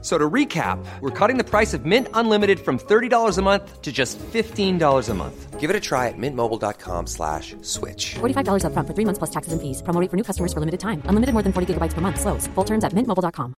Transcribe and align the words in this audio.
So 0.00 0.16
to 0.16 0.30
recap, 0.30 0.78
we're 1.00 1.10
cutting 1.10 1.38
the 1.38 1.44
price 1.44 1.74
of 1.74 1.84
Mint 1.84 2.06
Unlimited 2.14 2.60
from 2.60 2.78
$30 2.78 3.36
a 3.36 3.42
month 3.42 3.82
to 3.82 3.90
just 3.90 4.16
$15 4.18 5.08
a 5.08 5.14
month. 5.14 5.58
Give 5.58 5.70
it 5.70 5.74
a 5.74 5.80
try 5.80 6.06
at 6.06 6.14
mintmobile.com 6.16 7.08
slash 7.08 7.56
switch. 7.62 8.14
$45 8.20 8.62
upfront 8.62 8.86
for 8.86 8.94
three 8.94 9.04
months 9.04 9.18
plus 9.18 9.30
taxes 9.30 9.52
and 9.52 9.60
fees. 9.60 9.82
Promo 9.82 10.00
rate 10.00 10.08
for 10.08 10.16
new 10.16 10.22
customers 10.22 10.52
for 10.52 10.60
limited 10.60 10.78
time. 10.78 11.02
Unlimited 11.06 11.32
more 11.32 11.42
than 11.42 11.52
40 11.52 11.74
gigabytes 11.74 11.94
per 11.94 12.00
month. 12.00 12.20
Slows. 12.20 12.46
Full 12.54 12.64
terms 12.64 12.84
at 12.84 12.92
mintmobile.com. 12.92 13.54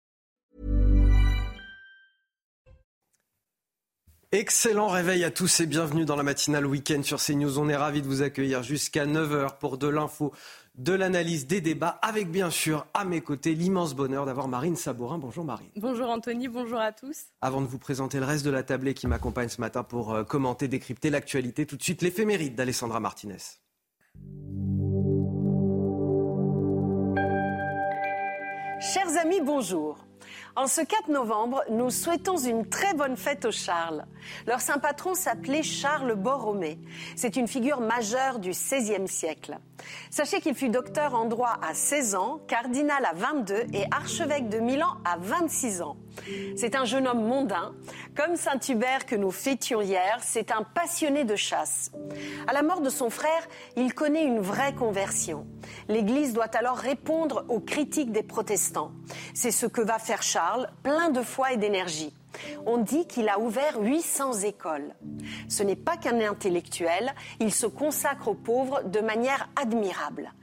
Excellent 4.32 4.90
réveil 4.90 5.24
à 5.24 5.32
tous 5.32 5.60
et 5.60 5.66
bienvenue 5.66 6.06
dans 6.06 6.16
la 6.16 6.22
matinale 6.22 6.68
week-end 6.68 7.02
sur 7.02 7.18
CNews. 7.18 7.58
On 7.58 7.68
est 7.68 7.76
ravis 7.76 8.04
de 8.04 8.08
vous 8.08 8.22
accueillir 8.22 8.62
jusqu'à 8.62 9.08
9h 9.08 9.58
pour 9.58 9.80
de 9.80 9.88
l'info 9.88 10.32
de 10.80 10.94
l'analyse 10.94 11.46
des 11.46 11.62
débats, 11.62 12.00
avec 12.02 12.32
bien 12.32 12.50
sûr 12.50 12.88
à 12.94 13.04
mes 13.04 13.22
côtés 13.22 13.54
l'immense 13.54 13.94
bonheur 13.94 14.26
d'avoir 14.26 14.48
Marine 14.48 14.78
Sabourin. 14.78 15.18
Bonjour 15.18 15.44
Marine. 15.44 15.68
Bonjour 15.76 16.10
Anthony, 16.10 16.48
bonjour 16.48 16.80
à 16.80 16.94
tous. 16.94 17.26
Avant 17.42 17.62
de 17.62 17.68
vous 17.68 17.78
présenter 17.78 18.20
le 18.20 18.26
reste 18.26 18.46
de 18.46 18.50
la 18.50 18.64
tablée 18.64 18.94
qui 18.94 19.06
m'accompagne 19.06 19.50
ce 19.50 19.60
matin 19.60 19.84
pour 19.84 20.14
euh, 20.14 20.24
commenter, 20.24 20.68
décrypter 20.68 21.10
l'actualité, 21.10 21.66
tout 21.66 21.76
de 21.76 21.84
suite 21.84 22.02
l'éphéméride 22.02 22.56
d'Alessandra 22.56 23.00
Martinez. 23.00 23.38
Chers 28.82 29.18
amis, 29.22 29.42
bonjour. 29.42 30.09
En 30.56 30.68
ce 30.68 30.82
4 30.82 31.10
novembre, 31.10 31.64
nous 31.70 31.90
souhaitons 31.90 32.38
une 32.38 32.68
très 32.68 32.94
bonne 32.94 33.16
fête 33.16 33.46
aux 33.46 33.52
Charles. 33.52 34.06
Leur 34.48 34.62
saint 34.62 34.80
patron 34.80 35.14
s'appelait 35.14 35.64
Charles 35.64 36.16
Borromée. 36.16 36.80
C'est 37.16 37.36
une 37.36 37.48
figure 37.48 37.82
majeure 37.82 38.40
du 38.40 38.50
XVIe 38.50 39.08
siècle. 39.08 39.58
Sachez 40.10 40.42
qu'il 40.42 40.56
fut 40.56 40.70
docteur 40.70 41.16
en 41.16 41.26
droit 41.26 41.58
à 41.62 41.74
16 41.74 42.16
ans, 42.16 42.42
cardinal 42.48 43.06
à 43.06 43.14
22 43.14 43.54
et 43.74 43.86
archevêque 43.92 44.50
de 44.50 44.60
Milan 44.60 44.98
à 45.06 45.18
26 45.18 45.82
ans. 45.82 45.98
C'est 46.56 46.76
un 46.76 46.86
jeune 46.86 47.08
homme 47.08 47.26
mondain. 47.26 47.74
Comme 48.16 48.36
Saint 48.36 48.60
Hubert 48.68 49.06
que 49.06 49.16
nous 49.16 49.32
fêtions 49.32 49.82
hier, 49.82 50.20
c'est 50.22 50.52
un 50.52 50.64
passionné 50.64 51.24
de 51.24 51.36
chasse. 51.36 51.92
À 52.48 52.54
la 52.54 52.62
mort 52.62 52.82
de 52.82 52.90
son 52.90 53.10
frère, 53.10 53.48
il 53.76 53.94
connaît 53.94 54.26
une 54.26 54.40
vraie 54.40 54.74
conversion. 54.74 55.46
L'Église 55.88 56.34
doit 56.34 56.56
alors 56.56 56.78
répondre 56.78 57.46
aux 57.50 57.60
critiques 57.60 58.12
des 58.12 58.24
protestants. 58.24 58.92
C'est 59.34 59.52
ce 59.52 59.66
que 59.66 59.82
va 59.82 60.00
faire 60.00 60.24
Charles, 60.24 60.70
plein 60.84 61.10
de 61.10 61.22
foi 61.22 61.54
et 61.54 61.58
d'énergie. 61.58 62.14
On 62.66 62.78
dit 62.78 63.08
qu'il 63.08 63.30
a 63.30 63.40
ouvert 63.40 63.80
800 63.82 64.42
écoles. 64.42 64.94
Ce 65.48 65.64
n'est 65.64 65.76
pas 65.76 65.98
qu'un 65.98 66.20
intellectuel, 66.20 67.14
il 67.40 67.54
se 67.54 67.66
consacre 67.66 68.30
aux 68.30 68.36
pauvres 68.36 68.84
de 68.84 69.00
manière 69.00 69.50
admirable. 69.56 70.34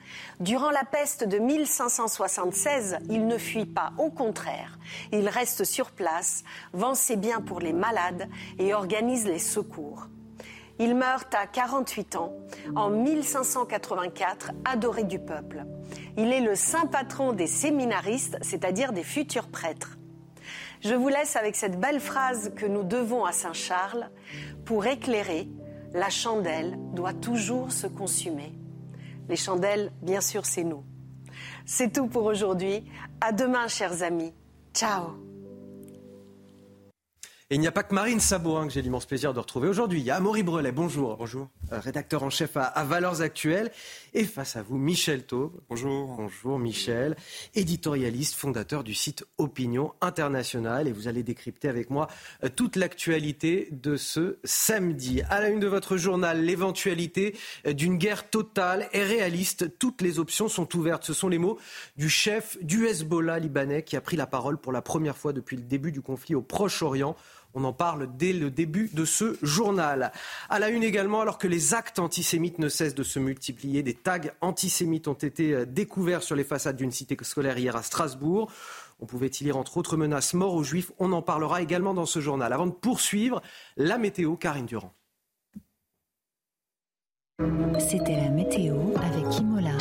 Durant 0.41 0.70
la 0.70 0.84
peste 0.84 1.24
de 1.24 1.39
1576, 1.39 2.98
il 3.08 3.27
ne 3.27 3.39
fuit 3.39 3.67
pas, 3.67 3.92
au 3.98 4.11
contraire, 4.11 4.78
il 5.12 5.28
reste 5.28 5.64
sur 5.64 5.91
place, 5.91 6.44
vend 6.72 6.94
ses 6.94 7.17
biens 7.17 7.41
pour 7.41 7.61
les 7.61 7.72
malades 7.72 8.28
et 8.58 8.74
organise 8.74 9.27
les 9.27 9.39
secours. 9.39 10.08
Il 10.78 10.94
meurt 10.94 11.34
à 11.34 11.47
48 11.47 12.17
ans, 12.17 12.34
en 12.74 12.91
1584, 12.91 14.52
adoré 14.67 15.05
du 15.05 15.19
peuple. 15.19 15.64
Il 16.19 16.33
est 16.33 16.41
le 16.41 16.55
saint 16.55 16.86
patron 16.86 17.33
des 17.33 17.47
séminaristes, 17.47 18.36
c'est-à-dire 18.42 18.92
des 18.92 19.02
futurs 19.02 19.48
prêtres. 19.48 19.97
Je 20.80 20.94
vous 20.94 21.08
laisse 21.08 21.36
avec 21.36 21.56
cette 21.56 21.80
belle 21.80 22.00
phrase 22.00 22.52
que 22.55 22.66
nous 22.66 22.82
devons 22.82 23.24
à 23.24 23.32
Saint 23.32 23.52
Charles. 23.52 24.10
Pour 24.64 24.86
éclairer, 24.86 25.48
la 25.92 26.10
chandelle 26.10 26.77
doit 26.92 27.14
toujours 27.14 27.73
se 27.73 27.86
consumer. 27.86 28.52
Les 29.28 29.36
chandelles, 29.36 29.92
bien 30.02 30.20
sûr, 30.20 30.46
c'est 30.46 30.64
nous. 30.64 30.84
C'est 31.64 31.92
tout 31.92 32.06
pour 32.06 32.24
aujourd'hui. 32.24 32.84
À 33.20 33.33
demain, 33.33 33.68
chers 33.68 34.02
amis. 34.02 34.33
Ciao. 34.74 35.27
Et 37.48 37.55
il 37.55 37.61
n'y 37.61 37.68
a 37.68 37.72
pas 37.72 37.84
que 37.84 37.95
Marine 37.95 38.18
Sabourin 38.18 38.67
que 38.67 38.72
j'ai 38.72 38.83
l'immense 38.83 39.06
plaisir 39.06 39.33
de 39.33 39.39
retrouver 39.39 39.68
aujourd'hui. 39.68 40.01
Il 40.01 40.05
y 40.05 40.11
a 40.11 40.17
Amaury 40.17 40.42
Brelet, 40.42 40.72
bonjour. 40.72 41.17
Bonjour. 41.17 41.48
Euh, 41.72 41.78
rédacteur 41.78 42.24
en 42.24 42.30
chef 42.30 42.56
à, 42.56 42.83
Valeurs 42.83 43.22
Actuelles. 43.22 43.70
Et 44.18 44.24
face 44.24 44.56
à 44.56 44.62
vous, 44.62 44.78
Michel 44.78 45.24
Taube. 45.27 45.60
Bonjour. 45.68 46.16
Bonjour 46.16 46.58
Michel. 46.58 47.16
Éditorialiste, 47.54 48.34
fondateur 48.34 48.82
du 48.82 48.94
site 48.94 49.27
Opinion 49.36 49.92
Internationale. 50.00 50.88
Et 50.88 50.92
vous 50.92 51.06
allez 51.06 51.22
décrypter 51.22 51.68
avec 51.68 51.90
moi 51.90 52.08
euh, 52.42 52.48
toute 52.48 52.77
l'actualité 52.77 53.68
de 53.72 53.98
ce 53.98 54.38
samedi. 54.42 55.20
À 55.28 55.42
la 55.42 55.50
une 55.50 55.60
de 55.60 55.66
votre 55.66 55.98
journal, 55.98 56.42
l'éventualité 56.42 57.36
euh, 57.66 57.74
d'une 57.74 57.98
guerre 57.98 58.30
totale 58.30 58.88
et 58.94 59.02
réaliste. 59.02 59.78
Toutes 59.78 60.00
les 60.00 60.18
options 60.18 60.48
sont 60.48 60.74
ouvertes. 60.74 61.04
Ce 61.04 61.12
sont 61.12 61.28
les 61.28 61.36
mots 61.36 61.58
du 61.98 62.08
chef 62.08 62.56
du 62.62 62.86
Hezbollah 62.86 63.38
libanais 63.38 63.83
qui 63.83 63.98
a 63.98 64.00
pris 64.00 64.16
la 64.16 64.27
parole 64.27 64.56
pour 64.56 64.72
la 64.72 64.80
première 64.80 65.18
fois 65.18 65.34
depuis 65.34 65.56
le 65.56 65.62
début 65.62 65.92
du 65.92 66.00
conflit 66.00 66.34
au 66.34 66.40
Proche-Orient. 66.40 67.16
On 67.58 67.64
en 67.64 67.72
parle 67.72 68.06
dès 68.18 68.34
le 68.34 68.50
début 68.50 68.90
de 68.92 69.06
ce 69.06 69.39
journal. 69.42 70.12
À 70.50 70.58
la 70.58 70.68
une 70.68 70.83
également, 70.83 71.22
alors 71.22 71.39
que 71.39 71.48
les 71.48 71.72
actes 71.72 71.98
antisémites 71.98 72.58
ne 72.58 72.68
cessent 72.68 72.94
de 72.94 73.02
se 73.02 73.18
multiplier, 73.18 73.83
des 73.83 73.94
tags 73.94 74.20
antisémites 74.42 75.08
ont 75.08 75.14
été 75.14 75.55
euh, 75.55 75.64
découverts 75.64 76.22
sur 76.22 76.36
les 76.36 76.45
façades 76.45 76.77
d'une 76.77 76.90
cité 76.90 77.16
scolaire 77.22 77.56
hier 77.56 77.74
à 77.74 77.83
Strasbourg. 77.83 78.52
On 79.00 79.06
pouvait 79.06 79.28
y 79.28 79.45
lire 79.45 79.56
entre 79.56 79.78
autres 79.78 79.96
menaces 79.96 80.34
mort 80.34 80.55
aux 80.55 80.64
juifs? 80.64 80.92
On 80.98 81.12
en 81.12 81.22
parlera 81.22 81.62
également 81.62 81.95
dans 81.95 82.05
ce 82.05 82.20
journal. 82.20 82.52
Avant 82.52 82.66
de 82.66 82.72
poursuivre, 82.72 83.40
la 83.78 83.96
météo, 83.96 84.36
Karine 84.36 84.66
Durand. 84.66 84.92
C'était 87.78 88.16
la 88.16 88.28
météo 88.28 88.77
avec 88.96 89.39
Imola. 89.39 89.78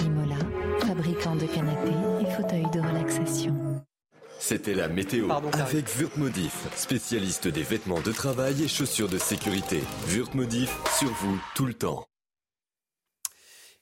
Imola, 0.00 0.38
fabricant 0.80 1.36
de 1.36 1.44
canapés 1.44 2.22
et 2.22 2.30
fauteuils 2.30 2.70
de 2.72 2.80
relaxation. 2.80 3.65
C'était 4.48 4.74
la 4.74 4.86
météo 4.86 5.28
avec 5.54 5.88
Wurtmodif, 5.98 6.68
spécialiste 6.76 7.48
des 7.48 7.64
vêtements 7.64 8.00
de 8.00 8.12
travail 8.12 8.62
et 8.62 8.68
chaussures 8.68 9.08
de 9.08 9.18
sécurité. 9.18 9.82
Wurtmodif, 10.06 10.70
sur 10.96 11.08
vous 11.08 11.36
tout 11.56 11.66
le 11.66 11.74
temps. 11.74 12.06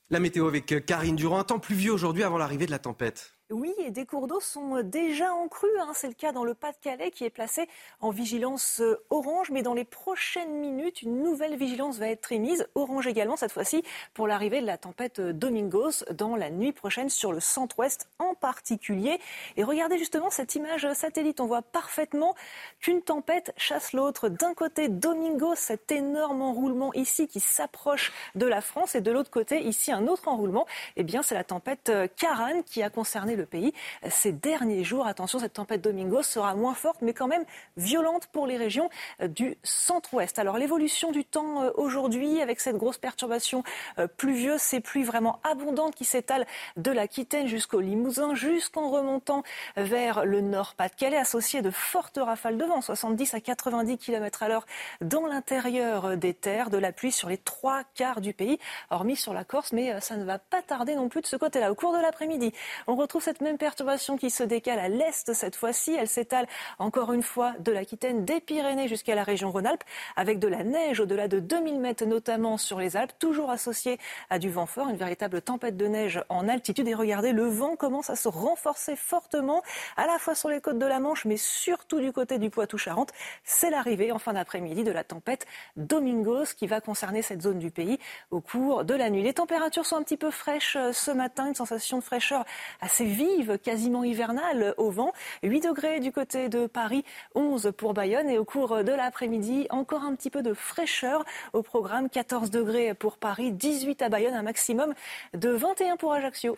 La 0.08 0.20
météo 0.20 0.48
avec 0.48 0.86
Karine 0.86 1.16
Durand. 1.16 1.40
Un 1.40 1.44
temps 1.44 1.58
pluvieux 1.58 1.92
aujourd'hui 1.92 2.22
avant 2.22 2.38
l'arrivée 2.38 2.64
de 2.64 2.70
la 2.70 2.78
tempête. 2.78 3.33
Oui, 3.50 3.74
et 3.76 3.90
des 3.90 4.06
cours 4.06 4.26
d'eau 4.26 4.40
sont 4.40 4.76
euh, 4.76 4.82
déjà 4.82 5.34
en 5.34 5.48
crue. 5.48 5.68
Hein. 5.78 5.90
C'est 5.92 6.08
le 6.08 6.14
cas 6.14 6.32
dans 6.32 6.44
le 6.44 6.54
Pas-de-Calais 6.54 7.10
qui 7.10 7.24
est 7.24 7.30
placé 7.30 7.68
en 8.00 8.08
vigilance 8.08 8.80
euh, 8.80 9.04
orange. 9.10 9.50
Mais 9.50 9.62
dans 9.62 9.74
les 9.74 9.84
prochaines 9.84 10.54
minutes, 10.60 11.02
une 11.02 11.22
nouvelle 11.22 11.54
vigilance 11.54 11.98
va 11.98 12.08
être 12.08 12.32
émise. 12.32 12.66
Orange 12.74 13.06
également, 13.06 13.36
cette 13.36 13.52
fois-ci, 13.52 13.84
pour 14.14 14.26
l'arrivée 14.26 14.62
de 14.62 14.66
la 14.66 14.78
tempête 14.78 15.18
euh, 15.18 15.34
Domingos 15.34 16.04
dans 16.10 16.36
la 16.36 16.48
nuit 16.48 16.72
prochaine 16.72 17.10
sur 17.10 17.34
le 17.34 17.40
centre-ouest 17.40 18.08
en 18.18 18.34
particulier. 18.34 19.20
Et 19.58 19.62
regardez 19.62 19.98
justement 19.98 20.30
cette 20.30 20.54
image 20.54 20.90
satellite. 20.94 21.38
On 21.38 21.46
voit 21.46 21.60
parfaitement 21.60 22.34
qu'une 22.80 23.02
tempête 23.02 23.52
chasse 23.58 23.92
l'autre. 23.92 24.30
D'un 24.30 24.54
côté, 24.54 24.88
Domingos, 24.88 25.56
cet 25.56 25.92
énorme 25.92 26.40
enroulement 26.40 26.94
ici 26.94 27.28
qui 27.28 27.40
s'approche 27.40 28.10
de 28.36 28.46
la 28.46 28.62
France. 28.62 28.94
Et 28.94 29.02
de 29.02 29.12
l'autre 29.12 29.30
côté, 29.30 29.60
ici, 29.60 29.92
un 29.92 30.06
autre 30.06 30.28
enroulement. 30.28 30.66
Eh 30.96 31.02
bien, 31.02 31.22
c'est 31.22 31.34
la 31.34 31.44
tempête 31.44 31.92
Karan 32.16 32.62
qui 32.62 32.82
a 32.82 32.88
concerné 32.88 33.34
le 33.36 33.43
pays 33.44 33.72
ces 34.10 34.32
derniers 34.32 34.84
jours. 34.84 35.06
Attention, 35.06 35.38
cette 35.38 35.54
tempête 35.54 35.80
Domingo 35.80 36.22
sera 36.22 36.54
moins 36.54 36.74
forte, 36.74 37.02
mais 37.02 37.12
quand 37.12 37.26
même 37.26 37.44
violente 37.76 38.26
pour 38.32 38.46
les 38.46 38.56
régions 38.56 38.90
euh, 39.20 39.28
du 39.28 39.56
centre-ouest. 39.62 40.38
Alors 40.38 40.58
l'évolution 40.58 41.10
du 41.10 41.24
temps 41.24 41.62
euh, 41.62 41.70
aujourd'hui, 41.76 42.40
avec 42.40 42.60
cette 42.60 42.76
grosse 42.76 42.98
perturbation 42.98 43.62
euh, 43.98 44.06
pluvieuse, 44.06 44.60
ces 44.60 44.80
pluies 44.80 45.04
vraiment 45.04 45.40
abondantes 45.44 45.94
qui 45.94 46.04
s'étalent 46.04 46.46
de 46.76 46.90
l'Aquitaine 46.90 47.46
jusqu'au 47.46 47.80
Limousin, 47.80 48.34
jusqu'en 48.34 48.90
remontant 48.90 49.42
vers 49.76 50.24
le 50.24 50.40
nord 50.40 50.74
Pas-de-Calais, 50.74 51.16
associées 51.16 51.62
de 51.62 51.70
fortes 51.70 52.18
rafales 52.18 52.58
de 52.58 52.64
vent, 52.64 52.80
70 52.80 53.34
à 53.34 53.40
90 53.40 53.98
km 53.98 54.42
à 54.42 54.48
l'heure 54.48 54.66
dans 55.00 55.26
l'intérieur 55.26 56.16
des 56.16 56.34
terres, 56.34 56.70
de 56.70 56.78
la 56.78 56.92
pluie 56.92 57.12
sur 57.12 57.28
les 57.28 57.38
trois 57.38 57.82
quarts 57.94 58.20
du 58.20 58.32
pays, 58.32 58.58
hormis 58.90 59.16
sur 59.16 59.32
la 59.32 59.44
Corse, 59.44 59.72
mais 59.72 60.00
ça 60.00 60.16
ne 60.16 60.24
va 60.24 60.38
pas 60.38 60.62
tarder 60.62 60.94
non 60.94 61.08
plus 61.08 61.20
de 61.20 61.26
ce 61.26 61.36
côté-là. 61.36 61.70
Au 61.70 61.74
cours 61.74 61.92
de 61.92 62.00
l'après-midi, 62.00 62.52
on 62.86 62.94
retrouve 62.94 63.22
cette 63.24 63.40
même 63.40 63.56
perturbation 63.56 64.18
qui 64.18 64.28
se 64.28 64.42
décale 64.42 64.78
à 64.78 64.88
l'est 64.88 65.32
cette 65.32 65.56
fois-ci. 65.56 65.94
Elle 65.94 66.08
s'étale 66.08 66.46
encore 66.78 67.12
une 67.14 67.22
fois 67.22 67.54
de 67.58 67.72
l'Aquitaine, 67.72 68.26
des 68.26 68.38
Pyrénées 68.38 68.86
jusqu'à 68.86 69.14
la 69.14 69.22
région 69.22 69.50
Rhône-Alpes, 69.50 69.82
avec 70.14 70.38
de 70.38 70.46
la 70.46 70.62
neige 70.62 71.00
au-delà 71.00 71.26
de 71.26 71.40
2000 71.40 71.80
mètres, 71.80 72.04
notamment 72.04 72.58
sur 72.58 72.78
les 72.78 72.98
Alpes, 72.98 73.12
toujours 73.18 73.50
associée 73.50 73.98
à 74.28 74.38
du 74.38 74.50
vent 74.50 74.66
fort, 74.66 74.90
une 74.90 74.96
véritable 74.96 75.40
tempête 75.40 75.78
de 75.78 75.86
neige 75.86 76.22
en 76.28 76.48
altitude. 76.48 76.86
Et 76.86 76.94
regardez, 76.94 77.32
le 77.32 77.46
vent 77.46 77.76
commence 77.76 78.10
à 78.10 78.16
se 78.16 78.28
renforcer 78.28 78.94
fortement, 78.94 79.62
à 79.96 80.06
la 80.06 80.18
fois 80.18 80.34
sur 80.34 80.50
les 80.50 80.60
côtes 80.60 80.78
de 80.78 80.86
la 80.86 81.00
Manche, 81.00 81.24
mais 81.24 81.38
surtout 81.38 82.00
du 82.00 82.12
côté 82.12 82.38
du 82.38 82.50
Poitou-Charentes. 82.50 83.12
C'est 83.42 83.70
l'arrivée 83.70 84.12
en 84.12 84.18
fin 84.18 84.34
d'après-midi 84.34 84.84
de 84.84 84.92
la 84.92 85.02
tempête 85.02 85.46
Domingos 85.76 86.54
qui 86.58 86.66
va 86.66 86.82
concerner 86.82 87.22
cette 87.22 87.40
zone 87.40 87.58
du 87.58 87.70
pays 87.70 87.98
au 88.30 88.42
cours 88.42 88.84
de 88.84 88.94
la 88.94 89.08
nuit. 89.08 89.22
Les 89.22 89.32
températures 89.32 89.86
sont 89.86 89.96
un 89.96 90.02
petit 90.02 90.18
peu 90.18 90.30
fraîches 90.30 90.76
euh, 90.76 90.92
ce 90.92 91.10
matin, 91.10 91.46
une 91.46 91.54
sensation 91.54 91.98
de 91.98 92.02
fraîcheur 92.02 92.44
assez 92.82 93.06
vive, 93.14 93.58
quasiment 93.58 94.04
hivernale 94.04 94.74
au 94.76 94.90
vent. 94.90 95.12
8 95.42 95.60
degrés 95.60 96.00
du 96.00 96.12
côté 96.12 96.48
de 96.48 96.66
Paris, 96.66 97.04
11 97.34 97.72
pour 97.76 97.94
Bayonne. 97.94 98.28
Et 98.28 98.38
au 98.38 98.44
cours 98.44 98.84
de 98.84 98.92
l'après-midi, 98.92 99.66
encore 99.70 100.02
un 100.02 100.14
petit 100.14 100.30
peu 100.30 100.42
de 100.42 100.52
fraîcheur 100.52 101.24
au 101.52 101.62
programme. 101.62 102.10
14 102.10 102.50
degrés 102.50 102.94
pour 102.94 103.16
Paris, 103.16 103.52
18 103.52 104.02
à 104.02 104.08
Bayonne, 104.08 104.34
un 104.34 104.42
maximum 104.42 104.92
de 105.32 105.50
21 105.50 105.96
pour 105.96 106.12
Ajaccio. 106.12 106.56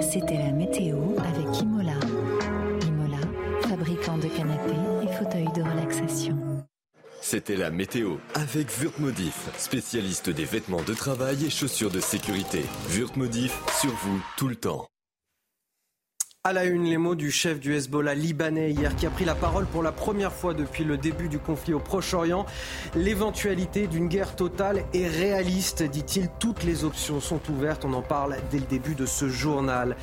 C'était 0.00 0.38
la 0.38 0.50
météo 0.50 0.96
avec 1.18 1.60
Imola. 1.60 1.98
Imola, 2.86 3.20
fabricant 3.68 4.18
de 4.18 4.28
canapés 4.28 4.72
et 5.04 5.12
fauteuils 5.12 5.52
de 5.54 5.62
relaxation. 5.62 6.51
C'était 7.32 7.56
la 7.56 7.70
météo 7.70 8.16
avec 8.34 8.68
Wurtmodif, 8.78 9.48
spécialiste 9.56 10.28
des 10.28 10.44
vêtements 10.44 10.82
de 10.82 10.92
travail 10.92 11.46
et 11.46 11.48
chaussures 11.48 11.90
de 11.90 11.98
sécurité. 11.98 12.60
Wurtmodif, 12.90 13.58
sur 13.80 13.88
vous 13.88 14.22
tout 14.36 14.48
le 14.48 14.56
temps. 14.56 14.91
À 16.44 16.52
la 16.52 16.64
une, 16.64 16.86
les 16.86 16.96
mots 16.96 17.14
du 17.14 17.30
chef 17.30 17.60
du 17.60 17.72
Hezbollah 17.72 18.16
libanais 18.16 18.72
hier 18.72 18.96
qui 18.96 19.06
a 19.06 19.10
pris 19.10 19.24
la 19.24 19.36
parole 19.36 19.64
pour 19.64 19.80
la 19.80 19.92
première 19.92 20.32
fois 20.32 20.54
depuis 20.54 20.82
le 20.82 20.96
début 20.96 21.28
du 21.28 21.38
conflit 21.38 21.72
au 21.72 21.78
Proche-Orient. 21.78 22.46
L'éventualité 22.96 23.86
d'une 23.86 24.08
guerre 24.08 24.34
totale 24.34 24.82
est 24.92 25.06
réaliste, 25.06 25.84
dit-il. 25.84 26.28
Toutes 26.40 26.64
les 26.64 26.82
options 26.82 27.20
sont 27.20 27.38
ouvertes. 27.48 27.84
On 27.84 27.92
en 27.92 28.02
parle 28.02 28.38
dès 28.50 28.58
le 28.58 28.64
début 28.64 28.96
de 28.96 29.06
ce 29.06 29.28
journal. 29.28 29.96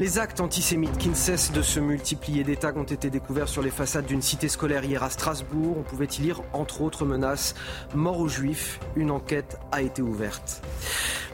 Les 0.00 0.18
actes 0.18 0.40
antisémites 0.40 0.98
qui 0.98 1.10
ne 1.10 1.14
cessent 1.14 1.52
de 1.52 1.62
se 1.62 1.78
multiplier. 1.78 2.42
Des 2.42 2.56
tags 2.56 2.74
ont 2.74 2.82
été 2.82 3.08
découverts 3.08 3.48
sur 3.48 3.62
les 3.62 3.70
façades 3.70 4.06
d'une 4.06 4.20
cité 4.20 4.48
scolaire 4.48 4.82
hier 4.82 5.04
à 5.04 5.10
Strasbourg. 5.10 5.76
On 5.78 5.84
pouvait 5.84 6.06
y 6.06 6.22
lire, 6.22 6.42
entre 6.54 6.80
autres 6.80 7.04
menaces, 7.04 7.54
mort 7.94 8.18
aux 8.18 8.26
juifs. 8.26 8.80
Une 8.96 9.12
enquête 9.12 9.60
a 9.70 9.80
été 9.80 10.02
ouverte. 10.02 10.60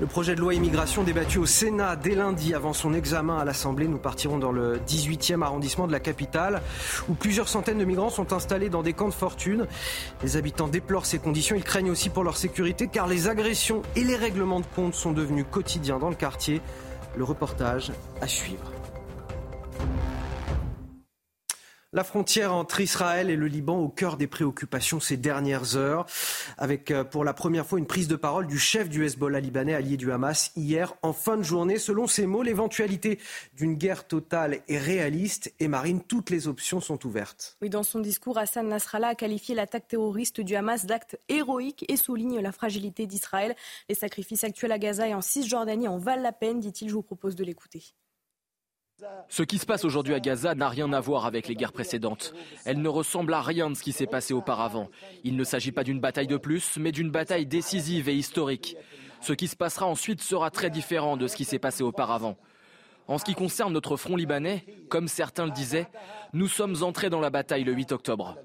Le 0.01 0.07
projet 0.07 0.35
de 0.35 0.41
loi 0.41 0.55
immigration 0.55 1.03
débattu 1.03 1.39
au 1.39 1.47
Sénat 1.47 1.97
dès 1.97 2.15
lundi 2.15 2.55
avant 2.55 2.73
son 2.75 2.93
examen 2.95 3.39
à 3.39 3.45
l'Assemblée. 3.47 3.87
Nous 3.87 3.99
partirons 3.99 4.39
dans 4.39 4.50
le 4.53 4.79
18e 4.79 5.43
arrondissement 5.43 5.87
de 5.87 5.93
la 5.93 6.01
capitale, 6.01 6.63
où 7.09 7.15
plusieurs 7.15 7.49
centaines 7.49 7.79
de 7.79 7.85
migrants 7.85 8.11
sont 8.11 8.33
installés 8.33 8.69
dans 8.69 8.83
des 8.83 8.93
camps 8.93 9.09
de 9.09 9.15
fortune. 9.15 9.67
Les 10.23 10.37
habitants 10.37 10.69
déplorent 10.69 11.07
ces 11.07 11.19
conditions. 11.19 11.57
Ils 11.57 11.65
craignent 11.65 11.91
aussi 11.91 12.11
pour 12.11 12.25
leur 12.25 12.37
sécurité, 12.37 12.89
car 12.89 13.07
les 13.07 13.29
agressions 13.29 13.83
et 13.97 14.05
les 14.05 14.17
règlements 14.17 14.61
de 14.61 14.67
compte 14.75 14.95
sont 14.95 15.13
devenus 15.13 15.47
quotidiens 15.51 15.99
dans 15.99 16.11
le 16.11 16.17
quartier. 16.17 16.61
Le 17.17 17.25
reportage 17.25 17.93
à 18.21 18.27
suivre. 18.27 18.71
La 21.93 22.05
frontière 22.05 22.55
entre 22.55 22.81
Israël 22.81 23.31
et 23.31 23.37
le 23.37 23.49
Liban 23.49 23.79
au 23.79 23.89
cœur 23.89 24.17
des 24.17 24.29
préoccupations 24.29 25.01
ces 25.01 25.17
dernières 25.17 25.75
heures, 25.75 26.07
avec 26.57 26.93
euh, 26.93 27.03
pour 27.03 27.25
la 27.25 27.35
première 27.35 27.67
fois 27.67 27.81
une 27.81 27.87
prise 27.89 28.07
de 28.07 28.15
parole 28.15 28.47
du 28.47 28.61
chef 28.61 28.89
du 28.89 29.05
Hezbollah 29.05 29.41
libanais 29.41 29.75
allié 29.75 29.97
du 29.97 30.13
Hamas 30.13 30.53
hier 30.55 30.95
en 31.03 31.13
fin 31.13 31.37
de 31.37 31.43
journée. 31.43 31.79
Selon 31.79 32.07
ses 32.07 32.29
mots, 32.29 32.45
l'éventualité 32.45 33.19
d'une 33.55 33.75
guerre 33.75 34.07
totale 34.07 34.61
est 34.69 34.79
réaliste 34.79 35.53
et 35.59 35.67
Marine, 35.67 36.01
toutes 36.01 36.31
les 36.31 36.47
options 36.47 36.81
sont 36.81 37.05
ouvertes. 37.05 37.57
Oui, 37.61 37.71
dans 37.71 37.83
son 37.83 37.99
discours, 37.99 38.39
Hassan 38.39 38.69
Nasrallah 38.69 39.09
a 39.09 39.15
qualifié 39.17 39.57
l'attaque 39.57 39.89
terroriste 39.89 40.41
du 40.41 40.55
Hamas 40.55 40.87
d'acte 40.87 41.19
héroïque 41.29 41.85
et 41.89 41.97
souligne 41.97 42.39
la 42.39 42.53
fragilité 42.53 43.09
d'Israël. 43.09 43.57
Les 43.89 43.97
sacrifices 43.97 44.45
actuels 44.45 44.71
à 44.71 44.79
Gaza 44.79 45.09
et 45.09 45.15
en 45.15 45.23
Cisjordanie 45.23 45.89
en 45.89 45.99
valent 45.99 46.23
la 46.23 46.31
peine, 46.31 46.61
dit-il. 46.61 46.89
Je 46.89 46.95
vous 46.95 47.03
propose 47.03 47.35
de 47.35 47.43
l'écouter. 47.43 47.83
Ce 49.29 49.43
qui 49.43 49.59
se 49.59 49.67
passe 49.67 49.85
aujourd'hui 49.85 50.15
à 50.15 50.21
Gaza 50.21 50.55
n'a 50.55 50.69
rien 50.69 50.93
à 50.93 51.01
voir 51.01 51.27
avec 51.27 51.49
les 51.49 51.55
guerres 51.55 51.73
précédentes. 51.73 52.35
Elle 52.65 52.83
ne 52.83 52.89
ressemble 52.89 53.35
à 53.35 53.41
rien 53.41 53.71
de 53.71 53.75
ce 53.75 53.83
qui 53.83 53.93
s'est 53.93 54.07
passé 54.07 54.35
auparavant. 54.35 54.89
Il 55.25 55.37
ne 55.37 55.45
s'agit 55.45 55.73
pas 55.73 55.85
d'une 55.85 56.01
bataille 56.01 56.27
de 56.27 56.37
plus, 56.37 56.77
mais 56.79 56.93
d'une 56.93 57.11
bataille 57.11 57.47
décisive 57.47 58.09
et 58.09 58.15
historique. 58.15 58.77
Ce 59.21 59.33
qui 59.33 59.49
se 59.49 59.57
passera 59.57 59.87
ensuite 59.87 60.23
sera 60.23 60.51
très 60.51 60.71
différent 60.71 61.17
de 61.17 61.27
ce 61.27 61.37
qui 61.37 61.45
s'est 61.45 61.59
passé 61.59 61.83
auparavant. 61.83 62.37
En 63.07 63.19
ce 63.19 63.25
qui 63.25 63.35
concerne 63.35 63.73
notre 63.73 63.97
front 63.97 64.17
libanais, 64.17 64.65
comme 64.89 65.09
certains 65.09 65.47
le 65.47 65.51
disaient, 65.51 65.89
nous 66.33 66.49
sommes 66.49 66.83
entrés 66.83 67.11
dans 67.11 67.21
la 67.21 67.31
bataille 67.31 67.65
le 67.65 67.73
8 67.73 67.93
octobre. 67.93 68.37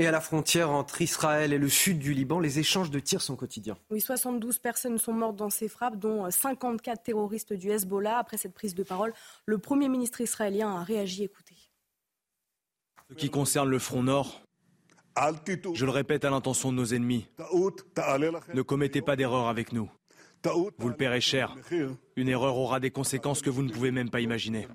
Et 0.00 0.06
à 0.06 0.10
la 0.10 0.22
frontière 0.22 0.70
entre 0.70 1.02
Israël 1.02 1.52
et 1.52 1.58
le 1.58 1.68
sud 1.68 1.98
du 1.98 2.14
Liban, 2.14 2.40
les 2.40 2.58
échanges 2.58 2.90
de 2.90 2.98
tirs 3.00 3.20
sont 3.20 3.36
quotidiens. 3.36 3.76
Oui, 3.90 4.00
72 4.00 4.58
personnes 4.58 4.96
sont 4.96 5.12
mortes 5.12 5.36
dans 5.36 5.50
ces 5.50 5.68
frappes, 5.68 5.98
dont 5.98 6.30
54 6.30 7.02
terroristes 7.02 7.52
du 7.52 7.70
Hezbollah. 7.70 8.16
Après 8.16 8.38
cette 8.38 8.54
prise 8.54 8.74
de 8.74 8.82
parole, 8.82 9.12
le 9.44 9.58
Premier 9.58 9.90
ministre 9.90 10.22
israélien 10.22 10.74
a 10.74 10.82
réagi. 10.82 11.24
Écoutez. 11.24 11.56
Ce 13.10 13.14
qui 13.14 13.28
concerne 13.28 13.68
le 13.68 13.78
front 13.78 14.02
nord, 14.02 14.40
je 15.74 15.84
le 15.84 15.90
répète 15.90 16.24
à 16.24 16.30
l'intention 16.30 16.72
de 16.72 16.78
nos 16.78 16.94
ennemis, 16.94 17.26
ne 18.54 18.62
commettez 18.62 19.02
pas 19.02 19.16
d'erreur 19.16 19.48
avec 19.48 19.74
nous. 19.74 19.90
Vous 20.78 20.88
le 20.88 20.96
paierez 20.96 21.20
cher. 21.20 21.54
Une 22.16 22.28
erreur 22.30 22.56
aura 22.56 22.80
des 22.80 22.90
conséquences 22.90 23.42
que 23.42 23.50
vous 23.50 23.62
ne 23.62 23.70
pouvez 23.70 23.90
même 23.90 24.08
pas 24.08 24.20
imaginer. 24.20 24.66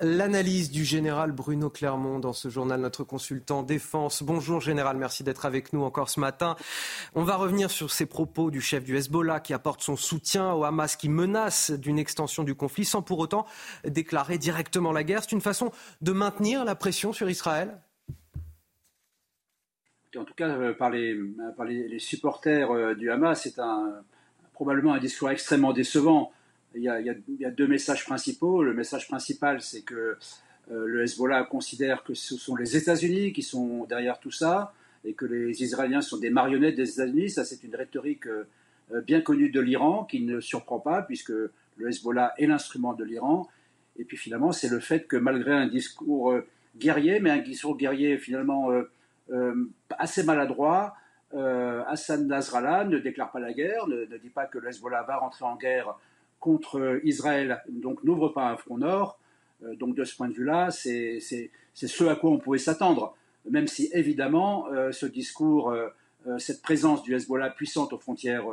L'analyse 0.00 0.72
du 0.72 0.84
général 0.84 1.30
Bruno 1.30 1.70
Clermont 1.70 2.18
dans 2.18 2.32
ce 2.32 2.48
journal, 2.48 2.80
notre 2.80 3.04
consultant 3.04 3.62
défense. 3.62 4.24
Bonjour 4.24 4.60
général, 4.60 4.96
merci 4.96 5.22
d'être 5.22 5.46
avec 5.46 5.72
nous 5.72 5.82
encore 5.84 6.10
ce 6.10 6.18
matin. 6.18 6.56
On 7.14 7.22
va 7.22 7.36
revenir 7.36 7.70
sur 7.70 7.92
ces 7.92 8.04
propos 8.04 8.50
du 8.50 8.60
chef 8.60 8.82
du 8.82 8.96
Hezbollah 8.96 9.38
qui 9.38 9.54
apporte 9.54 9.82
son 9.82 9.94
soutien 9.94 10.52
au 10.52 10.64
Hamas 10.64 10.96
qui 10.96 11.08
menace 11.08 11.70
d'une 11.70 12.00
extension 12.00 12.42
du 12.42 12.56
conflit 12.56 12.84
sans 12.84 13.02
pour 13.02 13.20
autant 13.20 13.46
déclarer 13.86 14.36
directement 14.36 14.90
la 14.90 15.04
guerre. 15.04 15.22
C'est 15.22 15.30
une 15.30 15.40
façon 15.40 15.70
de 16.00 16.10
maintenir 16.10 16.64
la 16.64 16.74
pression 16.74 17.12
sur 17.12 17.30
Israël? 17.30 17.78
En 20.18 20.24
tout 20.24 20.34
cas, 20.34 20.48
euh, 20.48 20.74
par 20.74 20.90
les, 20.90 21.14
les, 21.68 21.98
supporters 22.00 22.72
euh, 22.72 22.94
du 22.96 23.12
Hamas, 23.12 23.42
c'est 23.42 23.60
probablement 24.54 24.94
un 24.94 24.98
discours 24.98 25.30
extrêmement 25.30 25.72
décevant 25.72 26.32
il 26.76 26.82
y, 26.82 27.44
a, 27.44 27.50
deux 27.50 27.66
messages 27.66 28.04
principaux. 28.04 28.62
Le 28.62 28.74
message 28.74 29.08
principal, 29.08 29.60
c'est 29.60 29.82
que 29.82 29.94
euh, 30.70 30.86
le 30.86 31.02
Hezbollah 31.02 31.44
considère 31.44 32.02
que 32.02 32.14
ce 32.14 32.36
sont 32.36 32.56
les 32.56 32.76
États-Unis 32.76 33.32
qui 33.32 33.42
sont 33.42 33.84
derrière 33.84 34.18
tout 34.18 34.30
ça 34.30 34.72
et 35.04 35.12
que 35.12 35.24
les 35.24 35.62
Israéliens 35.62 36.00
sont 36.00 36.18
des 36.18 36.30
marionnettes 36.30 36.76
des 36.76 36.90
États-Unis. 36.90 37.30
Ça, 37.30 37.44
c'est 37.44 37.62
une 37.62 37.76
rhétorique 37.76 38.26
euh, 38.26 38.44
bien 39.02 39.20
connue 39.20 39.50
de 39.50 39.60
l'Iran 39.60 40.04
qui 40.04 40.20
ne 40.20 40.40
surprend 40.40 40.80
pas 40.80 41.02
puisque 41.02 41.32
le 41.76 41.88
Hezbollah 41.88 42.34
est 42.38 42.46
l'instrument 42.46 42.94
de 42.94 43.04
l'Iran. 43.04 43.48
Et 43.96 44.04
puis 44.04 44.16
finalement, 44.16 44.52
c'est 44.52 44.68
le 44.68 44.80
fait 44.80 45.06
que 45.06 45.16
malgré 45.16 45.52
un 45.52 45.68
discours 45.68 46.32
euh, 46.32 46.46
guerrier, 46.76 47.20
mais 47.20 47.30
un 47.30 47.38
discours 47.38 47.76
guerrier 47.76 48.18
finalement 48.18 48.70
assez 49.96 50.24
maladroit, 50.24 50.96
Hassan 51.32 52.26
Nasrallah 52.26 52.84
ne 52.84 52.98
déclare 52.98 53.30
pas 53.30 53.38
la 53.38 53.52
guerre, 53.52 53.86
ne, 53.86 54.06
ne, 54.06 54.18
dit 54.18 54.28
pas 54.28 54.46
que 54.46 54.58
le 54.58 54.68
Hezbollah 54.68 55.04
va 55.04 55.18
rentrer 55.18 55.44
en 55.44 55.56
guerre 55.56 55.96
contre 56.44 57.00
Israël, 57.04 57.62
donc 57.70 58.04
n'ouvre 58.04 58.28
pas 58.28 58.50
un 58.50 58.56
front 58.58 58.76
nord. 58.76 59.18
Euh, 59.64 59.74
donc 59.76 59.96
de 59.96 60.04
ce 60.04 60.14
point 60.14 60.28
de 60.28 60.34
vue-là, 60.34 60.70
c'est 60.70 61.20
ce 61.20 62.04
à 62.04 62.16
quoi 62.16 62.30
on 62.30 62.38
pouvait 62.38 62.58
s'attendre, 62.58 63.16
même 63.48 63.66
si 63.66 63.88
évidemment 63.94 64.68
euh, 64.68 64.92
ce 64.92 65.06
discours, 65.06 65.70
euh, 65.70 65.88
cette 66.38 66.60
présence 66.60 67.02
du 67.02 67.14
Hezbollah 67.14 67.48
puissante 67.48 67.94
aux 67.94 67.98
frontières 67.98 68.44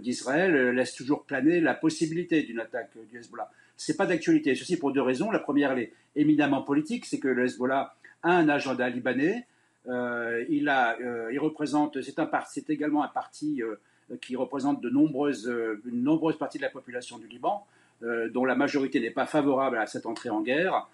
d'Israël 0.00 0.70
laisse 0.70 0.94
toujours 0.94 1.24
planer 1.24 1.60
la 1.60 1.74
possibilité 1.74 2.42
d'une 2.42 2.58
attaque 2.58 2.90
du 3.10 3.18
Hezbollah. 3.18 3.48
Ce 3.76 3.90
n'est 3.90 3.96
pas 3.96 4.06
d'actualité. 4.06 4.56
Ceci 4.56 4.76
pour 4.76 4.92
deux 4.92 5.02
raisons. 5.02 5.30
La 5.30 5.38
première, 5.38 5.70
elle 5.70 5.78
est 5.78 5.92
éminemment 6.16 6.62
politique, 6.62 7.04
c'est 7.06 7.20
que 7.20 7.28
le 7.28 7.44
Hezbollah 7.44 7.94
a 8.24 8.30
un 8.32 8.48
agenda 8.48 8.88
libanais. 8.88 9.46
il, 9.86 10.68
a, 10.68 10.98
il 11.30 11.38
représente, 11.38 11.98
c'est 12.02 12.70
également 12.70 13.04
un 13.04 13.08
parti 13.08 13.62
qui 14.16 14.36
représente 14.36 14.80
de 14.80 14.90
nombreuses, 14.90 15.48
euh, 15.48 15.80
une 15.86 16.02
nombreuse 16.02 16.36
partie 16.36 16.58
de 16.58 16.62
la 16.62 16.70
population 16.70 17.18
du 17.18 17.26
Liban, 17.26 17.66
euh, 18.02 18.28
dont 18.28 18.44
la 18.44 18.54
majorité 18.54 19.00
n'est 19.00 19.10
pas 19.10 19.26
favorable 19.26 19.78
à 19.78 19.86
cette 19.86 20.06
entrée 20.06 20.30
en 20.30 20.40
guerre. 20.40 20.88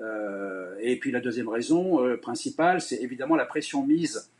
Euh, 0.00 0.76
et 0.80 0.98
puis 0.98 1.10
la 1.10 1.20
deuxième 1.20 1.48
raison 1.48 1.98
principale, 2.18 2.80
c'est 2.80 3.02
évidemment 3.02 3.36
la 3.36 3.46
pression 3.46 3.84
mise 3.84 4.30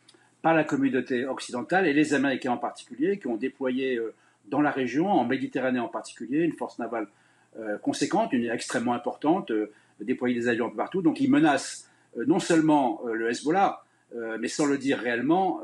par 0.40 0.54
la 0.54 0.62
communauté 0.62 1.26
occidentale 1.26 1.86
et 1.86 1.92
les 1.92 2.14
Américains 2.14 2.52
en 2.52 2.58
particulier, 2.58 3.18
qui 3.18 3.26
ont 3.26 3.36
déployé 3.36 4.00
dans 4.46 4.60
la 4.60 4.70
région, 4.70 5.08
en 5.10 5.24
Méditerranée 5.24 5.80
en 5.80 5.88
particulier, 5.88 6.42
une 6.42 6.52
force 6.52 6.78
navale 6.78 7.08
conséquente, 7.82 8.32
une 8.32 8.48
extrêmement 8.48 8.92
importante, 8.92 9.50
déployer 10.00 10.36
des 10.36 10.46
avions 10.46 10.66
un 10.66 10.70
peu 10.70 10.76
partout. 10.76 11.02
Donc 11.02 11.20
ils 11.20 11.28
menacent 11.28 11.90
non 12.16 12.38
seulement 12.38 13.02
le 13.12 13.28
Hezbollah, 13.28 13.82
mais 14.38 14.46
sans 14.46 14.66
le 14.66 14.78
dire 14.78 15.00
réellement, 15.00 15.60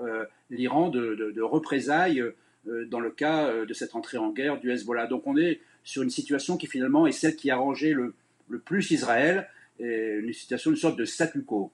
l'Iran 0.51 0.89
de, 0.89 1.41
représailles 1.41 2.21
euh, 2.21 2.35
dans 2.67 3.01
le 3.01 3.11
cas 3.11 3.47
euh, 3.47 3.67
de 3.67 3.75
cette 3.75 3.95
entrée 3.95 4.19
en 4.19 4.31
guerre 4.31 4.59
du 4.59 4.71
Hezbollah. 4.71 5.07
Donc 5.07 5.27
on 5.27 5.37
est 5.37 5.61
sur 5.83 6.03
une 6.03 6.11
situation 6.11 6.57
qui 6.57 6.67
finalement 6.67 7.07
est 7.07 7.13
celle 7.13 7.37
qui 7.37 7.51
a 7.51 7.57
rangé 7.57 7.93
le, 7.93 8.15
le 8.49 8.59
plus 8.59 8.91
Israël, 8.91 9.49
et 9.79 10.19
une 10.23 10.33
situation, 10.33 10.71
une 10.71 10.77
sorte 10.77 10.97
de 10.97 11.05
statu 11.05 11.43
quo. 11.43 11.73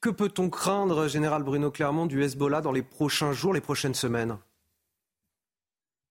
Que 0.00 0.10
peut-on 0.10 0.50
craindre, 0.50 1.08
général 1.08 1.42
Bruno 1.42 1.70
Clermont, 1.70 2.06
du 2.06 2.22
Hezbollah 2.22 2.60
dans 2.60 2.72
les 2.72 2.82
prochains 2.82 3.32
jours, 3.32 3.54
les 3.54 3.60
prochaines 3.60 3.94
semaines? 3.94 4.36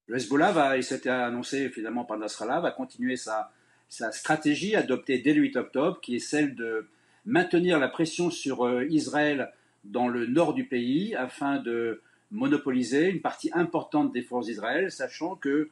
Le 0.07 0.17
Hezbollah, 0.17 0.51
va, 0.51 0.77
et 0.77 0.81
c'était 0.81 1.09
annoncé 1.09 1.69
finalement 1.69 2.05
par 2.05 2.17
Nasrallah, 2.17 2.59
va 2.59 2.71
continuer 2.71 3.17
sa, 3.17 3.51
sa, 3.89 4.11
stratégie 4.11 4.75
adoptée 4.75 5.19
dès 5.19 5.33
le 5.33 5.41
8 5.41 5.57
octobre, 5.57 5.99
qui 6.01 6.15
est 6.15 6.19
celle 6.19 6.55
de 6.55 6.87
maintenir 7.25 7.79
la 7.79 7.87
pression 7.87 8.29
sur 8.29 8.65
euh, 8.65 8.85
Israël 8.89 9.51
dans 9.83 10.07
le 10.07 10.25
nord 10.25 10.53
du 10.53 10.65
pays 10.65 11.15
afin 11.15 11.57
de 11.57 12.01
monopoliser 12.31 13.09
une 13.09 13.21
partie 13.21 13.49
importante 13.53 14.13
des 14.13 14.21
forces 14.21 14.47
d'Israël, 14.47 14.91
sachant 14.91 15.35
que 15.35 15.69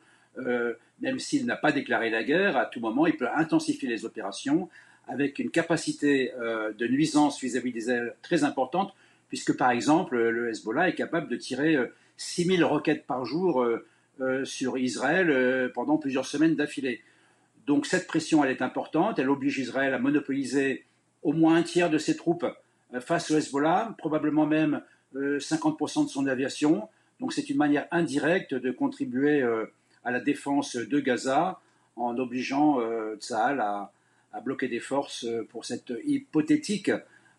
même 1.00 1.20
s'il 1.20 1.46
n'a 1.46 1.56
pas 1.56 1.72
déclaré 1.72 2.10
la 2.10 2.24
guerre, 2.24 2.58
à 2.58 2.66
tout 2.66 2.80
moment, 2.80 3.06
il 3.06 3.16
peut 3.16 3.28
intensifier 3.36 3.88
les 3.88 4.04
opérations 4.04 4.68
avec 5.08 5.38
une 5.38 5.52
capacité 5.52 6.32
de 6.40 6.88
nuisance 6.88 7.40
vis-à-vis 7.40 7.72
des 7.72 8.10
très 8.24 8.44
importante, 8.44 8.96
puisque 9.30 9.56
par 9.56 9.70
exemple, 9.70 10.18
le 10.18 10.50
Hezbollah 10.50 10.90
est 10.90 10.96
capable 10.96 11.28
de 11.28 11.36
tirer 11.36 11.78
6000 12.18 12.64
roquettes 12.64 13.06
par 13.06 13.26
jour 13.26 13.64
sur 14.44 14.80
Israël 14.80 15.72
pendant 15.76 15.98
plusieurs 15.98 16.26
semaines 16.26 16.56
d'affilée. 16.56 17.02
Donc 17.66 17.86
cette 17.86 18.08
pression, 18.08 18.44
elle 18.44 18.52
est 18.52 18.62
importante, 18.62 19.20
elle 19.20 19.30
oblige 19.30 19.58
Israël 19.58 19.94
à 19.94 20.00
monopoliser 20.00 20.86
au 21.22 21.32
moins 21.32 21.56
un 21.56 21.64
tiers 21.64 21.90
de 21.90 21.98
ses 21.98 22.18
troupes 22.18 22.46
euh, 22.94 23.00
face 23.00 23.32
au 23.32 23.38
Hezbollah, 23.38 23.96
probablement 23.98 24.46
même 24.46 24.82
50% 25.16 26.02
euh, 26.02 26.04
de 26.06 26.10
son 26.10 26.28
aviation. 26.28 26.88
Donc 27.20 27.34
c'est 27.34 27.50
une 27.50 27.58
manière 27.58 27.88
indirecte 27.92 28.54
de 28.54 28.72
contribuer 28.72 29.42
euh, 29.42 29.66
à 30.04 30.12
la 30.12 30.20
défense 30.20 30.76
de 30.76 31.00
Gaza 31.00 31.60
en 31.96 32.18
obligeant 32.18 32.80
Tsahal 33.20 33.62
à, 33.62 33.92
bloquer 34.44 34.68
des 34.68 34.80
forces 34.80 35.28
pour 35.50 35.64
cette 35.64 35.94
hypothétique 36.06 36.92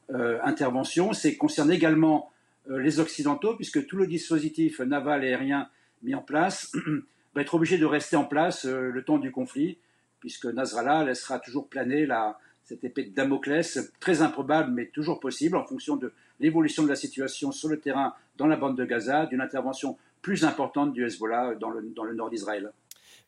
intervention. 0.09 1.12
C'est 1.12 1.37
concerne 1.37 1.73
également 1.73 2.31
les 2.71 3.00
Occidentaux, 3.00 3.57
puisque 3.57 3.85
tout 3.85 3.97
le 3.97 4.07
dispositif 4.07 4.78
naval 4.78 5.25
et 5.25 5.35
aérien 5.35 5.69
mis 6.04 6.14
en 6.14 6.23
place 6.23 6.73
va 7.35 7.43
être 7.43 7.54
obligé 7.57 7.78
de 7.78 7.85
rester 7.85 8.14
en 8.14 8.25
place 8.25 8.64
le 8.64 9.02
temps 9.02 9.19
du 9.19 9.33
conflit 9.33 9.76
puisque 10.25 10.47
Nasrallah 10.47 11.04
laissera 11.04 11.38
toujours 11.38 11.69
planer 11.69 12.07
la, 12.07 12.38
cette 12.64 12.83
épée 12.83 13.04
de 13.04 13.14
Damoclès, 13.14 13.93
très 14.00 14.23
improbable 14.23 14.73
mais 14.73 14.87
toujours 14.87 15.21
possible 15.21 15.54
en 15.54 15.66
fonction 15.66 15.97
de 15.97 16.14
l'évolution 16.41 16.83
de 16.83 16.88
la 16.88 16.97
situation 16.97 17.53
sur 17.53 17.69
le 17.69 17.81
terrain 17.81 18.14
dans 18.37 18.47
la 18.47 18.57
bande 18.57 18.76
de 18.76 18.85
Gaza, 18.85 19.26
d'une 19.26 19.41
intervention 19.41 19.97
plus 20.23 20.45
importante 20.45 20.93
du 20.93 21.05
Hezbollah 21.05 21.55
dans 21.57 21.71
le, 21.71 21.83
dans 21.95 22.05
le 22.05 22.14
nord 22.14 22.31
d'Israël. 22.31 22.73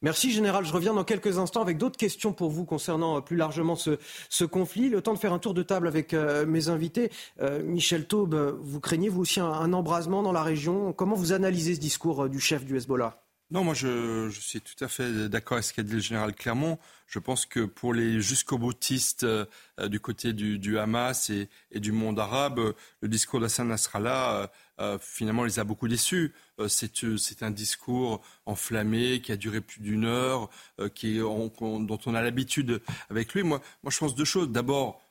Merci 0.03 0.31
Général. 0.31 0.65
Je 0.65 0.73
reviens 0.73 0.93
dans 0.93 1.05
quelques 1.05 1.39
instants 1.39 1.63
avec 1.63 1.79
d'autres 1.79 1.97
questions 1.97 2.33
pour 2.33 2.51
vous 2.51 2.65
concernant 2.67 3.17
euh, 3.17 3.21
plus 3.21 3.37
largement 3.37 3.77
ce, 3.77 4.45
conflit. 4.45 4.91
Le 4.91 5.01
temps 5.01 5.15
de 5.15 5.19
faire 5.19 5.33
un 5.33 5.39
tour 5.39 5.55
de 5.55 5.63
table 5.63 5.89
avec 5.89 6.13
euh, 6.13 6.45
mes 6.45 6.69
invités. 6.69 7.11
Euh, 7.41 7.63
Michel 7.63 8.07
Taube, 8.07 8.59
vous 8.61 8.81
craignez 8.81 9.09
vous 9.09 9.23
aussi 9.23 9.41
un, 9.41 9.73
embrasement 9.73 10.23
dans 10.23 10.33
la 10.33 10.43
région 10.43 10.93
Comment 10.93 11.17
vous 11.17 11.33
analysez 11.33 11.75
ce 11.75 11.81
discours 11.81 12.29
du 12.29 12.41
chef 12.41 12.65
du 12.65 12.77
Hezbollah? 12.77 13.25
Non, 13.53 13.62
moi 13.62 13.75
je, 13.75 14.29
suis 14.31 14.61
tout 14.61 14.85
à 14.85 14.88
fait 14.88 15.29
d'accord 15.29 15.55
avec 15.55 15.65
ce 15.65 15.73
qu'a 15.73 15.85
dit 15.85 15.93
le 15.93 16.00
général 16.00 16.35
Clermont. 16.35 16.81
Je 17.07 17.21
pense 17.21 17.47
que 17.47 17.61
pour 17.61 17.95
les 17.95 18.21
jusqu'au 18.21 18.59
boutistes 18.59 19.23
euh, 19.23 19.47
du 19.87 20.00
côté 20.00 20.33
du, 20.33 20.79
Hamas 20.81 21.31
et, 21.31 21.49
du 21.79 21.93
monde 21.93 22.19
arabe, 22.19 22.75
le 23.00 23.09
discours 23.09 23.38
d'Hassan 23.38 23.69
Nasrallah 23.69 24.33
euh, 24.33 24.47
euh 24.81 24.99
finalement 25.00 25.45
les 25.45 25.61
a 25.61 25.65
beaucoup 25.65 25.87
déçus. 25.87 26.35
Euh, 26.59 26.67
c'est 26.67 27.45
un 27.45 27.53
discours 27.53 28.21
enflammé 28.47 29.21
qui 29.21 29.31
a 29.31 29.37
duré 29.37 29.61
plus 29.61 29.81
d'une 29.81 30.07
heure, 30.07 30.50
dont 30.79 31.99
on 32.07 32.15
a 32.17 32.23
l'habitude 32.23 32.83
avec 33.11 33.33
lui. 33.33 33.45
Moi, 33.45 33.61
je 33.88 33.99
pense 33.99 34.17
deux 34.17 34.25
choses. 34.25 34.50
D'abord, 34.50 35.06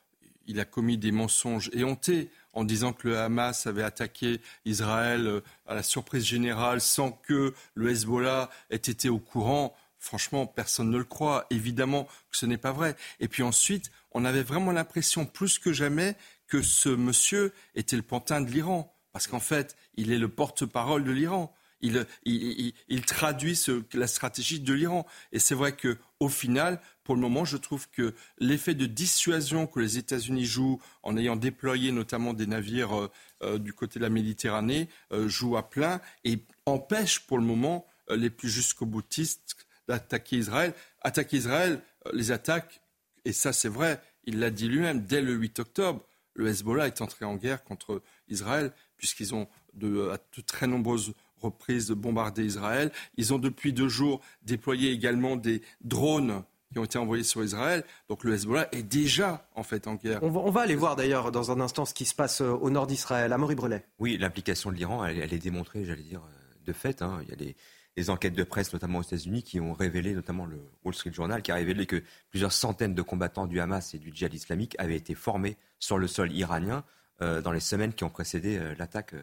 il 0.46 0.60
a 0.60 0.64
commis 0.64 0.98
des 0.98 1.12
mensonges 1.12 1.70
éhontés 1.72 2.30
en 2.52 2.64
disant 2.64 2.92
que 2.92 3.08
le 3.08 3.18
Hamas 3.18 3.66
avait 3.66 3.82
attaqué 3.82 4.40
Israël 4.64 5.26
euh, 5.26 5.40
à 5.66 5.74
la 5.74 5.82
surprise 5.82 6.24
générale 6.24 6.80
sans 6.80 7.12
que 7.12 7.54
le 7.74 7.90
Hezbollah 7.90 8.50
ait 8.70 8.76
été 8.76 9.08
au 9.08 9.18
courant. 9.18 9.76
Franchement, 9.98 10.46
personne 10.46 10.90
ne 10.90 10.98
le 10.98 11.04
croit. 11.04 11.46
Évidemment 11.50 12.04
que 12.30 12.36
ce 12.36 12.46
n'est 12.46 12.56
pas 12.56 12.72
vrai. 12.72 12.96
Et 13.20 13.28
puis 13.28 13.42
ensuite, 13.42 13.90
on 14.12 14.24
avait 14.24 14.42
vraiment 14.42 14.72
l'impression, 14.72 15.26
plus 15.26 15.58
que 15.58 15.72
jamais, 15.72 16.16
que 16.46 16.62
ce 16.62 16.88
monsieur 16.88 17.52
était 17.74 17.96
le 17.96 18.02
pantin 18.02 18.40
de 18.40 18.50
l'Iran. 18.50 18.94
Parce 19.12 19.26
qu'en 19.26 19.40
fait, 19.40 19.76
il 19.94 20.12
est 20.12 20.18
le 20.18 20.28
porte-parole 20.28 21.04
de 21.04 21.12
l'Iran. 21.12 21.54
Il, 21.82 23.04
traduit 23.06 23.58
la 23.92 24.06
stratégie 24.06 24.60
de 24.60 24.72
l'Iran. 24.72 25.06
Et 25.32 25.38
c'est 25.38 25.54
vrai 25.54 25.76
qu'au 25.76 26.28
final, 26.28 26.80
pour 27.06 27.14
le 27.14 27.20
moment, 27.20 27.44
je 27.44 27.56
trouve 27.56 27.88
que 27.90 28.14
l'effet 28.40 28.74
de 28.74 28.84
dissuasion 28.84 29.68
que 29.68 29.78
les 29.78 29.96
États-Unis 29.96 30.44
jouent 30.44 30.80
en 31.04 31.16
ayant 31.16 31.36
déployé 31.36 31.92
notamment 31.92 32.34
des 32.34 32.48
navires 32.48 32.98
euh, 32.98 33.10
euh, 33.44 33.58
du 33.58 33.72
côté 33.72 34.00
de 34.00 34.04
la 34.04 34.10
Méditerranée 34.10 34.88
euh, 35.12 35.28
joue 35.28 35.56
à 35.56 35.70
plein 35.70 36.00
et 36.24 36.40
empêche 36.66 37.20
pour 37.20 37.38
le 37.38 37.44
moment 37.44 37.86
les 38.10 38.28
plus 38.28 38.48
jusqu'au 38.48 38.86
boutistes 38.86 39.56
d'attaquer 39.86 40.38
Israël. 40.38 40.74
Attaquer 41.00 41.36
Israël, 41.36 41.80
les 42.12 42.32
attaques, 42.32 42.80
et 43.24 43.32
ça 43.32 43.52
c'est 43.52 43.68
vrai, 43.68 44.00
il 44.24 44.40
l'a 44.40 44.50
dit 44.50 44.66
lui-même, 44.66 45.02
dès 45.02 45.22
le 45.22 45.34
8 45.34 45.60
octobre, 45.60 46.04
le 46.34 46.48
Hezbollah 46.48 46.88
est 46.88 47.00
entré 47.02 47.24
en 47.24 47.36
guerre 47.36 47.62
contre 47.62 48.02
Israël 48.26 48.72
puisqu'ils 48.96 49.32
ont 49.32 49.44
à 49.76 50.18
de 50.18 50.42
très 50.44 50.66
nombreuses 50.66 51.12
reprises 51.40 51.90
bombardé 51.90 52.44
Israël. 52.44 52.90
Ils 53.16 53.32
ont 53.32 53.38
depuis 53.38 53.72
deux 53.72 53.88
jours 53.88 54.20
déployé 54.42 54.90
également 54.90 55.36
des 55.36 55.62
drones 55.82 56.42
qui 56.72 56.78
ont 56.78 56.84
été 56.84 56.98
envoyés 56.98 57.24
sur 57.24 57.42
Israël. 57.42 57.84
Donc 58.08 58.24
le 58.24 58.34
Hezbollah 58.34 58.68
est 58.72 58.82
déjà 58.82 59.48
en 59.54 59.62
fait 59.62 59.86
en 59.86 59.94
guerre. 59.94 60.22
On 60.22 60.50
va, 60.50 60.60
aller 60.60 60.74
voir 60.74 60.96
d'ailleurs 60.96 61.32
dans 61.32 61.50
un 61.50 61.60
instant 61.60 61.84
ce 61.84 61.94
qui 61.94 62.04
se 62.04 62.14
passe 62.14 62.40
euh, 62.40 62.50
au 62.50 62.70
nord 62.70 62.86
d'Israël. 62.86 63.32
Amaury 63.32 63.54
Brelet. 63.54 63.84
Oui, 63.98 64.16
l'implication 64.18 64.70
de 64.70 64.76
l'Iran, 64.76 65.04
elle, 65.04 65.32
est 65.32 65.38
démontrée, 65.38 65.84
j'allais 65.84 66.02
dire, 66.02 66.20
euh, 66.20 66.64
de 66.64 66.72
fait. 66.72 67.02
Hein. 67.02 67.20
Il 67.22 67.28
y 67.28 67.32
a 67.32 67.36
des, 67.36 68.10
enquêtes 68.10 68.34
de 68.34 68.44
presse, 68.44 68.72
notamment 68.72 68.98
aux 68.98 69.02
États-Unis, 69.02 69.42
qui 69.42 69.58
ont 69.58 69.72
révélé, 69.72 70.12
notamment 70.12 70.44
le 70.44 70.60
Wall 70.84 70.94
Street 70.94 71.12
Journal, 71.12 71.40
qui 71.40 71.50
a 71.50 71.54
révélé 71.54 71.86
que 71.86 72.02
plusieurs 72.30 72.52
centaines 72.52 72.94
de 72.94 73.02
combattants 73.02 73.46
du 73.46 73.58
Hamas 73.58 73.94
et 73.94 73.98
du 73.98 74.12
djihad 74.14 74.34
islamique 74.34 74.76
avaient 74.78 74.96
été 74.96 75.14
formés 75.14 75.56
sur 75.78 75.96
le 75.96 76.06
sol 76.06 76.30
iranien 76.32 76.84
euh, 77.22 77.40
dans 77.40 77.52
les 77.52 77.60
semaines 77.60 77.94
qui 77.94 78.04
ont 78.04 78.10
précédé 78.10 78.60
l'attaque 78.78 79.14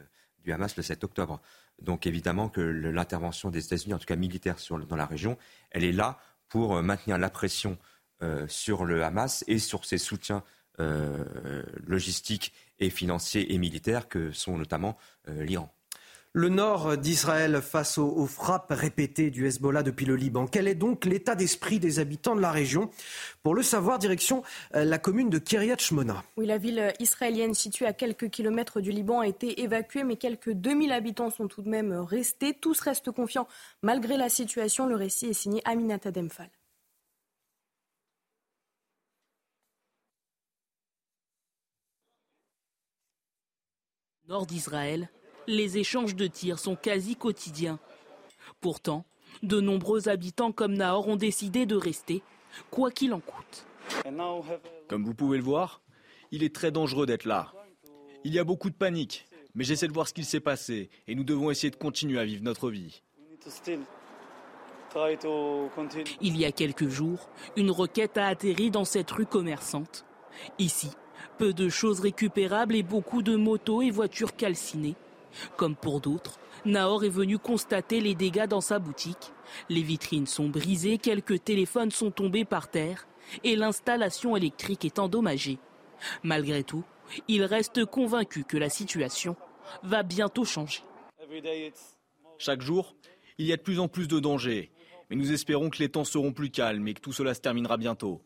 du 0.44 0.52
Hamas 0.52 0.76
le 0.76 0.82
7 0.82 1.04
octobre. 1.04 1.40
Donc 1.82 2.08
évidemment 2.08 2.50
que 2.50 2.62
l'intervention 2.62 3.50
des 3.50 3.64
États-Unis, 3.66 3.94
en 3.94 4.00
tout 4.00 4.06
cas 4.06 4.16
militaire 4.16 4.56
dans 4.70 4.96
la 4.96 5.06
région, 5.06 5.38
elle 5.72 5.84
est 5.84 5.92
là 5.92 6.20
pour 6.54 6.78
euh, 6.78 6.84
maintenir 6.84 7.18
la 7.18 7.32
pression 7.32 7.80
euh, 8.22 8.48
sur 8.48 8.86
le 8.86 9.04
Hamas 9.04 9.44
et 9.48 9.58
sur 9.58 9.86
ses 9.86 9.98
soutiens 9.98 10.44
euh, 10.80 11.64
logistiques 11.88 12.54
et 12.78 12.92
financiers 12.92 13.56
et 13.56 13.58
militaires 13.58 14.08
que 14.08 14.32
sont 14.32 14.56
notamment 14.60 14.96
l'Iran 15.28 15.74
le 16.34 16.50
nord 16.50 16.98
d'Israël 16.98 17.62
face 17.62 18.00
aux, 18.00 18.26
frappes 18.26 18.72
répétées 18.72 19.30
du 19.30 19.46
Hezbollah 19.46 19.84
depuis 19.84 20.06
le 20.06 20.16
Liban. 20.16 20.48
Quel 20.48 20.68
est 20.68 20.76
donc 20.76 21.06
l'état 21.06 21.36
d'esprit 21.36 21.80
des 21.80 22.00
habitants 22.00 22.36
de 22.36 22.42
la 22.42 22.52
région? 22.52 22.90
Pour 23.44 23.54
le 23.54 23.62
savoir, 23.62 24.00
direction 24.00 24.44
euh, 24.76 24.84
la 24.84 24.98
commune 24.98 25.30
de 25.30 25.38
Kiryat 25.38 25.78
Shmona. 25.78 26.24
Oui, 26.38 26.48
la 26.48 26.58
ville 26.58 26.92
israélienne 27.00 27.54
située 27.54 27.86
à 27.86 27.94
quelques 27.94 28.30
kilomètres 28.30 28.82
du 28.82 28.92
Liban 28.92 29.20
a 29.20 29.28
été 29.28 29.62
évacuée, 29.62 30.04
mais 30.04 30.16
quelques 30.16 30.52
2000 30.52 30.92
habitants 30.92 31.30
sont 31.30 31.48
tout 31.48 31.62
de 31.62 31.70
même 31.70 31.94
restés. 31.94 32.54
Tous 32.54 32.80
restent 32.80 33.12
confiants 33.12 33.48
malgré 33.84 34.18
la 34.18 34.30
situation. 34.30 34.88
Le 34.88 34.96
récit 34.96 35.28
est 35.28 35.34
signé 35.34 35.62
Aminata 35.66 36.10
Demphal. 36.12 36.50
Nord 44.28 44.48
d'Israël, 44.48 45.10
les 45.48 45.78
échanges 45.78 46.16
de 46.16 46.28
tirs 46.28 46.60
sont 46.60 46.76
quasi 46.76 47.16
quotidiens. 47.16 47.80
Pourtant, 48.62 49.06
de 49.42 49.60
nombreux 49.60 50.10
habitants 50.10 50.52
comme 50.52 50.74
Nahor 50.74 51.08
ont 51.08 51.16
décidé 51.16 51.66
de 51.66 51.76
rester, 51.76 52.22
quoi 52.70 52.92
qu'il 52.92 53.14
en 53.14 53.20
coûte. 53.20 53.66
Comme 54.88 55.04
vous 55.04 55.14
pouvez 55.14 55.38
le 55.38 55.44
voir, 55.44 55.82
il 56.32 56.44
est 56.44 56.54
très 56.54 56.72
dangereux 56.72 57.06
d'être 57.06 57.26
là. 57.26 57.52
Il 58.24 58.34
y 58.34 58.40
a 58.40 58.44
beaucoup 58.44 58.70
de 58.70 58.76
panique, 58.76 59.26
mais 59.56 59.64
j'essaie 59.64 59.88
de 59.88 59.94
voir 59.94 60.08
ce 60.08 60.14
qu'il 60.14 60.26
s'est 60.26 60.40
passé 60.40 60.90
et 61.08 61.16
nous 61.16 61.24
devons 61.24 61.52
essayer 61.52 61.72
de 61.72 61.76
continuer 61.76 62.20
à 62.20 62.26
vivre 62.26 62.44
notre 62.44 62.70
vie. 62.70 63.02
Il 66.22 66.38
y 66.38 66.46
a 66.46 66.52
quelques 66.52 66.88
jours, 66.88 67.30
une 67.58 67.72
roquette 67.72 68.18
a 68.18 68.28
atterri 68.28 68.72
dans 68.72 68.86
cette 68.86 69.12
rue 69.12 69.26
commerçante. 69.26 70.06
Ici, 70.60 70.90
peu 71.38 71.54
de 71.54 71.68
choses 71.68 72.00
récupérables 72.00 72.76
et 72.76 72.84
beaucoup 72.84 73.22
de 73.22 73.36
motos 73.36 73.82
et 73.82 73.90
voitures 73.90 74.36
calcinées 74.36 74.96
comme 75.58 75.76
pour 75.76 76.02
d'autres, 76.02 76.40
Nahor 76.66 77.04
est 77.04 77.10
venu 77.10 77.38
constater 77.38 78.00
les 78.00 78.16
dégâts 78.16 78.48
dans 78.48 78.62
sa 78.62 78.80
boutique. 78.80 79.32
Les 79.70 79.82
vitrines 79.82 80.28
sont 80.28 80.48
brisées, 80.48 80.98
quelques 80.98 81.44
téléphones 81.44 81.92
sont 81.92 82.12
tombés 82.12 82.46
par 82.46 82.70
terre 82.70 83.08
et 83.44 83.56
l'installation 83.56 84.38
électrique 84.38 84.86
est 84.86 85.00
endommagée. 85.00 85.60
Malgré 86.24 86.64
tout, 86.64 86.84
il 87.28 87.44
reste 87.44 87.86
convaincu 87.86 88.44
que 88.44 88.58
la 88.58 88.70
situation 88.70 89.36
va 89.84 90.04
bientôt 90.04 90.46
changer. 90.46 90.82
Chaque 92.38 92.62
jour, 92.62 92.96
il 93.38 93.46
y 93.46 93.54
a 93.54 93.58
de 93.58 93.62
plus 93.62 93.80
en 93.80 93.88
plus 93.88 94.08
de 94.08 94.20
dangers, 94.20 94.72
mais 95.10 95.16
nous 95.16 95.32
espérons 95.32 95.70
que 95.70 95.80
les 95.80 95.90
temps 95.90 96.04
seront 96.04 96.34
plus 96.34 96.50
calmes 96.50 96.88
et 96.88 96.94
que 96.94 97.02
tout 97.02 97.14
cela 97.14 97.34
se 97.34 97.42
terminera 97.42 97.78
bientôt. 97.78 98.22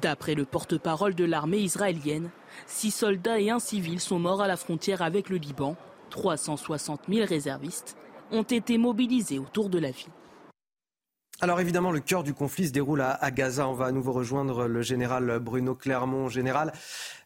D'après 0.00 0.34
le 0.34 0.44
porte-parole 0.44 1.14
de 1.14 1.24
l'armée 1.24 1.58
israélienne, 1.58 2.30
six 2.66 2.90
soldats 2.90 3.38
et 3.38 3.50
un 3.50 3.58
civil 3.58 4.00
sont 4.00 4.18
morts 4.18 4.40
à 4.40 4.48
la 4.48 4.56
frontière 4.56 5.02
avec 5.02 5.28
le 5.28 5.36
Liban. 5.36 5.76
360 6.10 7.02
000 7.08 7.26
réservistes 7.26 7.96
ont 8.30 8.42
été 8.42 8.78
mobilisés 8.78 9.38
autour 9.38 9.68
de 9.68 9.78
la 9.78 9.90
ville. 9.90 10.12
Alors 11.40 11.60
évidemment, 11.60 11.90
le 11.90 12.00
cœur 12.00 12.22
du 12.22 12.34
conflit 12.34 12.68
se 12.68 12.72
déroule 12.72 13.00
à, 13.02 13.30
Gaza. 13.30 13.68
On 13.68 13.74
va 13.74 13.86
à 13.86 13.92
nouveau 13.92 14.12
rejoindre 14.12 14.66
le 14.66 14.80
général 14.80 15.38
Bruno 15.40 15.74
Clermont. 15.74 16.28
Général, 16.28 16.72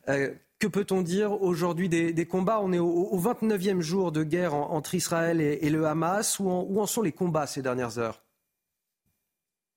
euh, 0.09 0.33
que 0.59 0.67
peut-on 0.67 1.03
dire 1.03 1.43
aujourd'hui 1.43 1.89
des, 1.89 2.27
combats? 2.27 2.61
On 2.63 2.73
est 2.73 2.79
au, 2.79 3.19
29e 3.19 3.81
jour 3.81 4.13
de 4.13 4.23
guerre 4.25 4.55
entre 4.55 4.95
Israël 4.95 5.41
et, 5.41 5.71
le 5.71 5.87
Hamas. 5.87 6.41
où 6.41 6.81
en 6.81 6.87
sont 6.87 7.03
les 7.03 7.13
combats 7.13 7.47
ces 7.47 7.63
dernières 7.63 7.99
heures? 7.99 8.23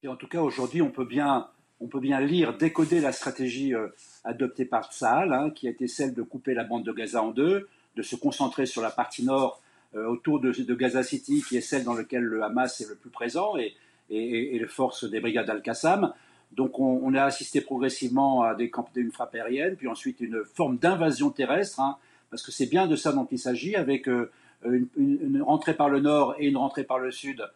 Et 0.04 0.08
en 0.08 0.16
tout 0.16 0.28
cas, 0.28 0.42
aujourd'hui, 0.42 0.82
on 0.82 0.92
peut 0.92 1.06
bien, 1.06 1.50
on 1.80 1.88
peut 1.88 2.00
bien 2.00 2.20
lire, 2.20 2.58
décoder 2.58 3.00
la 3.00 3.12
stratégie 3.12 3.74
euh, 3.74 3.88
adoptée 4.24 4.66
par 4.66 4.92
Tsahal, 4.92 5.34
hein, 5.34 5.50
qui 5.50 5.68
a 5.68 5.72
été 5.72 5.88
celle 5.88 6.14
de 6.14 6.22
couper 6.22 6.54
la 6.54 6.64
bande 6.64 6.84
de 6.84 6.92
Gaza 6.92 7.24
en 7.24 7.32
deux, 7.32 7.70
de 7.96 8.02
se 8.02 8.16
concentrer 8.16 8.66
sur 8.66 8.82
la 8.82 8.92
partie 8.92 9.24
nord 9.24 9.62
euh, 9.96 10.06
autour 10.06 10.40
de, 10.40 10.52
Gaza 10.76 11.04
City, 11.04 11.44
qui 11.48 11.58
est 11.58 11.62
celle 11.62 11.84
dans 11.84 11.94
laquelle 11.94 12.24
le 12.24 12.44
Hamas 12.44 12.82
est 12.82 12.90
le 12.90 12.96
plus 12.96 13.10
présent, 13.10 13.56
et, 13.58 13.74
les 14.12 14.66
forces 14.66 15.08
des 15.08 15.20
brigades 15.20 15.52
Al-Qassam. 15.52 16.14
Donc 16.52 16.80
on, 16.80 17.14
a 17.14 17.26
assisté 17.26 17.62
progressivement 17.62 18.42
à 18.42 18.56
des 18.56 18.72
une 18.96 19.12
frappe 19.12 19.36
aérienne, 19.36 19.76
puis 19.76 19.88
ensuite 19.88 20.20
une 20.20 20.44
forme 20.44 20.78
d'invasion 20.78 21.30
terrestre, 21.30 21.80
hein, 21.80 21.96
parce 22.32 22.42
que 22.42 22.52
c'est 22.52 22.66
bien 22.66 22.88
de 22.88 22.96
ça 22.96 23.12
dont 23.12 23.28
il 23.32 23.38
s'agit, 23.38 23.76
avec 23.76 24.10
euh, 24.10 24.32
une, 24.66 25.44
rentrée 25.44 25.76
par 25.76 25.90
le 25.90 26.00
nord 26.00 26.36
et 26.40 26.48
une 26.48 26.58
rentrée 26.58 26.84
par 26.84 26.98
le 26.98 27.12
sud 27.12 27.48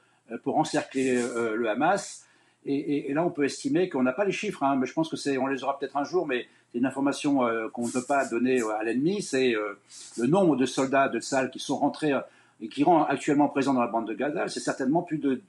pour 0.43 0.57
encercler 0.57 1.15
le 1.15 1.67
Hamas. 1.67 2.22
Et, 2.65 3.13
là, 3.13 3.25
on 3.25 3.29
peut 3.29 3.43
estimer 3.43 3.89
qu'on 3.89 4.03
n'a 4.03 4.13
pas 4.13 4.25
les 4.25 4.31
chiffres, 4.31 4.63
hein, 4.63 4.77
mais 4.77 4.85
je 4.85 4.93
pense 4.93 5.09
que 5.09 5.17
c'est, 5.17 5.37
on 5.37 5.47
les 5.47 5.63
aura 5.63 5.77
peut-être 5.77 5.97
un 5.97 6.05
jour, 6.05 6.25
mais 6.25 6.47
c'est 6.71 6.77
une 6.77 6.85
information 6.85 7.45
euh, 7.45 7.67
qu'on 7.69 7.85
ne 7.85 7.91
peut 7.91 8.05
pas 8.07 8.25
donner 8.25 8.61
euh, 8.61 8.79
à 8.79 8.83
l'ennemi, 8.83 9.21
c'est 9.21 9.53
euh, 9.53 9.77
le 10.17 10.27
nombre 10.27 10.55
de 10.55 10.65
soldats 10.65 11.09
de 11.09 11.19
salles 11.19 11.51
qui 11.51 11.59
sont 11.59 11.77
rentrés 11.77 12.13
et 12.61 12.69
qui 12.69 12.83
sont 12.83 13.03
actuellement 13.03 13.49
présents 13.49 13.73
dans 13.73 13.81
la 13.81 13.87
bande 13.87 14.07
de 14.07 14.13
Gaza. 14.13 14.47
C'est 14.47 14.61
certainement 14.61 15.01
plus 15.01 15.17
de 15.17 15.41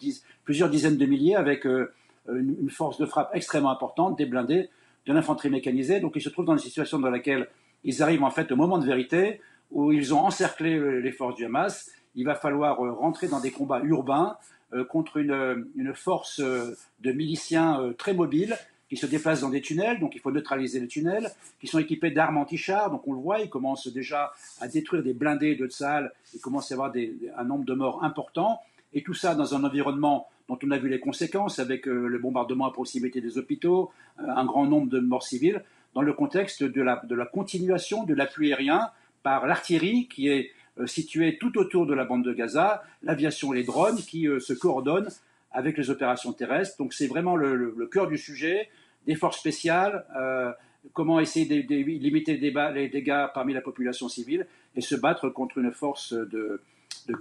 plusieurs 0.45 0.69
dizaines 0.69 0.97
de 0.97 1.07
milliers 1.07 1.37
avec 1.37 1.65
une, 1.65 2.71
force 2.71 2.99
de 2.99 3.07
frappe 3.07 3.31
extrêmement 3.35 3.71
importante, 3.71 4.19
des 4.19 4.27
blindés, 4.27 4.69
de 5.07 5.13
l'infanterie 5.13 5.51
mécanisée. 5.51 6.01
Donc 6.01 6.13
ils 6.17 6.23
se 6.23 6.31
trouvent 6.31 6.47
dans 6.47 6.55
une 6.55 6.59
situation 6.59 6.99
dans 6.99 7.11
laquelle 7.11 7.49
ils 7.85 8.03
arrivent 8.03 8.25
en 8.25 8.31
fait 8.31 8.51
au 8.51 8.57
moment 8.57 8.79
de 8.79 8.87
vérité 8.87 9.41
où 9.71 9.93
ils 9.93 10.13
ont 10.13 10.21
encerclé 10.21 11.01
les 11.01 11.13
forces 11.13 11.37
du 11.37 11.45
Hamas. 11.45 11.91
Il 12.17 12.25
va 12.25 12.35
falloir 12.35 12.79
rentrer 12.79 13.29
dans 13.29 13.41
des 13.41 13.53
combats 13.53 13.81
urbains 13.85 14.37
contre 14.83 15.19
une, 15.19 15.95
force 15.95 16.41
euh, 16.41 16.77
de 17.01 17.13
miliciens 17.13 17.81
euh, 17.81 17.93
très 17.93 18.15
mobiles 18.15 18.57
qui 18.89 18.97
se 18.97 19.07
déplacent 19.07 19.43
dans 19.43 19.51
des 19.51 19.61
tunnels, 19.61 20.01
donc 20.01 20.15
il 20.15 20.21
faut 20.21 20.33
neutraliser 20.33 20.81
les 20.81 20.89
tunnels, 20.89 21.31
qui 21.61 21.67
sont 21.67 21.79
équipés 21.79 22.11
d'armes 22.11 22.39
anti-chars, 22.39 22.91
donc 22.91 23.07
on 23.07 23.13
le 23.13 23.21
voit, 23.21 23.41
ils 23.41 23.49
commencent 23.49 23.89
déjà 23.89 24.33
à 24.61 24.69
détruire 24.69 25.03
des 25.03 25.15
blindés 25.15 25.55
de 25.55 25.67
Tsahal, 25.67 26.13
il 26.35 26.41
commence 26.41 26.71
à 26.71 26.75
y 26.75 26.79
avoir 26.79 26.93
un 27.37 27.45
nombre 27.45 27.65
de 27.65 27.75
morts 27.75 28.05
important, 28.05 28.61
et 28.93 29.03
tout 29.03 29.15
ça 29.15 29.35
dans 29.35 29.55
un 29.55 29.65
environnement 29.65 30.29
dont 30.49 30.59
on 30.63 30.71
a 30.71 30.79
vu 30.79 30.89
les 30.91 31.01
conséquences, 31.01 31.59
avec 31.59 31.87
le 31.87 32.19
bombardement 32.19 32.67
à 32.67 32.73
proximité 32.73 33.23
des 33.23 33.39
hôpitaux, 33.39 33.91
un 34.19 34.45
grand 34.45 34.67
nombre 34.67 34.89
de 34.89 35.01
morts 35.01 35.23
civiles, 35.23 35.65
dans 35.95 36.03
le 36.03 36.13
contexte 36.13 36.63
de 36.63 36.83
la, 36.83 37.01
de 37.05 37.15
la 37.15 37.25
continuation 37.25 38.05
de 38.05 38.15
l'appui 38.15 38.53
aérien 38.53 38.91
par 39.23 39.47
l'artillerie 39.47 40.09
qui 40.09 40.29
est 40.29 40.51
euh, 40.81 40.89
situés 40.89 41.39
tout 41.39 41.57
autour 41.57 41.87
de 41.87 41.95
la 41.95 42.05
bande 42.05 42.25
de 42.25 42.33
Gaza, 42.33 42.83
l'aviation 43.05 43.55
et 43.55 43.59
les 43.59 43.63
drones 43.63 43.99
qui 43.99 44.27
euh, 44.27 44.41
se 44.41 44.53
coordonnent 44.53 45.09
avec 45.53 45.79
les 45.79 45.89
opérations 45.89 46.33
terrestres. 46.33 46.77
Donc 46.79 46.93
c'est 46.93 47.07
vraiment 47.07 47.37
le, 47.37 47.89
cœur 47.93 48.09
du 48.09 48.19
sujet, 48.19 48.69
des 49.07 49.15
forces 49.15 49.39
spéciales, 49.39 50.05
euh, 50.17 50.51
comment 50.93 51.21
essayer 51.21 51.63
de, 51.63 51.75
limiter 51.75 52.37
les 52.39 52.89
dégâts 52.89 53.27
parmi 53.33 53.53
la 53.53 53.61
population 53.61 54.09
civile 54.09 54.49
et 54.75 54.81
se 54.81 54.97
battre 54.97 55.29
contre 55.29 55.59
une 55.59 55.71
force 55.71 56.13
de, 56.13 56.61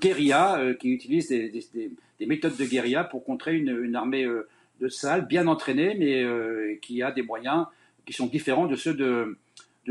guérilla 0.02 0.74
qui 0.80 0.90
utilise 0.90 1.28
des, 1.30 2.26
méthodes 2.26 2.58
de 2.58 2.66
guérilla 2.66 3.04
pour 3.04 3.24
contrer 3.24 3.56
une, 3.56 3.96
armée 3.96 4.26
de 4.82 4.88
salles 4.88 5.28
bien 5.28 5.46
entraînée, 5.46 5.96
mais 6.00 6.80
qui 6.82 7.04
a 7.04 7.12
des 7.12 7.22
moyens 7.22 7.68
qui 8.06 8.14
sont 8.14 8.26
différents 8.26 8.66
de 8.66 8.76
ceux, 8.76 8.96
de, 8.96 9.38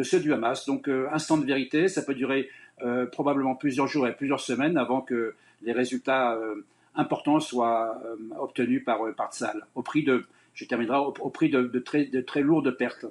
ceux 0.02 0.21
du 0.21 0.33
Hamas. 0.33 0.66
Donc 0.66 0.88
instant 1.12 1.38
de 1.38 1.47
vérité, 1.47 1.88
ça 1.88 2.02
peut 2.02 2.14
durer 2.14 2.49
euh, 2.84 3.06
probablement 3.06 3.54
plusieurs 3.54 3.86
jours 3.86 4.06
et 4.06 4.14
plusieurs 4.14 4.40
semaines 4.40 4.76
avant 4.76 5.00
que 5.00 5.34
les 5.62 5.72
résultats 5.72 6.34
euh, 6.34 6.64
importants 6.94 7.40
soient 7.40 8.00
euh, 8.04 8.16
obtenus 8.38 8.84
par, 8.84 9.00
par 9.14 9.30
au 9.74 9.82
prix 9.82 10.02
de, 10.02 10.24
je 10.54 10.64
terminerai, 10.64 10.98
au, 10.98 11.30
prix 11.30 11.50
de 11.50 12.20
très 12.20 12.40
lourdes 12.40 12.70
pertes. 12.72 13.06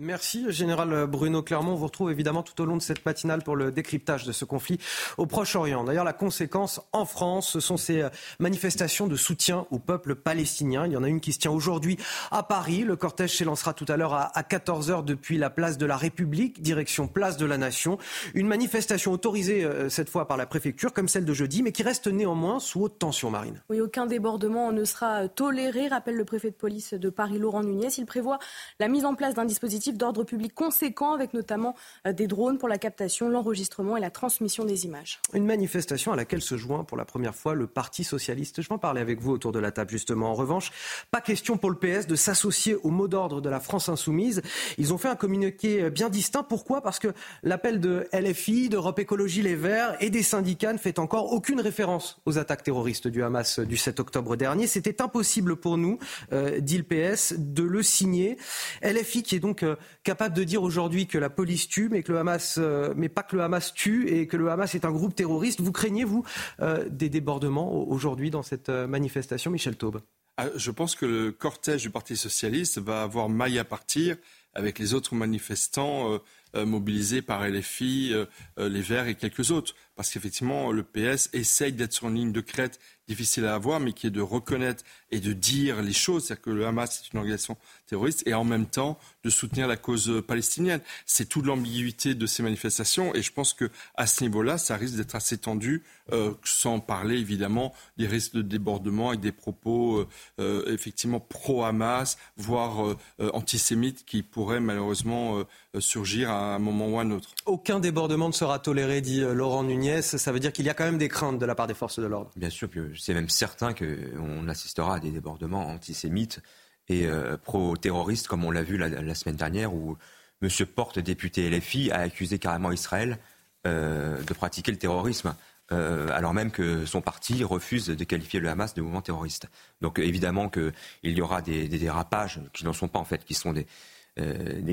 Merci, 0.00 0.46
Général 0.48 1.06
Bruno 1.06 1.40
Clermont. 1.40 1.72
On 1.72 1.76
vous 1.76 1.86
retrouve 1.86 2.10
évidemment 2.10 2.42
tout 2.42 2.60
au 2.60 2.64
long 2.64 2.76
de 2.76 2.82
cette 2.82 3.06
matinale 3.06 3.42
pour 3.44 3.54
le 3.54 3.70
décryptage 3.70 4.24
de 4.24 4.32
ce 4.32 4.44
conflit 4.44 4.80
au 5.18 5.26
Proche-Orient. 5.26 5.84
D'ailleurs, 5.84 6.04
la 6.04 6.12
conséquence 6.12 6.80
en 6.92 7.04
France, 7.04 7.52
ce 7.52 7.60
sont 7.60 7.76
ces 7.76 8.04
manifestations 8.40 9.06
de 9.06 9.14
soutien 9.14 9.68
au 9.70 9.78
peuple 9.78 10.16
palestinien. 10.16 10.84
Il 10.86 10.92
y 10.92 10.96
en 10.96 11.04
a 11.04 11.08
une 11.08 11.20
qui 11.20 11.32
se 11.32 11.38
tient 11.38 11.52
aujourd'hui 11.52 11.96
à 12.32 12.42
Paris. 12.42 12.82
Le 12.82 12.96
cortège 12.96 13.36
s'élancera 13.36 13.72
tout 13.72 13.84
à 13.86 13.96
l'heure 13.96 14.14
à 14.14 14.42
14h 14.42 15.04
depuis 15.04 15.38
la 15.38 15.48
place 15.48 15.78
de 15.78 15.86
la 15.86 15.96
République, 15.96 16.60
direction 16.60 17.06
place 17.06 17.36
de 17.36 17.46
la 17.46 17.56
Nation. 17.56 17.96
Une 18.34 18.48
manifestation 18.48 19.12
autorisée 19.12 19.64
euh, 19.64 19.88
cette 19.88 20.08
fois 20.08 20.26
par 20.26 20.36
la 20.36 20.46
préfecture, 20.46 20.92
comme 20.92 21.06
celle 21.06 21.24
de 21.24 21.34
jeudi, 21.34 21.62
mais 21.62 21.70
qui 21.70 21.84
reste 21.84 22.08
néanmoins 22.08 22.58
sous 22.58 22.82
haute 22.82 22.98
tension, 22.98 23.30
Marine. 23.30 23.62
Oui, 23.70 23.80
aucun 23.80 24.06
débordement 24.06 24.72
ne 24.72 24.84
sera 24.84 25.28
toléré, 25.28 25.86
rappelle 25.86 26.16
le 26.16 26.24
préfet 26.24 26.50
de 26.50 26.56
police 26.56 26.94
de 26.94 27.10
Paris, 27.10 27.38
Laurent 27.38 27.62
Nunez. 27.62 27.90
Il 27.96 28.06
prévoit 28.06 28.40
la 28.80 28.88
mise 28.88 29.04
en 29.04 29.14
place 29.14 29.34
d'un 29.34 29.44
dispositif 29.44 29.83
d'ordre 29.92 30.24
public 30.24 30.54
conséquent, 30.54 31.12
avec 31.12 31.34
notamment 31.34 31.74
euh, 32.06 32.12
des 32.12 32.26
drones 32.26 32.58
pour 32.58 32.68
la 32.68 32.78
captation, 32.78 33.28
l'enregistrement 33.28 33.96
et 33.96 34.00
la 34.00 34.10
transmission 34.10 34.64
des 34.64 34.84
images. 34.84 35.20
Une 35.32 35.46
manifestation 35.46 36.12
à 36.12 36.16
laquelle 36.16 36.42
se 36.42 36.56
joint 36.56 36.84
pour 36.84 36.96
la 36.96 37.04
première 37.04 37.34
fois 37.34 37.54
le 37.54 37.66
Parti 37.66 38.04
socialiste. 38.04 38.62
Je 38.62 38.68
vais 38.68 38.74
en 38.74 38.78
parler 38.78 39.00
avec 39.00 39.20
vous 39.20 39.32
autour 39.32 39.52
de 39.52 39.58
la 39.58 39.70
table 39.70 39.90
justement. 39.90 40.30
En 40.30 40.34
revanche, 40.34 40.72
pas 41.10 41.20
question 41.20 41.56
pour 41.56 41.70
le 41.70 41.76
PS 41.76 42.06
de 42.06 42.14
s'associer 42.14 42.74
au 42.74 42.90
mot 42.90 43.08
d'ordre 43.08 43.40
de 43.40 43.48
la 43.48 43.60
France 43.60 43.88
insoumise. 43.88 44.42
Ils 44.78 44.92
ont 44.92 44.98
fait 44.98 45.08
un 45.08 45.16
communiqué 45.16 45.90
bien 45.90 46.08
distinct. 46.08 46.42
Pourquoi? 46.42 46.80
Parce 46.80 46.98
que 46.98 47.08
l'appel 47.42 47.80
de 47.80 48.08
LFI, 48.12 48.68
d'Europe 48.68 48.98
Écologie 48.98 49.42
Les 49.42 49.56
Verts 49.56 49.96
et 50.00 50.10
des 50.10 50.22
syndicats 50.22 50.72
ne 50.72 50.78
fait 50.78 50.98
encore 50.98 51.32
aucune 51.32 51.60
référence 51.60 52.20
aux 52.26 52.38
attaques 52.38 52.62
terroristes 52.62 53.08
du 53.08 53.22
Hamas 53.22 53.60
du 53.60 53.76
7 53.76 54.00
octobre 54.00 54.36
dernier. 54.36 54.66
C'était 54.66 55.02
impossible 55.02 55.56
pour 55.56 55.76
nous, 55.76 55.98
euh, 56.32 56.60
dit 56.60 56.78
le 56.78 56.84
PS, 56.84 57.34
de 57.38 57.62
le 57.62 57.82
signer. 57.82 58.36
LFI 58.82 59.22
qui 59.22 59.36
est 59.36 59.40
donc 59.40 59.62
euh, 59.74 59.82
capable 60.02 60.34
de 60.34 60.44
dire 60.44 60.62
aujourd'hui 60.62 61.06
que 61.06 61.18
la 61.18 61.30
police 61.30 61.68
tue, 61.68 61.88
mais 61.88 62.02
que 62.02 62.12
le 62.12 62.18
Hamas, 62.18 62.56
euh, 62.58 62.92
mais 62.96 63.08
pas 63.08 63.22
que 63.22 63.36
le 63.36 63.42
Hamas 63.42 63.72
tue 63.74 64.08
et 64.08 64.26
que 64.26 64.36
le 64.36 64.50
Hamas 64.50 64.74
est 64.74 64.84
un 64.84 64.90
groupe 64.90 65.14
terroriste. 65.14 65.60
Vous 65.60 65.72
craignez 65.72 66.04
vous 66.04 66.24
euh, 66.60 66.88
des 66.88 67.08
débordements 67.08 67.72
aujourd'hui 67.88 68.30
dans 68.30 68.42
cette 68.42 68.68
manifestation, 68.68 69.50
Michel 69.50 69.76
Taube? 69.76 70.00
Ah, 70.36 70.48
Je 70.56 70.70
pense 70.70 70.94
que 70.94 71.06
le 71.06 71.32
cortège 71.32 71.82
du 71.82 71.90
Parti 71.90 72.16
socialiste 72.16 72.78
va 72.78 73.02
avoir 73.02 73.28
maille 73.28 73.58
à 73.58 73.64
partir 73.64 74.16
avec 74.54 74.78
les 74.78 74.94
autres 74.94 75.16
manifestants 75.16 76.20
mobilisés 76.54 77.22
par 77.22 77.44
LFI, 77.48 78.14
les 78.56 78.80
Verts 78.80 79.08
et 79.08 79.16
quelques 79.16 79.50
autres. 79.50 79.74
Parce 79.96 80.12
qu'effectivement, 80.12 80.70
le 80.70 80.84
PS 80.84 81.28
essaye 81.32 81.72
d'être 81.72 81.92
sur 81.92 82.08
une 82.08 82.14
ligne 82.14 82.32
de 82.32 82.40
crête 82.40 82.78
difficile 83.08 83.46
à 83.46 83.54
avoir, 83.54 83.80
mais 83.80 83.92
qui 83.92 84.06
est 84.06 84.10
de 84.10 84.20
reconnaître 84.20 84.84
et 85.10 85.20
de 85.20 85.32
dire 85.32 85.82
les 85.82 85.92
choses, 85.92 86.26
c'est-à-dire 86.26 86.42
que 86.42 86.50
le 86.50 86.66
Hamas 86.66 87.00
est 87.00 87.12
une 87.12 87.18
organisation 87.18 87.56
terroriste, 87.86 88.22
et 88.26 88.34
en 88.34 88.44
même 88.44 88.66
temps 88.66 88.98
de 89.24 89.30
soutenir 89.30 89.66
la 89.66 89.76
cause 89.76 90.22
palestinienne. 90.26 90.80
C'est 91.06 91.28
toute 91.28 91.46
l'ambiguïté 91.46 92.14
de 92.14 92.26
ces 92.26 92.42
manifestations, 92.42 93.14
et 93.14 93.22
je 93.22 93.32
pense 93.32 93.54
que 93.54 93.70
à 93.94 94.06
ce 94.06 94.22
niveau-là, 94.22 94.58
ça 94.58 94.76
risque 94.76 94.96
d'être 94.96 95.14
assez 95.14 95.38
tendu, 95.38 95.82
euh, 96.12 96.34
sans 96.44 96.80
parler 96.80 97.16
évidemment 97.16 97.72
des 97.96 98.06
risques 98.06 98.34
de 98.34 98.42
débordement 98.42 99.08
avec 99.08 99.20
des 99.20 99.32
propos 99.32 99.98
euh, 99.98 100.08
euh, 100.38 100.72
effectivement 100.72 101.20
pro-Hamas, 101.20 102.18
voire 102.36 102.96
antisémites, 103.18 104.04
qui 104.04 104.22
pourraient 104.22 104.60
malheureusement 104.60 105.42
surgir 105.78 106.30
à 106.30 106.54
un 106.54 106.58
moment 106.58 106.88
ou 106.88 106.98
à 106.98 107.02
un 107.02 107.10
autre. 107.10 107.30
Aucun 107.46 107.80
débordement 107.80 108.28
ne 108.28 108.32
sera 108.32 108.58
toléré, 108.58 109.00
dit 109.00 109.20
Laurent 109.20 109.64
Nunez. 109.64 110.02
Ça 110.02 110.32
veut 110.32 110.40
dire 110.40 110.52
qu'il 110.52 110.66
y 110.66 110.68
a 110.68 110.74
quand 110.74 110.84
même 110.84 110.98
des 110.98 111.08
craintes 111.08 111.38
de 111.38 111.46
la 111.46 111.54
part 111.54 111.66
des 111.66 111.74
forces 111.74 111.98
de 111.98 112.06
l'ordre. 112.06 112.30
Bien 112.36 112.50
sûr, 112.50 112.68
c'est 112.98 113.14
même 113.14 113.28
certain 113.28 113.72
qu'on 113.72 114.48
assistera 114.48 114.96
à 114.96 115.00
des 115.00 115.10
débordements 115.10 115.66
antisémites 115.68 116.40
et 116.88 117.06
euh, 117.06 117.36
pro-terroristes, 117.36 118.28
comme 118.28 118.44
on 118.44 118.50
l'a 118.50 118.62
vu 118.62 118.76
la, 118.76 119.14
semaine 119.14 119.36
dernière, 119.36 119.74
où 119.74 119.96
M. 120.42 120.48
Porte, 120.74 120.98
député 120.98 121.48
LFI, 121.50 121.90
a 121.90 122.00
accusé 122.00 122.38
carrément 122.38 122.72
Israël 122.72 123.18
euh, 123.66 124.22
de 124.22 124.34
pratiquer 124.34 124.72
le 124.72 124.78
terrorisme. 124.78 125.34
Euh, 125.72 126.08
alors 126.12 126.34
même 126.34 126.50
que 126.50 126.84
son 126.84 127.00
parti 127.00 127.42
refuse 127.42 127.86
de 127.86 128.04
qualifier 128.04 128.38
le 128.38 128.50
Hamas 128.50 128.74
de 128.74 128.82
mouvement 128.82 129.00
terroriste. 129.00 129.48
Donc 129.80 129.98
évidemment 129.98 130.50
qu'il 130.50 130.72
y 131.02 131.20
aura 131.22 131.40
des, 131.40 131.68
dérapages 131.68 132.40
qui 132.52 132.66
n'en 132.66 132.74
sont 132.74 132.88
pas 132.88 132.98
en 132.98 133.04
fait, 133.04 133.24
qui 133.24 133.32
sont 133.32 133.54
des, 133.54 133.66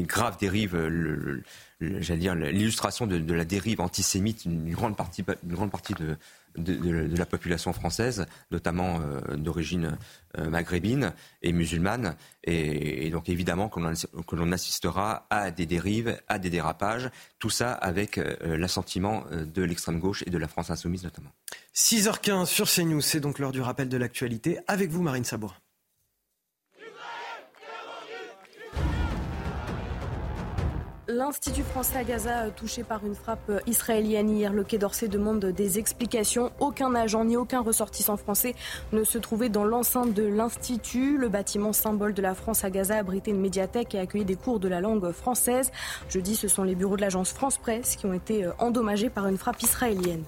graves 0.04 0.38
dérives, 0.38 0.76
j'allais 1.80 2.20
dire 2.20 2.36
l'illustration 2.36 3.08
de, 3.08 3.34
la 3.34 3.46
dérive 3.46 3.80
antisémite, 3.80 4.44
une 4.44 4.74
grande 4.74 4.98
partie, 4.98 5.24
une 5.44 5.54
grande 5.54 5.72
partie 5.72 5.94
de, 5.94 6.18
de, 6.58 7.18
la 7.18 7.26
population 7.26 7.74
française, 7.74 8.26
notamment 8.52 9.00
euh, 9.00 9.36
d'origine 9.36 9.98
euh, 10.38 10.50
maghrébine 10.50 11.14
et 11.42 11.54
musulmane. 11.54 12.16
Et, 12.44 13.10
donc 13.10 13.30
évidemment 13.30 13.70
que 13.70 14.36
l'on 14.36 14.52
assistera 14.52 15.28
à 15.30 15.52
des 15.52 15.66
dérives, 15.66 16.18
à 16.28 16.40
des 16.40 16.50
dérapages, 16.50 17.10
tout 17.40 17.50
ça 17.50 17.74
avec 17.74 18.18
euh, 18.18 18.58
l'assentiment 18.58 19.26
de 19.32 19.62
l'extrême 19.64 20.00
gauche 20.00 20.24
et 20.26 20.30
de 20.30 20.38
la 20.38 20.48
France 20.48 20.70
insoumise 20.70 21.04
notamment. 21.04 21.32
6h15 21.76 22.46
sur 22.46 22.70
CNews, 22.70 23.02
c'est 23.02 23.20
donc 23.20 23.40
l'heure 23.40 23.52
du 23.52 23.62
rappel 23.62 23.90
de 23.90 23.98
l'actualité. 23.98 24.60
Avec 24.68 24.90
vous, 24.90 25.02
Marine 25.02 25.24
Sabour. 25.24 25.56
L'Institut 31.14 31.64
français 31.64 31.98
à 31.98 32.04
Gaza 32.06 32.44
euh, 32.44 32.50
touché 32.56 32.84
par 32.84 33.06
une 33.06 33.16
frappe 33.16 33.50
euh, 33.50 33.60
israélienne 33.68 34.30
hier. 34.30 34.54
Le 34.54 34.64
Quai 34.64 34.78
d'Orsay 34.78 35.10
demande 35.10 35.44
des 35.44 35.78
explications. 35.78 36.54
Aucun 36.62 36.96
agent 36.96 37.26
ni 37.26 37.36
aucun 37.36 37.60
ressortissant 37.60 38.16
français 38.16 38.56
ne 38.94 39.04
se 39.04 39.18
trouvait 39.18 39.50
dans 39.50 39.66
l'enceinte 39.66 40.14
de 40.14 40.24
l'Institut. 40.24 41.18
Le 41.18 41.28
bâtiment 41.28 41.74
symbole 41.74 42.14
de 42.14 42.22
la 42.22 42.34
France 42.34 42.64
à 42.64 42.70
Gaza 42.70 42.98
abritait 42.98 43.32
une 43.32 43.42
médiathèque 43.42 43.94
et 43.94 44.00
accueillait 44.00 44.24
des 44.24 44.38
cours 44.38 44.62
de 44.62 44.70
la 44.70 44.80
langue 44.80 45.12
française. 45.12 45.72
Jeudi, 46.08 46.38
ce 46.38 46.48
sont 46.48 46.64
les 46.64 46.76
bureaux 46.76 46.96
de 46.96 47.02
l'agence 47.02 47.34
France 47.34 47.58
Presse 47.58 47.98
qui 47.98 48.06
ont 48.06 48.14
été 48.14 48.46
euh, 48.46 48.52
endommagés 48.60 49.10
par 49.10 49.28
une 49.28 49.38
frappe 49.38 49.62
israélienne. 49.62 50.24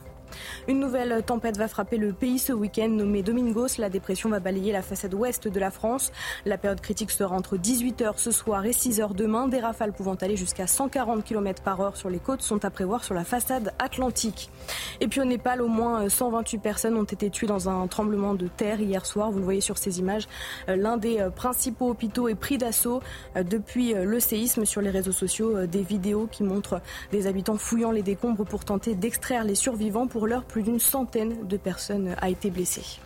Une 0.68 0.80
nouvelle 0.80 1.24
tempête 1.24 1.58
va 1.58 1.68
frapper 1.68 1.98
le 1.98 2.14
pays 2.14 2.40
ce 2.40 2.54
week-end, 2.54 2.90
nommée 2.90 3.24
Domingos. 3.24 3.78
La 3.78 3.90
dépression 3.90 4.30
va 4.30 4.40
balayer 4.40 4.72
la 4.72 4.82
façade 4.82 5.14
ouest 5.14 5.48
de 5.48 5.60
la 5.60 5.72
France. 5.72 6.12
La 6.46 6.58
période 6.58 6.82
critique 6.82 7.12
sera 7.12 7.36
entre 7.36 7.58
18h 7.58 8.14
ce 8.18 8.32
soir 8.32 8.66
et 8.66 8.72
6h 8.72 9.14
demain. 9.14 9.48
Des 9.48 9.60
rafales 9.60 9.94
pouvant 9.94 10.16
aller 10.16 10.36
jusqu'à 10.36 10.68
140 10.68 11.24
km 11.24 11.62
par 11.64 11.82
heure 11.82 11.98
sur 11.98 12.10
les 12.10 12.20
côtes 12.20 12.42
sont 12.42 12.64
à 12.66 12.70
prévoir 12.70 13.04
sur 13.04 13.14
la 13.14 13.24
façade 13.24 13.74
atlantique. 13.80 14.50
Et 15.02 15.08
puis 15.08 15.22
au 15.22 15.26
Népal, 15.26 15.62
au 15.62 15.68
moins 15.68 16.08
128 16.08 16.58
personnes 16.60 16.98
ont 16.98 17.04
été 17.04 17.30
tuées 17.30 17.48
dans 17.48 17.70
un 17.70 17.88
tremblement 17.88 18.34
de 18.34 18.48
terre 18.48 18.80
hier 18.80 19.06
soir. 19.06 19.32
Vous 19.32 19.40
le 19.40 19.44
voyez 19.44 19.62
sur 19.62 19.78
ces 19.78 20.00
images. 20.00 20.28
L'un 20.68 20.98
des 20.98 21.28
principaux 21.36 21.90
hôpitaux 21.90 22.28
est 22.28 22.36
pris 22.36 22.58
d'assaut 22.58 23.02
depuis 23.36 23.94
le 23.94 24.20
séisme 24.20 24.66
sur 24.66 24.82
les 24.82 24.90
réseaux 24.90 25.12
sociaux. 25.12 25.66
Des 25.66 25.84
vidéos 25.84 26.28
qui 26.32 26.44
montrent 26.44 26.82
des 27.12 27.28
habitants 27.28 27.58
fouillant 27.58 27.92
les 27.92 28.02
décombres 28.02 28.46
pour 28.46 28.66
tenter 28.66 28.96
d'extraire 28.96 29.44
les 29.44 29.56
survivants. 29.56 30.08
L'heure, 30.28 30.46
plus 30.46 30.64
d'une 30.64 30.80
centaine 30.80 31.48
de 31.48 31.58
personnes 31.58 32.16
a 32.22 32.30
été 32.30 32.50
blessées. 32.50 33.00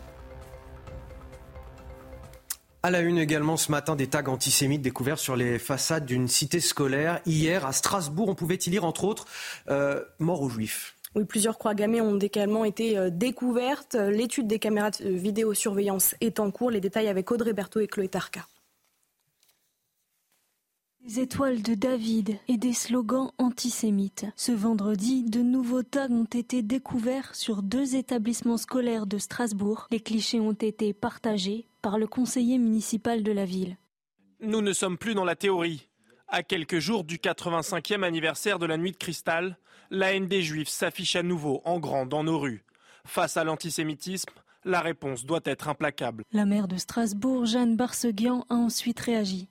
À 2.82 2.90
la 2.90 3.00
une 3.00 3.18
également 3.18 3.56
ce 3.56 3.72
matin, 3.72 3.96
des 3.96 4.06
tags 4.06 4.28
antisémites 4.28 4.82
découverts 4.82 5.18
sur 5.18 5.34
les 5.34 5.58
façades 5.58 6.06
d'une 6.06 6.28
cité 6.28 6.60
scolaire. 6.60 7.20
Hier, 7.26 7.66
à 7.66 7.72
Strasbourg, 7.72 8.28
on 8.28 8.34
pouvait 8.34 8.54
y 8.54 8.70
lire 8.70 8.84
entre 8.84 9.04
autres 9.04 9.26
euh, 9.68 10.02
Mort 10.20 10.42
aux 10.42 10.48
Juifs. 10.48 10.94
Oui, 11.16 11.24
plusieurs 11.24 11.58
croix 11.58 11.74
gammées 11.74 12.00
ont 12.00 12.18
également 12.18 12.64
été 12.64 12.96
euh, 12.96 13.10
découvertes. 13.10 13.94
L'étude 13.94 14.46
des 14.46 14.60
caméras 14.60 14.90
de 14.92 15.08
vidéosurveillance 15.08 16.14
est 16.20 16.38
en 16.38 16.52
cours. 16.52 16.70
Les 16.70 16.80
détails 16.80 17.08
avec 17.08 17.30
Audrey 17.32 17.52
Berthaud 17.52 17.80
et 17.80 17.88
Chloé 17.88 18.08
Tarka. 18.08 18.46
Des 21.08 21.20
étoiles 21.20 21.62
de 21.62 21.72
David 21.72 22.38
et 22.48 22.58
des 22.58 22.74
slogans 22.74 23.30
antisémites. 23.38 24.26
Ce 24.36 24.52
vendredi, 24.52 25.24
de 25.24 25.40
nouveaux 25.40 25.82
tags 25.82 26.10
ont 26.10 26.24
été 26.24 26.60
découverts 26.60 27.34
sur 27.34 27.62
deux 27.62 27.96
établissements 27.96 28.58
scolaires 28.58 29.06
de 29.06 29.16
Strasbourg. 29.16 29.86
Les 29.90 30.00
clichés 30.00 30.38
ont 30.38 30.52
été 30.52 30.92
partagés 30.92 31.66
par 31.80 31.96
le 31.96 32.06
conseiller 32.06 32.58
municipal 32.58 33.22
de 33.22 33.32
la 33.32 33.46
ville. 33.46 33.78
Nous 34.40 34.60
ne 34.60 34.74
sommes 34.74 34.98
plus 34.98 35.14
dans 35.14 35.24
la 35.24 35.34
théorie. 35.34 35.88
À 36.28 36.42
quelques 36.42 36.78
jours 36.78 37.04
du 37.04 37.16
85e 37.16 38.02
anniversaire 38.02 38.58
de 38.58 38.66
la 38.66 38.76
nuit 38.76 38.92
de 38.92 38.98
cristal, 38.98 39.56
la 39.90 40.12
haine 40.12 40.26
des 40.26 40.42
juifs 40.42 40.68
s'affiche 40.68 41.16
à 41.16 41.22
nouveau 41.22 41.62
en 41.64 41.78
grand 41.78 42.04
dans 42.04 42.22
nos 42.22 42.38
rues. 42.38 42.66
Face 43.06 43.38
à 43.38 43.44
l'antisémitisme, 43.44 44.34
la 44.66 44.82
réponse 44.82 45.24
doit 45.24 45.40
être 45.46 45.70
implacable. 45.70 46.24
La 46.32 46.44
maire 46.44 46.68
de 46.68 46.76
Strasbourg, 46.76 47.46
Jeanne 47.46 47.76
Barseguian, 47.76 48.44
a 48.50 48.56
ensuite 48.56 49.00
réagi. 49.00 49.48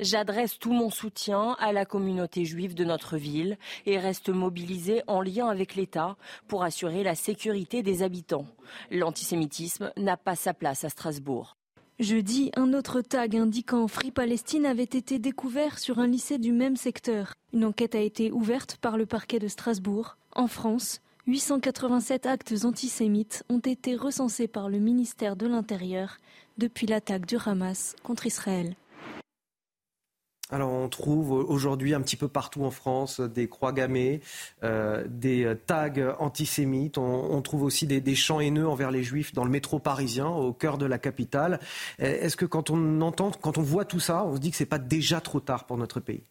J'adresse 0.00 0.58
tout 0.58 0.72
mon 0.72 0.88
soutien 0.88 1.56
à 1.58 1.74
la 1.74 1.84
communauté 1.84 2.46
juive 2.46 2.74
de 2.74 2.84
notre 2.84 3.18
ville 3.18 3.58
et 3.84 3.98
reste 3.98 4.30
mobilisée 4.30 5.02
en 5.06 5.20
lien 5.20 5.46
avec 5.48 5.74
l'État 5.74 6.16
pour 6.48 6.62
assurer 6.62 7.02
la 7.02 7.14
sécurité 7.14 7.82
des 7.82 8.02
habitants. 8.02 8.46
L'antisémitisme 8.90 9.92
n'a 9.98 10.16
pas 10.16 10.36
sa 10.36 10.54
place 10.54 10.84
à 10.84 10.88
Strasbourg. 10.88 11.54
Jeudi, 11.98 12.50
un 12.56 12.72
autre 12.72 13.02
tag 13.02 13.36
indiquant 13.36 13.86
Free 13.88 14.10
Palestine 14.10 14.64
avait 14.64 14.84
été 14.84 15.18
découvert 15.18 15.78
sur 15.78 15.98
un 15.98 16.06
lycée 16.06 16.38
du 16.38 16.52
même 16.52 16.76
secteur. 16.76 17.34
Une 17.52 17.66
enquête 17.66 17.94
a 17.94 18.00
été 18.00 18.32
ouverte 18.32 18.78
par 18.78 18.96
le 18.96 19.04
parquet 19.04 19.38
de 19.38 19.48
Strasbourg. 19.48 20.16
En 20.34 20.46
France, 20.46 21.02
887 21.26 22.24
actes 22.24 22.54
antisémites 22.64 23.44
ont 23.50 23.58
été 23.58 23.96
recensés 23.96 24.48
par 24.48 24.70
le 24.70 24.78
ministère 24.78 25.36
de 25.36 25.46
l'Intérieur 25.46 26.16
depuis 26.56 26.86
l'attaque 26.86 27.26
du 27.26 27.36
Hamas 27.44 27.96
contre 28.02 28.24
Israël. 28.26 28.76
Alors 30.50 30.70
on 30.70 30.88
trouve 30.88 31.32
aujourd'hui 31.32 31.94
un 31.94 32.00
petit 32.00 32.16
peu 32.16 32.28
partout 32.28 32.64
en 32.64 32.70
France 32.70 33.20
des 33.20 33.48
croix 33.48 33.72
gammées, 33.72 34.20
euh, 34.62 35.04
des 35.08 35.54
tags 35.66 36.16
antisémites. 36.18 36.98
On, 36.98 37.40
trouve 37.42 37.62
aussi 37.62 37.86
des, 37.86 38.14
chants 38.14 38.40
haineux 38.40 38.68
envers 38.68 38.90
les 38.90 39.02
juifs 39.02 39.32
dans 39.32 39.44
le 39.44 39.50
métro 39.50 39.78
parisien, 39.78 40.26
au 40.26 40.52
cœur 40.52 40.78
de 40.78 40.86
la 40.86 40.98
capitale. 40.98 41.60
Est-ce 41.98 42.36
que 42.36 42.44
quand 42.44 42.70
on 42.70 43.00
entend, 43.00 43.30
quand 43.40 43.58
on 43.58 43.62
voit 43.62 43.84
tout 43.84 44.00
ça, 44.00 44.24
on 44.24 44.36
se 44.36 44.40
dit 44.40 44.50
que 44.50 44.56
c'est 44.56 44.66
pas 44.66 44.78
déjà 44.78 45.20
trop 45.20 45.40
tard 45.40 45.64
pour 45.64 45.76
notre 45.76 46.00
pays? 46.00 46.24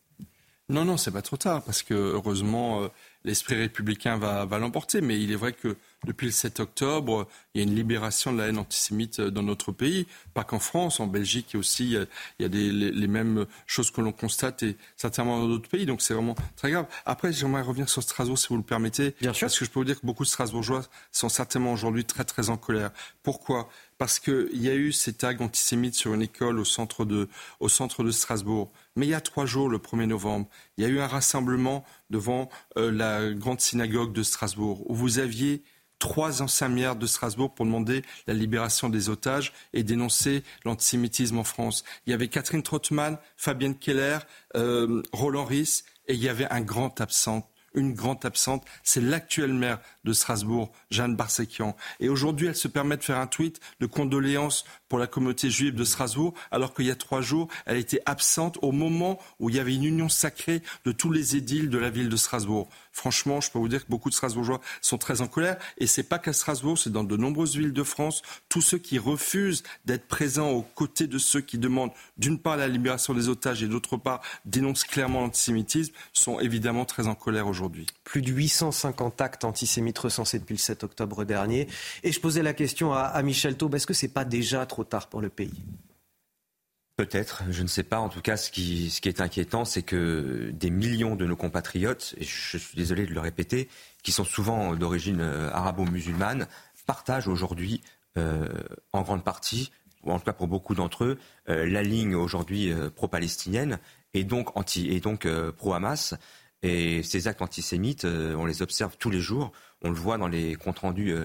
Non, 0.69 0.85
non, 0.85 0.97
c'est 0.97 1.11
pas 1.11 1.23
trop 1.23 1.37
tard 1.37 1.63
parce 1.63 1.83
que 1.83 1.93
heureusement. 1.93 2.83
Euh, 2.83 2.87
l'esprit 3.25 3.55
républicain 3.55 4.17
va, 4.17 4.45
va 4.45 4.59
l'emporter. 4.59 5.01
Mais 5.01 5.19
il 5.19 5.31
est 5.31 5.35
vrai 5.35 5.53
que 5.53 5.75
depuis 6.05 6.27
le 6.27 6.31
7 6.31 6.61
octobre, 6.61 7.27
il 7.53 7.61
y 7.61 7.63
a 7.63 7.67
une 7.67 7.75
libération 7.75 8.31
de 8.31 8.37
la 8.37 8.47
haine 8.47 8.57
antisémite 8.57 9.19
dans 9.19 9.43
notre 9.43 9.71
pays. 9.71 10.07
Pas 10.33 10.43
qu'en 10.43 10.59
France, 10.59 10.99
en 10.99 11.07
Belgique 11.07 11.55
aussi, 11.55 11.91
il 11.91 12.07
y 12.39 12.45
a, 12.45 12.47
des, 12.47 12.71
les, 12.71 13.07
mêmes 13.07 13.45
choses 13.65 13.91
que 13.91 13.99
l'on 13.99 14.13
constate 14.13 14.63
et 14.63 14.77
certainement 14.95 15.39
dans 15.39 15.47
d'autres 15.47 15.69
pays. 15.69 15.85
Donc 15.85 16.01
c'est 16.01 16.13
vraiment 16.13 16.35
très 16.55 16.71
grave. 16.71 16.85
Après, 17.05 17.33
j'aimerais 17.33 17.61
revenir 17.61 17.89
sur 17.89 18.01
Strasbourg, 18.01 18.37
si 18.37 18.47
vous 18.47 18.57
le 18.57 18.63
permettez. 18.63 19.13
Bien 19.19 19.33
sûr. 19.33 19.47
Parce 19.47 19.59
que 19.59 19.65
je 19.65 19.69
peux 19.69 19.79
vous 19.79 19.85
dire 19.85 19.99
que 19.99 20.05
beaucoup 20.05 20.23
de 20.23 20.29
Strasbourgeois 20.29 20.83
sont 21.11 21.27
certainement 21.27 21.73
aujourd'hui 21.73 22.05
très 22.05 22.23
très 22.23 22.49
en 22.49 22.57
colère. 22.57 22.91
Pourquoi? 23.21 23.69
Parce 23.97 24.19
qu'il 24.19 24.47
y 24.53 24.69
a 24.69 24.75
eu 24.75 24.93
ces 24.93 25.11
tags 25.11 25.35
antisémites 25.39 25.95
sur 25.95 26.13
une 26.13 26.21
école 26.21 26.59
au 26.59 26.65
centre 26.65 27.03
de, 27.03 27.27
au 27.59 27.67
centre 27.67 28.05
de 28.05 28.11
Strasbourg. 28.11 28.71
Mais 28.95 29.05
il 29.05 29.09
y 29.09 29.13
a 29.13 29.21
trois 29.21 29.45
jours, 29.45 29.67
le 29.67 29.77
1er 29.79 30.05
novembre, 30.05 30.47
il 30.77 30.85
y 30.85 30.87
a 30.87 30.89
eu 30.89 31.01
un 31.01 31.07
rassemblement 31.07 31.83
devant 32.09 32.49
euh, 32.77 32.91
la 32.91 33.29
grande 33.33 33.59
synagogue 33.59 34.13
de 34.13 34.23
Strasbourg, 34.23 34.89
où 34.89 34.95
vous 34.95 35.19
aviez 35.19 35.63
trois 35.99 36.41
anciens 36.41 36.69
de 36.69 37.05
Strasbourg 37.05 37.53
pour 37.53 37.65
demander 37.65 38.03
la 38.25 38.33
libération 38.33 38.89
des 38.89 39.09
otages 39.09 39.53
et 39.73 39.83
dénoncer 39.83 40.43
l'antisémitisme 40.65 41.37
en 41.37 41.43
France. 41.43 41.83
Il 42.05 42.11
y 42.11 42.13
avait 42.13 42.29
Catherine 42.29 42.63
Trottmann, 42.63 43.17
Fabienne 43.37 43.75
Keller, 43.75 44.19
euh, 44.55 45.03
Roland 45.11 45.45
Ries, 45.45 45.83
et 46.07 46.13
il 46.13 46.23
y 46.23 46.29
avait 46.29 46.49
un 46.49 46.61
grand 46.61 47.01
absent 47.01 47.47
une 47.75 47.93
grande 47.93 48.25
absente, 48.25 48.65
c'est 48.83 49.01
l'actuelle 49.01 49.53
maire 49.53 49.79
de 50.03 50.13
Strasbourg, 50.13 50.71
Jeanne 50.89 51.15
Barsekian. 51.15 51.75
Et 51.99 52.09
aujourd'hui, 52.09 52.47
elle 52.47 52.55
se 52.55 52.67
permet 52.67 52.97
de 52.97 53.03
faire 53.03 53.17
un 53.17 53.27
tweet 53.27 53.59
de 53.79 53.85
condoléances 53.85 54.65
pour 54.89 54.99
la 54.99 55.07
communauté 55.07 55.49
juive 55.49 55.75
de 55.75 55.83
Strasbourg, 55.83 56.33
alors 56.51 56.73
qu'il 56.73 56.87
y 56.87 56.91
a 56.91 56.95
trois 56.95 57.21
jours, 57.21 57.47
elle 57.65 57.77
était 57.77 58.01
absente 58.05 58.57
au 58.61 58.71
moment 58.71 59.19
où 59.39 59.49
il 59.49 59.55
y 59.55 59.59
avait 59.59 59.75
une 59.75 59.85
union 59.85 60.09
sacrée 60.09 60.61
de 60.83 60.91
tous 60.91 61.11
les 61.11 61.35
édiles 61.35 61.69
de 61.69 61.77
la 61.77 61.89
ville 61.89 62.09
de 62.09 62.17
Strasbourg. 62.17 62.67
Franchement, 62.91 63.39
je 63.39 63.49
peux 63.49 63.59
vous 63.59 63.69
dire 63.69 63.85
que 63.85 63.89
beaucoup 63.89 64.09
de 64.09 64.15
Strasbourgeois 64.15 64.59
sont 64.81 64.97
très 64.97 65.21
en 65.21 65.27
colère. 65.27 65.57
Et 65.77 65.87
c'est 65.87 66.03
pas 66.03 66.19
qu'à 66.19 66.33
Strasbourg, 66.33 66.77
c'est 66.77 66.91
dans 66.91 67.03
de 67.03 67.15
nombreuses 67.15 67.55
villes 67.55 67.71
de 67.71 67.83
France. 67.83 68.23
Tous 68.49 68.61
ceux 68.61 68.77
qui 68.77 68.97
refusent 68.97 69.63
d'être 69.85 70.07
présents 70.07 70.49
aux 70.49 70.63
côtés 70.63 71.07
de 71.07 71.17
ceux 71.17 71.41
qui 71.41 71.57
demandent 71.57 71.91
d'une 72.17 72.39
part 72.39 72.57
la 72.57 72.67
libération 72.67 73.13
des 73.13 73.29
otages 73.29 73.63
et 73.63 73.67
d'autre 73.67 73.95
part 73.95 74.21
dénoncent 74.45 74.83
clairement 74.83 75.21
l'antisémitisme 75.21 75.93
sont 76.13 76.39
évidemment 76.39 76.85
très 76.85 77.07
en 77.07 77.15
colère 77.15 77.47
aujourd'hui. 77.47 77.85
Plus 78.03 78.21
de 78.21 78.31
850 78.31 79.21
actes 79.21 79.45
antisémites 79.45 79.99
recensés 79.99 80.39
depuis 80.39 80.55
le 80.55 80.59
7 80.59 80.83
octobre 80.83 81.23
dernier. 81.23 81.67
Et 82.03 82.11
je 82.11 82.19
posais 82.19 82.43
la 82.43 82.53
question 82.53 82.93
à, 82.93 83.21
Michel 83.23 83.55
Taube, 83.55 83.75
est-ce 83.75 83.87
que 83.87 83.93
c'est 83.93 84.07
pas 84.07 84.25
déjà 84.25 84.65
trop 84.65 84.78
tard 84.83 85.07
pour 85.07 85.21
le 85.21 85.29
pays 85.29 85.63
Peut-être, 86.99 87.43
je 87.49 87.63
ne 87.63 87.67
sais 87.69 87.83
pas. 87.83 87.99
En 87.99 88.09
tout 88.09 88.19
cas, 88.19 88.35
ce 88.35 88.51
qui, 88.51 88.93
est 89.05 89.21
inquiétant, 89.21 89.63
c'est 89.63 89.83
que 89.83 90.51
des 90.51 90.69
millions 90.69 91.15
de 91.15 91.25
nos 91.25 91.37
compatriotes, 91.37 92.13
et 92.17 92.25
je 92.25 92.57
suis 92.57 92.75
désolé 92.75 93.05
de 93.05 93.13
le 93.13 93.21
répéter, 93.21 93.69
qui 94.03 94.11
sont 94.11 94.25
souvent 94.25 94.75
d'origine 94.75 95.21
euh, 95.21 95.49
arabo-musulmane, 95.53 96.45
partagent 96.85 97.29
aujourd'hui, 97.29 97.81
euh, 98.17 98.49
en 98.91 99.03
grande 99.03 99.23
partie, 99.23 99.71
ou 100.03 100.11
en 100.11 100.19
tout 100.19 100.25
cas 100.25 100.33
pour 100.33 100.49
beaucoup 100.49 100.75
d'entre 100.75 101.05
eux, 101.05 101.17
euh, 101.47 101.65
la 101.65 101.83
ligne 101.83 102.15
aujourd'hui 102.15 102.73
pro-palestinienne 102.95 103.79
et 104.13 104.25
donc, 104.25 104.57
anti, 104.57 104.89
et 104.89 104.99
donc 104.99 105.25
pro-Hamas. 105.55 106.15
Et 106.63 107.01
ces 107.03 107.29
actes 107.29 107.41
antisémites, 107.41 108.03
on 108.03 108.45
les 108.45 108.61
observe 108.61 108.97
tous 108.97 109.09
les 109.09 109.21
jours. 109.21 109.53
On 109.83 109.89
le 109.89 109.95
voit 109.95 110.17
dans 110.17 110.27
les 110.27 110.55
comptes 110.55 110.79
rendus 110.79 111.15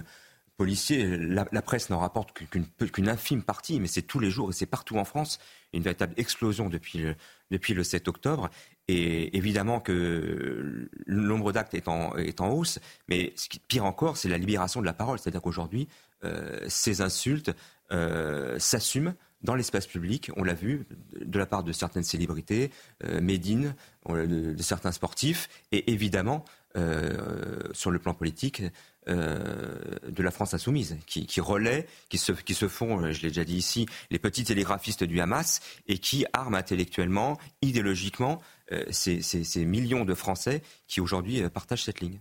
policiers. 0.56 1.16
La, 1.16 1.44
presse 1.62 1.90
n'en 1.90 1.98
rapporte 1.98 2.32
qu'une 2.32 3.08
infime 3.08 3.42
partie, 3.42 3.80
mais 3.80 3.88
c'est 3.88 4.02
tous 4.02 4.20
les 4.20 4.30
jours 4.30 4.50
et 4.50 4.52
c'est 4.52 4.66
partout 4.66 4.96
en 4.96 5.04
France 5.04 5.38
une 5.72 5.82
véritable 5.82 6.14
explosion 6.16 6.68
depuis 6.68 6.98
le, 6.98 7.16
depuis 7.50 7.74
le 7.74 7.82
7 7.82 8.08
octobre. 8.08 8.48
Et 8.86 9.36
évidemment 9.36 9.80
que 9.80 10.88
le 11.06 11.20
nombre 11.20 11.52
d'actes 11.52 11.74
est 11.74 11.88
en, 11.88 12.16
est 12.16 12.40
hausse, 12.40 12.78
mais 13.08 13.32
ce 13.34 13.48
qui 13.48 13.58
pire 13.58 13.84
encore, 13.84 14.16
c'est 14.16 14.28
la 14.28 14.38
libération 14.38 14.80
de 14.80 14.86
la 14.86 14.92
parole. 14.92 15.18
C'est-à-dire 15.18 15.42
qu'aujourd'hui, 15.42 15.88
euh, 16.24 16.60
ces 16.68 17.00
insultes 17.00 17.50
euh, 17.92 18.58
s'assument 18.58 19.14
dans 19.44 19.54
l'espace 19.54 19.86
public, 19.86 20.30
on 20.36 20.42
l'a 20.42 20.54
vu, 20.54 20.86
de 21.20 21.38
la 21.38 21.46
part 21.46 21.62
de 21.62 21.72
certaines 21.72 22.02
célébrités, 22.02 22.70
euh, 23.04 23.20
Médine, 23.20 23.74
de, 24.08 24.54
certains 24.62 24.90
sportifs, 24.90 25.48
et 25.70 25.92
évidemment, 25.92 26.44
euh, 26.76 27.60
sur 27.72 27.90
le 27.90 27.98
plan 27.98 28.14
politique, 28.14 28.62
euh, 29.08 29.74
de 30.08 30.22
la 30.22 30.30
France 30.30 30.54
insoumise, 30.54 30.96
qui, 31.06 31.26
qui 31.26 31.40
relaie, 31.40 31.86
qui 32.08 32.18
se, 32.18 32.32
qui 32.32 32.54
se 32.54 32.68
font, 32.68 33.02
euh, 33.02 33.12
je 33.12 33.22
l'ai 33.22 33.28
déjà 33.28 33.44
dit 33.44 33.56
ici, 33.56 33.86
les 34.10 34.18
petits 34.18 34.44
télégraphistes 34.44 35.04
du 35.04 35.20
Hamas 35.20 35.60
et 35.86 35.98
qui 35.98 36.24
arment 36.32 36.56
intellectuellement, 36.56 37.38
idéologiquement 37.60 38.40
ces, 38.90 39.22
ces, 39.22 39.64
millions 39.64 40.04
de 40.04 40.14
Français 40.14 40.62
qui 40.86 41.00
aujourd'hui 41.00 41.42
partagent 41.50 41.84
cette 41.84 42.00
ligne. 42.00 42.20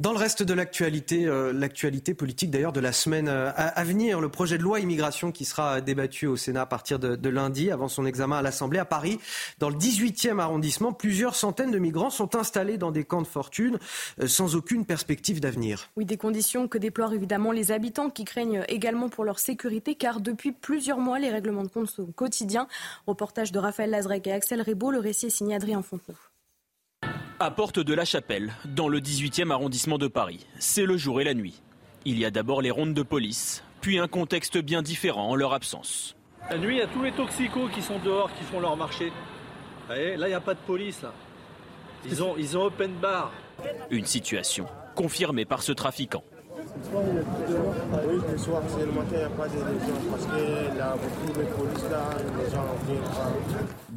Dans 0.00 0.12
le 0.12 0.18
reste 0.18 0.42
de 0.42 0.54
l'actualité, 0.54 1.26
euh, 1.26 1.52
l'actualité 1.52 2.14
politique 2.14 2.50
d'ailleurs 2.50 2.72
de 2.72 2.80
la 2.80 2.90
semaine 2.90 3.28
euh, 3.28 3.50
à, 3.54 3.84
venir, 3.84 4.18
le 4.18 4.30
projet 4.30 4.56
de 4.56 4.62
loi 4.62 4.80
immigration 4.80 5.30
qui 5.30 5.44
sera 5.44 5.82
débattu 5.82 6.26
au 6.26 6.36
Sénat 6.36 6.62
à 6.62 6.66
partir 6.66 6.98
de, 6.98 7.28
lundi 7.28 7.70
avant 7.70 7.86
son 7.86 8.06
examen 8.06 8.38
à 8.38 8.42
l'Assemblée 8.42 8.78
à 8.78 8.86
Paris. 8.86 9.20
Dans 9.58 9.68
le 9.68 9.76
18e 9.76 10.38
arrondissement, 10.38 10.94
plusieurs 10.94 11.34
centaines 11.34 11.70
de 11.70 11.78
migrants 11.78 12.08
sont 12.08 12.34
installés 12.34 12.78
dans 12.78 12.92
des 12.92 13.04
camps 13.04 13.20
de 13.20 13.26
fortune 13.26 13.78
euh, 14.22 14.26
sans 14.26 14.56
aucune 14.56 14.86
perspective 14.86 15.38
d'avenir. 15.38 15.90
Oui, 15.96 16.06
des 16.06 16.16
conditions 16.16 16.66
que 16.66 16.78
déplorent 16.78 17.12
évidemment 17.12 17.52
les 17.52 17.70
habitants 17.70 18.08
qui 18.08 18.24
craignent 18.24 18.64
également 18.68 19.10
pour 19.10 19.24
leur 19.24 19.38
sécurité 19.38 19.96
car 19.96 20.22
depuis 20.22 20.52
plusieurs 20.52 20.98
mois, 20.98 21.18
les 21.18 21.28
règlements 21.28 21.64
de 21.64 21.68
compte 21.68 21.90
sont 21.90 22.06
quotidiens. 22.06 22.68
Reportage 23.06 23.52
de 23.52 23.58
Raphaël 23.58 23.90
Lazrec 23.90 24.26
et 24.26 24.32
Axel 24.32 24.62
Rebaud, 24.62 24.92
le 24.92 24.98
récit 24.98 25.26
est 25.26 25.30
signé 25.30 25.56
Adrien 25.56 25.82
Fontenot 25.90 26.30
à 27.42 27.50
Porte 27.50 27.78
de 27.78 27.94
la 27.94 28.04
Chapelle, 28.04 28.52
dans 28.66 28.88
le 28.88 29.00
18e 29.00 29.50
arrondissement 29.50 29.96
de 29.96 30.08
Paris. 30.08 30.46
C'est 30.58 30.84
le 30.84 30.98
jour 30.98 31.22
et 31.22 31.24
la 31.24 31.32
nuit. 31.32 31.62
Il 32.04 32.18
y 32.18 32.26
a 32.26 32.30
d'abord 32.30 32.60
les 32.60 32.70
rondes 32.70 32.92
de 32.92 33.02
police, 33.02 33.64
puis 33.80 33.98
un 33.98 34.08
contexte 34.08 34.58
bien 34.58 34.82
différent 34.82 35.30
en 35.30 35.34
leur 35.34 35.54
absence. 35.54 36.16
La 36.50 36.58
nuit, 36.58 36.76
il 36.76 36.78
y 36.80 36.82
a 36.82 36.86
tous 36.86 37.02
les 37.02 37.12
toxicos 37.12 37.70
qui 37.72 37.80
sont 37.80 37.98
dehors, 37.98 38.30
qui 38.34 38.44
font 38.44 38.60
leur 38.60 38.76
marché. 38.76 39.10
là, 39.88 39.96
il 40.14 40.28
n'y 40.28 40.34
a 40.34 40.40
pas 40.40 40.52
de 40.52 40.60
police. 40.60 41.02
Ils 42.04 42.22
ont, 42.22 42.36
ils 42.36 42.58
ont 42.58 42.64
open 42.64 42.92
bar. 43.00 43.32
Une 43.90 44.04
situation 44.04 44.66
confirmée 44.94 45.46
par 45.46 45.62
ce 45.62 45.72
trafiquant. 45.72 46.22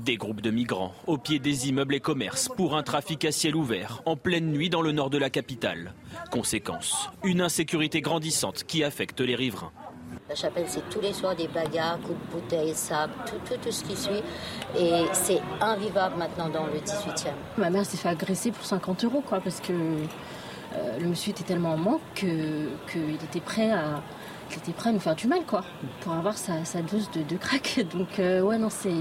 Des 0.03 0.17
groupes 0.17 0.41
de 0.41 0.51
migrants 0.51 0.93
au 1.07 1.17
pied 1.17 1.39
des 1.39 1.69
immeubles 1.69 1.95
et 1.95 2.01
commerces 2.01 2.49
pour 2.57 2.75
un 2.75 2.83
trafic 2.83 3.23
à 3.23 3.31
ciel 3.31 3.55
ouvert 3.55 4.01
en 4.05 4.17
pleine 4.17 4.51
nuit 4.51 4.69
dans 4.69 4.81
le 4.81 4.91
nord 4.91 5.09
de 5.09 5.17
la 5.17 5.29
capitale. 5.29 5.93
Conséquence, 6.29 7.09
une 7.23 7.39
insécurité 7.39 8.01
grandissante 8.01 8.65
qui 8.65 8.83
affecte 8.83 9.21
les 9.21 9.35
riverains. 9.35 9.71
La 10.27 10.35
chapelle, 10.35 10.65
c'est 10.67 10.89
tous 10.89 10.99
les 10.99 11.13
soirs 11.13 11.37
des 11.37 11.47
bagarres, 11.47 11.99
coups 12.01 12.19
de 12.19 12.31
bouteilles, 12.33 12.73
sable, 12.73 13.13
tout, 13.25 13.55
tout, 13.55 13.71
ce 13.71 13.83
qui 13.85 13.95
suit. 13.95 14.21
Et 14.77 15.05
c'est 15.13 15.39
invivable 15.61 16.17
maintenant 16.17 16.49
dans 16.49 16.65
le 16.65 16.79
18e. 16.79 17.29
Ma 17.57 17.69
mère 17.69 17.85
s'est 17.85 17.97
fait 17.97 18.09
agresser 18.09 18.51
pour 18.51 18.65
50 18.65 19.05
euros, 19.05 19.23
quoi, 19.25 19.39
parce 19.39 19.61
que 19.61 19.71
euh, 19.71 20.99
le 20.99 21.07
monsieur 21.07 21.31
était 21.31 21.43
tellement 21.43 21.75
en 21.75 21.77
manque 21.77 22.01
qu'il 22.13 23.15
était 23.23 23.39
prêt 23.39 23.71
à 23.71 24.01
était 24.57 24.71
prêt 24.71 24.89
à 24.89 24.93
nous 24.93 24.99
faire 24.99 25.15
du 25.15 25.27
mal 25.27 25.41
quoi 25.47 25.63
pour 26.01 26.13
avoir 26.13 26.37
sa, 26.37 26.61
dose 26.81 27.09
de, 27.11 27.23
de, 27.23 27.37
crack 27.37 27.85
donc 27.91 28.19
euh, 28.19 28.41
ouais 28.41 28.57
non 28.57 28.69
c'est 28.69 28.93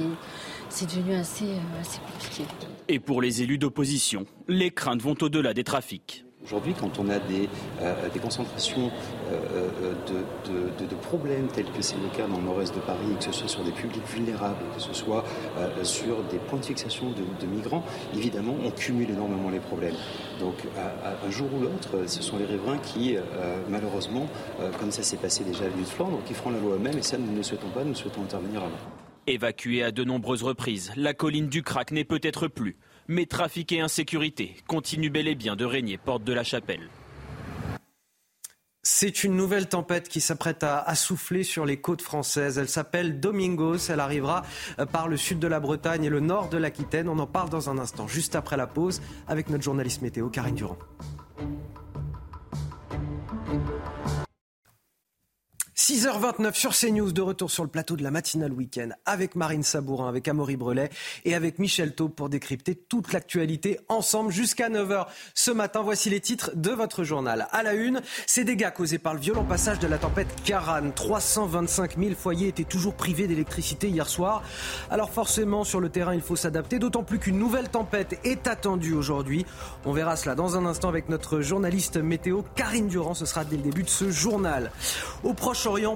devenu 0.81 1.15
assez, 1.15 1.45
euh, 1.45 1.81
assez 1.81 2.01
compliqué 2.01 2.45
et 2.89 2.99
pour 2.99 3.23
les 3.23 3.43
élus 3.43 3.59
d'opposition 3.59 4.25
les 4.49 4.71
craintes 4.71 5.03
vont 5.03 5.15
au-delà 5.21 5.55
des 5.55 5.65
trafics 5.65 6.25
Aujourd'hui, 6.45 6.75
quand 6.79 6.99
on 6.99 7.09
a 7.09 7.21
des, 7.21 7.49
euh, 7.81 8.09
des 8.13 8.19
concentrations 8.19 8.91
euh, 9.31 9.69
de, 10.09 10.85
de, 10.85 10.95
problèmes 10.97 11.47
tels 11.47 11.71
que 11.71 11.83
c'est 11.83 11.97
le 11.97 12.09
cas 12.17 12.27
dans 12.27 12.39
le 12.39 12.45
nord-est 12.45 12.75
de 12.75 12.81
Paris, 12.81 13.15
que 13.17 13.25
ce 13.25 13.33
soit 13.33 13.49
sur 13.49 13.63
des 13.63 13.71
publics 13.71 14.03
vulnérables, 14.09 14.65
que 14.75 14.83
ce 14.83 14.93
soit 14.93 15.25
euh, 15.59 15.85
sur 15.85 16.23
des 16.25 16.39
points 16.39 16.59
de 16.59 16.65
fixation 16.65 17.13
de, 17.13 17.47
migrants, 17.47 17.85
évidemment, 18.15 18.57
on 18.65 18.71
cumule 18.73 19.11
énormément 19.11 19.51
les 19.51 19.61
problèmes. 19.61 19.95
Donc, 20.41 20.55
à, 20.77 21.25
un 21.25 21.31
jour 21.31 21.49
ou 21.55 21.61
l'autre, 21.61 22.09
ce 22.09 22.23
sont 22.23 22.39
les 22.39 22.47
riverains 22.47 22.79
qui, 22.79 23.17
malheureusement, 23.69 24.27
comme 24.79 24.91
ça 24.91 25.03
s'est 25.03 25.17
passé 25.17 25.45
déjà 25.45 25.65
à 25.65 25.69
l'île 25.69 25.81
de 25.81 25.85
Flandre, 25.85 26.19
qui 26.25 26.35
feront 26.35 26.51
la 26.51 26.59
loi 26.59 26.75
eux-mêmes, 26.75 26.99
et 26.99 27.03
ça, 27.03 27.19
nous 27.19 27.31
ne 27.31 27.37
le 27.37 27.43
souhaitons 27.43 27.69
pas, 27.69 27.85
nous 27.85 27.95
souhaitons 27.95 28.23
intervenir 28.23 28.61
avant. 28.63 28.91
Évacuée 29.27 29.83
à 29.83 29.93
de 29.93 30.05
nombreuses 30.05 30.43
reprises, 30.43 30.93
la 30.97 31.15
colline 31.15 31.49
du 31.49 31.63
Crac 31.63 31.91
n'est 31.93 32.05
peut-être 32.05 32.49
plus 32.49 32.77
mais 33.09 33.27
trafic 33.27 33.73
et 33.73 33.81
insécurité 33.81 34.57
continuent 34.67 35.11
bel 35.11 35.29
et 35.29 35.35
bien 35.35 35.57
de 35.57 35.65
régner 35.65 35.99
porte 35.99 36.25
de 36.25 36.33
la 36.33 36.45
chapelle. 36.45 36.89
C'est 38.85 39.23
une 39.23 39.37
nouvelle 39.37 39.69
tempête 39.69 40.09
qui 40.09 40.21
s'apprête 40.21 40.65
à, 40.65 40.93
souffler 40.97 41.45
sur 41.45 41.65
les 41.65 41.77
côtes 41.77 42.03
françaises. 42.03 42.59
Elle 42.59 42.69
s'appelle 42.69 43.21
Domingos. 43.21 43.91
Elle 43.91 44.01
arrivera 44.01 44.43
euh, 44.81 44.87
par 44.87 45.07
le 45.07 45.17
sud 45.17 45.39
de 45.39 45.47
la 45.47 45.61
Bretagne 45.61 46.03
et 46.03 46.09
le 46.09 46.19
nord 46.19 46.49
de 46.49 46.59
l'Aquitaine. 46.59 47.09
On 47.09 47.21
en 47.21 47.29
parle 47.29 47.49
dans 47.49 47.71
un 47.71 47.79
instant, 47.79 48.09
juste 48.09 48.35
après 48.35 48.57
la 48.57 48.67
pause, 48.67 49.01
avec 49.29 49.51
notre 49.51 49.63
journaliste 49.63 50.03
météo, 50.03 50.31
Karine 50.31 50.57
Durand. 50.57 50.79
6h29 55.83 56.55
sur 56.55 56.77
CNews, 56.77 57.11
de 57.11 57.23
retour 57.23 57.51
sur 57.51 57.64
le 57.64 57.68
plateau 57.68 57.97
de 57.97 58.05
la 58.05 58.12
matinale 58.12 58.53
week-end 58.53 58.90
avec 59.05 59.35
Marine 59.35 59.64
Sabourin, 59.64 60.09
avec 60.09 60.29
Amaury 60.29 60.57
Brelet 60.57 60.90
et 61.25 61.35
avec 61.35 61.59
Michel 61.59 61.92
Taube 61.92 62.12
pour 62.12 62.29
décrypter 62.29 62.77
toute 62.77 63.12
l'actualité 63.12 63.81
ensemble 63.88 64.31
jusqu'à 64.31 64.68
9h. 64.68 65.07
Ce 65.35 65.51
matin, 65.51 65.83
voici 65.83 66.09
les 66.09 66.21
titres 66.21 66.53
de 66.55 66.71
votre 66.71 67.03
journal. 67.03 67.49
À 67.51 67.64
la 67.64 67.75
une, 67.75 68.01
ces 68.29 68.45
dégâts 68.45 68.71
causés 68.71 69.01
par 69.01 69.12
le 69.12 69.18
violent 69.18 69.42
passage 69.42 69.81
de 69.81 69.88
la 69.88 69.99
tempête 69.99 70.29
Karan. 70.45 70.92
325 70.95 71.99
000 71.99 72.14
foyers 72.14 72.47
étaient 72.47 72.62
toujours 72.62 72.95
privés 72.95 73.27
d'électricité 73.27 73.88
hier 73.88 74.09
soir. 74.09 74.45
Alors 74.88 75.11
forcément, 75.11 75.64
sur 75.64 75.81
le 75.81 75.88
terrain, 75.88 76.14
il 76.14 76.23
faut 76.23 76.37
s'adapter, 76.37 76.79
d'autant 76.79 77.03
plus 77.03 77.18
qu'une 77.18 77.40
nouvelle 77.40 77.68
tempête 77.68 78.21
est 78.23 78.47
attendue 78.47 78.95
aujourd'hui. 78.95 79.45
On 79.85 79.92
verra 79.92 80.14
cela 80.14 80.37
dans 80.37 80.57
un 80.57 80.64
instant 80.64 80.90
avec 80.90 81.09
notre 81.09 81.40
journaliste 81.40 81.97
météo 81.97 82.42
Karine 82.55 82.87
Durand. 82.87 83.14
Ce 83.14 83.27
sera 83.27 83.45
dès 83.45 83.57
le 83.57 83.62
début 83.62 83.83
de 83.83 83.90
ce 83.90 84.12
journal. 84.12 84.71
Au 85.25 85.35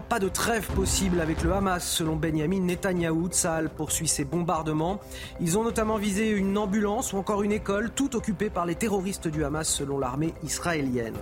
pas 0.09 0.19
de 0.19 0.29
trêve 0.29 0.67
possible 0.73 1.21
avec 1.21 1.43
le 1.43 1.53
Hamas, 1.53 1.87
selon 1.87 2.17
Benjamin 2.17 2.61
Netanyahou. 2.61 3.29
Tsahal 3.29 3.69
poursuit 3.69 4.09
ses 4.09 4.25
bombardements. 4.25 5.01
Ils 5.39 5.59
ont 5.59 5.65
notamment 5.65 5.99
visé 5.99 6.31
une 6.31 6.57
ambulance 6.57 7.13
ou 7.13 7.19
encore 7.19 7.43
une 7.43 7.53
école, 7.53 7.91
tout 7.91 8.17
occupée 8.17 8.49
par 8.49 8.65
les 8.65 8.75
terroristes 8.75 9.29
du 9.29 9.45
Hamas, 9.45 9.69
selon 9.69 9.99
l'armée 9.99 10.33
israélienne. 10.43 11.17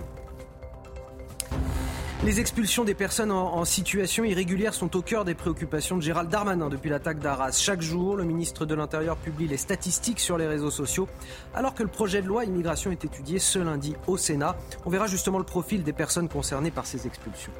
Les 2.23 2.39
expulsions 2.39 2.85
des 2.85 2.95
personnes 2.95 3.31
en, 3.31 3.65
situation 3.65 4.23
irrégulière 4.23 4.73
sont 4.73 4.95
au 4.95 5.01
cœur 5.01 5.25
des 5.25 5.35
préoccupations 5.35 5.97
de 5.97 6.01
Gérald 6.01 6.29
Darmanin 6.29 6.69
depuis 6.69 6.89
l'attaque 6.89 7.19
d'Arras. 7.19 7.51
Chaque 7.51 7.81
jour, 7.81 8.15
le 8.15 8.23
ministre 8.23 8.65
de 8.65 8.73
l'Intérieur 8.73 9.17
publie 9.17 9.47
les 9.47 9.57
statistiques 9.57 10.21
sur 10.21 10.37
les 10.37 10.47
réseaux 10.47 10.71
sociaux, 10.71 11.07
alors 11.53 11.75
que 11.75 11.83
le 11.83 11.89
projet 11.89 12.21
de 12.21 12.27
loi 12.27 12.45
immigration 12.45 12.89
est 12.89 13.03
étudié 13.03 13.37
ce 13.37 13.59
lundi 13.59 13.95
au 14.07 14.17
Sénat. 14.17 14.55
On 14.85 14.89
verra 14.89 15.07
justement 15.07 15.39
le 15.39 15.43
profil 15.43 15.83
des 15.83 15.93
personnes 15.93 16.29
concernées 16.29 16.71
par 16.71 16.85
ces 16.85 17.05
expulsions. 17.05 17.51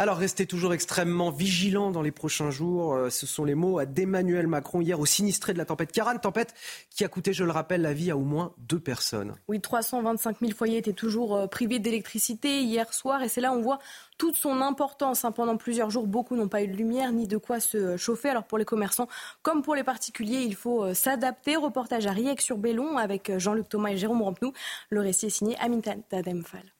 Alors 0.00 0.16
restez 0.16 0.46
toujours 0.46 0.72
extrêmement 0.72 1.30
vigilants 1.30 1.90
dans 1.90 2.00
les 2.00 2.10
prochains 2.10 2.50
jours. 2.50 2.94
Euh, 2.94 3.10
ce 3.10 3.26
sont 3.26 3.44
les 3.44 3.54
mots 3.54 3.84
d'Emmanuel 3.84 4.46
Macron 4.46 4.80
hier 4.80 4.98
au 4.98 5.04
sinistré 5.04 5.52
de 5.52 5.58
la 5.58 5.66
tempête 5.66 5.92
Karan, 5.92 6.16
tempête 6.16 6.54
qui 6.88 7.04
a 7.04 7.08
coûté, 7.08 7.34
je 7.34 7.44
le 7.44 7.50
rappelle, 7.50 7.82
la 7.82 7.92
vie 7.92 8.10
à 8.10 8.16
au 8.16 8.22
moins 8.22 8.54
deux 8.56 8.80
personnes. 8.80 9.34
Oui, 9.46 9.60
325 9.60 10.38
000 10.40 10.52
foyers 10.52 10.78
étaient 10.78 10.94
toujours 10.94 11.36
euh, 11.36 11.46
privés 11.48 11.80
d'électricité 11.80 12.62
hier 12.62 12.94
soir 12.94 13.22
et 13.22 13.28
c'est 13.28 13.42
là 13.42 13.52
où 13.52 13.56
on 13.56 13.60
voit 13.60 13.78
toute 14.16 14.38
son 14.38 14.62
importance. 14.62 15.26
Hein. 15.26 15.32
Pendant 15.32 15.58
plusieurs 15.58 15.90
jours, 15.90 16.06
beaucoup 16.06 16.34
n'ont 16.34 16.48
pas 16.48 16.62
eu 16.62 16.68
de 16.68 16.76
lumière 16.78 17.12
ni 17.12 17.26
de 17.26 17.36
quoi 17.36 17.60
se 17.60 17.98
chauffer. 17.98 18.30
Alors 18.30 18.44
pour 18.44 18.56
les 18.56 18.64
commerçants 18.64 19.06
comme 19.42 19.60
pour 19.60 19.74
les 19.74 19.84
particuliers, 19.84 20.44
il 20.46 20.54
faut 20.54 20.82
euh, 20.82 20.94
s'adapter. 20.94 21.56
Reportage 21.56 22.06
à 22.06 22.12
Riec 22.12 22.40
sur 22.40 22.56
Bellon 22.56 22.96
avec 22.96 23.36
Jean-Luc 23.36 23.68
Thomas 23.68 23.90
et 23.90 23.98
Jérôme 23.98 24.22
Rampenou. 24.22 24.54
Le 24.88 25.00
récit 25.00 25.26
est 25.26 25.28
signé 25.28 25.58
Amin 25.58 25.80
Tademfal. 26.08 26.72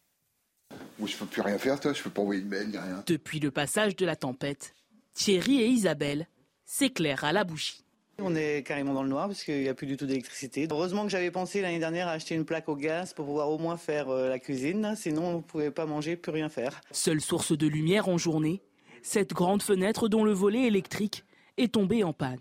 Moi, 0.99 1.09
je 1.09 1.17
peux 1.17 1.27
plus 1.27 1.43
rien 1.43 1.59
faire, 1.59 1.81
toi. 1.81 1.93
Je 1.93 2.03
peux 2.03 2.11
pas 2.11 2.23
envoyer 2.23 2.43
de 2.43 2.49
mail 2.49 2.69
ni 2.69 2.79
rien. 2.79 3.03
Depuis 3.07 3.41
le 3.41 3.51
passage 3.51 3.97
de 3.97 4.05
la 4.05 4.17
tempête, 4.17 4.75
Thierry 5.15 5.63
et 5.63 5.67
Isabelle 5.67 6.27
s'éclairent 6.65 7.25
à 7.25 7.33
la 7.33 7.45
bougie. 7.45 7.85
On 8.23 8.35
est 8.37 8.63
carrément 8.67 8.93
dans 8.93 9.03
le 9.03 9.09
noir 9.09 9.29
parce 9.29 9.43
qu'il 9.45 9.61
n'y 9.63 9.69
a 9.69 9.75
plus 9.75 9.87
du 9.87 9.97
tout 9.97 10.05
d'électricité. 10.05 10.69
Heureusement 10.71 11.05
que 11.05 11.09
j'avais 11.09 11.31
pensé 11.31 11.63
l'année 11.63 11.79
dernière 11.79 12.07
à 12.07 12.13
acheter 12.13 12.35
une 12.35 12.45
plaque 12.45 12.69
au 12.69 12.77
gaz 12.77 13.15
pour 13.15 13.25
pouvoir 13.25 13.49
au 13.49 13.59
moins 13.59 13.79
faire 13.79 14.11
euh, 14.11 14.29
la 14.29 14.39
cuisine. 14.39 14.95
Sinon, 14.95 15.25
on 15.25 15.37
ne 15.37 15.41
pouvait 15.41 15.71
pas 15.71 15.87
manger, 15.87 16.17
plus 16.17 16.33
rien 16.33 16.51
faire. 16.51 16.81
Seule 16.91 17.23
source 17.23 17.57
de 17.57 17.67
lumière 17.67 18.09
en 18.09 18.19
journée, 18.19 18.61
cette 19.03 19.33
grande 19.33 19.63
fenêtre 19.63 20.09
dont 20.09 20.23
le 20.23 20.33
volet 20.33 20.67
électrique 20.67 21.25
est 21.57 21.73
tombé 21.73 22.05
en 22.05 22.13
panne. 22.13 22.41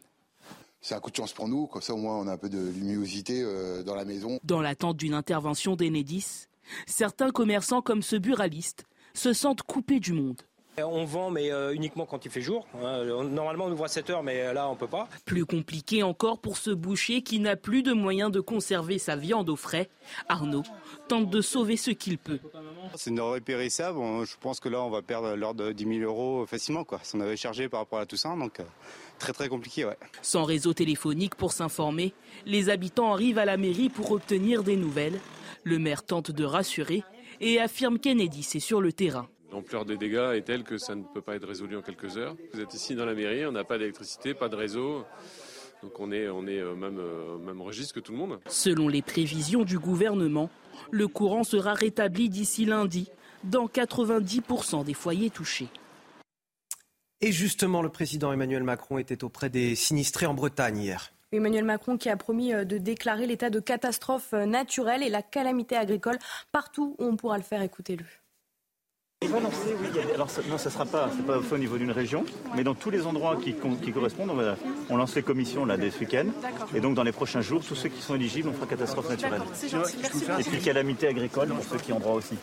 C'est 0.82 0.96
un 0.96 1.00
coup 1.00 1.12
de 1.12 1.16
chance 1.16 1.34
pour 1.34 1.48
nous, 1.48 1.68
comme 1.68 1.82
ça 1.82 1.94
au 1.94 1.98
moins 1.98 2.18
on 2.18 2.28
a 2.28 2.34
un 2.34 2.38
peu 2.38 2.50
de 2.50 2.60
luminosité 2.60 3.42
euh, 3.42 3.84
dans 3.84 3.96
la 3.96 4.06
maison. 4.06 4.40
Dans 4.44 4.62
l'attente 4.62 4.98
d'une 4.98 5.14
intervention 5.14 5.76
d'Enedis, 5.76 6.49
Certains 6.88 7.32
commerçants 7.32 7.82
comme 7.82 8.02
ce 8.02 8.16
buraliste 8.16 8.86
se 9.14 9.34
sentent 9.34 9.64
coupés 9.64 10.00
du 10.00 10.14
monde. 10.14 10.42
On 10.82 11.04
vend, 11.04 11.30
mais 11.30 11.52
euh, 11.52 11.74
uniquement 11.74 12.06
quand 12.06 12.26
il 12.26 12.32
fait 12.32 12.42
jour. 12.42 12.68
Hein. 12.82 13.04
Normalement, 13.24 13.66
on 13.66 13.72
ouvre 13.72 13.86
à 13.86 13.88
7 13.88 14.10
heures, 14.12 14.24
mais 14.24 14.54
là, 14.54 14.70
on 14.70 14.76
peut 14.76 14.88
pas. 14.88 15.08
Plus 15.26 15.46
compliqué 15.46 16.04
encore 16.04 16.40
pour 16.40 16.58
ce 16.58 16.72
boucher 16.72 17.22
qui 17.22 17.40
n'a 17.40 17.56
plus 17.56 17.84
de 17.84 17.94
moyens 17.94 18.32
de 18.32 18.40
conserver 18.40 18.98
sa 18.98 19.16
viande 19.16 19.50
au 19.50 19.56
frais. 19.56 19.90
Arnaud 20.28 20.64
tente 21.10 21.30
de 21.30 21.42
sauver 21.42 21.76
ce 21.76 21.90
qu'il 21.92 22.18
peut. 22.18 22.40
C'est 22.96 23.10
une 23.10 23.18
denrée 23.18 23.42
périssable. 23.42 24.00
Je 24.26 24.36
pense 24.40 24.60
que 24.60 24.70
là, 24.70 24.82
on 24.84 24.92
va 24.92 25.02
perdre 25.02 25.36
l'ordre 25.36 25.66
de 25.66 25.72
10 25.72 26.00
000 26.00 26.00
euros 26.02 26.46
facilement. 26.46 26.84
Quoi. 26.84 27.00
Si 27.04 27.16
on 27.16 27.20
avait 27.20 27.36
chargé 27.36 27.68
par 27.68 27.82
rapport 27.82 28.00
à 28.00 28.06
tout 28.06 28.16
ça, 28.16 28.36
donc 28.36 28.60
euh, 28.60 28.64
très 29.18 29.34
très 29.34 29.50
compliqué. 29.50 29.86
Ouais. 29.86 29.98
Sans 30.22 30.44
réseau 30.44 30.74
téléphonique 30.74 31.34
pour 31.36 31.52
s'informer, 31.52 32.14
les 32.46 32.70
habitants 32.70 33.12
arrivent 33.12 33.40
à 33.40 33.46
la 33.46 33.58
mairie 33.58 33.90
pour 33.90 34.12
obtenir 34.12 34.64
des 34.64 34.76
nouvelles. 34.76 35.20
Le 35.64 35.80
maire 35.80 36.04
tente 36.04 36.32
de 36.32 36.44
rassurer 36.44 37.04
et 37.42 37.60
affirme 37.60 38.00
Kennedy 38.00 38.44
c'est 38.44 38.60
sur 38.60 38.80
le 38.80 38.94
terrain. 38.94 39.28
L'ampleur 39.52 39.86
des 39.86 39.98
dégâts 39.98 40.34
est 40.36 40.44
telle 40.44 40.64
que 40.64 40.78
ça 40.78 40.94
ne 40.94 41.02
peut 41.02 41.22
pas 41.22 41.36
être 41.36 41.48
résolu 41.48 41.76
en 41.76 41.82
quelques 41.82 42.18
heures. 42.18 42.36
Vous 42.54 42.62
êtes 42.62 42.74
ici 42.76 42.94
dans 42.94 43.06
la 43.06 43.16
mairie, 43.16 43.48
on 43.48 43.52
n'a 43.52 43.64
pas 43.64 43.80
d'électricité, 43.80 44.36
pas 44.36 44.48
de 44.48 44.56
réseau. 44.56 45.06
Donc 45.82 46.00
on 46.00 46.12
est, 46.12 46.30
on 46.30 46.46
est 46.46 46.62
au 46.62 46.76
même, 46.76 47.02
même 47.44 47.62
registre 47.62 47.96
que 47.96 48.00
tout 48.00 48.12
le 48.12 48.20
monde. 48.20 48.40
Selon 48.48 48.88
les 48.88 49.02
prévisions 49.02 49.64
du 49.64 49.80
gouvernement, 49.80 50.52
le 50.92 51.08
courant 51.08 51.44
sera 51.44 51.74
rétabli 51.74 52.30
d'ici 52.30 52.66
lundi 52.66 53.10
dans 53.44 53.68
90% 53.68 54.84
des 54.84 54.94
foyers 54.94 55.30
touchés. 55.30 55.70
Et 57.22 57.32
justement, 57.32 57.82
le 57.82 57.90
président 57.90 58.32
Emmanuel 58.32 58.64
Macron 58.64 58.98
était 58.98 59.24
auprès 59.24 59.50
des 59.50 59.76
sinistrés 59.76 60.26
en 60.26 60.34
Bretagne 60.34 60.78
hier. 60.78 61.12
Emmanuel 61.32 61.66
Macron 61.66 61.98
qui 61.98 62.10
a 62.10 62.18
promis 62.18 62.54
de 62.54 62.78
déclarer 62.78 63.28
l'état 63.28 63.50
de 63.50 63.60
catastrophe 63.60 64.34
naturelle 64.34 65.04
et 65.04 65.10
la 65.10 65.22
calamité 65.22 65.76
agricole 65.76 66.18
partout 66.52 66.96
où 66.98 67.06
on 67.06 67.16
pourra 67.18 67.38
le 67.38 67.44
faire. 67.44 67.62
Écoutez-le. 67.62 68.06
Il 69.22 69.28
va 69.28 69.42
lancer, 69.42 69.76
oui. 69.82 69.90
Alors, 70.16 70.30
non, 70.50 70.58
ça 70.58 70.70
ne 70.70 70.74
sera 70.74 70.86
pas, 70.86 71.10
pas 71.28 71.40
au 71.52 71.58
niveau 71.58 71.78
d'une 71.78 71.92
région, 71.92 72.24
mais 72.56 72.64
dans 72.64 72.74
tous 72.74 72.90
les 72.90 73.06
endroits 73.06 73.36
qui, 73.36 73.54
qui 73.84 73.92
correspondent, 73.92 74.30
on, 74.30 74.36
va, 74.36 74.56
on 74.90 74.96
lance 74.96 75.14
les 75.14 75.24
commissions 75.24 75.66
là, 75.66 75.76
dès 75.76 75.92
ce 75.92 76.00
week-end. 76.00 76.28
Et 76.74 76.80
donc, 76.80 76.96
dans 76.96 77.04
les 77.04 77.12
prochains 77.12 77.42
jours, 77.42 77.62
tous 77.62 77.76
ceux 77.76 77.90
qui 77.90 78.02
sont 78.02 78.16
éligibles, 78.16 78.48
on 78.48 78.54
fera 78.54 78.66
catastrophe 78.66 79.10
naturelle. 79.10 79.42
Et 80.40 80.44
puis, 80.44 80.60
calamité 80.60 81.10
agricole 81.10 81.50
pour 81.50 81.66
ceux 81.66 81.80
qui 81.80 81.92
ont 81.92 82.00
droit 82.00 82.16
aussi 82.16 82.36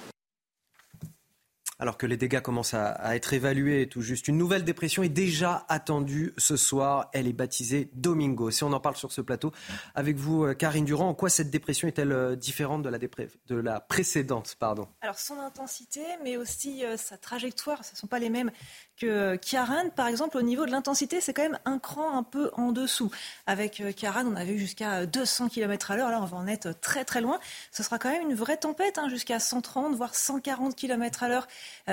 alors 1.79 1.99
que 1.99 2.07
les 2.07 2.17
dégâts 2.17 2.41
commencent 2.41 2.75
à, 2.75 3.17
être 3.17 3.33
évalués 3.33 3.89
tout 3.89 4.01
juste. 4.01 4.29
Une 4.29 4.39
nouvelle 4.39 4.65
dépression 4.65 5.03
est 5.03 5.09
déjà 5.09 5.65
attendue 5.69 6.33
ce 6.39 6.57
soir. 6.57 7.11
Elle 7.13 7.27
est 7.27 7.33
baptisée 7.33 7.91
Domingo. 7.95 8.51
Si 8.51 8.65
on 8.65 8.73
en 8.73 8.81
parle 8.81 8.97
sur 8.97 9.13
ce 9.13 9.21
plateau 9.21 9.53
avec 9.95 10.17
vous, 10.17 10.45
euh, 10.45 10.55
Karine 10.55 10.85
Durand, 10.85 11.09
en 11.09 11.15
quoi 11.15 11.29
cette 11.29 11.51
dépression 11.51 11.89
est-elle 11.89 12.13
euh, 12.13 12.37
différente 12.37 12.83
de 12.83 12.89
la, 12.89 12.99
de 12.99 13.57
la 13.57 13.81
précédente 13.81 14.57
pardon? 14.59 14.89
Alors 15.03 15.19
son 15.19 15.39
intensité, 15.39 16.03
mais 16.25 16.37
aussi 16.37 16.85
euh, 16.85 16.97
sa 16.97 17.17
trajectoire, 17.17 17.85
ce 17.85 17.93
ne 17.93 17.97
sont 17.97 18.07
pas 18.07 18.19
les 18.19 18.31
mêmes 18.31 18.51
que 18.97 19.37
Kiaran, 19.37 19.91
par 19.95 20.07
exemple, 20.07 20.39
au 20.39 20.43
niveau 20.43 20.65
de 20.65 20.71
l'intensité, 20.71 21.21
c'est 21.21 21.35
quand 21.35 21.43
même 21.43 21.59
un 21.67 21.79
cran 21.79 22.17
un 22.17 22.23
peu 22.23 22.51
en 22.55 22.73
dessous. 22.73 23.11
Avec 23.47 23.83
Kiaran, 23.95 24.25
on 24.27 24.37
avait 24.37 24.57
jusqu'à 24.57 25.05
200 25.05 25.51
km 25.51 25.91
à 25.91 25.97
l'heure. 25.97 26.11
Là, 26.11 26.23
on 26.23 26.25
va 26.25 26.39
en 26.39 26.47
être 26.47 26.73
très 26.81 27.05
très 27.05 27.21
loin. 27.21 27.39
Ce 27.73 27.83
sera 27.83 27.99
quand 27.99 28.11
même 28.11 28.23
une 28.23 28.35
vraie 28.35 28.57
tempête, 28.57 28.97
hein, 28.97 29.11
jusqu'à 29.11 29.39
130 29.39 29.95
voire 29.95 30.15
140 30.15 30.75
km 30.75 31.23
à 31.23 31.29
l'heure 31.29 31.47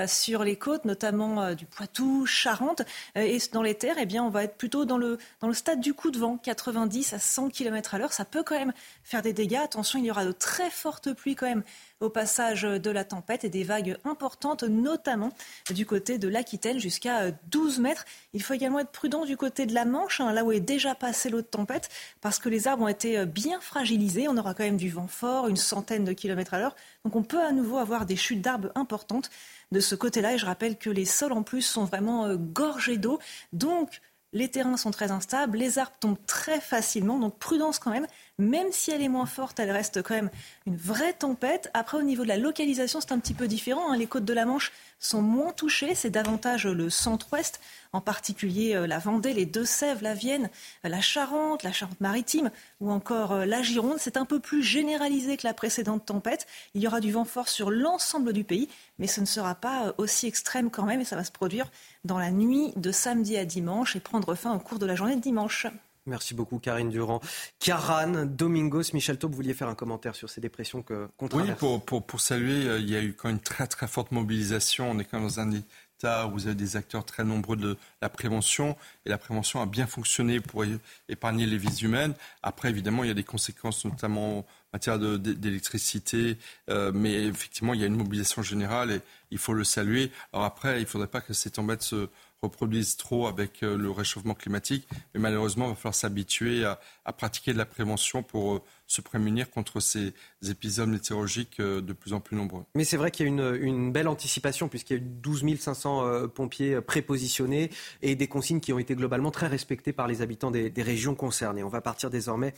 sur 0.06 0.44
les 0.44 0.56
côtes, 0.56 0.84
notamment 0.84 1.42
euh, 1.42 1.54
du 1.54 1.66
Poitou, 1.66 2.26
Charente. 2.26 2.82
Euh, 3.16 3.22
et 3.22 3.38
dans 3.52 3.62
les 3.62 3.74
terres, 3.74 3.96
eh 3.98 4.06
bien, 4.06 4.22
on 4.24 4.30
va 4.30 4.44
être 4.44 4.56
plutôt 4.56 4.84
dans 4.84 4.98
le, 4.98 5.18
dans 5.40 5.48
le 5.48 5.54
stade 5.54 5.80
du 5.80 5.94
coup 5.94 6.10
de 6.10 6.18
vent, 6.18 6.36
90 6.38 7.12
à 7.12 7.18
100 7.18 7.50
km 7.50 7.94
à 7.94 7.98
l'heure. 7.98 8.12
Ça 8.12 8.24
peut 8.24 8.42
quand 8.42 8.58
même 8.58 8.72
faire 9.02 9.22
des 9.22 9.32
dégâts. 9.32 9.60
Attention, 9.62 9.98
il 9.98 10.06
y 10.06 10.10
aura 10.10 10.24
de 10.24 10.32
très 10.32 10.70
fortes 10.70 11.12
pluies 11.12 11.34
quand 11.34 11.46
même 11.46 11.62
au 12.04 12.10
passage 12.10 12.62
de 12.62 12.90
la 12.90 13.04
tempête 13.04 13.44
et 13.44 13.48
des 13.48 13.64
vagues 13.64 13.96
importantes, 14.04 14.62
notamment 14.62 15.30
du 15.70 15.86
côté 15.86 16.18
de 16.18 16.28
l'Aquitaine, 16.28 16.78
jusqu'à 16.78 17.30
12 17.50 17.80
mètres. 17.80 18.04
Il 18.32 18.42
faut 18.42 18.54
également 18.54 18.80
être 18.80 18.90
prudent 18.90 19.24
du 19.24 19.36
côté 19.36 19.66
de 19.66 19.74
la 19.74 19.84
Manche, 19.84 20.20
hein, 20.20 20.32
là 20.32 20.44
où 20.44 20.52
est 20.52 20.60
déjà 20.60 20.94
passé 20.94 21.30
l'eau 21.30 21.40
de 21.40 21.46
tempête, 21.46 21.88
parce 22.20 22.38
que 22.38 22.48
les 22.48 22.68
arbres 22.68 22.84
ont 22.84 22.88
été 22.88 23.24
bien 23.26 23.60
fragilisés. 23.60 24.28
On 24.28 24.36
aura 24.36 24.54
quand 24.54 24.64
même 24.64 24.76
du 24.76 24.90
vent 24.90 25.08
fort, 25.08 25.48
une 25.48 25.56
centaine 25.56 26.04
de 26.04 26.12
kilomètres 26.12 26.54
à 26.54 26.58
l'heure. 26.58 26.76
Donc 27.04 27.16
on 27.16 27.22
peut 27.22 27.42
à 27.42 27.52
nouveau 27.52 27.78
avoir 27.78 28.06
des 28.06 28.16
chutes 28.16 28.40
d'arbres 28.40 28.70
importantes 28.74 29.30
de 29.72 29.80
ce 29.80 29.94
côté-là. 29.94 30.34
Et 30.34 30.38
je 30.38 30.46
rappelle 30.46 30.78
que 30.78 30.90
les 30.90 31.04
sols 31.04 31.32
en 31.32 31.42
plus 31.42 31.62
sont 31.62 31.84
vraiment 31.84 32.26
euh, 32.26 32.36
gorgés 32.36 32.96
d'eau. 32.96 33.18
Donc 33.52 34.00
les 34.34 34.48
terrains 34.48 34.76
sont 34.76 34.90
très 34.90 35.12
instables, 35.12 35.56
les 35.56 35.78
arbres 35.78 35.96
tombent 36.00 36.26
très 36.26 36.60
facilement, 36.60 37.18
donc 37.18 37.38
prudence 37.38 37.78
quand 37.78 37.90
même. 37.90 38.06
Même 38.38 38.66
si 38.72 38.90
elle 38.90 39.00
est 39.00 39.08
moins 39.08 39.26
forte, 39.26 39.60
elle 39.60 39.70
reste 39.70 40.02
quand 40.02 40.14
même 40.14 40.30
une 40.66 40.76
vraie 40.76 41.12
tempête. 41.12 41.70
Après, 41.72 41.96
au 41.96 42.02
niveau 42.02 42.24
de 42.24 42.28
la 42.28 42.36
localisation, 42.36 43.00
c'est 43.00 43.12
un 43.12 43.20
petit 43.20 43.32
peu 43.32 43.46
différent. 43.46 43.92
Hein. 43.92 43.96
Les 43.96 44.08
côtes 44.08 44.24
de 44.24 44.32
la 44.34 44.44
Manche 44.44 44.72
sont 44.98 45.22
moins 45.22 45.52
touchées, 45.52 45.94
c'est 45.94 46.10
davantage 46.10 46.66
le 46.66 46.90
centre-ouest, 46.90 47.60
en 47.92 48.00
particulier 48.00 48.74
euh, 48.74 48.86
la 48.86 48.98
Vendée, 48.98 49.32
les 49.32 49.46
Deux-Sèvres, 49.46 50.02
la 50.02 50.14
Vienne, 50.14 50.50
euh, 50.84 50.88
la 50.88 51.00
Charente, 51.00 51.62
la 51.62 51.72
Charente-Maritime 51.72 52.50
ou 52.80 52.90
encore 52.90 53.32
euh, 53.32 53.44
la 53.44 53.62
Gironde. 53.62 53.98
C'est 53.98 54.16
un 54.16 54.24
peu 54.24 54.40
plus 54.40 54.62
généralisé 54.62 55.36
que 55.36 55.46
la 55.46 55.54
précédente 55.54 56.06
tempête. 56.06 56.46
Il 56.74 56.82
y 56.82 56.86
aura 56.86 57.00
du 57.00 57.12
vent 57.12 57.24
fort 57.24 57.48
sur 57.48 57.70
l'ensemble 57.70 58.32
du 58.32 58.44
pays, 58.44 58.68
mais 58.98 59.06
ce 59.06 59.20
ne 59.20 59.26
sera 59.26 59.54
pas 59.54 59.94
aussi 59.98 60.26
extrême 60.26 60.70
quand 60.70 60.84
même 60.84 61.00
et 61.00 61.04
ça 61.04 61.16
va 61.16 61.24
se 61.24 61.32
produire 61.32 61.70
dans 62.04 62.18
la 62.18 62.30
nuit 62.30 62.72
de 62.76 62.90
samedi 62.92 63.36
à 63.36 63.44
dimanche 63.44 63.96
et 63.96 64.00
prendre 64.00 64.34
fin 64.34 64.54
au 64.54 64.58
cours 64.58 64.78
de 64.78 64.86
la 64.86 64.96
journée 64.96 65.16
de 65.16 65.20
dimanche. 65.20 65.66
Merci 66.06 66.34
beaucoup, 66.34 66.58
Karine 66.58 66.90
Durand. 66.90 67.20
Karan, 67.58 68.26
Domingos, 68.26 68.92
Michel 68.92 69.18
Taub, 69.18 69.30
vous 69.30 69.36
vouliez 69.36 69.54
faire 69.54 69.68
un 69.68 69.74
commentaire 69.74 70.14
sur 70.14 70.28
ces 70.28 70.40
dépressions 70.40 70.82
que, 70.82 71.08
qu'on 71.16 71.28
Oui, 71.32 71.50
pour, 71.58 71.82
pour, 71.84 72.04
pour, 72.04 72.20
saluer, 72.20 72.66
euh, 72.66 72.78
il 72.78 72.90
y 72.90 72.96
a 72.96 73.02
eu 73.02 73.14
quand 73.14 73.28
même 73.28 73.36
une 73.36 73.42
très 73.42 73.66
très 73.66 73.86
forte 73.86 74.12
mobilisation. 74.12 74.90
On 74.90 74.98
est 74.98 75.04
quand 75.04 75.18
même 75.18 75.28
dans 75.28 75.40
un 75.40 75.50
état 75.50 76.26
où 76.26 76.32
vous 76.32 76.46
avez 76.46 76.54
des 76.54 76.76
acteurs 76.76 77.04
très 77.04 77.24
nombreux 77.24 77.56
de 77.56 77.76
la 78.02 78.08
prévention. 78.08 78.76
Et 79.06 79.08
la 79.08 79.18
prévention 79.18 79.62
a 79.62 79.66
bien 79.66 79.86
fonctionné 79.86 80.40
pour 80.40 80.64
épargner 81.08 81.46
les 81.46 81.56
vies 81.56 81.82
humaines. 81.82 82.14
Après, 82.42 82.68
évidemment, 82.68 83.04
il 83.04 83.08
y 83.08 83.10
a 83.10 83.14
des 83.14 83.24
conséquences, 83.24 83.84
notamment 83.84 84.40
en 84.40 84.46
matière 84.72 84.98
d'électricité. 84.98 86.36
Euh, 86.68 86.92
mais 86.94 87.24
effectivement, 87.24 87.74
il 87.74 87.80
y 87.80 87.84
a 87.84 87.86
une 87.86 87.96
mobilisation 87.96 88.42
générale 88.42 88.90
et 88.90 89.00
il 89.30 89.38
faut 89.38 89.54
le 89.54 89.64
saluer. 89.64 90.10
Alors 90.32 90.44
après, 90.44 90.78
il 90.78 90.82
ne 90.82 90.86
faudrait 90.86 91.08
pas 91.08 91.20
que 91.20 91.32
cette 91.32 91.58
embête 91.58 91.82
se 91.82 92.08
reproduisent 92.44 92.96
trop 92.96 93.26
avec 93.26 93.62
euh, 93.62 93.76
le 93.76 93.90
réchauffement 93.90 94.34
climatique. 94.34 94.88
Mais 95.14 95.20
malheureusement, 95.20 95.66
il 95.66 95.70
va 95.70 95.74
falloir 95.74 95.94
s'habituer 95.94 96.64
à, 96.64 96.78
pratiquer 97.12 97.52
de 97.52 97.58
la 97.58 97.66
prévention 97.66 98.22
pour 98.22 98.54
euh, 98.54 98.62
se 98.86 99.00
prémunir 99.00 99.50
contre 99.50 99.80
ces 99.80 100.14
épisodes 100.48 100.88
météorologiques 100.88 101.60
euh, 101.60 101.80
de 101.80 101.92
plus 101.92 102.12
en 102.12 102.20
plus 102.20 102.36
nombreux. 102.36 102.64
Mais 102.74 102.84
c'est 102.84 102.96
vrai 102.96 103.10
qu'il 103.10 103.26
y 103.26 103.28
a 103.28 103.32
une, 103.32 103.58
une 103.60 103.92
belle 103.92 104.08
anticipation 104.08 104.68
puisqu'il 104.68 104.96
y 104.96 105.00
a 105.00 105.02
eu 105.02 105.06
12 105.06 105.44
500 105.58 106.28
pompiers 106.28 106.80
prépositionnés 106.80 107.70
et 108.02 108.14
des 108.14 108.26
consignes 108.28 108.60
qui 108.60 108.72
ont 108.72 108.78
été 108.78 108.94
globalement 108.94 109.30
très 109.30 109.46
respectées 109.46 109.92
par 109.92 110.08
les 110.08 110.22
habitants 110.22 110.50
des, 110.50 110.72
régions 110.78 111.14
concernées. 111.14 111.62
On 111.62 111.68
va 111.68 111.80
partir 111.80 112.10
désormais 112.10 112.54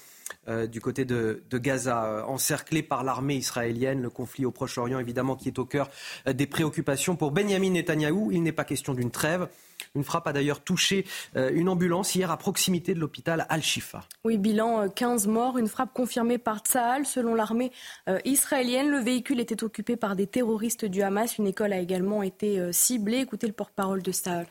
du 0.69 0.81
côté 0.81 1.05
de, 1.05 1.43
de 1.49 1.59
Gaza, 1.59 2.25
encerclé 2.27 2.83
par 2.83 3.05
l'armée 3.05 3.37
israélienne, 3.37 4.03
le 4.03 4.11
conflit 4.11 4.45
au 4.45 4.51
Proche-Orient 4.51 4.99
évidemment 4.99 5.37
qui 5.37 5.49
est 5.49 5.59
au 5.59 5.65
cœur 5.65 5.91
des 6.27 6.47
préoccupations 6.47 7.17
pour 7.17 7.31
Benjamin 7.31 7.71
Netanyahou. 7.71 8.31
Il 8.33 8.43
n'est 8.43 8.53
pas 8.53 8.65
question 8.65 8.95
d'une 8.95 9.11
trêve. 9.11 9.49
Une 9.95 10.05
frappe 10.05 10.27
a 10.27 10.33
d'ailleurs 10.33 10.61
touché 10.61 11.07
euh, 11.37 11.51
une 11.55 11.69
ambulance 11.69 12.15
hier 12.15 12.31
à 12.31 12.37
proximité 12.37 12.95
de 12.95 13.01
l'hôpital 13.01 13.47
Al-Shifa. 13.49 14.05
Oui, 14.25 14.36
bilan 14.39 14.89
15 14.89 15.27
euh, 15.27 15.31
morts, 15.31 15.59
une 15.59 15.69
frappe 15.69 15.93
confirmée 15.93 16.39
par 16.39 16.59
Tsahal. 16.59 17.07
Selon 17.07 17.35
l'armée 17.35 17.73
euh, 18.09 18.19
israélienne, 18.25 18.91
le 18.91 18.99
véhicule 18.99 19.41
était 19.41 19.65
occupé 19.65 19.97
par 19.97 20.17
des 20.17 20.27
terroristes 20.27 20.85
du 20.85 21.03
Hamas. 21.03 21.39
Une 21.39 21.47
école 21.47 21.73
a 21.73 21.79
également 21.79 22.23
été 22.23 22.73
ciblée. 22.73 23.19
Écoutez 23.19 23.47
le 23.47 23.53
porte-parole 23.53 24.03
de 24.03 24.13
Tsahal. 24.13 24.47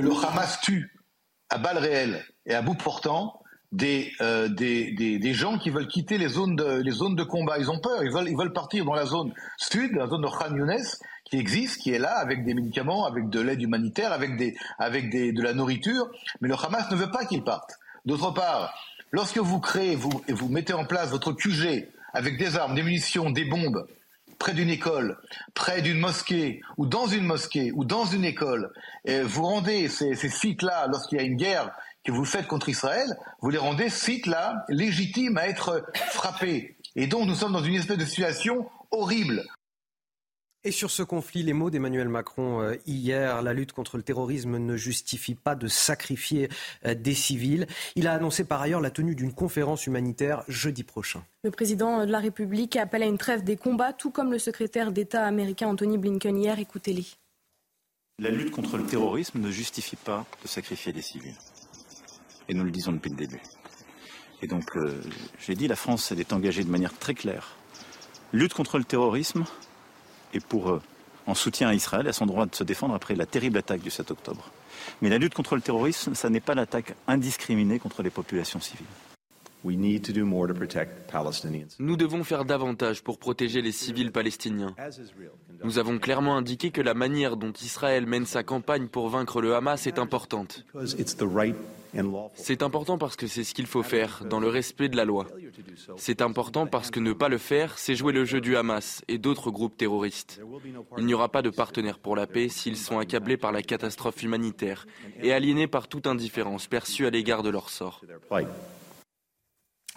Le 0.00 0.10
Hamas 0.10 0.60
tue 0.60 0.92
à 1.50 1.58
balles 1.58 1.78
réelles 1.78 2.24
et 2.44 2.54
à 2.54 2.62
bout 2.62 2.74
portant 2.74 3.40
des, 3.72 4.12
des, 4.50 5.34
gens 5.34 5.58
qui 5.58 5.70
veulent 5.70 5.88
quitter 5.88 6.18
les 6.18 6.28
zones, 6.28 6.56
de, 6.56 6.80
les 6.80 6.90
zones 6.90 7.16
de 7.16 7.24
combat. 7.24 7.58
Ils 7.58 7.70
ont 7.70 7.78
peur, 7.78 8.02
ils 8.02 8.12
veulent, 8.12 8.28
ils 8.28 8.36
veulent 8.36 8.52
partir 8.52 8.84
dans 8.84 8.94
la 8.94 9.06
zone 9.06 9.32
sud, 9.58 9.92
la 9.94 10.06
zone 10.06 10.22
de 10.22 10.28
Khan 10.28 10.54
Younes, 10.54 10.86
qui 11.24 11.36
existe, 11.36 11.82
qui 11.82 11.90
est 11.92 11.98
là, 11.98 12.16
avec 12.18 12.44
des 12.44 12.54
médicaments, 12.54 13.04
avec 13.06 13.28
de 13.28 13.40
l'aide 13.40 13.60
humanitaire, 13.60 14.12
avec, 14.12 14.36
des, 14.36 14.56
avec 14.78 15.10
des, 15.10 15.32
de 15.32 15.42
la 15.42 15.52
nourriture, 15.54 16.08
mais 16.40 16.48
le 16.48 16.54
Hamas 16.54 16.90
ne 16.90 16.96
veut 16.96 17.10
pas 17.10 17.24
qu'ils 17.24 17.44
partent. 17.44 17.78
D'autre 18.06 18.30
part, 18.30 18.72
lorsque 19.10 19.38
vous 19.38 19.60
créez 19.60 19.96
vous, 19.96 20.22
et 20.28 20.32
vous 20.32 20.48
mettez 20.48 20.72
en 20.72 20.84
place 20.84 21.10
votre 21.10 21.32
QG 21.32 21.88
avec 22.12 22.38
des 22.38 22.56
armes, 22.56 22.74
des 22.74 22.82
munitions, 22.82 23.30
des 23.30 23.44
bombes, 23.44 23.86
près 24.38 24.54
d'une 24.54 24.70
école, 24.70 25.18
près 25.54 25.82
d'une 25.82 25.98
mosquée, 25.98 26.60
ou 26.76 26.86
dans 26.86 27.06
une 27.06 27.24
mosquée, 27.24 27.72
ou 27.74 27.84
dans 27.84 28.04
une 28.04 28.24
école, 28.24 28.72
vous 29.06 29.42
rendez 29.44 29.88
ces, 29.88 30.14
ces 30.14 30.28
sites-là, 30.28 30.86
lorsqu'il 30.88 31.18
y 31.18 31.20
a 31.20 31.24
une 31.24 31.36
guerre 31.36 31.72
que 32.04 32.12
vous 32.12 32.24
faites 32.24 32.46
contre 32.46 32.68
Israël, 32.68 33.16
vous 33.40 33.50
les 33.50 33.58
rendez 33.58 33.90
sites-là 33.90 34.64
légitimes 34.68 35.36
à 35.36 35.48
être 35.48 35.84
frappés. 36.10 36.76
Et 36.94 37.08
donc 37.08 37.26
nous 37.26 37.34
sommes 37.34 37.52
dans 37.52 37.64
une 37.64 37.74
espèce 37.74 37.98
de 37.98 38.04
situation 38.04 38.68
horrible 38.92 39.42
et 40.66 40.72
sur 40.72 40.90
ce 40.90 41.04
conflit, 41.04 41.44
les 41.44 41.52
mots 41.52 41.70
d'Emmanuel 41.70 42.08
Macron 42.08 42.60
euh, 42.60 42.74
hier, 42.86 43.40
la 43.40 43.52
lutte 43.52 43.72
contre 43.72 43.96
le 43.96 44.02
terrorisme 44.02 44.58
ne 44.58 44.76
justifie 44.76 45.36
pas 45.36 45.54
de 45.54 45.68
sacrifier 45.68 46.48
euh, 46.84 46.94
des 46.94 47.14
civils. 47.14 47.68
Il 47.94 48.08
a 48.08 48.14
annoncé 48.14 48.42
par 48.42 48.60
ailleurs 48.60 48.80
la 48.80 48.90
tenue 48.90 49.14
d'une 49.14 49.32
conférence 49.32 49.86
humanitaire 49.86 50.42
jeudi 50.48 50.82
prochain. 50.82 51.22
Le 51.44 51.52
président 51.52 52.04
de 52.04 52.10
la 52.10 52.18
République 52.18 52.74
appelle 52.74 53.04
à 53.04 53.06
une 53.06 53.16
trêve 53.16 53.44
des 53.44 53.56
combats, 53.56 53.92
tout 53.92 54.10
comme 54.10 54.32
le 54.32 54.40
secrétaire 54.40 54.90
d'État 54.90 55.24
américain 55.24 55.68
Anthony 55.68 55.98
Blinken 55.98 56.36
hier. 56.36 56.58
Écoutez-les. 56.58 57.06
La 58.18 58.30
lutte 58.30 58.50
contre 58.50 58.76
le 58.76 58.84
terrorisme 58.84 59.38
ne 59.38 59.50
justifie 59.52 59.96
pas 59.96 60.26
de 60.42 60.48
sacrifier 60.48 60.92
des 60.92 61.02
civils. 61.02 61.36
Et 62.48 62.54
nous 62.54 62.64
le 62.64 62.72
disons 62.72 62.90
depuis 62.90 63.10
le 63.10 63.16
début. 63.16 63.40
Et 64.42 64.48
donc, 64.48 64.76
euh, 64.76 65.00
j'ai 65.38 65.54
dit, 65.54 65.68
la 65.68 65.76
France 65.76 66.10
est 66.10 66.32
engagée 66.32 66.64
de 66.64 66.70
manière 66.70 66.98
très 66.98 67.14
claire. 67.14 67.56
Lutte 68.32 68.54
contre 68.54 68.78
le 68.78 68.84
terrorisme, 68.84 69.44
et 70.36 70.40
pour, 70.40 70.70
euh, 70.70 70.80
en 71.26 71.34
soutien 71.34 71.68
à 71.68 71.74
Israël, 71.74 72.06
à 72.06 72.12
son 72.12 72.26
droit 72.26 72.46
de 72.46 72.54
se 72.54 72.64
défendre 72.64 72.94
après 72.94 73.14
la 73.14 73.26
terrible 73.26 73.58
attaque 73.58 73.80
du 73.80 73.90
7 73.90 74.10
octobre. 74.10 74.50
Mais 75.02 75.08
la 75.08 75.18
lutte 75.18 75.34
contre 75.34 75.56
le 75.56 75.62
terrorisme, 75.62 76.14
ça 76.14 76.30
n'est 76.30 76.40
pas 76.40 76.54
l'attaque 76.54 76.94
indiscriminée 77.08 77.78
contre 77.78 78.02
les 78.02 78.10
populations 78.10 78.60
civiles. 78.60 78.86
Nous 81.78 81.96
devons 81.96 82.22
faire 82.22 82.44
davantage 82.44 83.02
pour 83.02 83.18
protéger 83.18 83.62
les 83.62 83.72
civils 83.72 84.12
palestiniens. 84.12 84.76
Nous 85.64 85.78
avons 85.78 85.98
clairement 85.98 86.36
indiqué 86.36 86.70
que 86.70 86.80
la 86.80 86.94
manière 86.94 87.36
dont 87.36 87.52
Israël 87.52 88.06
mène 88.06 88.26
sa 88.26 88.44
campagne 88.44 88.86
pour 88.86 89.08
vaincre 89.08 89.40
le 89.40 89.56
Hamas 89.56 89.88
est 89.88 89.98
importante. 89.98 90.64
C'est 92.34 92.62
important 92.62 92.98
parce 92.98 93.16
que 93.16 93.26
c'est 93.26 93.44
ce 93.44 93.54
qu'il 93.54 93.66
faut 93.66 93.82
faire, 93.82 94.24
dans 94.24 94.40
le 94.40 94.48
respect 94.48 94.88
de 94.88 94.96
la 94.96 95.04
loi. 95.04 95.26
C'est 95.96 96.22
important 96.22 96.66
parce 96.66 96.90
que 96.90 97.00
ne 97.00 97.12
pas 97.12 97.28
le 97.28 97.38
faire, 97.38 97.78
c'est 97.78 97.94
jouer 97.94 98.12
le 98.12 98.24
jeu 98.24 98.40
du 98.40 98.56
Hamas 98.56 99.02
et 99.08 99.18
d'autres 99.18 99.50
groupes 99.50 99.76
terroristes. 99.76 100.40
Il 100.98 101.06
n'y 101.06 101.14
aura 101.14 101.28
pas 101.28 101.42
de 101.42 101.50
partenaires 101.50 101.98
pour 101.98 102.16
la 102.16 102.26
paix 102.26 102.48
s'ils 102.48 102.76
sont 102.76 102.98
accablés 102.98 103.36
par 103.36 103.52
la 103.52 103.62
catastrophe 103.62 104.22
humanitaire 104.22 104.86
et 105.22 105.32
aliénés 105.32 105.66
par 105.66 105.88
toute 105.88 106.06
indifférence 106.06 106.66
perçue 106.66 107.06
à 107.06 107.10
l'égard 107.10 107.42
de 107.42 107.50
leur 107.50 107.70
sort. 107.70 108.02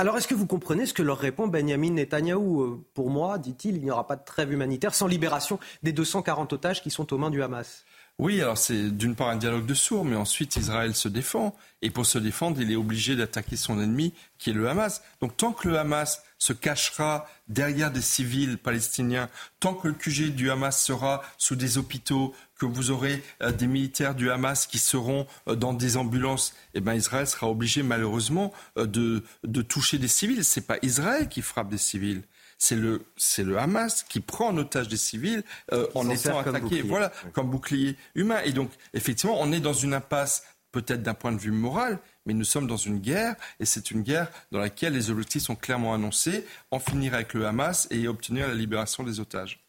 Alors, 0.02 0.16
est-ce 0.16 0.30
que 0.30 0.34
vous 0.34 0.48
comprenez 0.48 0.86
ce 0.86 0.94
que 0.94 1.04
leur 1.04 1.18
répond 1.18 1.48
Benjamin 1.48 1.92
Netanyahou 1.92 2.62
euh, 2.62 2.86
Pour 2.94 3.10
moi, 3.10 3.38
dit-il, 3.38 3.76
il 3.76 3.84
n'y 3.84 3.92
aura 3.92 4.08
pas 4.08 4.16
de 4.16 4.24
trêve 4.24 4.54
humanitaire 4.54 4.96
sans 4.96 5.08
libération 5.08 5.60
des 5.84 5.92
240 5.92 6.54
otages 6.54 6.82
qui 6.82 6.90
sont 6.90 7.12
aux 7.14 7.18
mains 7.18 7.30
du 7.30 7.44
Hamas. 7.44 7.84
Oui, 8.20 8.42
alors 8.42 8.58
c'est 8.58 8.92
d'une 8.98 9.16
part 9.16 9.30
un 9.30 9.38
dialogue 9.38 9.66
de 9.66 9.74
sourds, 9.74 10.04
mais 10.04 10.18
ensuite 10.18 10.58
Israël 10.58 10.94
se 10.94 11.08
défend. 11.08 11.56
Et 11.82 11.90
pour 11.90 12.06
se 12.06 12.18
défendre, 12.20 12.62
il 12.62 12.70
est 12.70 12.76
obligé 12.76 13.16
d'attaquer 13.16 13.56
son 13.56 13.80
ennemi, 13.80 14.14
qui 14.38 14.50
est 14.50 14.54
le 14.54 14.68
Hamas. 14.68 15.02
Donc 15.22 15.38
tant 15.38 15.54
que 15.54 15.70
le 15.70 15.80
Hamas 15.80 16.22
se 16.38 16.52
cachera 16.52 17.26
derrière 17.48 17.92
des 17.92 18.02
civils 18.02 18.58
palestiniens, 18.58 19.30
tant 19.62 19.74
que 19.74 19.88
le 19.88 19.94
QG 19.94 20.36
du 20.36 20.52
Hamas 20.52 20.84
sera 20.84 21.22
sous 21.38 21.56
des 21.56 21.78
hôpitaux, 21.78 22.36
que 22.58 22.66
vous 22.66 22.92
aurez 22.92 23.24
euh, 23.42 23.54
des 23.54 23.68
militaires 23.68 24.16
du 24.16 24.30
Hamas 24.30 24.68
qui 24.68 24.80
seront 24.80 25.26
euh, 25.48 25.56
dans 25.56 25.72
des 25.74 25.96
ambulances, 25.96 26.54
eh 26.74 26.82
ben 26.82 26.96
Israël 26.96 27.26
sera 27.26 27.50
obligé 27.50 27.84
malheureusement 27.84 28.52
euh, 28.78 28.86
de, 28.86 29.24
de 29.46 29.62
toucher 29.62 29.98
des 29.98 30.10
civils. 30.10 30.44
C'est 30.44 30.68
pas 30.68 30.76
Israël 30.82 31.30
qui 31.30 31.42
frappe 31.42 31.70
des 31.70 31.78
civils 31.78 32.24
c'est 32.60 32.76
le, 32.76 33.04
c'est 33.18 33.44
le 33.44 33.58
Hamas 33.58 34.04
qui 34.04 34.20
prend 34.20 34.50
en 34.50 34.58
otage 34.58 34.88
des 34.88 34.98
civils 34.98 35.44
en 35.96 36.10
étant 36.10 36.38
attaqué, 36.38 36.84
voilà, 36.84 37.12
comme 37.34 37.50
bouclier 37.50 37.96
humain. 38.14 38.42
Et 38.46 38.52
donc, 38.52 38.70
effectivement, 38.94 39.38
on 39.40 39.52
est 39.52 39.60
dans 39.62 39.74
une 39.74 39.96
impasse 39.96 40.44
peut-être 40.72 41.02
d'un 41.02 41.16
point 41.16 41.32
de 41.32 41.40
vue 41.40 41.52
moral, 41.52 41.98
mais 42.26 42.34
nous 42.34 42.44
sommes 42.44 42.68
dans 42.68 42.78
une 42.78 43.00
guerre, 43.00 43.36
et 43.60 43.66
c'est 43.66 43.90
une 43.90 44.04
guerre 44.04 44.30
dans 44.52 44.60
laquelle 44.60 44.94
les 44.94 45.10
objectifs 45.10 45.42
sont 45.42 45.56
clairement 45.56 45.96
annoncés, 45.96 46.46
en 46.70 46.80
finir 46.80 47.16
avec 47.16 47.34
le 47.34 47.48
Hamas 47.48 47.88
et 47.90 48.08
obtenir 48.08 48.48
la 48.48 48.54
libération 48.54 49.04
des 49.04 49.20
otages. 49.20 49.66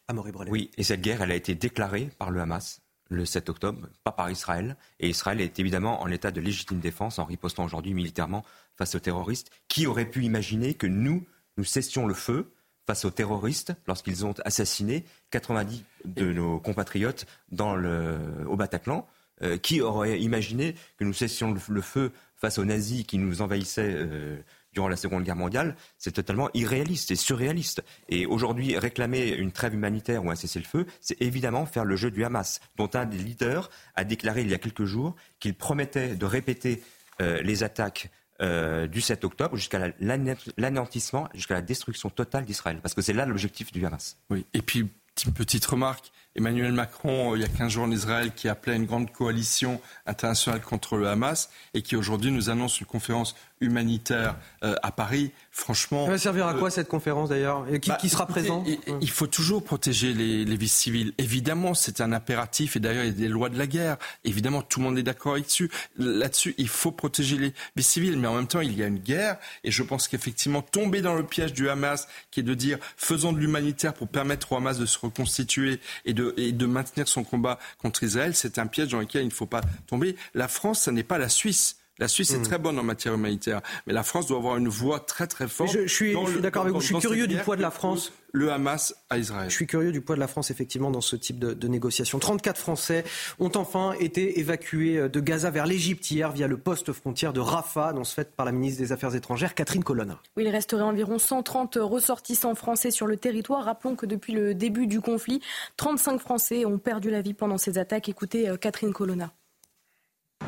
Oui, 0.48 0.70
et 0.76 0.82
cette 0.82 1.00
guerre, 1.00 1.22
elle 1.22 1.30
a 1.30 1.36
été 1.36 1.54
déclarée 1.54 2.10
par 2.18 2.30
le 2.30 2.40
Hamas 2.40 2.80
le 3.10 3.24
7 3.24 3.48
octobre, 3.48 3.88
pas 4.04 4.12
par 4.12 4.30
Israël. 4.30 4.76
Et 5.00 5.08
Israël 5.08 5.40
est 5.40 5.58
évidemment 5.58 6.00
en 6.00 6.08
état 6.08 6.30
de 6.30 6.40
légitime 6.40 6.78
défense 6.78 7.18
en 7.18 7.24
ripostant 7.24 7.64
aujourd'hui 7.64 7.92
militairement 7.92 8.44
face 8.76 8.94
aux 8.94 9.00
terroristes. 9.00 9.50
Qui 9.68 9.86
aurait 9.86 10.08
pu 10.08 10.24
imaginer 10.24 10.74
que 10.74 10.86
nous, 10.86 11.26
nous 11.56 11.64
cessions 11.64 12.06
le 12.06 12.14
feu 12.14 12.52
face 12.86 13.04
aux 13.04 13.10
terroristes 13.10 13.72
lorsqu'ils 13.86 14.26
ont 14.26 14.34
assassiné 14.44 15.04
90 15.30 15.84
de 16.04 16.32
nos 16.32 16.58
compatriotes 16.58 17.26
dans 17.50 17.74
le, 17.74 18.18
au 18.46 18.56
Bataclan 18.56 19.06
euh, 19.42 19.56
Qui 19.56 19.80
aurait 19.80 20.20
imaginé 20.20 20.74
que 20.98 21.04
nous 21.04 21.14
cessions 21.14 21.56
le, 21.68 21.80
feu 21.80 22.12
face 22.36 22.58
aux 22.58 22.64
nazis 22.64 23.04
qui 23.04 23.16
nous 23.16 23.40
envahissaient 23.40 23.94
euh, 23.94 24.36
durant 24.74 24.88
la 24.88 24.96
Seconde 24.96 25.24
Guerre 25.24 25.36
mondiale, 25.36 25.76
c'est 25.96 26.12
totalement 26.12 26.50
irréaliste 26.54 27.10
et 27.10 27.16
surréaliste. 27.16 27.82
Et 28.08 28.26
aujourd'hui, 28.26 28.76
réclamer 28.76 29.28
une 29.28 29.50
trêve 29.50 29.74
humanitaire 29.74 30.24
ou 30.24 30.30
un 30.30 30.34
cessez-le-feu, 30.34 30.86
c'est 31.00 31.20
évidemment 31.22 31.64
faire 31.64 31.84
le 31.84 31.96
jeu 31.96 32.10
du 32.10 32.22
Hamas, 32.22 32.60
dont 32.76 32.90
un 32.94 33.06
des 33.06 33.16
leaders 33.16 33.70
a 33.94 34.04
déclaré 34.04 34.42
il 34.42 34.50
y 34.50 34.54
a 34.54 34.58
quelques 34.58 34.84
jours 34.84 35.16
qu'il 35.38 35.54
promettait 35.54 36.16
de 36.16 36.26
répéter 36.26 36.82
euh, 37.20 37.40
les 37.42 37.62
attaques 37.62 38.10
euh, 38.40 38.86
du 38.86 39.00
7 39.00 39.24
octobre 39.24 39.56
jusqu'à 39.56 39.92
l'anéantissement, 40.00 41.28
jusqu'à 41.34 41.54
la 41.54 41.62
destruction 41.62 42.10
totale 42.10 42.44
d'Israël. 42.44 42.80
Parce 42.82 42.94
que 42.94 43.02
c'est 43.02 43.12
là 43.12 43.26
l'objectif 43.26 43.72
du 43.72 43.84
Hamas. 43.84 44.18
Oui, 44.30 44.46
et 44.54 44.62
puis, 44.62 44.88
petite 45.34 45.66
remarque, 45.66 46.10
Emmanuel 46.36 46.72
Macron, 46.72 47.32
euh, 47.32 47.36
il 47.36 47.42
y 47.42 47.44
a 47.44 47.48
15 47.48 47.72
jours 47.72 47.84
en 47.84 47.90
Israël, 47.90 48.32
qui 48.34 48.48
appelait 48.48 48.74
à 48.74 48.76
une 48.76 48.86
grande 48.86 49.10
coalition 49.12 49.80
internationale 50.06 50.60
contre 50.60 50.96
le 50.96 51.08
Hamas 51.08 51.50
et 51.74 51.82
qui 51.82 51.96
aujourd'hui 51.96 52.30
nous 52.30 52.50
annonce 52.50 52.80
une 52.80 52.86
conférence 52.86 53.34
humanitaire 53.60 54.36
euh, 54.64 54.74
à 54.82 54.90
Paris. 54.90 55.32
Franchement. 55.50 56.06
Ça 56.06 56.12
va 56.12 56.18
servir 56.18 56.46
à 56.46 56.54
quoi 56.54 56.68
euh, 56.68 56.70
cette 56.70 56.88
conférence 56.88 57.28
d'ailleurs? 57.28 57.66
Qui, 57.82 57.90
bah, 57.90 57.98
qui, 58.00 58.08
sera 58.08 58.26
présent? 58.26 58.64
il, 59.00 59.10
faut 59.10 59.26
toujours 59.26 59.62
protéger 59.62 60.14
les, 60.14 60.44
les 60.44 60.56
vies 60.56 60.68
civiles. 60.68 61.12
Évidemment, 61.18 61.74
c'est 61.74 62.00
un 62.00 62.12
impératif 62.12 62.76
et 62.76 62.80
d'ailleurs 62.80 63.04
il 63.04 63.08
y 63.08 63.10
a 63.10 63.14
des 63.14 63.28
lois 63.28 63.48
de 63.48 63.58
la 63.58 63.66
guerre. 63.66 63.96
Évidemment, 64.24 64.62
tout 64.62 64.78
le 64.80 64.86
monde 64.86 64.98
est 64.98 65.02
d'accord 65.02 65.34
là-dessus. 65.34 65.70
Là-dessus, 65.98 66.54
il 66.56 66.68
faut 66.68 66.92
protéger 66.92 67.36
les 67.36 67.52
vies 67.76 67.82
civiles, 67.82 68.16
mais 68.16 68.28
en 68.28 68.34
même 68.34 68.46
temps, 68.46 68.60
il 68.60 68.78
y 68.78 68.82
a 68.82 68.86
une 68.86 68.98
guerre 68.98 69.36
et 69.64 69.70
je 69.70 69.82
pense 69.82 70.08
qu'effectivement, 70.08 70.62
tomber 70.62 71.02
dans 71.02 71.14
le 71.14 71.24
piège 71.24 71.52
du 71.52 71.68
Hamas, 71.68 72.08
qui 72.30 72.40
est 72.40 72.44
de 72.44 72.54
dire 72.54 72.78
faisons 72.96 73.32
de 73.32 73.38
l'humanitaire 73.38 73.92
pour 73.92 74.08
permettre 74.08 74.52
au 74.52 74.56
Hamas 74.56 74.78
de 74.78 74.86
se 74.86 74.98
reconstituer 74.98 75.80
et 76.06 76.14
de, 76.14 76.19
et 76.36 76.52
de 76.52 76.66
maintenir 76.66 77.08
son 77.08 77.24
combat 77.24 77.58
contre 77.78 78.02
Israël, 78.02 78.34
c'est 78.34 78.58
un 78.58 78.66
piège 78.66 78.88
dans 78.88 79.00
lequel 79.00 79.22
il 79.22 79.28
ne 79.28 79.32
faut 79.32 79.46
pas 79.46 79.62
tomber. 79.86 80.16
La 80.34 80.48
France, 80.48 80.82
ce 80.82 80.90
n'est 80.90 81.02
pas 81.02 81.18
la 81.18 81.28
Suisse. 81.28 81.79
La 82.00 82.08
Suisse 82.08 82.32
est 82.32 82.38
hmm. 82.38 82.42
très 82.42 82.58
bonne 82.58 82.78
en 82.78 82.82
matière 82.82 83.14
humanitaire, 83.14 83.60
mais 83.86 83.92
la 83.92 84.02
France 84.02 84.26
doit 84.26 84.38
avoir 84.38 84.56
une 84.56 84.68
voix 84.68 85.00
très 85.00 85.26
très 85.26 85.46
forte. 85.46 85.70
Je, 85.70 85.86
suis, 85.86 86.16
d'accord 86.40 86.62
avec 86.62 86.74
vous. 86.74 86.80
Je 86.80 86.86
suis 86.86 86.98
curieux 86.98 87.26
du 87.26 87.36
poids 87.36 87.56
de 87.56 87.62
la 87.62 87.70
France. 87.70 88.12
Le 88.32 88.52
Hamas 88.52 88.94
à 89.10 89.18
Israël. 89.18 89.50
Je 89.50 89.54
suis 89.56 89.66
curieux 89.66 89.90
du 89.90 90.00
poids 90.00 90.14
de 90.14 90.20
la 90.20 90.28
France 90.28 90.52
effectivement 90.52 90.92
dans 90.92 91.00
ce 91.00 91.16
type 91.16 91.40
de, 91.40 91.52
de 91.52 91.68
négociations. 91.68 92.20
34 92.20 92.56
Français 92.58 93.02
ont 93.40 93.50
enfin 93.56 93.92
été 93.98 94.38
évacués 94.38 95.08
de 95.08 95.20
Gaza 95.20 95.50
vers 95.50 95.66
l'Égypte 95.66 96.08
hier 96.12 96.30
via 96.30 96.46
le 96.46 96.56
poste 96.56 96.92
frontière 96.92 97.32
de 97.32 97.40
Rafah, 97.40 97.88
annonce 97.88 98.12
faite 98.12 98.30
par 98.36 98.46
la 98.46 98.52
ministre 98.52 98.80
des 98.80 98.92
Affaires 98.92 99.16
étrangères 99.16 99.56
Catherine 99.56 99.82
Colonna. 99.82 100.20
Oui, 100.36 100.44
il 100.46 100.48
resterait 100.48 100.82
environ 100.82 101.18
130 101.18 101.76
ressortissants 101.80 102.54
français 102.54 102.92
sur 102.92 103.08
le 103.08 103.16
territoire. 103.16 103.64
Rappelons 103.64 103.96
que 103.96 104.06
depuis 104.06 104.32
le 104.32 104.54
début 104.54 104.86
du 104.86 105.00
conflit, 105.00 105.40
35 105.76 106.20
Français 106.20 106.64
ont 106.64 106.78
perdu 106.78 107.10
la 107.10 107.22
vie 107.22 107.34
pendant 107.34 107.58
ces 107.58 107.78
attaques. 107.78 108.08
Écoutez 108.08 108.48
euh, 108.48 108.56
Catherine 108.56 108.92
Colonna. 108.92 109.32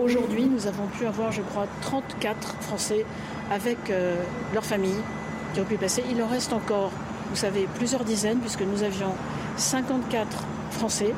Aujourd'hui, 0.01 0.47
nous 0.47 0.67
avons 0.67 0.87
pu 0.87 1.05
avoir, 1.05 1.33
je 1.33 1.43
crois, 1.43 1.67
34 1.83 2.57
Français 2.63 3.05
avec 3.51 3.91
euh, 3.91 4.17
leur 4.55 4.65
famille 4.65 5.03
qui 5.53 5.61
ont 5.61 5.65
pu 5.65 5.77
passer. 5.77 6.03
Il 6.11 6.23
en 6.23 6.27
reste 6.27 6.55
encore, 6.55 6.91
vous 7.29 7.37
savez, 7.37 7.69
plusieurs 7.75 8.03
dizaines, 8.03 8.39
puisque 8.39 8.63
nous 8.63 8.83
avions 8.83 9.15
54 9.59 10.45
Français. 10.71 11.13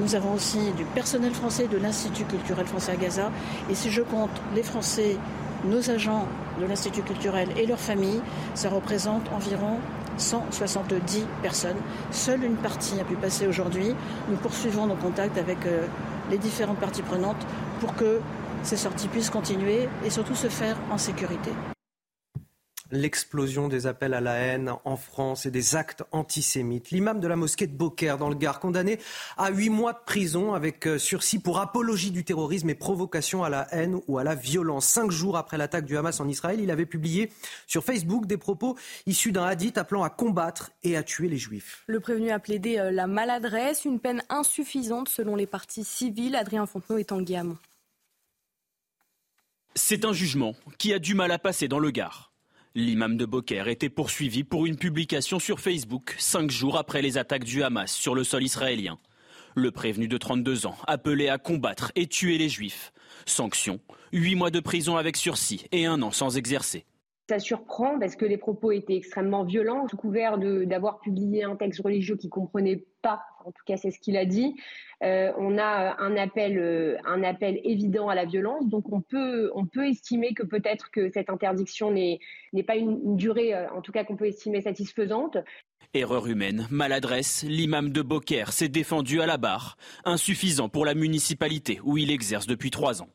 Nous 0.00 0.14
avons 0.14 0.32
aussi 0.32 0.72
du 0.78 0.84
personnel 0.86 1.34
français 1.34 1.66
de 1.66 1.76
l'Institut 1.76 2.24
culturel 2.24 2.64
français 2.64 2.92
à 2.92 2.96
Gaza. 2.96 3.30
Et 3.68 3.74
si 3.74 3.90
je 3.90 4.00
compte 4.00 4.30
les 4.54 4.62
Français, 4.62 5.18
nos 5.66 5.90
agents 5.90 6.26
de 6.58 6.64
l'Institut 6.64 7.02
culturel 7.02 7.50
et 7.58 7.66
leurs 7.66 7.80
familles, 7.80 8.22
ça 8.54 8.70
représente 8.70 9.30
environ 9.30 9.78
170 10.16 11.26
personnes. 11.42 11.76
Seule 12.12 12.44
une 12.44 12.56
partie 12.56 12.98
a 12.98 13.04
pu 13.04 13.16
passer 13.16 13.46
aujourd'hui. 13.46 13.94
Nous 14.30 14.36
poursuivons 14.36 14.86
nos 14.86 14.96
contacts 14.96 15.36
avec 15.36 15.66
euh, 15.66 15.86
les 16.30 16.38
différentes 16.38 16.78
parties 16.78 17.02
prenantes 17.02 17.46
pour 17.80 17.94
que 17.94 18.20
ces 18.62 18.76
sorties 18.76 19.08
puissent 19.08 19.30
continuer 19.30 19.88
et 20.04 20.10
surtout 20.10 20.34
se 20.34 20.48
faire 20.48 20.76
en 20.90 20.98
sécurité 20.98 21.50
l'explosion 22.90 23.68
des 23.68 23.86
appels 23.86 24.14
à 24.14 24.20
la 24.20 24.34
haine 24.34 24.72
en 24.84 24.96
France 24.96 25.46
et 25.46 25.50
des 25.50 25.76
actes 25.76 26.02
antisémites. 26.10 26.90
L'imam 26.90 27.20
de 27.20 27.28
la 27.28 27.36
mosquée 27.36 27.66
de 27.66 27.76
Beaucaire, 27.76 28.18
dans 28.18 28.28
le 28.28 28.34
Gard, 28.34 28.58
condamné 28.58 28.98
à 29.36 29.50
huit 29.50 29.68
mois 29.68 29.92
de 29.92 29.98
prison 30.04 30.54
avec 30.54 30.86
euh, 30.86 30.98
sursis 30.98 31.38
pour 31.38 31.60
apologie 31.60 32.10
du 32.10 32.24
terrorisme 32.24 32.70
et 32.70 32.74
provocation 32.74 33.44
à 33.44 33.48
la 33.48 33.66
haine 33.72 34.00
ou 34.08 34.18
à 34.18 34.24
la 34.24 34.34
violence. 34.34 34.86
Cinq 34.86 35.10
jours 35.10 35.36
après 35.36 35.58
l'attaque 35.58 35.84
du 35.84 35.96
Hamas 35.96 36.18
en 36.20 36.28
Israël, 36.28 36.60
il 36.60 36.70
avait 36.70 36.86
publié 36.86 37.30
sur 37.66 37.84
Facebook 37.84 38.26
des 38.26 38.38
propos 38.38 38.76
issus 39.06 39.32
d'un 39.32 39.44
hadith 39.44 39.78
appelant 39.78 40.02
à 40.02 40.10
combattre 40.10 40.70
et 40.82 40.96
à 40.96 41.02
tuer 41.02 41.28
les 41.28 41.38
juifs. 41.38 41.84
Le 41.86 42.00
prévenu 42.00 42.30
a 42.30 42.38
plaidé 42.38 42.78
euh, 42.78 42.90
la 42.90 43.06
maladresse, 43.06 43.84
une 43.84 44.00
peine 44.00 44.22
insuffisante 44.28 45.08
selon 45.08 45.36
les 45.36 45.46
parties 45.46 45.84
civiles. 45.84 46.34
Adrien 46.34 46.66
Fontenot 46.66 46.98
est 46.98 47.12
en. 47.12 47.18
C'est 49.74 50.04
un 50.04 50.12
jugement 50.12 50.54
qui 50.78 50.92
a 50.92 50.98
du 50.98 51.14
mal 51.14 51.30
à 51.30 51.38
passer 51.38 51.68
dans 51.68 51.78
le 51.78 51.90
Gard. 51.90 52.27
L'imam 52.78 53.16
de 53.16 53.26
Boker 53.26 53.66
était 53.66 53.88
poursuivi 53.88 54.44
pour 54.44 54.64
une 54.64 54.76
publication 54.76 55.40
sur 55.40 55.58
Facebook 55.58 56.14
cinq 56.16 56.48
jours 56.52 56.78
après 56.78 57.02
les 57.02 57.18
attaques 57.18 57.42
du 57.42 57.64
Hamas 57.64 57.92
sur 57.92 58.14
le 58.14 58.22
sol 58.22 58.44
israélien. 58.44 59.00
Le 59.56 59.72
prévenu 59.72 60.06
de 60.06 60.16
32 60.16 60.66
ans 60.66 60.76
appelait 60.86 61.28
à 61.28 61.38
combattre 61.38 61.90
et 61.96 62.06
tuer 62.06 62.38
les 62.38 62.48
juifs. 62.48 62.92
Sanction, 63.26 63.80
huit 64.12 64.36
mois 64.36 64.52
de 64.52 64.60
prison 64.60 64.96
avec 64.96 65.16
sursis 65.16 65.64
et 65.72 65.86
un 65.86 66.00
an 66.02 66.12
sans 66.12 66.36
exercer. 66.36 66.84
Ça 67.28 67.38
surprend 67.38 67.98
parce 67.98 68.16
que 68.16 68.24
les 68.24 68.38
propos 68.38 68.72
étaient 68.72 68.96
extrêmement 68.96 69.44
violents, 69.44 69.86
sous 69.86 69.98
couvert 69.98 70.38
d'avoir 70.38 70.98
publié 71.00 71.44
un 71.44 71.56
texte 71.56 71.82
religieux 71.82 72.16
qu'il 72.16 72.30
comprenait 72.30 72.86
pas, 73.02 73.20
en 73.44 73.50
tout 73.50 73.62
cas 73.66 73.76
c'est 73.76 73.90
ce 73.90 73.98
qu'il 73.98 74.16
a 74.16 74.24
dit. 74.24 74.56
Euh, 75.04 75.30
on 75.36 75.58
a 75.58 76.00
un 76.02 76.16
appel, 76.16 76.58
euh, 76.58 76.96
un 77.04 77.22
appel 77.22 77.60
évident 77.64 78.08
à 78.08 78.14
la 78.14 78.24
violence, 78.24 78.66
donc 78.66 78.90
on 78.90 79.02
peut, 79.02 79.50
on 79.54 79.66
peut 79.66 79.86
estimer 79.88 80.32
que 80.32 80.42
peut-être 80.42 80.90
que 80.90 81.10
cette 81.12 81.28
interdiction 81.28 81.90
n'est 81.90 82.18
pas 82.66 82.76
une, 82.76 83.16
durée, 83.16 83.54
euh, 83.54 83.70
en 83.72 83.82
tout 83.82 83.92
cas 83.92 84.04
qu'on 84.04 84.16
peut 84.16 84.26
estimer 84.26 84.62
satisfaisante. 84.62 85.36
Erreur 85.92 86.26
humaine, 86.28 86.66
maladresse, 86.70 87.44
l'imam 87.46 87.90
de 87.90 88.00
Beaucaire 88.00 88.52
s'est 88.52 88.68
défendu 88.68 89.20
à 89.20 89.26
la 89.26 89.36
barre, 89.36 89.76
insuffisant 90.04 90.70
pour 90.70 90.86
la 90.86 90.94
municipalité 90.94 91.78
où 91.84 91.98
il 91.98 92.10
exerce 92.10 92.46
depuis 92.46 92.70
trois 92.70 93.02
ans. 93.02 93.08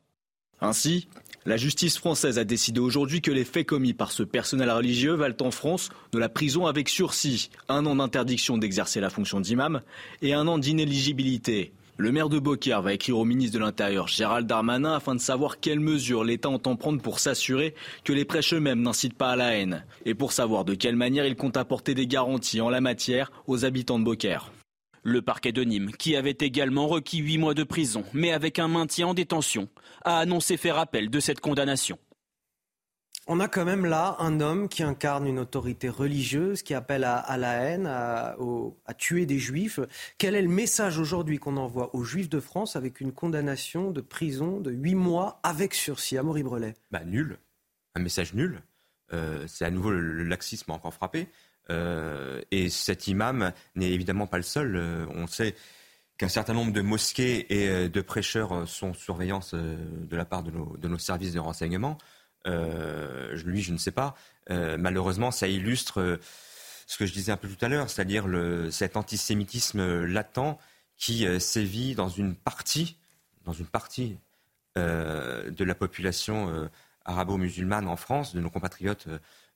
Ainsi, 0.61 1.09
la 1.45 1.57
justice 1.57 1.97
française 1.97 2.39
a 2.39 2.45
décidé 2.45 2.79
aujourd'hui 2.79 3.21
que 3.21 3.31
les 3.31 3.43
faits 3.43 3.67
commis 3.67 3.93
par 3.93 4.11
ce 4.11 4.23
personnel 4.23 4.71
religieux 4.71 5.13
valent 5.13 5.35
en 5.41 5.51
France 5.51 5.89
de 6.11 6.19
la 6.19 6.29
prison 6.29 6.67
avec 6.67 6.87
sursis, 6.89 7.49
un 7.67 7.85
an 7.85 7.97
d'interdiction 7.97 8.57
d'exercer 8.57 9.01
la 9.01 9.09
fonction 9.09 9.41
d'imam 9.41 9.81
et 10.21 10.33
un 10.33 10.47
an 10.47 10.57
d'inéligibilité. 10.57 11.73
Le 11.97 12.11
maire 12.11 12.29
de 12.29 12.39
Beaucaire 12.39 12.81
va 12.81 12.93
écrire 12.93 13.19
au 13.19 13.25
ministre 13.25 13.59
de 13.59 13.63
l'Intérieur 13.63 14.07
Gérald 14.07 14.47
Darmanin 14.47 14.95
afin 14.95 15.13
de 15.13 15.19
savoir 15.19 15.59
quelles 15.59 15.79
mesures 15.79 16.23
l'État 16.23 16.49
entend 16.49 16.75
prendre 16.75 17.01
pour 17.01 17.19
s'assurer 17.19 17.75
que 18.03 18.13
les 18.13 18.25
prêches 18.25 18.53
eux-mêmes 18.53 18.81
n'incitent 18.81 19.17
pas 19.17 19.31
à 19.31 19.35
la 19.35 19.55
haine 19.55 19.85
et 20.05 20.15
pour 20.15 20.31
savoir 20.31 20.65
de 20.65 20.73
quelle 20.73 20.95
manière 20.95 21.25
il 21.25 21.35
compte 21.35 21.57
apporter 21.57 21.93
des 21.93 22.07
garanties 22.07 22.61
en 22.61 22.69
la 22.69 22.81
matière 22.81 23.31
aux 23.47 23.63
habitants 23.63 23.99
de 23.99 24.05
Beaucaire. 24.05 24.51
Le 25.03 25.21
parquet 25.21 25.51
de 25.51 25.63
Nîmes, 25.63 25.91
qui 25.91 26.15
avait 26.15 26.37
également 26.39 26.87
requis 26.87 27.17
huit 27.17 27.37
mois 27.37 27.53
de 27.53 27.63
prison, 27.63 28.03
mais 28.13 28.31
avec 28.31 28.57
un 28.57 28.69
maintien 28.69 29.07
en 29.07 29.13
détention, 29.13 29.67
a 30.05 30.17
annoncé 30.17 30.57
faire 30.57 30.77
appel 30.77 31.09
de 31.09 31.19
cette 31.19 31.41
condamnation. 31.41 31.97
On 33.27 33.39
a 33.39 33.47
quand 33.47 33.63
même 33.63 33.85
là 33.85 34.17
un 34.19 34.41
homme 34.41 34.67
qui 34.67 34.83
incarne 34.83 35.27
une 35.27 35.39
autorité 35.39 35.87
religieuse, 35.87 36.61
qui 36.61 36.73
appelle 36.73 37.05
à, 37.05 37.37
la 37.37 37.53
haine, 37.53 37.85
à, 37.85 38.35
tuer 38.97 39.25
des 39.25 39.39
juifs. 39.39 39.79
Quel 40.17 40.35
est 40.35 40.41
le 40.41 40.49
message 40.49 40.99
aujourd'hui 40.99 41.37
qu'on 41.37 41.55
envoie 41.55 41.95
aux 41.95 42.03
juifs 42.03 42.29
de 42.29 42.41
France 42.41 42.75
avec 42.75 42.99
une 42.99 43.13
condamnation 43.13 43.91
de 43.91 44.01
prison 44.01 44.59
de 44.59 44.71
huit 44.71 44.95
mois 44.95 45.39
avec 45.43 45.73
sursis? 45.73 46.17
À 46.17 46.23
Brelet 46.23 46.73
bah, 46.91 47.03
Nul. 47.05 47.37
Un 47.95 48.01
message 48.01 48.33
nul. 48.33 48.61
Euh, 49.13 49.45
c'est 49.47 49.63
à 49.63 49.71
nouveau 49.71 49.91
le, 49.91 50.23
laxisme 50.23 50.71
encore 50.71 50.93
frappé. 50.93 51.27
Euh, 51.69 52.32
et 52.61 52.69
cet 52.69 53.07
imam 53.07 53.51
n'est 53.75 53.91
évidemment 53.91 54.27
pas 54.27 54.37
le 54.37 54.43
seul. 54.43 54.75
Euh, 54.75 55.05
on 55.15 55.27
sait 55.27 55.55
qu'un 56.17 56.29
certain 56.29 56.53
nombre 56.53 56.71
de 56.71 56.81
mosquées 56.81 57.51
et 57.51 57.89
de 57.89 58.01
prêcheurs 58.01 58.67
sont 58.67 58.93
sous 58.93 59.03
surveillance 59.05 59.55
de 59.55 60.15
la 60.15 60.25
part 60.25 60.43
de 60.43 60.51
nos, 60.51 60.77
de 60.77 60.87
nos 60.87 60.99
services 60.99 61.33
de 61.33 61.39
renseignement. 61.39 61.97
Euh, 62.47 63.35
lui, 63.45 63.61
je 63.61 63.71
ne 63.71 63.77
sais 63.77 63.91
pas. 63.91 64.15
Euh, 64.49 64.77
malheureusement, 64.77 65.31
ça 65.31 65.47
illustre 65.47 66.01
euh, 66.01 66.19
ce 66.87 66.97
que 66.97 67.05
je 67.05 67.13
disais 67.13 67.31
un 67.31 67.37
peu 67.37 67.47
tout 67.47 67.63
à 67.63 67.69
l'heure, 67.69 67.89
c'est-à-dire 67.89 68.25
cet 68.71 68.97
antisémitisme 68.97 70.03
latent 70.03 70.59
qui 70.97 71.25
sévit 71.39 71.95
dans 71.95 72.09
une 72.09 72.35
partie, 72.35 72.97
dans 73.45 73.53
une 73.53 73.65
partie 73.65 74.17
de 74.75 75.63
la 75.63 75.75
population 75.75 76.69
arabo-musulmane 77.05 77.87
en 77.87 77.95
France, 77.95 78.35
de 78.35 78.41
nos 78.41 78.49
compatriotes 78.49 79.07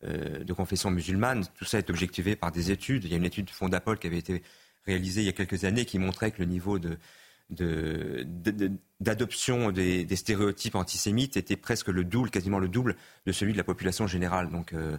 de 0.03 0.53
confession 0.53 0.91
musulmane. 0.91 1.45
Tout 1.55 1.65
ça 1.65 1.79
est 1.79 1.89
objectivé 1.89 2.35
par 2.35 2.51
des 2.51 2.71
études. 2.71 3.03
Il 3.05 3.11
y 3.11 3.13
a 3.13 3.17
une 3.17 3.25
étude 3.25 3.49
Fondapol 3.49 3.97
qui 3.97 4.07
avait 4.07 4.19
été 4.19 4.43
réalisée 4.85 5.21
il 5.21 5.25
y 5.25 5.29
a 5.29 5.33
quelques 5.33 5.63
années 5.65 5.85
qui 5.85 5.99
montrait 5.99 6.31
que 6.31 6.39
le 6.39 6.45
niveau 6.45 6.79
de, 6.79 6.97
d'adoption 8.99 9.71
des, 9.71 10.15
stéréotypes 10.15 10.75
antisémites 10.75 11.37
était 11.37 11.55
presque 11.55 11.87
le 11.87 12.03
double, 12.03 12.29
quasiment 12.29 12.59
le 12.59 12.67
double 12.67 12.95
de 13.25 13.31
celui 13.31 13.53
de 13.53 13.57
la 13.57 13.63
population 13.63 14.07
générale. 14.07 14.49
Donc 14.49 14.73
euh, 14.73 14.97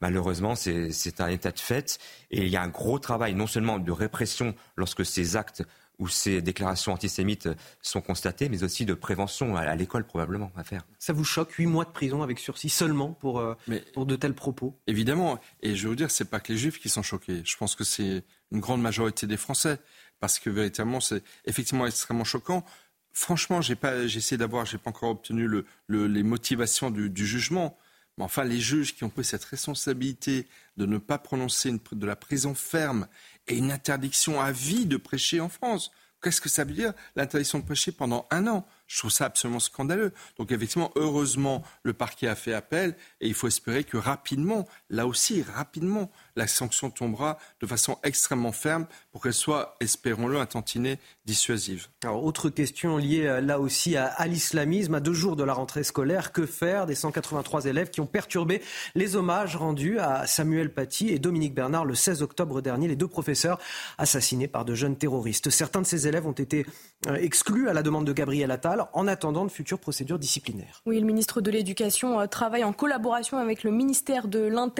malheureusement, 0.00 0.54
c'est 0.54 1.20
un 1.20 1.28
état 1.28 1.50
de 1.50 1.58
fait. 1.58 1.98
Et 2.30 2.42
il 2.42 2.48
y 2.48 2.56
a 2.56 2.62
un 2.62 2.68
gros 2.68 2.98
travail, 2.98 3.34
non 3.34 3.46
seulement 3.46 3.78
de 3.78 3.92
répression 3.92 4.54
lorsque 4.76 5.04
ces 5.04 5.36
actes 5.36 5.64
ou 5.98 6.08
ces 6.08 6.40
déclarations 6.40 6.92
antisémites 6.92 7.48
sont 7.82 8.00
constatées, 8.00 8.48
mais 8.48 8.62
aussi 8.62 8.84
de 8.84 8.94
prévention 8.94 9.56
à, 9.56 9.74
l'école 9.74 10.04
probablement 10.04 10.52
à 10.56 10.62
faire. 10.62 10.84
Ça 10.98 11.12
vous 11.12 11.24
choque, 11.24 11.52
huit 11.52 11.66
mois 11.66 11.84
de 11.84 11.90
prison 11.90 12.22
avec 12.22 12.38
sursis 12.38 12.68
seulement 12.68 13.12
pour, 13.14 13.40
euh, 13.40 13.54
pour 13.94 14.06
de 14.06 14.16
tels 14.16 14.34
propos? 14.34 14.78
Évidemment, 14.86 15.40
et 15.62 15.74
je 15.74 15.88
veux 15.88 15.96
dire, 15.96 16.10
c'est 16.10 16.30
pas 16.30 16.40
que 16.40 16.52
les 16.52 16.58
juifs 16.58 16.78
qui 16.78 16.88
sont 16.88 17.02
choqués. 17.02 17.42
Je 17.44 17.56
pense 17.56 17.74
que 17.74 17.84
c'est 17.84 18.22
une 18.52 18.60
grande 18.60 18.80
majorité 18.80 19.26
des 19.26 19.36
Français 19.36 19.78
parce 20.20 20.38
que 20.38 20.50
véritablement, 20.50 21.00
c'est 21.00 21.22
effectivement 21.44 21.86
extrêmement 21.86 22.24
choquant. 22.24 22.64
Franchement, 23.12 23.60
j'ai 23.60 23.74
pas, 23.74 23.96
essayé 24.04 24.36
d'avoir, 24.36 24.66
j'ai 24.66 24.78
pas 24.78 24.90
encore 24.90 25.10
obtenu 25.10 25.48
le, 25.48 25.64
les 25.88 26.22
motivations 26.22 26.90
du, 26.90 27.26
jugement. 27.26 27.76
Mais 28.16 28.24
enfin, 28.24 28.44
les 28.44 28.60
juges 28.60 28.94
qui 28.94 29.04
ont 29.04 29.10
pris 29.10 29.24
cette 29.24 29.44
responsabilité 29.44 30.46
de 30.76 30.86
ne 30.86 30.98
pas 30.98 31.18
prononcer 31.18 31.72
de 31.72 32.06
la 32.06 32.16
prison 32.16 32.54
ferme 32.54 33.06
et 33.48 33.56
une 33.56 33.72
interdiction 33.72 34.40
à 34.40 34.52
vie 34.52 34.86
de 34.86 34.96
prêcher 34.96 35.40
en 35.40 35.48
France. 35.48 35.90
Qu'est-ce 36.20 36.40
que 36.40 36.48
ça 36.48 36.64
veut 36.64 36.72
dire, 36.72 36.92
l'interdiction 37.14 37.60
de 37.60 37.64
prêcher 37.64 37.92
pendant 37.92 38.26
un 38.30 38.48
an? 38.48 38.66
Je 38.88 38.98
trouve 38.98 39.10
ça 39.10 39.26
absolument 39.26 39.60
scandaleux. 39.60 40.12
Donc 40.36 40.50
effectivement, 40.50 40.90
heureusement, 40.96 41.62
le 41.84 41.92
parquet 41.92 42.26
a 42.26 42.34
fait 42.34 42.54
appel 42.54 42.96
et 43.20 43.28
il 43.28 43.34
faut 43.34 43.46
espérer 43.46 43.84
que 43.84 43.96
rapidement, 43.96 44.66
là 44.90 45.06
aussi, 45.06 45.42
rapidement, 45.42 46.10
la 46.36 46.46
sanction 46.46 46.90
tombera 46.90 47.38
de 47.60 47.66
façon 47.66 47.98
extrêmement 48.04 48.52
ferme 48.52 48.86
pour 49.12 49.22
qu'elle 49.22 49.34
soit, 49.34 49.76
espérons-le, 49.80 50.38
un 50.38 50.46
tantinet 50.46 50.98
dissuasive. 51.24 51.88
Alors, 52.04 52.24
autre 52.24 52.48
question 52.48 52.96
liée 52.96 53.26
euh, 53.26 53.40
là 53.40 53.60
aussi 53.60 53.96
à, 53.96 54.26
l'islamisme. 54.26 54.94
À 54.94 55.00
deux 55.00 55.12
jours 55.12 55.36
de 55.36 55.44
la 55.44 55.52
rentrée 55.52 55.84
scolaire, 55.84 56.32
que 56.32 56.46
faire 56.46 56.86
des 56.86 56.94
183 56.94 57.66
élèves 57.66 57.90
qui 57.90 58.00
ont 58.00 58.06
perturbé 58.06 58.62
les 58.94 59.16
hommages 59.16 59.56
rendus 59.56 59.98
à 59.98 60.26
Samuel 60.26 60.72
Paty 60.72 61.10
et 61.10 61.18
Dominique 61.18 61.54
Bernard 61.54 61.84
le 61.84 61.94
16 61.94 62.22
octobre 62.22 62.62
dernier, 62.62 62.88
les 62.88 62.96
deux 62.96 63.08
professeurs 63.08 63.58
assassinés 63.98 64.48
par 64.48 64.64
de 64.64 64.74
jeunes 64.74 64.96
terroristes? 64.96 65.50
Certains 65.50 65.82
de 65.82 65.86
ces 65.86 66.06
élèves 66.06 66.26
ont 66.26 66.32
été 66.32 66.64
euh, 67.08 67.16
exclus 67.16 67.68
à 67.68 67.74
la 67.74 67.82
demande 67.82 68.06
de 68.06 68.12
Gabriel 68.12 68.50
Attal 68.50 68.86
en 68.92 69.06
attendant 69.06 69.44
de 69.44 69.50
futures 69.50 69.78
procédures 69.78 70.18
disciplinaires. 70.18 70.82
Oui, 70.86 70.98
le 70.98 71.06
ministre 71.06 71.40
de 71.40 71.50
l'Éducation 71.50 72.20
euh, 72.20 72.26
travaille 72.26 72.64
en 72.64 72.72
collaboration 72.72 73.36
avec 73.36 73.64
le 73.64 73.70
ministère 73.70 74.28
de 74.28 74.40
l'Intérieur 74.40 74.77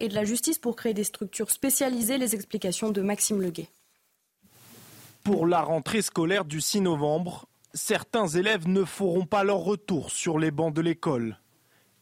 et 0.00 0.08
de 0.08 0.14
la 0.14 0.24
Justice 0.24 0.58
pour 0.58 0.76
créer 0.76 0.94
des 0.94 1.04
structures 1.04 1.50
spécialisées. 1.50 2.18
Les 2.18 2.34
explications 2.34 2.90
de 2.90 3.00
Maxime 3.00 3.40
Leguet. 3.40 3.68
Pour 5.22 5.46
la 5.46 5.60
rentrée 5.60 6.02
scolaire 6.02 6.44
du 6.44 6.60
6 6.60 6.80
novembre, 6.80 7.46
certains 7.74 8.26
élèves 8.26 8.68
ne 8.68 8.84
feront 8.84 9.26
pas 9.26 9.44
leur 9.44 9.58
retour 9.58 10.10
sur 10.10 10.38
les 10.38 10.50
bancs 10.50 10.74
de 10.74 10.80
l'école. 10.80 11.38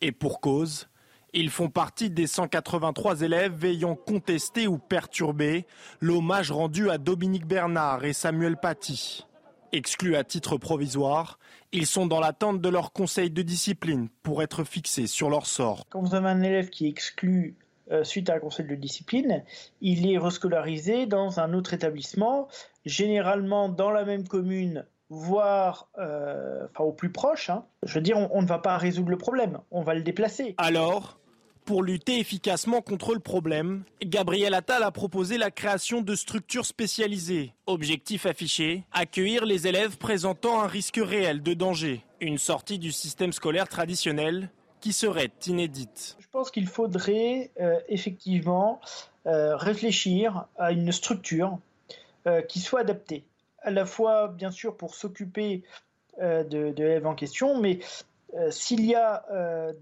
Et 0.01 0.13
pour 0.13 0.41
cause, 0.41 0.89
ils 1.33 1.51
font 1.51 1.69
partie 1.69 2.11
des 2.11 2.27
183 2.27 3.23
élèves 3.23 3.65
ayant 3.65 3.95
contesté 3.95 4.67
ou 4.67 4.79
perturbé 4.79 5.67
l'hommage 6.01 6.51
rendu 6.51 6.91
à 6.91 6.99
Dominique 6.99 7.47
Bernard 7.47 8.05
et 8.05 8.13
Samuel 8.13 8.57
Paty. 8.57 9.27
Exclus 9.75 10.15
à 10.15 10.23
titre 10.23 10.57
provisoire, 10.57 11.41
ils 11.73 11.87
sont 11.87 12.07
dans 12.07 12.21
l'attente 12.21 12.61
de 12.61 12.69
leur 12.69 12.93
conseil 12.93 13.29
de 13.29 13.43
discipline 13.43 14.09
pour 14.23 14.41
être 14.41 14.63
fixés 14.63 15.09
sur 15.09 15.29
leur 15.29 15.47
sort. 15.47 15.85
Quand 15.91 16.01
vous 16.01 16.15
avez 16.15 16.29
un 16.29 16.43
élève 16.43 16.69
qui 16.69 16.87
est 16.87 16.89
exclu 16.89 17.57
euh, 17.91 18.05
suite 18.05 18.31
à 18.31 18.35
un 18.35 18.39
conseil 18.39 18.67
de 18.67 18.77
discipline, 18.77 19.43
il 19.81 20.09
est 20.09 20.17
rescolarisé 20.17 21.07
dans 21.07 21.41
un 21.41 21.53
autre 21.55 21.75
établissement, 21.75 22.47
généralement 22.87 23.69
dans 23.69 23.91
la 23.91 24.05
même 24.05 24.29
commune, 24.29 24.87
voire 25.09 25.89
euh, 25.99 26.69
au 26.79 26.93
plus 26.93 27.11
proche. 27.11 27.51
Hein. 27.51 27.65
Je 27.83 27.95
veux 27.95 28.01
dire, 28.01 28.17
on, 28.17 28.43
ne 28.43 28.47
va 28.47 28.61
pas 28.61 28.79
résoudre 28.79 29.11
le 29.11 29.19
problème, 29.19 29.59
on 29.73 29.83
va 29.83 29.95
le 29.95 30.03
déplacer. 30.03 30.55
Alors, 30.57 31.19
pour 31.65 31.83
lutter 31.83 32.21
efficacement 32.21 32.83
contre 32.83 33.15
le 33.15 33.21
problème, 33.21 33.85
Gabriel 34.03 34.55
Attal 34.55 34.83
a 34.83 34.91
proposé 34.91 35.39
la 35.39 35.51
création 35.51 36.03
de 36.03 36.15
structures 36.15 36.67
spécialisées. 36.67 37.55
Objectif 37.67 38.27
affiché, 38.27 38.85
accueillir 38.93 39.45
les 39.47 39.67
élèves 39.67 39.97
présentant 39.97 40.61
un 40.61 40.67
risque 40.67 41.01
réel 41.03 41.43
de 41.43 41.55
danger. 41.55 42.05
Une 42.21 42.39
sortie 42.39 42.79
du 42.79 42.93
système 42.93 43.33
scolaire 43.33 43.69
traditionnel 43.69 44.51
qui 44.81 44.93
serait 44.93 45.31
inédite 45.47 46.17
Je 46.21 46.29
pense 46.31 46.51
qu'il 46.51 46.67
faudrait 46.67 47.51
euh, 47.59 47.81
effectivement 47.89 48.81
euh, 49.27 49.57
réfléchir 49.57 50.47
à 50.59 50.73
une 50.73 50.93
structure 50.93 51.59
euh, 52.27 52.43
qui 52.43 52.61
soit 52.61 52.81
adaptée, 52.81 53.25
à 53.63 53.71
la 53.71 53.87
fois 53.87 54.29
bien 54.29 54.51
sûr 54.51 54.77
pour 54.77 54.95
s'occuper 54.95 55.63
de, 56.21 56.73
l'élève 56.77 57.09
en 57.09 57.17
question, 57.17 57.61
mais 57.61 57.81
s'il 58.51 58.85
y 58.85 58.95
a 58.95 59.25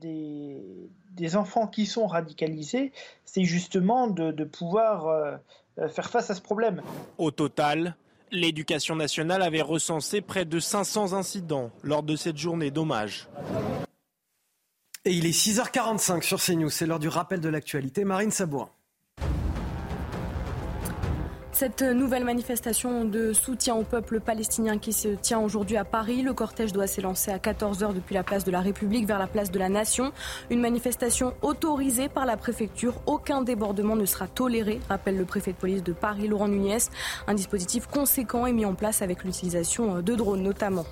des, 0.01 0.61
des, 1.13 1.37
enfants 1.37 1.67
qui 1.67 1.87
sont 1.87 2.07
radicalisés, 2.07 2.93
c'est 3.25 3.45
justement 3.45 4.09
de, 4.09 4.31
de 4.31 4.45
pouvoir 4.45 5.39
faire 5.89 6.11
face 6.11 6.31
à 6.31 6.35
ce 6.35 6.41
problème. 6.41 6.83
Au 7.19 7.31
total, 7.31 7.97
l'éducation 8.33 8.97
nationale 8.97 9.43
avait 9.43 9.63
recensé 9.63 10.21
près 10.21 10.45
de 10.45 10.59
500 10.59 11.13
incidents 11.13 11.71
lors 11.83 12.03
de 12.03 12.17
cette 12.17 12.39
journée 12.39 12.71
d'hommage. 12.71 13.29
Et 15.05 15.13
il 15.13 15.27
est 15.27 15.31
6h45 15.31 16.23
sur 16.23 16.41
CNews, 16.41 16.71
c'est 16.71 16.87
l'heure 16.87 16.99
du 16.99 17.09
rappel 17.09 17.41
de 17.41 17.49
l'actualité. 17.49 18.05
Marine 18.05 18.31
Sabourin. 18.31 18.71
Cette 21.63 21.83
nouvelle 21.83 22.25
manifestation 22.25 23.05
de 23.05 23.33
soutien 23.33 23.77
au 23.77 23.85
peuple 23.85 24.19
palestinien 24.19 24.79
qui 24.79 24.93
se 24.93 25.07
tient 25.07 25.39
aujourd'hui 25.39 25.77
à 25.77 25.85
Paris, 25.85 26.23
le 26.23 26.35
cortège 26.35 26.73
doit 26.73 26.89
s'élancer 26.89 27.31
à 27.31 27.39
14h 27.39 27.95
depuis 27.95 28.17
la 28.17 28.25
place 28.25 28.43
de 28.43 28.51
la 28.51 28.61
République 28.61 29.07
vers 29.07 29.21
la 29.21 29.29
place 29.29 29.53
de 29.53 29.61
la 29.61 29.69
Nation. 29.69 30.11
Une 30.51 30.59
manifestation 30.59 31.35
autorisée 31.41 32.09
par 32.09 32.27
la 32.27 32.37
préfecture. 32.37 32.95
Aucun 33.07 33.43
débordement 33.43 33.95
ne 33.95 34.07
sera 34.07 34.27
toléré, 34.27 34.81
rappelle 34.89 35.17
le 35.17 35.25
préfet 35.25 35.53
de 35.53 35.57
police 35.57 35.85
de 35.85 35.93
Paris, 35.93 36.27
Laurent 36.27 36.49
Nunez. 36.49 36.79
Un 37.29 37.35
dispositif 37.35 37.87
conséquent 37.87 38.45
est 38.45 38.53
mis 38.53 38.67
en 38.67 38.75
place 38.75 39.01
avec 39.01 39.23
l'utilisation 39.23 40.03
de 40.03 40.15
drones 40.17 40.43
notamment. 40.43 40.85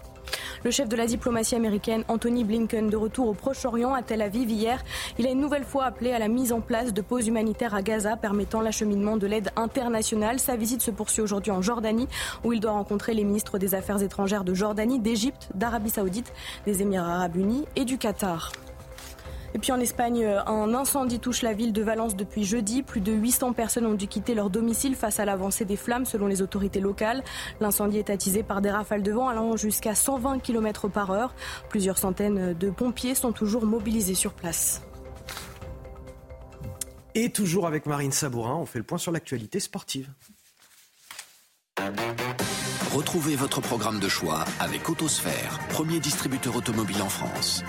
Le 0.64 0.70
chef 0.70 0.88
de 0.88 0.96
la 0.96 1.06
diplomatie 1.06 1.54
américaine, 1.54 2.04
Anthony 2.08 2.44
Blinken, 2.44 2.90
de 2.90 2.96
retour 2.96 3.28
au 3.28 3.34
Proche-Orient 3.34 3.94
à 3.94 4.02
Tel 4.02 4.22
Aviv 4.22 4.50
hier, 4.50 4.82
il 5.18 5.26
a 5.26 5.30
une 5.30 5.40
nouvelle 5.40 5.64
fois 5.64 5.84
appelé 5.84 6.12
à 6.12 6.18
la 6.18 6.28
mise 6.28 6.52
en 6.52 6.60
place 6.60 6.92
de 6.92 7.00
pauses 7.00 7.26
humanitaires 7.26 7.74
à 7.74 7.82
Gaza 7.82 8.16
permettant 8.16 8.60
l'acheminement 8.60 9.16
de 9.16 9.26
l'aide 9.26 9.50
internationale. 9.56 10.38
Sa 10.38 10.56
visite 10.56 10.82
se 10.82 10.90
poursuit 10.90 11.22
aujourd'hui 11.22 11.52
en 11.52 11.62
Jordanie, 11.62 12.08
où 12.44 12.52
il 12.52 12.60
doit 12.60 12.72
rencontrer 12.72 13.14
les 13.14 13.24
ministres 13.24 13.58
des 13.58 13.74
Affaires 13.74 14.02
étrangères 14.02 14.44
de 14.44 14.54
Jordanie, 14.54 14.98
d'Égypte, 14.98 15.48
d'Arabie 15.54 15.90
saoudite, 15.90 16.32
des 16.66 16.82
Émirats 16.82 17.14
arabes 17.14 17.36
unis 17.36 17.64
et 17.76 17.84
du 17.84 17.98
Qatar. 17.98 18.52
Et 19.54 19.58
puis 19.58 19.72
en 19.72 19.80
Espagne, 19.80 20.24
un 20.46 20.74
incendie 20.74 21.18
touche 21.18 21.42
la 21.42 21.52
ville 21.52 21.72
de 21.72 21.82
Valence 21.82 22.14
depuis 22.14 22.44
jeudi. 22.44 22.82
Plus 22.82 23.00
de 23.00 23.12
800 23.12 23.52
personnes 23.52 23.86
ont 23.86 23.94
dû 23.94 24.06
quitter 24.06 24.34
leur 24.34 24.48
domicile 24.48 24.94
face 24.94 25.18
à 25.18 25.24
l'avancée 25.24 25.64
des 25.64 25.76
flammes 25.76 26.04
selon 26.04 26.26
les 26.26 26.40
autorités 26.40 26.80
locales. 26.80 27.24
L'incendie 27.60 27.98
est 27.98 28.10
attisé 28.10 28.42
par 28.42 28.60
des 28.60 28.70
rafales 28.70 29.02
de 29.02 29.12
vent 29.12 29.28
allant 29.28 29.56
jusqu'à 29.56 29.94
120 29.94 30.38
km 30.38 30.88
par 30.88 31.10
heure. 31.10 31.34
Plusieurs 31.68 31.98
centaines 31.98 32.54
de 32.54 32.70
pompiers 32.70 33.14
sont 33.14 33.32
toujours 33.32 33.66
mobilisés 33.66 34.14
sur 34.14 34.32
place. 34.32 34.82
Et 37.16 37.30
toujours 37.30 37.66
avec 37.66 37.86
Marine 37.86 38.12
Sabourin, 38.12 38.54
on 38.54 38.66
fait 38.66 38.78
le 38.78 38.84
point 38.84 38.98
sur 38.98 39.10
l'actualité 39.10 39.58
sportive. 39.58 40.08
Retrouvez 42.94 43.36
votre 43.36 43.60
programme 43.60 43.98
de 43.98 44.08
choix 44.08 44.44
avec 44.60 44.88
Autosphère, 44.88 45.58
premier 45.70 45.98
distributeur 45.98 46.56
automobile 46.56 47.02
en 47.02 47.08
France. 47.08 47.64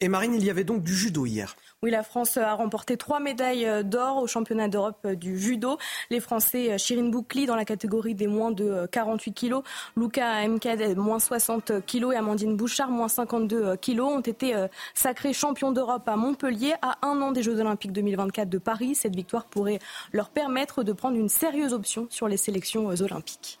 Et 0.00 0.06
Marine, 0.06 0.34
il 0.34 0.44
y 0.44 0.50
avait 0.50 0.62
donc 0.62 0.84
du 0.84 0.94
judo 0.94 1.26
hier. 1.26 1.56
Oui, 1.82 1.90
la 1.90 2.04
France 2.04 2.36
a 2.36 2.54
remporté 2.54 2.96
trois 2.96 3.18
médailles 3.18 3.84
d'or 3.84 4.22
au 4.22 4.28
championnat 4.28 4.68
d'Europe 4.68 5.08
du 5.08 5.36
judo. 5.38 5.76
Les 6.10 6.20
Français 6.20 6.78
Shirin 6.78 7.08
Boukli 7.08 7.46
dans 7.46 7.56
la 7.56 7.64
catégorie 7.64 8.14
des 8.14 8.28
moins 8.28 8.52
de 8.52 8.86
48 8.92 9.32
kilos, 9.32 9.64
Luca 9.96 10.46
Mked 10.46 10.96
moins 10.96 11.18
60 11.18 11.84
kilos 11.84 12.14
et 12.14 12.16
Amandine 12.16 12.56
Bouchard 12.56 12.90
moins 12.90 13.08
52 13.08 13.76
kilos 13.76 14.08
ont 14.08 14.20
été 14.20 14.54
sacrés 14.94 15.32
champions 15.32 15.72
d'Europe 15.72 16.08
à 16.08 16.14
Montpellier 16.14 16.74
à 16.80 17.04
un 17.06 17.20
an 17.20 17.32
des 17.32 17.42
Jeux 17.42 17.58
Olympiques 17.58 17.92
2024 17.92 18.48
de 18.48 18.58
Paris. 18.58 18.94
Cette 18.94 19.16
victoire 19.16 19.46
pourrait 19.46 19.80
leur 20.12 20.30
permettre 20.30 20.84
de 20.84 20.92
prendre 20.92 21.16
une 21.16 21.28
sérieuse 21.28 21.72
option 21.72 22.06
sur 22.08 22.28
les 22.28 22.36
sélections 22.36 22.86
olympiques. 22.86 23.58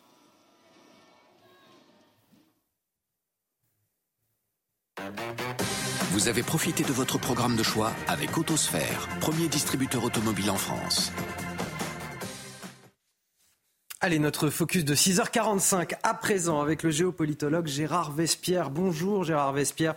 Vous 6.18 6.26
avez 6.26 6.42
profité 6.42 6.82
de 6.82 6.92
votre 6.92 7.16
programme 7.16 7.54
de 7.54 7.62
choix 7.62 7.92
avec 8.08 8.36
Autosphère, 8.36 9.08
premier 9.20 9.46
distributeur 9.46 10.02
automobile 10.02 10.50
en 10.50 10.56
France. 10.56 11.12
Allez, 14.00 14.18
notre 14.18 14.48
focus 14.48 14.84
de 14.84 14.94
6h45 14.94 15.94
à 16.02 16.14
présent 16.14 16.60
avec 16.60 16.82
le 16.82 16.90
géopolitologue 16.90 17.66
Gérard 17.66 18.12
Vespierre. 18.12 18.70
Bonjour 18.70 19.22
Gérard 19.22 19.52
Vespierre. 19.52 19.94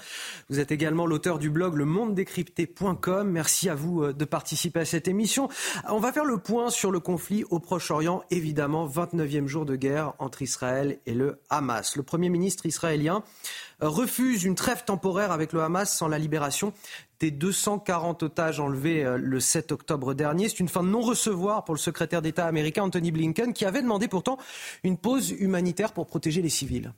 Vous 0.49 0.59
êtes 0.59 0.71
également 0.71 1.05
l'auteur 1.05 1.37
du 1.37 1.49
blog 1.49 1.75
le 1.75 1.85
monde-décrypté.com. 1.85 3.29
Merci 3.29 3.69
à 3.69 3.75
vous 3.75 4.11
de 4.11 4.25
participer 4.25 4.79
à 4.79 4.85
cette 4.85 5.07
émission. 5.07 5.49
On 5.87 5.99
va 5.99 6.11
faire 6.11 6.25
le 6.25 6.39
point 6.39 6.71
sur 6.71 6.91
le 6.91 6.99
conflit 6.99 7.43
au 7.51 7.59
Proche-Orient, 7.59 8.23
évidemment, 8.31 8.87
29e 8.87 9.45
jour 9.45 9.65
de 9.65 9.75
guerre 9.75 10.13
entre 10.17 10.41
Israël 10.41 10.99
et 11.05 11.13
le 11.13 11.39
Hamas. 11.51 11.95
Le 11.95 12.03
Premier 12.03 12.29
ministre 12.29 12.65
israélien 12.65 13.23
refuse 13.81 14.43
une 14.43 14.55
trêve 14.55 14.83
temporaire 14.85 15.31
avec 15.31 15.53
le 15.53 15.61
Hamas 15.61 15.95
sans 15.95 16.07
la 16.07 16.17
libération 16.17 16.73
des 17.19 17.31
240 17.31 18.23
otages 18.23 18.59
enlevés 18.59 19.03
le 19.17 19.39
7 19.39 19.71
octobre 19.71 20.13
dernier. 20.13 20.49
C'est 20.49 20.59
une 20.59 20.69
fin 20.69 20.83
de 20.83 20.89
non-recevoir 20.89 21.63
pour 21.63 21.75
le 21.75 21.79
secrétaire 21.79 22.21
d'État 22.21 22.45
américain 22.47 22.83
Anthony 22.83 23.11
Blinken 23.11 23.53
qui 23.53 23.65
avait 23.65 23.81
demandé 23.81 24.07
pourtant 24.07 24.37
une 24.83 24.97
pause 24.97 25.31
humanitaire 25.31 25.93
pour 25.93 26.07
protéger 26.07 26.41
les 26.41 26.49
civils. 26.49 26.93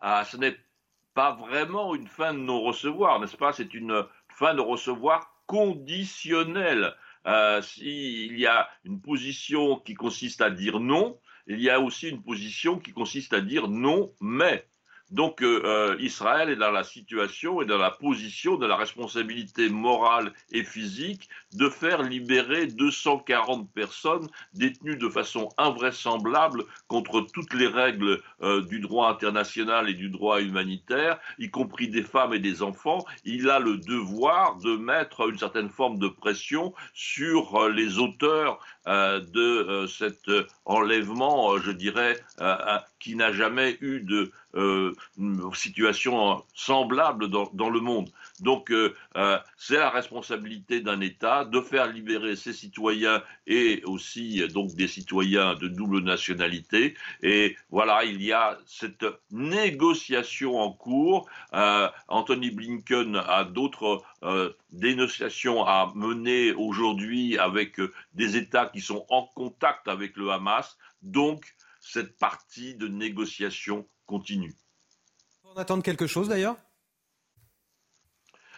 Ah, 0.00 0.24
ce 0.30 0.36
n'est 0.36 0.56
pas 1.14 1.32
vraiment 1.32 1.94
une 1.94 2.08
fin 2.08 2.34
de 2.34 2.38
non-recevoir, 2.38 3.20
n'est-ce 3.20 3.36
pas? 3.36 3.52
C'est 3.52 3.72
une 3.72 4.04
fin 4.28 4.54
de 4.54 4.60
recevoir 4.60 5.34
conditionnelle. 5.46 6.94
Euh, 7.26 7.62
S'il 7.62 8.38
y 8.38 8.46
a 8.46 8.68
une 8.84 9.00
position 9.00 9.76
qui 9.76 9.94
consiste 9.94 10.42
à 10.42 10.50
dire 10.50 10.80
non, 10.80 11.18
il 11.46 11.60
y 11.60 11.70
a 11.70 11.80
aussi 11.80 12.10
une 12.10 12.22
position 12.22 12.78
qui 12.78 12.92
consiste 12.92 13.32
à 13.32 13.40
dire 13.40 13.68
non, 13.68 14.12
mais. 14.20 14.68
Donc 15.14 15.42
euh, 15.42 15.96
Israël 16.00 16.50
est 16.50 16.56
dans 16.56 16.72
la 16.72 16.82
situation 16.82 17.62
et 17.62 17.66
dans 17.66 17.78
la 17.78 17.92
position 17.92 18.56
de 18.56 18.66
la 18.66 18.74
responsabilité 18.74 19.68
morale 19.68 20.32
et 20.50 20.64
physique 20.64 21.28
de 21.52 21.68
faire 21.68 22.02
libérer 22.02 22.66
240 22.66 23.70
personnes 23.72 24.26
détenues 24.54 24.96
de 24.96 25.08
façon 25.08 25.50
invraisemblable 25.56 26.64
contre 26.94 27.22
toutes 27.32 27.54
les 27.54 27.66
règles 27.66 28.20
euh, 28.40 28.62
du 28.62 28.78
droit 28.78 29.10
international 29.10 29.90
et 29.90 29.94
du 29.94 30.10
droit 30.10 30.40
humanitaire, 30.40 31.18
y 31.40 31.50
compris 31.50 31.88
des 31.88 32.04
femmes 32.04 32.34
et 32.34 32.38
des 32.38 32.62
enfants. 32.62 33.04
Il 33.24 33.50
a 33.50 33.58
le 33.58 33.78
devoir 33.78 34.58
de 34.58 34.76
mettre 34.76 35.28
une 35.28 35.38
certaine 35.38 35.70
forme 35.70 35.98
de 35.98 36.06
pression 36.06 36.72
sur 36.94 37.56
euh, 37.56 37.68
les 37.68 37.98
auteurs 37.98 38.60
de 38.86 39.86
cet 39.86 40.30
enlèvement, 40.66 41.56
je 41.56 41.70
dirais, 41.70 42.20
qui 43.00 43.16
n'a 43.16 43.32
jamais 43.32 43.78
eu 43.80 44.00
de 44.00 44.30
euh, 44.56 44.92
situation 45.52 46.44
semblable 46.54 47.28
dans, 47.28 47.70
le 47.70 47.80
monde. 47.80 48.08
Donc, 48.40 48.72
euh, 48.72 48.94
euh, 49.16 49.38
c'est 49.56 49.76
la 49.76 49.90
responsabilité 49.90 50.80
d'un 50.80 51.00
État 51.00 51.44
de 51.44 51.60
faire 51.60 51.86
libérer 51.86 52.34
ses 52.34 52.52
citoyens 52.52 53.22
et 53.46 53.82
aussi 53.84 54.46
donc 54.48 54.74
des 54.74 54.88
citoyens 54.88 55.54
de 55.54 55.68
double 55.68 56.00
nationalité. 56.00 56.96
Et 57.22 57.56
voilà, 57.70 58.04
il 58.04 58.20
y 58.22 58.32
a 58.32 58.58
cette 58.66 59.04
négociation 59.30 60.58
en 60.58 60.72
cours. 60.72 61.28
Euh, 61.52 61.88
Anthony 62.08 62.50
Blinken 62.50 63.16
a 63.16 63.44
d'autres 63.44 64.02
euh, 64.24 64.52
dénonciations 64.72 65.64
à 65.64 65.92
mener 65.94 66.52
aujourd'hui 66.52 67.38
avec 67.38 67.80
des 68.14 68.36
États 68.36 68.66
qui 68.66 68.80
sont 68.80 69.06
en 69.10 69.26
contact 69.34 69.86
avec 69.86 70.16
le 70.16 70.30
Hamas. 70.30 70.76
Donc, 71.02 71.54
cette 71.78 72.18
partie 72.18 72.74
de 72.74 72.88
négociation 72.88 73.86
continue. 74.06 74.54
On 75.44 75.54
attend 75.56 75.80
quelque 75.80 76.08
chose 76.08 76.28
d'ailleurs? 76.28 76.56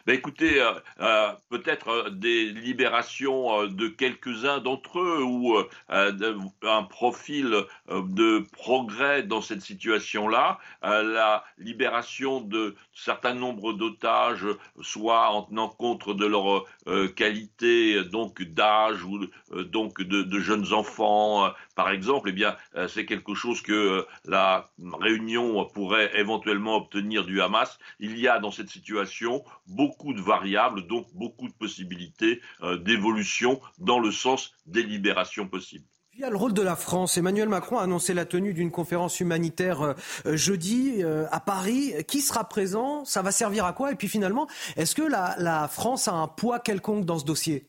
Ben 0.07 0.14
écoutez, 0.14 0.61
euh, 0.61 0.72
euh, 1.00 1.32
peut-être 1.48 1.88
euh, 1.88 2.11
des 2.11 2.44
libérations 2.46 3.66
de 3.66 3.88
quelques-uns 3.88 4.61
d'entre 4.61 5.00
eux 5.00 5.22
ou 5.24 5.59
un 5.88 6.82
profil 6.84 7.57
de 7.88 8.46
progrès 8.52 9.24
dans 9.24 9.40
cette 9.40 9.62
situation-là, 9.62 10.59
la 10.82 11.44
libération 11.59 12.40
de 12.40 12.76
certains 12.94 13.34
nombres 13.34 13.72
d'otages, 13.72 14.46
soit 14.80 15.30
en 15.30 15.42
tenant 15.42 15.68
compte 15.68 16.09
de 16.09 16.26
leur 16.26 16.64
qualité, 17.14 18.04
donc 18.04 18.42
d'âge 18.42 19.02
ou 19.04 19.26
donc 19.52 20.00
de, 20.02 20.38
jeunes 20.38 20.72
enfants, 20.72 21.52
par 21.76 21.90
exemple, 21.90 22.30
eh 22.30 22.32
bien, 22.32 22.56
c'est 22.88 23.06
quelque 23.06 23.34
chose 23.34 23.60
que 23.62 24.04
la 24.24 24.70
réunion 25.00 25.64
pourrait 25.72 26.10
éventuellement 26.18 26.76
obtenir 26.76 27.24
du 27.24 27.40
Hamas. 27.40 27.78
Il 28.00 28.18
y 28.18 28.26
a 28.26 28.38
dans 28.38 28.50
cette 28.50 28.70
situation 28.70 29.44
beaucoup 29.66 30.12
de 30.12 30.20
variables, 30.20 30.86
donc 30.86 31.06
beaucoup 31.14 31.48
de 31.48 31.52
possibilités 31.52 32.40
euh, 32.62 32.76
d'évolution 32.76 33.60
dans 33.78 33.98
le 33.98 34.10
sens 34.10 34.52
des 34.66 34.82
libérations 34.82 35.46
possibles. 35.46 35.84
Il 36.18 36.24
le 36.24 36.36
rôle 36.36 36.54
de 36.54 36.62
la 36.62 36.76
France. 36.76 37.18
Emmanuel 37.18 37.48
Macron 37.48 37.76
a 37.76 37.82
annoncé 37.82 38.14
la 38.14 38.24
tenue 38.24 38.54
d'une 38.54 38.70
conférence 38.70 39.20
humanitaire 39.20 39.82
euh, 39.82 39.94
jeudi 40.36 41.02
euh, 41.02 41.26
à 41.30 41.40
Paris. 41.40 41.92
Qui 42.08 42.22
sera 42.22 42.48
présent? 42.48 43.04
Ça 43.04 43.20
va 43.20 43.32
servir 43.32 43.66
à 43.66 43.74
quoi? 43.74 43.92
Et 43.92 43.96
puis 43.96 44.08
finalement, 44.08 44.46
est-ce 44.76 44.94
que 44.94 45.02
la 45.02 45.68
France 45.68 46.08
a 46.08 46.14
un 46.14 46.26
poids 46.26 46.58
quelconque 46.58 47.04
dans 47.04 47.18
ce 47.18 47.26
dossier? 47.26 47.68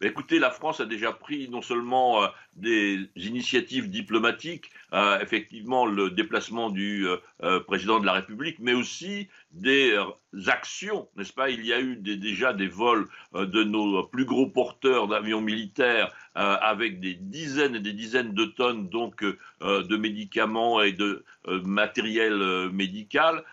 Écoutez, 0.00 0.38
la 0.38 0.50
France 0.50 0.80
a 0.80 0.86
déjà 0.86 1.12
pris 1.12 1.48
non 1.48 1.62
seulement 1.62 2.22
euh, 2.22 2.26
des 2.54 3.08
initiatives 3.16 3.90
diplomatiques, 3.90 4.70
euh, 4.92 5.18
effectivement 5.20 5.86
le 5.86 6.10
déplacement 6.10 6.70
du 6.70 7.06
euh, 7.42 7.60
président 7.60 8.00
de 8.00 8.06
la 8.06 8.12
République, 8.12 8.58
mais 8.60 8.74
aussi 8.74 9.28
des 9.52 9.96
actions, 10.46 11.08
n'est-ce 11.16 11.32
pas? 11.32 11.50
Il 11.50 11.64
y 11.64 11.72
a 11.72 11.80
eu 11.80 11.96
déjà 11.96 12.52
des 12.52 12.68
vols 12.68 13.08
de 13.32 13.64
nos 13.64 14.04
plus 14.04 14.26
gros 14.26 14.46
porteurs 14.46 15.08
d'avions 15.08 15.40
militaires 15.40 16.12
avec 16.34 17.00
des 17.00 17.14
dizaines 17.14 17.76
et 17.76 17.80
des 17.80 17.94
dizaines 17.94 18.34
de 18.34 18.44
tonnes 18.44 18.90
donc 18.90 19.24
de 19.62 19.96
médicaments 19.96 20.82
et 20.82 20.92
de 20.92 21.24
matériel 21.46 22.70
médical. 22.70 23.44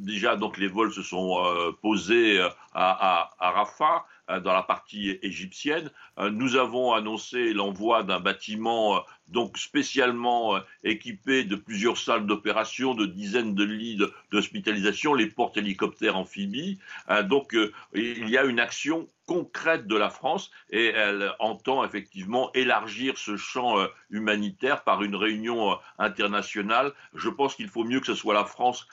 déjà 0.00 0.34
donc 0.34 0.58
les 0.58 0.66
vols 0.66 0.92
se 0.92 1.02
sont 1.02 1.40
posés 1.80 2.40
à, 2.40 2.50
à, 2.74 3.30
à 3.38 3.50
Rafah. 3.52 4.04
Euh, 4.30 4.38
dans 4.38 4.52
la 4.52 4.62
partie 4.62 5.18
égyptienne. 5.22 5.90
Euh, 6.20 6.30
nous 6.30 6.54
avons 6.54 6.92
annoncé 6.92 7.52
l'envoi 7.52 8.04
d'un 8.04 8.20
bâtiment 8.20 8.98
euh, 8.98 9.00
donc 9.26 9.58
spécialement 9.58 10.60
équipé 10.84 11.42
de 11.42 11.56
plusieurs 11.56 11.98
salles 11.98 12.24
d'opération, 12.26 12.94
de 12.94 13.04
dizaines 13.04 13.56
de 13.56 13.64
lits 13.64 13.98
d'hospitalisation, 14.30 15.14
les 15.14 15.26
portes 15.26 15.56
hélicoptères 15.56 16.16
amphibies. 16.16 16.78
Donc 17.24 17.56
il 17.94 18.28
y 18.28 18.36
a 18.36 18.44
une 18.44 18.60
action 18.60 19.08
concrète 19.32 19.86
de 19.86 19.96
la 19.96 20.10
France 20.10 20.50
et 20.68 20.88
elle 20.88 21.32
entend 21.38 21.84
effectivement 21.84 22.50
élargir 22.52 23.16
ce 23.16 23.38
champ 23.38 23.78
euh, 23.78 23.86
humanitaire 24.10 24.84
par 24.84 25.02
une 25.02 25.16
réunion 25.16 25.72
euh, 25.72 25.76
internationale. 25.98 26.92
Je 27.14 27.30
pense 27.30 27.54
qu'il 27.54 27.68
faut 27.68 27.84
mieux 27.84 28.00
que 28.00 28.06
ce 28.06 28.14
soit 28.14 28.34
la 28.34 28.44
France 28.44 28.86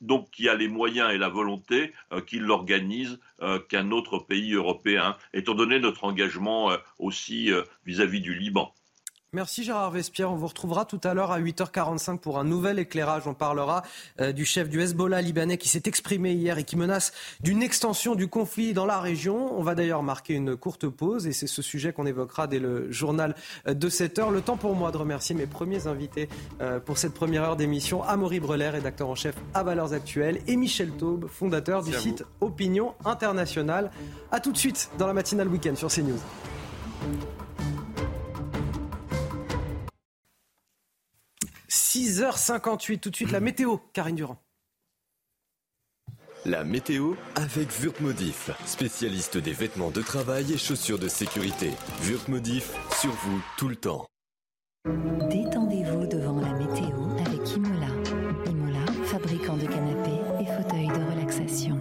donc 0.00 0.30
qui 0.30 0.48
a 0.48 0.54
les 0.54 0.68
moyens 0.68 1.12
et 1.12 1.18
la 1.18 1.28
volonté 1.28 1.92
qui 2.28 2.38
l'organise 2.38 3.18
qu'un 3.68 3.90
autre 3.90 4.20
pays 4.20 4.52
européen, 4.52 5.16
étant 5.32 5.54
donné 5.54 5.80
notre 5.80 6.04
engagement 6.04 6.70
aussi 7.00 7.50
vis 7.84 8.00
à 8.00 8.06
-vis 8.06 8.20
du 8.20 8.34
Liban. 8.34 8.72
Merci 9.32 9.64
Gérard 9.64 9.90
Vespierre. 9.90 10.30
On 10.30 10.36
vous 10.36 10.46
retrouvera 10.46 10.84
tout 10.84 11.00
à 11.02 11.12
l'heure 11.12 11.32
à 11.32 11.40
8h45 11.40 12.18
pour 12.18 12.38
un 12.38 12.44
nouvel 12.44 12.78
éclairage. 12.78 13.26
On 13.26 13.34
parlera 13.34 13.82
euh, 14.20 14.30
du 14.30 14.44
chef 14.44 14.68
du 14.68 14.80
Hezbollah 14.80 15.20
libanais 15.20 15.58
qui 15.58 15.68
s'est 15.68 15.82
exprimé 15.86 16.32
hier 16.32 16.58
et 16.58 16.64
qui 16.64 16.76
menace 16.76 17.12
d'une 17.40 17.60
extension 17.60 18.14
du 18.14 18.28
conflit 18.28 18.72
dans 18.72 18.86
la 18.86 19.00
région. 19.00 19.52
On 19.58 19.64
va 19.64 19.74
d'ailleurs 19.74 20.04
marquer 20.04 20.34
une 20.34 20.56
courte 20.56 20.88
pause 20.88 21.26
et 21.26 21.32
c'est 21.32 21.48
ce 21.48 21.60
sujet 21.60 21.92
qu'on 21.92 22.06
évoquera 22.06 22.46
dès 22.46 22.60
le 22.60 22.90
journal 22.92 23.34
euh, 23.66 23.74
de 23.74 23.90
7h. 23.90 24.32
Le 24.32 24.42
temps 24.42 24.56
pour 24.56 24.76
moi 24.76 24.92
de 24.92 24.96
remercier 24.96 25.34
mes 25.34 25.46
premiers 25.46 25.88
invités 25.88 26.28
euh, 26.60 26.78
pour 26.78 26.96
cette 26.96 27.12
première 27.12 27.42
heure 27.42 27.56
d'émission. 27.56 28.04
Amaury 28.04 28.38
Brelet, 28.38 28.70
rédacteur 28.70 29.08
en 29.08 29.16
chef 29.16 29.34
à 29.54 29.64
Valeurs 29.64 29.92
Actuelles 29.92 30.40
et 30.46 30.54
Michel 30.56 30.92
Taube, 30.92 31.26
fondateur 31.28 31.82
du 31.82 31.92
site 31.92 32.24
Opinion 32.40 32.94
Internationale. 33.04 33.90
A 34.30 34.38
tout 34.38 34.52
de 34.52 34.56
suite 34.56 34.88
dans 34.98 35.08
la 35.08 35.14
matinale 35.14 35.48
week-end 35.48 35.74
sur 35.74 35.88
CNews. 35.88 36.20
6h58, 41.96 43.00
tout 43.00 43.08
de 43.08 43.16
suite 43.16 43.30
la 43.30 43.40
météo, 43.40 43.78
Karine 43.94 44.16
Durand. 44.16 44.36
La 46.44 46.62
météo 46.62 47.14
avec 47.34 47.68
Wurtmodif, 47.80 48.50
spécialiste 48.66 49.38
des 49.38 49.52
vêtements 49.54 49.90
de 49.90 50.02
travail 50.02 50.52
et 50.52 50.58
chaussures 50.58 50.98
de 50.98 51.08
sécurité. 51.08 51.72
Wurtmodif, 52.02 52.70
sur 53.00 53.10
vous 53.10 53.42
tout 53.56 53.68
le 53.68 53.76
temps. 53.76 54.06
Détendez-vous 54.84 56.06
devant 56.06 56.38
la 56.38 56.52
météo 56.52 56.96
avec 57.26 57.56
Imola. 57.56 57.88
Imola, 58.46 58.92
fabricant 59.04 59.56
de 59.56 59.66
canapés 59.66 60.20
et 60.40 60.46
fauteuils 60.46 60.88
de 60.88 61.12
relaxation. 61.12 61.80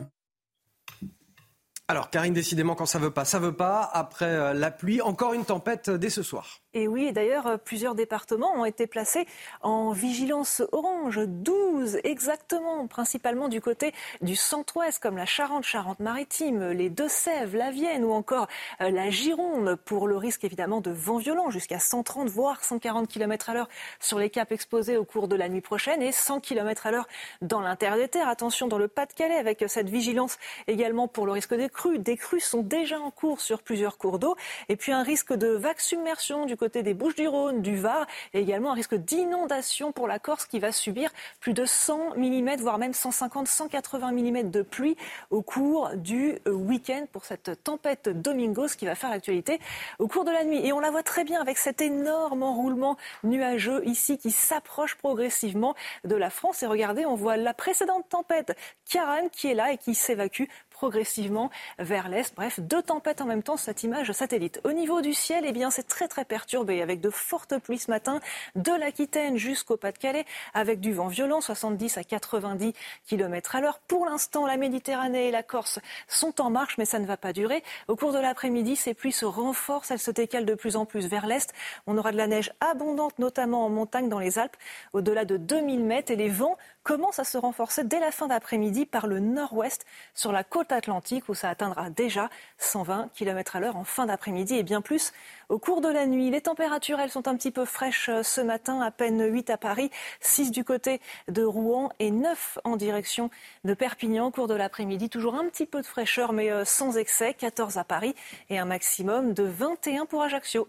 Alors 1.88 2.09
Karine, 2.09 2.34
décidément 2.34 2.74
quand 2.74 2.88
ça 2.88 2.99
veut 2.99 3.11
pas, 3.11 3.26
ça 3.26 3.38
veut 3.38 3.55
pas. 3.55 3.84
Après 3.84 4.26
euh, 4.26 4.53
la 4.53 4.72
pluie, 4.72 5.01
encore 5.01 5.34
une 5.34 5.45
tempête 5.45 5.89
dès 5.89 6.09
ce 6.09 6.24
soir. 6.24 6.61
Et 6.78 6.89
oui, 6.89 7.13
d'ailleurs, 7.13 7.47
euh, 7.47 7.57
plusieurs 7.57 7.95
départements 7.95 8.51
ont 8.53 8.65
été 8.65 8.86
placés 8.86 9.26
en 9.61 9.93
vigilance 9.93 10.61
orange, 10.73 11.21
12 11.26 12.01
exactement, 12.03 12.86
principalement 12.88 13.47
du 13.47 13.61
côté 13.61 13.93
du 14.21 14.36
centre-ouest, 14.36 15.01
comme 15.01 15.15
la 15.15 15.26
Charente, 15.26 15.63
Charente-Maritime, 15.63 16.71
les 16.71 16.89
Deux-Sèvres, 16.89 17.57
la 17.57 17.71
Vienne 17.71 18.03
ou 18.03 18.11
encore 18.11 18.47
euh, 18.82 18.89
la 18.89 19.09
Gironde, 19.09 19.78
pour 19.86 20.09
le 20.09 20.17
risque 20.17 20.43
évidemment 20.43 20.82
de 20.82 20.91
vent 20.91 21.17
violent, 21.17 21.49
jusqu'à 21.49 21.80
130 21.80 22.28
voire 22.28 22.61
140 22.61 23.07
km 23.07 23.51
à 23.51 23.53
l'heure 23.53 23.69
sur 24.01 24.19
les 24.19 24.30
caps 24.30 24.51
exposés 24.51 24.97
au 24.97 25.05
cours 25.05 25.30
de 25.30 25.38
la 25.38 25.47
nuit 25.47 25.61
prochaine 25.61 26.01
et 26.01 26.11
100 26.11 26.41
km 26.41 26.88
à 26.88 26.91
l'heure 26.91 27.07
dans 27.41 27.61
l'intérieur 27.61 27.97
des 27.97 28.09
terres. 28.09 28.28
Attention 28.28 28.67
dans 28.67 28.78
le 28.78 28.89
Pas-de-Calais 28.89 29.36
avec 29.36 29.63
cette 29.69 29.88
vigilance 29.88 30.38
également 30.67 31.07
pour 31.07 31.26
le 31.26 31.32
risque 31.32 31.55
des 31.55 31.69
crues. 31.69 31.99
Des 31.99 32.17
crues 32.17 32.41
sont 32.41 32.63
déjà 32.63 32.99
en 32.99 33.11
cours 33.11 33.39
sur 33.39 33.61
plusieurs 33.61 33.97
cours 33.97 34.19
d'eau 34.19 34.36
et 34.67 34.76
puis 34.76 34.91
un 34.91 35.03
risque 35.03 35.32
de 35.32 35.47
vague 35.47 35.80
submersion 35.80 36.45
du 36.45 36.57
côté 36.57 36.64
côté 36.66 36.82
des 36.82 36.95
Bouches-du-Rhône, 36.95 37.61
du 37.61 37.78
Var, 37.78 38.07
et 38.34 38.39
également 38.39 38.72
un 38.72 38.74
risque 38.74 38.95
d'inondation 38.95 39.91
pour 39.91 40.07
la 40.07 40.18
Corse 40.18 40.47
qui 40.47 40.57
va 40.57 40.72
subir 40.72 41.11
plus 41.39 41.53
de 41.53 41.63
100 41.63 42.18
mm, 42.18 42.55
voire 42.55 42.80
même 42.80 42.95
150, 42.95 43.47
180 43.47 44.11
mm 44.11 44.49
de 44.49 44.63
pluie 44.63 44.97
au 45.30 45.43
cours 45.43 45.91
du 45.95 46.39
euh, 46.47 46.51
week-end 46.51 47.05
pour 47.11 47.24
cette 47.24 47.63
tempête 47.63 48.09
Domingos 48.09 48.70
qui 48.80 48.88
va 48.88 48.95
faire 48.95 49.11
l'actualité 49.11 49.59
au 49.99 50.07
cours 50.07 50.26
de 50.26 50.32
la 50.32 50.43
nuit. 50.43 50.66
Et 50.66 50.74
on 50.74 50.80
la 50.80 50.89
voit 50.89 51.03
très 51.03 51.24
bien 51.24 51.39
avec 51.39 51.59
cet 51.59 51.82
énorme 51.82 52.41
enroulement 52.41 52.97
nuageux 53.24 53.86
ici 53.86 54.18
qui 54.18 54.32
s'approche 54.32 54.95
progressivement 54.95 55.76
de 56.03 56.16
la 56.16 56.32
France. 56.32 56.63
Et 56.63 56.66
regardez, 56.66 57.05
on 57.05 57.13
voit 57.13 57.38
la 57.38 57.53
précédente 57.53 58.09
tempête, 58.09 58.57
Kiaran, 58.89 59.30
qui 59.32 59.51
est 59.51 59.53
là 59.53 59.72
et 59.72 59.78
qui 59.78 59.93
s'évacue 59.93 60.45
progressivement 60.76 61.49
vers 61.80 62.09
l'est. 62.09 62.36
Bref, 62.36 62.59
deux 62.59 62.84
tempêtes 62.84 63.21
en 63.21 63.26
même 63.26 63.43
temps, 63.43 63.55
cette 63.55 63.84
image 63.84 64.11
satellite. 64.11 64.59
Au 64.65 64.73
niveau 64.73 65.01
du 65.01 65.13
ciel, 65.13 65.45
eh 65.47 65.53
bien, 65.53 65.71
c'est 65.71 65.88
très 65.88 66.09
très 66.09 66.26
perturbé 66.26 66.82
avec 66.82 66.99
de 66.99 67.09
fortes 67.09 67.57
pluies 67.59 67.80
ce 67.80 67.89
matin 67.89 68.19
de 68.55 68.71
l'Aquitaine 68.71 69.38
jusqu'au 69.38 69.78
Pas-de-Calais 69.78 70.26
avec 70.53 70.82
du 70.82 70.91
vent 70.91 71.07
violent, 71.07 71.39
70 71.39 71.97
à 71.97 72.03
90 72.03 72.73
km 73.07 73.55
à 73.55 73.61
l'heure. 73.61 73.80
Pour 73.80 74.05
l'instant, 74.05 74.45
la 74.45 74.57
Méditerranée 74.57 75.30
et 75.30 75.32
la 75.32 75.43
Corse 75.43 75.80
sont 76.09 76.41
en 76.41 76.49
marche, 76.49 76.78
mais 76.78 76.86
ça 76.86 76.99
ne 76.99 77.05
va 77.05 77.15
pas 77.15 77.32
durer. 77.32 77.63
Au 77.88 77.95
cours 77.95 78.11
de 78.11 78.19
l'après-midi, 78.19 78.76
ces 78.76 78.93
pluies 78.93 79.13
se 79.13 79.26
renforcent, 79.26 79.91
elles 79.91 79.99
se 79.99 80.11
décalent 80.11 80.45
de 80.45 80.55
plus 80.55 80.76
en 80.76 80.86
plus 80.86 81.07
vers 81.07 81.26
l'est. 81.26 81.53
On 81.88 81.97
aura 81.97 82.11
de 82.11 82.17
la 82.17 82.28
neige 82.28 82.51
abondante, 82.59 83.17
notamment 83.17 83.65
en 83.65 83.69
montagne 83.69 84.09
dans 84.09 84.19
les 84.19 84.39
Alpes, 84.39 84.57
au-delà 84.91 85.23
de 85.23 85.38
2000 85.38 85.86
mètres, 85.86 86.11
et 86.11 86.17
les 86.17 86.30
vents 86.30 86.57
commencent 86.84 87.19
à 87.19 87.23
se 87.23 87.38
renforcer 87.38 87.84
dès 87.86 87.99
la 87.99 88.11
fin 88.11 88.28
d'après-midi 88.28 88.86
par 88.86 89.07
le 89.07 89.19
nord-ouest 89.19 89.86
sur 90.13 90.32
la 90.32 90.43
côte 90.43 90.64
atlantique 90.72 91.30
où 91.30 91.34
ça 91.34 91.49
atteindra 91.49 91.89
déjà 91.89 92.30
120 92.57 93.09
km 93.13 93.55
à 93.55 93.59
l'heure 93.59 93.76
en 93.76 93.84
fin 93.84 94.05
d'après-midi 94.05 94.55
et 94.55 94.63
bien 94.63 94.82
plus 94.82 95.13
au 95.49 95.59
cours 95.59 95.82
de 95.82 95.88
la 95.88 96.05
nuit. 96.05 96.30
Les 96.30 96.41
températures, 96.41 96.99
elles 96.99 97.11
sont 97.11 97.28
un 97.28 97.36
petit 97.36 97.51
peu 97.51 97.66
fraîches 97.66 98.09
euh, 98.09 98.24
ce 98.24 98.41
matin, 98.41 98.82
à 98.82 98.91
peine 98.91 99.24
8 99.24 99.49
à 99.49 99.57
Paris, 99.57 99.91
6 100.22 100.51
du 100.51 100.63
côté 100.63 101.01
de 101.28 101.43
Rouen 101.43 101.91
et 101.99 102.11
9 102.11 102.59
en 102.63 102.76
direction 102.76 103.30
de 103.63 103.74
Perpignan 103.74 104.28
au 104.28 104.32
cours 104.32 104.47
de 104.47 104.55
l'après-midi. 104.55 105.09
Toujours 105.09 105.36
un 105.36 105.45
petit 105.45 105.66
peu 105.66 105.82
de 105.82 105.88
fraîcheur 105.88 106.34
mais 106.34 106.51
euh, 106.51 106.66
sans 106.66 106.97
excès, 106.97 107.34
14 107.34 107.78
à 107.78 107.84
Paris 107.84 108.16
et 108.49 108.57
un 108.57 108.66
maximum 108.66 109.34
de 109.34 109.43
21 109.43 110.05
pour 110.05 110.22
Ajaccio. 110.22 110.68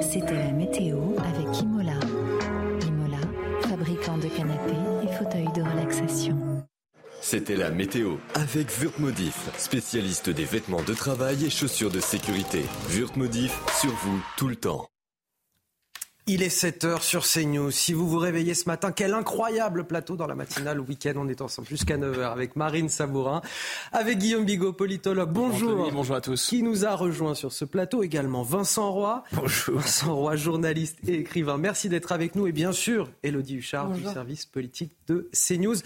C'était 0.00 0.34
la 0.34 0.50
météo 0.50 0.98
avec 1.18 1.60
Imola. 1.60 1.92
Imola, 2.86 3.18
fabricant 3.62 4.18
de 4.18 4.28
canapés 4.28 4.72
et 5.04 5.12
fauteuils 5.12 5.52
de 5.54 5.62
relaxation. 5.62 6.51
C'était 7.24 7.54
la 7.54 7.70
météo 7.70 8.16
avec 8.34 8.68
Wurtmodif, 8.80 9.48
spécialiste 9.56 10.28
des 10.28 10.44
vêtements 10.44 10.82
de 10.82 10.92
travail 10.92 11.44
et 11.44 11.50
chaussures 11.50 11.92
de 11.92 12.00
sécurité. 12.00 12.64
Wurtmodif, 12.90 13.56
sur 13.80 13.92
vous 13.92 14.20
tout 14.36 14.48
le 14.48 14.56
temps. 14.56 14.88
Il 16.28 16.44
est 16.44 16.56
7h 16.56 17.02
sur 17.02 17.24
CNews. 17.24 17.72
Si 17.72 17.92
vous 17.92 18.08
vous 18.08 18.18
réveillez 18.18 18.54
ce 18.54 18.68
matin, 18.68 18.92
quel 18.92 19.12
incroyable 19.12 19.88
plateau 19.88 20.14
dans 20.14 20.28
la 20.28 20.36
matinale 20.36 20.80
au 20.80 20.84
week-end. 20.84 21.14
On 21.16 21.26
est 21.26 21.40
ensemble 21.40 21.66
jusqu'à 21.66 21.96
9h 21.96 22.30
avec 22.30 22.54
Marine 22.54 22.88
Sabourin, 22.88 23.40
avec 23.90 24.18
Guillaume 24.18 24.44
Bigot, 24.44 24.72
politologue. 24.72 25.32
Bonjour. 25.32 25.90
Bonjour 25.90 26.14
à 26.14 26.20
tous. 26.20 26.46
Qui 26.48 26.62
nous 26.62 26.84
a 26.84 26.94
rejoint 26.94 27.34
sur 27.34 27.52
ce 27.52 27.64
plateau 27.64 28.04
également 28.04 28.44
Vincent 28.44 28.92
Roy. 28.92 29.24
Bonjour. 29.32 29.80
Vincent 29.80 30.14
Roy, 30.14 30.36
journaliste 30.36 30.98
et 31.08 31.14
écrivain. 31.14 31.58
Merci 31.58 31.88
d'être 31.88 32.12
avec 32.12 32.36
nous. 32.36 32.46
Et 32.46 32.52
bien 32.52 32.70
sûr, 32.70 33.10
Elodie 33.24 33.56
Huchard 33.56 33.90
du 33.90 34.04
service 34.04 34.46
politique 34.46 34.92
de 35.08 35.28
CNews. 35.32 35.76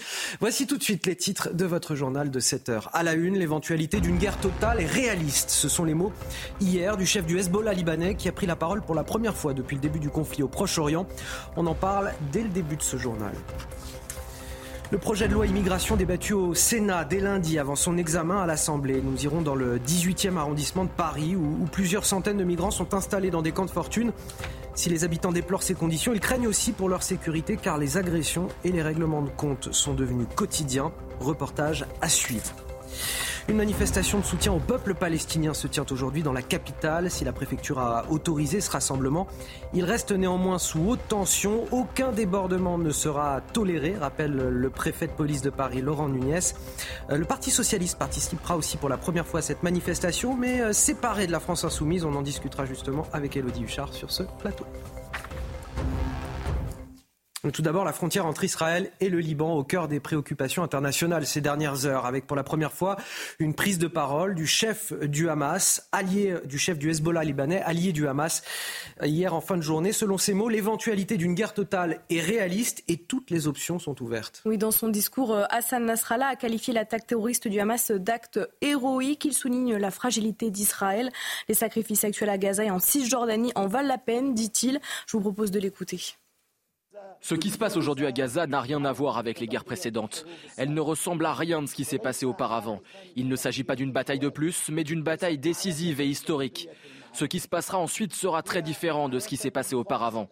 Voici 0.40 0.66
tout 0.66 0.76
de 0.76 0.82
suite 0.82 1.06
les 1.06 1.16
titres 1.16 1.54
de 1.54 1.64
votre 1.64 1.94
journal 1.94 2.30
de 2.30 2.40
7h. 2.40 2.88
À 2.92 3.02
la 3.02 3.14
une, 3.14 3.36
l'éventualité 3.38 4.00
d'une 4.00 4.18
guerre 4.18 4.38
totale 4.38 4.80
et 4.80 4.86
réaliste. 4.86 5.50
Ce 5.50 5.68
sont 5.68 5.84
les 5.84 5.94
mots 5.94 6.12
hier 6.60 6.96
du 6.96 7.06
chef 7.06 7.26
du 7.26 7.38
Hezbollah 7.38 7.72
libanais 7.72 8.14
qui 8.14 8.28
a 8.28 8.32
pris 8.32 8.46
la 8.46 8.56
parole 8.56 8.82
pour 8.82 8.94
la 8.94 9.04
première 9.04 9.36
fois 9.36 9.54
depuis 9.54 9.76
le 9.76 9.82
début 9.82 10.00
du 10.00 10.10
conflit 10.10 10.42
au 10.42 10.48
Proche-Orient. 10.48 11.06
On 11.56 11.66
en 11.66 11.74
parle 11.74 12.12
dès 12.32 12.42
le 12.42 12.48
début 12.48 12.76
de 12.76 12.82
ce 12.82 12.96
journal. 12.96 13.32
Le 14.92 14.98
projet 14.98 15.26
de 15.26 15.32
loi 15.32 15.46
immigration 15.46 15.96
débattu 15.96 16.32
au 16.32 16.54
Sénat 16.54 17.04
dès 17.04 17.18
lundi 17.18 17.58
avant 17.58 17.74
son 17.74 17.98
examen 17.98 18.40
à 18.40 18.46
l'Assemblée. 18.46 19.02
Nous 19.02 19.24
irons 19.24 19.42
dans 19.42 19.56
le 19.56 19.80
18e 19.80 20.36
arrondissement 20.36 20.84
de 20.84 20.90
Paris 20.90 21.34
où, 21.34 21.66
plusieurs 21.72 22.04
centaines 22.04 22.36
de 22.36 22.44
migrants 22.44 22.70
sont 22.70 22.94
installés 22.94 23.32
dans 23.32 23.42
des 23.42 23.50
camps 23.50 23.64
de 23.64 23.70
fortune. 23.70 24.12
Si 24.76 24.88
les 24.88 25.02
habitants 25.02 25.32
déplorent 25.32 25.64
ces 25.64 25.74
conditions, 25.74 26.12
ils 26.14 26.20
craignent 26.20 26.46
aussi 26.46 26.70
pour 26.70 26.88
leur 26.88 27.02
sécurité 27.02 27.58
car 27.60 27.78
les 27.78 27.96
agressions 27.96 28.46
et 28.62 28.70
les 28.70 28.82
règlements 28.82 29.22
de 29.22 29.30
compte 29.30 29.72
sont 29.72 29.94
devenus 29.94 30.28
quotidiens. 30.36 30.92
Reportage 31.18 31.84
à 32.00 32.08
suivre. 32.08 32.54
Une 33.48 33.58
manifestation 33.58 34.18
de 34.18 34.24
soutien 34.24 34.52
au 34.52 34.58
peuple 34.58 34.94
palestinien 34.94 35.54
se 35.54 35.68
tient 35.68 35.86
aujourd'hui 35.92 36.24
dans 36.24 36.32
la 36.32 36.42
capitale. 36.42 37.12
Si 37.12 37.24
la 37.24 37.32
préfecture 37.32 37.78
a 37.78 38.04
autorisé 38.10 38.60
ce 38.60 38.68
rassemblement, 38.72 39.28
il 39.72 39.84
reste 39.84 40.10
néanmoins 40.10 40.58
sous 40.58 40.80
haute 40.80 41.06
tension. 41.06 41.64
Aucun 41.70 42.10
débordement 42.10 42.76
ne 42.76 42.90
sera 42.90 43.40
toléré, 43.52 43.94
rappelle 43.96 44.34
le 44.34 44.70
préfet 44.70 45.06
de 45.06 45.12
police 45.12 45.42
de 45.42 45.50
Paris, 45.50 45.80
Laurent 45.80 46.08
Nunez. 46.08 46.40
Euh, 47.10 47.18
le 47.18 47.24
Parti 47.24 47.52
socialiste 47.52 47.98
participera 47.98 48.56
aussi 48.56 48.78
pour 48.78 48.88
la 48.88 48.96
première 48.96 49.28
fois 49.28 49.38
à 49.38 49.42
cette 49.42 49.62
manifestation, 49.62 50.36
mais 50.36 50.60
euh, 50.60 50.72
séparé 50.72 51.28
de 51.28 51.32
la 51.32 51.38
France 51.38 51.62
insoumise. 51.62 52.04
On 52.04 52.16
en 52.16 52.22
discutera 52.22 52.66
justement 52.66 53.06
avec 53.12 53.36
Elodie 53.36 53.62
Huchard 53.62 53.94
sur 53.94 54.10
ce 54.10 54.24
plateau. 54.40 54.64
Tout 57.52 57.62
d'abord, 57.62 57.84
la 57.84 57.92
frontière 57.92 58.26
entre 58.26 58.44
Israël 58.44 58.90
et 59.00 59.08
le 59.08 59.18
Liban 59.18 59.54
au 59.54 59.64
cœur 59.64 59.88
des 59.88 60.00
préoccupations 60.00 60.62
internationales 60.62 61.26
ces 61.26 61.40
dernières 61.40 61.86
heures, 61.86 62.06
avec 62.06 62.26
pour 62.26 62.36
la 62.36 62.42
première 62.42 62.72
fois 62.72 62.96
une 63.38 63.54
prise 63.54 63.78
de 63.78 63.86
parole 63.86 64.34
du 64.34 64.46
chef 64.46 64.92
du 64.92 65.28
Hamas, 65.28 65.88
allié 65.92 66.34
du 66.44 66.58
chef 66.58 66.78
du 66.78 66.90
Hezbollah 66.90 67.24
libanais, 67.24 67.62
allié 67.62 67.92
du 67.92 68.08
Hamas, 68.08 68.42
hier 69.02 69.34
en 69.34 69.40
fin 69.40 69.56
de 69.56 69.62
journée. 69.62 69.92
Selon 69.92 70.18
ses 70.18 70.34
mots, 70.34 70.48
l'éventualité 70.48 71.16
d'une 71.16 71.34
guerre 71.34 71.54
totale 71.54 72.00
est 72.10 72.20
réaliste 72.20 72.82
et 72.88 72.96
toutes 72.96 73.30
les 73.30 73.46
options 73.46 73.78
sont 73.78 74.02
ouvertes. 74.02 74.42
Oui, 74.44 74.58
dans 74.58 74.70
son 74.70 74.88
discours, 74.88 75.32
euh, 75.32 75.44
Hassan 75.50 75.84
Nasrallah 75.84 76.28
a 76.28 76.36
qualifié 76.36 76.72
l'attaque 76.74 77.06
terroriste 77.06 77.48
du 77.48 77.60
Hamas 77.60 77.90
d'acte 77.90 78.40
héroïque. 78.60 79.24
Il 79.24 79.34
souligne 79.34 79.76
la 79.76 79.90
fragilité 79.90 80.50
d'Israël. 80.50 81.10
Les 81.48 81.54
sacrifices 81.54 82.04
actuels 82.04 82.30
à 82.30 82.38
Gaza 82.38 82.64
et 82.64 82.70
en 82.70 82.78
Cisjordanie 82.78 83.52
en 83.54 83.66
valent 83.66 83.88
la 83.88 83.98
peine, 83.98 84.34
dit-il. 84.34 84.80
Je 85.06 85.12
vous 85.16 85.20
propose 85.20 85.50
de 85.50 85.60
l'écouter. 85.60 86.16
Ce 87.20 87.34
qui 87.34 87.50
se 87.50 87.58
passe 87.58 87.76
aujourd'hui 87.76 88.06
à 88.06 88.12
Gaza 88.12 88.46
n'a 88.46 88.60
rien 88.60 88.84
à 88.84 88.92
voir 88.92 89.18
avec 89.18 89.40
les 89.40 89.46
guerres 89.46 89.64
précédentes. 89.64 90.24
Elle 90.56 90.72
ne 90.72 90.80
ressemble 90.80 91.26
à 91.26 91.34
rien 91.34 91.62
de 91.62 91.66
ce 91.66 91.74
qui 91.74 91.84
s'est 91.84 91.98
passé 91.98 92.26
auparavant. 92.26 92.80
Il 93.16 93.28
ne 93.28 93.36
s'agit 93.36 93.64
pas 93.64 93.76
d'une 93.76 93.92
bataille 93.92 94.18
de 94.18 94.28
plus, 94.28 94.68
mais 94.70 94.84
d'une 94.84 95.02
bataille 95.02 95.38
décisive 95.38 96.00
et 96.00 96.06
historique. 96.06 96.68
Ce 97.12 97.24
qui 97.24 97.40
se 97.40 97.48
passera 97.48 97.78
ensuite 97.78 98.14
sera 98.14 98.42
très 98.42 98.62
différent 98.62 99.08
de 99.08 99.18
ce 99.18 99.28
qui 99.28 99.36
s'est 99.36 99.50
passé 99.50 99.74
auparavant. 99.74 100.28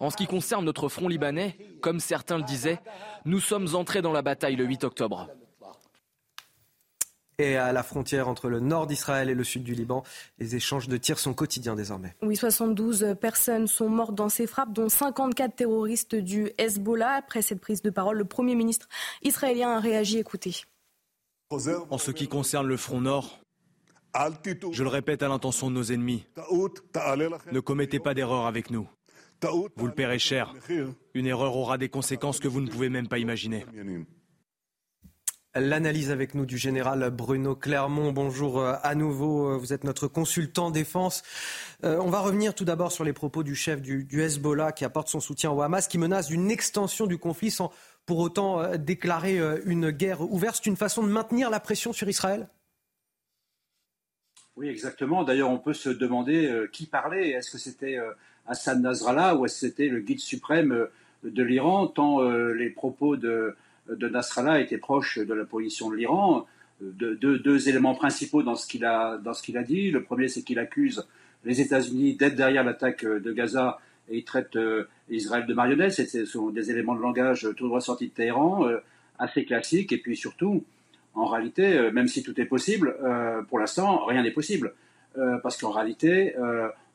En 0.00 0.10
ce 0.10 0.16
qui 0.16 0.26
concerne 0.26 0.64
notre 0.64 0.88
front 0.88 1.08
libanais, 1.08 1.56
comme 1.80 2.00
certains 2.00 2.38
le 2.38 2.44
disaient, 2.44 2.80
nous 3.24 3.40
sommes 3.40 3.74
entrés 3.74 4.02
dans 4.02 4.12
la 4.12 4.22
bataille 4.22 4.56
le 4.56 4.64
8 4.64 4.84
octobre 4.84 5.28
et 7.38 7.56
à 7.56 7.72
la 7.72 7.82
frontière 7.82 8.28
entre 8.28 8.48
le 8.48 8.60
nord 8.60 8.86
d'Israël 8.86 9.28
et 9.28 9.34
le 9.34 9.44
sud 9.44 9.62
du 9.62 9.74
Liban. 9.74 10.02
Les 10.38 10.56
échanges 10.56 10.88
de 10.88 10.96
tirs 10.96 11.18
sont 11.18 11.34
quotidiens 11.34 11.74
désormais. 11.74 12.14
Oui, 12.22 12.36
72 12.36 13.16
personnes 13.20 13.66
sont 13.66 13.88
mortes 13.88 14.14
dans 14.14 14.28
ces 14.28 14.46
frappes, 14.46 14.72
dont 14.72 14.88
54 14.88 15.54
terroristes 15.54 16.14
du 16.14 16.50
Hezbollah. 16.58 17.12
Après 17.12 17.42
cette 17.42 17.60
prise 17.60 17.82
de 17.82 17.90
parole, 17.90 18.16
le 18.18 18.24
Premier 18.24 18.54
ministre 18.54 18.88
israélien 19.22 19.76
a 19.76 19.80
réagi. 19.80 20.18
Écoutez. 20.18 20.62
En 21.50 21.98
ce 21.98 22.10
qui 22.10 22.26
concerne 22.26 22.66
le 22.66 22.76
front 22.76 23.00
nord, 23.00 23.38
je 24.72 24.82
le 24.82 24.88
répète 24.88 25.22
à 25.22 25.28
l'intention 25.28 25.68
de 25.68 25.74
nos 25.74 25.84
ennemis, 25.84 26.24
ne 27.52 27.60
commettez 27.60 28.00
pas 28.00 28.14
d'erreur 28.14 28.46
avec 28.46 28.70
nous. 28.70 28.88
Vous 29.76 29.86
le 29.86 29.92
paierez 29.92 30.18
cher. 30.18 30.54
Une 31.14 31.26
erreur 31.26 31.54
aura 31.54 31.76
des 31.78 31.90
conséquences 31.90 32.40
que 32.40 32.48
vous 32.48 32.62
ne 32.62 32.68
pouvez 32.68 32.88
même 32.88 33.06
pas 33.06 33.18
imaginer. 33.18 33.64
L'analyse 35.58 36.10
avec 36.10 36.34
nous 36.34 36.44
du 36.44 36.58
général 36.58 37.08
Bruno 37.10 37.54
Clermont. 37.54 38.12
Bonjour 38.12 38.60
euh, 38.60 38.74
à 38.82 38.94
nouveau, 38.94 39.48
euh, 39.48 39.56
vous 39.56 39.72
êtes 39.72 39.84
notre 39.84 40.06
consultant 40.06 40.70
défense. 40.70 41.22
Euh, 41.82 41.98
on 41.98 42.10
va 42.10 42.20
revenir 42.20 42.54
tout 42.54 42.66
d'abord 42.66 42.92
sur 42.92 43.04
les 43.04 43.14
propos 43.14 43.42
du 43.42 43.54
chef 43.54 43.80
du, 43.80 44.06
Hezbollah 44.20 44.72
qui 44.72 44.84
apporte 44.84 45.08
son 45.08 45.18
soutien 45.18 45.50
au 45.50 45.62
Hamas, 45.62 45.88
qui 45.88 45.96
menace 45.96 46.28
d'une 46.28 46.50
extension 46.50 47.06
du 47.06 47.16
conflit 47.16 47.50
sans 47.50 47.72
pour 48.04 48.18
autant 48.18 48.76
déclarer 48.76 49.40
une 49.64 49.90
guerre 49.90 50.20
ouverte. 50.20 50.56
C'est 50.56 50.70
une 50.70 50.76
façon 50.76 51.02
de 51.02 51.08
maintenir 51.08 51.48
la 51.48 51.58
pression 51.58 51.92
sur 51.92 52.08
Israël? 52.08 52.48
Oui, 54.56 54.68
exactement. 54.68 55.24
D'ailleurs, 55.24 55.50
on 55.50 55.58
peut 55.58 55.72
se 55.72 55.88
demander 55.88 56.66
qui 56.70 56.86
parlait. 56.86 57.30
Est-ce 57.30 57.50
que 57.50 57.58
c'était 57.58 57.98
Hassan 58.46 58.80
Nasrallah 58.82 59.34
ou 59.34 59.44
est-ce 59.44 59.54
que 59.54 59.66
c'était 59.70 59.88
le 59.88 60.00
guide 60.00 60.20
suprême 60.20 60.86
de 61.24 61.42
l'Iran, 61.42 61.88
tant 61.88 62.22
les 62.30 62.70
propos 62.70 63.16
de 63.16 63.56
de 63.88 64.08
Nasrallah 64.08 64.60
était 64.60 64.78
proche 64.78 65.18
de 65.18 65.34
la 65.34 65.44
position 65.44 65.90
de 65.90 65.96
l'Iran. 65.96 66.46
De, 66.80 67.14
deux 67.14 67.68
éléments 67.70 67.94
principaux 67.94 68.42
dans 68.42 68.54
ce 68.54 68.66
qu'il 68.66 68.84
a, 68.84 69.16
dans 69.16 69.32
ce 69.32 69.42
qu'il 69.42 69.56
a 69.56 69.62
dit. 69.62 69.90
Le 69.90 70.02
premier, 70.02 70.28
c'est 70.28 70.42
qu'il 70.42 70.58
accuse 70.58 71.06
les 71.44 71.60
États-Unis 71.60 72.16
d'être 72.16 72.36
derrière 72.36 72.64
l'attaque 72.64 73.04
de 73.04 73.32
Gaza 73.32 73.78
et 74.08 74.18
il 74.18 74.24
traite 74.24 74.56
euh, 74.56 74.88
Israël 75.10 75.46
de 75.46 75.54
marionnette. 75.54 75.92
Ce 75.92 76.24
sont 76.24 76.50
des 76.50 76.70
éléments 76.70 76.94
de 76.94 77.00
langage 77.00 77.48
tout 77.56 77.66
droit 77.66 77.80
sortis 77.80 78.08
de 78.08 78.12
Téhéran, 78.12 78.66
euh, 78.66 78.78
assez 79.18 79.44
classiques. 79.44 79.92
Et 79.92 79.98
puis 79.98 80.16
surtout, 80.16 80.64
en 81.14 81.26
réalité, 81.26 81.78
euh, 81.78 81.90
même 81.90 82.08
si 82.08 82.22
tout 82.22 82.38
est 82.40 82.44
possible, 82.44 82.96
pour 83.48 83.58
l'instant, 83.58 84.04
rien 84.04 84.22
n'est 84.22 84.32
possible. 84.32 84.74
parce 85.42 85.56
qu'en 85.56 85.70
réalité, 85.70 86.34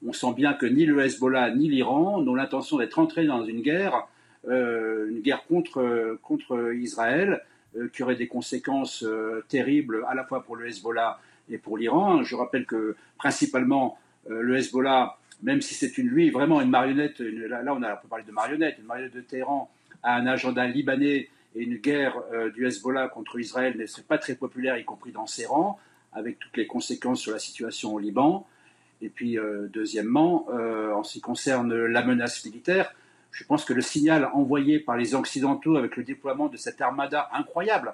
on 0.05 0.13
sent 0.13 0.33
bien 0.35 0.53
que 0.53 0.67
ni 0.67 0.85
le 0.85 0.99
Hezbollah 1.03 1.55
ni 1.55 1.67
l'Iran 1.67 2.21
n'ont 2.21 2.35
l'intention 2.35 2.77
d'être 2.77 2.99
entrés 2.99 3.25
dans 3.25 3.43
une 3.43 3.61
guerre 3.61 3.95
euh, 3.95 4.01
une 4.47 5.21
guerre 5.21 5.45
contre, 5.45 6.17
contre 6.23 6.73
Israël 6.73 7.41
euh, 7.77 7.87
qui 7.87 8.03
aurait 8.03 8.17
des 8.17 8.27
conséquences 8.27 9.01
euh, 9.03 9.45
terribles 9.47 10.03
à 10.09 10.13
la 10.13 10.25
fois 10.25 10.43
pour 10.43 10.57
le 10.57 10.67
Hezbollah 10.67 11.21
et 11.49 11.57
pour 11.57 11.77
l'Iran. 11.77 12.21
Je 12.21 12.35
rappelle 12.35 12.65
que 12.65 12.97
principalement 13.17 13.97
le 14.27 14.57
Hezbollah, 14.57 15.17
même 15.41 15.61
si 15.61 15.73
c'est 15.73 15.97
une 15.97 16.07
lui 16.07 16.29
vraiment 16.31 16.59
une 16.59 16.69
marionnette, 16.69 17.19
là, 17.19 17.63
on 17.73 17.81
a 17.81 17.93
on 17.93 18.01
peut 18.01 18.09
parler 18.09 18.25
de 18.25 18.31
marionnette, 18.31 18.75
une 18.77 18.85
marionnette 18.85 19.15
de 19.15 19.21
Téhéran 19.21 19.71
a 20.03 20.15
un 20.15 20.27
agenda 20.27 20.67
libanais 20.67 21.29
et 21.55 21.63
une 21.63 21.77
guerre 21.77 22.21
du 22.53 22.67
Hezbollah 22.67 23.07
contre 23.07 23.39
Israël 23.39 23.75
ne 23.77 23.85
serait 23.85 24.03
pas 24.03 24.17
très 24.17 24.35
populaire, 24.35 24.77
y 24.77 24.83
compris 24.83 25.11
dans 25.11 25.25
ses 25.25 25.45
rangs, 25.45 25.79
avec 26.13 26.39
toutes 26.39 26.55
les 26.57 26.67
conséquences 26.67 27.21
sur 27.21 27.31
la 27.31 27.39
situation 27.39 27.93
au 27.95 27.99
Liban. 27.99 28.45
Et 29.01 29.09
puis, 29.09 29.37
deuxièmement, 29.73 30.47
en 30.49 31.03
ce 31.03 31.13
qui 31.13 31.21
concerne 31.21 31.73
la 31.73 32.03
menace 32.03 32.45
militaire, 32.45 32.93
je 33.31 33.43
pense 33.43 33.65
que 33.65 33.73
le 33.73 33.81
signal 33.81 34.29
envoyé 34.33 34.79
par 34.79 34.97
les 34.97 35.15
Occidentaux 35.15 35.77
avec 35.77 35.95
le 35.95 36.03
déploiement 36.03 36.47
de 36.47 36.57
cette 36.57 36.81
armada 36.81 37.29
incroyable, 37.33 37.93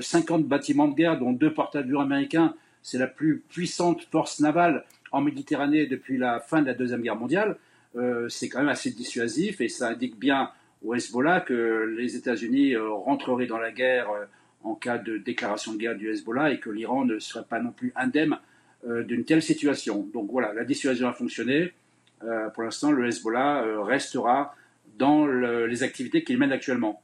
50 0.00 0.40
hein, 0.40 0.44
bâtiments 0.44 0.88
de 0.88 0.94
guerre, 0.94 1.18
dont 1.18 1.32
deux 1.32 1.52
porte-avions 1.52 2.00
américains, 2.00 2.54
c'est 2.82 2.98
la 2.98 3.06
plus 3.06 3.42
puissante 3.48 4.02
force 4.10 4.40
navale 4.40 4.84
en 5.12 5.20
Méditerranée 5.20 5.86
depuis 5.86 6.18
la 6.18 6.40
fin 6.40 6.62
de 6.62 6.66
la 6.66 6.74
Deuxième 6.74 7.02
Guerre 7.02 7.16
mondiale, 7.16 7.56
euh, 7.96 8.28
c'est 8.28 8.48
quand 8.48 8.58
même 8.58 8.68
assez 8.68 8.90
dissuasif 8.90 9.60
et 9.60 9.68
ça 9.68 9.88
indique 9.88 10.18
bien 10.18 10.50
au 10.84 10.94
Hezbollah 10.94 11.40
que 11.40 11.94
les 11.96 12.16
États-Unis 12.16 12.74
euh, 12.74 12.90
rentreraient 12.90 13.46
dans 13.46 13.58
la 13.58 13.72
guerre 13.72 14.10
euh, 14.10 14.24
en 14.62 14.74
cas 14.74 14.98
de 14.98 15.16
déclaration 15.16 15.72
de 15.72 15.78
guerre 15.78 15.96
du 15.96 16.10
Hezbollah 16.10 16.52
et 16.52 16.60
que 16.60 16.70
l'Iran 16.70 17.04
ne 17.04 17.18
serait 17.18 17.44
pas 17.44 17.60
non 17.60 17.70
plus 17.70 17.92
indemne 17.96 18.38
d'une 18.84 19.24
telle 19.24 19.42
situation. 19.42 20.08
Donc 20.14 20.30
voilà, 20.30 20.52
la 20.52 20.64
dissuasion 20.64 21.08
a 21.08 21.12
fonctionné. 21.12 21.72
pour 22.54 22.62
l'instant, 22.62 22.92
le 22.92 23.06
Hezbollah 23.06 23.82
restera 23.82 24.54
dans 24.98 25.26
les 25.26 25.82
activités 25.82 26.24
qu'il 26.24 26.38
mène 26.38 26.52
actuellement. 26.52 27.02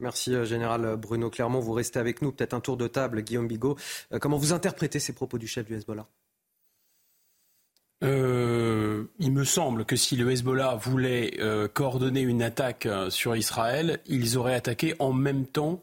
Merci, 0.00 0.34
euh, 0.34 0.44
Général 0.44 0.96
Bruno 0.96 1.30
Clermont. 1.30 1.60
Vous 1.60 1.72
restez 1.72 1.98
avec 1.98 2.20
nous. 2.20 2.32
Peut-être 2.32 2.54
un 2.54 2.60
tour 2.60 2.76
de 2.76 2.86
table, 2.88 3.22
Guillaume 3.22 3.46
Bigot. 3.46 3.76
Euh, 4.12 4.18
comment 4.18 4.36
vous 4.36 4.52
interprétez 4.52 4.98
ces 4.98 5.12
propos 5.12 5.38
du 5.38 5.46
chef 5.46 5.66
du 5.66 5.74
Hezbollah? 5.74 6.06
Euh, 8.02 9.04
il 9.18 9.32
me 9.32 9.44
semble 9.44 9.84
que 9.84 9.96
si 9.96 10.16
le 10.16 10.30
Hezbollah 10.30 10.74
voulait 10.74 11.38
coordonner 11.72 12.20
une 12.20 12.42
attaque 12.42 12.88
sur 13.08 13.34
Israël, 13.36 14.00
ils 14.06 14.36
auraient 14.36 14.54
attaqué 14.54 14.94
en 14.98 15.12
même 15.12 15.46
temps 15.46 15.82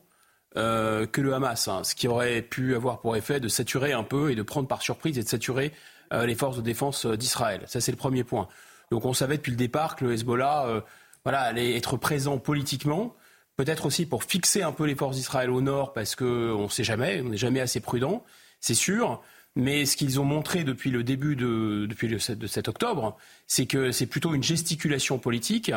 que 0.53 1.21
le 1.21 1.33
Hamas, 1.33 1.67
hein, 1.67 1.83
ce 1.83 1.95
qui 1.95 2.07
aurait 2.07 2.41
pu 2.41 2.75
avoir 2.75 2.99
pour 2.99 3.15
effet 3.15 3.39
de 3.39 3.47
saturer 3.47 3.93
un 3.93 4.03
peu 4.03 4.29
et 4.29 4.35
de 4.35 4.43
prendre 4.43 4.67
par 4.67 4.81
surprise 4.81 5.17
et 5.17 5.23
de 5.23 5.27
saturer 5.27 5.71
les 6.11 6.35
forces 6.35 6.57
de 6.57 6.61
défense 6.61 7.05
d'Israël. 7.05 7.63
Ça, 7.65 7.81
c'est 7.81 7.91
le 7.91 7.97
premier 7.97 8.23
point. 8.23 8.49
Donc 8.91 9.05
on 9.05 9.13
savait 9.13 9.37
depuis 9.37 9.51
le 9.51 9.57
départ 9.57 9.95
que 9.95 10.05
le 10.05 10.13
Hezbollah 10.13 10.83
voilà, 11.23 11.53
être 11.53 11.97
présent 11.97 12.37
politiquement, 12.37 13.15
peut-être 13.57 13.85
aussi 13.85 14.05
pour 14.05 14.23
fixer 14.23 14.63
un 14.63 14.71
peu 14.71 14.85
les 14.85 14.95
forces 14.95 15.17
d'Israël 15.17 15.49
au 15.49 15.61
nord, 15.61 15.93
parce 15.93 16.15
qu'on 16.15 16.63
ne 16.63 16.67
sait 16.69 16.83
jamais, 16.83 17.21
on 17.21 17.29
n'est 17.29 17.37
jamais 17.37 17.59
assez 17.59 17.79
prudent, 17.79 18.23
c'est 18.59 18.73
sûr. 18.73 19.21
Mais 19.57 19.85
ce 19.85 19.97
qu'ils 19.97 20.19
ont 20.19 20.23
montré 20.23 20.63
depuis 20.63 20.91
le 20.91 21.03
début 21.03 21.35
de, 21.35 21.85
depuis 21.85 22.07
le 22.07 22.19
7, 22.19 22.39
de 22.39 22.47
7 22.47 22.69
octobre, 22.69 23.17
c'est 23.47 23.65
que 23.65 23.91
c'est 23.91 24.05
plutôt 24.05 24.33
une 24.33 24.43
gesticulation 24.43 25.19
politique 25.19 25.73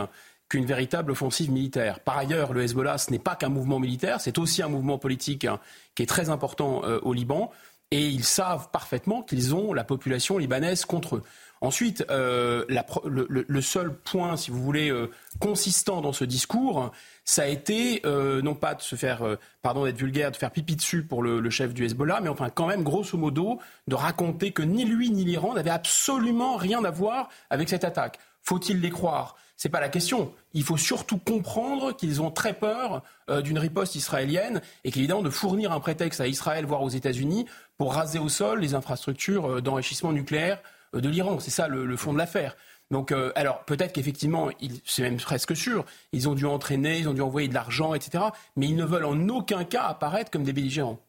qu'une 0.49 0.65
véritable 0.65 1.11
offensive 1.11 1.51
militaire. 1.51 2.01
Par 2.01 2.17
ailleurs, 2.17 2.53
le 2.53 2.63
Hezbollah, 2.63 2.99
ce 2.99 3.11
n'est 3.11 3.19
pas 3.19 3.35
qu'un 3.35 3.49
mouvement 3.49 3.81
militaire, 3.81 4.21
c'est 4.21 4.39
aussi 4.39 4.63
un 4.63 4.69
mouvement 4.69 4.99
politique 4.99 5.45
hein, 5.45 5.59
qui 5.95 6.03
est 6.03 6.07
très 6.07 6.29
important 6.31 6.83
euh, 6.85 7.01
au 7.03 7.13
Liban. 7.13 7.51
Et 7.91 8.09
ils 8.09 8.25
savent 8.25 8.71
parfaitement 8.71 9.23
qu'ils 9.23 9.55
ont 9.55 9.73
la 9.73 9.85
population 9.85 10.39
libanaise 10.39 10.85
contre 10.85 11.17
eux. 11.17 11.23
Ensuite, 11.65 12.05
euh, 12.11 12.67
le, 13.07 13.61
seul 13.62 13.95
point, 13.95 14.37
si 14.37 14.51
vous 14.51 14.62
voulez, 14.62 14.91
euh, 14.91 15.11
consistant 15.41 16.03
dans 16.03 16.12
ce 16.12 16.27
discours, 16.27 16.93
ça 17.25 17.45
a 17.45 17.47
été 17.47 18.03
euh, 18.05 18.43
non 18.43 18.55
pas 18.55 18.75
de 18.75 18.83
se 18.83 18.97
faire, 18.97 19.23
pardon 19.62 19.87
d'être 19.87 19.97
vulgaire, 19.97 20.31
de 20.31 20.37
faire 20.37 20.51
pipi 20.51 20.77
dessus 20.77 21.05
pour 21.05 21.23
le, 21.23 21.49
chef 21.49 21.73
du 21.73 21.87
Hezbollah, 21.87 22.21
mais 22.21 22.29
enfin 22.29 22.51
quand 22.51 22.67
même, 22.67 22.83
grosso 22.83 23.17
modo, 23.17 23.61
de 23.89 23.95
raconter 23.95 24.53
que 24.53 24.61
ni 24.61 24.85
lui 24.85 25.09
ni 25.09 25.25
l'Iran 25.25 25.55
n'avaient 25.55 25.71
absolument 25.71 26.57
rien 26.57 26.85
à 26.85 26.91
voir 26.91 27.31
avec 27.49 27.71
cette 27.71 27.85
attaque. 27.85 28.19
Faut-il 28.43 28.83
les 28.83 28.91
croire? 28.91 29.35
C'est 29.57 29.71
pas 29.71 29.81
la 29.81 29.89
question. 29.89 30.35
Il 30.53 30.65
faut 30.65 30.77
surtout 30.77 31.17
comprendre 31.17 31.97
qu'ils 31.97 32.21
ont 32.21 32.31
très 32.31 32.53
peur 32.53 33.03
d'une 33.43 33.59
riposte 33.59 33.95
israélienne 33.95 34.61
et 34.83 34.91
qu'évidemment 34.91 35.23
de 35.23 35.31
fournir 35.31 35.73
un 35.73 35.81
prétexte 35.81 36.21
à 36.21 36.27
Israël, 36.27 36.67
voire 36.67 36.83
aux 36.83 36.91
États-Unis, 36.91 37.47
pour 37.79 37.95
raser 37.95 38.19
au 38.19 38.29
sol 38.29 38.61
les 38.61 38.75
infrastructures 38.75 39.62
d'enrichissement 39.62 40.12
nucléaire 40.12 40.61
de 41.01 41.09
l'Iran. 41.09 41.39
C'est 41.41 41.51
ça 41.51 41.69
le, 41.69 41.97
fond 41.97 42.13
de 42.13 42.19
l'affaire. 42.19 42.57
Donc, 42.91 43.13
euh, 43.13 43.33
alors 43.35 43.65
peut-être 43.65 43.93
qu'effectivement, 43.93 44.51
c'est 44.85 45.03
même 45.03 45.17
presque 45.17 45.57
sûr, 45.57 45.85
ils 46.13 46.29
ont 46.29 46.35
dû 46.35 46.47
entraîner, 46.47 46.99
ils 46.99 47.09
ont 47.09 47.15
dû 47.15 47.23
envoyer 47.23 47.49
de 47.49 47.55
l'argent, 47.55 47.95
etc. 47.95 48.25
Mais 48.57 48.67
ils 48.67 48.77
ne 48.77 48.85
veulent 48.85 49.07
en 49.07 49.29
aucun 49.29 49.65
cas 49.65 49.85
apparaître 49.85 50.31
comme 50.31 50.45
des 50.45 50.53
belligérants. 50.53 51.01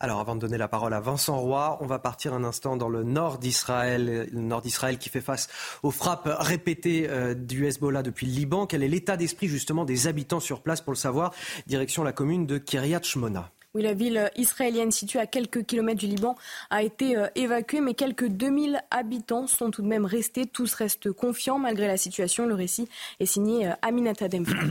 Alors, 0.00 0.20
avant 0.20 0.36
de 0.36 0.40
donner 0.40 0.58
la 0.58 0.68
parole 0.68 0.94
à 0.94 1.00
Vincent 1.00 1.36
Roy, 1.36 1.76
on 1.80 1.86
va 1.86 1.98
partir 1.98 2.32
un 2.32 2.44
instant 2.44 2.76
dans 2.76 2.88
le 2.88 3.02
nord 3.02 3.38
d'Israël, 3.38 4.28
le 4.32 4.40
nord 4.40 4.62
d'Israël 4.62 4.96
qui 4.96 5.08
fait 5.08 5.20
face 5.20 5.48
aux 5.82 5.90
frappes 5.90 6.28
répétées 6.38 7.08
euh, 7.10 7.34
du 7.34 7.66
Hezbollah 7.66 8.04
depuis 8.04 8.26
le 8.26 8.32
Liban. 8.32 8.66
Quel 8.66 8.84
est 8.84 8.88
l'état 8.88 9.16
d'esprit 9.16 9.48
justement 9.48 9.84
des 9.84 10.06
habitants 10.06 10.38
sur 10.38 10.62
place? 10.62 10.80
Pour 10.80 10.92
le 10.92 10.98
savoir, 10.98 11.34
direction 11.66 12.04
la 12.04 12.12
commune 12.12 12.46
de 12.46 12.58
Kiryat 12.58 13.02
Shmona. 13.02 13.50
Oui, 13.74 13.82
la 13.82 13.92
ville 13.92 14.30
israélienne 14.36 14.90
située 14.90 15.18
à 15.18 15.26
quelques 15.26 15.66
kilomètres 15.66 16.00
du 16.00 16.06
Liban 16.06 16.36
a 16.70 16.82
été 16.82 17.16
euh, 17.16 17.26
évacuée, 17.34 17.82
mais 17.82 17.92
quelques 17.92 18.26
2000 18.26 18.80
habitants 18.90 19.46
sont 19.46 19.70
tout 19.70 19.82
de 19.82 19.86
même 19.86 20.06
restés. 20.06 20.46
Tous 20.46 20.72
restent 20.72 21.12
confiants 21.12 21.58
malgré 21.58 21.86
la 21.86 21.98
situation. 21.98 22.46
Le 22.46 22.54
récit 22.54 22.88
est 23.20 23.26
signé 23.26 23.68
euh, 23.68 23.74
Aminata 23.82 24.28
Demfa. 24.28 24.56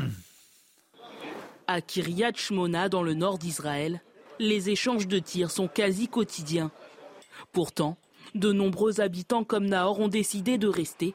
À 1.67 1.81
Kiryat 1.81 2.31
Shmona, 2.33 2.87
dans 2.87 3.03
le 3.03 3.13
nord 3.13 3.37
d'Israël, 3.37 4.01
les 4.39 4.69
échanges 4.69 5.07
de 5.07 5.19
tirs 5.19 5.51
sont 5.51 5.67
quasi 5.67 6.07
quotidiens. 6.07 6.71
Pourtant, 7.51 7.97
de 8.35 8.53
nombreux 8.53 9.01
habitants 9.01 9.43
comme 9.43 9.65
Nahor 9.65 9.99
ont 9.99 10.07
décidé 10.07 10.57
de 10.57 10.69
rester, 10.69 11.13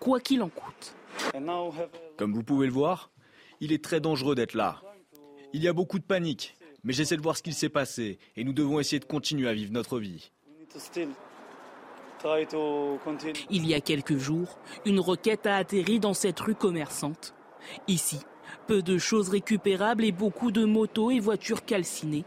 quoi 0.00 0.20
qu'il 0.20 0.42
en 0.42 0.50
coûte. 0.50 0.94
Comme 2.18 2.32
vous 2.32 2.42
pouvez 2.42 2.66
le 2.66 2.72
voir, 2.72 3.10
il 3.60 3.72
est 3.72 3.82
très 3.82 4.00
dangereux 4.00 4.34
d'être 4.34 4.54
là. 4.54 4.82
Il 5.54 5.62
y 5.62 5.68
a 5.68 5.72
beaucoup 5.72 5.98
de 5.98 6.04
panique, 6.04 6.54
mais 6.84 6.92
j'essaie 6.92 7.16
de 7.16 7.22
voir 7.22 7.36
ce 7.36 7.42
qu'il 7.42 7.54
s'est 7.54 7.68
passé 7.68 8.18
et 8.36 8.44
nous 8.44 8.52
devons 8.52 8.78
essayer 8.78 9.00
de 9.00 9.04
continuer 9.04 9.48
à 9.48 9.54
vivre 9.54 9.72
notre 9.72 9.98
vie. 9.98 10.30
Il 13.50 13.66
y 13.66 13.74
a 13.74 13.80
quelques 13.80 14.16
jours, 14.16 14.58
une 14.86 15.00
roquette 15.00 15.46
a 15.46 15.56
atterri 15.56 15.98
dans 15.98 16.14
cette 16.14 16.40
rue 16.40 16.54
commerçante. 16.54 17.34
Ici, 17.88 18.20
peu 18.66 18.82
de 18.82 18.98
choses 18.98 19.28
récupérables 19.28 20.04
et 20.04 20.12
beaucoup 20.12 20.50
de 20.50 20.64
motos 20.64 21.10
et 21.10 21.20
voitures 21.20 21.64
calcinées. 21.64 22.24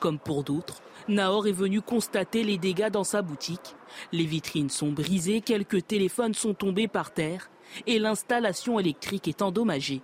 Comme 0.00 0.18
pour 0.18 0.42
d'autres, 0.42 0.82
Nahor 1.06 1.46
est 1.46 1.52
venu 1.52 1.80
constater 1.80 2.42
les 2.42 2.58
dégâts 2.58 2.90
dans 2.90 3.04
sa 3.04 3.22
boutique. 3.22 3.76
Les 4.12 4.24
vitrines 4.24 4.70
sont 4.70 4.90
brisées, 4.90 5.40
quelques 5.40 5.86
téléphones 5.86 6.34
sont 6.34 6.54
tombés 6.54 6.88
par 6.88 7.12
terre 7.12 7.48
et 7.86 7.98
l'installation 7.98 8.80
électrique 8.80 9.28
est 9.28 9.42
endommagée. 9.42 10.02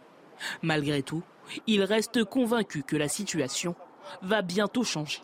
Malgré 0.62 1.03
tout, 1.03 1.22
il 1.66 1.82
reste 1.82 2.24
convaincu 2.24 2.82
que 2.82 2.97
la 2.97 3.09
situation 3.09 3.74
va 4.22 4.42
bientôt 4.42 4.84
changer. 4.84 5.20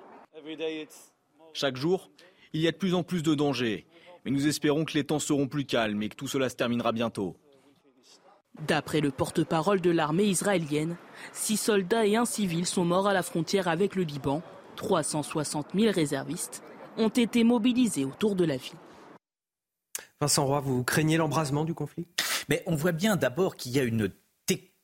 Chaque 1.52 1.76
jour, 1.76 2.10
il 2.52 2.60
y 2.60 2.68
a 2.68 2.72
de 2.72 2.76
plus 2.76 2.94
en 2.94 3.02
plus 3.02 3.22
de 3.22 3.34
dangers, 3.34 3.86
mais 4.24 4.30
nous 4.30 4.46
espérons 4.46 4.84
que 4.84 4.94
les 4.94 5.04
temps 5.04 5.18
seront 5.18 5.48
plus 5.48 5.64
calmes 5.64 6.02
et 6.02 6.08
que 6.08 6.16
tout 6.16 6.28
cela 6.28 6.48
se 6.48 6.56
terminera 6.56 6.92
bientôt. 6.92 7.36
D'après 8.66 9.00
le 9.00 9.10
porte-parole 9.10 9.80
de 9.80 9.90
l'armée 9.90 10.24
israélienne, 10.24 10.96
six 11.32 11.56
soldats 11.56 12.06
et 12.06 12.16
un 12.16 12.24
civil 12.24 12.66
sont 12.66 12.84
morts 12.84 13.06
à 13.06 13.14
la 13.14 13.22
frontière 13.22 13.68
avec 13.68 13.94
le 13.94 14.02
Liban. 14.02 14.42
360 14.76 15.68
000 15.74 15.92
réservistes 15.92 16.62
ont 16.96 17.08
été 17.08 17.44
mobilisés 17.44 18.04
autour 18.04 18.34
de 18.34 18.44
la 18.44 18.56
ville. 18.56 18.78
Vincent 20.20 20.44
Roy, 20.44 20.60
vous 20.60 20.84
craignez 20.84 21.16
l'embrasement 21.16 21.64
du 21.64 21.74
conflit? 21.74 22.06
Mais 22.48 22.62
on 22.66 22.74
voit 22.74 22.92
bien 22.92 23.16
d'abord 23.16 23.56
qu'il 23.56 23.72
y 23.72 23.78
a 23.78 23.84
une 23.84 24.10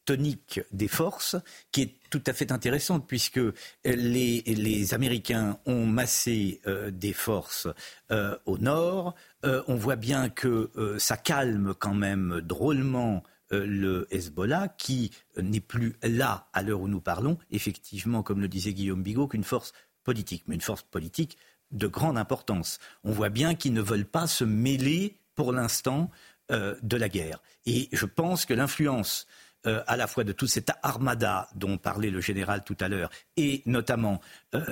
tectonique 0.07 0.61
des 0.73 0.89
forces 0.89 1.37
qui 1.73 1.83
est 1.83 1.95
tout 2.11 2.23
à 2.27 2.33
fait 2.33 2.53
intéressante 2.53 3.07
puisque 3.09 3.41
les, 3.85 4.95
Américains 4.95 5.59
ont 5.67 5.85
massé 5.85 6.61
euh, 6.67 6.91
des 6.93 7.13
forces 7.13 7.67
euh, 8.13 8.37
au 8.47 8.57
nord. 8.57 9.15
Euh, 9.45 9.63
on 9.67 9.75
voit 9.75 9.97
bien 9.97 10.29
que 10.29 10.71
ça 10.99 11.17
calme 11.17 11.75
quand 11.79 11.95
même 11.95 12.41
drôlement 12.41 13.23
le 13.51 14.09
Hezbollah, 14.11 14.69
qui 14.77 15.13
n'est 15.37 15.61
plus 15.61 15.97
là 16.03 16.49
à 16.53 16.63
l'heure 16.63 16.81
où 16.81 16.89
nous 16.89 17.01
parlons, 17.01 17.39
effectivement, 17.53 18.25
comme 18.25 18.41
le 18.41 18.49
disait 18.49 18.73
Guillaume 18.73 19.05
Bigot, 19.05 19.29
qu'une 19.29 19.45
force 19.45 19.73
politique, 20.03 20.43
mais 20.47 20.57
une 20.57 20.61
force 20.61 20.83
politique 20.83 21.37
de 21.71 21.87
grande 21.87 22.19
importance. 22.19 22.81
On 23.05 23.13
voit 23.13 23.29
bien 23.29 23.55
qu'ils 23.55 23.73
ne 23.73 23.81
veulent 23.81 24.05
pas 24.05 24.27
se 24.27 24.43
mêler 24.43 25.17
pour 25.37 25.53
l'instant 25.53 26.11
de 26.49 26.97
la 26.97 27.09
guerre. 27.09 27.41
Et 27.67 27.89
je 27.93 28.07
pense 28.07 28.47
que 28.47 28.55
l'influence 28.55 29.27
euh, 29.67 29.83
à 29.87 29.97
la 29.97 30.07
fois 30.07 30.25
de 30.25 30.33
toute 30.33 30.49
cette 30.49 30.71
armada 30.83 31.49
dont 31.55 31.79
parlait 31.79 32.11
le 32.11 32.21
général 32.21 32.65
tout 32.65 32.77
à 32.81 32.89
l'heure, 32.89 33.11
et 33.37 33.63
notamment 33.67 34.21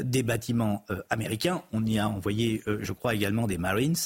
des 0.02 0.22
bâtiments 0.22 0.84
américains. 1.10 1.62
On 1.72 1.84
y 1.84 1.98
a 1.98 2.08
envoyé, 2.08 2.62
je 2.66 2.92
crois, 2.92 3.14
également 3.14 3.46
des 3.46 3.58
Marines. 3.58 3.96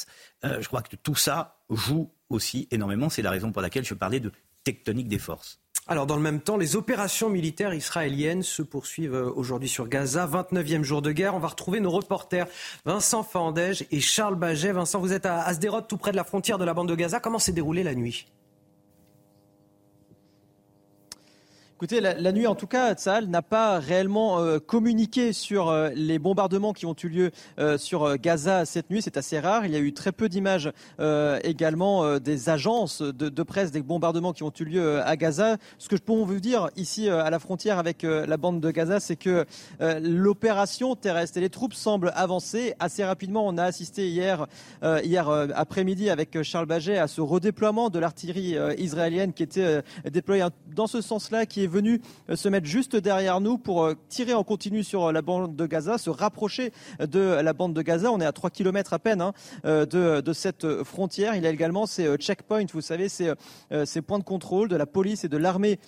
je 0.43 0.67
crois 0.67 0.81
que 0.81 0.95
tout 0.95 1.15
ça 1.15 1.57
joue 1.69 2.11
aussi 2.29 2.67
énormément. 2.71 3.09
C'est 3.09 3.21
la 3.21 3.31
raison 3.31 3.51
pour 3.51 3.61
laquelle 3.61 3.85
je 3.85 3.93
parlais 3.93 4.19
de 4.19 4.31
tectonique 4.63 5.07
des 5.07 5.19
forces. 5.19 5.59
Alors, 5.89 6.05
dans 6.05 6.15
le 6.15 6.21
même 6.21 6.39
temps, 6.39 6.55
les 6.55 6.75
opérations 6.75 7.29
militaires 7.29 7.73
israéliennes 7.73 8.43
se 8.43 8.61
poursuivent 8.61 9.15
euh, 9.15 9.31
aujourd'hui 9.35 9.67
sur 9.67 9.87
Gaza. 9.87 10.27
29e 10.27 10.83
jour 10.83 11.01
de 11.01 11.11
guerre. 11.11 11.33
On 11.33 11.39
va 11.39 11.47
retrouver 11.47 11.79
nos 11.79 11.89
reporters 11.89 12.45
Vincent 12.85 13.23
Fandège 13.23 13.83
et 13.89 13.99
Charles 13.99 14.35
Baget. 14.35 14.71
Vincent, 14.71 14.99
vous 14.99 15.13
êtes 15.13 15.25
à 15.25 15.41
Asderot, 15.41 15.81
tout 15.81 15.97
près 15.97 16.11
de 16.11 16.15
la 16.15 16.23
frontière 16.23 16.59
de 16.59 16.65
la 16.65 16.75
bande 16.75 16.89
de 16.89 16.95
Gaza. 16.95 17.19
Comment 17.19 17.39
s'est 17.39 17.53
déroulée 17.53 17.81
la 17.81 17.95
nuit? 17.95 18.27
Écoutez, 21.81 22.01
la, 22.01 22.31
nuit, 22.33 22.45
en 22.45 22.55
tout 22.55 22.67
cas, 22.67 22.93
Tsahal 22.93 23.27
n'a 23.27 23.41
pas 23.41 23.79
réellement 23.79 24.41
euh, 24.41 24.59
communiqué 24.59 25.31
sur 25.31 25.69
euh, 25.69 25.89
les 25.95 26.19
bombardements 26.19 26.73
qui 26.73 26.85
ont 26.85 26.95
eu 27.01 27.07
lieu 27.07 27.31
euh, 27.57 27.77
sur 27.77 28.17
Gaza 28.17 28.65
cette 28.65 28.89
nuit. 28.89 29.01
C'est 29.01 29.15
assez 29.15 29.39
rare. 29.39 29.65
Il 29.65 29.71
y 29.71 29.77
a 29.77 29.79
eu 29.79 29.93
très 29.93 30.11
peu 30.11 30.27
d'images 30.27 30.73
également 31.45 32.19
des 32.19 32.49
agences 32.49 33.01
de, 33.01 33.43
presse 33.43 33.71
des 33.71 33.81
bombardements 33.81 34.33
qui 34.33 34.43
ont 34.43 34.51
eu 34.59 34.65
lieu 34.65 35.01
à 35.01 35.15
Gaza. 35.15 35.55
Ce 35.77 35.87
que 35.87 35.95
je 35.95 36.01
peux 36.01 36.11
vous 36.11 36.39
dire 36.41 36.69
ici 36.75 37.07
à 37.07 37.29
la 37.29 37.39
frontière 37.39 37.79
avec 37.79 38.03
la 38.03 38.35
bande 38.35 38.59
de 38.59 38.71
Gaza, 38.71 38.99
c'est 38.99 39.15
que 39.15 39.45
l'opération 39.79 40.95
terrestre 40.95 41.37
et 41.37 41.41
les 41.41 41.49
troupes 41.49 41.73
semblent 41.73 42.11
avancer 42.15 42.73
assez 42.79 43.05
rapidement. 43.05 43.47
On 43.47 43.57
a 43.57 43.63
assisté 43.63 44.09
hier, 44.09 44.47
hier 44.83 45.29
après-midi 45.55 46.09
avec 46.09 46.41
Charles 46.43 46.65
Baget 46.65 46.97
à 46.97 47.07
ce 47.07 47.21
redéploiement 47.21 47.89
de 47.89 47.99
l'artillerie 47.99 48.57
israélienne 48.77 49.31
qui 49.31 49.43
était 49.43 49.81
déployée 50.11 50.45
dans 50.75 50.87
ce 50.87 51.01
sens-là, 51.01 51.45
qui 51.45 51.63
est 51.63 51.68
venu 51.69 52.01
euh, 52.29 52.35
se 52.35 52.49
mettre 52.49 52.67
juste 52.67 52.95
derrière 52.95 53.39
nous 53.39 53.57
pour 53.57 53.83
euh, 53.83 53.93
tirer 54.09 54.33
en 54.33 54.43
continu 54.43 54.83
sur 54.83 55.05
euh, 55.05 55.11
la 55.11 55.21
bande 55.21 55.55
de 55.55 55.65
Gaza, 55.65 55.97
se 55.97 56.09
rapprocher 56.09 56.73
de 56.99 57.19
la 57.19 57.53
bande 57.53 57.73
de 57.73 57.81
Gaza. 57.81 58.11
On 58.11 58.19
est 58.19 58.25
à 58.25 58.31
3 58.31 58.49
km 58.49 58.93
à 58.93 58.99
peine 58.99 59.21
hein, 59.21 59.33
de, 59.63 60.33
cette 60.33 60.83
frontière. 60.83 61.35
Il 61.35 61.45
a 61.45 61.49
également 61.49 61.85
ces 61.85 62.17
checkpoints, 62.17 62.65
vous 62.73 62.81
savez, 62.81 63.09
ces, 63.09 63.33
ces 63.85 64.01
points 64.01 64.19
de 64.19 64.23
contrôle 64.23 64.67
de 64.67 64.75
la 64.75 64.85
police 64.85 65.23
et 65.23 65.29
de 65.29 65.37
l'armée 65.37 65.79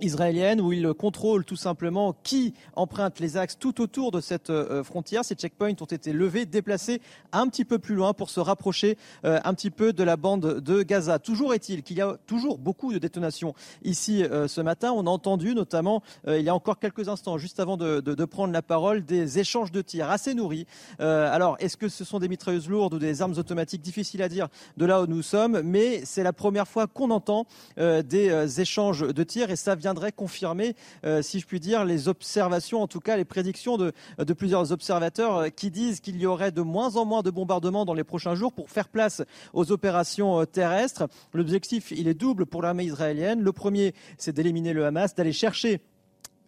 israélienne 0.00 0.60
où 0.60 0.72
ils 0.72 0.92
contrôlent 0.94 1.44
tout 1.44 1.56
simplement 1.56 2.14
qui 2.22 2.54
emprunte 2.74 3.20
les 3.20 3.36
axes 3.36 3.58
tout 3.58 3.80
autour 3.80 4.10
de 4.10 4.20
cette 4.20 4.50
euh, 4.50 4.82
frontière. 4.84 5.24
Ces 5.24 5.34
checkpoints 5.34 5.74
ont 5.80 5.86
été 5.86 6.12
levés, 6.12 6.46
déplacés 6.46 7.00
un 7.32 7.48
petit 7.48 7.64
peu 7.64 7.78
plus 7.78 7.94
loin 7.94 8.12
pour 8.12 8.30
se 8.30 8.40
rapprocher 8.40 8.96
euh, 9.24 9.40
un 9.44 9.54
petit 9.54 9.70
peu 9.70 9.92
de 9.92 10.02
la 10.02 10.16
bande 10.16 10.60
de 10.60 10.82
Gaza. 10.82 11.18
Toujours 11.18 11.54
est-il 11.54 11.82
qu'il 11.82 11.96
y 11.96 12.00
a 12.00 12.16
toujours 12.26 12.58
beaucoup 12.58 12.92
de 12.92 12.98
détonations 12.98 13.54
ici 13.82 14.24
euh, 14.24 14.48
ce 14.48 14.60
matin. 14.60 14.92
On 14.92 15.06
a 15.06 15.10
entendu 15.10 15.54
notamment 15.54 16.02
il 16.26 16.42
y 16.42 16.48
a 16.48 16.54
encore 16.54 16.78
quelques 16.78 17.08
instants, 17.08 17.38
juste 17.38 17.60
avant 17.60 17.76
de, 17.76 18.00
de, 18.00 18.24
prendre 18.24 18.52
la 18.52 18.62
parole, 18.62 19.04
des 19.04 19.38
échanges 19.38 19.72
de 19.72 19.80
tirs 19.82 20.10
assez 20.10 20.34
nourris. 20.34 20.66
alors, 20.98 21.56
est-ce 21.60 21.76
que 21.76 21.88
ce 21.88 22.04
sont 22.04 22.18
des 22.18 22.28
mitrailleuses 22.28 22.68
lourdes 22.68 22.94
ou 22.94 22.98
des 22.98 23.22
armes 23.22 23.34
automatiques? 23.36 23.82
Difficile 23.82 24.22
à 24.22 24.28
dire 24.28 24.48
de 24.76 24.84
là 24.84 25.02
où 25.02 25.06
nous 25.06 25.22
sommes, 25.22 25.60
mais 25.62 26.04
c'est 26.04 26.22
la 26.22 26.32
première 26.32 26.68
fois 26.68 26.86
qu'on 26.86 27.10
entend 27.10 27.46
des 27.76 28.60
échanges 28.60 29.00
de 29.00 29.22
tirs 29.22 29.50
et 29.50 29.56
ça 29.56 29.74
vient 29.74 29.87
viendrait 29.88 30.12
confirmer, 30.12 30.76
euh, 31.06 31.22
si 31.22 31.40
je 31.40 31.46
puis 31.46 31.60
dire, 31.60 31.86
les 31.86 32.08
observations, 32.08 32.82
en 32.82 32.86
tout 32.86 33.00
cas 33.00 33.16
les 33.16 33.24
prédictions 33.24 33.78
de, 33.78 33.92
de 34.18 34.32
plusieurs 34.34 34.70
observateurs 34.70 35.36
euh, 35.38 35.48
qui 35.48 35.70
disent 35.70 36.00
qu'il 36.00 36.20
y 36.20 36.26
aurait 36.26 36.52
de 36.52 36.60
moins 36.60 36.96
en 36.96 37.06
moins 37.06 37.22
de 37.22 37.30
bombardements 37.30 37.86
dans 37.86 37.94
les 37.94 38.04
prochains 38.04 38.34
jours 38.34 38.52
pour 38.52 38.68
faire 38.68 38.88
place 38.90 39.22
aux 39.54 39.72
opérations 39.72 40.40
euh, 40.40 40.44
terrestres. 40.44 41.08
L'objectif, 41.32 41.90
il 41.90 42.06
est 42.06 42.12
double 42.12 42.44
pour 42.44 42.60
l'armée 42.60 42.84
israélienne. 42.84 43.40
Le 43.40 43.52
premier, 43.52 43.94
c'est 44.18 44.34
d'éliminer 44.34 44.74
le 44.74 44.84
Hamas, 44.84 45.14
d'aller 45.14 45.32
chercher 45.32 45.80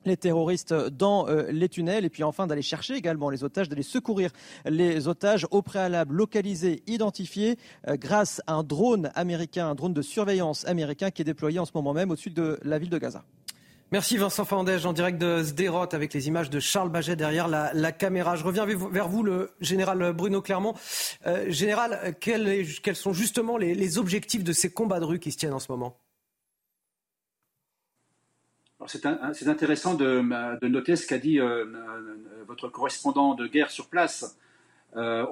les 0.05 0.17
terroristes 0.17 0.73
dans 0.73 1.29
euh, 1.29 1.51
les 1.51 1.69
tunnels 1.69 2.05
et 2.05 2.11
puis 2.11 2.23
enfin 2.23 2.47
d'aller 2.47 2.63
chercher 2.63 2.95
également 2.95 3.31
les 3.31 3.45
otages, 3.45 3.69
d'aller 3.69 3.83
secourir 3.83 4.31
les 4.65 5.09
otages 5.09 5.47
au 5.51 5.63
préalable 5.63 6.15
localisés, 6.15 6.83
identifiés 6.87 7.59
euh, 7.89 7.97
grâce 7.97 8.41
à 8.47 8.55
un 8.55 8.63
drone 8.63 9.11
américain, 9.15 9.69
un 9.69 9.75
drone 9.75 9.95
de 9.95 10.03
surveillance 10.03 10.67
américain 10.67 11.11
qui 11.11 11.23
est 11.23 11.25
déployé 11.25 11.59
en 11.59 11.65
ce 11.65 11.73
moment 11.75 11.93
même 11.93 12.11
au-dessus 12.11 12.31
de 12.31 12.59
la 12.63 12.79
ville 12.79 12.91
de 12.91 12.99
Gaza. 12.99 13.25
Merci 13.93 14.17
Vincent 14.19 14.45
Fandège 14.45 14.87
en 14.87 14.93
direct 14.93 15.21
de 15.21 15.43
Sderot 15.43 15.93
avec 15.93 16.15
les 16.15 16.29
images 16.29 16.49
de 16.49 16.61
Charles 16.61 16.91
Baget 16.91 17.17
derrière 17.17 17.49
la, 17.49 17.91
caméra. 17.91 18.37
Je 18.37 18.45
reviens 18.45 18.65
vers 18.65 19.09
vous, 19.09 19.25
le 19.25 19.51
général 19.61 20.13
Bruno 20.13 20.41
Clermont. 20.41 20.75
Euh, 21.27 21.51
général, 21.51 22.15
quels, 22.21 22.65
sont 22.95 23.13
justement 23.13 23.57
les 23.57 23.99
objectifs 23.99 24.45
de 24.45 24.53
ces 24.53 24.71
combats 24.71 25.01
de 25.01 25.07
rue 25.07 25.19
qui 25.19 25.33
se 25.33 25.39
tiennent 25.39 25.55
en 25.55 25.59
ce 25.59 25.73
moment? 25.73 25.99
C'est 28.87 29.49
intéressant 29.49 29.95
de, 29.95 30.67
noter 30.67 30.97
ce 30.97 31.07
qu'a 31.07 31.19
dit 31.19 31.39
euh, 31.39 31.65
euh, 31.65 32.17
votre 32.47 32.69
correspondant 32.69 33.35
de 33.35 33.47
guerre 33.47 33.71
sur 33.71 33.89
place. 33.89 34.37
Euh, 34.97 35.25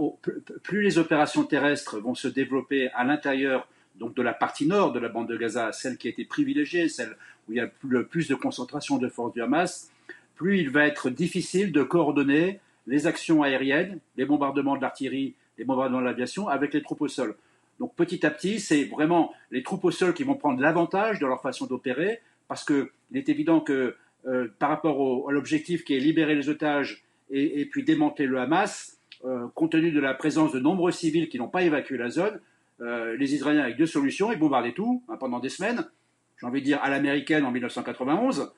plus 0.62 0.82
les 0.82 0.98
opérations 0.98 1.44
terrestres 1.44 1.98
vont 1.98 2.14
se 2.14 2.28
développer 2.28 2.90
à 2.90 3.04
l'intérieur 3.04 3.68
donc 3.96 4.14
de 4.14 4.22
la 4.22 4.32
partie 4.32 4.66
nord 4.66 4.92
de 4.92 5.00
la 5.00 5.08
bande 5.08 5.28
de 5.28 5.36
Gaza, 5.36 5.72
celle 5.72 5.96
qui 5.96 6.06
a 6.06 6.10
été 6.10 6.24
privilégiée, 6.24 6.88
celle 6.88 7.16
où 7.48 7.52
il 7.52 7.56
y 7.56 7.60
a 7.60 7.68
le 7.88 8.06
plus 8.06 8.28
de 8.28 8.36
concentration 8.36 8.98
de 8.98 9.08
forces 9.08 9.32
du 9.32 9.42
Hamas, 9.42 9.90
plus 10.36 10.60
il 10.60 10.70
va 10.70 10.86
être 10.86 11.10
difficile 11.10 11.72
de 11.72 11.82
coordonner 11.82 12.60
les 12.86 13.08
actions 13.08 13.42
aériennes, 13.42 13.98
les 14.16 14.24
bombardements 14.24 14.76
de 14.76 14.82
l'artillerie, 14.82 15.34
les 15.58 15.64
bombardements 15.64 16.00
de 16.00 16.04
l'aviation, 16.04 16.46
avec 16.48 16.72
les 16.72 16.82
troupes 16.82 17.00
au 17.00 17.08
sol. 17.08 17.34
Donc 17.80 17.94
petit 17.96 18.24
à 18.24 18.30
petit, 18.30 18.60
c'est 18.60 18.84
vraiment 18.84 19.34
les 19.50 19.62
troupes 19.64 19.84
au 19.84 19.90
sol 19.90 20.14
qui 20.14 20.22
vont 20.22 20.36
prendre 20.36 20.60
l'avantage 20.60 21.18
de 21.18 21.26
leur 21.26 21.42
façon 21.42 21.66
d'opérer, 21.66 22.20
parce 22.48 22.64
qu'il 22.64 22.88
est 23.14 23.28
évident 23.28 23.60
que 23.60 23.94
euh, 24.26 24.48
par 24.58 24.70
rapport 24.70 25.28
à 25.28 25.32
l'objectif 25.32 25.84
qui 25.84 25.94
est 25.94 26.00
libérer 26.00 26.34
les 26.34 26.48
otages 26.48 27.04
et, 27.30 27.66
puis 27.66 27.84
démanteler 27.84 28.26
le 28.26 28.40
Hamas, 28.40 28.98
euh, 29.24 29.46
compte 29.54 29.72
tenu 29.72 29.92
de 29.92 30.00
la 30.00 30.14
présence 30.14 30.52
de 30.52 30.58
nombreux 30.58 30.90
civils 30.90 31.28
qui 31.28 31.38
n'ont 31.38 31.48
pas 31.48 31.62
évacué 31.62 31.98
la 31.98 32.08
zone, 32.08 32.40
euh, 32.80 33.16
les 33.16 33.34
Israéliens 33.34 33.62
avec 33.62 33.76
deux 33.76 33.86
solutions, 33.86 34.32
ils 34.32 34.38
bombardaient 34.38 34.72
tout 34.72 35.02
hein, 35.08 35.16
pendant 35.18 35.38
des 35.38 35.50
semaines, 35.50 35.84
j'ai 36.40 36.46
envie 36.46 36.60
de 36.60 36.64
dire 36.64 36.80
à 36.82 36.90
l'américaine 36.90 37.44
en 37.44 37.50
1991, 37.50 38.52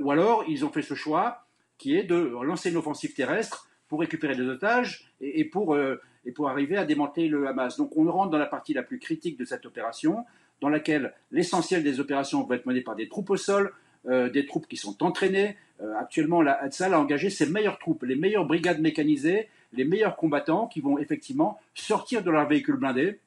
ou 0.00 0.10
alors 0.10 0.44
ils 0.48 0.64
ont 0.64 0.70
fait 0.70 0.80
ce 0.80 0.94
choix 0.94 1.44
qui 1.76 1.96
est 1.96 2.04
de 2.04 2.16
lancer 2.42 2.70
une 2.70 2.78
offensive 2.78 3.12
terrestre 3.12 3.68
pour 3.88 4.00
récupérer 4.00 4.34
des 4.34 4.48
otages 4.48 5.12
et, 5.20 5.44
pour, 5.44 5.76
et 5.76 6.32
pour 6.32 6.48
arriver 6.48 6.78
à 6.78 6.86
démanteler 6.86 7.28
le 7.28 7.46
Hamas. 7.46 7.76
Donc 7.76 7.94
on 7.94 8.10
rentre 8.10 8.30
dans 8.30 8.38
la 8.38 8.46
partie 8.46 8.72
la 8.72 8.82
plus 8.82 8.98
critique 8.98 9.38
de 9.38 9.44
cette 9.44 9.66
opération, 9.66 10.24
dans 10.60 10.68
laquelle 10.68 11.12
l'essentiel 11.30 11.82
des 11.82 12.00
opérations 12.00 12.42
vont 12.42 12.54
être 12.54 12.66
menées 12.66 12.80
par 12.80 12.96
des 12.96 13.08
troupes 13.08 13.30
au 13.30 13.36
sol, 13.36 13.72
euh, 14.08 14.30
des 14.30 14.46
troupes 14.46 14.68
qui 14.68 14.76
sont 14.76 15.02
entraînées. 15.02 15.56
Euh, 15.80 15.92
actuellement, 15.98 16.40
la 16.40 16.52
Hatsal 16.62 16.94
a 16.94 17.00
engagé 17.00 17.28
ses 17.28 17.46
meilleures 17.46 17.78
troupes, 17.78 18.04
les 18.04 18.14
meilleures 18.14 18.46
brigades 18.46 18.80
mécanisées, 18.80 19.48
les 19.72 19.84
meilleurs 19.84 20.16
combattants 20.16 20.68
qui 20.68 20.80
vont 20.80 20.96
effectivement 20.98 21.58
sortir 21.74 22.22
de 22.22 22.30
leurs 22.30 22.46
véhicules 22.46 22.76
blindés 22.76 23.18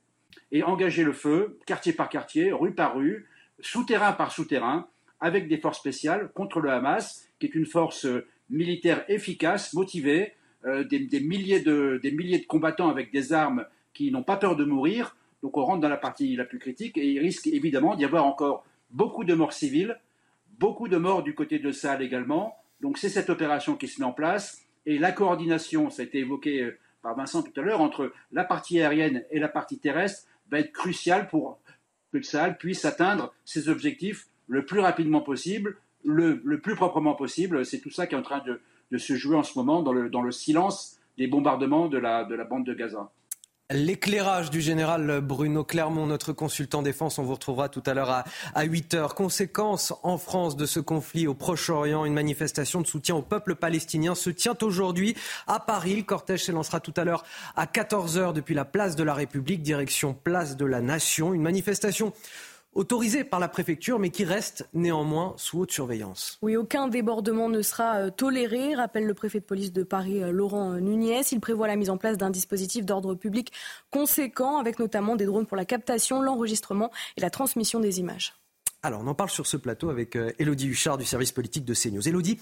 et 0.53 0.63
engager 0.63 1.03
le 1.03 1.11
feu, 1.11 1.59
quartier 1.65 1.91
par 1.91 2.07
quartier, 2.07 2.53
rue 2.53 2.73
par 2.73 2.95
rue, 2.95 3.27
souterrain 3.59 4.13
par 4.13 4.31
souterrain, 4.31 4.87
avec 5.19 5.49
des 5.49 5.57
forces 5.57 5.79
spéciales 5.79 6.31
contre 6.33 6.61
le 6.61 6.71
Hamas, 6.71 7.27
qui 7.39 7.47
est 7.47 7.55
une 7.55 7.65
force 7.65 8.05
euh, 8.05 8.25
militaire 8.49 9.03
efficace, 9.09 9.73
motivée, 9.73 10.33
des 10.65 11.19
milliers 11.21 11.61
de 11.61 12.45
combattants 12.47 12.89
avec 12.89 13.13
des 13.13 13.31
armes 13.31 13.65
qui 13.93 14.11
n'ont 14.11 14.23
pas 14.23 14.37
peur 14.37 14.55
de 14.55 14.65
mourir. 14.65 15.15
Donc 15.43 15.57
on 15.57 15.65
rentre 15.65 15.81
dans 15.81 15.89
la 15.89 15.97
partie 15.97 16.35
la 16.35 16.45
plus 16.45 16.59
critique 16.59 16.97
et 16.97 17.07
il 17.07 17.19
risque 17.19 17.47
évidemment 17.47 17.95
d'y 17.95 18.05
avoir 18.05 18.25
encore 18.25 18.65
beaucoup 18.91 19.23
de 19.23 19.33
morts 19.33 19.53
civiles, 19.53 19.99
Beaucoup 20.59 20.89
de 20.89 20.97
morts 20.97 21.23
du 21.23 21.33
côté 21.33 21.57
de 21.57 21.71
Sahel 21.71 22.01
également. 22.01 22.57
Donc 22.81 22.97
c'est 22.97 23.07
cette 23.07 23.29
opération 23.29 23.77
qui 23.77 23.87
se 23.87 24.01
met 24.01 24.05
en 24.05 24.11
place. 24.11 24.61
Et 24.85 24.97
la 24.97 25.13
coordination, 25.13 25.89
ça 25.89 26.01
a 26.01 26.05
été 26.05 26.19
évoqué 26.19 26.61
euh, 26.61 26.77
par 27.01 27.15
Vincent 27.15 27.43
tout 27.43 27.57
à 27.57 27.63
l'heure, 27.63 27.79
entre 27.79 28.11
la 28.33 28.43
partie 28.43 28.81
aérienne 28.81 29.23
et 29.31 29.39
la 29.39 29.47
partie 29.47 29.79
terrestre 29.79 30.27
va 30.51 30.59
être 30.59 30.73
cruciale 30.73 31.29
pour 31.29 31.61
que 32.11 32.21
Sahel 32.21 32.57
puisse 32.57 32.83
atteindre 32.83 33.33
ses 33.45 33.69
objectifs 33.69 34.27
le 34.47 34.65
plus 34.65 34.81
rapidement 34.81 35.21
possible, 35.21 35.77
le, 36.03 36.41
plus 36.59 36.75
proprement 36.75 37.15
possible. 37.15 37.65
C'est 37.65 37.79
tout 37.79 37.91
ça 37.91 38.05
qui 38.05 38.15
est 38.15 38.17
en 38.17 38.21
train 38.21 38.43
de, 38.45 38.97
se 38.97 39.15
jouer 39.15 39.37
en 39.37 39.43
ce 39.43 39.57
moment 39.57 39.81
dans 39.81 39.93
le, 39.93 40.31
silence 40.31 40.99
des 41.17 41.27
bombardements 41.27 41.87
de 41.87 41.97
la 41.97 42.25
bande 42.43 42.65
de 42.65 42.73
Gaza. 42.73 43.09
L'éclairage 43.71 44.49
du 44.49 44.61
général 44.61 45.21
Bruno 45.21 45.63
Clermont, 45.63 46.07
notre 46.07 46.33
consultant 46.33 46.81
défense, 46.81 47.19
on 47.19 47.23
vous 47.23 47.33
retrouvera 47.33 47.69
tout 47.69 47.83
à 47.85 47.93
l'heure 47.93 48.09
à, 48.09 48.23
à 48.55 48.63
8 48.63 48.95
heures. 48.95 49.13
Conséquence 49.13 49.93
en 50.01 50.17
France 50.17 50.57
de 50.57 50.65
ce 50.65 50.79
conflit 50.79 51.27
au 51.27 51.35
Proche-Orient, 51.35 52.03
une 52.03 52.15
manifestation 52.15 52.81
de 52.81 52.87
soutien 52.87 53.13
au 53.13 53.21
peuple 53.21 53.53
palestinien 53.53 54.15
se 54.15 54.31
tient 54.31 54.57
aujourd'hui 54.63 55.15
à 55.45 55.59
Paris. 55.59 55.97
Le 55.97 56.01
cortège 56.01 56.45
s'élancera 56.45 56.79
tout 56.79 56.95
à 56.97 57.03
l'heure 57.03 57.23
à 57.55 57.67
14 57.67 58.17
heures 58.17 58.33
depuis 58.33 58.55
la 58.55 58.65
place 58.65 58.95
de 58.95 59.03
la 59.03 59.13
République, 59.13 59.61
direction 59.61 60.15
place 60.15 60.57
de 60.57 60.65
la 60.65 60.81
Nation. 60.81 61.35
Une 61.35 61.43
manifestation 61.43 62.11
autorisé 62.79 63.25
par 63.25 63.41
la 63.41 63.49
préfecture, 63.49 63.99
mais 63.99 64.09
qui 64.09 64.23
reste 64.23 64.69
néanmoins 64.73 65.33
sous 65.35 65.59
haute 65.59 65.71
surveillance. 65.71 66.39
Oui, 66.41 66.55
aucun 66.55 66.87
débordement 66.87 67.49
ne 67.49 67.61
sera 67.61 67.97
euh, 67.97 68.09
toléré, 68.09 68.73
rappelle 68.73 69.05
le 69.05 69.13
préfet 69.13 69.41
de 69.41 69.45
police 69.45 69.73
de 69.73 69.83
Paris, 69.83 70.23
euh, 70.23 70.31
Laurent 70.31 70.75
Nunez. 70.75 71.23
Il 71.33 71.41
prévoit 71.41 71.67
la 71.67 71.75
mise 71.75 71.89
en 71.89 71.97
place 71.97 72.17
d'un 72.17 72.29
dispositif 72.29 72.85
d'ordre 72.85 73.15
public 73.15 73.51
conséquent, 73.91 74.59
avec 74.59 74.79
notamment 74.79 75.17
des 75.17 75.25
drones 75.25 75.45
pour 75.45 75.57
la 75.57 75.65
captation, 75.65 76.21
l'enregistrement 76.21 76.89
et 77.17 77.21
la 77.21 77.29
transmission 77.29 77.81
des 77.81 77.99
images. 77.99 78.38
Alors, 78.81 79.01
on 79.03 79.07
en 79.07 79.13
parle 79.13 79.29
sur 79.29 79.45
ce 79.45 79.57
plateau 79.57 79.89
avec 79.89 80.15
euh, 80.15 80.31
Huchard 80.39 80.97
du 80.97 81.03
service 81.03 81.33
politique 81.33 81.65
de 81.65 81.73
CNews. 81.73 82.07
Elodie, 82.07 82.39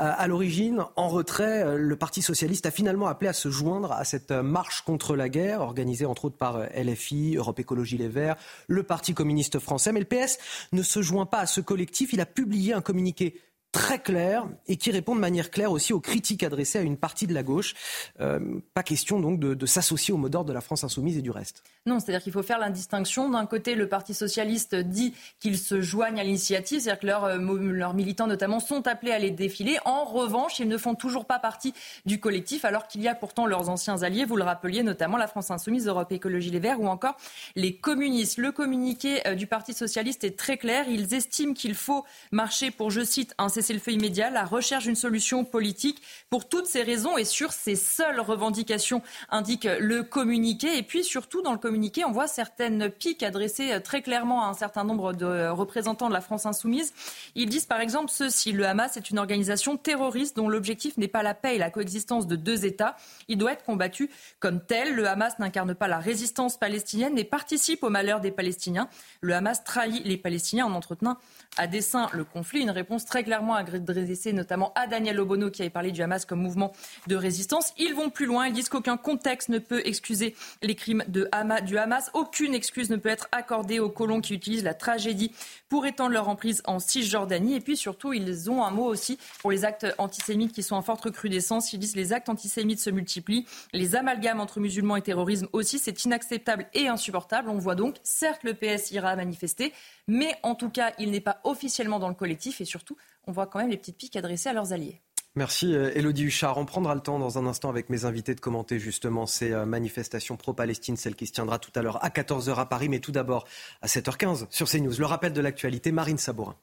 euh, 0.00 0.12
à 0.14 0.26
l'origine, 0.26 0.84
en 0.96 1.08
retrait, 1.08 1.62
euh, 1.62 1.78
le 1.78 1.96
Parti 1.96 2.20
socialiste 2.20 2.66
a 2.66 2.70
finalement 2.70 3.06
appelé 3.06 3.28
à 3.28 3.32
se 3.32 3.48
joindre 3.48 3.92
à 3.92 4.04
cette 4.04 4.30
marche 4.30 4.82
contre 4.82 5.16
la 5.16 5.30
guerre, 5.30 5.62
organisée 5.62 6.04
entre 6.04 6.26
autres 6.26 6.36
par 6.36 6.60
LFI, 6.76 7.36
Europe 7.36 7.58
Écologie 7.58 7.96
Les 7.96 8.08
Verts, 8.08 8.36
le 8.66 8.82
Parti 8.82 9.14
communiste 9.14 9.60
français. 9.60 9.92
Mais 9.92 10.00
le 10.00 10.06
PS 10.06 10.36
ne 10.72 10.82
se 10.82 11.00
joint 11.00 11.24
pas 11.24 11.38
à 11.38 11.46
ce 11.46 11.62
collectif. 11.62 12.12
Il 12.12 12.20
a 12.20 12.26
publié 12.26 12.74
un 12.74 12.82
communiqué 12.82 13.40
très 13.72 13.98
clair 13.98 14.46
et 14.66 14.76
qui 14.76 14.90
répond 14.90 15.14
de 15.14 15.20
manière 15.20 15.50
claire 15.50 15.72
aussi 15.72 15.92
aux 15.92 16.00
critiques 16.00 16.42
adressées 16.42 16.78
à 16.78 16.82
une 16.82 16.96
partie 16.96 17.26
de 17.26 17.34
la 17.34 17.42
gauche. 17.42 17.74
Euh, 18.20 18.60
pas 18.74 18.82
question 18.82 19.20
donc 19.20 19.38
de, 19.38 19.66
s'associer 19.66 20.14
au 20.14 20.16
mot 20.16 20.28
d'ordre 20.28 20.48
de 20.48 20.54
la 20.54 20.60
France 20.60 20.84
insoumise 20.84 21.18
et 21.18 21.22
du 21.22 21.30
reste. 21.30 21.62
Non, 21.86 22.00
c'est-à-dire 22.00 22.22
qu'il 22.22 22.32
faut 22.32 22.42
faire 22.42 22.58
la 22.58 22.70
distinction. 22.70 23.28
D'un 23.28 23.46
côté, 23.46 23.74
le 23.74 23.88
Parti 23.88 24.14
socialiste 24.14 24.74
dit 24.74 25.14
qu'ils 25.40 25.58
se 25.58 25.80
joignent 25.80 26.20
à 26.20 26.24
l'initiative, 26.24 26.80
c'est-à-dire 26.80 27.00
que 27.00 27.06
leurs, 27.06 27.24
euh, 27.24 27.38
leurs 27.38 27.94
militants 27.94 28.26
notamment 28.26 28.60
sont 28.60 28.86
appelés 28.86 29.12
à 29.12 29.18
les 29.18 29.30
défiler. 29.30 29.78
En 29.84 30.04
revanche, 30.04 30.58
ils 30.58 30.68
ne 30.68 30.78
font 30.78 30.94
toujours 30.94 31.26
pas 31.26 31.38
partie 31.38 31.74
du 32.06 32.20
collectif, 32.20 32.64
alors 32.64 32.88
qu'il 32.88 33.02
y 33.02 33.08
a 33.08 33.14
pourtant 33.14 33.46
leurs 33.46 33.68
anciens 33.68 34.02
alliés, 34.02 34.24
vous 34.24 34.36
le 34.36 34.44
rappeliez, 34.44 34.82
notamment 34.82 35.16
la 35.16 35.26
France 35.26 35.50
insoumise, 35.50 35.86
Europe 35.86 36.10
Écologie 36.12 36.50
Les 36.50 36.58
Verts 36.58 36.80
ou 36.80 36.88
encore 36.88 37.16
les 37.54 37.76
communistes. 37.76 38.38
Le 38.38 38.52
communiqué 38.52 39.26
euh, 39.26 39.34
du 39.34 39.46
Parti 39.46 39.74
socialiste 39.74 40.24
est 40.24 40.38
très 40.38 40.56
clair. 40.56 40.86
Ils 40.88 41.14
estiment 41.14 41.54
qu'il 41.54 41.74
faut 41.74 42.04
marcher 42.32 42.70
pour, 42.70 42.90
je 42.90 43.02
cite, 43.02 43.34
un 43.38 43.48
fait 43.62 43.92
immédiat, 43.92 44.30
la 44.30 44.44
recherche 44.44 44.84
d'une 44.84 44.96
solution 44.96 45.44
politique 45.44 46.02
pour 46.30 46.48
toutes 46.48 46.66
ces 46.66 46.82
raisons 46.82 47.16
et 47.18 47.24
sur 47.24 47.52
ces 47.52 47.76
seules 47.76 48.20
revendications, 48.20 49.02
indique 49.28 49.68
le 49.78 50.02
communiqué. 50.02 50.78
Et 50.78 50.82
puis 50.82 51.04
surtout, 51.04 51.42
dans 51.42 51.52
le 51.52 51.58
communiqué, 51.58 52.04
on 52.04 52.12
voit 52.12 52.26
certaines 52.26 52.90
piques 52.90 53.22
adressées 53.22 53.72
euh, 53.72 53.80
très 53.80 54.02
clairement 54.02 54.44
à 54.44 54.48
un 54.48 54.54
certain 54.54 54.84
nombre 54.84 55.12
de 55.12 55.48
représentants 55.48 56.08
de 56.08 56.14
la 56.14 56.20
France 56.20 56.46
insoumise. 56.46 56.92
Ils 57.34 57.48
disent 57.48 57.66
par 57.66 57.80
exemple 57.80 58.10
ceci, 58.10 58.52
le 58.52 58.66
Hamas 58.66 58.96
est 58.96 59.10
une 59.10 59.18
organisation 59.18 59.76
terroriste 59.76 60.36
dont 60.36 60.48
l'objectif 60.48 60.96
n'est 60.96 61.08
pas 61.08 61.22
la 61.22 61.34
paix 61.34 61.56
et 61.56 61.58
la 61.58 61.70
coexistence 61.70 62.26
de 62.26 62.36
deux 62.36 62.64
États. 62.64 62.96
Il 63.28 63.38
doit 63.38 63.52
être 63.52 63.64
combattu 63.64 64.10
comme 64.40 64.60
tel. 64.64 64.94
Le 64.94 65.06
Hamas 65.06 65.38
n'incarne 65.38 65.74
pas 65.74 65.88
la 65.88 65.98
résistance 65.98 66.56
palestinienne 66.56 67.14
mais 67.14 67.24
participe 67.24 67.82
au 67.82 67.90
malheur 67.90 68.20
des 68.20 68.30
Palestiniens. 68.30 68.88
Le 69.20 69.34
Hamas 69.34 69.64
trahit 69.64 70.04
les 70.04 70.16
Palestiniens 70.16 70.66
en 70.66 70.72
entretenant 70.72 71.16
à 71.56 71.66
dessein 71.66 72.08
le 72.12 72.24
conflit. 72.24 72.60
Une 72.60 72.70
réponse 72.70 73.04
très 73.04 73.24
clairement 73.24 73.47
adressée 73.54 74.32
notamment 74.32 74.72
à 74.74 74.86
Daniel 74.86 75.18
Obono 75.20 75.50
qui 75.50 75.62
avait 75.62 75.70
parlé 75.70 75.92
du 75.92 76.02
Hamas 76.02 76.24
comme 76.24 76.40
mouvement 76.40 76.72
de 77.06 77.16
résistance. 77.16 77.72
Ils 77.78 77.94
vont 77.94 78.10
plus 78.10 78.26
loin. 78.26 78.46
Ils 78.46 78.52
disent 78.52 78.68
qu'aucun 78.68 78.96
contexte 78.96 79.48
ne 79.48 79.58
peut 79.58 79.82
excuser 79.84 80.34
les 80.62 80.74
crimes 80.74 81.04
de 81.08 81.28
du 81.64 81.78
Hamas. 81.78 82.10
Aucune 82.14 82.54
excuse 82.54 82.90
ne 82.90 82.96
peut 82.96 83.08
être 83.08 83.28
accordée 83.32 83.80
aux 83.80 83.90
colons 83.90 84.20
qui 84.20 84.34
utilisent 84.34 84.64
la 84.64 84.74
tragédie 84.74 85.32
pour 85.68 85.86
étendre 85.86 86.12
leur 86.12 86.28
emprise 86.28 86.62
en 86.66 86.78
Cisjordanie. 86.78 87.54
Et 87.54 87.60
puis 87.60 87.76
surtout, 87.76 88.12
ils 88.12 88.50
ont 88.50 88.64
un 88.64 88.70
mot 88.70 88.86
aussi 88.86 89.18
pour 89.40 89.50
les 89.50 89.64
actes 89.64 89.86
antisémites 89.98 90.52
qui 90.52 90.62
sont 90.62 90.76
en 90.76 90.82
forte 90.82 91.04
recrudescence. 91.04 91.72
Ils 91.72 91.78
disent 91.78 91.96
les 91.96 92.12
actes 92.12 92.28
antisémites 92.28 92.80
se 92.80 92.90
multiplient. 92.90 93.46
Les 93.72 93.96
amalgames 93.96 94.40
entre 94.40 94.60
musulmans 94.60 94.96
et 94.96 95.02
terrorisme 95.02 95.48
aussi, 95.52 95.78
c'est 95.78 96.04
inacceptable 96.04 96.66
et 96.74 96.88
insupportable. 96.88 97.48
On 97.48 97.58
voit 97.58 97.74
donc, 97.74 97.96
certes, 98.02 98.44
le 98.44 98.54
PS 98.54 98.90
ira 98.90 99.16
manifester, 99.16 99.72
mais 100.06 100.34
en 100.42 100.54
tout 100.54 100.70
cas, 100.70 100.92
il 100.98 101.10
n'est 101.10 101.20
pas 101.20 101.40
officiellement 101.44 101.98
dans 101.98 102.08
le 102.08 102.14
collectif 102.14 102.60
et 102.60 102.64
surtout, 102.64 102.96
on 103.26 103.32
voit 103.32 103.46
quand 103.46 103.58
même 103.58 103.70
les 103.70 103.76
petites 103.76 103.96
piques 103.96 104.16
adressées 104.16 104.48
à 104.48 104.52
leurs 104.52 104.72
alliés. 104.72 105.00
Merci 105.38 105.72
Elodie 105.72 106.24
euh, 106.24 106.26
Huchard. 106.26 106.58
On 106.58 106.64
prendra 106.64 106.94
le 106.94 107.00
temps 107.00 107.18
dans 107.18 107.38
un 107.38 107.46
instant 107.46 107.68
avec 107.68 107.90
mes 107.90 108.04
invités 108.04 108.34
de 108.34 108.40
commenter 108.40 108.78
justement 108.78 109.24
ces 109.24 109.52
euh, 109.52 109.66
manifestations 109.66 110.36
pro-Palestine, 110.36 110.96
celle 110.96 111.14
qui 111.14 111.26
se 111.26 111.32
tiendra 111.32 111.58
tout 111.58 111.70
à 111.76 111.82
l'heure 111.82 112.04
à 112.04 112.08
14h 112.08 112.56
à 112.56 112.66
Paris, 112.66 112.88
mais 112.88 112.98
tout 112.98 113.12
d'abord 113.12 113.46
à 113.80 113.86
7h15 113.86 114.46
sur 114.50 114.68
CNews. 114.68 114.98
Le 114.98 115.06
rappel 115.06 115.32
de 115.32 115.40
l'actualité, 115.40 115.92
Marine 115.92 116.18
Sabourin. 116.18 116.56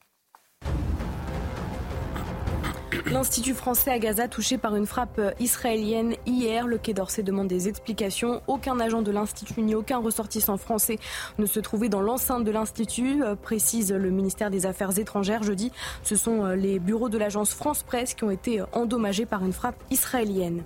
L'Institut 3.12 3.54
français 3.54 3.92
à 3.92 4.00
Gaza 4.00 4.26
touché 4.26 4.58
par 4.58 4.74
une 4.74 4.84
frappe 4.84 5.20
israélienne 5.38 6.16
hier. 6.26 6.66
Le 6.66 6.76
Quai 6.76 6.92
d'Orsay 6.92 7.22
demande 7.22 7.46
des 7.46 7.68
explications. 7.68 8.42
Aucun 8.48 8.80
agent 8.80 9.00
de 9.00 9.12
l'Institut 9.12 9.62
ni 9.62 9.76
aucun 9.76 9.98
ressortissant 9.98 10.56
français 10.56 10.98
ne 11.38 11.46
se 11.46 11.60
trouvait 11.60 11.88
dans 11.88 12.00
l'enceinte 12.00 12.42
de 12.42 12.50
l'Institut, 12.50 13.22
euh, 13.22 13.36
précise 13.36 13.92
le 13.92 14.10
ministère 14.10 14.50
des 14.50 14.66
Affaires 14.66 14.98
étrangères. 14.98 15.44
Jeudi, 15.44 15.70
ce 16.02 16.16
sont 16.16 16.44
euh, 16.44 16.56
les 16.56 16.80
bureaux 16.80 17.08
de 17.08 17.16
l'agence 17.16 17.54
France 17.54 17.84
Presse 17.84 18.14
qui 18.14 18.24
ont 18.24 18.30
été 18.30 18.60
euh, 18.60 18.66
endommagés 18.72 19.24
par 19.24 19.44
une 19.44 19.52
frappe 19.52 19.76
israélienne. 19.92 20.64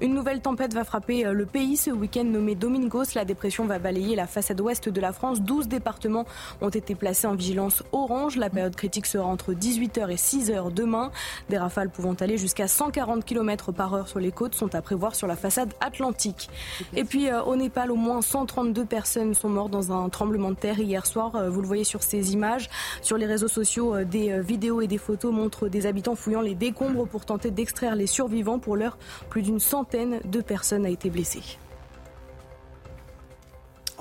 Une 0.00 0.14
nouvelle 0.14 0.40
tempête 0.40 0.72
va 0.72 0.84
frapper 0.84 1.24
le 1.24 1.44
pays 1.44 1.76
ce 1.76 1.90
week-end 1.90 2.24
nommé 2.24 2.54
Domingos. 2.54 3.14
La 3.16 3.24
dépression 3.24 3.66
va 3.66 3.80
balayer 3.80 4.14
la 4.14 4.28
façade 4.28 4.60
ouest 4.60 4.88
de 4.88 5.00
la 5.00 5.12
France. 5.12 5.40
12 5.40 5.66
départements 5.66 6.24
ont 6.60 6.68
été 6.68 6.94
placés 6.94 7.26
en 7.26 7.34
vigilance 7.34 7.82
orange. 7.90 8.36
La 8.36 8.48
période 8.48 8.76
critique 8.76 9.06
sera 9.06 9.26
entre 9.26 9.54
18h 9.54 10.08
et 10.10 10.14
6h 10.14 10.72
demain. 10.72 11.10
Des 11.48 11.58
rafales 11.58 11.79
pouvant 11.88 12.14
aller 12.14 12.36
jusqu'à 12.36 12.68
140 12.68 13.24
km 13.24 13.72
par 13.72 13.94
heure 13.94 14.08
sur 14.08 14.18
les 14.18 14.32
côtes 14.32 14.54
sont 14.54 14.74
à 14.74 14.82
prévoir 14.82 15.14
sur 15.14 15.26
la 15.26 15.36
façade 15.36 15.72
atlantique. 15.80 16.50
Et 16.94 17.04
puis 17.04 17.28
euh, 17.28 17.42
au 17.42 17.56
Népal, 17.56 17.90
au 17.90 17.96
moins 17.96 18.20
132 18.20 18.84
personnes 18.84 19.34
sont 19.34 19.48
mortes 19.48 19.70
dans 19.70 19.92
un 19.92 20.08
tremblement 20.08 20.50
de 20.50 20.56
terre 20.56 20.78
hier 20.78 21.06
soir. 21.06 21.36
Euh, 21.36 21.48
vous 21.48 21.62
le 21.62 21.66
voyez 21.66 21.84
sur 21.84 22.02
ces 22.02 22.32
images. 22.32 22.68
Sur 23.00 23.16
les 23.16 23.26
réseaux 23.26 23.48
sociaux, 23.48 23.94
euh, 23.94 24.04
des 24.04 24.40
vidéos 24.40 24.80
et 24.80 24.86
des 24.86 24.98
photos 24.98 25.32
montrent 25.32 25.68
des 25.68 25.86
habitants 25.86 26.14
fouillant 26.14 26.42
les 26.42 26.54
décombres 26.54 27.06
pour 27.06 27.24
tenter 27.24 27.50
d'extraire 27.50 27.94
les 27.94 28.06
survivants. 28.06 28.58
Pour 28.58 28.76
l'heure, 28.76 28.98
plus 29.28 29.42
d'une 29.42 29.60
centaine 29.60 30.20
de 30.24 30.40
personnes 30.40 30.84
a 30.84 30.90
été 30.90 31.08
blessée. 31.08 31.42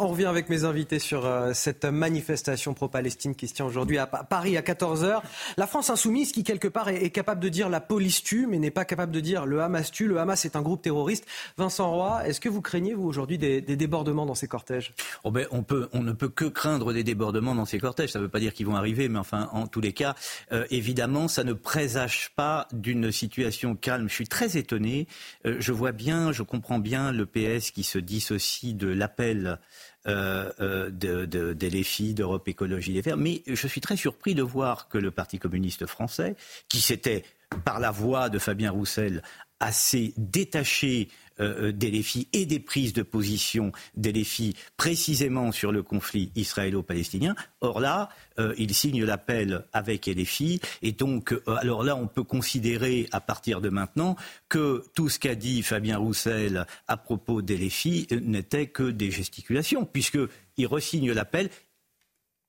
On 0.02 0.08
revient 0.08 0.28
avec 0.28 0.48
mes 0.48 0.64
invités 0.64 0.98
sur 0.98 1.26
euh, 1.26 1.52
cette 1.54 1.84
manifestation 1.84 2.74
pro-Palestine 2.74 3.36
qui 3.36 3.50
se 3.50 3.54
tient 3.54 3.66
aujourd'hui 3.66 3.98
à 3.98 4.08
Paris 4.08 4.56
à 4.56 4.62
14h. 4.62 5.20
La 5.58 5.68
France 5.68 5.90
insoumise 5.90 6.32
qui, 6.32 6.46
quelque 6.46 6.70
part, 6.70 6.88
est, 6.88 7.10
capable 7.10 7.42
de 7.42 7.50
dire 7.50 7.68
la 7.68 7.82
police 7.82 8.24
tue, 8.24 8.48
mais 8.48 8.60
n'est 8.60 8.72
pas 8.72 8.86
capable 8.86 9.12
de 9.12 9.20
dire 9.20 9.46
le 9.46 9.62
Hamas 9.62 9.92
tue. 9.92 10.08
Le 10.08 10.18
Hamas 10.18 10.46
est 10.46 10.56
un 10.56 10.62
groupe 10.62 10.82
terroriste. 10.82 11.26
Vincent 11.58 11.92
Roy, 11.92 12.26
est-ce 12.26 12.40
que 12.40 12.48
vous 12.48 12.62
craignez, 12.62 12.94
vous, 12.94 13.04
aujourd'hui, 13.04 13.38
des, 13.38 13.60
débordements 13.60 14.26
dans 14.26 14.36
ces 14.36 14.48
cortèges? 14.48 14.94
Oh 15.26 15.32
ben, 15.32 15.48
on, 15.52 15.64
peut, 15.64 15.90
on 15.92 16.02
ne 16.02 16.14
peut 16.14 16.30
que 16.30 16.46
craindre 16.46 16.94
des 16.94 17.04
débordements 17.04 17.54
dans 17.54 17.66
ces 17.66 17.78
cortèges. 17.78 18.14
Ça 18.14 18.20
ne 18.20 18.24
veut 18.24 18.30
pas 18.30 18.40
dire 18.40 18.54
qu'ils 18.54 18.68
vont 18.68 18.78
arriver, 18.78 19.10
mais 19.10 19.20
enfin, 19.20 19.50
en 19.52 19.68
tous 19.68 19.82
les 19.82 19.92
cas, 19.92 20.16
euh, 20.54 20.66
évidemment, 20.70 21.28
ça 21.28 21.44
ne 21.44 21.52
présage 21.52 22.32
pas 22.38 22.70
d'une 22.72 23.12
situation 23.12 23.76
calme. 23.76 24.08
Je 24.08 24.14
suis 24.14 24.28
très 24.28 24.56
étonné. 24.56 25.08
Euh, 25.46 25.58
je 25.60 25.74
vois 25.74 25.92
bien, 25.92 26.32
je 26.32 26.44
comprends 26.44 26.80
bien 26.80 27.12
le 27.12 27.26
PS 27.26 27.72
qui 27.72 27.84
se 27.84 28.00
dissocie 28.00 28.76
de 28.76 28.88
l'appel 28.88 29.60
euh, 30.08 30.52
euh, 30.62 30.90
de, 30.90 31.26
de, 31.26 32.14
d'Europe 32.14 32.48
Écologie 32.48 32.94
Les 32.94 33.02
Verts. 33.02 33.18
Mais 33.18 33.44
je 33.48 33.68
suis 33.68 33.82
très 33.82 33.98
surpris 33.98 34.34
de 34.34 34.42
voir 34.42 34.88
que 34.88 34.98
le 34.98 35.12
Parti 35.12 35.40
communiste 35.40 35.86
français, 35.86 36.36
qui 36.70 36.80
s'était, 36.80 37.24
par 37.66 37.80
la 37.80 37.92
voix 37.92 38.30
de 38.30 38.40
Fabien 38.40 38.72
Roussel, 38.72 39.22
assez 39.60 40.14
détaché 40.18 41.10
euh, 41.40 41.70
euh, 41.70 41.72
des 41.72 41.92
défis 41.92 42.28
et 42.34 42.46
des 42.46 42.60
prises 42.60 42.94
de 42.94 43.02
position 43.02 43.72
des 43.96 44.12
défis 44.12 44.56
précisément 44.78 45.52
sur 45.52 45.72
le 45.72 45.84
conflit 45.84 46.32
israélo-palestinien. 46.36 47.36
Or 47.62 47.80
là, 47.80 48.10
euh, 48.40 48.54
il 48.58 48.74
signe 48.74 49.04
l'appel 49.04 49.66
avec 49.74 50.08
LFI 50.08 50.60
et 50.82 50.92
donc, 50.92 51.34
alors 51.48 51.84
là, 51.84 51.96
on 51.96 52.08
peut 52.08 52.24
considérer 52.24 53.08
à 53.12 53.22
partir 53.22 53.62
de 53.62 53.70
maintenant 53.70 54.16
que 54.50 54.84
tout 54.96 55.10
ce 55.10 55.20
qu'a 55.20 55.36
dit 55.36 55.64
Fabien 55.64 55.98
Roussel 55.98 56.66
à 56.88 56.98
propos 56.98 57.42
d'LFI 57.42 58.08
n'était 58.22 58.68
que 58.68 58.90
des 58.92 59.12
gesticulations, 59.12 59.86
puisqu'il 59.86 60.68
resigne 60.68 61.12
l'appel 61.12 61.50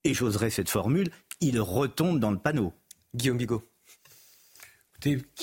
et 0.05 0.15
j'oserais 0.15 0.51
cette 0.51 0.69
formule, 0.69 1.11
il 1.41 1.61
retombe 1.61 2.19
dans 2.19 2.31
le 2.31 2.39
panneau. 2.39 2.73
Guillaume 3.15 3.39
Bigot 3.39 3.70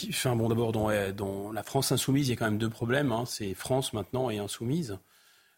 enfin, 0.10 0.36
bon, 0.36 0.50
d'abord, 0.50 0.72
dans, 0.72 1.52
la 1.52 1.64
France 1.64 1.92
insoumise, 1.92 2.28
il 2.28 2.32
y 2.32 2.34
a 2.34 2.36
quand 2.38 2.46
même 2.46 2.58
deux 2.58 2.70
problèmes. 2.70 3.12
Hein. 3.12 3.24
C'est 3.26 3.54
France 3.54 3.94
maintenant 3.94 4.30
et 4.30 4.38
insoumise. 4.38 4.98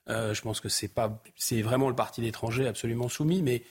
Euh, 0.09 0.33
je 0.33 0.41
pense 0.41 0.59
que 0.59 0.69
c'est 0.69 0.87
pas, 0.87 1.21
c'est 1.35 1.61
vraiment 1.61 1.89
le 1.89 1.95
parti 1.95 2.21
d'étranger 2.21 2.67
absolument 2.67 3.09
soumis, 3.09 3.43
mais 3.43 3.63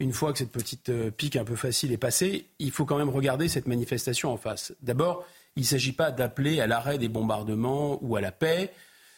une 0.00 0.12
fois 0.12 0.32
que 0.32 0.38
cette 0.38 0.52
petite 0.52 0.88
euh, 0.88 1.10
pique 1.10 1.36
un 1.36 1.44
peu 1.44 1.56
facile 1.56 1.92
est 1.92 1.98
passée, 1.98 2.46
il 2.58 2.70
faut 2.70 2.84
quand 2.84 2.98
même 2.98 3.08
regarder 3.08 3.48
cette 3.48 3.66
manifestation 3.66 4.32
en 4.32 4.36
face. 4.36 4.74
D'abord, 4.82 5.24
il 5.54 5.60
ne 5.60 5.66
s'agit 5.66 5.92
pas 5.92 6.10
d'appeler 6.10 6.60
à 6.60 6.66
l'arrêt 6.66 6.98
des 6.98 7.08
bombardements 7.08 7.98
ou 8.02 8.16
à 8.16 8.20
la 8.20 8.32
paix. 8.32 8.72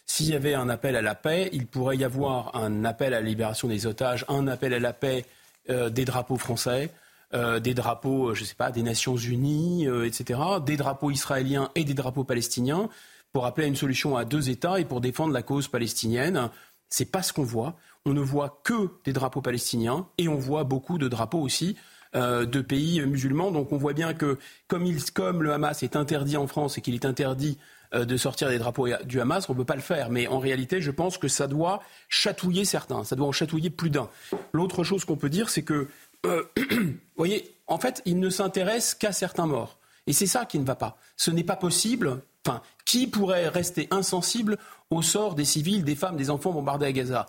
S'il 0.06 0.26
y 0.26 0.34
avait 0.34 0.54
un 0.54 0.68
appel 0.68 0.94
à 0.94 1.02
la 1.02 1.14
paix, 1.14 1.50
il 1.52 1.66
pourrait 1.66 1.96
y 1.96 2.04
avoir 2.04 2.54
un 2.54 2.84
appel 2.84 3.12
à 3.12 3.20
la 3.20 3.26
libération 3.26 3.66
des 3.66 3.86
otages, 3.86 4.24
un 4.28 4.46
appel 4.46 4.72
à 4.72 4.78
la 4.78 4.92
paix 4.92 5.24
euh, 5.70 5.90
des 5.90 6.04
drapeaux 6.04 6.38
français. 6.38 6.90
Euh, 7.34 7.60
des 7.60 7.74
drapeaux, 7.74 8.30
euh, 8.30 8.34
je 8.34 8.42
sais 8.42 8.54
pas, 8.54 8.70
des 8.70 8.82
Nations 8.82 9.16
Unies, 9.16 9.86
euh, 9.86 10.06
etc., 10.06 10.40
des 10.64 10.78
drapeaux 10.78 11.10
israéliens 11.10 11.68
et 11.74 11.84
des 11.84 11.92
drapeaux 11.92 12.24
palestiniens, 12.24 12.88
pour 13.34 13.44
appeler 13.44 13.66
à 13.66 13.68
une 13.68 13.76
solution 13.76 14.16
à 14.16 14.24
deux 14.24 14.48
États 14.48 14.80
et 14.80 14.86
pour 14.86 15.02
défendre 15.02 15.34
la 15.34 15.42
cause 15.42 15.68
palestinienne. 15.68 16.48
C'est 16.88 17.10
pas 17.10 17.22
ce 17.22 17.34
qu'on 17.34 17.44
voit. 17.44 17.76
On 18.06 18.14
ne 18.14 18.22
voit 18.22 18.62
que 18.64 18.88
des 19.04 19.12
drapeaux 19.12 19.42
palestiniens 19.42 20.08
et 20.16 20.26
on 20.28 20.36
voit 20.36 20.64
beaucoup 20.64 20.96
de 20.96 21.06
drapeaux 21.08 21.40
aussi 21.40 21.76
de 22.14 22.60
pays 22.62 23.02
musulmans. 23.02 23.50
Donc 23.50 23.70
on 23.70 23.76
voit 23.76 23.92
bien 23.92 24.14
que 24.14 24.38
comme, 24.66 24.86
il, 24.86 25.04
comme 25.12 25.42
le 25.42 25.52
Hamas 25.52 25.82
est 25.82 25.94
interdit 25.94 26.38
en 26.38 26.46
France 26.46 26.78
et 26.78 26.80
qu'il 26.80 26.94
est 26.94 27.04
interdit 27.04 27.58
de 27.92 28.16
sortir 28.16 28.48
des 28.48 28.58
drapeaux 28.58 28.88
du 29.04 29.20
Hamas, 29.20 29.46
on 29.50 29.52
ne 29.52 29.58
peut 29.58 29.66
pas 29.66 29.76
le 29.76 29.82
faire. 29.82 30.08
Mais 30.08 30.26
en 30.26 30.38
réalité, 30.38 30.80
je 30.80 30.90
pense 30.90 31.18
que 31.18 31.28
ça 31.28 31.46
doit 31.46 31.82
chatouiller 32.08 32.64
certains, 32.64 33.04
ça 33.04 33.14
doit 33.14 33.26
en 33.26 33.32
chatouiller 33.32 33.68
plus 33.68 33.90
d'un. 33.90 34.08
L'autre 34.54 34.84
chose 34.84 35.04
qu'on 35.04 35.16
peut 35.16 35.28
dire, 35.28 35.50
c'est 35.50 35.64
que 35.64 35.88
euh, 36.26 36.44
voyez, 37.16 37.56
en 37.66 37.78
fait, 37.78 38.02
il 38.04 38.18
ne 38.18 38.30
s'intéresse 38.30 38.94
qu'à 38.94 39.12
certains 39.12 39.46
morts. 39.46 39.78
Et 40.06 40.12
c'est 40.12 40.26
ça 40.26 40.46
qui 40.46 40.58
ne 40.58 40.64
va 40.64 40.74
pas. 40.74 40.96
Ce 41.16 41.30
n'est 41.30 41.44
pas 41.44 41.56
possible. 41.56 42.22
Enfin, 42.46 42.62
qui 42.84 43.06
pourrait 43.06 43.48
rester 43.48 43.88
insensible 43.90 44.56
au 44.90 45.02
sort 45.02 45.34
des 45.34 45.44
civils, 45.44 45.84
des 45.84 45.96
femmes, 45.96 46.16
des 46.16 46.30
enfants 46.30 46.52
bombardés 46.52 46.86
à 46.86 46.92
Gaza? 46.92 47.26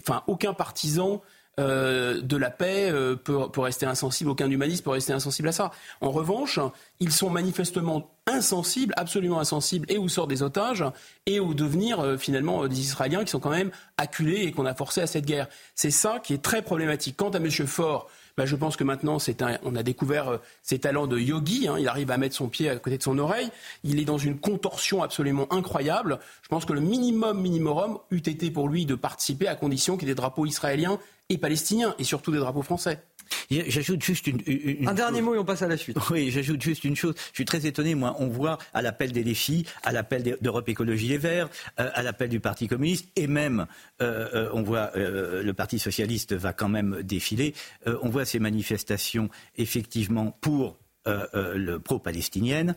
Enfin, 0.00 0.22
aucun 0.28 0.54
partisan 0.54 1.20
euh, 1.60 2.22
de 2.22 2.36
la 2.36 2.50
paix 2.50 2.90
euh, 2.90 3.16
peut, 3.16 3.48
rester 3.56 3.84
insensible, 3.84 4.30
aucun 4.30 4.48
humaniste 4.48 4.84
peut 4.84 4.90
rester 4.90 5.12
insensible 5.12 5.48
à 5.48 5.52
ça. 5.52 5.72
En 6.00 6.10
revanche, 6.10 6.60
ils 7.00 7.12
sont 7.12 7.28
manifestement 7.28 8.10
insensibles, 8.26 8.94
absolument 8.96 9.40
insensibles, 9.40 9.86
et 9.90 9.98
au 9.98 10.08
sort 10.08 10.28
des 10.28 10.42
otages, 10.42 10.84
et 11.26 11.40
au 11.40 11.52
devenir 11.54 12.16
finalement 12.18 12.66
des 12.68 12.80
Israéliens 12.80 13.24
qui 13.24 13.32
sont 13.32 13.40
quand 13.40 13.50
même 13.50 13.72
acculés 13.98 14.44
et 14.44 14.52
qu'on 14.52 14.64
a 14.64 14.74
forcés 14.74 15.02
à 15.02 15.06
cette 15.06 15.26
guerre. 15.26 15.48
C'est 15.74 15.90
ça 15.90 16.20
qui 16.20 16.32
est 16.34 16.42
très 16.42 16.62
problématique. 16.62 17.16
Quant 17.16 17.30
à 17.30 17.38
M. 17.38 17.50
Faure, 17.50 18.08
bah, 18.36 18.46
je 18.46 18.56
pense 18.56 18.76
que 18.76 18.84
maintenant, 18.84 19.18
on 19.62 19.76
a 19.76 19.82
découvert 19.82 20.28
euh, 20.28 20.36
ses 20.62 20.78
talents 20.78 21.06
de 21.06 21.18
yogi. 21.18 21.68
Hein. 21.68 21.76
il 21.78 21.88
arrive 21.88 22.10
à 22.10 22.16
mettre 22.16 22.34
son 22.34 22.48
pied 22.48 22.68
à 22.68 22.76
côté 22.76 22.98
de 22.98 23.02
son 23.02 23.18
oreille. 23.18 23.50
Il 23.84 24.00
est 24.00 24.04
dans 24.04 24.18
une 24.18 24.38
contorsion 24.38 25.02
absolument 25.02 25.52
incroyable. 25.52 26.18
Je 26.42 26.48
pense 26.48 26.64
que 26.64 26.72
le 26.72 26.80
minimum 26.80 27.40
minimum 27.40 27.98
eût 28.10 28.18
été 28.18 28.50
pour 28.50 28.68
lui 28.68 28.86
de 28.86 28.94
participer 28.94 29.48
à 29.48 29.54
condition 29.54 29.96
qu'il 29.96 30.08
y 30.08 30.10
ait 30.10 30.14
des 30.14 30.20
drapeaux 30.20 30.46
israéliens 30.46 30.98
et 31.28 31.38
palestiniens, 31.38 31.94
et 31.98 32.04
surtout 32.04 32.30
des 32.30 32.38
drapeaux 32.38 32.62
français. 32.62 33.02
J'ajoute 33.50 34.02
juste 34.02 34.26
une, 34.26 34.40
un 34.86 34.94
dernier 34.94 35.20
mot 35.20 35.34
et 35.34 35.38
on 35.38 35.44
passe 35.44 35.62
à 35.62 35.68
la 35.68 35.76
suite. 35.76 35.96
Oui, 36.10 36.30
j'ajoute 36.30 36.62
juste 36.62 36.84
une 36.84 36.96
chose. 36.96 37.14
Je 37.30 37.36
suis 37.36 37.44
très 37.44 37.66
étonné. 37.66 37.94
Moi, 37.94 38.16
on 38.18 38.28
voit 38.28 38.58
à 38.74 38.82
l'appel 38.82 39.12
des 39.12 39.24
défis, 39.24 39.66
à 39.82 39.92
l'appel 39.92 40.36
d'Europe 40.40 40.68
Écologie 40.68 41.08
Les 41.08 41.18
Verts, 41.18 41.48
euh, 41.80 41.90
à 41.94 42.02
l'appel 42.02 42.28
du 42.28 42.40
Parti 42.40 42.68
communiste, 42.68 43.08
et 43.16 43.26
même 43.26 43.66
euh, 44.00 44.28
euh, 44.34 44.50
on 44.52 44.62
voit 44.62 44.90
le 44.94 45.52
Parti 45.52 45.78
socialiste 45.78 46.34
va 46.34 46.52
quand 46.52 46.68
même 46.68 47.02
défiler. 47.02 47.54
on 47.86 48.08
voit 48.08 48.24
ces 48.24 48.38
manifestations 48.38 49.28
effectivement 49.56 50.30
pour 50.40 50.78
le 51.06 51.78
pro-palestinienne. 51.78 52.74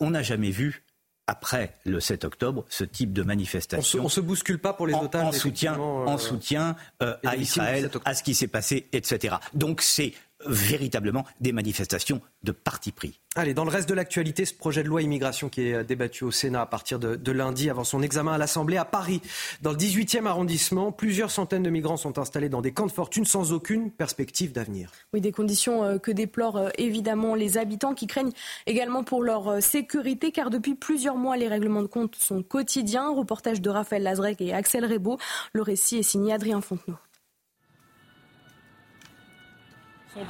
on 0.00 0.10
n'a 0.10 0.22
jamais 0.22 0.50
vu 0.50 0.84
après 1.28 1.74
le 1.84 2.00
7 2.00 2.24
octobre 2.24 2.64
ce 2.68 2.82
type 2.82 3.12
de 3.12 3.22
manifestation. 3.22 4.04
On 4.04 4.08
se, 4.08 4.16
se 4.16 4.20
bouscule 4.20 4.58
pas 4.58 4.72
pour 4.72 4.86
les 4.86 4.94
otages. 4.94 5.26
En, 5.26 5.32
soutien, 5.32 5.78
en 5.78 6.18
soutien 6.18 6.74
à 7.00 7.36
Israël, 7.36 7.90
à 8.04 8.14
ce 8.14 8.22
qui 8.24 8.34
s'est 8.34 8.48
passé, 8.48 8.88
etc. 8.92 9.36
Donc 9.54 9.82
c'est 9.82 10.14
véritablement 10.46 11.24
des 11.40 11.52
manifestations 11.52 12.20
de 12.42 12.52
parti 12.52 12.92
pris. 12.92 13.20
Allez, 13.34 13.54
dans 13.54 13.64
le 13.64 13.70
reste 13.70 13.88
de 13.88 13.94
l'actualité, 13.94 14.44
ce 14.44 14.54
projet 14.54 14.82
de 14.82 14.88
loi 14.88 15.02
immigration 15.02 15.48
qui 15.48 15.62
est 15.62 15.84
débattu 15.84 16.24
au 16.24 16.30
Sénat 16.30 16.62
à 16.62 16.66
partir 16.66 16.98
de, 16.98 17.32
lundi 17.32 17.70
avant 17.70 17.84
son 17.84 18.02
examen 18.02 18.32
à 18.32 18.38
l'Assemblée 18.38 18.76
à 18.76 18.84
Paris. 18.84 19.20
Dans 19.62 19.70
le 19.70 19.76
18e 19.76 20.26
arrondissement, 20.26 20.92
plusieurs 20.92 21.30
centaines 21.30 21.62
de 21.62 21.70
migrants 21.70 21.96
sont 21.96 22.18
installés 22.18 22.48
dans 22.48 22.62
des 22.62 22.72
camps 22.72 22.86
de 22.86 22.92
fortune 22.92 23.24
sans 23.24 23.52
aucune 23.52 23.90
perspective 23.90 24.52
d'avenir. 24.52 24.90
Oui, 25.12 25.20
des 25.20 25.32
conditions 25.32 25.84
euh, 25.84 25.98
que 25.98 26.10
déplorent 26.10 26.56
euh, 26.56 26.68
évidemment 26.78 27.34
les 27.34 27.58
habitants 27.58 27.94
qui 27.94 28.06
craignent 28.06 28.32
également 28.66 29.04
pour 29.04 29.22
leur 29.22 29.48
euh, 29.48 29.60
sécurité 29.60 30.32
car 30.32 30.50
depuis 30.50 30.74
plusieurs 30.74 31.16
mois, 31.16 31.36
les 31.36 31.48
règlements 31.48 31.82
de 31.82 31.86
compte 31.86 32.16
sont 32.16 32.42
quotidiens. 32.42 33.10
Reportage 33.10 33.60
de 33.60 33.70
Raphaël 33.70 34.02
Lazrec 34.02 34.40
et 34.40 34.52
Axel 34.52 34.84
Rebaud. 34.84 35.18
Le 35.52 35.62
récit 35.62 35.98
est 35.98 36.02
signé 36.02 36.32
Adrien 36.32 36.60
Fontenot. 36.60 36.96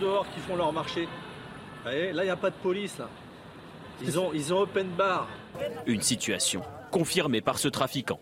Dehors 0.01 0.27
qui 0.35 0.41
font 0.41 0.57
leur 0.57 0.73
marché. 0.73 1.09
là, 1.85 1.93
il 1.93 2.25
n'y 2.25 2.31
a 2.31 2.37
pas 2.37 2.51
de 2.51 2.57
police. 2.57 2.99
Là. 2.99 3.09
Ils 4.03 4.19
ont, 4.19 4.33
ils 4.33 4.53
ont 4.53 4.61
open 4.61 4.89
bar. 4.97 5.29
Une 5.87 6.03
situation 6.03 6.63
confirmée 6.91 7.41
par 7.41 7.59
ce 7.59 7.69
trafiquant. 7.69 8.21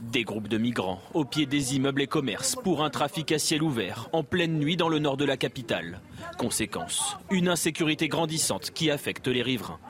Des 0.00 0.24
groupes 0.24 0.48
de 0.48 0.58
migrants 0.58 1.00
au 1.14 1.24
pied 1.24 1.46
des 1.46 1.76
immeubles 1.76 2.02
et 2.02 2.06
commerces 2.06 2.56
pour 2.56 2.84
un 2.84 2.90
trafic 2.90 3.32
à 3.32 3.38
ciel 3.38 3.62
ouvert 3.62 4.08
en 4.12 4.22
pleine 4.22 4.58
nuit 4.58 4.76
dans 4.76 4.88
le 4.88 4.98
nord 4.98 5.16
de 5.16 5.24
la 5.24 5.36
capitale. 5.36 6.00
Conséquence, 6.38 7.16
une 7.30 7.48
insécurité 7.48 8.08
grandissante 8.08 8.70
qui 8.70 8.90
affecte 8.90 9.28
les 9.28 9.42
riverains. 9.42 9.80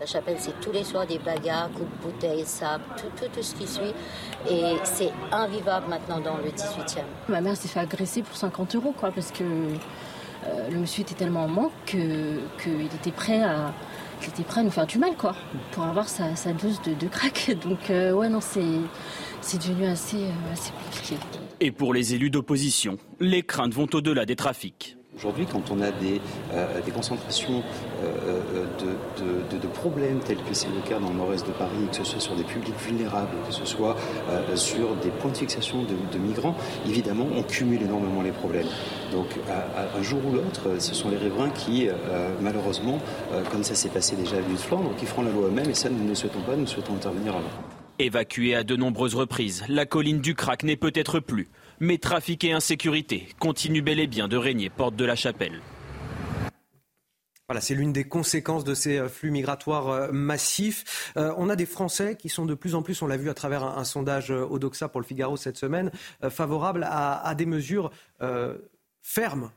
La 0.00 0.06
chapelle, 0.06 0.36
c'est 0.38 0.58
tous 0.60 0.72
les 0.72 0.84
soirs 0.84 1.06
des 1.06 1.18
bagarres, 1.18 1.70
coups 1.70 1.88
de 1.90 2.02
bouteilles, 2.02 2.44
sable, 2.44 2.84
tout, 2.96 3.26
tout, 3.26 3.42
ce 3.42 3.54
qui 3.54 3.66
suit. 3.66 3.94
Et 4.50 4.74
c'est 4.84 5.10
invivable 5.32 5.88
maintenant 5.88 6.20
dans 6.20 6.36
le 6.36 6.50
18e. 6.50 7.02
Ma 7.28 7.40
mère 7.40 7.56
s'est 7.56 7.68
fait 7.68 7.80
agresser 7.80 8.22
pour 8.22 8.36
50 8.36 8.74
euros, 8.76 8.94
quoi, 8.96 9.10
parce 9.10 9.30
que 9.30 9.42
euh, 9.42 10.70
le 10.70 10.78
monsieur 10.78 11.02
était 11.02 11.14
tellement 11.14 11.44
en 11.44 11.48
manque 11.48 11.72
qu'il 11.84 12.86
était 12.94 13.12
prêt 13.12 13.42
à, 13.42 13.72
était 14.26 14.42
prêt 14.42 14.60
à 14.60 14.64
nous 14.64 14.70
faire 14.70 14.86
du 14.86 14.98
mal, 14.98 15.16
quoi, 15.16 15.34
pour 15.72 15.84
avoir 15.84 16.08
sa, 16.08 16.30
dose 16.52 16.80
de, 16.82 17.08
crack. 17.08 17.56
Donc, 17.64 17.88
ouais, 17.88 18.28
non, 18.28 18.40
c'est, 18.40 18.60
c'est 19.40 19.58
devenu 19.58 19.86
assez, 19.86 20.24
assez 20.52 20.72
compliqué. 20.72 21.16
Et 21.60 21.70
pour 21.70 21.94
les 21.94 22.14
élus 22.14 22.30
d'opposition, 22.30 22.98
les 23.18 23.42
craintes 23.42 23.72
vont 23.72 23.88
au-delà 23.92 24.26
des 24.26 24.36
trafics. 24.36 24.95
Aujourd'hui, 25.16 25.46
quand 25.50 25.70
on 25.70 25.80
a 25.80 25.90
des, 25.92 26.20
euh, 26.52 26.80
concentrations 26.94 27.62
euh, 28.04 28.66
de, 28.78 29.56
de, 29.56 29.66
problèmes 29.66 30.18
tels 30.18 30.36
que 30.36 30.52
c'est 30.52 30.68
le 30.68 30.86
cas 30.86 30.98
dans 30.98 31.08
le 31.08 31.14
nord-est 31.14 31.46
de 31.46 31.52
Paris, 31.52 31.88
que 31.90 31.96
ce 31.96 32.04
soit 32.04 32.20
sur 32.20 32.36
des 32.36 32.44
publics 32.44 32.74
vulnérables, 32.86 33.30
que 33.48 33.54
ce 33.54 33.64
soit 33.64 33.96
euh, 34.28 34.56
sur 34.56 34.94
des 34.96 35.08
points 35.08 35.30
de 35.30 35.36
fixation 35.38 35.84
de, 35.84 36.18
migrants, 36.18 36.54
évidemment, 36.86 37.26
on 37.34 37.42
cumule 37.42 37.82
énormément 37.82 38.20
les 38.20 38.30
problèmes. 38.30 38.66
Donc, 39.10 39.28
un 39.48 40.02
jour 40.02 40.20
ou 40.26 40.34
l'autre, 40.34 40.78
ce 40.80 40.94
sont 40.94 41.08
les 41.08 41.16
riverains 41.16 41.50
qui, 41.50 41.88
malheureusement, 42.40 42.98
comme 43.50 43.62
ça 43.62 43.74
s'est 43.74 43.88
passé 43.88 44.16
déjà 44.16 44.36
à 44.36 44.40
l'île 44.40 44.52
de 44.52 44.58
Flandre, 44.58 44.94
qui 44.96 45.06
feront 45.06 45.22
la 45.22 45.30
loi 45.30 45.46
eux-mêmes, 45.46 45.70
et 45.70 45.74
ça, 45.74 45.88
nous 45.88 46.04
ne 46.04 46.14
souhaitons 46.14 46.40
pas, 46.40 46.56
nous 46.56 46.66
souhaitons 46.66 46.94
intervenir 46.94 47.36
avant. 47.36 47.48
Évacuée 47.98 48.54
à 48.54 48.64
de 48.64 48.76
nombreuses 48.76 49.14
reprises, 49.14 49.64
la 49.68 49.86
colline 49.86 50.20
du 50.20 50.34
Crac 50.34 50.64
n'est 50.64 50.76
peut-être 50.76 51.20
plus 51.20 51.48
mais 51.80 51.98
trafic 51.98 52.44
et 52.44 52.52
insécurité 52.52 53.28
continuent 53.38 53.82
bel 53.82 54.00
et 54.00 54.06
bien 54.06 54.28
de 54.28 54.36
régner 54.36 54.70
porte 54.70 54.96
de 54.96 55.04
la 55.04 55.16
chapelle. 55.16 55.60
Voilà, 57.48 57.60
c'est 57.60 57.74
l'une 57.74 57.92
des 57.92 58.02
conséquences 58.02 58.64
de 58.64 58.74
ces 58.74 58.98
euh, 58.98 59.08
flux 59.08 59.30
migratoires 59.30 59.88
euh, 59.88 60.08
massifs. 60.10 61.12
Euh, 61.16 61.32
on 61.36 61.48
a 61.48 61.54
des 61.54 61.66
Français 61.66 62.16
qui 62.16 62.28
sont 62.28 62.44
de 62.44 62.54
plus 62.54 62.74
en 62.74 62.82
plus, 62.82 63.02
on 63.02 63.06
l'a 63.06 63.16
vu 63.16 63.30
à 63.30 63.34
travers 63.34 63.62
un, 63.62 63.84
sondage 63.84 64.32
Odoxa 64.32 64.88
pour 64.88 65.00
le 65.00 65.06
Figaro 65.06 65.36
cette 65.36 65.56
semaine, 65.56 65.92
favorables 66.28 66.84
à, 66.90 67.34
des 67.36 67.46
mesures 67.46 67.92
fermes 69.02 69.52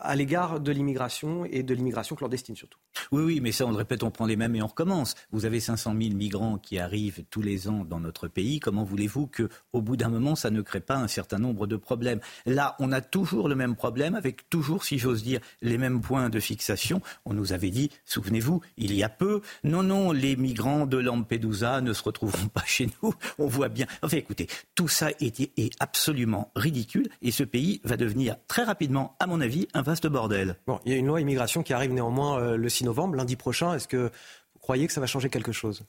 à 0.00 0.14
l'égard 0.16 0.60
de 0.60 0.72
l'immigration 0.72 1.44
et 1.44 1.62
de 1.62 1.74
l'immigration 1.74 2.16
clandestine 2.16 2.56
surtout. 2.56 2.78
Oui, 3.10 3.22
oui, 3.22 3.40
mais 3.40 3.52
ça, 3.52 3.66
on 3.66 3.70
le 3.70 3.76
répète, 3.76 4.02
on 4.02 4.10
prend 4.10 4.26
les 4.26 4.36
mêmes 4.36 4.54
et 4.54 4.62
on 4.62 4.66
recommence. 4.66 5.14
Vous 5.30 5.44
avez 5.44 5.60
500 5.60 5.94
000 6.00 6.14
migrants 6.14 6.58
qui 6.58 6.78
arrivent 6.78 7.24
tous 7.30 7.42
les 7.42 7.68
ans 7.68 7.84
dans 7.84 8.00
notre 8.00 8.28
pays. 8.28 8.60
Comment 8.60 8.84
voulez-vous 8.84 9.28
qu'au 9.28 9.80
bout 9.80 9.96
d'un 9.96 10.08
moment, 10.08 10.34
ça 10.34 10.50
ne 10.50 10.60
crée 10.60 10.80
pas 10.80 10.96
un 10.96 11.08
certain 11.08 11.38
nombre 11.38 11.66
de 11.66 11.76
problèmes? 11.76 12.20
Là, 12.46 12.76
on 12.78 12.92
a 12.92 13.00
toujours 13.00 13.48
le 13.48 13.54
même 13.54 13.76
problème, 13.76 14.14
avec 14.14 14.48
toujours, 14.50 14.84
si 14.84 14.98
j'ose 14.98 15.22
dire, 15.22 15.40
les 15.62 15.78
mêmes 15.78 16.00
points 16.00 16.28
de 16.28 16.40
fixation. 16.40 17.00
On 17.24 17.32
nous 17.34 17.52
avait 17.52 17.70
dit, 17.70 17.90
souvenez-vous, 18.04 18.60
il 18.76 18.94
y 18.94 19.02
a 19.02 19.08
peu, 19.08 19.40
non, 19.64 19.82
non, 19.82 20.12
les 20.12 20.36
migrants 20.36 20.86
de 20.86 20.98
Lampedusa 20.98 21.80
ne 21.80 21.92
se 21.92 22.02
retrouveront 22.02 22.48
pas 22.48 22.64
chez 22.66 22.90
nous. 23.02 23.14
On 23.38 23.46
voit 23.46 23.68
bien. 23.68 23.86
Enfin, 24.02 24.18
écoutez, 24.18 24.48
tout 24.74 24.88
ça 24.88 25.10
est, 25.20 25.40
est 25.40 25.72
absolument 25.80 26.50
ridicule 26.56 27.08
et 27.22 27.30
ce 27.30 27.44
pays 27.44 27.80
va 27.84 27.96
devenir 27.96 28.36
très 28.48 28.64
rapidement, 28.64 29.16
à 29.18 29.26
mon 29.26 29.40
avis, 29.40 29.61
un 29.74 29.82
vaste 29.82 30.06
bordel. 30.06 30.56
Bon, 30.66 30.80
il 30.84 30.92
y 30.92 30.94
a 30.94 30.98
une 30.98 31.06
loi 31.06 31.20
immigration 31.20 31.62
qui 31.62 31.72
arrive 31.72 31.92
néanmoins 31.92 32.40
euh, 32.40 32.56
le 32.56 32.84
novembre, 32.84 33.16
lundi 33.16 33.36
prochain. 33.36 33.74
Est-ce 33.74 33.88
que 33.88 34.10
vous 34.54 34.60
croyez 34.60 34.86
que 34.86 34.92
ça 34.92 35.00
va 35.00 35.06
changer 35.06 35.28
quelque 35.28 35.52
chose? 35.52 35.84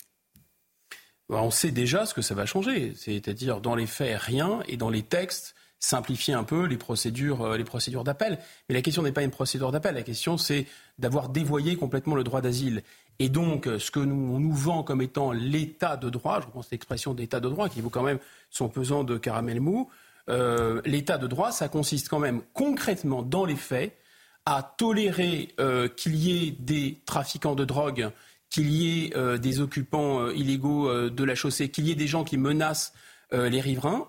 Bah, 1.30 1.40
On 1.42 1.52
sait 1.52 1.72
déjà 1.72 2.06
ce 2.06 2.14
que 2.14 2.22
ça 2.22 2.36
va 2.36 2.46
changer. 2.46 2.94
C'est-à-dire, 2.96 3.62
dans 3.62 3.76
les 3.76 3.88
faits, 3.88 4.20
rien. 4.20 4.62
Et 4.68 4.78
dans 4.78 4.90
les 4.90 5.04
textes, 5.04 5.56
simplifier 5.80 6.34
un 6.34 6.44
peu 6.44 6.66
les 6.66 6.78
procédures, 6.78 7.42
euh, 7.42 7.58
les 7.58 7.64
procédures 7.64 8.04
d'appel. 8.04 8.40
Mais 8.70 8.76
la 8.76 8.82
question 8.82 9.04
n'est 9.04 9.12
pas 9.12 9.24
une 9.24 9.32
procédure 9.32 9.72
d'appel. 9.72 9.96
La 9.96 10.04
question, 10.04 10.38
c'est 10.38 10.66
d'avoir 10.98 11.30
dévoyé 11.30 11.76
complètement 11.76 12.16
le 12.16 12.24
droit 12.24 12.42
d'asile. 12.42 12.84
Et 13.20 13.30
donc, 13.30 13.66
ce 13.78 13.92
que 13.92 14.00
nous, 14.00 14.34
on 14.34 14.40
nous 14.40 14.54
vend 14.54 14.84
comme 14.84 15.02
étant 15.02 15.32
l'état 15.32 15.98
de 15.98 16.10
droit, 16.10 16.40
je 16.42 16.48
reprends 16.48 16.64
cette 16.64 16.74
expression 16.74 17.14
d'état 17.14 17.40
de 17.40 17.48
droit 17.48 17.70
qui 17.70 17.80
vaut 17.80 17.90
quand 17.90 18.02
même 18.02 18.20
son 18.50 18.70
pesant 18.70 19.04
de 19.04 19.18
caramel 19.18 19.62
mou, 19.62 19.90
euh, 20.30 20.82
l'état 20.86 21.18
de 21.18 21.28
droit, 21.28 21.52
ça 21.52 21.68
consiste 21.68 22.10
quand 22.10 22.20
même 22.20 22.42
concrètement 22.54 23.22
dans 23.22 23.46
les 23.46 23.56
faits 23.56 23.98
à 24.46 24.64
tolérer 24.78 25.54
euh, 25.60 25.88
qu'il 25.88 26.16
y 26.16 26.48
ait 26.48 26.52
des 26.52 27.02
trafiquants 27.06 27.56
de 27.56 27.66
drogue, 27.66 28.12
qu'il 28.50 28.72
y 28.72 29.06
ait 29.06 29.18
euh, 29.18 29.38
des 29.38 29.62
occupants 29.62 30.30
illégaux 30.30 31.10
de 31.10 31.24
la 31.24 31.36
chaussée, 31.36 31.70
qu'il 31.70 31.88
y 31.88 31.92
ait 31.92 31.96
des 31.96 32.08
gens 32.08 32.24
qui 32.24 32.38
menacent 32.38 32.94
les 33.32 33.62
riverains 33.62 34.08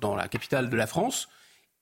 dans 0.00 0.16
la 0.16 0.26
capitale 0.26 0.68
de 0.68 0.76
la 0.76 0.88
France. 0.88 1.28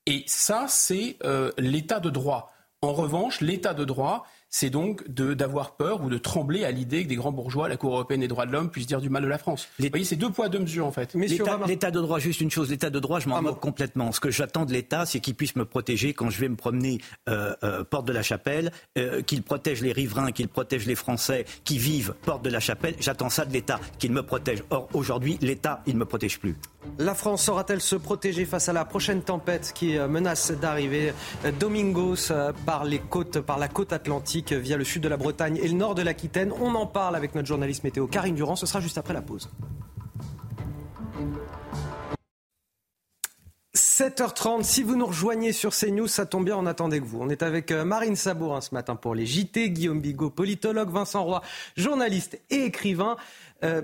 Et 0.04 0.22
ça, 0.26 0.66
c'est 0.68 1.16
l'état 1.56 1.98
de 1.98 2.10
droit. 2.10 2.52
En 2.82 2.92
revanche, 2.92 3.40
l'état 3.40 3.72
de 3.72 3.84
droit, 3.84 4.26
c'est 4.52 4.70
donc 4.70 5.08
d'avoir 5.08 5.76
peur 5.76 6.04
ou 6.04 6.10
de 6.10 6.18
trembler 6.18 6.64
à 6.64 6.70
l'idée 6.70 7.02
que 7.02 7.08
des 7.08 7.16
grands 7.16 7.32
bourgeois, 7.32 7.68
la 7.68 7.76
Cour 7.76 7.94
européenne 7.94 8.20
des 8.20 8.28
droits 8.28 8.46
de 8.46 8.52
l'homme, 8.52 8.70
puissent 8.70 8.86
dire 8.86 9.00
du 9.00 9.08
mal 9.08 9.22
de 9.22 9.28
la 9.28 9.38
France. 9.38 9.66
Vous 9.78 9.88
voyez, 9.88 10.04
c'est 10.04 10.16
deux 10.16 10.30
poids, 10.30 10.48
deux 10.48 10.60
mesures, 10.60 10.86
en 10.86 10.92
fait. 10.92 11.14
L'état 11.14 11.90
de 11.90 12.00
droit, 12.00 12.18
juste 12.18 12.40
une 12.40 12.50
chose, 12.50 12.70
l'état 12.70 12.90
de 12.90 13.00
droit, 13.00 13.18
je 13.18 13.28
m'en 13.28 13.38
ah 13.38 13.40
moque 13.40 13.60
complètement. 13.60 14.12
Ce 14.12 14.20
que 14.20 14.30
j'attends 14.30 14.66
de 14.66 14.72
l'État, 14.72 15.06
c'est 15.06 15.20
qu'il 15.20 15.34
puisse 15.34 15.56
me 15.56 15.64
protéger 15.64 16.12
quand 16.12 16.28
je 16.28 16.38
vais 16.38 16.50
me 16.50 16.56
promener 16.56 17.00
euh, 17.30 17.54
euh, 17.64 17.82
porte 17.82 18.06
de 18.06 18.12
la 18.12 18.22
Chapelle, 18.22 18.70
euh, 18.98 19.22
qu'il 19.22 19.42
protège 19.42 19.80
les 19.80 19.92
riverains, 19.92 20.32
qu'il 20.32 20.48
protège 20.48 20.86
les 20.86 20.94
Français 20.94 21.46
qui 21.64 21.78
vivent 21.78 22.14
porte 22.22 22.44
de 22.44 22.50
la 22.50 22.60
Chapelle. 22.60 22.94
J'attends 23.00 23.30
ça 23.30 23.46
de 23.46 23.52
l'État, 23.54 23.80
qu'il 23.98 24.12
me 24.12 24.22
protège. 24.22 24.62
Or, 24.68 24.88
aujourd'hui, 24.92 25.38
l'État, 25.40 25.82
il 25.86 25.94
ne 25.94 26.00
me 26.00 26.04
protège 26.04 26.38
plus. 26.38 26.56
La 26.98 27.14
France 27.14 27.44
saura-t-elle 27.44 27.80
se 27.80 27.96
protéger 27.96 28.44
face 28.44 28.68
à 28.68 28.72
la 28.72 28.84
prochaine 28.84 29.22
tempête 29.22 29.72
qui 29.74 29.98
menace 29.98 30.50
d'arriver 30.50 31.14
Domingos 31.58 32.32
par 32.66 32.84
les 32.84 32.98
côtes, 32.98 33.40
par 33.40 33.58
la 33.58 33.68
côte 33.68 33.92
atlantique 33.92 34.52
via 34.52 34.76
le 34.76 34.84
sud 34.84 35.02
de 35.02 35.08
la 35.08 35.16
Bretagne 35.16 35.58
et 35.62 35.68
le 35.68 35.74
nord 35.74 35.94
de 35.94 36.02
l'Aquitaine? 36.02 36.52
On 36.60 36.74
en 36.74 36.86
parle 36.86 37.16
avec 37.16 37.34
notre 37.34 37.48
journaliste 37.48 37.84
météo 37.84 38.06
Karine 38.06 38.34
Durand. 38.34 38.56
Ce 38.56 38.66
sera 38.66 38.80
juste 38.80 38.98
après 38.98 39.14
la 39.14 39.22
pause. 39.22 39.48
7h30, 43.74 44.64
si 44.64 44.82
vous 44.82 44.96
nous 44.96 45.06
rejoignez 45.06 45.52
sur 45.52 45.74
CNews, 45.74 46.08
ça 46.08 46.26
tombe 46.26 46.44
bien, 46.44 46.56
on 46.56 46.66
attendait 46.66 46.98
que 46.98 47.04
vous. 47.04 47.20
On 47.20 47.28
est 47.28 47.42
avec 47.42 47.70
euh, 47.70 47.84
Marine 47.84 48.16
Sabourin 48.16 48.60
ce 48.60 48.74
matin 48.74 48.96
pour 48.96 49.14
les 49.14 49.26
JT, 49.26 49.70
Guillaume 49.70 50.00
Bigot, 50.00 50.30
politologue, 50.30 50.90
Vincent 50.90 51.22
Roy, 51.22 51.42
journaliste 51.76 52.40
et 52.50 52.64
écrivain. 52.64 53.16
Euh, 53.64 53.82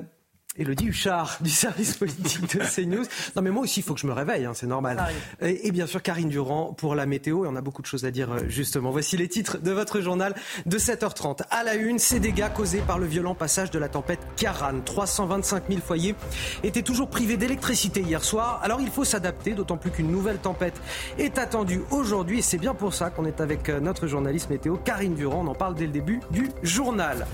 Elodie 0.59 0.87
Huchard 0.87 1.39
du 1.41 1.51
service 1.51 1.97
politique 1.97 2.57
de 2.57 2.65
CNews. 2.65 3.05
Non 3.37 3.43
mais 3.43 3.51
moi 3.51 3.63
aussi, 3.63 3.81
il 3.81 3.83
faut 3.83 3.95
que 3.95 4.01
je 4.01 4.07
me 4.07 4.13
réveille, 4.13 4.45
hein, 4.45 4.53
c'est 4.55 4.67
normal. 4.67 5.03
Et, 5.41 5.71
bien 5.71 5.87
sûr, 5.87 6.03
Karine 6.03 6.29
Durand 6.29 6.73
pour 6.73 6.95
la 6.95 7.07
météo. 7.07 7.45
Et 7.45 7.49
on 7.49 7.57
a 7.57 7.61
beaucoup 7.61 7.83
de 7.83 7.87
choses 7.87 8.05
à 8.05 8.11
dire 8.11 8.33
euh, 8.33 8.41
justement. 8.49 8.91
Voici 8.91 9.17
les 9.17 9.29
titres 9.29 9.59
de 9.59 9.71
votre 9.71 10.01
journal 10.01 10.35
de 10.67 10.79
7h30. 10.79 11.43
À 11.51 11.63
la 11.63 11.75
une, 11.75 11.99
ces 11.99 12.21
dégâts 12.21 12.53
causés 12.55 12.83
par 12.87 12.99
le 12.99 13.07
violent 13.07 13.35
passage 13.35 13.71
de 13.71 13.79
la 13.79 13.89
tempête 13.89 14.21
Karan. 14.37 14.81
325 14.85 15.65
000 15.69 15.81
foyers 15.81 16.15
étaient 16.63 16.83
toujours 16.83 17.09
privés 17.09 17.37
d'électricité 17.37 18.01
hier 18.01 18.25
soir. 18.25 18.61
Alors 18.63 18.81
il 18.81 18.91
faut 18.91 19.05
s'adapter, 19.05 19.53
d'autant 19.53 19.77
plus 19.77 19.91
qu'une 19.91 20.11
nouvelle 20.11 20.39
tempête 20.39 20.81
est 21.19 21.39
attendue 21.39 21.83
aujourd'hui. 21.91 22.39
Et 22.41 22.43
c'est 22.43 22.59
bien 22.59 22.75
pour 22.75 22.95
ça 22.95 23.11
qu'on 23.11 23.25
est 23.25 23.41
avec 23.41 23.69
euh, 23.69 23.81
notre 23.81 24.07
journaliste 24.07 24.51
météo, 24.51 24.77
Karine 24.77 25.15
Durand. 25.15 25.45
On 25.45 25.49
en 25.49 25.55
parle 25.55 25.75
dès 25.75 25.87
le 25.87 25.93
début 25.93 26.21
du 26.31 26.51
journal. 26.63 27.27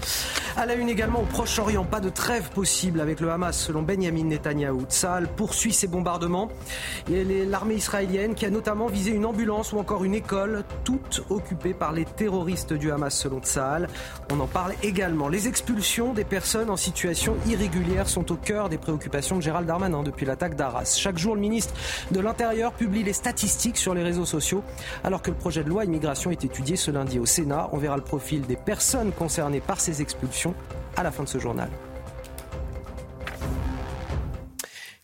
À 0.56 0.66
la 0.66 0.74
une 0.74 0.88
également 0.88 1.22
au 1.22 1.26
Proche-Orient, 1.26 1.84
pas 1.84 2.00
de 2.00 2.08
trêve 2.08 2.48
possible 2.50 3.00
avec 3.00 3.13
le 3.20 3.30
Hamas, 3.30 3.58
selon 3.58 3.82
Benjamin 3.82 4.24
Netanyahou. 4.24 4.82
Tsahal 4.88 5.28
poursuit 5.28 5.72
ses 5.72 5.86
bombardements. 5.86 6.48
Et 7.10 7.24
l'armée 7.44 7.74
israélienne 7.74 8.34
qui 8.34 8.46
a 8.46 8.50
notamment 8.50 8.86
visé 8.86 9.10
une 9.10 9.26
ambulance 9.26 9.72
ou 9.72 9.78
encore 9.78 10.04
une 10.04 10.14
école, 10.14 10.64
toutes 10.84 11.24
occupées 11.30 11.74
par 11.74 11.92
les 11.92 12.04
terroristes 12.04 12.72
du 12.72 12.90
Hamas, 12.90 13.14
selon 13.14 13.40
Tsahal. 13.40 13.88
On 14.32 14.40
en 14.40 14.46
parle 14.46 14.72
également. 14.82 15.28
Les 15.28 15.48
expulsions 15.48 16.12
des 16.12 16.24
personnes 16.24 16.70
en 16.70 16.76
situation 16.76 17.36
irrégulière 17.46 18.08
sont 18.08 18.30
au 18.32 18.36
cœur 18.36 18.68
des 18.68 18.78
préoccupations 18.78 19.36
de 19.36 19.42
Gérald 19.42 19.66
Darmanin 19.66 20.02
depuis 20.02 20.26
l'attaque 20.26 20.56
d'Arras. 20.56 20.96
Chaque 20.96 21.18
jour, 21.18 21.34
le 21.34 21.40
ministre 21.40 21.74
de 22.10 22.20
l'Intérieur 22.20 22.72
publie 22.72 23.02
les 23.02 23.12
statistiques 23.12 23.76
sur 23.76 23.94
les 23.94 24.02
réseaux 24.02 24.24
sociaux, 24.24 24.62
alors 25.02 25.22
que 25.22 25.30
le 25.30 25.36
projet 25.36 25.64
de 25.64 25.68
loi 25.68 25.84
immigration 25.84 26.30
est 26.30 26.44
étudié 26.44 26.76
ce 26.76 26.90
lundi 26.90 27.18
au 27.18 27.26
Sénat. 27.26 27.68
On 27.72 27.78
verra 27.78 27.96
le 27.96 28.02
profil 28.02 28.42
des 28.42 28.56
personnes 28.56 29.12
concernées 29.12 29.60
par 29.60 29.80
ces 29.80 30.02
expulsions 30.02 30.54
à 30.96 31.02
la 31.02 31.10
fin 31.10 31.24
de 31.24 31.28
ce 31.28 31.38
journal. 31.38 31.68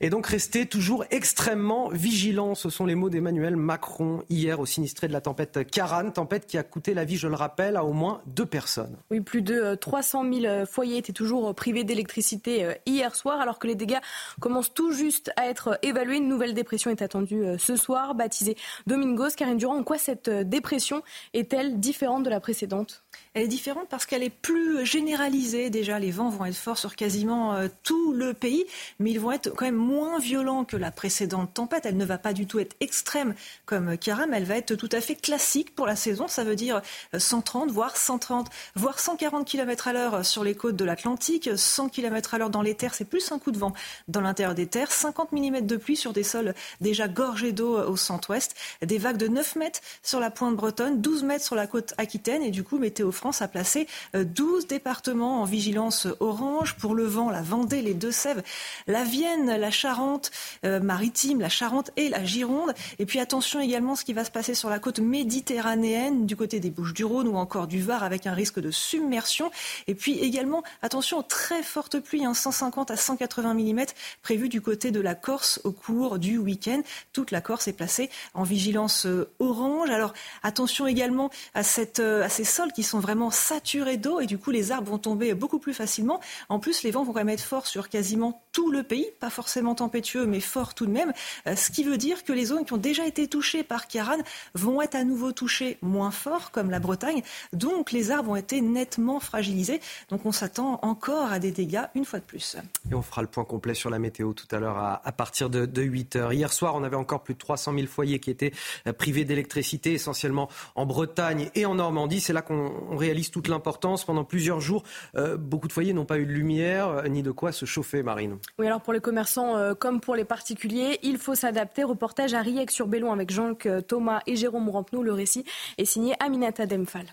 Et 0.03 0.09
donc 0.09 0.27
rester 0.27 0.65
toujours 0.65 1.05
extrêmement 1.11 1.91
vigilant. 1.91 2.55
Ce 2.55 2.71
sont 2.71 2.87
les 2.87 2.95
mots 2.95 3.11
d'Emmanuel 3.11 3.55
Macron 3.57 4.23
hier 4.31 4.59
au 4.59 4.65
sinistré 4.65 5.09
de 5.09 5.13
la 5.13 5.21
tempête 5.21 5.71
Karan, 5.71 6.11
tempête 6.11 6.47
qui 6.47 6.57
a 6.57 6.63
coûté 6.63 6.95
la 6.95 7.05
vie, 7.05 7.17
je 7.17 7.29
le 7.29 7.35
rappelle, 7.35 7.77
à 7.77 7.85
au 7.85 7.93
moins 7.93 8.23
deux 8.25 8.47
personnes. 8.47 8.97
Oui, 9.11 9.21
plus 9.21 9.43
de 9.43 9.75
300 9.75 10.25
euh, 10.25 10.41
000 10.41 10.45
euh, 10.47 10.67
foyers 10.67 10.97
étaient 10.97 11.13
toujours 11.13 11.51
euh, 11.51 11.53
privés 11.53 11.85
d'électricité 11.85 12.67
hier 12.87 13.15
soir, 13.15 13.41
alors 13.41 13.59
que 13.59 13.67
les 13.67 13.75
dégâts 13.75 13.99
commencent 14.41 14.73
tout 14.73 14.93
juste 14.93 15.33
à 15.37 15.47
être 15.47 15.79
évalués. 15.83 16.17
Une 16.17 16.29
nouvelle 16.29 16.55
dépression 16.55 16.91
est 16.91 17.03
attendue 17.03 17.45
ce 17.59 17.77
soir, 17.77 18.15
baptisée 18.15 18.57
Domingos. 18.87 19.31
Karine 19.37 19.59
Durand, 19.59 19.77
en 19.77 19.85
quoi 19.85 19.99
cette 19.99 20.31
dépression 20.31 21.03
est-elle 21.35 21.79
différente 21.79 22.23
de 22.23 22.31
la 22.31 22.41
précédente? 22.41 23.03
Elle 23.35 23.45
est 23.45 23.49
différente 23.49 23.89
parce 23.89 24.07
qu'elle 24.07 24.23
est 24.23 24.31
plus 24.31 24.85
généralisée. 24.85 25.71
Déjà, 25.71 25.99
les 25.99 26.11
vents 26.11 26.31
vont 26.31 26.45
être 26.45 26.57
forts 26.57 26.79
sur 26.79 26.97
quasiment 26.97 27.57
tout 27.83 28.13
le 28.13 28.35
pays, 28.35 28.65
mais 28.99 29.11
ils 29.11 29.21
vont 29.21 29.33
être 29.33 29.51
quand 29.51 29.65
même 29.65 29.75
moins 29.77 30.19
violent 30.19 30.65
que 30.65 30.77
la 30.77 30.91
précédente 30.91 31.55
tempête. 31.55 31.87
Elle 31.87 31.97
ne 31.97 32.05
va 32.05 32.19
pas 32.19 32.33
du 32.33 32.47
tout 32.47 32.59
être 32.59 32.77
extrême 32.81 33.35
comme 33.67 33.97
Karam, 33.97 34.35
elle 34.35 34.45
va 34.45 34.57
être 34.57 34.75
tout 34.75 34.89
à 34.93 35.01
fait 35.01 35.15
classique 35.15 35.75
pour 35.75 35.87
la 35.87 35.97
saison. 35.97 36.29
Ça 36.29 36.45
veut 36.45 36.57
dire 36.57 36.83
130, 37.17 37.71
voire 37.71 37.97
130, 37.97 38.49
voire 38.75 38.99
140 38.99 39.47
km 39.47 39.89
à 39.89 39.93
l'heure 39.93 40.27
sur 40.27 40.45
les 40.45 40.55
côtes 40.55 40.77
de 40.77 40.85
l'Atlantique, 40.85 41.51
100 41.55 41.89
km 41.91 42.35
à 42.35 42.39
l'heure 42.39 42.51
dans 42.51 42.63
les 42.63 42.75
terres, 42.75 42.95
c'est 42.95 43.05
plus 43.05 43.31
un 43.33 43.39
coup 43.39 43.53
de 43.53 43.59
vent 43.59 43.73
dans 44.09 44.21
l'intérieur 44.21 44.55
des 44.55 44.67
terres, 44.67 44.91
50 44.91 45.33
mm 45.33 45.61
de 45.63 45.77
pluie 45.77 45.97
sur 45.97 46.13
des 46.13 46.23
sols 46.23 46.55
déjà 46.81 47.09
gorgés 47.09 47.53
d'eau 47.53 47.79
au 47.79 47.97
centre-ouest, 47.97 48.55
des 48.83 48.99
vagues 48.99 49.17
de 49.17 49.29
9 49.29 49.57
mètres 49.57 49.81
sur 50.03 50.21
la 50.21 50.31
pointe 50.31 50.57
bretonne, 50.57 51.01
12 51.01 51.23
mètres 51.23 51.45
sur 51.45 51.55
la 51.55 51.67
côte 51.67 51.95
aquitaine 51.99 52.43
et 52.43 52.51
du 52.51 52.65
coup 52.65 52.79
Météo 52.79 53.13
France 53.21 53.43
a 53.43 53.49
placé 53.49 53.87
12 54.15 54.67
départements 54.67 55.43
en 55.43 55.45
vigilance 55.45 56.07
orange 56.21 56.75
pour 56.77 56.95
le 56.95 57.05
vent, 57.05 57.29
la 57.29 57.43
Vendée, 57.43 57.83
les 57.83 57.93
Deux-Sèvres, 57.93 58.41
la 58.87 59.05
Vienne, 59.05 59.55
la 59.59 59.71
Charente 59.71 60.31
euh, 60.65 60.81
maritime, 60.81 61.39
la 61.39 61.51
Charente 61.51 61.91
et 61.99 62.09
la 62.09 62.25
Gironde. 62.25 62.73
Et 62.99 63.05
puis 63.05 63.21
attention 63.21 63.61
également 63.61 63.95
ce 63.95 64.07
qui 64.07 64.15
va 64.15 64.25
se 64.25 64.31
passer 64.31 64.55
sur 64.55 64.71
la 64.71 64.79
côte 64.79 65.01
méditerranéenne 65.01 66.25
du 66.25 66.35
côté 66.35 66.61
des 66.61 66.71
Bouches-du-Rhône 66.71 67.29
ou 67.29 67.37
encore 67.37 67.67
du 67.67 67.83
Var 67.83 68.03
avec 68.03 68.27
un 68.27 68.33
risque 68.33 68.59
de 68.59 68.71
submersion. 68.71 69.51
Et 69.87 69.95
puis 69.95 70.19
également 70.19 70.63
attention 70.81 71.19
aux 71.19 71.23
très 71.23 71.63
fortes 71.63 72.01
pluies, 72.01 72.25
150 72.33 72.91
hein, 72.91 72.95
à 72.95 72.97
180 72.97 73.53
mm 73.53 73.85
prévues 74.23 74.49
du 74.49 74.63
côté 74.63 74.93
de 74.93 75.01
la 75.01 75.15
Corse 75.15 75.61
au 75.65 75.73
cours 75.73 76.19
du 76.19 76.39
week-end. 76.39 76.81
Toute 77.13 77.33
la 77.33 77.43
Corse 77.43 77.69
est 77.69 77.75
placée 77.75 78.09
en 78.33 78.45
vigilance 78.45 79.05
euh, 79.05 79.31
orange. 79.41 79.91
Alors 79.91 80.15
attention 80.43 80.87
également 80.87 81.29
à, 81.53 81.61
euh, 81.99 82.25
à 82.25 82.29
ces 82.31 82.45
sols 82.45 82.73
qui 82.73 82.83
sont 82.83 82.99
vraiment 82.99 83.10
saturés 83.31 83.97
d'eau 83.97 84.21
et 84.21 84.27
du 84.27 84.39
coup 84.39 84.51
les 84.51 84.73
arbres 84.73 84.91
vont 84.91 84.99
tomber 84.99 85.35
beaucoup 85.35 85.59
plus 85.59 85.75
facilement. 85.75 86.21
En 86.49 86.59
plus, 86.59 86.83
les 86.83 86.91
vents 86.91 87.05
vont 87.05 87.13
quand 87.13 87.21
même 87.21 87.29
être 87.29 87.43
forts 87.43 87.67
sur 87.67 87.89
quasiment 87.89 88.43
tout 88.53 88.71
le 88.71 88.83
pays, 88.83 89.07
pas 89.21 89.31
forcément 89.31 89.75
tempétueux, 89.75 90.27
mais 90.27 90.41
fort 90.41 90.75
tout 90.75 90.87
de 90.87 90.91
même. 90.91 91.13
Euh, 91.47 91.57
ce 91.57 91.71
qui 91.71 91.85
veut 91.85 91.97
dire 91.97 92.25
que 92.25 92.33
les 92.33 92.47
zones 92.47 92.65
qui 92.65 92.73
ont 92.73 92.79
déjà 92.79 93.07
été 93.07 93.29
touchées 93.29 93.63
par 93.63 93.89
Kiaran 93.89 94.19
vont 94.55 94.83
être 94.83 94.95
à 94.95 95.05
nouveau 95.05 95.33
touchées 95.33 95.79
moins 95.83 96.11
fort, 96.11 96.51
comme 96.51 96.71
la 96.71 96.81
Bretagne. 96.81 97.23
Donc 97.53 97.93
les 97.93 98.11
arbres 98.11 98.31
ont 98.31 98.37
été 98.37 98.61
nettement 98.61 99.21
fragilisés. 99.21 99.81
Donc 100.09 100.27
on 100.27 100.33
s'attend 100.33 100.79
encore 100.83 101.33
à 101.33 101.39
des 101.39 101.53
dégâts 101.53 101.85
une 101.95 102.05
fois 102.05 102.19
de 102.19 102.25
plus. 102.25 102.57
Et 102.91 102.95
on 102.95 103.03
fera 103.03 103.23
le 103.23 103.29
point 103.29 103.45
complet 103.45 103.75
sur 103.75 103.91
la 103.91 103.99
météo 103.99 104.33
tout 104.33 104.49
à 104.55 104.59
l'heure 104.59 104.79
à, 104.79 105.13
partir 105.13 105.51
de, 105.51 105.83
8 105.83 106.17
heures. 106.17 106.33
Hier 106.33 106.53
soir, 106.53 106.75
on 106.75 106.83
avait 106.83 106.97
encore 106.97 107.23
plus 107.23 107.35
de 107.35 107.39
300 107.39 107.75
000 107.75 107.87
foyers 107.87 108.19
qui 108.19 108.31
étaient 108.31 108.53
euh, 108.87 108.93
privés 108.93 109.25
d'électricité, 109.25 109.93
essentiellement 109.93 110.49
en 110.75 110.87
Bretagne 110.87 111.51
et 111.55 111.67
en 111.67 111.75
Normandie. 111.75 112.21
C'est 112.21 112.33
là 112.33 112.43
qu'on 112.43 112.97
réalise 113.01 113.31
toute 113.31 113.49
l'importance. 113.49 114.05
Pendant 114.05 114.25
plusieurs 114.25 114.61
jours, 114.61 114.85
euh, 115.17 115.37
beaucoup 115.37 115.69
de 115.69 115.73
foyers 115.73 115.93
n'ont 115.93 116.05
pas 116.05 116.19
eu 116.19 116.27
de 116.27 116.33
lumière 116.33 117.03
ni 117.09 117.23
de 117.23 117.31
quoi 117.31 117.53
se 117.53 117.65
chauffer, 117.65 118.03
Marine. 118.03 118.39
Oui, 118.59 118.67
alors 118.67 118.81
pour 118.81 118.93
les 118.93 119.01
commerçants 119.01 119.75
comme 119.75 120.01
pour 120.01 120.15
les 120.15 120.25
particuliers, 120.25 120.99
il 121.03 121.19
faut 121.19 121.35
s'adapter. 121.35 121.83
Reportage 121.83 122.35
à 122.35 122.43
Riec-sur-Bellon 122.43 123.13
avec 123.13 123.31
Jean-Claude 123.31 123.87
Thomas 123.87 124.21
et 124.27 124.37
Jérôme 124.37 124.69
Rampenou. 124.69 125.03
Le 125.03 125.13
récit 125.13 125.45
est 125.79 125.85
signé 125.85 126.15
Aminata 126.21 126.67
Demphal. 126.67 127.07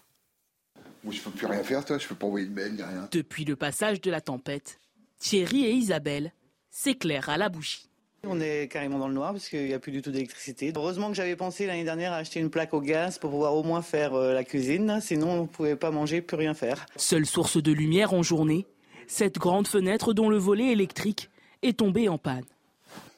Moi, 1.04 1.14
je 1.14 1.22
peux 1.22 1.32
plus 1.32 1.48
rien 1.48 1.64
faire, 1.64 1.86
toi. 1.86 1.98
Je 1.98 2.08
peux 2.08 2.16
pas 2.16 2.28
envoyer 2.28 2.48
de 2.48 2.54
mail, 2.54 2.76
rien. 2.76 3.08
Depuis 3.12 3.46
le 3.46 3.56
passage 3.56 4.02
de 4.02 4.12
la 4.12 4.22
tempête, 4.22 4.80
Thierry 5.20 5.66
et 5.66 5.72
Isabelle 5.72 6.34
s'éclairent 6.70 7.30
à 7.30 7.38
la 7.38 7.50
bougie. 7.50 7.90
On 8.24 8.42
est 8.42 8.68
carrément 8.72 9.00
dans 9.00 9.08
le 9.08 9.14
noir 9.14 9.32
parce 9.32 9.48
qu'il 9.48 9.66
n'y 9.66 9.74
a 9.74 9.80
plus 9.80 9.92
du 9.92 10.02
tout 10.02 10.12
d'électricité. 10.12 10.74
Heureusement 10.76 11.10
que 11.10 11.16
j'avais 11.16 11.36
pensé 11.36 11.66
l'année 11.66 11.84
dernière 11.84 12.14
à 12.14 12.18
acheter 12.18 12.40
une 12.40 12.50
plaque 12.50 12.74
au 12.74 12.82
gaz 12.82 13.20
pour 13.20 13.30
pouvoir 13.30 13.56
au 13.56 13.64
moins 13.64 13.82
faire 13.82 14.16
euh, 14.16 14.34
la 14.34 14.44
cuisine. 14.44 15.00
Sinon, 15.02 15.30
on 15.30 15.42
ne 15.44 15.48
pouvait 15.48 15.76
pas 15.76 15.92
manger, 15.92 16.22
plus 16.22 16.36
rien 16.36 16.54
faire. 16.54 16.86
Seule 16.96 17.26
source 17.26 17.62
de 17.62 17.72
lumière 17.72 18.14
en 18.14 18.24
journée, 18.24 18.66
cette 19.08 19.38
grande 19.38 19.68
fenêtre 19.68 20.14
dont 20.14 20.30
le 20.30 20.38
volet 20.38 20.72
électrique 20.72 21.30
est 21.62 21.78
tombé 21.78 22.10
en 22.10 22.18
panne 22.18 22.46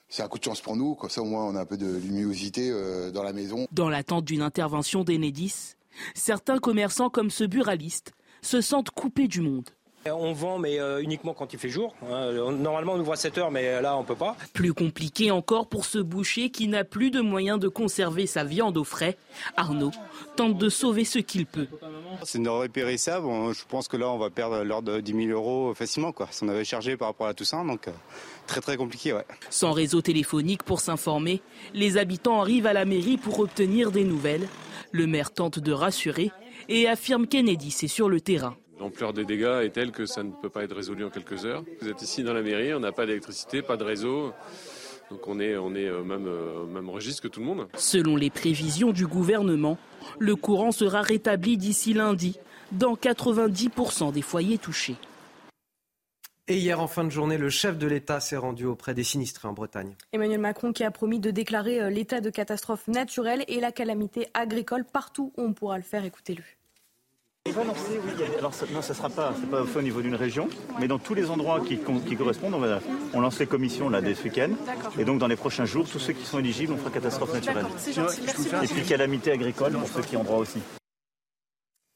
c'est 0.09 0.23
un 0.23 0.27
coup 0.27 0.39
de 0.39 0.43
chance 0.43 0.59
pour 0.59 0.75
nous, 0.75 0.95
comme 0.95 1.09
ça 1.09 1.21
au 1.21 1.25
moins 1.25 1.45
on 1.45 1.55
a 1.55 1.61
un 1.61 1.65
peu 1.65 1.77
de 1.77 1.95
luminosité 1.97 2.69
euh, 2.71 3.11
dans 3.11 3.23
la 3.23 3.31
maison. 3.31 3.67
Dans 3.71 3.89
l'attente 3.89 4.25
d'une 4.25 4.41
intervention 4.41 5.03
d'Enedis, 5.03 5.75
certains 6.15 6.57
commerçants 6.57 7.09
comme 7.09 7.29
ce 7.29 7.43
buraliste 7.43 8.13
se 8.41 8.59
sentent 8.59 8.89
coupés 8.89 9.27
du 9.27 9.41
monde. 9.41 9.69
On 10.05 10.33
vend, 10.33 10.57
mais 10.57 10.79
euh, 10.79 11.01
uniquement 11.01 11.33
quand 11.33 11.53
il 11.53 11.59
fait 11.59 11.69
jour. 11.69 11.95
Hein. 12.09 12.31
Normalement, 12.51 12.93
on 12.93 12.99
ouvre 12.99 13.13
à 13.13 13.15
7 13.15 13.37
heures, 13.37 13.51
mais 13.51 13.81
là, 13.81 13.97
on 13.97 14.03
peut 14.03 14.15
pas. 14.15 14.35
Plus 14.53 14.73
compliqué 14.73 15.31
encore 15.31 15.67
pour 15.67 15.85
ce 15.85 15.99
boucher 15.99 16.49
qui 16.49 16.67
n'a 16.67 16.83
plus 16.83 17.11
de 17.11 17.21
moyens 17.21 17.59
de 17.59 17.67
conserver 17.67 18.25
sa 18.25 18.43
viande 18.43 18.77
au 18.77 18.83
frais. 18.83 19.17
Arnaud 19.57 19.91
tente 20.35 20.57
de 20.57 20.69
sauver 20.69 21.05
ce 21.05 21.19
qu'il 21.19 21.45
peut. 21.45 21.67
C'est 22.23 22.37
une 22.37 22.45
denrée 22.45 22.69
périssable. 22.69 23.27
Je 23.53 23.65
pense 23.67 23.87
que 23.87 23.97
là, 23.97 24.09
on 24.09 24.17
va 24.17 24.29
perdre 24.29 24.63
l'ordre 24.63 24.93
de 24.93 25.01
10 25.01 25.27
000 25.27 25.37
euros 25.37 25.73
facilement. 25.73 26.11
Quoi. 26.11 26.27
Si 26.31 26.43
on 26.43 26.49
avait 26.49 26.65
chargé 26.65 26.97
par 26.97 27.09
rapport 27.09 27.27
à 27.27 27.33
tout 27.33 27.45
ça, 27.45 27.63
donc 27.63 27.87
euh, 27.87 27.91
très 28.47 28.61
très 28.61 28.77
compliqué. 28.77 29.13
Ouais. 29.13 29.25
Sans 29.49 29.71
réseau 29.71 30.01
téléphonique 30.01 30.63
pour 30.63 30.79
s'informer, 30.79 31.41
les 31.73 31.97
habitants 31.97 32.41
arrivent 32.41 32.67
à 32.67 32.73
la 32.73 32.85
mairie 32.85 33.17
pour 33.17 33.39
obtenir 33.39 33.91
des 33.91 34.03
nouvelles. 34.03 34.47
Le 34.91 35.05
maire 35.07 35.31
tente 35.31 35.59
de 35.59 35.71
rassurer 35.71 36.31
et 36.67 36.87
affirme 36.87 37.27
Kennedy 37.27 37.71
c'est 37.71 37.87
sur 37.87 38.09
le 38.09 38.21
terrain. 38.21 38.55
L'ampleur 38.79 39.13
des 39.13 39.25
dégâts 39.25 39.61
est 39.63 39.71
telle 39.71 39.91
que 39.91 40.05
ça 40.05 40.23
ne 40.23 40.31
peut 40.31 40.49
pas 40.49 40.63
être 40.63 40.75
résolu 40.75 41.03
en 41.03 41.09
quelques 41.09 41.45
heures. 41.45 41.63
Vous 41.81 41.89
êtes 41.89 42.01
ici 42.01 42.23
dans 42.23 42.33
la 42.33 42.41
mairie, 42.41 42.73
on 42.73 42.79
n'a 42.79 42.91
pas 42.91 43.05
d'électricité, 43.05 43.61
pas 43.61 43.75
de 43.75 43.83
réseau. 43.83 44.31
Donc 45.09 45.27
on 45.27 45.39
est, 45.39 45.57
on 45.57 45.75
est 45.75 45.89
au 45.89 46.03
même, 46.03 46.29
même 46.67 46.89
registre 46.89 47.23
que 47.23 47.27
tout 47.27 47.41
le 47.41 47.45
monde. 47.45 47.67
Selon 47.75 48.15
les 48.15 48.29
prévisions 48.29 48.91
du 48.91 49.05
gouvernement, 49.05 49.77
le 50.17 50.35
courant 50.35 50.71
sera 50.71 51.01
rétabli 51.01 51.57
d'ici 51.57 51.93
lundi 51.93 52.39
dans 52.71 52.93
90% 52.93 54.13
des 54.13 54.21
foyers 54.21 54.57
touchés. 54.57 54.95
Et 56.47 56.57
hier, 56.57 56.79
en 56.79 56.87
fin 56.87 57.03
de 57.03 57.11
journée, 57.11 57.37
le 57.37 57.49
chef 57.49 57.77
de 57.77 57.85
l'État 57.85 58.19
s'est 58.19 58.37
rendu 58.37 58.65
auprès 58.65 58.95
des 58.95 59.03
sinistrés 59.03 59.47
en 59.47 59.53
Bretagne. 59.53 59.95
Emmanuel 60.13 60.39
Macron 60.39 60.73
qui 60.73 60.83
a 60.83 60.89
promis 60.89 61.19
de 61.19 61.29
déclarer 61.29 61.79
euh, 61.79 61.89
l'état 61.91 62.21
de 62.21 62.31
catastrophe 62.31 62.87
naturelle 62.87 63.45
et 63.47 63.59
la 63.59 63.71
calamité 63.71 64.29
agricole 64.33 64.83
partout 64.83 65.31
où 65.37 65.43
on 65.43 65.53
pourra 65.53 65.77
le 65.77 65.83
faire. 65.83 66.05
Écoutez-le. 66.05 66.41
On 67.49 67.51
va 67.51 67.63
lancer, 67.63 67.99
oui. 68.05 68.23
Alors, 68.37 68.53
non, 68.71 68.81
ça 68.81 68.93
ne 68.93 68.97
sera 68.97 69.09
pas, 69.09 69.33
pas 69.49 69.65
fait 69.65 69.79
au 69.79 69.81
niveau 69.81 70.01
d'une 70.01 70.13
région, 70.13 70.47
mais 70.79 70.87
dans 70.87 70.99
tous 70.99 71.15
les 71.15 71.31
endroits 71.31 71.61
qui, 71.61 71.79
correspondent, 72.15 72.53
on, 72.53 72.59
va, 72.59 72.79
on 73.13 73.21
lance 73.21 73.39
les 73.39 73.47
commissions 73.47 73.89
là, 73.89 74.01
dès 74.01 74.13
ce 74.13 74.23
week-end. 74.25 74.51
Et 74.99 75.05
donc, 75.05 75.17
dans 75.17 75.27
les 75.27 75.35
prochains 75.35 75.65
jours, 75.65 75.87
tous 75.89 75.99
ceux 75.99 76.13
qui 76.13 76.25
sont 76.25 76.37
éligibles, 76.37 76.73
on 76.73 76.77
fera 76.77 76.91
catastrophe 76.91 77.33
naturelle. 77.33 77.65
Et 78.63 78.67
puis, 78.67 78.83
calamité 78.83 79.31
agricole 79.31 79.71
pour 79.73 79.87
ceux 79.87 80.01
qui 80.01 80.15
ont 80.15 80.23
droit 80.23 80.37
aussi. 80.37 80.59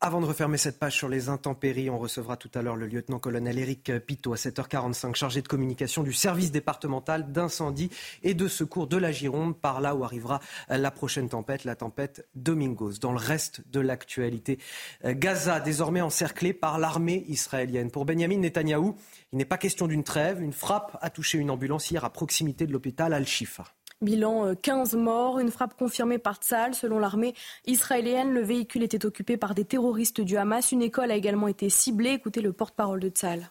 Avant 0.05 0.19
de 0.19 0.25
refermer 0.25 0.57
cette 0.57 0.80
page 0.80 0.97
sur 0.97 1.07
les 1.07 1.30
intempéries, 1.30 1.89
on 1.89 1.97
recevra 1.97 2.35
tout 2.35 2.51
à 2.55 2.61
l'heure 2.61 2.75
le 2.75 2.88
lieutenant-colonel 2.88 3.57
Éric 3.57 3.99
Pitot 3.99 4.34
à 4.34 4.35
7h45, 4.35 5.15
chargé 5.15 5.41
de 5.41 5.47
communication 5.47 6.03
du 6.03 6.11
service 6.11 6.51
départemental 6.51 7.31
d'incendie 7.31 7.89
et 8.21 8.34
de 8.34 8.49
secours 8.49 8.88
de 8.88 8.97
la 8.97 9.13
Gironde, 9.13 9.57
par 9.57 9.80
là 9.80 9.95
où 9.95 10.03
arrivera 10.03 10.41
la 10.67 10.91
prochaine 10.91 11.30
tempête, 11.30 11.63
la 11.63 11.77
tempête 11.77 12.27
Domingos. 12.35 12.97
Dans 12.99 13.13
le 13.13 13.17
reste 13.17 13.61
de 13.71 13.80
l'actualité, 13.80 14.59
Gaza 15.05 15.61
désormais 15.61 16.01
encerclé 16.01 16.51
par 16.51 16.80
l'armée 16.80 17.23
israélienne. 17.30 17.89
Pour 17.89 18.03
Benjamin 18.03 18.39
Netanyahou, 18.39 18.97
il 19.31 19.38
n'est 19.38 19.45
pas 19.45 19.57
question 19.57 19.88
d'une 19.88 20.03
trêve. 20.03 20.41
Une 20.41 20.51
frappe 20.51 20.97
a 20.99 21.09
touché 21.11 21.38
une 21.38 21.49
ambulance 21.49 21.89
hier 21.89 22.03
à 22.03 22.09
proximité 22.09 22.67
de 22.67 22.73
l'hôpital 22.73 23.13
Al-Shifa. 23.13 23.63
Bilan 24.03 24.55
15 24.55 24.95
euh, 24.95 24.97
morts, 24.97 25.39
une 25.39 25.51
frappe 25.51 25.75
confirmée 25.75 26.17
par 26.17 26.35
Tzal. 26.35 26.75
Selon 26.75 26.99
l'armée 26.99 27.34
israélienne, 27.65 28.34
le 28.34 28.41
véhicule 28.41 28.84
était 28.84 29.05
occupé 29.05 29.38
par 29.38 29.55
des 29.55 29.65
terroristes 29.65 30.21
du 30.21 30.38
Hamas. 30.38 30.71
Une 30.71 30.81
école 30.81 31.11
a 31.11 31.15
également 31.15 31.47
été 31.47 31.69
ciblée. 31.69 32.11
Écoutez 32.11 32.41
le 32.41 32.53
porte-parole 32.53 32.99
de 32.99 33.09
Tzal. 33.09 33.49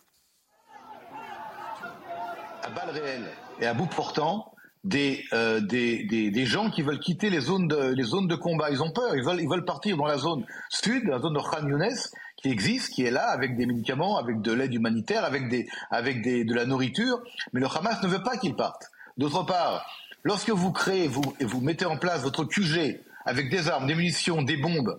À 2.63 2.71
balles 2.71 2.91
réelles 2.91 3.29
et 3.61 3.67
à 3.67 3.75
bout 3.75 3.87
portant, 3.87 4.53
des, 4.85 5.25
euh, 5.33 5.61
des, 5.61 6.05
des, 6.05 6.47
gens 6.47 6.71
qui 6.71 6.83
veulent 6.83 6.99
quitter 6.99 7.31
les 7.31 7.41
zones, 7.41 7.69
de, 7.69 7.95
les 7.95 8.03
zones 8.03 8.27
de 8.27 8.35
combat. 8.35 8.71
Ils 8.71 8.83
ont 8.83 8.91
peur, 8.91 9.15
ils 9.15 9.23
veulent, 9.23 9.41
ils 9.41 9.49
veulent 9.49 9.65
partir 9.65 9.97
dans 9.97 10.07
la 10.07 10.19
zone 10.19 10.45
sud, 10.69 11.05
la 11.07 11.21
zone 11.21 11.35
de 11.35 11.39
Khan 11.39 11.69
Younes, 11.69 11.97
qui 12.37 12.49
existe, 12.49 12.93
qui 12.93 13.05
est 13.05 13.11
là, 13.11 13.29
avec 13.31 13.57
des 13.57 13.67
médicaments, 13.67 14.19
avec 14.19 14.41
de 14.41 14.53
l'aide 14.53 14.75
humanitaire, 14.75 15.25
avec, 15.25 15.49
des, 15.49 15.69
avec 15.91 16.23
des, 16.23 16.45
de 16.45 16.55
la 16.55 16.67
nourriture. 16.67 17.23
Mais 17.53 17.61
le 17.61 17.67
Hamas 17.67 18.03
ne 18.03 18.09
veut 18.09 18.23
pas 18.23 18.37
qu'ils 18.37 18.57
partent. 18.57 18.91
D'autre 19.19 19.45
part, 19.45 19.85
Lorsque 20.25 20.51
vous 20.51 20.73
créez 20.73 21.09
vous, 21.09 21.35
et 21.41 21.45
vous 21.45 21.61
mettez 21.61 21.85
en 21.85 21.97
place 21.97 22.23
votre 22.23 22.45
QG 22.45 23.01
avec 23.25 23.51
des 23.51 23.69
armes, 23.69 23.87
des 23.87 23.95
munitions, 23.95 24.43
des 24.43 24.57
bombes, 24.57 24.99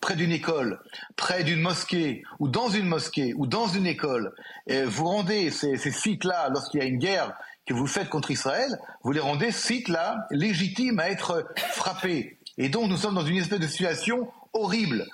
près 0.00 0.16
d'une 0.16 0.32
école, 0.32 0.80
près 1.16 1.44
d'une 1.44 1.60
mosquée, 1.60 2.22
ou 2.38 2.48
dans 2.48 2.68
une 2.68 2.86
mosquée, 2.86 3.34
ou 3.36 3.46
dans 3.46 3.68
une 3.68 3.86
école, 3.86 4.34
vous 4.68 5.04
rendez 5.04 5.50
ces, 5.50 5.76
ces 5.76 5.92
sites-là, 5.92 6.48
lorsqu'il 6.50 6.80
y 6.80 6.82
a 6.82 6.86
une 6.86 6.98
guerre 6.98 7.34
que 7.66 7.74
vous 7.74 7.86
faites 7.86 8.08
contre 8.08 8.30
Israël, 8.30 8.78
vous 9.04 9.12
les 9.12 9.20
rendez 9.20 9.52
sites-là 9.52 10.26
légitimes 10.30 10.98
à 10.98 11.08
être 11.08 11.46
frappés. 11.56 12.38
Et 12.58 12.68
donc 12.68 12.90
nous 12.90 12.96
sommes 12.96 13.14
dans 13.14 13.24
une 13.24 13.36
espèce 13.36 13.60
de 13.60 13.66
situation 13.66 14.28
horrible. 14.52 15.06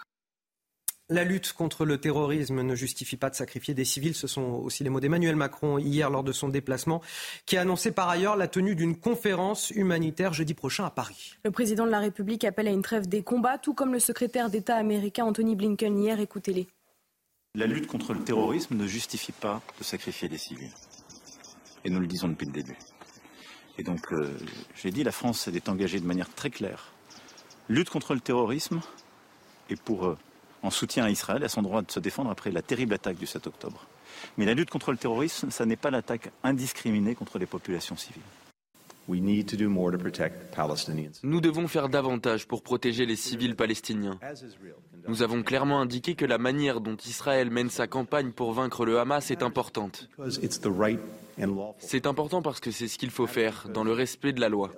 La 1.10 1.24
lutte 1.24 1.54
contre 1.54 1.86
le 1.86 1.96
terrorisme 1.98 2.60
ne 2.60 2.74
justifie 2.74 3.16
pas 3.16 3.30
de 3.30 3.34
sacrifier 3.34 3.72
des 3.72 3.86
civils. 3.86 4.14
Ce 4.14 4.26
sont 4.26 4.42
aussi 4.42 4.84
les 4.84 4.90
mots 4.90 5.00
d'Emmanuel 5.00 5.36
Macron 5.36 5.78
hier 5.78 6.10
lors 6.10 6.22
de 6.22 6.32
son 6.32 6.50
déplacement, 6.50 7.00
qui 7.46 7.56
a 7.56 7.62
annoncé 7.62 7.92
par 7.92 8.10
ailleurs 8.10 8.36
la 8.36 8.46
tenue 8.46 8.74
d'une 8.74 8.94
conférence 8.94 9.70
humanitaire 9.70 10.34
jeudi 10.34 10.52
prochain 10.52 10.84
à 10.84 10.90
Paris. 10.90 11.36
Le 11.46 11.50
président 11.50 11.86
de 11.86 11.90
la 11.90 12.00
République 12.00 12.44
appelle 12.44 12.68
à 12.68 12.72
une 12.72 12.82
trêve 12.82 13.08
des 13.08 13.22
combats, 13.22 13.56
tout 13.56 13.72
comme 13.72 13.94
le 13.94 14.00
secrétaire 14.00 14.50
d'État 14.50 14.76
américain 14.76 15.24
Anthony 15.24 15.56
Blinken 15.56 15.98
hier. 15.98 16.20
Écoutez-les. 16.20 16.68
La 17.54 17.66
lutte 17.66 17.86
contre 17.86 18.12
le 18.12 18.20
terrorisme 18.20 18.76
ne 18.76 18.86
justifie 18.86 19.32
pas 19.32 19.62
de 19.78 19.84
sacrifier 19.84 20.28
des 20.28 20.36
civils. 20.36 20.74
Et 21.86 21.90
nous 21.90 22.00
le 22.00 22.06
disons 22.06 22.28
depuis 22.28 22.46
le 22.46 22.52
début. 22.52 22.76
Et 23.78 23.82
donc, 23.82 24.12
euh, 24.12 24.36
j'ai 24.74 24.90
dit, 24.90 25.04
la 25.04 25.12
France 25.12 25.48
est 25.48 25.70
engagée 25.70 26.00
de 26.00 26.06
manière 26.06 26.28
très 26.34 26.50
claire. 26.50 26.92
Lutte 27.70 27.88
contre 27.88 28.12
le 28.12 28.20
terrorisme 28.20 28.80
et 29.70 29.76
pour, 29.76 30.06
euh, 30.06 30.18
en 30.62 30.70
soutien 30.70 31.04
à 31.04 31.10
Israël, 31.10 31.44
à 31.44 31.48
son 31.48 31.62
droit 31.62 31.82
de 31.82 31.90
se 31.90 32.00
défendre 32.00 32.30
après 32.30 32.50
la 32.50 32.62
terrible 32.62 32.94
attaque 32.94 33.18
du 33.18 33.26
7 33.26 33.46
octobre. 33.46 33.86
Mais 34.36 34.46
la 34.46 34.54
lutte 34.54 34.70
contre 34.70 34.90
le 34.90 34.98
terrorisme, 34.98 35.50
ça 35.50 35.66
n'est 35.66 35.76
pas 35.76 35.90
l'attaque 35.90 36.30
indiscriminée 36.42 37.14
contre 37.14 37.38
les 37.38 37.46
populations 37.46 37.96
civiles. 37.96 38.22
Nous 41.22 41.40
devons 41.40 41.68
faire 41.68 41.88
davantage 41.88 42.46
pour 42.46 42.62
protéger 42.62 43.06
les 43.06 43.16
civils 43.16 43.56
palestiniens. 43.56 44.18
Nous 45.06 45.22
avons 45.22 45.42
clairement 45.42 45.80
indiqué 45.80 46.14
que 46.14 46.26
la 46.26 46.36
manière 46.36 46.82
dont 46.82 46.96
Israël 47.06 47.50
mène 47.50 47.70
sa 47.70 47.86
campagne 47.86 48.32
pour 48.32 48.52
vaincre 48.52 48.84
le 48.84 48.98
Hamas 48.98 49.30
est 49.30 49.42
importante. 49.42 50.10
C'est 51.78 52.06
important 52.06 52.42
parce 52.42 52.60
que 52.60 52.70
c'est 52.70 52.88
ce 52.88 52.98
qu'il 52.98 53.10
faut 53.10 53.26
faire, 53.26 53.68
dans 53.72 53.84
le 53.84 53.92
respect 53.92 54.32
de 54.34 54.40
la 54.40 54.50
loi. 54.50 54.72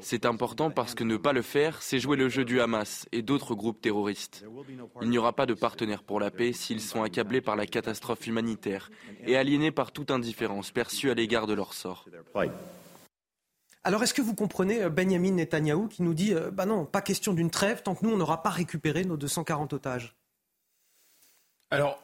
C'est 0.00 0.26
important 0.26 0.70
parce 0.70 0.94
que 0.94 1.04
ne 1.04 1.16
pas 1.16 1.32
le 1.32 1.42
faire, 1.42 1.82
c'est 1.82 1.98
jouer 1.98 2.16
le 2.16 2.28
jeu 2.28 2.44
du 2.44 2.60
Hamas 2.60 3.06
et 3.12 3.22
d'autres 3.22 3.54
groupes 3.54 3.80
terroristes. 3.80 4.44
Il 5.02 5.10
n'y 5.10 5.18
aura 5.18 5.32
pas 5.32 5.46
de 5.46 5.54
partenaires 5.54 6.02
pour 6.02 6.20
la 6.20 6.30
paix 6.30 6.52
s'ils 6.52 6.80
sont 6.80 7.02
accablés 7.02 7.40
par 7.40 7.56
la 7.56 7.66
catastrophe 7.66 8.26
humanitaire 8.26 8.90
et 9.26 9.36
aliénés 9.36 9.70
par 9.70 9.92
toute 9.92 10.10
indifférence 10.10 10.70
perçue 10.70 11.10
à 11.10 11.14
l'égard 11.14 11.46
de 11.46 11.54
leur 11.54 11.74
sort. 11.74 12.06
Alors 13.84 14.02
est-ce 14.02 14.12
que 14.12 14.22
vous 14.22 14.34
comprenez 14.34 14.82
euh, 14.82 14.90
Benjamin 14.90 15.30
Netanyahou 15.30 15.88
qui 15.88 16.02
nous 16.02 16.12
dit 16.12 16.34
euh, 16.34 16.50
bah 16.50 16.66
non, 16.66 16.84
pas 16.84 17.00
question 17.00 17.32
d'une 17.32 17.48
trêve 17.48 17.82
tant 17.82 17.94
que 17.94 18.04
nous 18.04 18.12
on 18.12 18.16
n'aura 18.16 18.42
pas 18.42 18.50
récupéré 18.50 19.04
nos 19.04 19.16
240 19.16 19.72
otages? 19.72 20.16
Alors 21.70 22.02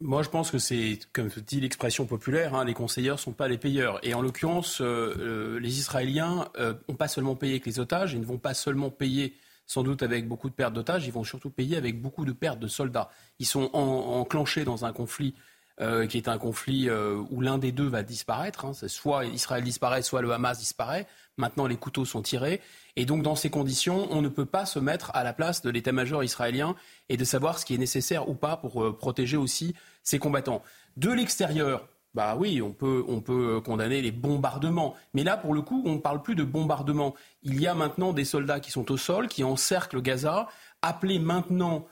moi, 0.00 0.22
je 0.22 0.28
pense 0.28 0.50
que 0.50 0.58
c'est, 0.58 0.98
comme 1.12 1.28
dit 1.46 1.60
l'expression 1.60 2.06
populaire, 2.06 2.54
hein, 2.54 2.64
les 2.64 2.74
conseillers 2.74 3.12
ne 3.12 3.16
sont 3.16 3.32
pas 3.32 3.48
les 3.48 3.58
payeurs. 3.58 3.98
Et 4.02 4.12
en 4.14 4.20
l'occurrence, 4.20 4.80
euh, 4.80 5.58
les 5.58 5.78
Israéliens 5.78 6.48
n'ont 6.88 6.96
pas 6.96 7.08
seulement 7.08 7.34
payé 7.34 7.54
avec 7.54 7.66
les 7.66 7.80
otages, 7.80 8.12
ils 8.12 8.20
ne 8.20 8.26
vont 8.26 8.38
pas 8.38 8.54
seulement 8.54 8.90
payer 8.90 9.34
sans 9.66 9.82
doute 9.82 10.02
avec 10.02 10.28
beaucoup 10.28 10.48
de 10.48 10.54
pertes 10.54 10.74
d'otages, 10.74 11.06
ils 11.06 11.12
vont 11.12 11.24
surtout 11.24 11.50
payer 11.50 11.76
avec 11.76 12.00
beaucoup 12.00 12.24
de 12.24 12.32
pertes 12.32 12.60
de 12.60 12.68
soldats. 12.68 13.10
Ils 13.38 13.46
sont 13.46 13.70
enclenchés 13.74 14.64
dans 14.64 14.84
un 14.84 14.92
conflit 14.92 15.34
euh, 15.80 16.06
qui 16.06 16.16
est 16.16 16.28
un 16.28 16.38
conflit 16.38 16.88
euh, 16.88 17.22
où 17.30 17.40
l'un 17.42 17.58
des 17.58 17.72
deux 17.72 17.86
va 17.86 18.02
disparaître. 18.02 18.64
Hein. 18.64 18.72
Soit 18.86 19.26
Israël 19.26 19.62
disparaît, 19.62 20.02
soit 20.02 20.22
le 20.22 20.32
Hamas 20.32 20.58
disparaît. 20.58 21.06
Maintenant, 21.36 21.66
les 21.66 21.76
couteaux 21.76 22.04
sont 22.04 22.22
tirés. 22.22 22.60
Et 22.96 23.04
donc, 23.04 23.22
dans 23.22 23.34
ces 23.34 23.50
conditions, 23.50 24.08
on 24.10 24.22
ne 24.22 24.28
peut 24.28 24.46
pas 24.46 24.64
se 24.64 24.78
mettre 24.78 25.10
à 25.14 25.22
la 25.22 25.32
place 25.32 25.62
de 25.62 25.70
l'état-major 25.70 26.24
israélien 26.24 26.74
et 27.08 27.16
de 27.16 27.24
savoir 27.24 27.58
ce 27.58 27.66
qui 27.66 27.74
est 27.74 27.78
nécessaire 27.78 28.28
ou 28.28 28.34
pas 28.34 28.56
pour 28.56 28.82
euh, 28.82 28.96
protéger 28.96 29.36
aussi 29.36 29.74
ses 30.02 30.18
combattants. 30.18 30.62
De 30.96 31.10
l'extérieur, 31.10 31.88
bah 32.14 32.34
oui, 32.38 32.62
on 32.62 32.72
peut, 32.72 33.04
on 33.08 33.20
peut 33.20 33.60
condamner 33.60 34.00
les 34.00 34.12
bombardements. 34.12 34.94
Mais 35.12 35.22
là, 35.22 35.36
pour 35.36 35.52
le 35.52 35.60
coup, 35.60 35.82
on 35.84 35.96
ne 35.96 35.98
parle 35.98 36.22
plus 36.22 36.34
de 36.34 36.44
bombardements. 36.44 37.14
Il 37.42 37.60
y 37.60 37.66
a 37.66 37.74
maintenant 37.74 38.14
des 38.14 38.24
soldats 38.24 38.58
qui 38.58 38.70
sont 38.70 38.90
au 38.90 38.96
sol, 38.96 39.28
qui 39.28 39.44
encerclent 39.44 40.00
Gaza, 40.00 40.48
appelés 40.80 41.18
maintenant 41.18 41.86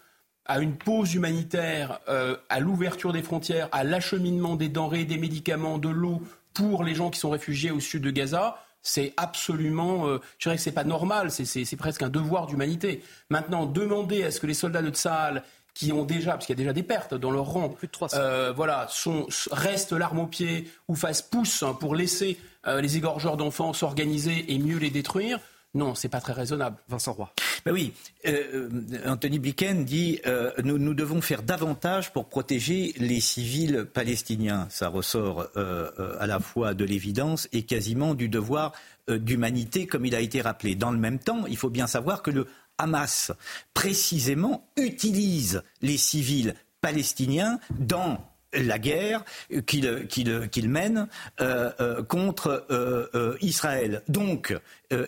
à 0.46 0.60
une 0.60 0.76
pause 0.76 1.14
humanitaire, 1.14 2.00
euh, 2.08 2.36
à 2.48 2.60
l'ouverture 2.60 3.12
des 3.12 3.22
frontières, 3.22 3.68
à 3.72 3.84
l'acheminement 3.84 4.56
des 4.56 4.70
denrées, 4.70 5.04
des 5.04 5.18
médicaments, 5.18 5.76
de 5.76 5.90
l'eau 5.90 6.22
pour 6.54 6.84
les 6.84 6.94
gens 6.94 7.10
qui 7.10 7.18
sont 7.18 7.30
réfugiés 7.30 7.70
au 7.70 7.80
sud 7.80 8.02
de 8.02 8.10
Gaza, 8.10 8.56
c'est 8.84 9.14
absolument, 9.16 10.06
euh, 10.06 10.20
je 10.38 10.44
dirais 10.44 10.56
que 10.56 10.62
c'est 10.62 10.70
pas 10.70 10.84
normal, 10.84 11.30
c'est 11.30 11.76
presque 11.76 12.02
un 12.02 12.10
devoir 12.10 12.46
d'humanité. 12.46 13.02
Maintenant, 13.30 13.66
demander 13.66 14.22
à 14.24 14.30
ce 14.30 14.38
que 14.38 14.46
les 14.46 14.54
soldats 14.54 14.82
de 14.82 14.90
Tsahal 14.90 15.42
qui 15.72 15.90
ont 15.90 16.04
déjà, 16.04 16.32
parce 16.32 16.46
qu'il 16.46 16.52
y 16.54 16.58
a 16.58 16.62
déjà 16.62 16.72
des 16.72 16.84
pertes 16.84 17.14
dans 17.14 17.32
leur 17.32 17.46
rang, 17.46 17.70
Plus 17.70 17.88
de 17.88 17.92
300. 17.92 18.16
Euh, 18.20 18.52
voilà, 18.54 18.86
sont, 18.90 19.26
restent 19.50 19.92
l'arme 19.92 20.20
au 20.20 20.26
pied 20.26 20.70
ou 20.86 20.94
fassent 20.94 21.22
pouce 21.22 21.64
pour 21.80 21.96
laisser 21.96 22.38
les 22.66 22.96
égorgeurs 22.96 23.36
d'enfants 23.36 23.74
s'organiser 23.74 24.54
et 24.54 24.58
mieux 24.58 24.78
les 24.78 24.88
détruire. 24.88 25.38
Non, 25.74 25.96
c'est 25.96 26.08
pas 26.08 26.20
très 26.20 26.32
raisonnable. 26.32 26.76
Vincent 26.88 27.12
Roy. 27.12 27.32
Ben 27.64 27.72
oui, 27.72 27.92
euh, 28.26 28.68
Anthony 29.06 29.40
Blinken 29.40 29.84
dit 29.84 30.20
euh, 30.26 30.52
nous, 30.62 30.78
nous, 30.78 30.94
devons 30.94 31.20
faire 31.20 31.42
davantage 31.42 32.12
pour 32.12 32.28
protéger 32.28 32.94
les 32.98 33.20
civils 33.20 33.84
palestiniens. 33.92 34.68
Ça 34.70 34.88
ressort 34.88 35.48
euh, 35.56 35.90
à 36.20 36.26
la 36.26 36.38
fois 36.38 36.74
de 36.74 36.84
l'évidence 36.84 37.48
et 37.52 37.62
quasiment 37.62 38.14
du 38.14 38.28
devoir 38.28 38.72
d'humanité, 39.08 39.86
comme 39.86 40.06
il 40.06 40.14
a 40.14 40.20
été 40.20 40.40
rappelé. 40.40 40.76
Dans 40.76 40.90
le 40.90 40.98
même 40.98 41.18
temps, 41.18 41.44
il 41.46 41.58
faut 41.58 41.68
bien 41.68 41.86
savoir 41.86 42.22
que 42.22 42.30
le 42.30 42.46
Hamas, 42.78 43.32
précisément, 43.74 44.66
utilise 44.76 45.62
les 45.82 45.98
civils 45.98 46.54
palestiniens 46.80 47.58
dans 47.78 48.18
la 48.56 48.78
guerre 48.78 49.24
qu'il 49.66 50.68
mène 50.68 51.08
euh, 51.40 51.70
euh, 51.80 52.02
contre 52.02 52.66
euh, 52.70 53.36
Israël. 53.40 54.02
Donc, 54.08 54.56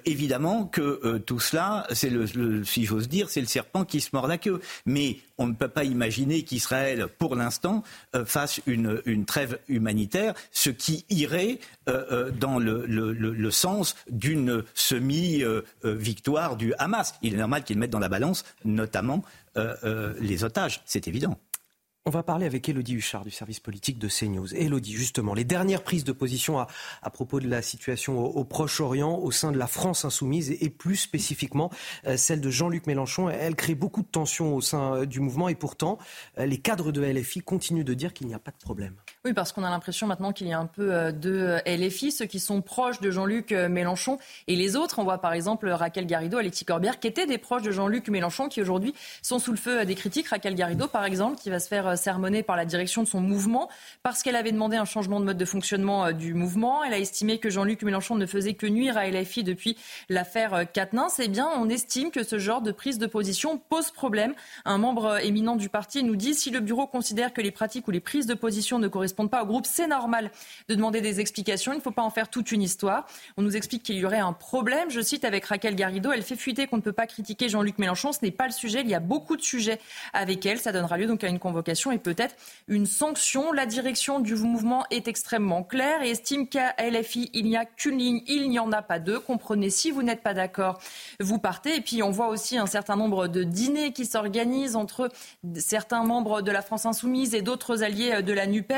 évidemment 0.04 0.64
que 0.64 1.18
tout 1.18 1.38
cela, 1.38 1.86
c'est 1.92 2.10
le, 2.10 2.64
si 2.64 2.84
j'ose 2.84 3.08
dire, 3.08 3.30
c'est 3.30 3.40
le 3.40 3.46
serpent 3.46 3.84
qui 3.84 4.00
se 4.00 4.10
mord 4.12 4.26
la 4.26 4.36
queue. 4.36 4.60
Mais 4.84 5.18
on 5.38 5.46
ne 5.46 5.52
peut 5.52 5.68
pas 5.68 5.84
imaginer 5.84 6.42
qu'Israël, 6.42 7.06
pour 7.18 7.36
l'instant, 7.36 7.84
fasse 8.24 8.60
une, 8.66 9.24
trêve 9.26 9.60
humanitaire, 9.68 10.34
ce 10.50 10.70
qui 10.70 11.04
irait 11.08 11.60
dans 11.86 12.58
le, 12.58 12.84
le, 12.86 13.12
le 13.12 13.50
sens 13.52 13.94
d'une 14.10 14.64
semi-victoire 14.74 16.56
du 16.56 16.74
Hamas. 16.78 17.14
Il 17.22 17.34
est 17.34 17.38
normal 17.38 17.62
qu'ils 17.62 17.78
mettent 17.78 17.90
dans 17.90 18.00
la 18.00 18.08
balance, 18.08 18.44
notamment, 18.64 19.22
les 19.54 20.42
otages. 20.42 20.82
C'est 20.84 21.06
évident. 21.06 21.38
On 22.08 22.10
va 22.10 22.22
parler 22.22 22.46
avec 22.46 22.68
Elodie 22.68 22.94
Huchard 22.94 23.24
du 23.24 23.32
service 23.32 23.58
politique 23.58 23.98
de 23.98 24.06
CNews. 24.06 24.54
Elodie, 24.54 24.92
justement, 24.92 25.34
les 25.34 25.42
dernières 25.42 25.82
prises 25.82 26.04
de 26.04 26.12
position 26.12 26.60
à, 26.60 27.10
propos 27.10 27.40
de 27.40 27.48
la 27.48 27.62
situation 27.62 28.24
au, 28.24 28.44
Proche-Orient 28.44 29.18
au 29.18 29.32
sein 29.32 29.50
de 29.50 29.58
la 29.58 29.66
France 29.66 30.04
insoumise 30.04 30.52
et, 30.52 30.70
plus 30.70 30.94
spécifiquement 30.94 31.68
euh, 32.06 32.16
celle 32.16 32.40
de 32.40 32.48
Jean-Luc 32.48 32.86
Mélenchon. 32.86 33.28
Elle 33.28 33.56
crée 33.56 33.74
beaucoup 33.74 34.02
de 34.02 34.06
tensions 34.06 34.54
au 34.54 34.60
sein 34.60 34.94
euh, 34.94 35.04
du 35.04 35.18
mouvement 35.18 35.48
et 35.48 35.56
pourtant, 35.56 35.98
euh, 36.38 36.46
les 36.46 36.58
cadres 36.58 36.92
de 36.92 37.02
LFI 37.02 37.40
continuent 37.40 37.82
de 37.82 37.94
dire 37.94 38.12
qu'il 38.12 38.28
n'y 38.28 38.34
a 38.34 38.38
pas 38.38 38.52
de 38.52 38.56
problème. 38.62 38.94
Oui, 39.24 39.32
parce 39.32 39.50
qu'on 39.50 39.64
a 39.64 39.70
l'impression 39.70 40.06
maintenant 40.06 40.32
qu'il 40.32 40.46
y 40.46 40.52
a 40.52 40.60
un 40.60 40.66
peu 40.66 41.12
de 41.12 41.58
LFI, 41.66 42.12
ceux 42.12 42.26
qui 42.26 42.38
sont 42.38 42.62
proches 42.62 43.00
de 43.00 43.10
Jean-Luc 43.10 43.50
Mélenchon 43.50 44.18
et 44.46 44.54
les 44.54 44.76
autres. 44.76 45.00
On 45.00 45.02
voit 45.04 45.18
par 45.18 45.32
exemple 45.32 45.68
Raquel 45.68 46.06
Garrido, 46.06 46.38
Alexis 46.38 46.64
Corbière, 46.64 47.00
qui 47.00 47.08
étaient 47.08 47.26
des 47.26 47.38
proches 47.38 47.62
de 47.62 47.72
Jean-Luc 47.72 48.08
Mélenchon, 48.10 48.48
qui 48.48 48.62
aujourd'hui 48.62 48.94
sont 49.22 49.40
sous 49.40 49.50
le 49.50 49.56
feu 49.56 49.84
des 49.84 49.96
critiques. 49.96 50.28
Raquel 50.28 50.54
Garrido, 50.54 50.86
par 50.86 51.04
exemple, 51.04 51.40
qui 51.40 51.50
va 51.50 51.58
se 51.58 51.66
faire 51.66 51.95
sermonnée 51.96 52.42
par 52.42 52.56
la 52.56 52.64
direction 52.64 53.02
de 53.02 53.08
son 53.08 53.20
mouvement 53.20 53.68
parce 54.02 54.22
qu'elle 54.22 54.36
avait 54.36 54.52
demandé 54.52 54.76
un 54.76 54.84
changement 54.84 55.20
de 55.20 55.24
mode 55.24 55.38
de 55.38 55.44
fonctionnement 55.44 56.06
euh, 56.06 56.12
du 56.12 56.34
mouvement. 56.34 56.84
Elle 56.84 56.94
a 56.94 56.98
estimé 56.98 57.38
que 57.38 57.50
Jean-Luc 57.50 57.82
Mélenchon 57.82 58.14
ne 58.14 58.26
faisait 58.26 58.54
que 58.54 58.66
nuire 58.66 58.96
à 58.96 59.08
LFI 59.08 59.44
depuis 59.44 59.76
l'affaire 60.08 60.64
Quatennens. 60.72 61.18
Euh, 61.18 61.24
eh 61.24 61.28
bien, 61.28 61.48
on 61.56 61.68
estime 61.68 62.10
que 62.10 62.22
ce 62.22 62.38
genre 62.38 62.62
de 62.62 62.72
prise 62.72 62.98
de 62.98 63.06
position 63.06 63.58
pose 63.58 63.90
problème. 63.90 64.34
Un 64.64 64.78
membre 64.78 65.24
éminent 65.24 65.56
du 65.56 65.68
parti 65.68 66.04
nous 66.04 66.16
dit 66.16 66.34
si 66.34 66.50
le 66.50 66.60
bureau 66.60 66.86
considère 66.86 67.32
que 67.32 67.40
les 67.40 67.50
pratiques 67.50 67.88
ou 67.88 67.90
les 67.90 68.00
prises 68.00 68.26
de 68.26 68.34
position 68.34 68.78
ne 68.78 68.88
correspondent 68.88 69.30
pas 69.30 69.42
au 69.42 69.46
groupe, 69.46 69.66
c'est 69.66 69.86
normal 69.86 70.30
de 70.68 70.74
demander 70.74 71.00
des 71.00 71.20
explications. 71.20 71.72
Il 71.72 71.76
ne 71.76 71.82
faut 71.82 71.90
pas 71.90 72.02
en 72.02 72.10
faire 72.10 72.28
toute 72.28 72.52
une 72.52 72.62
histoire. 72.62 73.06
On 73.36 73.42
nous 73.42 73.56
explique 73.56 73.82
qu'il 73.82 73.96
y 73.96 74.04
aurait 74.04 74.18
un 74.18 74.32
problème. 74.32 74.90
Je 74.90 75.00
cite 75.00 75.24
avec 75.24 75.44
Raquel 75.44 75.74
Garrido, 75.74 76.12
elle 76.12 76.22
fait 76.22 76.36
fuiter 76.36 76.66
qu'on 76.66 76.76
ne 76.76 76.82
peut 76.82 76.92
pas 76.92 77.06
critiquer 77.06 77.48
Jean-Luc 77.48 77.78
Mélenchon. 77.78 78.12
Ce 78.12 78.18
n'est 78.22 78.30
pas 78.30 78.46
le 78.46 78.52
sujet. 78.52 78.80
Il 78.82 78.88
y 78.88 78.94
a 78.94 79.00
beaucoup 79.00 79.36
de 79.36 79.42
sujets 79.42 79.80
avec 80.12 80.44
elle. 80.46 80.58
Ça 80.58 80.72
donnera 80.72 80.96
lieu 80.96 81.06
donc 81.06 81.24
à 81.24 81.28
une 81.28 81.38
convocation 81.38 81.85
et 81.92 81.98
peut-être 81.98 82.34
une 82.68 82.86
sanction. 82.86 83.52
La 83.52 83.66
direction 83.66 84.20
du 84.20 84.34
mouvement 84.34 84.84
est 84.90 85.08
extrêmement 85.08 85.62
claire 85.62 86.02
et 86.02 86.10
estime 86.10 86.48
qu'à 86.48 86.74
LFI, 86.78 87.30
il 87.32 87.46
n'y 87.46 87.56
a 87.56 87.64
qu'une 87.64 87.98
ligne, 87.98 88.22
il 88.26 88.48
n'y 88.48 88.58
en 88.58 88.72
a 88.72 88.82
pas 88.82 88.98
deux. 88.98 89.18
Comprenez, 89.18 89.70
si 89.70 89.90
vous 89.90 90.02
n'êtes 90.02 90.22
pas 90.22 90.34
d'accord, 90.34 90.80
vous 91.20 91.38
partez. 91.38 91.76
Et 91.76 91.80
puis, 91.80 92.02
on 92.02 92.10
voit 92.10 92.28
aussi 92.28 92.58
un 92.58 92.66
certain 92.66 92.96
nombre 92.96 93.28
de 93.28 93.42
dîners 93.42 93.92
qui 93.92 94.06
s'organisent 94.06 94.76
entre 94.76 95.10
certains 95.56 96.04
membres 96.04 96.42
de 96.42 96.50
la 96.50 96.62
France 96.62 96.86
Insoumise 96.86 97.34
et 97.34 97.42
d'autres 97.42 97.82
alliés 97.82 98.22
de 98.22 98.32
la 98.32 98.46
NUPES. 98.46 98.74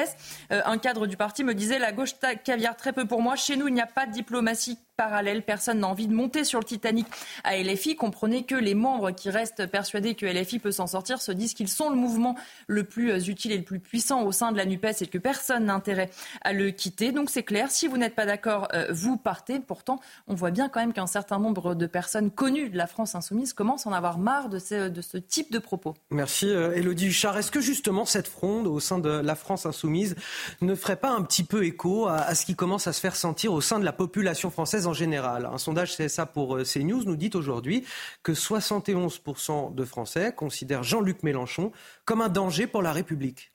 Euh, 0.52 0.62
un 0.64 0.78
cadre 0.78 1.06
du 1.06 1.16
parti 1.16 1.44
me 1.44 1.54
disait 1.54 1.78
la 1.78 1.92
gauche 1.92 2.14
caviar 2.44 2.76
très 2.76 2.92
peu 2.92 3.06
pour 3.06 3.22
moi. 3.22 3.36
Chez 3.36 3.56
nous, 3.56 3.68
il 3.68 3.74
n'y 3.74 3.80
a 3.80 3.86
pas 3.86 4.06
de 4.06 4.12
diplomatie 4.12 4.78
parallèle. 4.98 5.42
Personne 5.42 5.78
n'a 5.78 5.86
envie 5.86 6.08
de 6.08 6.12
monter 6.12 6.42
sur 6.42 6.58
le 6.58 6.64
Titanic 6.64 7.06
à 7.44 7.56
LFI. 7.56 7.94
Comprenez 7.94 8.42
que 8.42 8.56
les 8.56 8.74
membres 8.74 9.12
qui 9.12 9.30
restent 9.30 9.66
persuadés 9.66 10.16
que 10.16 10.26
LFI 10.26 10.58
peut 10.58 10.72
s'en 10.72 10.88
sortir 10.88 11.22
se 11.22 11.30
disent 11.30 11.54
qu'ils 11.54 11.68
sont 11.68 11.88
le 11.88 11.94
mouvement 11.94 12.34
le 12.66 12.82
plus 12.82 13.12
euh, 13.12 13.20
utile 13.20 13.52
et 13.52 13.56
le 13.56 13.62
plus 13.62 13.78
puissant 13.78 14.24
au 14.24 14.32
sein 14.32 14.50
de 14.50 14.56
la 14.56 14.66
NUPES 14.66 15.02
et 15.02 15.06
que 15.06 15.18
personne 15.18 15.66
n'a 15.66 15.74
intérêt 15.74 16.10
à 16.42 16.52
le 16.52 16.72
quitter. 16.72 17.12
Donc 17.12 17.30
c'est 17.30 17.44
clair, 17.44 17.70
si 17.70 17.86
vous 17.86 17.96
n'êtes 17.96 18.16
pas 18.16 18.26
d'accord, 18.26 18.66
euh, 18.74 18.88
vous 18.90 19.16
partez. 19.16 19.60
Pourtant, 19.60 20.00
on 20.26 20.34
voit 20.34 20.50
bien 20.50 20.68
quand 20.68 20.80
même 20.80 20.92
qu'un 20.92 21.06
certain 21.06 21.38
nombre 21.38 21.76
de 21.76 21.86
personnes 21.86 22.32
connues 22.32 22.68
de 22.68 22.76
la 22.76 22.88
France 22.88 23.14
insoumise 23.14 23.52
commencent 23.52 23.86
à 23.86 23.90
en 23.90 23.92
avoir 23.92 24.18
marre 24.18 24.48
de 24.48 24.58
ce, 24.58 25.16
type 25.18 25.52
de 25.52 25.60
propos. 25.60 25.94
Merci 26.10 26.48
Elodie 26.48 27.06
euh, 27.06 27.10
Huchard. 27.10 27.38
Est-ce 27.38 27.52
que 27.52 27.60
justement 27.60 28.04
cette 28.04 28.26
fronde 28.26 28.66
au 28.66 28.80
sein 28.80 28.98
de 28.98 29.10
la 29.10 29.36
France 29.36 29.64
insoumise 29.64 30.16
ne 30.60 30.74
ferait 30.74 30.96
pas 30.96 31.10
un 31.10 31.22
petit 31.22 31.44
peu 31.44 31.64
écho 31.64 32.08
à 32.08 32.34
ce 32.34 32.44
qui 32.44 32.56
commence 32.56 32.88
à 32.88 32.92
se 32.92 33.00
faire 33.00 33.14
sentir 33.14 33.52
au 33.52 33.60
sein 33.60 33.78
de 33.78 33.84
la 33.84 33.92
population 33.92 34.50
française 34.50 34.87
en 34.88 34.92
général. 34.92 35.48
Un 35.52 35.58
sondage 35.58 35.96
CSA 35.96 36.26
pour 36.26 36.56
euh, 36.56 36.64
CNews 36.64 37.04
nous 37.04 37.16
dit 37.16 37.30
aujourd'hui 37.34 37.84
que 38.22 38.32
71% 38.32 39.74
de 39.74 39.84
Français 39.84 40.32
considèrent 40.34 40.82
Jean-Luc 40.82 41.22
Mélenchon 41.22 41.72
comme 42.04 42.20
un 42.20 42.28
danger 42.28 42.66
pour 42.66 42.82
la 42.82 42.92
République. 42.92 43.52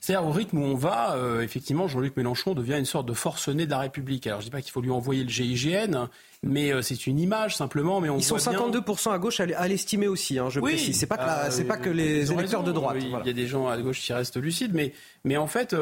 C'est-à-dire 0.00 0.28
au 0.28 0.30
rythme 0.30 0.58
où 0.58 0.62
on 0.62 0.76
va, 0.76 1.16
euh, 1.16 1.42
effectivement, 1.42 1.88
Jean-Luc 1.88 2.16
Mélenchon 2.16 2.54
devient 2.54 2.78
une 2.78 2.84
sorte 2.84 3.06
de 3.06 3.14
forcené 3.14 3.66
de 3.66 3.70
la 3.70 3.80
République. 3.80 4.26
Alors 4.28 4.40
je 4.40 4.46
ne 4.46 4.50
dis 4.50 4.52
pas 4.52 4.62
qu'il 4.62 4.70
faut 4.70 4.80
lui 4.80 4.92
envoyer 4.92 5.24
le 5.24 5.28
GIGN, 5.28 6.08
mais 6.44 6.72
euh, 6.72 6.82
c'est 6.82 7.08
une 7.08 7.18
image 7.18 7.56
simplement. 7.56 8.00
Mais 8.00 8.08
on 8.08 8.18
Ils 8.18 8.24
sont 8.24 8.36
52% 8.36 9.10
à 9.10 9.18
gauche 9.18 9.40
à 9.40 9.68
l'estimer 9.68 10.06
aussi, 10.06 10.38
hein, 10.38 10.48
je 10.50 10.60
oui, 10.60 10.74
précise. 10.74 10.96
C'est 10.96 11.06
pas, 11.06 11.16
que, 11.16 11.62
pas 11.62 11.76
que 11.76 11.90
les 11.90 12.30
électeurs 12.30 12.62
de 12.62 12.70
droite. 12.70 12.98
Il 13.00 13.26
y 13.26 13.30
a 13.30 13.32
des 13.32 13.48
gens 13.48 13.66
à 13.66 13.76
gauche 13.78 14.00
qui 14.00 14.12
restent 14.12 14.36
lucides, 14.36 14.72
mais, 14.72 14.92
mais 15.24 15.36
en 15.36 15.48
fait, 15.48 15.74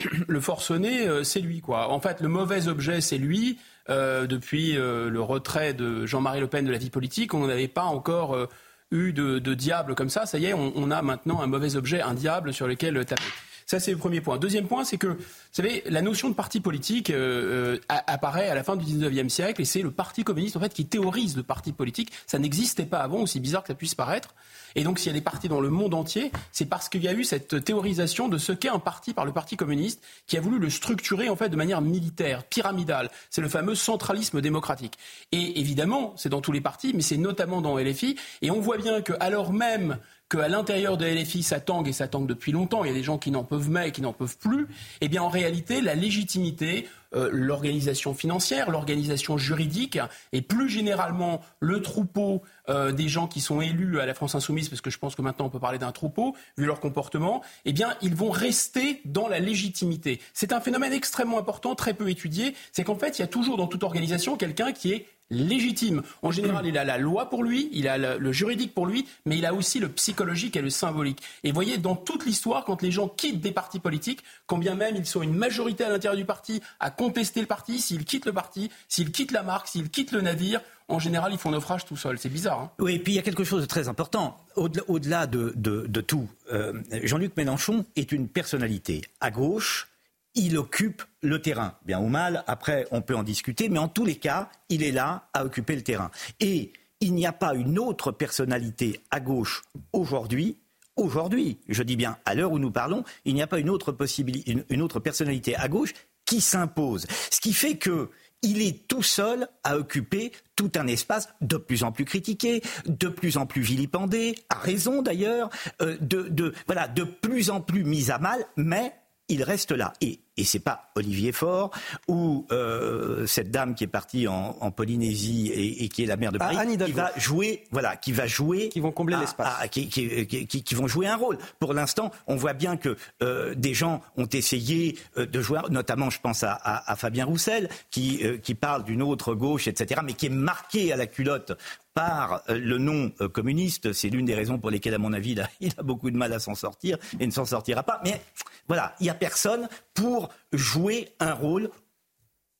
le 0.28 0.40
forcené, 0.40 1.24
c'est 1.24 1.40
lui. 1.40 1.60
quoi. 1.60 1.90
En 1.90 2.00
fait, 2.00 2.20
le 2.20 2.28
mauvais 2.28 2.68
objet, 2.68 3.00
c'est 3.00 3.18
lui. 3.18 3.58
depuis 3.88 4.72
le 4.74 5.20
retrait 5.20 5.74
de 5.74 6.06
Jean-Marie 6.06 6.40
Le 6.40 6.48
Pen 6.48 6.64
de 6.64 6.72
la 6.72 6.78
vie 6.78 6.90
politique, 6.90 7.34
on 7.34 7.46
n'avait 7.46 7.68
pas 7.68 7.84
encore 7.84 8.48
eu 8.90 9.12
de, 9.12 9.54
diable 9.54 9.94
comme 9.94 10.10
ça. 10.10 10.26
Ça 10.26 10.38
y 10.38 10.46
est, 10.46 10.54
on, 10.54 10.90
a 10.90 11.02
maintenant 11.02 11.40
un 11.40 11.46
mauvais 11.46 11.76
objet, 11.76 12.00
un 12.00 12.14
diable 12.14 12.52
sur 12.52 12.66
lequel 12.66 13.04
taper. 13.04 13.22
Ça, 13.66 13.80
c'est 13.80 13.90
le 13.90 13.96
premier 13.96 14.20
point. 14.20 14.38
Deuxième 14.38 14.68
point, 14.68 14.84
c'est 14.84 14.96
que, 14.96 15.08
vous 15.08 15.24
savez, 15.50 15.82
la 15.86 16.00
notion 16.00 16.28
de 16.28 16.34
parti 16.34 16.60
politique 16.60 17.10
euh, 17.10 17.74
euh 17.74 17.78
apparaît 17.88 18.48
à 18.48 18.54
la 18.54 18.62
fin 18.62 18.76
du 18.76 18.84
19e 18.84 19.28
siècle 19.28 19.60
et 19.60 19.64
c'est 19.64 19.82
le 19.82 19.90
Parti 19.90 20.22
communiste, 20.22 20.56
en 20.56 20.60
fait, 20.60 20.72
qui 20.72 20.86
théorise 20.86 21.36
le 21.36 21.42
parti 21.42 21.72
politique. 21.72 22.12
Ça 22.28 22.38
n'existait 22.38 22.86
pas 22.86 22.98
avant, 22.98 23.22
aussi 23.22 23.40
bizarre 23.40 23.62
que 23.62 23.68
ça 23.68 23.74
puisse 23.74 23.96
paraître. 23.96 24.36
Et 24.76 24.84
donc, 24.84 25.00
s'il 25.00 25.08
y 25.08 25.10
a 25.10 25.18
des 25.18 25.24
partis 25.24 25.48
dans 25.48 25.60
le 25.60 25.70
monde 25.70 25.94
entier, 25.94 26.30
c'est 26.52 26.66
parce 26.66 26.88
qu'il 26.88 27.02
y 27.02 27.08
a 27.08 27.12
eu 27.12 27.24
cette 27.24 27.64
théorisation 27.64 28.28
de 28.28 28.38
ce 28.38 28.52
qu'est 28.52 28.68
un 28.68 28.78
parti 28.78 29.14
par 29.14 29.24
le 29.24 29.32
Parti 29.32 29.56
communiste, 29.56 30.00
qui 30.28 30.36
a 30.36 30.40
voulu 30.40 30.60
le 30.60 30.70
structurer 30.70 31.28
en 31.28 31.34
fait 31.34 31.48
de 31.48 31.56
manière 31.56 31.80
militaire, 31.80 32.44
pyramidale. 32.44 33.10
C'est 33.30 33.40
le 33.40 33.48
fameux 33.48 33.74
centralisme 33.74 34.40
démocratique. 34.40 34.96
Et 35.32 35.58
évidemment, 35.58 36.14
c'est 36.16 36.28
dans 36.28 36.40
tous 36.40 36.52
les 36.52 36.60
partis, 36.60 36.92
mais 36.94 37.02
c'est 37.02 37.16
notamment 37.16 37.62
dans 37.62 37.78
LFI. 37.78 38.16
Et 38.42 38.50
on 38.52 38.60
voit 38.60 38.76
bien 38.76 39.02
qu'alors 39.02 39.52
même 39.52 39.98
qu'à 40.28 40.48
l'intérieur 40.48 40.96
de 40.96 41.06
LFI, 41.06 41.42
ça 41.42 41.60
tangue 41.60 41.88
et 41.88 41.92
ça 41.92 42.08
tangue 42.08 42.26
depuis 42.26 42.52
longtemps, 42.52 42.84
il 42.84 42.88
y 42.88 42.90
a 42.90 42.94
des 42.94 43.02
gens 43.02 43.18
qui 43.18 43.30
n'en 43.30 43.44
peuvent 43.44 43.70
mais 43.70 43.88
et 43.88 43.92
qui 43.92 44.02
n'en 44.02 44.12
peuvent 44.12 44.36
plus, 44.38 44.66
eh 45.00 45.08
bien 45.08 45.22
en 45.22 45.28
réalité, 45.28 45.80
la 45.80 45.94
légitimité, 45.94 46.88
euh, 47.14 47.30
l'organisation 47.32 48.14
financière, 48.14 48.70
l'organisation 48.70 49.38
juridique 49.38 49.98
et 50.32 50.42
plus 50.42 50.68
généralement 50.68 51.40
le 51.60 51.80
troupeau 51.80 52.42
euh, 52.68 52.90
des 52.90 53.08
gens 53.08 53.28
qui 53.28 53.40
sont 53.40 53.60
élus 53.60 54.00
à 54.00 54.06
la 54.06 54.14
France 54.14 54.34
insoumise, 54.34 54.68
parce 54.68 54.80
que 54.80 54.90
je 54.90 54.98
pense 54.98 55.14
que 55.14 55.22
maintenant 55.22 55.46
on 55.46 55.50
peut 55.50 55.60
parler 55.60 55.78
d'un 55.78 55.92
troupeau, 55.92 56.34
vu 56.58 56.66
leur 56.66 56.80
comportement, 56.80 57.42
eh 57.64 57.72
bien 57.72 57.94
ils 58.02 58.14
vont 58.14 58.30
rester 58.30 59.00
dans 59.04 59.28
la 59.28 59.38
légitimité. 59.38 60.20
C'est 60.34 60.52
un 60.52 60.60
phénomène 60.60 60.92
extrêmement 60.92 61.38
important, 61.38 61.76
très 61.76 61.94
peu 61.94 62.10
étudié, 62.10 62.54
c'est 62.72 62.82
qu'en 62.82 62.96
fait 62.96 63.18
il 63.18 63.22
y 63.22 63.24
a 63.24 63.28
toujours 63.28 63.56
dans 63.56 63.68
toute 63.68 63.84
organisation 63.84 64.36
quelqu'un 64.36 64.72
qui 64.72 64.92
est 64.92 65.06
légitime. 65.30 66.02
En 66.22 66.30
général, 66.30 66.66
il 66.66 66.78
a 66.78 66.84
la 66.84 66.98
loi 66.98 67.28
pour 67.30 67.42
lui, 67.42 67.68
il 67.72 67.88
a 67.88 67.98
le, 67.98 68.32
juridique 68.32 68.74
pour 68.74 68.86
lui, 68.86 69.06
mais 69.24 69.38
il 69.38 69.46
a 69.46 69.54
aussi 69.54 69.78
le 69.78 69.88
psychologique 69.88 70.56
et 70.56 70.62
le 70.62 70.70
symbolique. 70.70 71.22
Et 71.44 71.52
voyez, 71.52 71.78
dans 71.78 71.96
toute 71.96 72.26
l'histoire, 72.26 72.64
quand 72.64 72.82
les 72.82 72.90
gens 72.90 73.08
quittent 73.08 73.40
des 73.40 73.52
partis 73.52 73.80
politiques, 73.80 74.22
quand 74.46 74.58
bien 74.58 74.74
même 74.74 74.96
ils 74.96 75.06
sont 75.06 75.22
une 75.22 75.34
majorité 75.34 75.84
à 75.84 75.88
l'intérieur 75.88 76.16
du 76.16 76.24
parti 76.24 76.60
à 76.80 76.90
contester 76.90 77.40
le 77.40 77.46
parti, 77.46 77.80
s'ils 77.80 78.04
quittent 78.04 78.26
le 78.26 78.32
parti, 78.32 78.70
s'ils 78.88 79.10
quittent 79.10 79.32
la 79.32 79.42
marque, 79.42 79.68
s'ils 79.68 79.90
quittent 79.90 80.12
le 80.12 80.20
navire, 80.20 80.60
en 80.88 81.00
général, 81.00 81.32
ils 81.32 81.38
font 81.38 81.50
naufrage 81.50 81.84
tout 81.84 81.96
seuls. 81.96 82.18
C'est 82.18 82.28
bizarre. 82.28 82.60
Hein 82.60 82.70
oui, 82.78 82.94
et 82.94 82.98
puis 83.00 83.12
il 83.12 83.16
y 83.16 83.18
a 83.18 83.22
quelque 83.22 83.42
chose 83.42 83.62
de 83.62 83.66
très 83.66 83.88
important. 83.88 84.36
Au-delà 84.54 85.26
de, 85.26 86.00
tout, 86.00 86.28
euh, 86.52 86.80
Jean-Luc 87.02 87.36
Mélenchon 87.36 87.84
est 87.96 88.12
une 88.12 88.28
personnalité 88.28 89.02
à 89.20 89.30
gauche 89.30 89.88
il 90.36 90.56
occupe 90.56 91.02
le 91.22 91.42
terrain. 91.42 91.74
Bien 91.84 91.98
ou 91.98 92.08
mal, 92.08 92.44
après, 92.46 92.86
on 92.92 93.02
peut 93.02 93.16
en 93.16 93.24
discuter, 93.24 93.68
mais 93.68 93.78
en 93.78 93.88
tous 93.88 94.04
les 94.04 94.16
cas, 94.16 94.50
il 94.68 94.82
est 94.82 94.92
là 94.92 95.28
à 95.34 95.44
occuper 95.44 95.74
le 95.74 95.82
terrain. 95.82 96.10
Et 96.38 96.72
il 97.00 97.14
n'y 97.14 97.26
a 97.26 97.32
pas 97.32 97.54
une 97.54 97.78
autre 97.78 98.12
personnalité 98.12 99.00
à 99.10 99.20
gauche 99.20 99.64
aujourd'hui 99.92 100.58
aujourd'hui, 100.96 101.58
je 101.68 101.82
dis 101.82 101.96
bien 101.96 102.16
à 102.24 102.34
l'heure 102.34 102.52
où 102.52 102.58
nous 102.58 102.70
parlons, 102.70 103.04
il 103.24 103.34
n'y 103.34 103.42
a 103.42 103.46
pas 103.46 103.58
une 103.58 103.70
autre, 103.70 103.92
possibilité, 103.92 104.56
une, 104.70 104.82
autre 104.82 104.98
personnalité 104.98 105.54
à 105.54 105.68
gauche 105.68 105.92
qui 106.24 106.40
s'impose. 106.40 107.06
Ce 107.30 107.40
qui 107.40 107.52
fait 107.52 107.76
que 107.76 108.10
il 108.42 108.62
est 108.62 108.86
tout 108.86 109.02
seul 109.02 109.48
à 109.64 109.76
occuper 109.78 110.32
tout 110.56 110.70
un 110.76 110.86
espace 110.86 111.28
de 111.40 111.56
plus 111.56 111.82
en 111.82 111.92
plus 111.92 112.04
critiqué, 112.04 112.62
de 112.86 113.08
plus 113.08 113.38
en 113.38 113.46
plus 113.46 113.62
vilipendé, 113.62 114.36
à 114.50 114.58
raison 114.58 115.02
d'ailleurs, 115.02 115.48
euh, 115.82 115.96
de, 116.00 116.28
de, 116.28 117.04
plus 117.04 117.50
en 117.50 117.60
plus 117.60 117.84
mis 117.84 118.10
à 118.10 118.18
mal, 118.18 118.46
mais 118.56 118.92
il 119.28 119.42
reste 119.42 119.72
là. 119.72 119.92
Et, 120.00 120.20
et 120.36 120.44
c'est 120.44 120.60
pas 120.60 120.90
Olivier 120.94 121.32
Faure 121.32 121.70
ou 122.08 122.46
euh, 122.52 123.26
cette 123.26 123.50
dame 123.50 123.74
qui 123.74 123.84
est 123.84 123.88
partie 123.88 124.28
en, 124.28 124.70
Polynésie 124.70 125.50
et, 125.54 125.88
qui 125.88 126.02
est 126.02 126.06
la 126.06 126.16
mère 126.16 126.32
de 126.32 126.38
Paris 126.38 126.56
qui 126.84 126.92
va 126.92 127.10
jouer, 127.16 127.64
voilà, 127.70 127.96
qui 127.96 128.12
va 128.12 128.26
jouer, 128.26 128.68
qui 128.68 128.80
vont 128.80 128.92
combler 128.92 129.16
l'espace, 129.16 129.68
qui, 129.70 129.88
qui, 129.88 130.74
vont 130.74 130.86
jouer 130.86 131.06
un 131.06 131.16
rôle. 131.16 131.38
Pour 131.58 131.72
l'instant, 131.72 132.10
on 132.26 132.36
voit 132.36 132.52
bien 132.52 132.76
que 132.76 132.96
euh, 133.22 133.54
des 133.54 133.72
gens 133.72 134.02
ont 134.16 134.26
essayé 134.26 134.98
euh, 135.16 135.24
de 135.24 135.40
jouer, 135.40 135.60
notamment, 135.70 136.10
je 136.10 136.20
pense 136.20 136.42
à, 136.42 136.94
Fabien 136.96 137.24
Roussel, 137.24 137.68
qui, 137.90 138.22
qui 138.42 138.54
parle 138.54 138.84
d'une 138.84 139.02
autre 139.02 139.34
gauche, 139.34 139.68
etc., 139.68 140.00
mais 140.04 140.12
qui 140.12 140.26
est 140.26 140.30
marqué 140.30 140.92
à 140.92 140.96
la 140.96 141.06
culotte 141.06 141.52
par 141.96 142.42
le 142.48 142.76
nom 142.76 143.10
communiste. 143.32 143.94
C'est 143.94 144.10
l'une 144.10 144.26
des 144.26 144.34
raisons 144.34 144.58
pour 144.58 144.70
lesquelles, 144.70 144.94
à 144.94 144.98
mon 144.98 145.14
avis, 145.14 145.34
il 145.60 145.72
a, 145.78 145.82
beaucoup 145.82 146.10
de 146.10 146.16
mal 146.16 146.32
à 146.34 146.38
s'en 146.38 146.54
sortir 146.54 146.98
et 147.18 147.26
ne 147.26 147.32
s'en 147.32 147.46
sortira 147.46 147.82
pas. 147.82 148.02
Mais 148.04 148.20
voilà, 148.68 148.94
il 149.00 149.04
n'y 149.04 149.10
a 149.10 149.14
personne 149.14 149.66
pour 149.94 150.28
jouer 150.52 151.08
un 151.20 151.32
rôle 151.32 151.70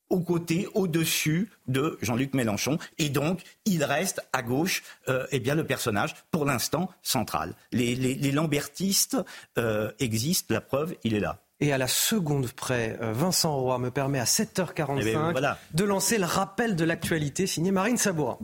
aux 0.09 0.21
côtés, 0.21 0.67
au-dessus 0.73 1.51
de 1.67 1.99
Jean-Luc 2.01 2.33
Mélenchon. 2.33 2.79
Et 2.97 3.09
donc, 3.09 3.41
il 3.65 3.83
reste 3.83 4.25
à 4.33 4.41
gauche 4.41 4.81
euh, 5.07 5.27
eh 5.31 5.39
bien, 5.39 5.53
le 5.53 5.65
personnage, 5.65 6.15
pour 6.31 6.45
l'instant, 6.45 6.89
central. 7.03 7.53
Les, 7.71 8.31
lambertistes 8.31 9.17
euh, 9.57 9.91
existent, 9.99 10.53
la 10.53 10.61
preuve, 10.61 10.95
il 11.03 11.13
est 11.13 11.19
là. 11.19 11.43
Et 11.59 11.73
à 11.73 11.77
la 11.77 11.87
seconde 11.87 12.51
près, 12.53 12.97
euh, 13.01 13.13
Vincent 13.13 13.55
Roy 13.55 13.79
me 13.79 13.91
permet 13.91 14.19
à 14.19 14.25
7h45 14.25 14.99
eh 15.01 15.13
ben, 15.13 15.57
de 15.73 15.83
lancer 15.83 16.17
le 16.17 16.25
rappel 16.25 16.75
de 16.75 16.85
l'actualité 16.85 17.45
signé 17.47 17.71
Marine 17.71 17.97
Sabourin. 17.97 18.37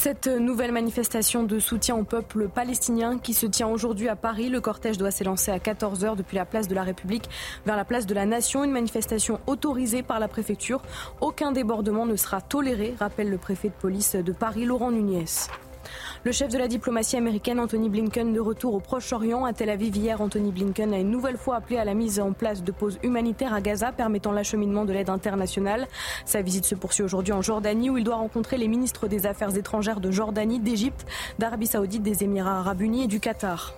Cette 0.00 0.28
nouvelle 0.28 0.70
manifestation 0.70 1.42
de 1.42 1.58
soutien 1.58 1.96
au 1.96 2.04
peuple 2.04 2.46
palestinien 2.46 3.18
qui 3.18 3.34
se 3.34 3.46
tient 3.46 3.66
aujourd'hui 3.66 4.08
à 4.08 4.14
Paris, 4.14 4.48
le 4.48 4.60
cortège 4.60 4.96
doit 4.96 5.10
s'élancer 5.10 5.50
à 5.50 5.58
14h 5.58 6.14
depuis 6.14 6.36
la 6.36 6.44
place 6.44 6.68
de 6.68 6.74
la 6.76 6.84
République 6.84 7.28
vers 7.66 7.74
la 7.74 7.84
place 7.84 8.06
de 8.06 8.14
la 8.14 8.24
Nation, 8.24 8.62
une 8.62 8.70
manifestation 8.70 9.40
autorisée 9.48 10.04
par 10.04 10.20
la 10.20 10.28
préfecture. 10.28 10.82
Aucun 11.20 11.50
débordement 11.50 12.06
ne 12.06 12.14
sera 12.14 12.40
toléré, 12.40 12.94
rappelle 12.96 13.28
le 13.28 13.38
préfet 13.38 13.70
de 13.70 13.74
police 13.74 14.14
de 14.14 14.30
Paris, 14.30 14.66
Laurent 14.66 14.92
Nunez. 14.92 15.24
Le 16.28 16.32
chef 16.32 16.52
de 16.52 16.58
la 16.58 16.68
diplomatie 16.68 17.16
américaine, 17.16 17.58
Anthony 17.58 17.88
Blinken, 17.88 18.34
de 18.34 18.40
retour 18.40 18.74
au 18.74 18.80
Proche-Orient. 18.80 19.46
À 19.46 19.54
Tel 19.54 19.70
Aviv 19.70 19.96
hier, 19.96 20.20
Anthony 20.20 20.52
Blinken 20.52 20.92
a 20.92 20.98
une 20.98 21.10
nouvelle 21.10 21.38
fois 21.38 21.56
appelé 21.56 21.78
à 21.78 21.86
la 21.86 21.94
mise 21.94 22.20
en 22.20 22.34
place 22.34 22.62
de 22.62 22.70
pauses 22.70 22.98
humanitaires 23.02 23.54
à 23.54 23.62
Gaza 23.62 23.92
permettant 23.92 24.30
l'acheminement 24.30 24.84
de 24.84 24.92
l'aide 24.92 25.08
internationale. 25.08 25.88
Sa 26.26 26.42
visite 26.42 26.66
se 26.66 26.74
poursuit 26.74 27.02
aujourd'hui 27.02 27.32
en 27.32 27.40
Jordanie 27.40 27.88
où 27.88 27.96
il 27.96 28.04
doit 28.04 28.16
rencontrer 28.16 28.58
les 28.58 28.68
ministres 28.68 29.08
des 29.08 29.24
Affaires 29.24 29.56
étrangères 29.56 30.00
de 30.00 30.10
Jordanie, 30.10 30.60
d'Égypte, 30.60 31.06
d'Arabie 31.38 31.66
saoudite, 31.66 32.02
des 32.02 32.22
Émirats 32.22 32.58
arabes 32.58 32.82
unis 32.82 33.04
et 33.04 33.06
du 33.06 33.20
Qatar. 33.20 33.72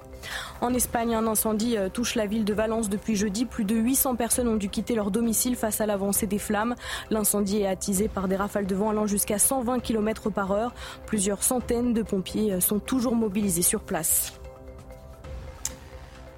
En 0.60 0.74
Espagne, 0.74 1.14
un 1.14 1.26
incendie 1.26 1.76
euh, 1.76 1.88
touche 1.88 2.14
la 2.14 2.26
ville 2.26 2.44
de 2.44 2.52
Valence 2.52 2.88
depuis 2.88 3.16
jeudi. 3.16 3.47
Plus 3.47 3.64
de 3.64 3.74
800 3.74 4.16
personnes 4.16 4.48
ont 4.48 4.56
dû 4.56 4.68
quitter 4.68 4.94
leur 4.94 5.10
domicile 5.10 5.56
face 5.56 5.80
à 5.80 5.86
l'avancée 5.86 6.26
des 6.26 6.38
flammes. 6.38 6.74
L'incendie 7.10 7.62
est 7.62 7.66
attisé 7.66 8.09
par 8.09 8.28
des 8.28 8.36
rafales 8.36 8.66
de 8.66 8.74
vent 8.74 8.90
allant 8.90 9.06
jusqu'à 9.06 9.38
120 9.38 9.80
km 9.80 10.30
par 10.30 10.52
heure. 10.52 10.74
Plusieurs 11.06 11.42
centaines 11.42 11.94
de 11.94 12.02
pompiers 12.02 12.52
euh, 12.52 12.60
sont 12.60 12.78
toujours 12.78 13.14
mobilisés 13.14 13.62
sur 13.62 13.80
place. 13.80 14.34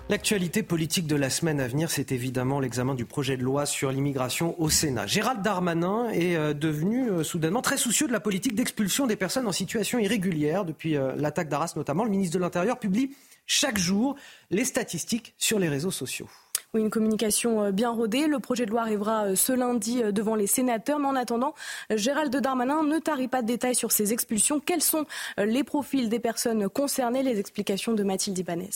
L'actualité 0.08 0.62
politique 0.62 1.06
de 1.06 1.16
la 1.16 1.30
semaine 1.30 1.58
à 1.58 1.66
venir, 1.66 1.90
c'est 1.90 2.12
évidemment 2.12 2.60
l'examen 2.60 2.94
du 2.94 3.06
projet 3.06 3.36
de 3.36 3.42
loi 3.42 3.66
sur 3.66 3.90
l'immigration 3.90 4.60
au 4.60 4.68
Sénat. 4.68 5.06
Gérald 5.06 5.42
Darmanin 5.42 6.10
est 6.10 6.36
euh, 6.36 6.52
devenu 6.54 7.24
soudainement 7.24 7.62
très 7.62 7.76
soucieux 7.76 8.06
de 8.06 8.12
la 8.12 8.20
politique 8.20 8.54
d'expulsion 8.54 9.06
des 9.06 9.16
personnes 9.16 9.48
en 9.48 9.52
situation 9.52 9.98
irrégulière. 9.98 10.64
Depuis 10.64 10.96
l'attaque 11.16 11.48
d'Arras 11.48 11.72
notamment, 11.76 12.04
le 12.04 12.10
ministre 12.10 12.36
de 12.36 12.42
l'Intérieur 12.42 12.78
publie 12.78 13.10
chaque 13.46 13.78
jour 13.78 14.16
les 14.50 14.64
statistiques 14.64 15.34
sur 15.38 15.58
les 15.58 15.68
réseaux 15.68 15.90
sociaux. 15.90 16.28
Oui, 16.74 16.80
une 16.80 16.90
communication 16.90 17.64
euh, 17.64 17.70
bien 17.70 17.90
rodée. 17.90 18.26
Le 18.26 18.38
projet 18.38 18.64
de 18.64 18.70
loi 18.70 18.80
arrivera 18.80 19.26
euh, 19.26 19.36
ce 19.36 19.52
lundi 19.52 20.02
euh, 20.02 20.10
devant 20.10 20.34
les 20.34 20.46
sénateurs. 20.46 20.98
Mais 20.98 21.06
en 21.06 21.16
attendant, 21.16 21.54
Gérald 21.90 22.34
Darmanin 22.34 22.82
ne 22.82 22.98
tarit 22.98 23.28
pas 23.28 23.42
de 23.42 23.46
détails 23.46 23.74
sur 23.74 23.92
ces 23.92 24.14
expulsions. 24.14 24.58
Quels 24.58 24.82
sont 24.82 25.04
les 25.36 25.64
profils 25.64 26.08
des 26.08 26.18
personnes 26.18 26.70
concernées? 26.70 27.22
Les 27.22 27.38
explications 27.38 27.92
de 27.92 28.02
Mathilde 28.02 28.38
Ibanez. 28.38 28.70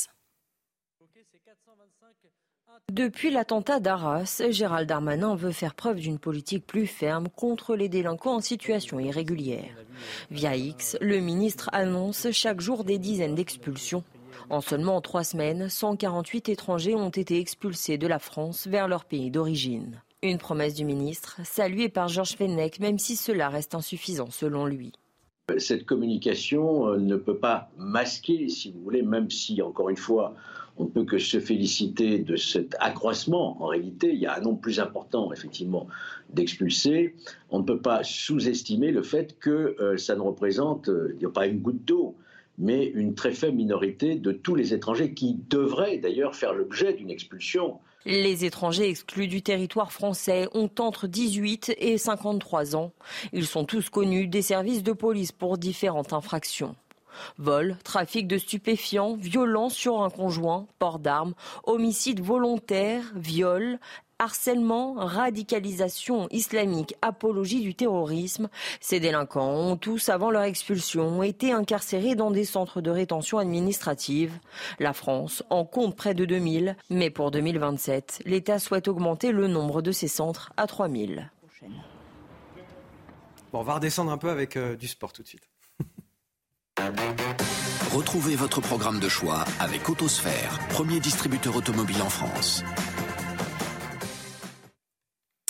Depuis 2.93 3.30
l'attentat 3.30 3.80
d'Arras, 3.80 4.43
Gérald 4.51 4.88
Darmanin 4.88 5.34
veut 5.34 5.51
faire 5.51 5.74
preuve 5.74 5.97
d'une 5.97 6.18
politique 6.18 6.66
plus 6.66 6.86
ferme 6.86 7.28
contre 7.28 7.74
les 7.74 7.88
délinquants 7.88 8.36
en 8.36 8.40
situation 8.40 9.01
irrégulière. 9.01 9.74
Via 10.30 10.55
X, 10.55 10.97
le 11.01 11.18
ministre 11.18 11.68
annonce 11.72 12.30
chaque 12.30 12.60
jour 12.60 12.84
des 12.84 12.98
dizaines 12.98 13.34
d'expulsions 13.34 14.05
en 14.51 14.60
seulement 14.60 15.01
trois 15.01 15.24
semaines, 15.24 15.68
148 15.68 16.48
étrangers 16.48 16.94
ont 16.94 17.10
été 17.10 17.39
expulsés 17.39 17.98
de 17.98 18.06
la 18.06 18.18
France 18.18 18.66
vers 18.66 18.89
leur 18.89 19.05
pays 19.05 19.31
d'origine. 19.31 20.01
Une 20.23 20.39
promesse 20.39 20.74
du 20.74 20.85
ministre, 20.85 21.40
saluée 21.44 21.89
par 21.89 22.09
Georges 22.09 22.36
Fenech, 22.36 22.81
même 22.81 22.98
si 22.98 23.16
cela 23.16 23.48
reste 23.48 23.74
insuffisant 23.74 24.31
selon 24.31 24.66
lui. 24.66 24.93
Cette 25.59 25.86
communication 25.86 26.89
euh, 26.89 26.97
ne 26.97 27.16
peut 27.16 27.36
pas 27.36 27.70
masquer, 27.77 28.48
si 28.48 28.73
vous 28.73 28.82
voulez, 28.82 29.02
même 29.02 29.31
si, 29.31 29.62
encore 29.62 29.90
une 29.90 29.97
fois, 29.97 30.35
on 30.77 30.85
ne 30.85 30.89
peut 30.89 31.05
que 31.05 31.18
se 31.18 31.39
féliciter 31.39 32.18
de 32.18 32.36
cet 32.36 32.74
accroissement. 32.81 33.62
En 33.62 33.68
réalité, 33.68 34.12
il 34.12 34.18
y 34.18 34.27
a 34.27 34.36
un 34.36 34.40
nombre 34.40 34.60
plus 34.60 34.81
important, 34.81 35.32
effectivement, 35.32 35.86
d'expulsés. 36.31 37.14
On 37.51 37.60
ne 37.60 37.64
peut 37.64 37.81
pas 37.81 38.02
sous-estimer 38.02 38.90
le 38.90 39.02
fait 39.02 39.39
que 39.39 39.77
euh, 39.81 39.97
ça 39.97 40.16
ne 40.16 40.20
représente 40.20 40.89
euh, 40.89 41.16
pas 41.32 41.47
une 41.47 41.60
goutte 41.60 41.85
d'eau, 41.85 42.16
mais 42.58 42.86
une 42.86 43.14
très 43.14 43.32
faible 43.32 43.56
minorité 43.56 44.16
de 44.16 44.32
tous 44.32 44.54
les 44.54 44.74
étrangers 44.74 45.12
qui 45.14 45.38
devraient 45.48 45.98
d'ailleurs 45.98 46.34
faire 46.34 46.54
l'objet 46.54 46.92
d'une 46.94 47.10
expulsion. 47.10 47.78
Les 48.04 48.44
étrangers 48.44 48.88
exclus 48.88 49.26
du 49.26 49.42
territoire 49.42 49.92
français 49.92 50.48
ont 50.54 50.70
entre 50.78 51.08
18 51.08 51.74
et 51.78 51.98
53 51.98 52.76
ans. 52.76 52.92
Ils 53.32 53.46
sont 53.46 53.64
tous 53.64 53.90
connus 53.90 54.28
des 54.28 54.42
services 54.42 54.84
de 54.84 54.92
police 54.92 55.32
pour 55.32 55.58
différentes 55.58 56.12
infractions. 56.12 56.76
Vol, 57.38 57.76
trafic 57.82 58.28
de 58.28 58.38
stupéfiants, 58.38 59.16
violence 59.16 59.74
sur 59.74 60.02
un 60.02 60.10
conjoint, 60.10 60.66
port 60.78 60.98
d'armes, 60.98 61.34
homicide 61.64 62.20
volontaire, 62.20 63.12
viol, 63.16 63.78
harcèlement, 64.18 64.94
radicalisation 64.94 66.28
islamique, 66.30 66.94
apologie 67.02 67.60
du 67.60 67.74
terrorisme. 67.74 68.48
Ces 68.80 69.01
délinquants 69.01 69.51
ont 69.51 69.76
tous, 69.76 70.09
avant 70.09 70.30
leur 70.30 70.43
expulsion, 70.43 71.22
été 71.22 71.52
incarcérés 71.52 72.14
dans 72.14 72.30
des 72.30 72.44
centres 72.44 72.80
de 72.80 72.90
rétention 72.90 73.38
administrative. 73.38 74.38
La 74.78 74.93
France 74.93 75.43
en 75.51 75.64
compte 75.64 75.97
près 75.97 76.14
de 76.14 76.24
2000, 76.24 76.76
mais 76.90 77.10
pour 77.10 77.30
2027, 77.30 78.22
l'État 78.24 78.59
souhaite 78.59 78.88
augmenter 78.88 79.32
le 79.32 79.48
nombre 79.48 79.82
de 79.82 79.93
ces 79.93 80.09
centres 80.09 80.52
à 80.56 80.66
3000. 80.66 81.30
Bon, 83.52 83.60
on 83.60 83.62
va 83.62 83.74
redescendre 83.74 84.10
un 84.10 84.18
peu 84.18 84.30
avec 84.30 84.56
euh, 84.56 84.76
du 84.76 84.88
sport 84.88 85.12
tout 85.12 85.22
de 85.22 85.28
suite. 85.28 85.48
Retrouvez 87.93 88.36
votre 88.36 88.60
programme 88.60 89.01
de 89.01 89.09
choix 89.09 89.44
avec 89.60 89.88
Autosphère, 89.88 90.59
premier 90.68 91.01
distributeur 91.01 91.56
automobile 91.56 92.02
en 92.02 92.10
France. 92.10 92.62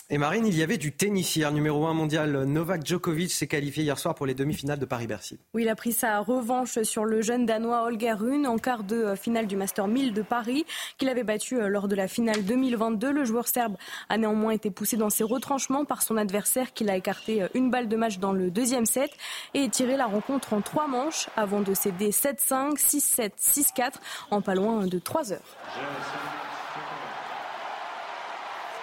Et 0.09 0.19
Marine, 0.19 0.47
il 0.47 0.57
y 0.57 0.63
avait 0.63 0.79
du 0.79 0.93
tennis 0.93 1.35
hier. 1.35 1.51
Numéro 1.51 1.85
1 1.85 1.93
mondial, 1.93 2.45
Novak 2.45 2.87
Djokovic 2.87 3.33
s'est 3.33 3.49
qualifié 3.49 3.83
hier 3.83 3.99
soir 3.99 4.15
pour 4.15 4.25
les 4.25 4.35
demi-finales 4.35 4.79
de 4.79 4.85
Paris-Bercy. 4.85 5.41
Oui, 5.53 5.65
il 5.65 5.69
a 5.69 5.75
pris 5.75 5.93
sa 5.93 6.21
revanche 6.21 6.81
sur 6.83 7.05
le 7.05 7.23
jeune 7.23 7.45
Danois 7.45 7.83
Holger 7.83 8.13
Rune 8.13 8.47
en 8.47 8.57
quart 8.57 8.85
de 8.85 9.17
finale 9.17 9.49
du 9.49 9.57
Master 9.57 9.89
1000 9.89 10.13
de 10.13 10.23
Paris, 10.23 10.65
qu'il 10.99 11.09
avait 11.09 11.25
battu 11.25 11.61
euh, 11.61 11.67
lors 11.67 11.89
de 11.89 11.97
la 11.97 12.07
finale 12.07 12.45
2022. 12.45 13.11
Le 13.11 13.25
joueur 13.25 13.49
serbe 13.49 13.77
a 14.09 14.17
néanmoins 14.17 14.53
été 14.53 14.71
poussé 14.71 14.97
dans 14.97 15.11
ses 15.11 15.25
retranchements 15.25 15.85
par 15.85 16.03
son 16.03 16.17
adversaire 16.17 16.73
qui 16.73 16.85
l'a 16.85 16.97
écarté 16.97 17.43
euh, 17.43 17.49
une 17.55 17.73
balle 17.73 17.89
de 17.89 17.97
match 17.97 18.19
dans 18.19 18.33
le 18.33 18.53
deuxième 18.53 18.87
set 18.87 19.11
et 19.55 19.69
tiré 19.69 19.97
la 19.97 20.07
rencontre 20.07 20.53
en 20.53 20.61
trois 20.61 20.87
manches 20.87 21.29
avant 21.37 21.63
de 21.63 21.75
céder 21.75 22.11
7-5, 22.11 22.77
6-7, 22.77 23.31
6-4 23.41 23.95
en 24.31 24.41
pas 24.41 24.55
loin 24.55 24.87
de 24.87 24.99
3 25.01 25.33
heures. 25.33 25.57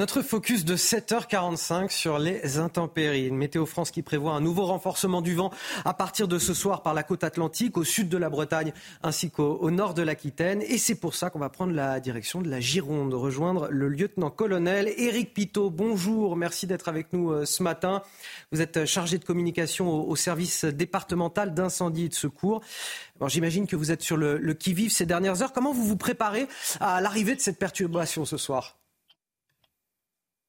Notre 0.00 0.22
focus 0.22 0.64
de 0.64 0.78
7h45 0.78 1.90
sur 1.90 2.18
les 2.18 2.56
intempéries. 2.56 3.30
Météo 3.30 3.66
France 3.66 3.90
qui 3.90 4.00
prévoit 4.00 4.32
un 4.32 4.40
nouveau 4.40 4.64
renforcement 4.64 5.20
du 5.20 5.34
vent 5.34 5.50
à 5.84 5.92
partir 5.92 6.26
de 6.26 6.38
ce 6.38 6.54
soir 6.54 6.82
par 6.82 6.94
la 6.94 7.02
côte 7.02 7.22
atlantique, 7.22 7.76
au 7.76 7.84
sud 7.84 8.08
de 8.08 8.16
la 8.16 8.30
Bretagne 8.30 8.72
ainsi 9.02 9.30
qu'au 9.30 9.70
nord 9.70 9.92
de 9.92 10.00
l'Aquitaine. 10.00 10.62
Et 10.62 10.78
c'est 10.78 10.94
pour 10.94 11.14
ça 11.14 11.28
qu'on 11.28 11.38
va 11.38 11.50
prendre 11.50 11.74
la 11.74 12.00
direction 12.00 12.40
de 12.40 12.48
la 12.48 12.60
Gironde, 12.60 13.12
rejoindre 13.12 13.68
le 13.70 13.90
lieutenant-colonel 13.90 14.90
Éric 14.96 15.34
Pitot. 15.34 15.68
Bonjour, 15.68 16.34
merci 16.34 16.66
d'être 16.66 16.88
avec 16.88 17.12
nous 17.12 17.32
euh, 17.32 17.44
ce 17.44 17.62
matin. 17.62 18.00
Vous 18.52 18.62
êtes 18.62 18.86
chargé 18.86 19.18
de 19.18 19.24
communication 19.26 20.08
au, 20.08 20.16
service 20.16 20.64
départemental 20.64 21.52
d'incendie 21.52 22.06
et 22.06 22.08
de 22.08 22.14
secours. 22.14 22.62
J'imagine 23.26 23.66
que 23.66 23.76
vous 23.76 23.90
êtes 23.90 24.00
sur 24.00 24.16
le, 24.16 24.38
le 24.38 24.54
qui-vive 24.54 24.92
ces 24.92 25.04
dernières 25.04 25.42
heures. 25.42 25.52
Comment 25.52 25.74
vous 25.74 25.84
vous 25.84 25.98
préparez 25.98 26.48
à 26.80 27.02
l'arrivée 27.02 27.34
de 27.34 27.42
cette 27.42 27.58
perturbation 27.58 28.24
ce 28.24 28.38
soir? 28.38 28.79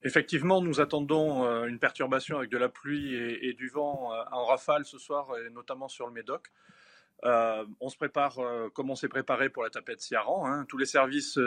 Effectivement, 0.03 0.61
nous 0.61 0.81
attendons 0.81 1.45
euh, 1.45 1.65
une 1.65 1.77
perturbation 1.77 2.37
avec 2.37 2.49
de 2.49 2.57
la 2.57 2.69
pluie 2.69 3.13
et, 3.13 3.53
du 3.53 3.69
vent 3.69 4.11
euh, 4.13 4.23
en 4.31 4.45
rafale 4.45 4.85
ce 4.85 4.97
soir, 4.97 5.27
et 5.37 5.49
notamment 5.51 5.87
sur 5.87 6.07
le 6.07 6.13
Médoc. 6.13 6.51
Euh, 7.23 7.63
on 7.79 7.89
se 7.89 7.95
prépare 7.95 8.37
comme 8.73 8.89
on 8.89 8.95
s'est 8.95 9.07
préparé 9.07 9.49
pour 9.49 9.63
la 9.63 9.69
tapette 9.69 10.01
Ciaran. 10.01 10.47
Hein. 10.47 10.65
Tous 10.67 10.77
les 10.77 10.85
services 10.85 11.37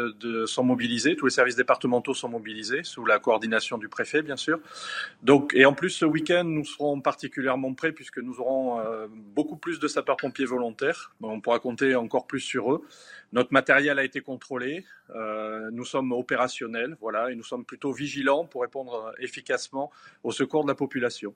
sont 0.47 0.65
mobilisés, 0.65 1.17
tous 1.17 1.27
les 1.27 1.33
services 1.33 1.57
départementaux 1.57 2.15
sont 2.15 2.29
mobilisés, 2.29 2.83
sous 2.85 3.05
la 3.05 3.19
coordination 3.19 3.79
du 3.79 3.89
préfet, 3.89 4.23
bien 4.23 4.37
sûr. 4.37 4.61
Donc, 5.23 5.53
et 5.55 5.65
en 5.65 5.75
plus, 5.75 5.91
ce 5.91 6.05
week-end, 6.05 6.45
nous 6.45 6.65
serons 6.65 7.01
particulièrement 7.01 7.75
prêts 7.75 7.93
puisque 7.93 8.19
nous 8.19 8.41
aurons 8.41 8.83
beaucoup 9.35 9.57
plus 9.57 9.81
de 9.81 9.89
sapeurs-pompiers 9.89 10.45
volontaires. 10.45 11.15
on 11.23 11.41
pourra 11.41 11.59
compter 11.59 11.95
encore 11.95 12.27
plus 12.27 12.41
sur 12.41 12.73
eux. 12.73 12.83
Notre 13.35 13.53
matériel 13.53 13.99
a 13.99 14.05
été 14.05 14.21
contrôlé, 14.21 14.85
euh, 15.11 15.69
nous 15.73 15.85
sommes 15.85 16.13
opérationnels, 16.13 16.97
voilà, 17.01 17.33
et 17.33 17.35
nous 17.35 17.43
sommes 17.43 17.65
plutôt 17.65 17.93
vigilants 17.93 18.45
pour 18.45 18.63
répondre 18.63 19.13
efficacement 19.19 19.91
au 20.23 20.31
secours 20.31 20.63
de 20.63 20.69
la 20.69 20.77
population. 20.77 21.35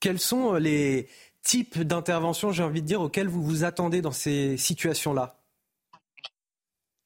Quels 0.00 0.18
sont 0.18 0.54
euh, 0.54 0.58
les 0.58 1.08
types 1.42 1.80
d'interventions, 1.80 2.52
j'ai 2.52 2.62
envie 2.62 2.82
de 2.82 2.86
dire, 2.86 3.00
auxquelles 3.00 3.28
vous 3.28 3.42
vous 3.42 3.64
attendez 3.64 4.02
dans 4.02 4.12
ces 4.12 4.56
situations-là? 4.56 5.36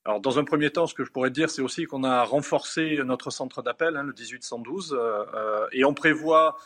Alors, 0.04 0.20
dans 0.20 0.38
un 0.38 0.44
premier 0.44 0.70
temps, 0.70 0.86
ce 0.86 0.94
que 0.94 1.04
je 1.04 1.10
pourrais 1.10 1.30
dire, 1.30 1.48
c'est 1.48 1.62
aussi 1.62 1.86
qu'on 1.86 2.04
a 2.04 2.24
renforcé 2.24 2.98
notre 3.04 3.30
centre 3.30 3.62
d'appel, 3.62 3.96
hein, 3.96 4.02
le 4.02 4.12
1812, 4.12 4.94
euh, 4.98 5.66
et 5.72 5.84
on 5.84 5.94
prévoit, 5.94 6.56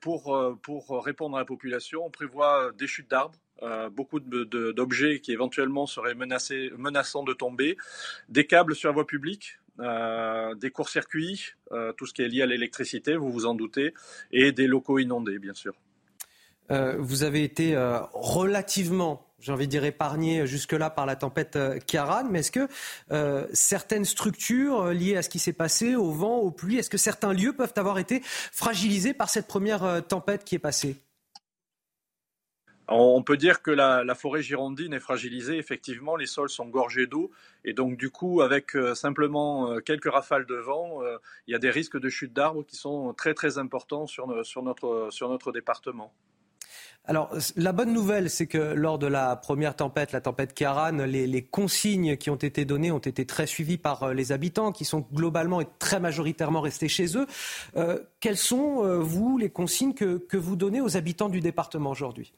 pour, 0.00 0.56
pour 0.62 1.04
répondre 1.04 1.36
à 1.36 1.40
la 1.40 1.44
population, 1.44 2.06
on 2.06 2.10
prévoit 2.10 2.70
des 2.78 2.86
chutes 2.86 3.10
d'arbres, 3.10 3.38
euh, 3.62 3.88
beaucoup 3.88 4.18
d'objets 4.20 5.20
qui 5.20 5.32
éventuellement 5.32 5.86
seraient 5.86 6.14
menaçants 6.14 7.22
de 7.22 7.32
tomber, 7.32 7.76
des 8.28 8.46
câbles 8.46 8.74
sur 8.74 8.88
la 8.88 8.94
voie 8.94 9.06
publique, 9.06 9.58
euh, 9.78 10.54
des 10.56 10.70
courts-circuits, 10.70 11.52
euh, 11.72 11.92
tout 11.92 12.06
ce 12.06 12.12
qui 12.12 12.22
est 12.22 12.28
lié 12.28 12.42
à 12.42 12.46
l'électricité, 12.46 13.16
vous 13.16 13.30
vous 13.30 13.46
en 13.46 13.54
doutez, 13.54 13.94
et 14.32 14.52
des 14.52 14.66
locaux 14.66 14.98
inondés, 14.98 15.38
bien 15.38 15.54
sûr. 15.54 15.74
Vous 16.70 17.22
avez 17.22 17.44
été 17.44 17.76
relativement, 18.12 19.26
j'ai 19.38 19.52
envie 19.52 19.66
de 19.66 19.70
dire, 19.70 19.84
épargné 19.84 20.46
jusque-là 20.46 20.90
par 20.90 21.06
la 21.06 21.16
tempête 21.16 21.58
Kiaran, 21.86 22.24
mais 22.30 22.40
est-ce 22.40 22.50
que 22.50 22.68
certaines 23.52 24.04
structures 24.04 24.86
liées 24.88 25.16
à 25.16 25.22
ce 25.22 25.28
qui 25.28 25.38
s'est 25.38 25.52
passé, 25.52 25.94
au 25.94 26.10
vent, 26.10 26.38
aux 26.38 26.50
pluies, 26.50 26.78
est-ce 26.78 26.90
que 26.90 26.98
certains 26.98 27.32
lieux 27.32 27.52
peuvent 27.52 27.74
avoir 27.76 27.98
été 27.98 28.22
fragilisés 28.24 29.14
par 29.14 29.28
cette 29.28 29.46
première 29.46 30.02
tempête 30.06 30.44
qui 30.44 30.54
est 30.54 30.60
passée? 30.60 30.96
On 32.86 33.22
peut 33.22 33.38
dire 33.38 33.62
que 33.62 33.70
la, 33.70 34.14
forêt 34.14 34.42
girondine 34.42 34.92
est 34.92 35.00
fragilisée. 35.00 35.56
Effectivement, 35.56 36.16
les 36.16 36.26
sols 36.26 36.50
sont 36.50 36.66
gorgés 36.66 37.06
d'eau. 37.06 37.30
Et 37.64 37.72
donc, 37.72 37.96
du 37.96 38.10
coup, 38.10 38.42
avec 38.42 38.76
euh, 38.76 38.94
simplement 38.94 39.70
euh, 39.70 39.80
quelques 39.80 40.12
rafales 40.12 40.44
de 40.44 40.56
vent, 40.56 41.02
euh, 41.02 41.16
il 41.46 41.52
y 41.52 41.54
a 41.54 41.58
des 41.58 41.70
risques 41.70 41.98
de 41.98 42.08
chute 42.10 42.34
d'arbres 42.34 42.62
qui 42.62 42.76
sont 42.76 43.14
très, 43.14 43.32
très 43.32 43.56
importants 43.56 44.06
sur, 44.06 44.26
notre, 44.26 45.52
département. 45.52 46.12
Alors, 47.06 47.30
la 47.56 47.72
bonne 47.72 47.92
nouvelle, 47.92 48.30
c'est 48.30 48.46
que 48.46 48.58
lors 48.58 48.98
de 48.98 49.06
la 49.06 49.36
première 49.36 49.76
tempête, 49.76 50.12
la 50.12 50.22
tempête 50.22 50.54
Kiaran, 50.54 51.04
les, 51.04 51.42
consignes 51.42 52.16
qui 52.16 52.30
ont 52.30 52.36
été 52.36 52.64
données 52.64 52.90
ont 52.90 52.98
été 52.98 53.26
très 53.26 53.46
suivies 53.46 53.76
par 53.76 54.14
les 54.14 54.32
habitants, 54.32 54.72
qui 54.72 54.86
sont 54.86 55.06
globalement 55.12 55.60
et 55.60 55.66
très 55.78 56.00
majoritairement 56.00 56.62
restés 56.62 56.88
chez 56.88 57.18
eux. 57.18 57.26
quelles 58.20 58.38
sont, 58.38 59.00
vous, 59.00 59.36
les 59.36 59.50
consignes 59.50 59.92
que 59.92 60.36
vous 60.36 60.56
donnez 60.56 60.80
aux 60.80 60.96
habitants 60.96 61.28
du 61.28 61.40
département 61.40 61.90
aujourd'hui? 61.90 62.32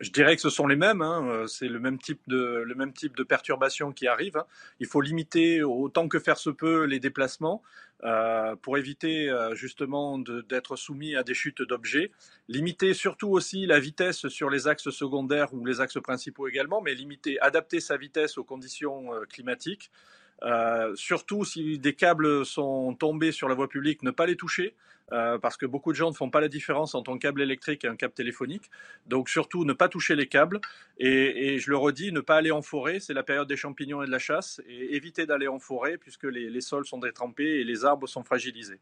Je 0.00 0.10
dirais 0.10 0.34
que 0.34 0.42
ce 0.42 0.50
sont 0.50 0.66
les 0.66 0.76
mêmes. 0.76 1.02
Hein. 1.02 1.26
Euh, 1.28 1.46
c'est 1.46 1.68
le 1.68 1.78
même 1.78 1.98
type 1.98 2.20
de 2.28 3.22
perturbation 3.22 3.92
qui 3.92 4.06
arrive. 4.06 4.36
Hein. 4.36 4.46
Il 4.80 4.86
faut 4.86 5.00
limiter 5.00 5.62
autant 5.62 6.08
que 6.08 6.18
faire 6.18 6.38
se 6.38 6.50
peut 6.50 6.84
les 6.84 7.00
déplacements 7.00 7.62
euh, 8.02 8.56
pour 8.56 8.76
éviter 8.76 9.30
euh, 9.30 9.54
justement 9.54 10.18
d'être 10.18 10.76
soumis 10.76 11.14
à 11.14 11.22
des 11.22 11.34
chutes 11.34 11.62
d'objets. 11.62 12.10
Limiter 12.48 12.92
surtout 12.92 13.28
aussi 13.28 13.66
la 13.66 13.78
vitesse 13.78 14.28
sur 14.28 14.50
les 14.50 14.66
axes 14.66 14.90
secondaires 14.90 15.54
ou 15.54 15.64
les 15.64 15.80
axes 15.80 16.00
principaux 16.02 16.48
également, 16.48 16.82
mais 16.82 16.94
limiter, 16.94 17.40
adapter 17.40 17.80
sa 17.80 17.96
vitesse 17.96 18.36
aux 18.36 18.44
conditions 18.44 19.10
climatiques. 19.28 19.90
surtout 20.94 21.44
si 21.44 21.78
des 21.78 21.94
câbles 21.94 22.44
sont 22.44 22.94
tombés 22.94 23.32
sur 23.32 23.48
la 23.48 23.54
voie 23.54 23.68
publique, 23.68 24.02
ne 24.02 24.10
pas 24.10 24.26
les 24.26 24.36
toucher. 24.36 24.74
Euh, 25.12 25.38
parce 25.38 25.56
que 25.56 25.66
beaucoup 25.66 25.92
de 25.92 25.96
gens 25.96 26.08
ne 26.08 26.14
font 26.14 26.30
pas 26.30 26.40
la 26.40 26.48
différence 26.48 26.94
entre 26.94 27.12
un 27.12 27.18
câble 27.18 27.42
électrique 27.42 27.84
et 27.84 27.88
un 27.88 27.96
câble 27.96 28.14
téléphonique. 28.14 28.70
Donc 29.06 29.28
surtout, 29.28 29.64
ne 29.64 29.72
pas 29.72 29.88
toucher 29.88 30.16
les 30.16 30.26
câbles. 30.26 30.60
Et, 30.98 31.58
je 31.58 31.70
le 31.70 31.76
redis, 31.76 32.12
ne 32.12 32.20
pas 32.20 32.36
aller 32.36 32.50
en 32.50 32.62
forêt. 32.62 33.00
C'est 33.00 33.14
la 33.14 33.22
période 33.22 33.48
des 33.48 33.56
champignons 33.56 34.02
et 34.02 34.06
de 34.06 34.10
la 34.10 34.18
chasse. 34.18 34.60
Et 34.66 34.96
éviter 34.96 35.26
d'aller 35.26 35.48
en 35.48 35.58
forêt 35.58 35.98
puisque 35.98 36.24
les, 36.24 36.60
sols 36.60 36.86
sont 36.86 36.98
détrempés 36.98 37.60
et 37.60 37.64
les 37.64 37.84
arbres 37.84 38.06
sont 38.06 38.24
fragilisés. 38.24 38.80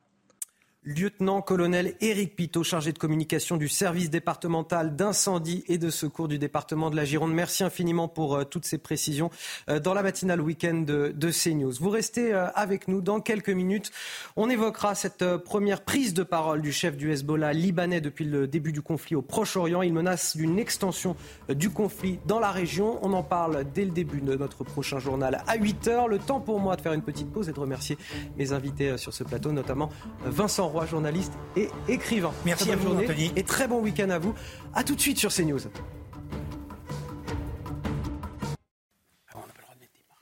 Lieutenant-colonel 0.84 1.94
Éric 2.00 2.34
Pitot, 2.34 2.64
chargé 2.64 2.92
de 2.92 2.98
communication 2.98 3.56
du 3.56 3.68
service 3.68 4.10
départemental 4.10 4.96
d'incendie 4.96 5.62
et 5.68 5.78
de 5.78 5.90
secours 5.90 6.26
du 6.26 6.38
département 6.38 6.90
de 6.90 6.96
la 6.96 7.04
Gironde. 7.04 7.32
Merci 7.32 7.62
infiniment 7.62 8.08
pour 8.08 8.34
euh, 8.34 8.44
toutes 8.44 8.64
ces 8.64 8.78
précisions 8.78 9.30
euh, 9.68 9.78
dans 9.78 9.94
la 9.94 10.02
matinale 10.02 10.40
week-end 10.40 10.82
de, 10.84 11.30
CNews. 11.30 11.72
Vous 11.80 11.88
restez 11.88 12.34
euh, 12.34 12.48
avec 12.54 12.88
nous 12.88 13.00
dans 13.00 13.20
quelques 13.20 13.50
minutes. 13.50 13.92
On 14.34 14.50
évoquera 14.50 14.96
cette 14.96 15.36
première 15.36 15.82
prise 15.82 16.14
de 16.14 16.24
parole 16.24 16.62
du 16.62 16.72
chef 16.72 16.96
du 16.96 17.12
Hezbollah 17.12 17.52
libanais 17.52 18.00
depuis 18.00 18.24
le 18.24 18.48
début 18.48 18.72
du 18.72 18.82
conflit 18.82 19.14
au 19.14 19.22
Proche-Orient. 19.22 19.82
Il 19.82 19.92
menace 19.92 20.36
d'une 20.36 20.58
extension 20.58 21.14
du 21.48 21.70
conflit 21.70 22.18
dans 22.26 22.40
la 22.40 22.50
région. 22.50 22.98
On 23.02 23.12
en 23.12 23.22
parle 23.22 23.64
dès 23.72 23.84
le 23.84 23.92
début 23.92 24.20
de 24.20 24.34
notre 24.34 24.64
prochain 24.64 24.98
journal 24.98 25.42
à 25.46 25.56
8 25.56 25.88
heures. 25.88 26.08
Le 26.08 26.18
temps 26.18 26.40
pour 26.40 26.58
moi 26.58 26.74
de 26.74 26.80
faire 26.80 26.92
une 26.92 27.02
petite 27.02 27.30
pause 27.32 27.48
et 27.48 27.52
de 27.52 27.60
remercier 27.60 27.96
mes 28.36 28.52
invités 28.52 28.98
sur 28.98 29.14
ce 29.14 29.22
plateau, 29.22 29.52
notamment 29.52 29.90
Vincent 30.24 30.71
journaliste 30.86 31.32
et 31.56 31.68
écrivain. 31.88 32.32
Merci 32.44 32.70
à 32.72 32.76
vous, 32.76 32.94
Anthony. 32.94 33.32
Et 33.36 33.42
très 33.42 33.68
bon 33.68 33.80
week-end 33.80 34.10
à 34.10 34.18
vous. 34.18 34.34
A 34.74 34.84
tout 34.84 34.94
de 34.94 35.00
suite 35.00 35.18
sur 35.18 35.32
CNews. 35.32 35.60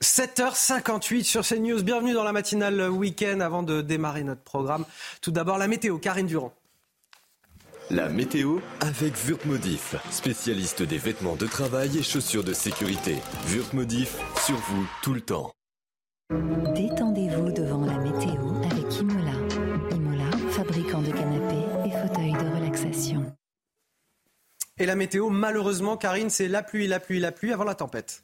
7h58 0.01 1.23
sur 1.23 1.47
CNews. 1.47 1.83
Bienvenue 1.83 2.13
dans 2.13 2.23
la 2.23 2.31
matinale 2.31 2.89
week-end 2.89 3.39
avant 3.39 3.63
de 3.63 3.81
démarrer 3.81 4.23
notre 4.23 4.41
programme. 4.41 4.85
Tout 5.21 5.31
d'abord, 5.31 5.57
la 5.57 5.67
météo. 5.67 5.97
Karine 5.97 6.27
Durand. 6.27 6.53
La 7.89 8.07
météo 8.07 8.59
avec 8.79 9.13
Wurtmodif, 9.27 9.95
spécialiste 10.11 10.81
des 10.81 10.97
vêtements 10.97 11.35
de 11.35 11.45
travail 11.45 11.97
et 11.97 12.03
chaussures 12.03 12.43
de 12.43 12.53
sécurité. 12.53 13.17
Wurtmodif, 13.47 14.17
sur 14.45 14.55
vous 14.55 14.87
tout 15.03 15.13
le 15.13 15.21
temps. 15.21 15.51
Détendez-vous 16.73 17.51
devant 17.51 17.85
la 17.85 17.97
météo 17.97 18.63
avec 18.71 18.99
Imola 19.01 19.40
de 21.01 21.11
canapés 21.11 21.65
et 21.85 21.91
fauteuils 21.91 22.33
de 22.33 22.55
relaxation. 22.55 23.35
Et 24.77 24.85
la 24.85 24.95
météo, 24.95 25.29
malheureusement, 25.29 25.97
Karine, 25.97 26.29
c'est 26.29 26.47
la 26.47 26.63
pluie, 26.63 26.87
la 26.87 26.99
pluie, 26.99 27.19
la 27.19 27.31
pluie 27.31 27.53
avant 27.53 27.63
la 27.63 27.75
tempête. 27.75 28.23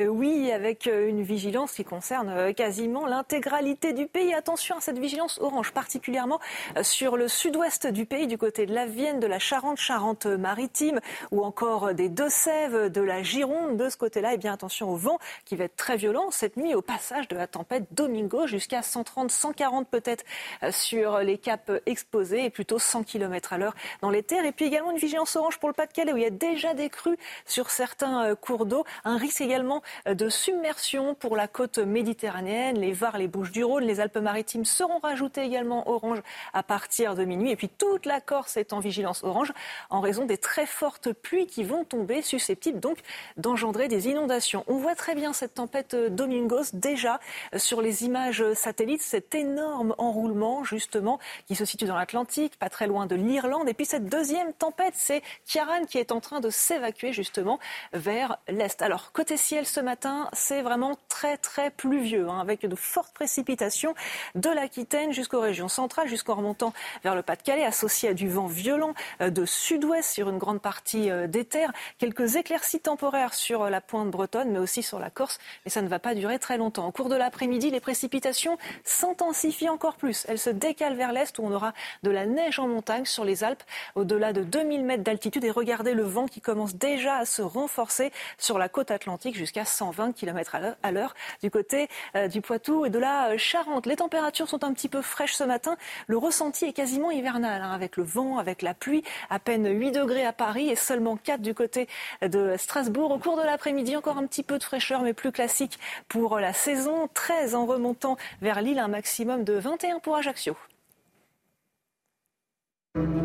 Euh, 0.00 0.06
oui, 0.06 0.52
avec 0.52 0.86
euh, 0.86 1.08
une 1.08 1.22
vigilance 1.22 1.72
qui 1.72 1.84
concerne 1.84 2.28
euh, 2.28 2.52
quasiment 2.52 3.06
l'intégralité 3.06 3.92
du 3.92 4.06
pays. 4.06 4.32
Attention 4.34 4.76
à 4.76 4.80
cette 4.80 4.98
vigilance 4.98 5.38
orange, 5.40 5.72
particulièrement 5.72 6.40
sur 6.82 7.16
le 7.16 7.28
sud-ouest 7.28 7.86
du 7.86 8.06
pays, 8.06 8.26
du 8.26 8.38
côté 8.38 8.66
de 8.66 8.74
la 8.74 8.86
Vienne, 8.86 9.20
de 9.20 9.26
la 9.26 9.38
Charente, 9.38 9.78
Charente-Maritime, 9.78 11.00
ou 11.32 11.44
encore 11.44 11.94
des 11.94 12.08
Deux-Sèvres, 12.08 12.88
de 12.88 13.00
la 13.00 13.22
Gironde. 13.22 13.76
De 13.76 13.88
ce 13.88 13.96
côté-là, 13.96 14.32
et 14.32 14.34
eh 14.34 14.38
bien 14.38 14.52
attention 14.52 14.90
au 14.90 14.96
vent 14.96 15.18
qui 15.44 15.56
va 15.56 15.64
être 15.64 15.76
très 15.76 15.96
violent 15.96 16.30
cette 16.30 16.56
nuit 16.56 16.74
au 16.74 16.82
passage 16.82 17.28
de 17.28 17.36
la 17.36 17.46
tempête 17.46 17.84
Domingo, 17.92 18.46
jusqu'à 18.46 18.82
130, 18.82 19.30
140 19.30 19.88
peut-être 19.88 20.24
sur 20.70 21.18
les 21.18 21.38
caps 21.38 21.72
exposés, 21.86 22.44
et 22.44 22.50
plutôt 22.50 22.78
100 22.78 23.04
km 23.04 23.52
à 23.52 23.58
l'heure 23.58 23.74
dans 24.00 24.10
les 24.10 24.22
terres. 24.22 24.44
Et 24.44 24.52
puis 24.52 24.66
également 24.66 24.90
une 24.90 24.98
vigilance 24.98 25.36
orange 25.36 25.58
pour 25.58 25.68
le 25.68 25.74
Pas-de-Calais, 25.74 26.12
où 26.12 26.16
il 26.16 26.22
y 26.22 26.26
a 26.26 26.30
déjà 26.30 26.74
des 26.74 26.90
crues 26.90 27.18
sur 27.46 27.70
certains 27.70 28.34
cours 28.34 28.66
d'eau. 28.66 28.84
Un 29.04 29.16
risque 29.16 29.40
également 29.40 29.67
de 30.06 30.28
submersion 30.28 31.14
pour 31.14 31.36
la 31.36 31.48
côte 31.48 31.78
méditerranéenne. 31.78 32.78
Les 32.78 32.92
Var, 32.92 33.18
les 33.18 33.28
Bouches-du-Rhône, 33.28 33.84
les 33.84 34.00
Alpes-Maritimes 34.00 34.64
seront 34.64 34.98
rajoutés 34.98 35.42
également 35.42 35.88
orange 35.88 36.22
à 36.52 36.62
partir 36.62 37.14
de 37.14 37.24
minuit. 37.24 37.50
Et 37.50 37.56
puis 37.56 37.68
toute 37.68 38.06
la 38.06 38.20
Corse 38.20 38.56
est 38.56 38.72
en 38.72 38.80
vigilance 38.80 39.24
orange 39.24 39.52
en 39.90 40.00
raison 40.00 40.24
des 40.24 40.38
très 40.38 40.66
fortes 40.66 41.12
pluies 41.12 41.46
qui 41.46 41.64
vont 41.64 41.84
tomber, 41.84 42.22
susceptibles 42.22 42.80
donc 42.80 42.98
d'engendrer 43.36 43.88
des 43.88 44.08
inondations. 44.08 44.64
On 44.66 44.76
voit 44.76 44.94
très 44.94 45.14
bien 45.14 45.32
cette 45.32 45.54
tempête 45.54 45.94
Domingos 45.94 46.70
déjà 46.72 47.20
sur 47.56 47.82
les 47.82 48.04
images 48.04 48.52
satellites, 48.54 49.02
cet 49.02 49.34
énorme 49.34 49.94
enroulement 49.98 50.64
justement 50.64 51.18
qui 51.46 51.54
se 51.54 51.64
situe 51.64 51.86
dans 51.86 51.96
l'Atlantique, 51.96 52.58
pas 52.58 52.68
très 52.68 52.86
loin 52.86 53.06
de 53.06 53.14
l'Irlande. 53.14 53.68
Et 53.68 53.74
puis 53.74 53.86
cette 53.86 54.06
deuxième 54.06 54.52
tempête, 54.52 54.94
c'est 54.96 55.22
Kiaran 55.46 55.84
qui 55.84 55.98
est 55.98 56.12
en 56.12 56.20
train 56.20 56.40
de 56.40 56.50
s'évacuer 56.50 57.12
justement 57.12 57.58
vers 57.92 58.38
l'est. 58.48 58.80
Alors 58.82 59.12
côté 59.12 59.36
ciel, 59.36 59.57
ce 59.66 59.80
matin, 59.80 60.28
c'est 60.32 60.62
vraiment 60.62 60.96
très 61.08 61.36
très 61.36 61.70
pluvieux, 61.70 62.28
hein, 62.28 62.40
avec 62.40 62.66
de 62.66 62.76
fortes 62.76 63.12
précipitations 63.12 63.94
de 64.34 64.50
l'Aquitaine 64.50 65.12
jusqu'aux 65.12 65.40
régions 65.40 65.68
centrales, 65.68 66.08
jusqu'en 66.08 66.36
remontant 66.36 66.72
vers 67.02 67.14
le 67.14 67.22
Pas-de-Calais, 67.22 67.64
associé 67.64 68.10
à 68.10 68.14
du 68.14 68.28
vent 68.28 68.46
violent 68.46 68.94
euh, 69.20 69.30
de 69.30 69.44
sud-ouest 69.44 70.10
sur 70.10 70.28
une 70.28 70.38
grande 70.38 70.60
partie 70.60 71.10
euh, 71.10 71.26
des 71.26 71.44
terres. 71.44 71.72
Quelques 71.98 72.36
éclaircies 72.36 72.80
temporaires 72.80 73.34
sur 73.34 73.62
euh, 73.62 73.70
la 73.70 73.80
pointe 73.80 74.10
bretonne, 74.10 74.50
mais 74.50 74.58
aussi 74.58 74.82
sur 74.82 74.98
la 74.98 75.10
Corse, 75.10 75.38
mais 75.64 75.70
ça 75.70 75.82
ne 75.82 75.88
va 75.88 75.98
pas 75.98 76.14
durer 76.14 76.38
très 76.38 76.58
longtemps. 76.58 76.86
Au 76.86 76.92
cours 76.92 77.08
de 77.08 77.16
l'après-midi, 77.16 77.70
les 77.70 77.80
précipitations 77.80 78.58
s'intensifient 78.84 79.68
encore 79.68 79.96
plus. 79.96 80.26
Elles 80.28 80.38
se 80.38 80.50
décalent 80.50 80.96
vers 80.96 81.12
l'est 81.12 81.38
où 81.38 81.42
on 81.42 81.52
aura 81.52 81.72
de 82.02 82.10
la 82.10 82.26
neige 82.26 82.58
en 82.58 82.68
montagne 82.68 83.04
sur 83.04 83.24
les 83.24 83.44
Alpes, 83.44 83.62
au-delà 83.94 84.32
de 84.32 84.42
2000 84.42 84.84
mètres 84.84 85.04
d'altitude. 85.04 85.44
Et 85.44 85.50
regardez 85.50 85.94
le 85.94 86.04
vent 86.04 86.26
qui 86.26 86.40
commence 86.40 86.74
déjà 86.74 87.16
à 87.16 87.24
se 87.24 87.42
renforcer 87.42 88.12
sur 88.36 88.58
la 88.58 88.68
côte 88.68 88.90
atlantique 88.90 89.36
jusqu'à 89.48 89.64
120 89.64 90.12
km 90.12 90.56
à 90.82 90.92
l'heure 90.92 91.14
du 91.42 91.50
côté 91.50 91.88
euh, 92.16 92.28
du 92.28 92.42
Poitou 92.42 92.84
et 92.84 92.90
de 92.90 92.98
la 92.98 93.30
euh, 93.30 93.38
Charente. 93.38 93.86
Les 93.86 93.96
températures 93.96 94.46
sont 94.46 94.62
un 94.62 94.74
petit 94.74 94.90
peu 94.90 95.00
fraîches 95.00 95.32
ce 95.32 95.44
matin. 95.44 95.78
Le 96.06 96.18
ressenti 96.18 96.66
est 96.66 96.74
quasiment 96.74 97.10
hivernal, 97.10 97.62
hein, 97.62 97.72
avec 97.72 97.96
le 97.96 98.02
vent, 98.02 98.36
avec 98.36 98.60
la 98.60 98.74
pluie. 98.74 99.02
À 99.30 99.38
peine 99.38 99.66
8 99.66 99.92
degrés 99.92 100.26
à 100.26 100.34
Paris 100.34 100.68
et 100.68 100.76
seulement 100.76 101.16
4 101.16 101.40
du 101.40 101.54
côté 101.54 101.88
de 102.20 102.56
Strasbourg. 102.58 103.10
Au 103.10 103.18
cours 103.18 103.38
de 103.38 103.42
l'après-midi, 103.42 103.96
encore 103.96 104.18
un 104.18 104.26
petit 104.26 104.42
peu 104.42 104.58
de 104.58 104.64
fraîcheur, 104.64 105.00
mais 105.00 105.14
plus 105.14 105.32
classique 105.32 105.78
pour 106.08 106.38
la 106.38 106.52
saison. 106.52 107.08
13 107.14 107.54
en 107.54 107.64
remontant 107.64 108.18
vers 108.42 108.60
Lille, 108.60 108.78
un 108.78 108.88
maximum 108.88 109.44
de 109.44 109.54
21 109.54 110.00
pour 110.00 110.16
Ajaccio. 110.16 110.56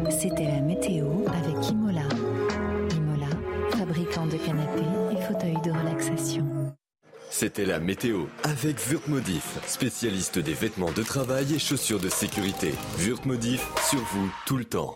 C'était 0.10 0.46
la 0.46 0.62
météo 0.62 1.06
avec 1.28 1.70
Imola. 1.70 2.08
Imola, 2.96 3.28
fabricant 3.72 4.26
de 4.28 4.38
canapés 4.38 5.03
fauteuil 5.28 5.58
de 5.64 5.72
relaxation. 5.72 6.76
C'était 7.30 7.66
la 7.66 7.80
météo 7.80 8.26
avec 8.44 8.78
Wurtmodif, 8.90 9.58
spécialiste 9.66 10.38
des 10.40 10.54
vêtements 10.54 10.92
de 10.92 11.02
travail 11.02 11.56
et 11.56 11.60
chaussures 11.60 12.00
de 12.00 12.10
sécurité. 12.10 12.74
Wurtmodif, 13.00 13.66
sur 13.90 14.00
vous 14.00 14.32
tout 14.46 14.58
le 14.58 14.66
temps. 14.66 14.96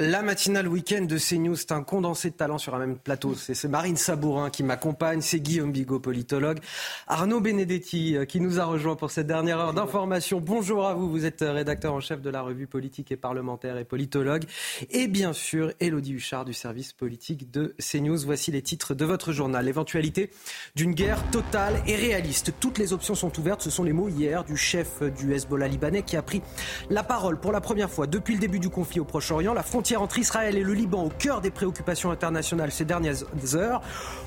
La 0.00 0.22
matinale 0.22 0.66
week-end 0.66 1.02
de 1.02 1.18
CNews, 1.18 1.54
c'est 1.54 1.70
un 1.70 1.84
condensé 1.84 2.30
de 2.30 2.34
talent 2.34 2.58
sur 2.58 2.74
un 2.74 2.80
même 2.80 2.98
plateau. 2.98 3.36
C'est 3.36 3.68
Marine 3.68 3.96
Sabourin 3.96 4.50
qui 4.50 4.64
m'accompagne, 4.64 5.20
c'est 5.20 5.38
Guillaume 5.38 5.70
Bigot, 5.70 6.00
politologue, 6.00 6.58
Arnaud 7.06 7.40
Benedetti 7.40 8.16
euh, 8.16 8.24
qui 8.24 8.40
nous 8.40 8.58
a 8.58 8.64
rejoint 8.64 8.96
pour 8.96 9.12
cette 9.12 9.28
dernière 9.28 9.60
heure 9.60 9.72
d'information. 9.72 10.40
Bonjour 10.40 10.84
à 10.84 10.94
vous, 10.94 11.08
vous 11.08 11.26
êtes 11.26 11.42
euh, 11.42 11.52
rédacteur 11.52 11.94
en 11.94 12.00
chef 12.00 12.20
de 12.20 12.28
la 12.28 12.42
revue 12.42 12.66
politique 12.66 13.12
et 13.12 13.16
parlementaire 13.16 13.78
et 13.78 13.84
politologue. 13.84 14.42
Et 14.90 15.06
bien 15.06 15.32
sûr, 15.32 15.72
Elodie 15.78 16.14
Huchard 16.14 16.44
du 16.44 16.54
service 16.54 16.92
politique 16.92 17.52
de 17.52 17.76
CNews. 17.78 18.18
Voici 18.18 18.50
les 18.50 18.62
titres 18.62 18.94
de 18.94 19.04
votre 19.04 19.30
journal. 19.30 19.64
L'éventualité 19.64 20.30
d'une 20.74 20.94
guerre 20.94 21.22
totale 21.30 21.80
et 21.86 21.94
réaliste. 21.94 22.52
Toutes 22.58 22.78
les 22.78 22.92
options 22.92 23.14
sont 23.14 23.38
ouvertes. 23.38 23.62
Ce 23.62 23.70
sont 23.70 23.84
les 23.84 23.92
mots 23.92 24.08
hier 24.08 24.42
du 24.42 24.56
chef 24.56 25.04
du 25.16 25.32
Hezbollah 25.32 25.68
libanais 25.68 26.02
qui 26.02 26.16
a 26.16 26.22
pris 26.22 26.42
la 26.90 27.04
parole 27.04 27.38
pour 27.38 27.52
la 27.52 27.60
première 27.60 27.92
fois 27.92 28.08
depuis 28.08 28.34
le 28.34 28.40
début 28.40 28.58
du 28.58 28.70
conflit 28.70 28.98
au 28.98 29.04
Proche-Orient. 29.04 29.54
La 29.54 29.62
entre 29.94 30.18
Israël 30.18 30.56
et 30.56 30.62
le 30.62 30.72
Liban 30.72 31.04
au 31.04 31.10
cœur 31.10 31.42
des 31.42 31.50
préoccupations 31.50 32.10
internationales 32.10 32.72
ces 32.72 32.86
dernières 32.86 33.16
heures. 33.54 33.82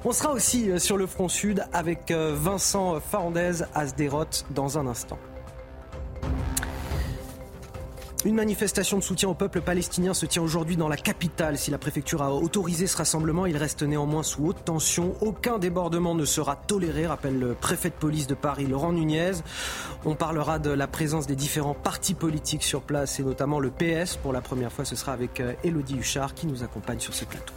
On 0.06 0.12
sera 0.12 0.32
aussi 0.32 0.70
euh, 0.70 0.78
sur 0.78 0.98
le 0.98 1.08
front 1.08 1.30
sud 1.30 1.64
avec 1.74 2.12
euh, 2.12 2.36
Vincent 2.40 3.00
Farandez 3.00 3.64
à 3.74 3.88
Sderot 3.88 4.26
dans 4.52 4.78
un 4.78 4.86
instant. 4.86 5.18
Une 8.28 8.36
manifestation 8.36 8.98
de 8.98 9.04
soutien 9.04 9.30
au 9.30 9.34
peuple 9.34 9.62
palestinien 9.62 10.14
se 10.14 10.26
tient 10.26 10.42
aujourd'hui 10.42 10.76
dans 10.76 10.90
la 10.90 10.98
capitale. 10.98 11.58
Si 11.58 11.72
la 11.72 11.78
préfecture 11.78 12.22
a 12.22 12.34
autorisé 12.34 12.86
ce 12.86 12.98
rassemblement, 12.98 13.46
il 13.46 13.56
reste 13.56 13.84
néanmoins 13.84 14.22
sous 14.22 14.48
haute 14.48 14.66
tension. 14.66 15.16
Aucun 15.22 15.60
débordement 15.60 16.14
ne 16.14 16.26
sera 16.26 16.58
toléré, 16.58 17.08
rappelle 17.08 17.40
le 17.40 17.54
préfet 17.54 17.90
de 17.90 17.96
police 17.96 18.28
de 18.28 18.34
Paris, 18.34 18.66
Laurent 18.66 18.92
Nunez. 18.92 19.32
On 20.04 20.16
parlera 20.16 20.60
de 20.60 20.72
la 20.72 20.88
présence 20.88 21.26
des 21.26 21.38
différents 21.38 21.74
partis 21.74 22.16
politiques 22.16 22.64
sur 22.64 22.82
place 22.82 23.18
et 23.22 23.24
notamment 23.24 23.62
le 23.62 23.72
PS. 23.72 24.18
Pour 24.18 24.34
la 24.34 24.42
première 24.42 24.74
fois, 24.74 24.84
ce 24.84 24.98
sera 24.98 25.14
avec 25.14 25.42
Elodie 25.64 25.94
euh, 25.94 26.00
Huchard 26.02 26.34
qui 26.34 26.48
nous 26.48 26.64
accompagne 26.64 27.00
sur 27.00 27.14
ce 27.14 27.24
plateau. 27.24 27.54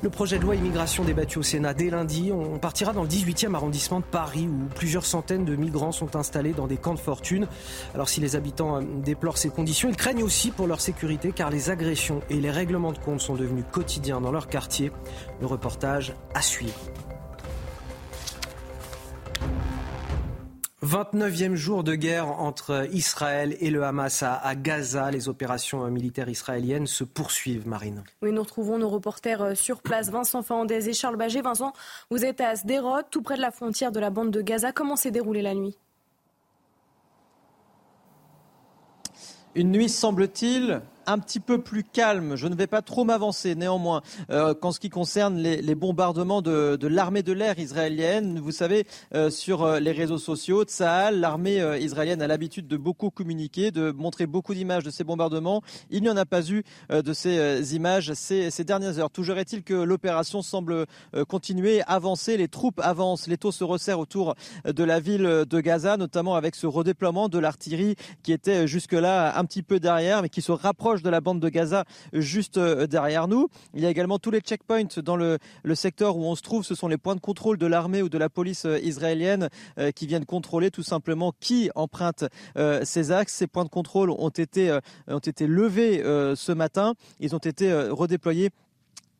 Le 0.00 0.10
projet 0.10 0.38
de 0.38 0.44
loi 0.44 0.54
immigration 0.54 1.02
débattu 1.02 1.40
au 1.40 1.42
Sénat 1.42 1.74
dès 1.74 1.90
lundi. 1.90 2.30
On 2.32 2.60
partira 2.60 2.92
dans 2.92 3.02
le 3.02 3.08
18e 3.08 3.54
arrondissement 3.54 3.98
de 3.98 4.04
Paris 4.04 4.46
où 4.46 4.68
plusieurs 4.72 5.04
centaines 5.04 5.44
de 5.44 5.56
migrants 5.56 5.90
sont 5.90 6.14
installés 6.14 6.52
dans 6.52 6.68
des 6.68 6.76
camps 6.76 6.94
de 6.94 7.00
fortune. 7.00 7.48
Alors 7.94 8.08
si 8.08 8.20
les 8.20 8.36
habitants 8.36 8.76
euh, 8.76 8.82
déplorent 9.02 9.38
ces 9.38 9.50
conditions, 9.50 9.88
ils 9.88 9.96
craignent 9.96 10.22
aussi 10.22 10.52
pour 10.52 10.68
leur 10.68 10.80
sécurité 10.80 11.32
car 11.32 11.50
les 11.50 11.70
agressions 11.70 12.20
et 12.30 12.40
les 12.40 12.52
règlements 12.52 12.92
de 12.92 12.98
compte 12.98 13.20
sont 13.20 13.34
devenus 13.34 13.64
quotidiens 13.72 14.20
dans 14.20 14.30
leur 14.30 14.46
quartier. 14.46 14.92
Le 15.40 15.46
reportage 15.46 16.14
à 16.32 16.42
suivre. 16.42 16.78
29e 20.84 21.56
jour 21.56 21.82
de 21.82 21.96
guerre 21.96 22.28
entre 22.28 22.88
Israël 22.92 23.56
et 23.60 23.70
le 23.70 23.82
Hamas 23.82 24.22
à, 24.22 24.54
Gaza. 24.54 25.10
Les 25.10 25.28
opérations 25.28 25.84
militaires 25.90 26.28
israéliennes 26.28 26.86
se 26.86 27.02
poursuivent, 27.02 27.66
Marine. 27.66 28.04
Oui, 28.22 28.30
nous 28.30 28.42
retrouvons 28.42 28.78
nos 28.78 28.88
reporters 28.88 29.42
euh, 29.42 29.54
sur 29.54 29.82
place, 29.82 30.10
Vincent 30.10 30.42
Fernandez 30.42 30.88
et 30.88 30.92
Charles 30.92 31.16
Baget. 31.16 31.42
Vincent, 31.42 31.72
vous 32.10 32.24
êtes 32.24 32.40
à 32.40 32.54
Sderot, 32.54 33.02
tout 33.10 33.22
près 33.22 33.36
de 33.36 33.40
la 33.40 33.50
frontière 33.50 33.90
de 33.90 33.98
la 33.98 34.10
bande 34.10 34.30
de 34.30 34.40
Gaza. 34.40 34.70
Comment 34.70 34.94
s'est 34.94 35.10
déroulée 35.10 35.42
la 35.42 35.54
nuit? 35.54 35.76
Une 39.56 39.72
nuit, 39.72 39.88
semble-t-il, 39.88 40.80
un 41.08 41.18
petit 41.18 41.40
peu 41.40 41.58
plus 41.58 41.84
calme. 41.84 42.36
Je 42.36 42.46
ne 42.46 42.54
vais 42.54 42.66
pas 42.66 42.82
trop 42.82 43.04
m'avancer 43.04 43.54
néanmoins 43.54 44.02
euh, 44.30 44.54
qu'en 44.54 44.72
ce 44.72 44.78
qui 44.78 44.90
concerne 44.90 45.38
les, 45.38 45.74
bombardements 45.74 46.42
de, 46.42 46.86
l'armée 46.86 47.22
de 47.22 47.32
l'air 47.32 47.58
israélienne. 47.58 48.38
Vous 48.38 48.52
savez, 48.52 48.86
euh, 49.14 49.30
sur 49.30 49.62
euh, 49.62 49.80
les 49.80 49.92
réseaux 49.92 50.18
sociaux, 50.18 50.64
Tsahal, 50.64 51.18
l'armée 51.18 51.62
israélienne 51.80 52.20
a 52.20 52.26
l'habitude 52.26 52.68
de 52.68 52.76
beaucoup 52.76 53.10
communiquer, 53.10 53.70
de 53.70 53.90
montrer 53.90 54.26
beaucoup 54.26 54.54
d'images 54.54 54.84
de 54.84 54.90
ces 54.90 55.02
bombardements. 55.02 55.62
Il 55.90 56.02
n'y 56.02 56.10
en 56.10 56.16
a 56.16 56.26
pas 56.26 56.50
eu 56.50 56.62
de 56.90 57.12
ces 57.12 57.74
images 57.74 58.12
ces, 58.12 58.50
ces, 58.50 58.64
dernières 58.64 58.98
heures. 58.98 59.10
Toujours 59.10 59.38
est-il 59.38 59.62
que 59.62 59.74
l'opération 59.74 60.42
semble 60.42 60.86
continuer, 61.28 61.82
avancer. 61.86 62.36
Les 62.36 62.48
troupes 62.48 62.80
avancent, 62.80 63.26
les 63.26 63.38
taux 63.38 63.52
se 63.52 63.64
resserrent 63.64 64.00
autour 64.00 64.34
de 64.64 64.84
la 64.84 65.00
ville 65.00 65.44
de 65.48 65.60
Gaza, 65.60 65.96
notamment 65.96 66.34
avec 66.34 66.54
ce 66.54 66.66
redéploiement 66.66 67.28
de 67.28 67.38
l'artillerie 67.38 67.96
qui 68.22 68.32
était 68.32 68.66
jusque-là 68.66 69.38
un 69.38 69.44
petit 69.44 69.62
peu 69.62 69.80
derrière, 69.80 70.22
mais 70.22 70.28
qui 70.28 70.42
se 70.42 70.52
rapproche 70.52 70.97
de 71.02 71.10
la 71.10 71.20
bande 71.20 71.40
de 71.40 71.48
Gaza, 71.48 71.84
juste 72.12 72.58
euh, 72.58 72.86
derrière 72.86 73.28
nous. 73.28 73.48
Il 73.74 73.82
y 73.82 73.86
a 73.86 73.90
également 73.90 74.18
tous 74.18 74.30
les 74.30 74.40
checkpoints 74.40 75.00
dans 75.02 75.16
le, 75.16 75.38
secteur 75.74 76.16
où 76.16 76.24
on 76.24 76.34
se 76.34 76.42
trouve. 76.42 76.64
Ce 76.64 76.74
sont 76.74 76.88
les 76.88 76.96
points 76.96 77.14
de 77.14 77.20
contrôle 77.20 77.58
de 77.58 77.66
l'armée 77.66 78.02
ou 78.02 78.08
de 78.08 78.18
la 78.18 78.28
police 78.28 78.64
euh, 78.64 78.78
israélienne 78.80 79.48
euh, 79.78 79.90
qui 79.92 80.06
viennent 80.06 80.24
contrôler 80.24 80.70
tout 80.70 80.82
simplement 80.82 81.32
qui 81.40 81.70
emprunte 81.74 82.24
ces 82.82 83.12
axes. 83.12 83.34
Ces 83.34 83.46
points 83.46 83.64
de 83.64 83.68
contrôle 83.68 84.10
ont 84.10 84.28
été, 84.28 84.76
ont 85.06 85.18
été 85.18 85.46
levés 85.46 86.02
ce 86.34 86.52
matin. 86.52 86.94
Ils 87.20 87.34
ont 87.34 87.38
été 87.38 87.72
redéployés 87.72 88.50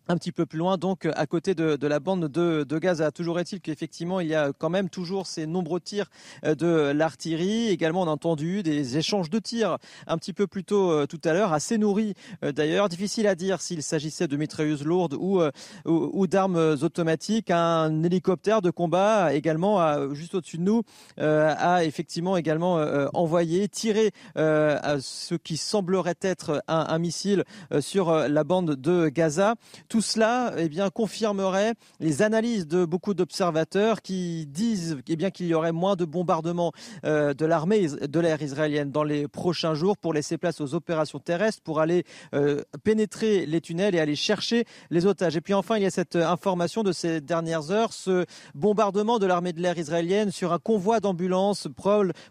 un 0.08 0.16
petit 0.16 0.32
peu 0.32 0.46
plus 0.46 0.58
loin, 0.58 0.78
donc 0.78 1.06
à 1.06 1.26
côté 1.26 1.54
de, 1.54 1.86
la 1.86 2.00
bande 2.00 2.28
de, 2.28 2.64
de 2.64 2.78
Gaza. 2.78 3.10
Toujours 3.10 3.38
est-il 3.38 3.60
qu'effectivement, 3.60 4.20
il 4.20 4.28
y 4.28 4.34
a 4.34 4.52
quand 4.56 4.70
même 4.70 4.88
toujours 4.88 5.26
ces 5.26 5.46
nombreux 5.46 5.80
tirs 5.80 6.10
euh, 6.44 6.54
de 6.54 6.92
l'artillerie. 6.92 7.68
Également, 7.68 8.02
on 8.02 8.06
a 8.06 8.10
entendu 8.10 8.62
des 8.62 8.96
échanges 8.96 9.30
de 9.30 9.38
tirs 9.38 9.78
un 10.06 10.16
petit 10.16 10.32
peu 10.32 10.46
plus 10.46 10.64
tôt 10.64 10.90
euh, 10.90 11.06
tout 11.06 11.20
à 11.24 11.32
l'heure, 11.34 11.52
assez 11.52 11.76
nourris 11.76 12.14
euh, 12.42 12.52
d'ailleurs. 12.52 12.88
Difficile 12.88 13.26
à 13.26 13.34
dire 13.34 13.60
s'il 13.60 13.82
s'agissait 13.82 14.28
de 14.28 14.36
mitrailleuses 14.36 14.84
lourdes 14.84 15.14
ou, 15.14 15.42
ou, 15.84 16.26
d'armes 16.26 16.76
automatiques. 16.82 17.50
Un 17.50 18.02
hélicoptère 18.02 18.62
de 18.62 18.70
combat 18.70 19.34
également, 19.34 20.14
juste 20.14 20.34
au-dessus 20.34 20.58
de 20.58 20.62
nous, 20.62 20.82
a 21.18 21.84
effectivement 21.84 22.36
également 22.36 22.74
envoyé, 23.14 23.68
tiré 23.68 24.12
ce 24.36 25.34
qui 25.34 25.56
semblerait 25.56 26.14
être 26.22 26.62
un, 26.68 26.86
un 26.88 26.98
missile 26.98 27.44
sur 27.80 28.12
la 28.12 28.44
bande 28.44 28.74
de 28.74 29.08
Gaza. 29.08 29.54
Cela 30.00 30.52
eh 30.56 30.68
confirmerait 30.94 31.74
les 32.00 32.22
analyses 32.22 32.66
de 32.66 32.84
beaucoup 32.84 33.14
d'observateurs 33.14 34.02
qui 34.02 34.46
disent 34.46 34.98
eh 35.08 35.30
qu'il 35.30 35.46
y 35.46 35.54
aurait 35.54 35.72
moins 35.72 35.96
de 35.96 36.04
bombardements 36.04 36.72
euh, 37.04 37.34
de 37.34 37.46
l'armée 37.46 37.88
de 37.88 38.20
l'air 38.20 38.40
israélienne 38.42 38.90
dans 38.90 39.04
les 39.04 39.28
prochains 39.28 39.74
jours 39.74 39.96
pour 39.96 40.12
laisser 40.12 40.38
place 40.38 40.60
aux 40.60 40.74
opérations 40.74 41.18
terrestres, 41.18 41.62
pour 41.62 41.80
aller 41.80 42.04
euh, 42.34 42.62
pénétrer 42.84 43.46
les 43.46 43.60
tunnels 43.60 43.94
et 43.94 44.00
aller 44.00 44.16
chercher 44.16 44.64
les 44.90 45.06
otages. 45.06 45.36
Et 45.36 45.40
puis 45.40 45.54
enfin, 45.54 45.76
il 45.76 45.82
y 45.82 45.86
a 45.86 45.90
cette 45.90 46.16
information 46.16 46.82
de 46.82 46.92
ces 46.92 47.20
dernières 47.20 47.70
heures, 47.70 47.92
ce 47.92 48.24
bombardement 48.54 49.18
de 49.18 49.26
l'armée 49.26 49.52
de 49.52 49.60
l'air 49.60 49.78
israélienne 49.78 50.30
sur 50.30 50.52
un 50.52 50.58
convoi 50.58 51.00
d'ambulances 51.00 51.68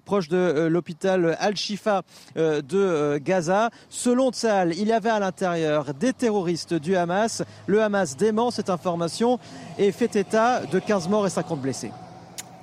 proche 0.06 0.28
de 0.30 0.38
euh, 0.38 0.70
l'hôpital 0.70 1.36
Al-Shifa 1.40 2.04
de 2.36 3.18
Gaza. 3.18 3.70
Selon 3.90 4.32
Tsahal, 4.32 4.74
il 4.76 4.88
y 4.88 4.92
avait 4.92 5.10
à 5.10 5.20
l'intérieur 5.20 5.94
des 5.94 6.14
terroristes 6.14 6.74
du 6.74 6.96
Hamas 6.96 7.44
le 7.66 7.82
Hamas 7.82 8.16
dément 8.16 8.52
cette 8.52 8.70
information 8.70 9.40
et 9.78 9.92
fait 9.92 10.16
état 10.16 10.62
de 10.66 10.80
15 10.80 11.10
morts 11.10 11.28
et 11.28 11.30
50 11.30 11.60
blessés. 11.62 11.92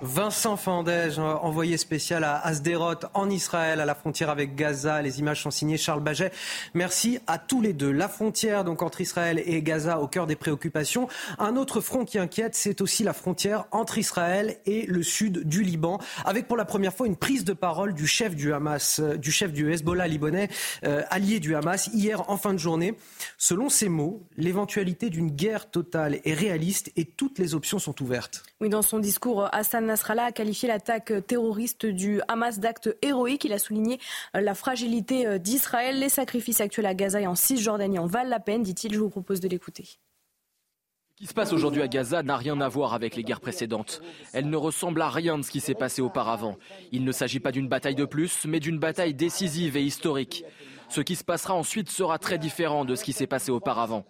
Vincent 0.05 0.59
Fandège, 0.59 1.18
envoyé 1.18 1.78
spécial 1.78 2.24
à 2.24 2.39
Asderot 2.39 3.06
en 3.14 3.31
Israël, 3.31 3.81
à 3.81 3.86
la 3.86 3.94
frontière 3.94 4.28
avec 4.28 4.55
Gaza. 4.55 5.01
Les 5.01 5.18
images 5.18 5.43
sont 5.43 5.51
signées 5.51 5.78
Charles 5.78 6.02
Baget. 6.02 6.31
Merci 6.74 7.20
à 7.26 7.39
tous 7.39 7.62
les 7.62 7.72
deux. 7.72 7.90
La 7.90 8.06
frontière 8.06 8.64
donc 8.64 8.82
entre 8.82 9.01
Israël 9.01 9.43
et 9.47 9.62
Gaza 9.62 10.01
au 10.01 10.06
cœur 10.06 10.26
des 10.26 10.36
préoccupations. 10.36 11.09
Un 11.39 11.56
autre 11.56 11.81
front 11.81 12.05
qui 12.05 12.18
inquiète, 12.18 12.55
c'est 12.55 12.82
aussi 12.82 13.02
la 13.02 13.14
frontière 13.14 13.64
entre 13.70 13.97
Israël 13.97 14.59
et 14.66 14.85
le 14.85 15.02
sud 15.02 15.48
du 15.48 15.62
Liban, 15.62 15.98
avec 16.26 16.48
pour 16.48 16.59
la 16.59 16.66
première 16.66 16.93
fois 16.93 17.06
une 17.06 17.16
prise 17.16 17.44
de 17.44 17.55
parole 17.55 17.94
du 17.94 18.06
chef 18.06 18.36
du 18.36 18.52
Hamas, 18.52 19.01
euh, 19.01 19.16
du 19.16 19.32
chef 19.32 19.55
du 19.55 19.72
Hezbollah 19.72 20.06
libanais, 20.06 20.51
euh, 20.85 21.02
allié 21.09 21.40
du 21.40 21.56
Hamas, 21.56 21.89
hier 21.94 22.28
en 22.28 22.36
fin 22.36 22.52
de 22.52 22.59
journée. 22.59 22.94
Selon 23.39 23.70
ses 23.70 23.89
mots, 23.89 24.22
l'éventualité 24.36 25.09
d'une 25.09 25.31
guerre 25.31 25.70
totale 25.70 26.20
est 26.26 26.35
réaliste 26.35 26.93
et 26.97 27.06
toutes 27.06 27.39
les 27.39 27.55
options 27.55 27.78
sont 27.78 28.02
ouvertes. 28.02 28.43
Oui, 28.60 28.68
dans 28.68 28.82
son 28.82 28.98
discours, 28.98 29.48
Hassan 29.51 29.94
Nasrallah 29.95 30.25
a 30.25 30.33
qualifié 30.33 30.66
l'attaque 30.66 31.12
terroriste 31.25 31.87
du 31.87 32.21
Hamas 32.27 32.59
d'acte 32.59 32.97
héroïque. 33.01 33.45
Il 33.45 33.53
a 33.53 33.61
souligné 33.61 34.01
euh, 34.35 34.41
la 34.41 34.57
fragilité 34.57 35.25
euh, 35.25 35.39
d'Israël. 35.39 36.01
Les 36.01 36.09
sacrifices 36.09 36.61
actuels 36.61 36.87
à 36.87 36.95
Gaza 36.95 37.21
et 37.21 37.29
en 37.29 37.37
Cisjordanie 37.37 38.01
en 38.01 38.07
valent 38.07 38.29
la 38.29 38.41
peine, 38.41 38.65
dit-il. 38.65 38.93
Je 38.93 38.99
vous 38.99 39.09
propose 39.09 39.39
de 39.39 39.47
l'écouter. 39.47 39.85
Ce 39.85 41.16
qui 41.16 41.27
se 41.29 41.33
passe 41.33 41.53
aujourd'hui 41.53 41.81
à 41.81 41.87
Gaza 41.87 42.25
n'a 42.25 42.37
rien 42.37 42.61
à 42.61 42.69
voir 42.69 42.93
avec 42.93 43.15
les 43.15 43.23
guerres 43.23 43.41
précédentes. 43.41 44.03
Elle 44.33 44.51
ne 44.51 44.57
ressemble 44.57 45.01
à 45.01 45.11
rien 45.11 45.39
de 45.39 45.45
ce 45.45 45.53
qui 45.53 45.61
s'est 45.61 45.77
passé 45.77 46.03
auparavant. 46.03 46.57
Il 46.91 47.05
ne 47.05 47.12
s'agit 47.12 47.39
pas 47.39 47.53
d'une 47.53 47.69
bataille 47.69 47.95
de 47.95 48.05
plus, 48.05 48.47
mais 48.47 48.59
d'une 48.59 48.81
bataille 48.81 49.15
décisive 49.15 49.77
et 49.77 49.85
historique. 49.85 50.45
Ce 50.89 51.03
qui 51.03 51.15
se 51.15 51.23
passera 51.23 51.55
ensuite 51.55 51.89
sera 51.89 52.19
très 52.19 52.39
différent 52.39 52.85
de 52.85 52.97
ce 52.97 53.05
qui 53.05 53.12
s'est 53.12 53.29
passé 53.29 53.53
auparavant. 53.53 54.05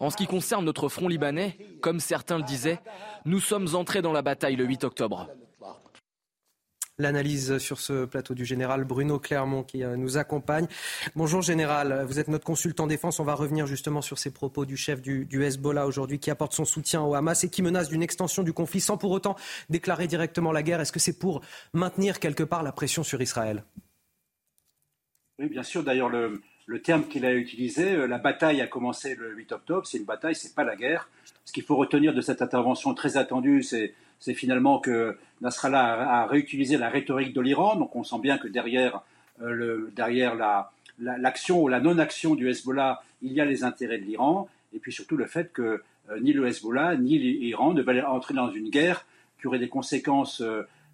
En 0.00 0.10
ce 0.10 0.16
qui 0.16 0.26
concerne 0.26 0.64
notre 0.64 0.88
front 0.88 1.08
libanais, 1.08 1.56
comme 1.80 1.98
certains 1.98 2.38
le 2.38 2.44
disaient, 2.44 2.78
nous 3.24 3.40
sommes 3.40 3.74
entrés 3.74 4.02
dans 4.02 4.12
la 4.12 4.22
bataille 4.22 4.56
le 4.56 4.64
8 4.64 4.84
octobre. 4.84 5.28
L'analyse 7.00 7.58
sur 7.58 7.78
ce 7.78 8.06
plateau 8.06 8.34
du 8.34 8.44
général 8.44 8.82
Bruno 8.82 9.20
Clermont 9.20 9.62
qui 9.62 9.84
euh, 9.84 9.96
nous 9.96 10.18
accompagne. 10.18 10.66
Bonjour 11.14 11.42
général, 11.42 12.04
vous 12.08 12.18
êtes 12.18 12.26
notre 12.26 12.44
consultant 12.44 12.88
défense. 12.88 13.20
On 13.20 13.24
va 13.24 13.34
revenir 13.34 13.68
justement 13.68 14.02
sur 14.02 14.18
ces 14.18 14.32
propos 14.32 14.66
du 14.66 14.76
chef 14.76 15.00
du, 15.00 15.24
du 15.24 15.44
Hezbollah 15.44 15.86
aujourd'hui 15.86 16.18
qui 16.18 16.28
apporte 16.28 16.54
son 16.54 16.64
soutien 16.64 17.00
au 17.02 17.14
Hamas 17.14 17.44
et 17.44 17.50
qui 17.50 17.62
menace 17.62 17.88
d'une 17.88 18.02
extension 18.02 18.42
du 18.42 18.52
conflit 18.52 18.80
sans 18.80 18.96
pour 18.96 19.12
autant 19.12 19.36
déclarer 19.70 20.08
directement 20.08 20.50
la 20.50 20.64
guerre. 20.64 20.80
Est-ce 20.80 20.90
que 20.90 20.98
c'est 20.98 21.20
pour 21.20 21.40
maintenir 21.72 22.18
quelque 22.18 22.42
part 22.42 22.64
la 22.64 22.72
pression 22.72 23.04
sur 23.04 23.22
Israël? 23.22 23.62
Oui, 25.38 25.48
bien 25.48 25.62
sûr. 25.62 25.84
D'ailleurs, 25.84 26.08
le, 26.08 26.42
le 26.68 26.82
terme 26.82 27.04
qu'il 27.08 27.24
a 27.24 27.32
utilisé, 27.34 27.94
euh, 27.94 28.06
la 28.06 28.18
bataille 28.18 28.60
a 28.60 28.66
commencé 28.66 29.14
le 29.14 29.34
8 29.34 29.52
octobre, 29.52 29.86
c'est 29.86 29.96
une 29.96 30.04
bataille, 30.04 30.34
c'est 30.34 30.54
pas 30.54 30.64
la 30.64 30.76
guerre. 30.76 31.08
Ce 31.46 31.52
qu'il 31.52 31.62
faut 31.62 31.76
retenir 31.76 32.12
de 32.12 32.20
cette 32.20 32.42
intervention 32.42 32.92
très 32.92 33.16
attendue, 33.16 33.62
c'est, 33.62 33.94
finalement 34.34 34.78
que 34.78 35.16
Nasrallah 35.40 36.22
a, 36.22 36.26
réutilisé 36.26 36.76
la 36.76 36.90
rhétorique 36.90 37.32
de 37.32 37.40
l'Iran, 37.40 37.76
donc 37.76 37.96
on 37.96 38.04
sent 38.04 38.18
bien 38.20 38.36
que 38.36 38.48
derrière, 38.48 39.00
euh, 39.40 39.90
derrière 39.96 40.34
la, 40.34 40.70
l'action 40.98 41.62
ou 41.62 41.68
la 41.68 41.80
non-action 41.80 42.34
du 42.34 42.50
Hezbollah, 42.50 43.02
il 43.22 43.32
y 43.32 43.40
a 43.40 43.46
les 43.46 43.64
intérêts 43.64 43.98
de 43.98 44.04
l'Iran, 44.04 44.46
et 44.74 44.78
puis 44.78 44.92
surtout 44.92 45.16
le 45.16 45.24
fait 45.24 45.50
que 45.50 45.82
euh, 46.10 46.20
ni 46.20 46.34
le 46.34 46.46
Hezbollah 46.46 46.96
ni 46.96 47.18
l'Iran 47.18 47.72
ne 47.72 47.80
veulent 47.80 48.04
entrer 48.04 48.34
dans 48.34 48.50
une 48.50 48.68
guerre 48.68 49.06
qui 49.40 49.46
aurait 49.46 49.58
des 49.58 49.68
conséquences 49.68 50.42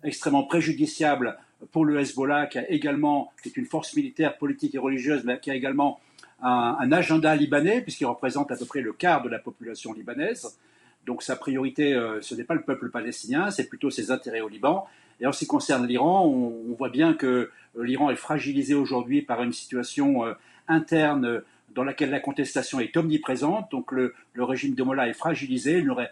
extrêmement 0.04 0.44
préjudiciables 0.44 1.36
pour 1.72 1.84
le 1.84 1.98
Hezbollah, 2.00 2.46
qui 2.46 2.58
a 2.58 2.70
également, 2.70 3.32
qui 3.42 3.48
est 3.48 3.56
une 3.56 3.66
force 3.66 3.94
militaire, 3.94 4.36
politique 4.36 4.74
et 4.74 4.78
religieuse, 4.78 5.22
mais 5.24 5.38
qui 5.40 5.50
a 5.50 5.54
également 5.54 6.00
un, 6.42 6.92
agenda 6.92 7.34
libanais, 7.34 7.80
puisqu'il 7.80 8.06
représente 8.06 8.50
à 8.50 8.56
peu 8.56 8.66
près 8.66 8.80
le 8.80 8.92
quart 8.92 9.22
de 9.22 9.28
la 9.28 9.38
population 9.38 9.92
libanaise. 9.92 10.58
Donc 11.06 11.22
sa 11.22 11.36
priorité, 11.36 11.94
euh, 11.94 12.20
ce 12.20 12.34
n'est 12.34 12.44
pas 12.44 12.54
le 12.54 12.62
peuple 12.62 12.90
palestinien, 12.90 13.50
c'est 13.50 13.68
plutôt 13.68 13.90
ses 13.90 14.10
intérêts 14.10 14.40
au 14.40 14.48
Liban. 14.48 14.86
Et 15.20 15.26
en 15.26 15.32
ce 15.32 15.40
qui 15.40 15.46
concerne 15.46 15.86
l'Iran, 15.86 16.26
on, 16.26 16.74
voit 16.74 16.88
bien 16.88 17.14
que 17.14 17.50
euh, 17.76 17.84
l'Iran 17.84 18.10
est 18.10 18.16
fragilisé 18.16 18.74
aujourd'hui 18.74 19.22
par 19.22 19.42
une 19.42 19.52
situation 19.52 20.24
euh, 20.24 20.32
interne 20.66 21.42
dans 21.74 21.84
laquelle 21.84 22.10
la 22.10 22.20
contestation 22.20 22.80
est 22.80 22.96
omniprésente. 22.96 23.70
Donc 23.70 23.92
le, 23.92 24.14
régime 24.36 24.74
de 24.74 24.82
Mollah 24.82 25.08
est 25.08 25.14
fragilisé. 25.14 25.78
Il 25.78 25.84
y 25.84 25.90
aurait 25.90 26.10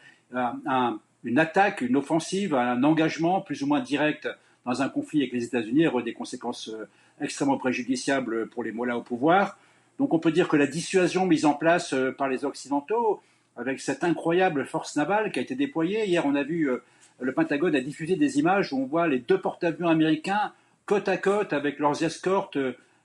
une 1.24 1.38
attaque, 1.38 1.82
une 1.82 1.96
offensive, 1.96 2.54
un 2.54 2.82
engagement 2.82 3.40
plus 3.40 3.62
ou 3.62 3.66
moins 3.66 3.80
direct 3.80 4.28
dans 4.64 4.82
un 4.82 4.89
conflit 4.89 5.20
avec 5.20 5.32
les 5.32 5.44
États-Unis 5.44 5.86
aurait 5.86 6.02
des 6.02 6.12
conséquences 6.12 6.68
euh, 6.68 6.89
extrêmement 7.20 7.59
préjudiciables 7.59 8.48
pour 8.48 8.62
les 8.62 8.72
Mollahs 8.72 8.97
au 8.97 9.02
pouvoir. 9.02 9.59
Donc 9.98 10.14
on 10.14 10.18
peut 10.18 10.32
dire 10.32 10.48
que 10.48 10.56
la 10.56 10.66
dissuasion 10.66 11.26
mise 11.26 11.44
en 11.44 11.55
place 11.55 11.93
euh, 11.93 12.12
par 12.12 12.28
les 12.28 12.44
Occidentaux, 12.44 13.20
avec 13.56 13.80
cette 13.80 14.05
incroyable 14.05 14.64
force 14.64 14.97
navale 14.97 15.30
qui 15.32 15.39
a 15.39 15.43
été 15.43 15.55
déployée, 15.55 16.06
hier 16.06 16.24
on 16.24 16.34
a 16.34 16.43
vu 16.43 16.70
euh, 16.70 16.82
le 17.20 17.32
Pentagone 17.32 17.76
a 17.76 17.80
diffusé 17.80 18.16
des 18.16 18.39
images 18.39 18.72
où 18.72 18.78
on 18.78 18.86
voit 18.86 19.06
les 19.06 19.18
deux 19.18 19.40
porte-avions 19.40 19.89
américains 19.89 20.52
côte 20.86 21.09
à 21.09 21.16
côte 21.16 21.52
avec 21.52 21.78
leurs 21.78 22.02
escortes 22.02 22.59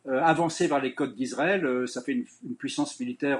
avancer 0.10 0.68
vers 0.68 0.80
les 0.80 0.94
côtes 0.94 1.16
d'Israël. 1.16 1.86
ça 1.88 2.02
fait 2.02 2.14
une, 2.14 2.26
une, 2.48 2.56
puissance 2.56 2.98
militaire 3.00 3.40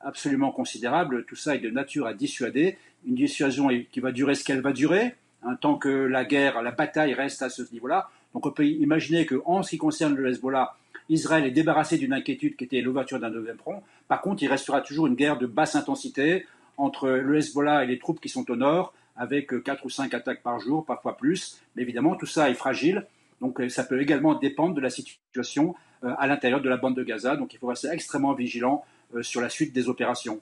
absolument 0.00 0.50
considérable. 0.50 1.24
Tout 1.26 1.36
ça 1.36 1.54
est 1.54 1.60
de 1.60 1.70
nature 1.70 2.06
à 2.06 2.14
dissuader. 2.14 2.78
Une 3.06 3.14
dissuasion 3.14 3.68
qui 3.92 4.00
va 4.00 4.10
durer 4.10 4.34
ce 4.34 4.42
qu'elle 4.42 4.62
va 4.62 4.72
durer. 4.72 5.14
Hein, 5.46 5.56
tant 5.60 5.76
que 5.76 5.88
la 5.88 6.24
guerre, 6.24 6.60
la 6.60 6.72
bataille 6.72 7.14
reste 7.14 7.40
à 7.40 7.48
ce 7.48 7.62
niveau-là. 7.72 8.10
Donc 8.34 8.46
on 8.46 8.50
peut 8.50 8.66
imaginer 8.66 9.26
qu'en 9.26 9.62
ce 9.62 9.70
qui 9.70 9.78
concerne 9.78 10.16
le 10.16 10.28
Hezbollah, 10.28 10.74
Israël 11.08 11.46
est 11.46 11.52
débarrassé 11.52 11.98
d'une 11.98 12.12
inquiétude 12.12 12.56
qui 12.56 12.64
était 12.64 12.80
l'ouverture 12.80 13.20
d'un 13.20 13.30
deuxième 13.30 13.56
front. 13.56 13.80
Par 14.08 14.20
contre, 14.20 14.42
il 14.42 14.48
restera 14.48 14.80
toujours 14.80 15.06
une 15.06 15.14
guerre 15.14 15.38
de 15.38 15.46
basse 15.46 15.76
intensité 15.76 16.46
entre 16.76 17.08
le 17.08 17.38
Hezbollah 17.38 17.84
et 17.84 17.86
les 17.86 17.98
troupes 18.00 18.20
qui 18.20 18.28
sont 18.28 18.50
au 18.50 18.56
nord, 18.56 18.92
avec 19.16 19.62
quatre 19.62 19.86
ou 19.86 19.88
cinq 19.88 20.14
attaques 20.14 20.42
par 20.42 20.58
jour, 20.58 20.84
parfois 20.84 21.16
plus. 21.16 21.60
Mais 21.76 21.82
évidemment, 21.82 22.16
tout 22.16 22.26
ça 22.26 22.50
est 22.50 22.54
fragile. 22.54 23.06
Donc 23.40 23.62
ça 23.68 23.84
peut 23.84 24.02
également 24.02 24.34
dépendre 24.34 24.74
de 24.74 24.80
la 24.80 24.90
situation 24.90 25.76
à 26.02 26.26
l'intérieur 26.26 26.60
de 26.60 26.68
la 26.68 26.76
bande 26.76 26.96
de 26.96 27.04
Gaza. 27.04 27.36
Donc 27.36 27.54
il 27.54 27.58
faut 27.58 27.68
rester 27.68 27.88
extrêmement 27.88 28.32
vigilant 28.34 28.84
sur 29.22 29.40
la 29.40 29.48
suite 29.48 29.72
des 29.72 29.88
opérations. 29.88 30.40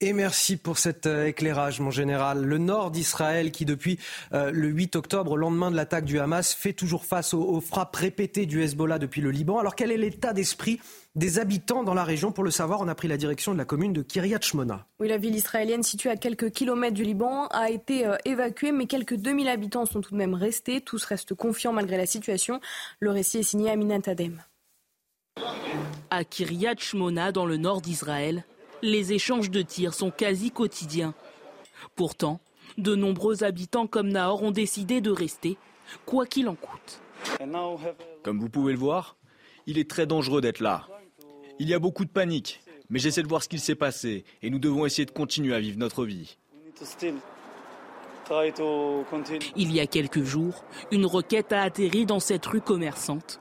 Et 0.00 0.12
merci 0.12 0.56
pour 0.56 0.78
cet 0.78 1.06
euh, 1.06 1.26
éclairage, 1.26 1.80
mon 1.80 1.90
général. 1.90 2.44
Le 2.44 2.58
nord 2.58 2.92
d'Israël, 2.92 3.50
qui 3.50 3.64
depuis 3.64 3.98
euh, 4.32 4.52
le 4.52 4.68
8 4.68 4.94
octobre, 4.94 5.32
au 5.32 5.36
lendemain 5.36 5.72
de 5.72 5.76
l'attaque 5.76 6.04
du 6.04 6.20
Hamas, 6.20 6.54
fait 6.54 6.72
toujours 6.72 7.04
face 7.04 7.34
aux, 7.34 7.60
frappes 7.60 7.96
répétées 7.96 8.46
du 8.46 8.62
Hezbollah 8.62 9.00
depuis 9.00 9.20
le 9.20 9.32
Liban. 9.32 9.58
Alors 9.58 9.74
quel 9.74 9.90
est 9.90 9.96
l'état 9.96 10.32
d'esprit 10.32 10.78
des 11.16 11.40
habitants 11.40 11.82
dans 11.82 11.94
la 11.94 12.04
région? 12.04 12.30
Pour 12.30 12.44
le 12.44 12.52
savoir, 12.52 12.80
on 12.80 12.86
a 12.86 12.94
pris 12.94 13.08
la 13.08 13.16
direction 13.16 13.52
de 13.52 13.58
la 13.58 13.64
commune 13.64 13.92
de 13.92 14.02
Kiryat 14.02 14.40
Shmona. 14.40 14.86
Oui, 15.00 15.08
la 15.08 15.18
ville 15.18 15.34
israélienne 15.34 15.82
située 15.82 16.10
à 16.10 16.16
quelques 16.16 16.52
kilomètres 16.52 16.94
du 16.94 17.02
Liban 17.02 17.48
a 17.48 17.68
été 17.68 18.06
euh, 18.06 18.14
évacuée, 18.24 18.70
mais 18.70 18.86
quelques 18.86 19.16
2000 19.16 19.48
habitants 19.48 19.84
sont 19.84 20.00
tout 20.00 20.12
de 20.12 20.18
même 20.18 20.34
restés. 20.34 20.80
Tous 20.80 21.04
restent 21.04 21.34
confiants 21.34 21.72
malgré 21.72 21.96
la 21.96 22.06
situation. 22.06 22.60
Le 23.00 23.10
récit 23.10 23.38
est 23.38 23.42
signé 23.42 23.68
Aminat 23.68 24.02
Adem. 24.06 24.44
À 26.10 26.22
Kiryat 26.22 26.76
Shmona, 26.78 27.32
dans 27.32 27.46
le 27.46 27.56
nord 27.56 27.80
d'Israël, 27.80 28.44
les 28.82 29.12
échanges 29.12 29.50
de 29.50 29.62
tirs 29.62 29.94
sont 29.94 30.10
quasi 30.10 30.50
quotidiens. 30.50 31.14
Pourtant, 31.96 32.40
de 32.76 32.94
nombreux 32.94 33.44
habitants 33.44 33.86
comme 33.86 34.08
Nahor 34.08 34.42
ont 34.42 34.50
décidé 34.50 35.00
de 35.00 35.10
rester, 35.10 35.56
quoi 36.06 36.26
qu'il 36.26 36.48
en 36.48 36.54
coûte. 36.54 37.00
Comme 38.22 38.38
vous 38.38 38.48
pouvez 38.48 38.72
le 38.72 38.78
voir, 38.78 39.16
il 39.66 39.78
est 39.78 39.88
très 39.88 40.06
dangereux 40.06 40.40
d'être 40.40 40.60
là. 40.60 40.86
Il 41.58 41.68
y 41.68 41.74
a 41.74 41.78
beaucoup 41.78 42.04
de 42.04 42.10
panique, 42.10 42.60
mais 42.88 42.98
j'essaie 42.98 43.22
de 43.22 43.28
voir 43.28 43.42
ce 43.42 43.48
qu'il 43.48 43.60
s'est 43.60 43.74
passé 43.74 44.24
et 44.42 44.50
nous 44.50 44.58
devons 44.58 44.86
essayer 44.86 45.06
de 45.06 45.10
continuer 45.10 45.54
à 45.54 45.60
vivre 45.60 45.78
notre 45.78 46.04
vie. 46.04 46.36
Il 49.56 49.72
y 49.72 49.80
a 49.80 49.86
quelques 49.86 50.22
jours, 50.22 50.64
une 50.92 51.06
roquette 51.06 51.52
a 51.52 51.62
atterri 51.62 52.06
dans 52.06 52.20
cette 52.20 52.46
rue 52.46 52.60
commerçante. 52.60 53.40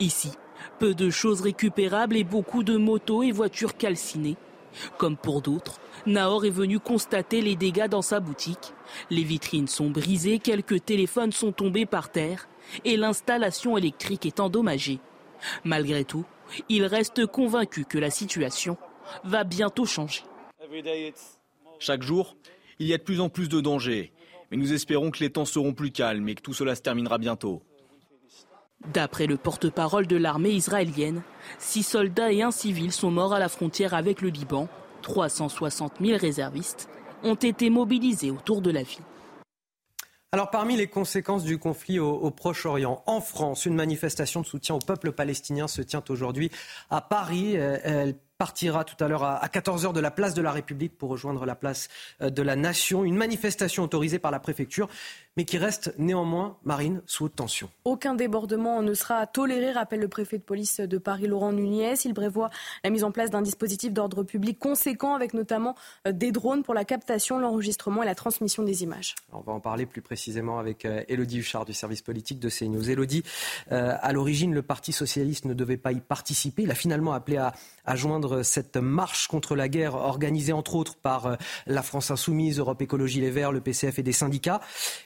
Ici, 0.00 0.32
peu 0.78 0.94
de 0.94 1.08
choses 1.08 1.40
récupérables 1.40 2.16
et 2.16 2.24
beaucoup 2.24 2.62
de 2.62 2.76
motos 2.76 3.22
et 3.22 3.32
voitures 3.32 3.76
calcinées 3.76 4.36
comme 4.98 5.16
pour 5.16 5.42
d'autres, 5.42 5.80
Nahor 6.06 6.44
est 6.44 6.50
venu 6.50 6.78
constater 6.78 7.40
les 7.40 7.56
dégâts 7.56 7.88
dans 7.88 8.02
sa 8.02 8.20
boutique. 8.20 8.72
Les 9.10 9.24
vitrines 9.24 9.68
sont 9.68 9.90
brisées, 9.90 10.38
quelques 10.38 10.84
téléphones 10.84 11.32
sont 11.32 11.52
tombés 11.52 11.86
par 11.86 12.10
terre 12.10 12.48
et 12.84 12.96
l'installation 12.96 13.76
électrique 13.78 14.26
est 14.26 14.40
endommagée. 14.40 15.00
Malgré 15.64 16.04
tout, 16.04 16.24
il 16.68 16.84
reste 16.84 17.26
convaincu 17.26 17.84
que 17.84 17.98
la 17.98 18.10
situation 18.10 18.76
va 19.24 19.44
bientôt 19.44 19.86
changer. 19.86 20.22
Chaque 21.78 22.02
jour, 22.02 22.36
il 22.78 22.86
y 22.86 22.94
a 22.94 22.98
de 22.98 23.02
plus 23.02 23.20
en 23.20 23.28
plus 23.28 23.48
de 23.48 23.60
dangers, 23.60 24.12
mais 24.50 24.56
nous 24.56 24.72
espérons 24.72 25.10
que 25.10 25.20
les 25.20 25.30
temps 25.30 25.44
seront 25.44 25.72
plus 25.72 25.90
calmes 25.90 26.28
et 26.28 26.34
que 26.34 26.42
tout 26.42 26.54
cela 26.54 26.74
se 26.74 26.82
terminera 26.82 27.18
bientôt. 27.18 27.62
D'après 28.92 29.26
le 29.26 29.36
porte-parole 29.36 30.06
de 30.06 30.16
l'armée 30.16 30.50
israélienne, 30.50 31.22
six 31.58 31.82
soldats 31.82 32.32
et 32.32 32.42
un 32.42 32.50
civil 32.50 32.92
sont 32.92 33.10
morts 33.10 33.32
à 33.32 33.38
la 33.38 33.48
frontière 33.48 33.94
avec 33.94 34.20
le 34.20 34.28
Liban. 34.28 34.68
360 35.02 35.94
000 36.00 36.18
réservistes 36.18 36.88
ont 37.22 37.34
été 37.34 37.70
mobilisés 37.70 38.30
autour 38.30 38.60
de 38.60 38.70
la 38.70 38.82
ville. 38.82 39.02
Alors 40.32 40.50
parmi 40.50 40.76
les 40.76 40.88
conséquences 40.88 41.44
du 41.44 41.58
conflit 41.58 42.00
au, 42.00 42.30
Proche-Orient, 42.30 43.02
en 43.06 43.20
France, 43.20 43.66
une 43.66 43.76
manifestation 43.76 44.40
de 44.40 44.46
soutien 44.46 44.74
au 44.74 44.80
peuple 44.80 45.12
palestinien 45.12 45.68
se 45.68 45.80
tient 45.80 46.02
aujourd'hui 46.08 46.50
à 46.90 47.00
Paris. 47.00 47.56
Euh, 47.56 47.78
elle 47.84 48.16
partira 48.36 48.84
tout 48.84 49.02
à 49.02 49.06
l'heure 49.06 49.22
à 49.22 49.46
14h 49.46 49.92
de 49.92 50.00
la 50.00 50.10
place 50.10 50.34
de 50.34 50.42
la 50.42 50.50
République 50.50 50.98
pour 50.98 51.10
rejoindre 51.10 51.46
la 51.46 51.54
place 51.54 51.88
euh, 52.20 52.30
de 52.30 52.42
la 52.42 52.56
Nation. 52.56 53.04
Une 53.04 53.16
manifestation 53.16 53.84
autorisée 53.84 54.18
par 54.18 54.32
la 54.32 54.40
préfecture 54.40 54.88
mais 55.36 55.44
qui 55.44 55.58
reste 55.58 55.92
néanmoins, 55.98 56.56
Marine, 56.64 57.02
sous 57.06 57.24
haute 57.24 57.34
tension. 57.34 57.68
Aucun 57.84 58.14
débordement 58.14 58.82
ne 58.82 58.94
sera 58.94 59.26
toléré, 59.26 59.72
rappelle 59.72 60.00
le 60.00 60.08
préfet 60.08 60.38
de 60.38 60.42
police 60.42 60.80
de 60.80 60.98
Paris, 60.98 61.26
Laurent 61.26 61.52
Nunez. 61.52 61.94
Il 62.04 62.14
prévoit 62.14 62.50
la 62.84 62.90
mise 62.90 63.02
en 63.02 63.10
place 63.10 63.30
d'un 63.30 63.42
dispositif 63.42 63.92
d'ordre 63.92 64.22
public 64.22 64.58
conséquent, 64.58 65.14
avec 65.14 65.34
notamment 65.34 65.74
euh, 66.06 66.12
des 66.12 66.30
drones 66.30 66.62
pour 66.62 66.74
la 66.74 66.84
captation, 66.84 67.38
l'enregistrement 67.38 68.02
et 68.02 68.06
la 68.06 68.14
transmission 68.14 68.62
des 68.62 68.84
images. 68.84 69.16
On 69.32 69.40
va 69.40 69.52
en 69.52 69.60
parler 69.60 69.86
plus 69.86 70.02
précisément 70.02 70.58
avec 70.58 70.84
Elodie 70.84 71.38
euh, 71.38 71.40
Huchard 71.40 71.64
du 71.64 71.72
service 71.72 72.02
politique 72.02 72.38
de 72.38 72.48
CNews. 72.48 72.88
Elodie, 72.88 73.24
euh, 73.72 73.96
à 74.00 74.12
l'origine, 74.12 74.54
le 74.54 74.62
Parti 74.62 74.92
socialiste 74.92 75.46
ne 75.46 75.54
devait 75.54 75.76
pas 75.76 75.92
y 75.92 76.00
participer. 76.00 76.62
Il 76.62 76.70
a 76.70 76.76
finalement 76.76 77.12
appelé 77.12 77.38
à, 77.38 77.54
à 77.86 77.96
joindre 77.96 78.42
cette 78.42 78.76
marche 78.76 79.26
contre 79.26 79.56
la 79.56 79.68
guerre 79.68 79.94
organisée 79.96 80.52
entre 80.52 80.76
autres 80.76 80.96
par 80.96 81.36
la 81.66 81.82
France 81.82 82.10
Insoumise, 82.10 82.58
Europe 82.58 82.80
Écologie 82.80 83.20
Les 83.20 83.30
Verts, 83.30 83.52
le 83.52 83.60
PCF 83.60 83.98
et 83.98 84.02
des 84.02 84.12
syndicats. 84.12 84.60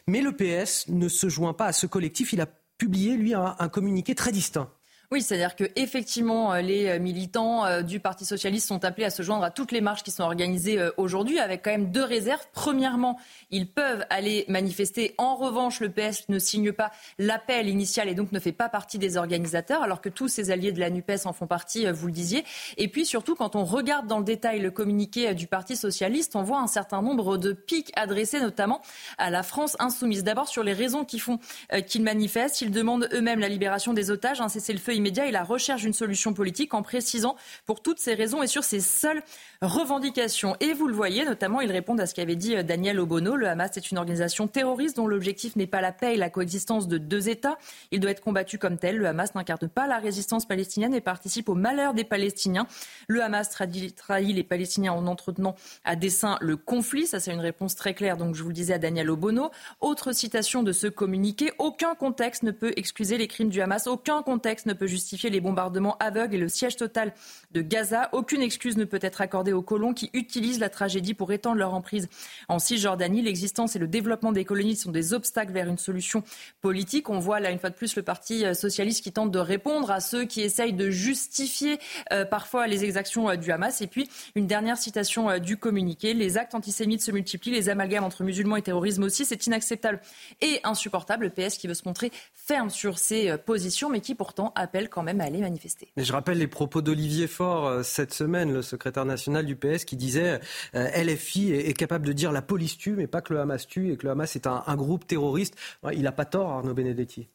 Mais 0.06 0.17
mais 0.18 0.24
le 0.24 0.32
PS 0.32 0.88
ne 0.88 1.08
se 1.08 1.28
joint 1.28 1.52
pas 1.52 1.66
à 1.66 1.72
ce 1.72 1.86
collectif. 1.86 2.32
Il 2.32 2.40
a 2.40 2.46
publié, 2.76 3.16
lui, 3.16 3.34
un, 3.34 3.68
communiqué 3.68 4.14
très 4.14 4.32
distinct. 4.32 4.70
Oui, 5.10 5.22
c'est-à-dire 5.22 5.56
que 5.56 5.64
effectivement, 5.74 6.52
euh, 6.52 6.60
les 6.60 6.86
euh, 6.86 6.98
militants 6.98 7.64
euh, 7.64 7.80
du 7.80 7.98
Parti 7.98 8.26
socialiste 8.26 8.68
sont 8.68 8.84
appelés 8.84 9.06
à 9.06 9.10
se 9.10 9.22
joindre 9.22 9.42
à 9.42 9.50
toutes 9.50 9.72
les 9.72 9.80
marches 9.80 10.02
qui 10.02 10.10
sont 10.10 10.22
organisées 10.22 10.78
aujourd'hui, 10.98 11.38
avec 11.38 11.64
quand 11.64 11.70
même 11.70 11.90
deux 11.90 12.04
réserves. 12.04 12.46
Premièrement, 12.52 13.18
ils 13.50 13.72
peuvent 13.72 14.04
aller 14.10 14.44
manifester. 14.48 15.14
En 15.16 15.34
revanche, 15.34 15.80
le 15.80 15.88
PS 15.88 16.28
ne 16.28 16.38
signe 16.38 16.72
pas 16.72 16.90
l'appel 17.18 17.68
initial 17.68 18.08
et 18.08 18.14
donc 18.14 18.32
ne 18.32 18.38
fait 18.38 18.52
pas 18.52 18.68
partie 18.68 18.98
des 18.98 19.16
organisateurs, 19.16 19.82
alors 19.82 20.02
que 20.02 20.10
tous 20.10 20.28
ses 20.28 20.50
alliés 20.50 20.72
de 20.72 20.80
la 20.80 20.90
Nupes 20.90 21.10
en 21.24 21.32
font 21.32 21.46
partie, 21.46 21.90
vous 21.90 22.06
le 22.06 22.12
disiez. 22.12 22.44
Et 22.76 22.88
puis 22.88 23.06
surtout, 23.06 23.34
quand 23.34 23.56
on 23.56 23.64
regarde 23.64 24.06
dans 24.06 24.18
le 24.18 24.24
détail 24.24 24.60
le 24.60 24.70
communiqué 24.70 25.32
du 25.34 25.46
Parti 25.46 25.74
socialiste, 25.76 26.36
on 26.36 26.42
voit 26.42 26.60
un 26.60 26.66
certain 26.66 27.00
nombre 27.00 27.38
de 27.38 27.52
pics 27.52 27.92
adressés 27.96 28.40
notamment 28.40 28.82
à 29.16 29.30
la 29.30 29.42
France 29.42 29.74
insoumise. 29.78 30.22
D'abord 30.22 30.48
sur 30.48 30.62
les 30.62 30.74
raisons 30.74 31.06
qui 31.06 31.18
font 31.18 31.38
qu'ils 31.86 32.02
manifestent. 32.02 32.60
Ils 32.60 32.70
demandent 32.70 33.08
eux-mêmes 33.14 33.40
la 33.40 33.48
libération 33.48 33.94
des 33.94 34.10
otages, 34.10 34.42
un 34.42 34.48
cessez-le-feu 34.48 34.97
immédiat 34.98 35.26
et 35.26 35.30
la 35.30 35.44
recherche 35.44 35.82
d'une 35.82 35.94
solution 35.94 36.34
politique 36.34 36.74
en 36.74 36.82
précisant 36.82 37.36
pour 37.64 37.80
toutes 37.80 37.98
ces 37.98 38.14
raisons 38.14 38.42
et 38.42 38.46
sur 38.46 38.64
ces 38.64 38.80
seules 38.80 39.22
revendications. 39.60 40.56
Et 40.60 40.72
vous 40.72 40.86
le 40.86 40.94
voyez, 40.94 41.24
notamment, 41.24 41.60
ils 41.60 41.72
répondent 41.72 42.00
à 42.00 42.06
ce 42.06 42.14
qu'avait 42.14 42.36
dit 42.36 42.54
euh, 42.54 42.62
Daniel 42.62 43.00
Obono. 43.00 43.34
Le 43.34 43.48
Hamas 43.48 43.76
est 43.76 43.90
une 43.90 43.98
organisation 43.98 44.46
terroriste 44.46 44.96
dont 44.96 45.08
l'objectif 45.08 45.56
n'est 45.56 45.66
pas 45.66 45.80
la 45.80 45.90
paix 45.90 46.14
et 46.14 46.16
la 46.16 46.30
coexistence 46.30 46.86
de 46.86 46.96
deux 46.96 47.28
États. 47.28 47.58
Il 47.90 47.98
doit 47.98 48.12
être 48.12 48.20
combattu 48.20 48.58
comme 48.58 48.78
tel. 48.78 48.98
Le 48.98 49.06
Hamas 49.06 49.34
n'incarne 49.34 49.68
pas 49.68 49.88
la 49.88 49.98
résistance 49.98 50.46
palestinienne 50.46 50.94
et 50.94 51.00
participe 51.00 51.48
au 51.48 51.54
malheur 51.54 51.92
des 51.92 52.04
Palestiniens. 52.04 52.68
Le 53.08 53.20
Hamas 53.20 53.50
trahit, 53.50 53.94
les 54.08 54.44
Palestiniens 54.44 54.92
en 54.92 55.08
entretenant 55.08 55.56
à 55.84 55.96
dessein 55.96 56.38
le 56.40 56.56
conflit. 56.56 57.08
Ça, 57.08 57.18
c'est 57.18 57.32
une 57.32 57.40
réponse 57.40 57.74
très 57.74 57.94
claire. 57.94 58.16
Donc, 58.16 58.36
je 58.36 58.42
vous 58.44 58.50
le 58.50 58.54
disais 58.54 58.74
à 58.74 58.78
Daniel 58.78 59.10
Obono. 59.10 59.50
Autre 59.80 60.12
citation 60.12 60.62
de 60.62 60.70
ce 60.70 60.86
communiqué. 60.86 61.50
Aucun 61.58 61.96
contexte 61.96 62.44
ne 62.44 62.52
peut 62.52 62.72
excuser 62.76 63.18
les 63.18 63.26
crimes 63.26 63.48
du 63.48 63.60
Hamas. 63.60 63.88
Aucun 63.88 64.22
contexte 64.22 64.66
ne 64.66 64.72
peut 64.72 64.86
justifier 64.86 65.30
les 65.30 65.40
bombardements 65.40 65.96
aveugles 65.98 66.36
et 66.36 66.38
le 66.38 66.48
siège 66.48 66.76
total 66.76 67.12
de 67.50 67.60
Gaza. 67.60 68.08
Aucune 68.12 68.42
excuse 68.42 68.76
ne 68.76 68.84
peut 68.84 69.00
être 69.02 69.20
accordée 69.20 69.47
aux 69.52 69.62
colons 69.62 69.94
qui 69.94 70.10
utilisent 70.12 70.60
la 70.60 70.70
tragédie 70.70 71.14
pour 71.14 71.32
étendre 71.32 71.56
leur 71.56 71.74
emprise 71.74 72.08
en 72.48 72.58
Cisjordanie. 72.58 73.22
L'existence 73.22 73.76
et 73.76 73.78
le 73.78 73.88
développement 73.88 74.32
des 74.32 74.44
colonies 74.44 74.76
sont 74.76 74.90
des 74.90 75.14
obstacles 75.14 75.52
vers 75.52 75.68
une 75.68 75.78
solution 75.78 76.22
politique. 76.60 77.10
On 77.10 77.18
voit 77.18 77.40
là 77.40 77.50
une 77.50 77.58
fois 77.58 77.70
de 77.70 77.74
plus 77.74 77.96
le 77.96 78.02
Parti 78.02 78.44
euh, 78.44 78.54
socialiste 78.54 79.02
qui 79.02 79.12
tente 79.12 79.30
de 79.30 79.38
répondre 79.38 79.90
à 79.90 80.00
ceux 80.00 80.24
qui 80.24 80.40
essayent 80.40 80.72
de 80.72 80.90
justifier 80.90 81.78
euh, 82.12 82.24
parfois 82.24 82.66
les 82.66 82.84
exactions 82.84 83.28
euh, 83.30 83.36
du 83.36 83.50
Hamas. 83.50 83.80
Et 83.80 83.86
puis 83.86 84.08
une 84.34 84.46
dernière 84.46 84.78
citation 84.78 85.38
du 85.38 85.56
communiqué. 85.56 86.14
Les 86.14 86.38
actes 86.38 86.54
antisémites 86.54 87.02
se 87.02 87.10
multiplient, 87.10 87.50
les 87.50 87.68
amalgames 87.68 88.04
entre 88.04 88.24
musulmans 88.24 88.56
et 88.56 88.62
terrorisme 88.62 89.02
aussi. 89.02 89.24
C'est 89.24 89.46
inacceptable 89.46 90.00
et 90.40 90.60
insupportable. 90.64 91.24
Le 91.24 91.30
PS 91.30 91.58
qui 91.58 91.66
veut 91.66 91.74
se 91.74 91.82
montrer 91.86 92.10
ferme 92.34 92.70
sur 92.70 92.98
ses 92.98 93.36
positions, 93.38 93.90
mais 93.90 94.00
qui 94.00 94.14
pourtant 94.14 94.52
appelle 94.54 94.88
quand 94.88 95.02
même 95.02 95.20
à 95.20 95.24
aller 95.24 95.40
manifester. 95.40 95.88
Je 95.96 96.12
rappelle 96.12 96.38
les 96.38 96.46
propos 96.46 96.82
d'Olivier 96.82 97.26
Faure 97.26 97.84
cette 97.84 98.14
semaine, 98.14 98.52
le 98.52 98.62
secrétaire 98.62 99.04
national 99.04 99.37
du 99.42 99.56
PS 99.56 99.84
qui 99.84 99.96
disait 99.96 100.40
euh, 100.74 101.04
LFI 101.04 101.52
est, 101.52 101.72
capable 101.74 102.06
de 102.06 102.12
dire 102.12 102.32
la 102.32 102.42
police 102.42 102.76
tue, 102.76 102.92
mais 102.92 103.06
pas 103.06 103.20
que 103.20 103.32
le 103.32 103.40
Hamas 103.40 103.66
tue 103.66 103.92
et 103.92 103.96
que 103.96 104.06
le 104.06 104.12
Hamas 104.12 104.36
est 104.36 104.46
un, 104.46 104.76
groupe 104.76 105.06
terroriste. 105.06 105.54
Il 105.92 106.02
n'a 106.02 106.12
pas 106.12 106.24
tort, 106.24 106.50
Arnaud 106.50 106.74
Benedetti. 106.74 107.28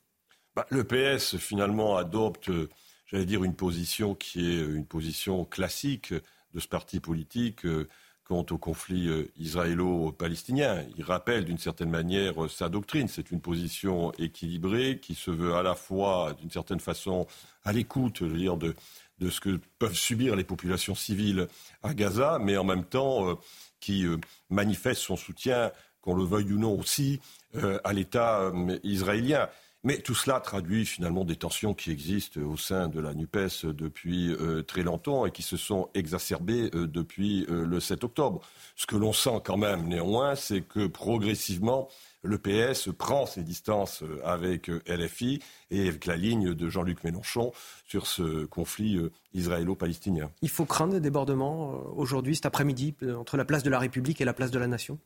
Bah, 0.55 0.65
le 0.69 0.83
PS 0.83 1.37
finalement 1.37 1.97
adopte, 1.97 2.51
j'allais 3.07 3.25
dire, 3.25 3.43
une 3.43 3.55
position 3.55 4.15
qui 4.15 4.51
est 4.51 4.59
une 4.59 4.85
position 4.85 5.45
classique 5.45 6.13
de 6.53 6.59
ce 6.59 6.67
parti 6.67 6.99
politique. 6.99 7.65
Euh, 7.65 7.87
quant 8.23 8.45
au 8.51 8.57
conflit 8.57 9.09
euh, 9.09 9.29
israélo-palestinien. 9.37 10.83
Il 10.97 11.03
rappelle 11.03 11.45
d'une 11.45 11.57
certaine 11.57 11.89
manière 11.89 12.49
sa 12.49 12.69
doctrine. 12.69 13.07
C'est 13.07 13.31
une 13.31 13.41
position 13.41 14.11
équilibrée 14.13 14.99
qui 15.01 15.13
se 15.13 15.31
veut 15.31 15.55
à 15.55 15.63
la 15.63 15.75
fois, 15.75 16.33
d'une 16.39 16.49
certaine 16.49 16.79
façon, 16.79 17.27
à 17.63 17.73
l'écoute, 17.73 18.19
je 18.19 18.25
veux 18.25 18.37
dire, 18.37 18.57
de, 18.57 18.75
de 19.19 19.29
ce 19.29 19.39
que 19.39 19.59
peuvent 19.79 19.95
subir 19.95 20.35
les 20.35 20.43
populations 20.43 20.95
civiles 20.95 21.47
à 21.81 21.93
Gaza, 21.93 22.39
mais 22.39 22.57
en 22.57 22.63
même 22.63 22.83
temps 22.83 23.29
euh, 23.29 23.35
qui 23.79 24.05
euh, 24.05 24.17
manifeste 24.49 25.01
son 25.01 25.15
soutien, 25.15 25.71
qu'on 26.01 26.15
le 26.15 26.23
veuille 26.23 26.53
ou 26.53 26.59
non 26.59 26.77
aussi, 26.77 27.21
euh, 27.55 27.79
à 27.83 27.93
l'État 27.93 28.51
israélien. 28.83 29.47
Mais 29.85 29.97
tout 29.97 30.15
cela 30.15 30.39
traduit 30.39 30.85
finalement 30.85 31.25
des 31.25 31.35
tensions 31.35 31.73
qui 31.73 31.91
existent 31.91 32.39
au 32.39 32.55
sein 32.55 32.87
de 32.87 33.01
la 33.01 33.13
NUPES 33.13 33.65
depuis 33.65 34.31
euh, 34.31 34.63
très 34.63 34.81
longtemps 34.81 35.25
et 35.25 35.31
qui 35.31 35.41
se 35.41 35.57
sont 35.57 35.89
exacerbées 35.93 36.71
euh, 36.73 36.87
depuis 36.87 37.45
euh, 37.49 37.65
le 37.65 37.81
7 37.81 38.05
octobre. 38.05 38.39
Ce 38.77 38.85
que 38.85 38.95
l'on 38.95 39.11
sent 39.11 39.41
quand 39.43 39.57
même 39.57 39.89
néanmoins, 39.89 40.35
c'est 40.35 40.61
que 40.61 40.87
progressivement, 40.87 41.89
le 42.21 42.37
PS 42.37 42.87
prend 42.97 43.25
ses 43.25 43.43
distances 43.43 44.05
avec 44.23 44.71
LFI 44.87 45.41
et 45.69 45.89
avec 45.89 46.05
la 46.05 46.15
ligne 46.15 46.53
de 46.53 46.69
Jean-Luc 46.69 47.03
Mélenchon 47.03 47.51
sur 47.85 48.07
ce 48.07 48.45
conflit 48.45 48.97
israélo-palestinien. 49.33 50.31
Il 50.41 50.49
faut 50.49 50.63
craindre 50.63 50.93
des 50.93 51.01
débordements 51.01 51.71
aujourd'hui, 51.97 52.35
cet 52.35 52.45
après-midi, 52.45 52.95
entre 53.17 53.35
la 53.35 53.43
place 53.43 53.63
de 53.63 53.69
la 53.69 53.79
République 53.79 54.21
et 54.21 54.25
la 54.25 54.33
place 54.33 54.51
de 54.51 54.59
la 54.59 54.67
Nation? 54.67 54.99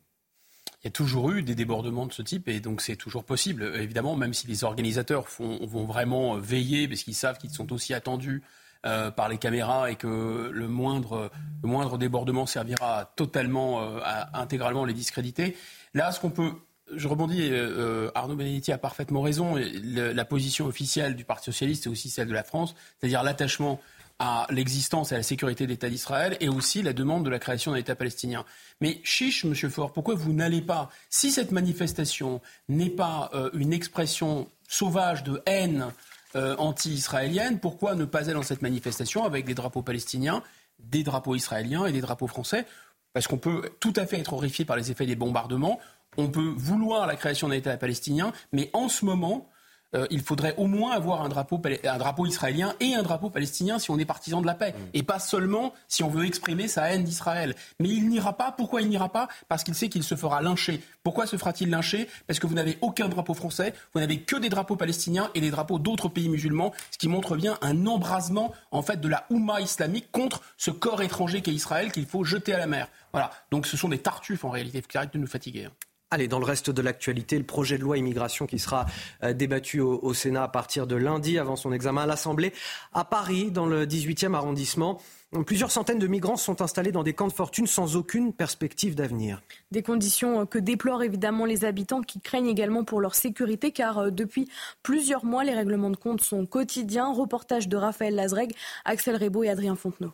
Y 0.87 0.89
a 0.89 0.91
toujours 0.91 1.31
eu 1.31 1.43
des 1.43 1.55
débordements 1.55 2.05
de 2.05 2.13
ce 2.13 2.21
type 2.21 2.47
et 2.47 2.59
donc 2.59 2.81
c'est 2.81 2.95
toujours 2.95 3.23
possible. 3.23 3.71
Évidemment, 3.75 4.15
même 4.15 4.33
si 4.33 4.47
les 4.47 4.63
organisateurs 4.63 5.25
vont 5.39 5.85
vraiment 5.85 6.35
veiller 6.35 6.87
parce 6.87 7.03
qu'ils 7.03 7.15
savent 7.15 7.37
qu'ils 7.37 7.51
sont 7.51 7.71
aussi 7.73 7.93
attendus 7.93 8.41
euh, 8.85 9.09
par 9.09 9.27
les 9.27 9.37
caméras 9.37 9.89
et 9.89 9.95
que 9.95 10.49
le 10.53 10.67
moindre, 10.67 11.31
le 11.63 11.67
moindre 11.67 11.97
débordement 11.97 12.45
servira 12.45 13.11
totalement, 13.15 13.81
euh, 13.81 13.99
à 14.03 14.39
intégralement 14.39 14.85
les 14.85 14.93
discréditer. 14.93 15.57
Là, 15.93 16.11
ce 16.11 16.19
qu'on 16.19 16.29
peut 16.29 16.51
je 16.95 17.07
rebondis, 17.09 17.49
euh, 17.51 18.09
Arnaud 18.15 18.35
Benedetti 18.35 18.71
a 18.71 18.77
parfaitement 18.77 19.21
raison. 19.21 19.55
la 19.57 20.25
position 20.25 20.67
officielle 20.67 21.17
du 21.17 21.25
Parti 21.25 21.45
socialiste 21.45 21.87
est 21.87 21.89
aussi 21.89 22.09
celle 22.09 22.29
de 22.29 22.33
la 22.33 22.43
France, 22.43 22.75
c'est-à-dire 22.97 23.23
l'attachement 23.23 23.81
à 24.19 24.47
l'existence 24.49 25.11
et 25.11 25.15
à 25.15 25.17
la 25.17 25.23
sécurité 25.23 25.65
de 25.65 25.69
l'État 25.69 25.89
d'Israël 25.89 26.37
et 26.39 26.49
aussi 26.49 26.81
la 26.81 26.93
demande 26.93 27.23
de 27.23 27.29
la 27.29 27.39
création 27.39 27.71
d'un 27.71 27.77
État 27.77 27.95
palestinien. 27.95 28.45
Mais 28.81 28.99
chiche, 29.03 29.45
Monsieur 29.45 29.69
Faure, 29.69 29.93
pourquoi 29.93 30.15
vous 30.15 30.33
n'allez 30.33 30.61
pas, 30.61 30.89
si 31.09 31.31
cette 31.31 31.51
manifestation 31.51 32.41
n'est 32.67 32.89
pas 32.89 33.29
euh, 33.33 33.49
une 33.53 33.73
expression 33.73 34.49
sauvage 34.67 35.23
de 35.23 35.41
haine 35.45 35.93
euh, 36.35 36.55
anti-israélienne, 36.57 37.59
pourquoi 37.59 37.95
ne 37.95 38.05
pas 38.05 38.21
aller 38.21 38.33
dans 38.33 38.43
cette 38.43 38.61
manifestation 38.61 39.23
avec 39.23 39.45
des 39.45 39.53
drapeaux 39.53 39.83
palestiniens, 39.83 40.41
des 40.79 41.03
drapeaux 41.03 41.35
israéliens 41.35 41.85
et 41.85 41.91
des 41.91 42.01
drapeaux 42.01 42.27
français? 42.27 42.65
Parce 43.13 43.27
qu'on 43.27 43.37
peut 43.37 43.69
tout 43.79 43.93
à 43.95 44.05
fait 44.05 44.19
être 44.19 44.33
horrifié 44.33 44.65
par 44.65 44.77
les 44.77 44.91
effets 44.91 45.05
des 45.05 45.15
bombardements, 45.15 45.79
on 46.17 46.27
peut 46.27 46.53
vouloir 46.55 47.05
la 47.05 47.15
création 47.15 47.47
d'un 47.47 47.55
État 47.55 47.77
palestinien, 47.77 48.33
mais 48.51 48.69
en 48.73 48.89
ce 48.89 49.05
moment, 49.05 49.49
euh, 49.95 50.05
il 50.09 50.21
faudrait 50.21 50.55
au 50.57 50.67
moins 50.67 50.91
avoir 50.91 51.21
un 51.21 51.29
drapeau, 51.29 51.61
un 51.83 51.97
drapeau 51.97 52.25
israélien 52.25 52.73
et 52.79 52.93
un 52.93 53.03
drapeau 53.03 53.29
palestinien 53.29 53.79
si 53.79 53.91
on 53.91 53.97
est 53.97 54.05
partisan 54.05 54.41
de 54.41 54.45
la 54.45 54.53
paix. 54.53 54.73
Mm. 54.73 54.81
Et 54.93 55.03
pas 55.03 55.19
seulement 55.19 55.73
si 55.87 56.03
on 56.03 56.09
veut 56.09 56.25
exprimer 56.25 56.67
sa 56.67 56.91
haine 56.91 57.03
d'Israël. 57.03 57.55
Mais 57.79 57.89
il 57.89 58.09
n'ira 58.09 58.33
pas. 58.33 58.51
Pourquoi 58.51 58.81
il 58.81 58.89
n'ira 58.89 59.09
pas? 59.09 59.27
Parce 59.47 59.63
qu'il 59.63 59.75
sait 59.75 59.89
qu'il 59.89 60.03
se 60.03 60.15
fera 60.15 60.41
lyncher. 60.41 60.81
Pourquoi 61.03 61.25
se 61.25 61.37
fera-t-il 61.37 61.69
lyncher? 61.69 62.07
Parce 62.27 62.39
que 62.39 62.47
vous 62.47 62.55
n'avez 62.55 62.77
aucun 62.81 63.07
drapeau 63.07 63.33
français, 63.33 63.73
vous 63.93 63.99
n'avez 63.99 64.19
que 64.19 64.35
des 64.35 64.49
drapeaux 64.49 64.75
palestiniens 64.75 65.29
et 65.35 65.41
des 65.41 65.51
drapeaux 65.51 65.79
d'autres 65.79 66.09
pays 66.09 66.29
musulmans, 66.29 66.73
ce 66.91 66.97
qui 66.97 67.07
montre 67.07 67.35
bien 67.35 67.57
un 67.61 67.85
embrasement 67.87 68.53
en 68.71 68.81
fait 68.81 68.99
de 68.99 69.07
la 69.07 69.25
Oumma 69.29 69.61
islamique 69.61 70.11
contre 70.11 70.41
ce 70.57 70.71
corps 70.71 71.01
étranger 71.01 71.41
qu'est 71.41 71.53
Israël 71.53 71.91
qu'il 71.91 72.05
faut 72.05 72.23
jeter 72.23 72.53
à 72.53 72.57
la 72.57 72.67
mer. 72.67 72.89
Voilà. 73.13 73.31
Donc 73.51 73.65
ce 73.65 73.77
sont 73.77 73.89
des 73.89 73.99
tartuffes 73.99 74.43
en 74.43 74.49
réalité. 74.49 74.81
Faut 74.81 74.97
arrêtent 74.97 75.13
de 75.13 75.19
nous 75.19 75.27
fatiguer. 75.27 75.69
Allez, 76.09 76.29
dans 76.29 76.39
le 76.39 76.45
reste 76.45 76.69
de 76.69 76.81
l'actualité, 76.81 77.37
le 77.37 77.43
projet 77.43 77.77
de 77.77 77.83
loi 77.83 77.97
immigration 77.97 78.47
qui 78.47 78.59
sera 78.59 78.85
euh, 79.23 79.33
débattu 79.33 79.81
au, 79.81 80.13
Sénat 80.13 80.43
à 80.43 80.47
partir 80.47 80.87
de 80.87 80.95
lundi 80.95 81.37
avant 81.37 81.57
son 81.57 81.73
examen 81.73 82.03
à 82.03 82.05
l'Assemblée. 82.05 82.53
À 82.93 83.03
Paris, 83.03 83.51
dans 83.51 83.65
le 83.65 83.85
18e 83.85 84.33
arrondissement, 84.33 85.01
plusieurs 85.45 85.69
centaines 85.69 85.99
de 85.99 86.07
migrants 86.07 86.37
sont 86.37 86.61
installés 86.61 86.93
dans 86.93 87.03
des 87.03 87.11
camps 87.11 87.27
de 87.27 87.33
fortune 87.33 87.67
sans 87.67 87.97
aucune 87.97 88.31
perspective 88.31 88.95
d'avenir. 88.95 89.41
Des 89.71 89.83
conditions 89.83 90.45
que 90.45 90.57
déplorent 90.57 91.03
évidemment 91.03 91.43
les 91.43 91.65
habitants 91.65 92.01
qui 92.01 92.21
craignent 92.21 92.47
également 92.47 92.85
pour 92.85 93.01
leur 93.01 93.13
sécurité 93.13 93.71
car 93.71 93.97
euh, 93.97 94.09
depuis 94.09 94.47
plusieurs 94.83 95.25
mois, 95.25 95.43
les 95.43 95.53
règlements 95.53 95.89
de 95.89 95.97
compte 95.97 96.21
sont 96.21 96.45
quotidiens. 96.45 97.11
Reportage 97.11 97.67
de 97.67 97.75
Raphaël 97.75 98.15
Lazreg, 98.15 98.53
Axel 98.85 99.17
Rebaud 99.17 99.43
et 99.43 99.49
Adrien 99.49 99.75
Fontenot. 99.75 100.13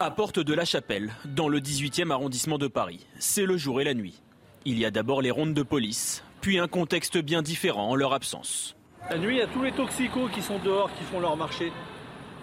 À 0.00 0.10
Porte 0.10 0.40
de 0.40 0.54
la 0.54 0.64
Chapelle, 0.64 1.14
dans 1.24 1.48
le 1.48 1.60
18e 1.60 2.10
arrondissement 2.10 2.58
de 2.58 2.66
Paris, 2.66 3.06
c'est 3.20 3.46
le 3.46 3.56
jour 3.56 3.80
et 3.80 3.84
la 3.84 3.94
nuit. 3.94 4.20
Il 4.68 4.80
y 4.80 4.84
a 4.84 4.90
d'abord 4.90 5.22
les 5.22 5.30
rondes 5.30 5.54
de 5.54 5.62
police, 5.62 6.24
puis 6.40 6.58
un 6.58 6.66
contexte 6.66 7.18
bien 7.18 7.40
différent 7.40 7.88
en 7.88 7.94
leur 7.94 8.12
absence. 8.12 8.74
La 9.08 9.16
nuit, 9.16 9.36
il 9.36 9.38
y 9.38 9.40
a 9.40 9.46
tous 9.46 9.62
les 9.62 9.70
toxicos 9.70 10.28
qui 10.32 10.42
sont 10.42 10.58
dehors, 10.58 10.90
qui 10.98 11.04
font 11.04 11.20
leur 11.20 11.36
marché. 11.36 11.70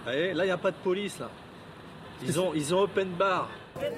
là, 0.06 0.32
il 0.32 0.42
n'y 0.46 0.50
a 0.50 0.58
pas 0.58 0.72
de 0.72 0.78
police. 0.78 1.20
Là. 1.20 1.30
Ils, 2.26 2.40
ont, 2.40 2.54
ils 2.56 2.74
ont 2.74 2.80
open 2.80 3.10
bar. 3.20 3.50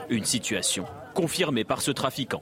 Une 0.10 0.26
situation 0.26 0.86
confirmée 1.14 1.66
par 1.66 1.82
ce 1.82 1.92
trafiquant. 1.92 2.42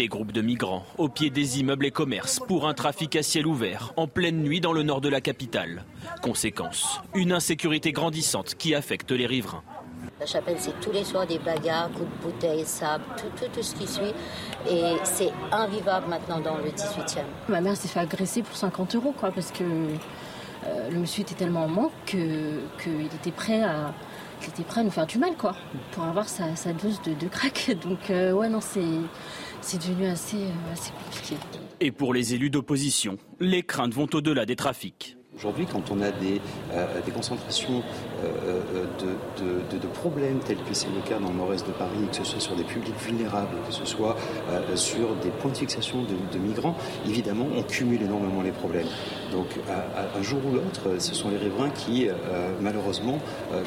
Des 0.00 0.08
groupes 0.08 0.32
de 0.32 0.40
migrants 0.40 0.86
au 0.96 1.10
pied 1.10 1.28
des 1.28 1.60
immeubles 1.60 1.84
et 1.84 1.90
commerces 1.90 2.40
pour 2.48 2.66
un 2.66 2.72
trafic 2.72 3.16
à 3.16 3.22
ciel 3.22 3.46
ouvert 3.46 3.92
en 3.98 4.06
pleine 4.06 4.42
nuit 4.42 4.62
dans 4.62 4.72
le 4.72 4.82
nord 4.82 5.02
de 5.02 5.10
la 5.10 5.20
capitale. 5.20 5.84
Conséquence, 6.22 7.02
une 7.14 7.32
insécurité 7.32 7.92
grandissante 7.92 8.54
qui 8.54 8.74
affecte 8.74 9.10
les 9.10 9.26
riverains. 9.26 9.62
La 10.18 10.24
chapelle, 10.24 10.56
c'est 10.58 10.80
tous 10.80 10.90
les 10.90 11.04
soirs 11.04 11.26
des 11.26 11.38
bagarres, 11.38 11.90
coups 11.90 12.08
de 12.08 12.30
bouteille, 12.30 12.64
sable, 12.64 13.04
tout, 13.18 13.26
tout, 13.36 13.50
tout 13.52 13.62
ce 13.62 13.74
qui 13.74 13.86
suit. 13.86 14.14
Et 14.70 14.94
c'est 15.04 15.32
invivable 15.52 16.08
maintenant 16.08 16.40
dans 16.40 16.56
le 16.56 16.70
18e. 16.70 17.18
Ma 17.50 17.60
mère 17.60 17.76
s'est 17.76 17.88
fait 17.88 18.00
agresser 18.00 18.42
pour 18.42 18.56
50 18.56 18.94
euros, 18.94 19.14
quoi, 19.14 19.30
parce 19.30 19.50
que 19.50 19.64
euh, 19.64 20.90
le 20.90 20.98
monsieur 20.98 21.24
était 21.24 21.34
tellement 21.34 21.64
en 21.64 21.68
manque 21.68 21.92
qu'il 22.06 23.04
était 23.04 23.32
prêt 23.32 23.62
à 23.62 23.92
était 24.48 24.62
prêt 24.62 24.80
à 24.80 24.84
nous 24.84 24.90
faire 24.90 25.06
du 25.06 25.18
mal 25.18 25.36
quoi 25.36 25.54
pour 25.92 26.04
avoir 26.04 26.28
sa, 26.28 26.72
dose 26.72 27.00
de, 27.02 27.28
crack 27.28 27.76
donc 27.82 28.10
euh, 28.10 28.32
ouais 28.32 28.48
non 28.48 28.60
c'est 28.60 28.80
c'est 29.60 29.78
devenu 29.78 30.06
assez, 30.06 30.36
euh, 30.36 30.72
assez 30.72 30.92
compliqué. 30.92 31.36
Et 31.80 31.92
pour 31.92 32.14
les 32.14 32.34
élus 32.34 32.50
d'opposition, 32.50 33.16
les 33.38 33.62
craintes 33.62 33.94
vont 33.94 34.08
au-delà 34.12 34.46
des 34.46 34.56
trafics. 34.56 35.16
Aujourd'hui, 35.40 35.64
quand 35.64 35.90
on 35.90 36.02
a 36.02 36.10
des, 36.10 36.38
euh, 36.72 37.00
des 37.06 37.12
concentrations 37.12 37.82
euh, 38.24 38.84
de, 39.38 39.78
de, 39.78 39.86
problèmes 39.86 40.38
tels 40.40 40.58
que 40.58 40.74
c'est 40.74 40.88
le 40.88 41.00
cas 41.08 41.18
dans 41.18 41.30
le 41.30 41.36
nord-est 41.36 41.66
de 41.66 41.72
Paris, 41.72 41.96
que 42.10 42.16
ce 42.16 42.24
soit 42.24 42.40
sur 42.40 42.56
des 42.56 42.64
publics 42.64 42.94
vulnérables, 43.02 43.56
que 43.66 43.72
ce 43.72 43.86
soit 43.86 44.16
euh, 44.50 44.76
sur 44.76 45.14
des 45.22 45.30
points 45.30 45.52
de 45.52 45.56
fixation 45.56 46.02
de, 46.02 46.38
migrants, 46.38 46.76
évidemment, 47.06 47.46
on 47.56 47.62
cumule 47.62 48.02
énormément 48.02 48.42
les 48.42 48.50
problèmes. 48.50 48.88
Donc, 49.32 49.46
un 49.68 50.22
jour 50.22 50.40
ou 50.44 50.54
l'autre, 50.56 50.98
ce 50.98 51.14
sont 51.14 51.30
les 51.30 51.38
riverains 51.38 51.70
qui, 51.70 52.08
malheureusement, 52.60 53.18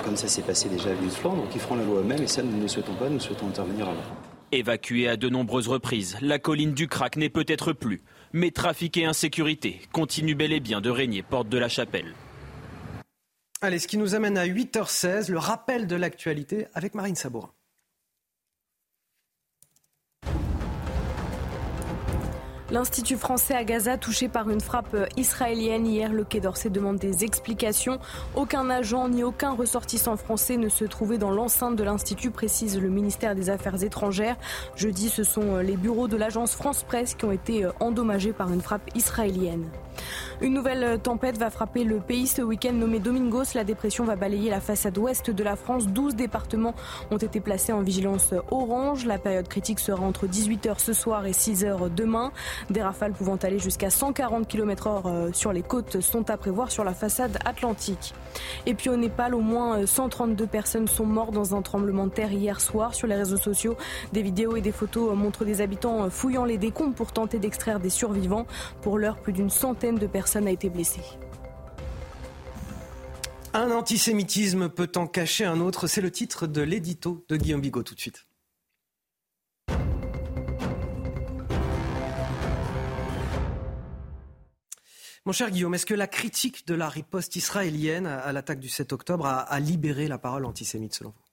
comme 0.03 0.17
ça 0.17 0.27
s'est 0.27 0.41
passé 0.41 0.69
déjà 0.69 0.89
à 0.89 0.93
l'île 0.93 1.05
de 1.05 1.13
Flandre, 1.13 1.47
qui 1.49 1.59
feront 1.59 1.75
la 1.75 1.85
loi 1.85 2.01
eux-mêmes, 2.01 2.21
et 2.21 2.27
ça, 2.27 2.43
nous 2.43 2.61
ne 2.61 2.67
souhaitons 2.67 2.93
pas, 2.95 3.09
nous 3.09 3.19
souhaitons 3.19 3.47
intervenir 3.47 3.87
avant. 3.87 4.32
Évacuée 4.53 5.07
à 5.09 5.17
de 5.17 5.29
nombreuses 5.29 5.67
reprises, 5.67 6.17
la 6.21 6.39
colline 6.39 6.73
du 6.73 6.87
Crac 6.87 7.15
n'est 7.15 7.29
peut-être 7.29 7.73
plus 7.73 8.01
mais 8.33 8.51
trafic 8.51 8.97
et 8.97 9.05
insécurité 9.05 9.81
continuent 9.91 10.35
bel 10.35 10.51
et 10.51 10.59
bien 10.59 10.81
de 10.81 10.89
régner 10.89 11.21
porte 11.21 11.47
de 11.49 11.57
la 11.57 11.69
chapelle. 11.69 12.13
Allez, 13.61 13.79
ce 13.79 13.87
qui 13.87 13.97
nous 13.97 14.15
amène 14.15 14.37
à 14.37 14.45
8h16, 14.45 15.31
le 15.31 15.37
rappel 15.37 15.87
de 15.87 15.95
l'actualité 15.95 16.65
avec 16.73 16.95
Marine 16.95 17.15
Sabourin. 17.15 17.51
L'Institut 22.73 23.17
français 23.17 23.53
à 23.53 23.63
Gaza 23.63 23.99
touché 23.99 24.27
par 24.27 24.49
une 24.49 24.59
frappe 24.59 24.97
israélienne 25.15 25.85
hier, 25.85 26.11
le 26.11 26.23
Quai 26.23 26.39
d'Orsay 26.39 26.71
demande 26.71 26.97
des 26.97 27.23
explications. 27.23 27.99
Aucun 28.33 28.67
agent 28.71 29.09
ni 29.09 29.23
aucun 29.23 29.51
ressortissant 29.51 30.17
français 30.17 30.57
ne 30.57 30.69
se 30.69 30.83
trouvait 30.83 31.19
dans 31.19 31.29
l'enceinte 31.29 31.75
de 31.75 31.83
l'Institut, 31.83 32.31
précise 32.31 32.81
le 32.81 32.89
ministère 32.89 33.35
des 33.35 33.51
Affaires 33.51 33.83
étrangères. 33.83 34.37
Jeudi, 34.75 35.09
ce 35.09 35.23
sont 35.23 35.57
les 35.57 35.77
bureaux 35.77 36.07
de 36.07 36.17
l'agence 36.17 36.55
France 36.55 36.81
Presse 36.81 37.13
qui 37.13 37.25
ont 37.25 37.31
été 37.31 37.63
endommagés 37.79 38.33
par 38.33 38.51
une 38.51 38.61
frappe 38.61 38.89
israélienne. 38.95 39.69
Une 40.41 40.53
nouvelle 40.53 40.99
tempête 40.99 41.37
va 41.37 41.49
frapper 41.49 41.83
le 41.83 41.99
pays 41.99 42.27
ce 42.27 42.41
week-end 42.41 42.73
nommé 42.73 42.99
Domingos. 42.99 43.53
La 43.55 43.63
dépression 43.63 44.03
va 44.03 44.15
balayer 44.15 44.49
la 44.49 44.59
façade 44.59 44.97
ouest 44.97 45.29
de 45.29 45.43
la 45.43 45.55
France. 45.55 45.87
12 45.87 46.15
départements 46.15 46.73
ont 47.11 47.17
été 47.17 47.39
placés 47.39 47.71
en 47.71 47.81
vigilance 47.81 48.33
orange. 48.51 49.05
La 49.05 49.17
période 49.17 49.47
critique 49.47 49.79
sera 49.79 50.03
entre 50.03 50.27
18h 50.27 50.79
ce 50.79 50.93
soir 50.93 51.25
et 51.25 51.31
6h 51.31 51.93
demain. 51.93 52.31
Des 52.69 52.81
rafales 52.81 53.13
pouvant 53.13 53.37
aller 53.37 53.59
jusqu'à 53.59 53.89
140 53.89 54.47
km 54.47 54.87
h 54.87 55.01
euh, 55.05 55.29
sur 55.33 55.53
les 55.53 55.61
côtes 55.61 56.01
sont 56.01 56.29
à 56.29 56.37
prévoir 56.37 56.71
sur 56.71 56.83
la 56.83 56.93
façade 56.93 57.37
atlantique. 57.45 58.13
Et 58.65 58.73
puis 58.73 58.89
au 58.89 58.97
Népal, 58.97 59.35
au 59.35 59.41
moins 59.41 59.85
132 59.85 60.47
personnes 60.47 60.87
sont 60.87 61.05
mortes 61.05 61.33
dans 61.33 61.55
un 61.55 61.61
tremblement 61.61 62.07
de 62.07 62.11
terre 62.11 62.31
hier 62.31 62.59
soir. 62.59 62.95
Sur 62.95 63.07
les 63.07 63.15
réseaux 63.15 63.37
sociaux, 63.37 63.77
des 64.11 64.21
vidéos 64.21 64.55
et 64.55 64.61
des 64.61 64.71
photos 64.71 65.15
montrent 65.15 65.45
des 65.45 65.61
habitants 65.61 66.09
fouillant 66.09 66.45
les 66.45 66.57
décombres 66.57 66.95
pour 66.95 67.11
tenter 67.11 67.39
d'extraire 67.39 67.79
des 67.79 67.89
survivants. 67.89 68.45
Pour 68.81 68.97
l'heure, 68.97 69.17
plus 69.17 69.33
d'une 69.33 69.49
centaine 69.49 69.82
de 69.91 70.07
personnes 70.07 70.47
a 70.47 70.51
été 70.51 70.69
blessée. 70.69 71.01
Un 73.53 73.69
antisémitisme 73.71 74.69
peut 74.69 74.91
en 74.95 75.07
cacher 75.07 75.45
un 75.45 75.59
autre, 75.59 75.87
c'est 75.87 76.01
le 76.01 76.09
titre 76.09 76.47
de 76.47 76.61
l'édito 76.61 77.25
de 77.27 77.35
Guillaume 77.35 77.61
Bigot 77.61 77.83
tout 77.83 77.93
de 77.93 77.99
suite. 77.99 78.25
Mon 85.25 85.31
cher 85.31 85.51
Guillaume, 85.51 85.73
est-ce 85.73 85.85
que 85.85 85.93
la 85.93 86.07
critique 86.07 86.67
de 86.67 86.73
la 86.73 86.89
riposte 86.89 87.35
israélienne 87.35 88.07
à 88.07 88.31
l'attaque 88.31 88.59
du 88.59 88.69
7 88.69 88.91
octobre 88.91 89.25
a, 89.25 89.59
libéré 89.59 90.07
la 90.07 90.17
parole 90.17 90.45
antisémite 90.45 90.93
selon 90.93 91.11
vous? 91.11 91.25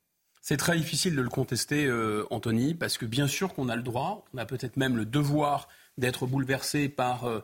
C'est 0.43 0.57
très 0.57 0.77
difficile 0.77 1.17
de 1.17 1.23
le 1.23 1.29
contester, 1.29 1.87
euh, 1.87 2.25
Anthony, 2.31 2.75
parce 2.75 2.99
que 2.99 3.05
bien 3.05 3.27
sûr 3.27 3.53
qu'on 3.55 3.69
a 3.69 3.77
le 3.77 3.83
droit, 3.83 4.25
on 4.35 4.39
a 4.39 4.47
peut-être 4.47 4.77
même 4.77 4.97
le 4.97 5.05
devoir 5.05 5.69
d'être 5.99 6.27
bouleversé 6.27 6.89
par 6.89 7.25
euh, 7.25 7.41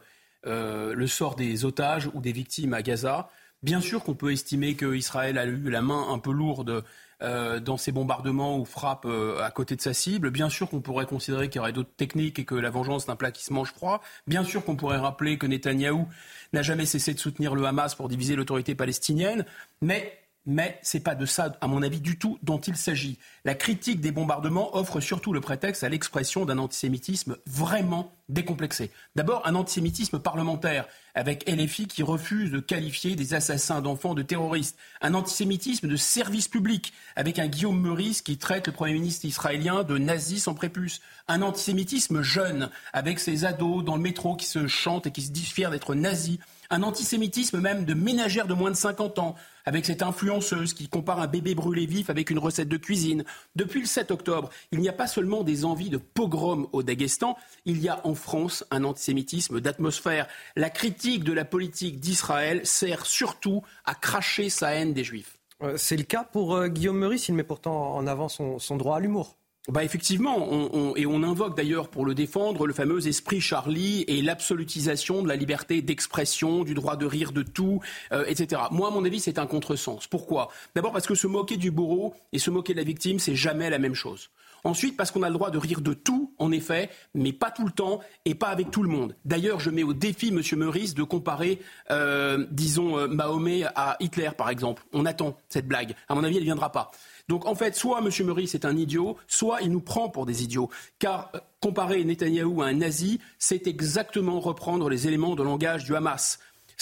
euh, 0.47 0.95
le 0.95 1.07
sort 1.07 1.37
des 1.37 1.65
otages 1.65 2.09
ou 2.15 2.21
des 2.21 2.33
victimes 2.33 2.75
à 2.75 2.83
Gaza. 2.83 3.29
Bien 3.63 3.81
sûr 3.81 4.05
qu'on 4.05 4.15
peut 4.15 4.33
estimer 4.33 4.75
qu'Israël 4.77 5.39
a 5.39 5.47
eu 5.47 5.71
la 5.71 5.83
main 5.83 6.09
un 6.11 6.19
peu 6.19 6.31
lourde 6.31 6.85
dans 7.19 7.79
ses 7.79 7.93
bombardements 7.93 8.59
ou 8.59 8.67
frappes 8.67 9.07
à 9.07 9.51
côté 9.51 9.75
de 9.75 9.81
sa 9.81 9.95
cible. 9.95 10.31
Bien 10.31 10.51
sûr 10.51 10.69
qu'on 10.69 10.83
pourrait 10.83 11.07
considérer 11.07 11.49
qu'il 11.49 11.57
y 11.57 11.61
aurait 11.61 11.73
d'autres 11.73 11.97
techniques 11.97 12.39
et 12.39 12.45
que 12.45 12.55
la 12.55 12.69
vengeance 12.69 13.07
d'un 13.07 13.17
plat 13.17 13.31
qui 13.31 13.43
se 13.43 13.55
mange 13.55 13.73
froid. 13.73 14.03
Bien 14.27 14.45
sûr 14.45 14.63
qu'on 14.63 14.77
pourrait 14.77 14.99
rappeler 14.99 15.39
que 15.39 15.47
Netanyahou 15.47 16.07
n'a 16.53 16.61
jamais 16.61 16.85
cessé 16.85 17.15
de 17.15 17.19
soutenir 17.19 17.55
le 17.55 17.65
Hamas 17.65 17.95
pour 17.95 18.11
diviser 18.11 18.37
l'autorité 18.37 18.75
palestinienne. 18.75 19.47
Mais 19.81 20.19
mais 20.47 20.79
ce 20.83 20.97
n'est 20.97 21.03
pas 21.03 21.17
de 21.17 21.27
ça, 21.27 21.57
à 21.61 21.67
mon 21.67 21.83
avis, 21.83 22.01
du 22.01 22.19
tout 22.19 22.39
dont 22.43 22.59
il 22.61 22.77
s'agit. 22.77 23.19
La 23.45 23.55
critique 23.55 24.01
des 24.01 24.13
bombardements 24.13 24.77
offre 24.77 25.01
surtout 25.01 25.33
le 25.33 25.41
prétexte 25.41 25.83
à 25.83 25.89
l'expression 25.89 26.45
d'un 26.45 26.59
antisémitisme 26.59 27.37
vraiment 27.47 28.13
décomplexé. 28.29 28.91
D'abord, 29.17 29.43
un 29.47 29.55
antisémitisme 29.55 30.19
parlementaire, 30.19 30.87
avec 31.15 31.49
LFI 31.49 31.87
qui 31.87 32.03
refuse 32.03 32.51
de 32.51 32.61
qualifier 32.61 33.17
des 33.17 33.35
assassins 33.35 33.81
d'enfants 33.81 34.15
de 34.15 34.23
terroristes. 34.23 34.77
Un 35.01 35.15
antisémitisme 35.15 35.89
de 35.89 35.97
service 35.97 36.47
public, 36.47 36.93
avec 37.17 37.39
un 37.39 37.47
Guillaume 37.49 37.81
Meurice 37.81 38.23
qui 38.23 38.39
traite 38.39 38.67
le 38.67 38.73
Premier 38.73 38.93
ministre 38.93 39.25
israélien 39.25 39.83
de 39.83 39.99
nazi 39.99 40.39
sans 40.39 40.55
prépuce. 40.55 41.01
Un 41.27 41.43
antisémitisme 41.43 42.23
jeune, 42.23 42.71
avec 42.93 43.19
ses 43.19 43.45
ados 43.45 43.85
dans 43.85 43.97
le 43.97 44.03
métro 44.03 44.37
qui 44.37 44.47
se 44.47 44.67
chantent 44.67 45.07
et 45.07 45.11
qui 45.11 45.23
se 45.23 45.31
disent 45.31 45.49
fiers 45.49 45.71
d'être 45.71 45.95
nazis 45.95 46.39
un 46.71 46.83
antisémitisme 46.83 47.61
même 47.61 47.85
de 47.85 47.95
ménagères 47.95 48.47
de 48.47 48.55
moins 48.55 48.71
de 48.71 48.77
50 48.77 49.19
ans, 49.19 49.35
avec 49.65 49.85
cette 49.85 50.03
influenceuse 50.03 50.75
qui 50.75 50.89
compare 50.89 51.21
un 51.21 51.27
bébé 51.27 51.55
brûlé 51.55 51.87
vif 51.87 52.11
avec 52.11 52.31
une 52.31 52.39
recette 52.39 52.69
de 52.69 52.77
cuisine. 52.77 53.25
Depuis 53.57 53.81
le 53.81 53.87
7 53.87 54.11
octobre, 54.11 54.51
il 54.73 54.81
n'y 54.81 54.89
a 54.89 54.93
pas 54.93 55.07
seulement 55.07 55.43
des 55.43 55.65
envies 55.65 55.91
de 55.91 55.99
pogrom 55.99 56.69
au 56.73 56.83
Daghestan, 56.83 57.37
il 57.65 57.83
y 57.83 57.89
a 57.89 58.01
en 58.07 58.15
France 58.15 58.65
un 58.71 58.85
antisémitisme 58.85 59.61
d'atmosphère. 59.61 60.29
La 60.55 60.71
critique 60.71 61.25
de 61.25 61.33
la 61.33 61.45
politique 61.45 62.01
d'Israël 62.01 62.65
sert 62.65 63.07
surtout 63.07 63.63
à 63.85 63.95
cracher 63.95 64.51
sa 64.51 64.75
haine 64.75 64.95
des 64.95 65.05
juifs. 65.05 65.39
Euh, 65.63 65.77
c'est 65.77 65.97
le 65.97 66.05
cas 66.05 66.25
pour 66.25 66.55
euh, 66.55 66.69
Guillaume 66.69 66.99
Meurice, 66.99 67.29
il 67.29 67.35
met 67.35 67.43
pourtant 67.43 67.95
en 67.95 68.07
avant 68.07 68.29
son 68.29 68.77
droit 68.77 68.99
à 68.99 69.01
l'humour. 69.01 69.37
Bah 69.69 69.83
effectivement, 69.83 70.95
et 70.95 71.07
on 71.07 71.23
invoque 71.25 71.57
d'ailleurs 71.57 71.89
pour 71.89 72.05
le 72.05 72.15
défendre 72.15 72.67
le 72.69 72.73
fameux 72.73 73.09
esprit 73.09 73.41
Charlie 73.41 74.05
et 74.07 74.23
l'absolutisation 74.23 75.23
de 75.23 75.29
la 75.29 75.35
liberté 75.35 75.83
d'expression, 75.83 76.63
du 76.63 76.75
droit 76.75 76.95
de 76.95 77.05
rire 77.05 77.33
de 77.33 77.43
tout, 77.43 77.81
euh, 78.13 78.25
etc. 78.29 78.63
Moi, 78.71 78.89
à 78.89 78.91
mon 78.93 79.05
avis, 79.05 79.19
c'est 79.19 79.41
un 79.41 79.47
contresens. 79.47 80.07
Pourquoi? 80.07 80.51
D'abord 80.77 80.93
parce 80.93 81.07
que 81.07 81.17
se 81.17 81.27
moquer 81.27 81.57
du 81.57 81.73
bourreau 81.73 82.15
et 82.33 82.39
se 82.39 82.51
moquer 82.51 82.75
de 82.75 82.79
la 82.79 82.85
victime, 82.85 83.19
c'est 83.19 83.35
jamais 83.35 83.69
la 83.69 83.79
même 83.79 83.95
chose. 83.95 84.31
Ensuite, 84.67 84.97
parce 84.97 85.13
qu'on 85.13 85.23
a 85.23 85.29
le 85.29 85.35
droit 85.35 85.51
de 85.51 85.59
rire 85.59 85.81
de 85.81 85.95
tout, 85.95 86.35
en 86.39 86.51
effet, 86.51 86.91
mais 87.15 87.33
pas 87.33 87.53
tout 87.53 87.65
le 87.65 87.71
temps 87.71 88.01
et 88.25 88.35
pas 88.35 88.49
avec 88.49 88.73
tout 88.73 88.83
le 88.83 88.89
monde. 88.89 89.15
D'ailleurs, 89.25 89.61
je 89.61 89.71
mets 89.71 89.85
au 89.85 89.93
défi 89.93 90.29
M. 90.29 90.41
Meurice 90.59 90.95
de 90.95 91.05
comparer, 91.05 91.61
euh, 91.93 92.47
disons, 92.51 92.99
euh, 92.99 93.07
Mahomet 93.07 93.63
à 93.77 93.97
Hitler, 94.01 94.31
par 94.37 94.51
exemple. 94.51 94.83
On 94.93 95.07
attend 95.07 95.37
cette 95.49 95.69
blague. 95.69 95.95
À 96.09 96.17
mon 96.17 96.25
avis, 96.25 96.37
elle 96.37 96.43
ne 96.43 96.47
viendra 96.47 96.73
pas. 96.73 96.91
Donc 97.29 97.47
en 97.47 97.55
fait, 97.55 97.75
soit 97.75 98.01
M. 98.01 98.11
Meurice 98.27 98.55
est 98.55 98.65
un 98.65 98.77
idiot, 98.77 99.17
soit 99.27 99.63
il 99.63 99.71
nous 99.71 99.81
prend 99.81 100.09
pour 100.09 100.27
des 100.27 100.43
idiots. 100.45 100.71
Car 100.99 101.31
euh, 101.35 101.39
comparer 101.61 102.05
Netanyahou 102.05 102.63
à 102.63 102.67
un 102.67 102.75
nazi, 102.75 103.21
c'est 103.39 103.67
exactement 103.67 104.41
reprendre 104.41 104.89
les 104.89 105.09
éléments 105.09 105.35
de 105.35 105.43
langage 105.43 105.85
du 105.85 105.97
Hamas. 105.97 106.39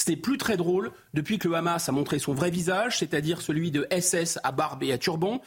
N'est 0.08 0.16
plus 0.16 0.36
très 0.36 0.58
drôle 0.58 0.90
depuis 1.14 1.38
que 1.38 1.48
le 1.48 1.54
Hamas 1.54 1.88
a 1.88 1.92
montré 1.92 2.18
son 2.18 2.34
vrai 2.34 2.50
visage, 2.50 2.98
c'est-à-dire 2.98 3.40
celui 3.40 3.70
de 3.70 3.86
SS 3.90 4.38
à 4.42 4.52
barbe 4.52 4.82
et 4.82 4.92
à 4.92 4.98
turban. 4.98 5.40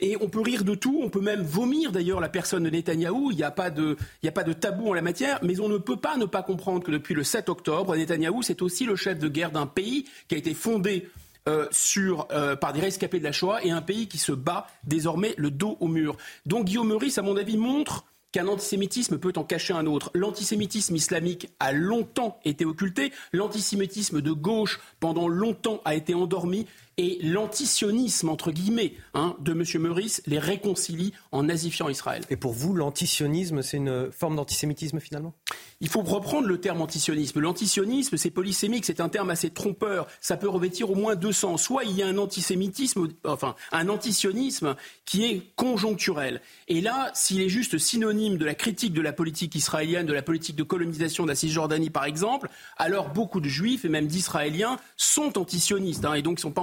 Et 0.00 0.16
on 0.20 0.28
peut 0.28 0.40
rire 0.40 0.64
de 0.64 0.74
tout, 0.74 1.00
on 1.00 1.10
peut 1.10 1.20
même 1.20 1.42
vomir 1.42 1.92
d'ailleurs 1.92 2.18
la 2.18 2.30
personne 2.30 2.64
de 2.64 2.70
Netanyahou. 2.70 3.30
Il 3.30 3.36
n'y 3.36 3.44
a, 3.44 3.52
pas 3.52 3.70
de, 3.70 3.96
il 4.22 4.28
a 4.28 4.32
pas 4.32 4.42
de 4.42 4.52
tabou 4.52 4.88
en 4.88 4.94
la 4.94 5.02
matière, 5.02 5.38
mais 5.42 5.60
on 5.60 5.68
ne 5.68 5.78
peut 5.78 5.98
pas 5.98 6.16
ne 6.16 6.24
pas 6.24 6.42
comprendre 6.42 6.82
que 6.82 6.90
depuis 6.90 7.14
le 7.14 7.22
7 7.22 7.50
octobre, 7.50 7.94
Netanyahou, 7.94 8.42
c'est 8.42 8.62
aussi 8.62 8.84
le 8.84 8.96
chef 8.96 9.18
de 9.18 9.28
guerre 9.28 9.52
d'un 9.52 9.66
pays 9.66 10.06
qui 10.28 10.34
a 10.34 10.38
été 10.38 10.54
fondé 10.54 11.08
euh, 11.48 11.66
sur, 11.70 12.28
euh, 12.32 12.56
par 12.56 12.72
des 12.72 12.80
rescapés 12.80 13.18
de 13.18 13.24
la 13.24 13.32
Shoah 13.32 13.64
et 13.64 13.70
un 13.70 13.82
pays 13.82 14.08
qui 14.08 14.18
se 14.18 14.32
bat 14.32 14.66
désormais 14.84 15.34
le 15.36 15.50
dos 15.50 15.76
au 15.80 15.88
mur. 15.88 16.16
Donc 16.46 16.66
Guillaume 16.66 16.88
Meurice, 16.88 17.18
à 17.18 17.22
mon 17.22 17.36
avis, 17.36 17.56
montre 17.56 18.04
qu'un 18.32 18.46
antisémitisme 18.46 19.18
peut 19.18 19.32
en 19.36 19.44
cacher 19.44 19.72
un 19.72 19.86
autre. 19.86 20.10
L'antisémitisme 20.14 20.94
islamique 20.94 21.48
a 21.58 21.72
longtemps 21.72 22.38
été 22.44 22.64
occulté, 22.64 23.12
l'antisémitisme 23.32 24.20
de 24.20 24.32
gauche 24.32 24.80
pendant 25.00 25.28
longtemps 25.28 25.80
a 25.84 25.94
été 25.94 26.14
endormi 26.14 26.66
et 26.96 27.18
l'antisionisme, 27.22 28.28
entre 28.28 28.50
guillemets, 28.50 28.94
hein, 29.14 29.36
de 29.40 29.52
M. 29.52 29.64
Meurice 29.82 30.22
les 30.26 30.38
réconcilie 30.38 31.12
en 31.32 31.44
nazifiant 31.44 31.88
Israël. 31.88 32.22
Et 32.30 32.36
pour 32.36 32.52
vous, 32.52 32.74
l'antisionisme, 32.74 33.62
c'est 33.62 33.78
une 33.78 34.10
forme 34.12 34.36
d'antisémitisme 34.36 35.00
finalement? 35.00 35.34
Il 35.80 35.88
faut 35.88 36.02
reprendre 36.02 36.46
le 36.46 36.60
terme 36.60 36.82
antisionisme. 36.82 37.40
L'antisionisme, 37.40 38.18
c'est 38.18 38.30
polysémique, 38.30 38.84
c'est 38.84 39.00
un 39.00 39.08
terme 39.08 39.30
assez 39.30 39.48
trompeur. 39.48 40.08
Ça 40.20 40.36
peut 40.36 40.48
revêtir 40.48 40.90
au 40.90 40.94
moins 40.94 41.16
deux 41.16 41.32
sens. 41.32 41.62
Soit 41.62 41.84
il 41.84 41.96
y 41.96 42.02
a 42.02 42.06
un 42.06 42.18
antisémitisme, 42.18 43.08
enfin 43.24 43.54
un 43.72 43.88
antisionisme 43.88 44.76
qui 45.06 45.24
est 45.24 45.42
conjoncturel. 45.56 46.42
Et 46.68 46.82
là, 46.82 47.10
s'il 47.14 47.40
est 47.40 47.48
juste 47.48 47.78
synonyme 47.78 48.36
de 48.36 48.44
la 48.44 48.54
critique 48.54 48.92
de 48.92 49.00
la 49.00 49.14
politique 49.14 49.54
israélienne, 49.54 50.04
de 50.04 50.12
la 50.12 50.22
politique 50.22 50.56
de 50.56 50.62
colonisation 50.64 51.24
de 51.24 51.30
la 51.30 51.34
Cisjordanie 51.34 51.90
par 51.90 52.04
exemple, 52.04 52.50
alors 52.76 53.08
beaucoup 53.08 53.40
de 53.40 53.48
juifs 53.48 53.86
et 53.86 53.88
même 53.88 54.06
d'israéliens 54.06 54.78
sont 54.98 55.38
antisionistes 55.38 56.04
hein, 56.04 56.12
et 56.12 56.22
donc 56.22 56.36
ne 56.36 56.40
sont 56.40 56.50
pas 56.50 56.60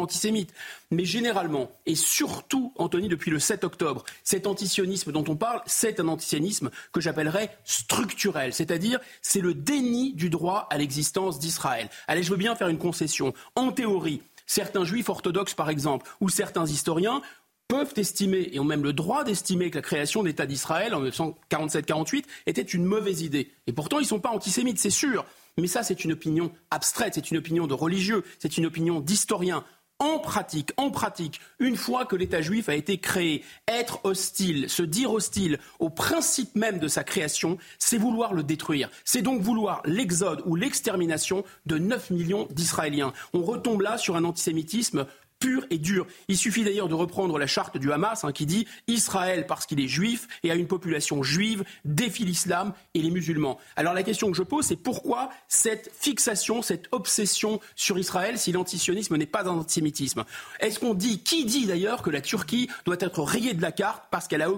Mais 0.91 1.05
généralement, 1.05 1.71
et 1.85 1.95
surtout, 1.95 2.73
Anthony, 2.77 3.07
depuis 3.07 3.31
le 3.31 3.39
7 3.39 3.63
octobre, 3.63 4.03
cet 4.23 4.47
antisionisme 4.47 5.11
dont 5.11 5.25
on 5.27 5.35
parle, 5.35 5.61
c'est 5.65 5.99
un 5.99 6.07
antisionisme 6.07 6.69
que 6.91 7.01
j'appellerais 7.01 7.57
structurel, 7.65 8.53
c'est-à-dire 8.53 8.99
c'est 9.21 9.41
le 9.41 9.53
déni 9.53 10.13
du 10.13 10.29
droit 10.29 10.67
à 10.69 10.77
l'existence 10.77 11.39
d'Israël. 11.39 11.89
Allez, 12.07 12.23
je 12.23 12.31
veux 12.31 12.37
bien 12.37 12.55
faire 12.55 12.69
une 12.69 12.77
concession. 12.77 13.33
En 13.55 13.71
théorie, 13.71 14.21
certains 14.45 14.85
juifs 14.85 15.09
orthodoxes, 15.09 15.53
par 15.53 15.69
exemple, 15.69 16.09
ou 16.21 16.29
certains 16.29 16.65
historiens 16.65 17.21
peuvent 17.67 17.93
estimer, 17.97 18.49
et 18.53 18.59
ont 18.59 18.63
même 18.63 18.83
le 18.83 18.93
droit 18.93 19.23
d'estimer, 19.23 19.69
que 19.69 19.77
la 19.77 19.81
création 19.81 20.23
d'État 20.23 20.45
d'Israël 20.45 20.95
en 20.95 21.03
1947-48 21.03 22.23
était 22.45 22.61
une 22.61 22.85
mauvaise 22.85 23.21
idée. 23.21 23.51
Et 23.67 23.73
pourtant, 23.73 23.99
ils 23.99 24.03
ne 24.03 24.07
sont 24.07 24.21
pas 24.21 24.29
antisémites, 24.29 24.79
c'est 24.79 24.89
sûr. 24.89 25.25
Mais 25.57 25.67
ça, 25.67 25.83
c'est 25.83 26.03
une 26.03 26.13
opinion 26.13 26.51
abstraite, 26.71 27.15
c'est 27.15 27.31
une 27.31 27.37
opinion 27.37 27.67
de 27.67 27.73
religieux, 27.73 28.23
c'est 28.39 28.57
une 28.57 28.67
opinion 28.67 29.01
d'historien 29.01 29.65
en 29.99 30.19
pratique, 30.19 30.71
en 30.77 30.91
pratique, 30.91 31.41
une 31.59 31.75
fois 31.75 32.05
que 32.05 32.15
l'État 32.15 32.41
juif 32.41 32.69
a 32.69 32.75
été 32.75 32.97
créé, 32.99 33.43
être 33.67 33.99
hostile, 34.03 34.69
se 34.69 34.83
dire 34.83 35.11
hostile 35.11 35.59
au 35.79 35.89
principe 35.89 36.55
même 36.55 36.79
de 36.79 36.87
sa 36.87 37.03
création, 37.03 37.57
c'est 37.79 37.97
vouloir 37.97 38.33
le 38.33 38.43
détruire. 38.43 38.89
C'est 39.05 39.21
donc 39.21 39.41
vouloir 39.41 39.81
l'exode 39.85 40.43
ou 40.45 40.55
l'extermination 40.55 41.43
de 41.65 41.77
9 41.77 42.11
millions 42.11 42.47
d'Israéliens. 42.51 43.13
On 43.33 43.41
retombe 43.41 43.81
là 43.81 43.97
sur 43.97 44.15
un 44.15 44.23
antisémitisme 44.23 45.07
pur 45.39 45.65
et 45.69 45.77
dur. 45.77 46.07
Il 46.27 46.37
suffit 46.37 46.63
d'ailleurs 46.63 46.87
de 46.87 46.95
reprendre 46.95 47.37
la 47.37 47.47
charte 47.47 47.77
du 47.77 47.91
Hamas 47.91 48.23
hein, 48.23 48.31
qui 48.31 48.45
dit 48.45 48.67
Israël 48.87 49.45
parce 49.47 49.65
qu'il 49.65 49.79
est 49.79 49.87
juif 49.87 50.27
et 50.43 50.51
a 50.51 50.55
une 50.55 50.67
population 50.67 51.23
juive 51.23 51.63
défie 51.85 52.25
l'islam 52.25 52.73
et 52.93 53.01
les 53.01 53.11
musulmans. 53.11 53.57
Alors 53.75 53.93
la 53.93 54.03
question 54.03 54.31
que 54.31 54.37
je 54.37 54.43
pose 54.43 54.65
c'est 54.65 54.75
pourquoi 54.75 55.29
cette 55.47 55.91
fixation, 55.99 56.61
cette 56.61 56.87
obsession 56.91 57.59
sur 57.75 57.97
Israël 57.97 58.37
si 58.37 58.51
l'antisionisme 58.51 59.15
n'est 59.17 59.25
pas 59.25 59.47
un 59.47 59.57
antisémitisme? 59.57 60.23
Est-ce 60.59 60.79
qu'on 60.79 60.93
dit 60.93 61.19
qui 61.19 61.45
dit 61.45 61.65
d'ailleurs 61.65 62.01
que 62.01 62.09
la 62.09 62.21
Turquie 62.21 62.69
doit 62.85 62.97
être 62.99 63.21
rayée 63.21 63.53
de 63.53 63.61
la 63.61 63.71
carte 63.71 64.05
parce 64.11 64.27
qu'elle 64.27 64.41
a, 64.41 64.51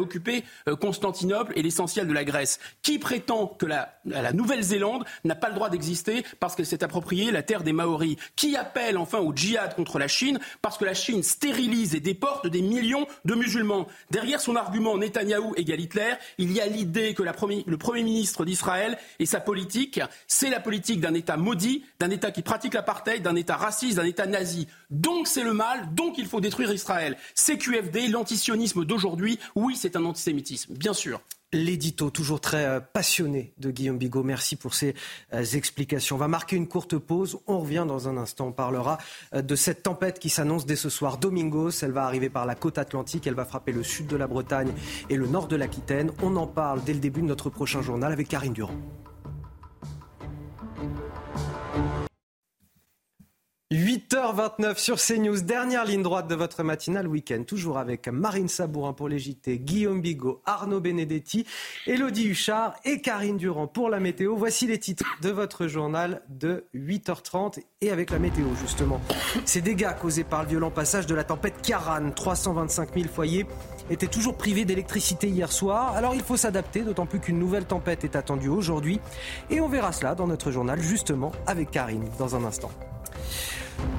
occupé 0.00 0.44
euh, 0.68 0.76
Constantinople 0.76 1.52
et 1.56 1.62
l'essentiel 1.62 2.06
de 2.06 2.12
la 2.12 2.24
Grèce? 2.24 2.58
Qui 2.82 2.98
prétend 2.98 3.46
que 3.46 3.66
la, 3.66 3.98
la 4.04 4.32
Nouvelle-Zélande 4.32 5.04
n'a 5.24 5.34
pas 5.34 5.48
le 5.48 5.54
droit 5.54 5.70
d'exister 5.70 6.24
parce 6.40 6.54
qu'elle 6.54 6.66
s'est 6.66 6.84
appropriée 6.84 7.30
la 7.30 7.42
terre 7.42 7.62
des 7.62 7.72
Maoris? 7.72 8.16
Qui 8.36 8.56
appelle 8.56 8.98
enfin 8.98 9.18
au 9.18 9.34
djihad 9.34 9.74
contre 9.74 9.95
la 9.98 10.08
Chine 10.08 10.38
parce 10.62 10.78
que 10.78 10.84
la 10.84 10.94
Chine 10.94 11.22
stérilise 11.22 11.94
et 11.94 12.00
déporte 12.00 12.46
des 12.46 12.62
millions 12.62 13.06
de 13.24 13.34
musulmans. 13.34 13.86
Derrière 14.10 14.40
son 14.40 14.56
argument 14.56 14.96
Netanyahou 14.96 15.54
égale 15.56 15.80
Hitler, 15.80 16.14
il 16.38 16.52
y 16.52 16.60
a 16.60 16.66
l'idée 16.66 17.14
que 17.14 17.22
le 17.22 17.76
Premier 17.76 18.02
ministre 18.02 18.44
d'Israël 18.44 18.98
et 19.18 19.26
sa 19.26 19.40
politique, 19.40 20.00
c'est 20.26 20.50
la 20.50 20.60
politique 20.60 21.00
d'un 21.00 21.14
État 21.14 21.36
maudit, 21.36 21.84
d'un 21.98 22.10
État 22.10 22.30
qui 22.30 22.42
pratique 22.42 22.74
l'apartheid, 22.74 23.22
d'un 23.22 23.36
État 23.36 23.56
raciste, 23.56 23.96
d'un 23.96 24.04
État 24.04 24.26
nazi. 24.26 24.68
Donc 24.90 25.26
c'est 25.26 25.44
le 25.44 25.52
mal, 25.52 25.94
donc 25.94 26.18
il 26.18 26.26
faut 26.26 26.40
détruire 26.40 26.72
Israël. 26.72 27.16
CQFD, 27.34 28.08
l'antisionisme 28.08 28.84
d'aujourd'hui, 28.84 29.38
oui, 29.54 29.76
c'est 29.76 29.96
un 29.96 30.04
antisémitisme, 30.04 30.74
bien 30.74 30.92
sûr. 30.92 31.20
L'édito, 31.52 32.10
toujours 32.10 32.40
très 32.40 32.64
euh, 32.64 32.80
passionné 32.80 33.54
de 33.58 33.70
Guillaume 33.70 33.98
Bigot. 33.98 34.24
Merci 34.24 34.56
pour 34.56 34.74
ces 34.74 34.96
euh, 35.32 35.44
explications. 35.44 36.16
On 36.16 36.18
va 36.18 36.26
marquer 36.26 36.56
une 36.56 36.66
courte 36.66 36.98
pause. 36.98 37.38
On 37.46 37.60
revient 37.60 37.84
dans 37.86 38.08
un 38.08 38.16
instant. 38.16 38.48
On 38.48 38.52
parlera 38.52 38.98
euh, 39.32 39.42
de 39.42 39.54
cette 39.54 39.84
tempête 39.84 40.18
qui 40.18 40.28
s'annonce 40.28 40.66
dès 40.66 40.74
ce 40.74 40.88
soir. 40.88 41.18
Domingos, 41.18 41.70
elle 41.82 41.92
va 41.92 42.04
arriver 42.04 42.30
par 42.30 42.46
la 42.46 42.56
côte 42.56 42.78
atlantique. 42.78 43.28
Elle 43.28 43.34
va 43.34 43.44
frapper 43.44 43.70
le 43.70 43.84
sud 43.84 44.08
de 44.08 44.16
la 44.16 44.26
Bretagne 44.26 44.72
et 45.08 45.14
le 45.14 45.28
nord 45.28 45.46
de 45.46 45.54
l'Aquitaine. 45.54 46.10
On 46.20 46.34
en 46.34 46.48
parle 46.48 46.82
dès 46.82 46.94
le 46.94 47.00
début 47.00 47.22
de 47.22 47.26
notre 47.26 47.48
prochain 47.48 47.80
journal 47.80 48.12
avec 48.12 48.26
Karine 48.26 48.52
Durand. 48.52 48.74
8h29 53.76 54.78
sur 54.78 54.96
CNews, 54.96 55.42
dernière 55.42 55.84
ligne 55.84 56.02
droite 56.02 56.28
de 56.28 56.34
votre 56.34 56.62
matinale 56.62 57.06
week-end, 57.06 57.42
toujours 57.46 57.76
avec 57.76 58.08
Marine 58.08 58.48
Sabourin 58.48 58.94
pour 58.94 59.06
les 59.06 59.18
Guillaume 59.18 60.00
Bigot, 60.00 60.40
Arnaud 60.46 60.80
Benedetti, 60.80 61.44
Elodie 61.86 62.28
Huchard 62.28 62.72
et 62.86 63.02
Karine 63.02 63.36
Durand 63.36 63.66
pour 63.66 63.90
la 63.90 64.00
météo. 64.00 64.34
Voici 64.34 64.66
les 64.66 64.78
titres 64.78 65.04
de 65.20 65.28
votre 65.28 65.66
journal 65.66 66.22
de 66.30 66.64
8h30 66.74 67.62
et 67.82 67.90
avec 67.90 68.10
la 68.10 68.18
météo 68.18 68.46
justement. 68.58 68.98
Ces 69.44 69.60
dégâts 69.60 69.94
causés 70.00 70.24
par 70.24 70.44
le 70.44 70.48
violent 70.48 70.70
passage 70.70 71.06
de 71.06 71.14
la 71.14 71.24
tempête 71.24 71.60
Karan, 71.60 72.12
325 72.12 72.94
000 72.94 73.08
foyers 73.08 73.44
étaient 73.90 74.06
toujours 74.06 74.38
privés 74.38 74.64
d'électricité 74.64 75.28
hier 75.28 75.52
soir. 75.52 75.94
Alors 75.96 76.14
il 76.14 76.22
faut 76.22 76.38
s'adapter, 76.38 76.80
d'autant 76.80 77.04
plus 77.04 77.20
qu'une 77.20 77.38
nouvelle 77.38 77.66
tempête 77.66 78.04
est 78.04 78.16
attendue 78.16 78.48
aujourd'hui. 78.48 79.00
Et 79.50 79.60
on 79.60 79.68
verra 79.68 79.92
cela 79.92 80.14
dans 80.14 80.26
notre 80.26 80.50
journal 80.50 80.80
justement 80.80 81.30
avec 81.46 81.70
Karine 81.70 82.08
dans 82.18 82.36
un 82.36 82.44
instant. 82.44 82.70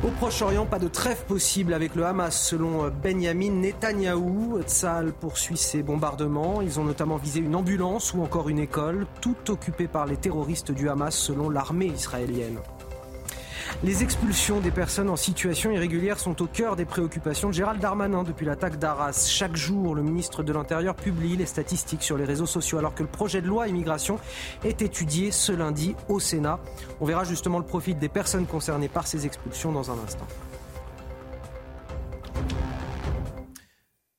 Au 0.03 0.09
Proche-Orient, 0.09 0.65
pas 0.65 0.79
de 0.79 0.87
trêve 0.87 1.25
possible 1.25 1.73
avec 1.73 1.95
le 1.95 2.05
Hamas, 2.05 2.39
selon 2.39 2.89
Benjamin 3.03 3.51
Netanyahou. 3.51 4.61
Tzal 4.61 5.11
poursuit 5.11 5.57
ses 5.57 5.83
bombardements. 5.83 6.61
Ils 6.61 6.79
ont 6.79 6.83
notamment 6.83 7.17
visé 7.17 7.39
une 7.39 7.55
ambulance 7.55 8.13
ou 8.13 8.21
encore 8.21 8.49
une 8.49 8.59
école, 8.59 9.07
tout 9.21 9.35
occupé 9.49 9.87
par 9.87 10.05
les 10.05 10.17
terroristes 10.17 10.71
du 10.71 10.89
Hamas, 10.89 11.15
selon 11.15 11.49
l'armée 11.49 11.87
israélienne. 11.87 12.59
Les 13.83 14.03
expulsions 14.03 14.59
des 14.59 14.71
personnes 14.71 15.09
en 15.09 15.15
situation 15.15 15.71
irrégulière 15.71 16.19
sont 16.19 16.41
au 16.41 16.47
cœur 16.47 16.75
des 16.75 16.85
préoccupations 16.85 17.49
de 17.49 17.53
Gérald 17.53 17.79
Darmanin 17.79 18.23
depuis 18.23 18.45
l'attaque 18.45 18.79
d'Arras. 18.79 19.27
Chaque 19.29 19.55
jour, 19.55 19.93
le 19.93 20.01
ministre 20.01 20.43
de 20.43 20.51
l'Intérieur 20.51 20.95
publie 20.95 21.37
les 21.37 21.45
statistiques 21.45 22.03
sur 22.03 22.17
les 22.17 22.25
réseaux 22.25 22.45
sociaux 22.45 22.79
alors 22.79 22.95
que 22.95 23.03
le 23.03 23.09
projet 23.09 23.41
de 23.41 23.47
loi 23.47 23.67
immigration 23.67 24.19
est 24.63 24.81
étudié 24.81 25.31
ce 25.31 25.51
lundi 25.51 25.95
au 26.09 26.19
Sénat. 26.19 26.59
On 26.99 27.05
verra 27.05 27.23
justement 27.23 27.59
le 27.59 27.65
profil 27.65 27.97
des 27.97 28.09
personnes 28.09 28.45
concernées 28.45 28.89
par 28.89 29.07
ces 29.07 29.25
expulsions 29.25 29.71
dans 29.71 29.91
un 29.91 29.97
instant. 30.03 30.27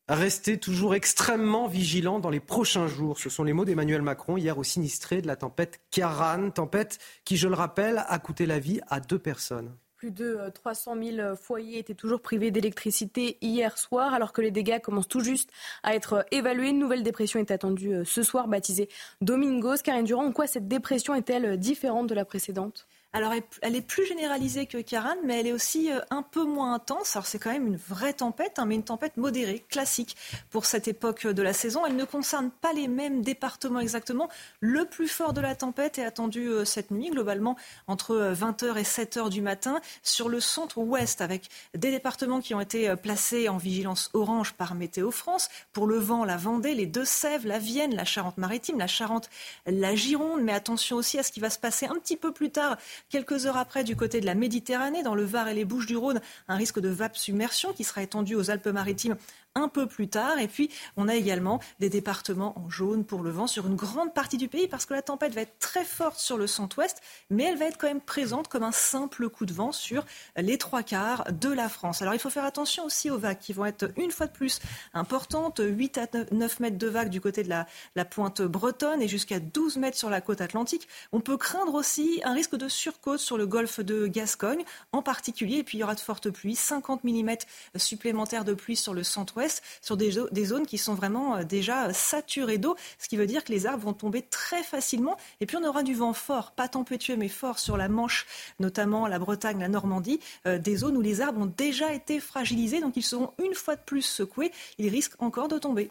Restez 0.09 0.57
toujours 0.57 0.95
extrêmement 0.95 1.67
vigilants 1.67 2.19
dans 2.19 2.31
les 2.31 2.41
prochains 2.41 2.87
jours. 2.87 3.19
Ce 3.19 3.29
sont 3.29 3.45
les 3.45 3.53
mots 3.53 3.67
d'Emmanuel 3.67 4.01
Macron 4.01 4.39
hier 4.39 4.57
au 4.57 4.65
sinistré 4.65 5.21
de 5.21 5.27
la 5.27 5.37
tempête 5.37 5.81
Karan. 5.91 6.49
Tempête 6.49 6.99
qui, 7.27 7.37
je 7.37 7.47
le 7.47 7.55
rappelle, 7.55 8.03
a 8.09 8.19
coûté 8.19 8.47
la 8.47 8.59
vie 8.59 8.81
à 8.89 9.01
deux 9.01 9.19
personnes. 9.19 9.71
Plus 9.97 10.11
de 10.11 10.39
300 10.55 10.97
euh, 10.97 11.17
000 11.17 11.37
foyers 11.37 11.79
étaient 11.79 11.95
toujours 11.95 12.23
privés 12.23 12.51
d'électricité 12.51 13.37
hier 13.43 13.77
soir, 13.77 14.15
alors 14.15 14.33
que 14.33 14.41
les 14.41 14.51
dégâts 14.51 14.81
commencent 14.81 15.09
tout 15.09 15.21
juste 15.21 15.51
à 15.83 15.95
être 15.95 16.13
euh, 16.15 16.23
évalués. 16.31 16.71
Une 16.71 16.79
nouvelle 16.79 17.03
dépression 17.03 17.39
est 17.39 17.51
attendue 17.51 17.93
euh, 17.93 18.05
ce 18.07 18.23
soir, 18.23 18.49
baptisée 18.49 18.89
Domingos. 19.21 19.83
Karine 19.85 20.05
Durand, 20.05 20.25
en 20.25 20.33
quoi 20.33 20.47
cette 20.47 20.69
dépression 20.69 21.15
est-elle 21.15 21.59
différente 21.59 22.07
de 22.07 22.15
la 22.15 22.25
précédente? 22.25 22.87
Alors, 23.15 23.33
elle 23.63 23.75
est 23.75 23.81
plus 23.81 24.07
généralisée 24.07 24.67
que 24.67 24.77
Karan, 24.77 25.17
mais 25.25 25.41
elle 25.41 25.47
est 25.47 25.53
aussi 25.53 25.91
euh, 25.91 25.99
un 26.11 26.23
peu 26.23 26.45
moins 26.45 26.75
intense. 26.75 27.17
Alors, 27.17 27.25
c'est 27.27 27.39
quand 27.39 27.51
même 27.51 27.67
une 27.67 27.79
vraie 27.79 28.13
tempête, 28.13 28.59
hein, 28.59 28.67
mais 28.67 28.75
une 28.75 28.83
tempête 28.83 29.17
modérée, 29.17 29.65
classique 29.71 30.15
pour 30.51 30.67
cette 30.67 30.89
époque 30.89 31.27
de 31.27 31.43
la 31.43 31.55
saison. 31.55 31.87
Elle 31.87 31.97
ne 31.97 32.05
concerne 32.05 32.51
pas 32.51 32.75
les 32.75 32.87
mêmes 32.87 33.23
départements 33.23 33.81
exactement. 33.81 34.29
Le 34.61 34.85
plus 34.85 35.09
fort 35.09 35.33
de 35.33 35.41
la 35.41 35.55
tempête 35.55 35.99
est 35.99 36.05
attendu 36.05 36.49
euh, 36.49 36.67
cette 36.67 36.91
nuit, 36.91 37.09
globalement 37.09 37.57
entre 37.87 38.35
20h 38.35 38.65
euh, 38.65 38.75
et 38.75 38.83
7h 38.83 39.31
du 39.31 39.41
matin, 39.41 39.81
sur 40.03 40.29
le 40.29 40.39
centre-ouest, 40.39 41.23
avec 41.23 41.49
des 41.75 41.91
départements 41.91 42.43
qui 42.43 42.55
ont 42.55 42.61
été 42.61 42.95
placés 42.95 43.49
en 43.49 43.57
vigilance 43.57 44.11
orange 44.13 44.53
par 44.53 44.75
Météo 44.75 45.11
France. 45.11 45.49
Pour 45.73 45.87
le 45.87 45.97
vent, 45.97 46.27
la 46.27 46.37
Vendée, 46.37 46.75
les 46.75 46.87
Deux-Sèvres, 46.87 47.49
la 47.49 47.59
Vienne, 47.59 47.95
la 47.95 48.05
Charente-Maritime, 48.05 48.79
la 48.79 48.87
Charente, 48.87 49.31
la 49.65 49.95
Gironde. 49.95 50.43
Mais 50.43 50.53
attention 50.53 50.97
aussi 50.97 51.19
à 51.19 51.23
ce 51.23 51.33
qui 51.33 51.41
va 51.41 51.49
se 51.49 51.59
passer 51.59 51.87
un 51.87 51.95
petit 51.95 52.19
peu 52.19 52.33
plus 52.33 52.51
tard 52.51 52.77
Quelques 53.09 53.47
heures 53.47 53.57
après, 53.57 53.85
du 53.85 53.97
côté 53.97 54.21
de 54.21 54.27
la 54.27 54.35
Méditerranée, 54.35 55.03
dans 55.03 55.15
le 55.15 55.25
Var 55.25 55.49
et 55.49 55.55
les 55.55 55.65
Bouches 55.65 55.87
du 55.87 55.97
Rhône, 55.97 56.21
un 56.49 56.57
risque 56.57 56.81
de 56.81 56.89
vape 56.89 57.17
submersion 57.17 57.73
qui 57.73 57.85
sera 57.85 58.03
étendu 58.03 58.35
aux 58.35 58.51
Alpes-Maritimes 58.51 59.17
un 59.59 59.69
peu 59.69 59.87
plus 59.87 60.09
tard. 60.09 60.39
Et 60.39 60.49
puis, 60.49 60.71
on 60.97 61.09
a 61.09 61.15
également 61.15 61.61
des 61.81 61.91
départements 61.91 62.59
en 62.59 62.71
jaune 62.71 63.05
pour 63.05 63.23
le 63.23 63.31
vent 63.31 63.47
sur 63.47 63.67
une 63.67 63.77
grande 63.77 64.15
partie 64.15 64.37
du 64.37 64.49
pays 64.49 64.69
parce 64.69 64.87
que 64.87 64.95
la 64.95 65.03
tempête 65.03 65.35
va 65.35 65.43
être 65.43 65.59
très 65.59 65.85
forte 65.85 66.19
sur 66.19 66.37
le 66.37 66.47
centre-ouest, 66.47 67.01
mais 67.31 67.45
elle 67.45 67.59
va 67.59 67.67
être 67.67 67.79
quand 67.79 67.89
même 67.89 68.01
présente 68.01 68.49
comme 68.49 68.63
un 68.63 68.73
simple 68.73 69.29
coup 69.29 69.47
de 69.47 69.53
vent 69.53 69.73
sur 69.73 70.05
les 70.37 70.59
trois 70.59 70.83
quarts 70.83 71.25
de 71.33 71.51
la 71.51 71.69
France. 71.69 72.03
Alors, 72.03 72.15
il 72.15 72.21
faut 72.21 72.31
faire 72.31 72.45
attention 72.45 72.85
aussi 72.85 73.11
aux 73.11 73.19
vagues 73.19 73.39
qui 73.39 73.53
vont 73.53 73.67
être 73.67 73.91
une 73.97 74.11
fois 74.11 74.27
de 74.27 74.33
plus 74.33 74.61
importantes, 74.95 75.61
8 75.65 75.99
à 75.99 76.07
9 76.31 76.61
mètres 76.61 76.79
de 76.79 76.87
vagues 76.87 77.11
du 77.11 77.21
côté 77.21 77.43
de 77.43 77.49
la, 77.49 77.67
la 77.97 78.05
pointe 78.05 78.43
bretonne 78.43 79.03
et 79.03 79.09
jusqu'à 79.09 79.41
12 79.41 79.77
mètres 79.77 79.99
sur 79.99 80.11
la 80.11 80.21
côte 80.21 80.41
atlantique. 80.41 80.89
On 81.13 81.21
peut 81.21 81.37
craindre 81.37 81.75
aussi 81.75 82.21
un 82.25 82.33
risque 82.33 82.57
de 82.57 82.69
surcôte 82.69 83.21
sur 83.21 83.39
le 83.39 83.47
golfe 83.47 83.81
de 83.81 84.07
Gascogne 84.07 84.65
en 84.93 85.03
particulier. 85.03 85.59
Et 85.59 85.65
puis, 85.65 85.79
il 85.79 85.81
y 85.81 85.85
aura 85.85 85.95
de 85.95 86.01
fortes 86.01 86.31
pluies, 86.31 86.57
50 86.57 87.05
mm 87.05 87.37
supplémentaires 87.77 88.45
de 88.45 88.55
pluie 88.55 88.77
sur 88.77 88.95
le 88.95 89.03
centre-ouest 89.03 89.48
sur 89.81 89.97
des, 89.97 90.11
zones 90.45 90.67
qui 90.67 90.79
sont 90.79 90.95
vraiment 90.95 91.37
euh, 91.37 91.43
déjà 91.45 91.93
saturées 91.93 92.59
d'eau, 92.59 92.77
ce 92.99 93.09
qui 93.09 93.17
veut 93.17 93.27
dire 93.27 93.45
que 93.45 93.53
les 93.53 93.67
arbres 93.67 93.85
vont 93.85 93.93
tomber 93.93 94.23
très 94.23 94.63
facilement. 94.63 95.17
Et 95.41 95.47
puis 95.47 95.57
on 95.57 95.65
aura 95.65 95.83
du 95.83 95.95
vent 95.95 96.13
fort, 96.13 96.53
pas 96.53 96.69
tempétueux 96.69 97.17
mais 97.17 97.29
fort 97.29 97.59
sur 97.59 97.77
la 97.77 97.89
Manche, 97.89 98.27
notamment 98.59 99.07
la 99.07 99.19
Bretagne, 99.19 99.61
la 99.61 99.69
Normandie, 99.69 100.21
euh, 100.47 100.59
des 100.59 100.77
zones 100.77 100.97
où 100.97 101.01
les 101.01 101.21
arbres 101.21 101.41
ont 101.41 101.53
déjà 101.57 101.93
été 101.93 102.21
fragilisés, 102.21 102.81
donc 102.81 102.97
ils 102.97 103.03
seront 103.03 103.33
une 103.43 103.55
fois 103.55 103.77
de 103.77 103.81
plus 103.81 104.03
secoués. 104.03 104.53
Ils 104.79 104.89
risquent 104.89 105.21
encore 105.21 105.49
de 105.49 105.59
tomber. 105.59 105.91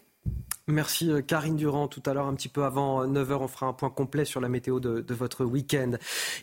Merci 0.68 1.10
euh, 1.10 1.22
Karine 1.22 1.56
Durand. 1.56 1.88
Tout 1.88 2.02
à 2.04 2.12
l'heure, 2.12 2.26
un 2.26 2.34
petit 2.34 2.48
peu 2.48 2.64
avant 2.64 3.06
9h, 3.06 3.38
on 3.40 3.48
fera 3.48 3.66
un 3.66 3.72
point 3.72 3.88
complet 3.88 4.26
sur 4.26 4.40
la 4.40 4.48
météo 4.48 4.80
de, 4.80 5.04
votre 5.14 5.44
week-end. 5.44 5.92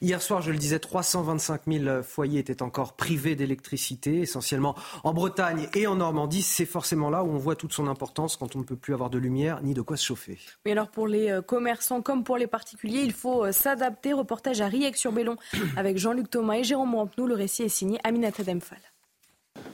Hier 0.02 0.22
soir, 0.22 0.42
je 0.42 0.52
le 0.52 0.58
disais, 0.58 0.80
325 0.80 1.62
000 1.68 2.04
foyers 2.04 2.40
étaient 2.40 2.64
encore 2.64 2.96
privés 2.96 3.36
d'électricité, 3.36 4.22
essentiellement 4.22 4.76
en 5.04 5.14
Bretagne 5.14 5.70
et 5.76 5.86
en 5.86 5.96
Normandie. 5.96 6.42
C'est 6.42 6.66
forcément 6.66 7.10
là 7.10 7.24
où 7.24 7.30
on 7.30 7.38
voit 7.38 7.56
toute 7.56 7.72
son 7.72 7.88
importance 7.88 8.36
quand 8.36 8.56
on 8.56 8.60
ne 8.60 8.64
peut 8.64 8.76
plus 8.76 8.94
avoir 8.94 9.12
de 9.12 9.20
lumière 9.20 9.62
ni 9.62 9.74
de 9.74 9.82
quoi 9.82 9.96
se 9.96 10.06
chauffer. 10.06 10.40
Mais 10.66 10.72
alors 10.72 10.90
pour 10.90 11.08
les 11.08 11.30
euh, 11.30 11.42
commerçants 11.42 12.02
comme 12.02 12.24
pour 12.24 12.38
les 12.38 12.48
particuliers, 12.48 13.02
il 13.02 13.14
faut 13.14 13.46
euh, 13.46 13.52
s'adapter. 13.52 14.14
Reportage 14.14 14.62
à 14.62 14.68
Riec-sur-Bellon 14.68 15.38
avec 15.78 15.98
Jean-Luc 15.98 16.30
Thomas 16.30 16.56
et 16.56 16.64
Jérôme 16.64 16.96
Rampenou. 16.96 17.28
Le 17.28 17.36
récit 17.36 17.64
est 17.64 17.70
signé 17.70 18.00
Aminata 18.04 18.44
Demphal. 18.44 18.80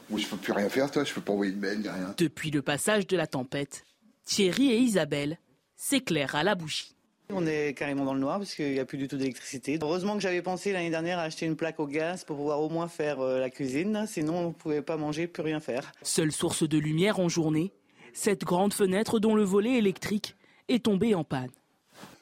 Oui, 0.10 0.22
je 0.22 0.28
peux 0.28 0.38
plus 0.38 0.52
rien 0.52 0.70
faire, 0.70 0.92
toi. 0.92 1.04
Je 1.04 1.14
peux 1.14 1.22
pas 1.22 1.32
envoyer 1.32 1.54
de 1.54 1.60
mail 1.60 1.80
ni 1.80 1.90
rien. 1.90 2.14
Depuis 2.18 2.52
le 2.52 2.62
passage 2.62 3.08
de 3.08 3.16
la 3.16 3.28
tempête, 3.28 3.86
Thierry 4.32 4.72
et 4.72 4.78
Isabelle 4.78 5.38
s'éclairent 5.76 6.36
à 6.36 6.44
la 6.44 6.56
bougie. 6.56 6.96
On 7.32 7.46
est 7.46 7.78
carrément 7.78 8.06
dans 8.06 8.14
le 8.14 8.22
noir 8.22 8.38
parce 8.38 8.56
qu'il 8.56 8.72
n'y 8.72 8.80
a 8.80 8.86
plus 8.86 8.98
du 8.98 9.10
tout 9.10 9.18
d'électricité. 9.18 9.78
Heureusement 9.82 10.14
que 10.14 10.22
j'avais 10.22 10.42
pensé 10.42 10.72
l'année 10.72 10.90
dernière 10.90 11.20
à 11.20 11.24
acheter 11.24 11.46
une 11.46 11.58
plaque 11.58 11.82
au 11.82 11.86
gaz 11.86 12.24
pour 12.24 12.38
pouvoir 12.38 12.62
au 12.62 12.70
moins 12.70 12.88
faire 12.88 13.20
euh, 13.20 13.42
la 13.42 13.50
cuisine, 13.50 14.06
sinon 14.08 14.38
on 14.38 14.48
ne 14.48 14.54
pouvait 14.54 14.82
pas 14.82 14.96
manger, 14.96 15.28
plus 15.28 15.44
rien 15.44 15.60
faire. 15.60 15.92
Seule 16.02 16.32
source 16.32 16.64
de 16.64 16.78
lumière 16.78 17.20
en 17.20 17.28
journée, 17.28 17.74
cette 18.14 18.46
grande 18.46 18.74
fenêtre 18.74 19.20
dont 19.20 19.36
le 19.36 19.44
volet 19.44 19.78
électrique 19.78 20.38
est 20.70 20.86
tombé 20.86 21.14
en 21.14 21.26
panne. 21.26 21.52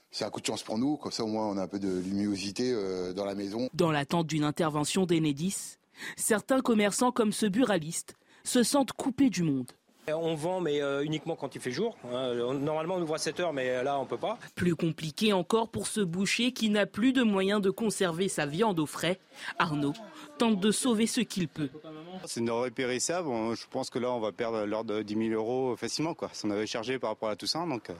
C'est 0.09 0.25
un 0.25 0.31
coup 0.31 0.41
de 0.41 0.47
chance 0.47 0.63
pour 0.63 0.79
nous, 0.79 0.97
comme 0.97 1.11
ça 1.11 1.23
au 1.23 1.27
moins 1.27 1.45
on 1.45 1.57
a 1.59 1.61
un 1.61 1.67
peu 1.67 1.77
de 1.77 1.99
luminosité 1.99 2.71
euh, 2.73 3.13
dans 3.13 3.25
la 3.25 3.35
maison. 3.35 3.69
Dans 3.75 3.91
l'attente 3.91 4.25
d'une 4.25 4.45
intervention 4.45 5.05
d'Enedis, 5.05 5.77
certains 6.17 6.61
commerçants 6.61 7.11
comme 7.11 7.33
ce 7.33 7.45
buraliste 7.45 8.15
se 8.43 8.63
sentent 8.63 8.93
coupés 8.93 9.29
du 9.29 9.43
monde. 9.43 9.71
On 10.13 10.35
vend, 10.35 10.61
mais 10.61 10.81
euh, 10.81 11.03
uniquement 11.03 11.35
quand 11.35 11.55
il 11.55 11.61
fait 11.61 11.71
jour. 11.71 11.97
Hein. 12.11 12.33
Normalement, 12.53 12.95
on 12.95 13.01
ouvre 13.01 13.15
à 13.15 13.17
7 13.17 13.39
heures, 13.39 13.53
mais 13.53 13.83
là, 13.83 13.99
on 13.99 14.05
peut 14.05 14.17
pas. 14.17 14.37
Plus 14.55 14.75
compliqué 14.75 15.33
encore 15.33 15.69
pour 15.69 15.87
ce 15.87 16.01
boucher 16.01 16.51
qui 16.51 16.69
n'a 16.69 16.85
plus 16.85 17.13
de 17.13 17.23
moyens 17.23 17.61
de 17.61 17.69
conserver 17.69 18.27
sa 18.27 18.45
viande 18.45 18.79
au 18.79 18.85
frais. 18.85 19.19
Arnaud 19.57 19.93
tente 20.37 20.59
de 20.59 20.71
sauver 20.71 21.07
ce 21.07 21.21
qu'il 21.21 21.47
peut. 21.47 21.69
C'est 22.25 22.39
une 22.39 22.47
denrée 22.47 22.71
périssable. 22.71 23.29
Je 23.55 23.65
pense 23.69 23.89
que 23.89 23.99
là, 23.99 24.11
on 24.11 24.19
va 24.19 24.31
perdre 24.31 24.65
l'ordre 24.65 24.95
de 24.95 25.01
10 25.01 25.29
000 25.29 25.41
euros 25.41 25.75
facilement. 25.75 26.13
Quoi. 26.13 26.31
on 26.43 26.51
avait 26.51 26.67
chargé 26.67 26.99
par 26.99 27.11
rapport 27.11 27.29
à 27.29 27.35
Toussaint, 27.35 27.67
donc 27.67 27.89
euh, 27.89 27.93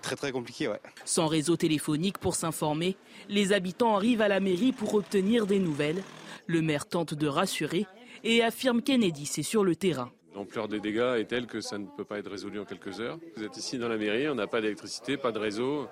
très 0.00 0.16
très 0.16 0.32
compliqué. 0.32 0.68
Ouais. 0.68 0.80
Sans 1.04 1.26
réseau 1.26 1.56
téléphonique 1.56 2.18
pour 2.18 2.34
s'informer, 2.34 2.96
les 3.28 3.52
habitants 3.52 3.96
arrivent 3.96 4.22
à 4.22 4.28
la 4.28 4.40
mairie 4.40 4.72
pour 4.72 4.94
obtenir 4.94 5.46
des 5.46 5.58
nouvelles. 5.58 6.02
Le 6.46 6.60
maire 6.62 6.86
tente 6.86 7.14
de 7.14 7.26
rassurer 7.26 7.86
et 8.24 8.42
affirme 8.42 8.82
Kennedy 8.82 9.26
c'est 9.26 9.42
sur 9.42 9.64
le 9.64 9.76
terrain. 9.76 10.10
L'ampleur 10.34 10.68
des 10.68 10.80
dégâts 10.80 11.16
est 11.18 11.26
telle 11.28 11.46
que 11.46 11.60
ça 11.60 11.78
ne 11.78 11.86
peut 11.86 12.04
pas 12.04 12.18
être 12.18 12.30
résolu 12.30 12.58
en 12.58 12.64
quelques 12.64 13.00
heures. 13.00 13.18
Vous 13.36 13.44
êtes 13.44 13.56
ici 13.56 13.78
dans 13.78 13.88
la 13.88 13.98
mairie, 13.98 14.28
on 14.28 14.34
n'a 14.34 14.46
pas 14.46 14.60
d'électricité, 14.60 15.16
pas 15.16 15.32
de 15.32 15.38
réseau. 15.38 15.88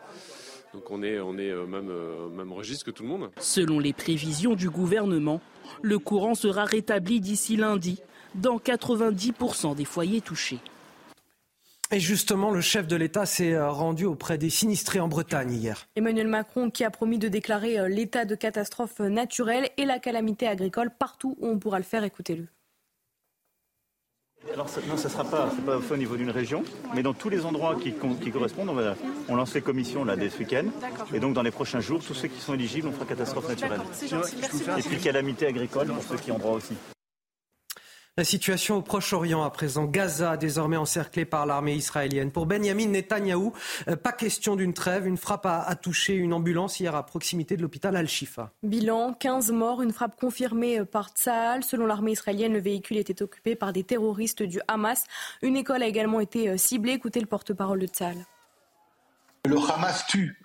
Donc 0.73 0.91
on 0.91 1.03
est, 1.03 1.19
on 1.21 1.37
est 1.37 1.53
au 1.53 1.67
même, 1.67 1.91
euh, 1.91 2.29
même 2.29 2.53
registre 2.53 2.85
que 2.87 2.91
tout 2.91 3.03
le 3.03 3.09
monde. 3.09 3.31
Selon 3.39 3.79
les 3.79 3.93
prévisions 3.93 4.55
du 4.55 4.71
gouvernement, 4.71 5.41
le 5.83 5.99
courant 5.99 6.35
sera 6.35 6.65
rétabli 6.65 7.21
d'ici 7.21 7.57
lundi 7.57 8.01
dans 8.35 8.59
90% 8.59 9.75
des 9.75 9.85
foyers 9.85 10.21
touchés. 10.21 10.61
Et 11.93 11.99
justement, 11.99 12.53
le 12.53 12.61
chef 12.61 12.87
de 12.87 12.95
l'État 12.95 13.27
s'est 13.27 13.53
euh, 13.53 13.69
rendu 13.69 14.05
auprès 14.05 14.39
des 14.39 14.49
sinistrés 14.49 15.01
en 15.01 15.09
Bretagne 15.09 15.53
hier. 15.53 15.89
Emmanuel 15.97 16.29
Macron 16.29 16.71
qui 16.71 16.85
a 16.85 16.91
promis 16.91 17.19
de 17.19 17.27
déclarer 17.27 17.81
euh, 17.81 17.89
l'état 17.89 18.25
de 18.25 18.37
catastrophe 18.37 19.01
naturelle 19.01 19.69
et 19.77 19.85
la 19.85 19.99
calamité 19.99 20.47
agricole 20.47 20.93
partout 20.97 21.37
où 21.41 21.49
on 21.49 21.59
pourra 21.59 21.79
le 21.79 21.85
faire. 21.85 22.05
Écoutez-le. 22.05 22.47
Alors 24.53 24.67
non, 24.89 24.97
ça 24.97 25.09
ne 25.09 25.13
sera 25.13 25.25
pas, 25.25 25.51
pas 25.67 25.81
fait 25.81 25.95
au 25.95 25.97
niveau 25.97 26.17
d'une 26.17 26.31
région, 26.31 26.65
mais 26.95 27.03
dans 27.03 27.13
tous 27.13 27.29
les 27.29 27.45
endroits 27.45 27.77
qui, 27.81 27.93
correspondent, 27.93 28.71
on, 29.29 29.37
lance 29.37 29.55
les 29.55 29.61
commissions 29.61 30.05
là 30.05 30.17
dès 30.17 30.31
ce 30.31 30.39
week-end. 30.39 30.65
Et 31.15 31.21
donc 31.21 31.35
dans 31.35 31.43
les 31.43 31.51
prochains 31.51 31.81
jours, 31.81 32.01
tous 32.05 32.15
ceux 32.15 32.29
qui 32.29 32.41
sont 32.41 32.55
éligibles, 32.55 32.89
on 32.89 32.93
fera 32.93 33.05
catastrophe 33.05 33.49
naturelle. 33.49 33.81
Et 34.79 34.83
puis 34.83 34.99
calamité 34.99 35.47
agricole 35.47 35.89
pour 35.89 36.03
ceux 36.03 36.17
qui 36.17 36.33
ont 36.33 36.39
droit 36.39 36.57
aussi. 36.57 36.75
La 38.21 38.25
situation 38.25 38.77
au 38.77 38.83
Proche-Orient 38.83 39.43
à 39.43 39.49
présent, 39.49 39.87
Gaza 39.87 40.37
désormais 40.37 40.77
encerclée 40.77 41.25
par 41.25 41.47
l'armée 41.47 41.73
israélienne. 41.73 42.31
Pour 42.31 42.45
Benjamin 42.45 42.89
Netanyahou, 42.89 43.55
euh, 43.89 43.97
pas 43.97 44.13
question 44.13 44.57
d'une 44.57 44.75
trêve. 44.75 45.07
Une 45.07 45.17
frappe 45.17 45.47
a, 45.47 45.75
touché 45.75 46.17
une 46.17 46.35
ambulance 46.35 46.79
hier 46.81 46.95
à 46.95 47.07
proximité 47.07 47.57
de 47.57 47.63
l'hôpital 47.63 47.97
Al-Shifa. 47.97 48.53
Bilan 48.63 49.15
15 49.15 49.53
morts, 49.53 49.81
une 49.81 49.95
frappe 49.95 50.21
confirmée 50.21 50.85
par 50.85 51.09
Tsahal. 51.09 51.65
Selon 51.65 51.87
l'armée 51.87 52.13
israélienne, 52.13 52.53
le 52.53 52.61
véhicule 52.61 52.99
était 52.99 53.23
occupé 53.23 53.57
par 53.57 53.73
des 53.73 53.85
terroristes 53.85 54.43
du 54.43 54.61
Hamas. 54.69 55.07
Une 55.41 55.57
école 55.57 55.83
a 55.83 55.87
également 55.87 56.21
été 56.21 56.51
euh, 56.51 56.59
ciblée. 56.59 56.93
Écoutez 56.93 57.21
le 57.21 57.27
porte-parole 57.27 57.79
de 57.79 57.87
Tsahal. 57.87 58.19
Le 59.47 59.57
Hamas 59.73 60.07
tue 60.09 60.39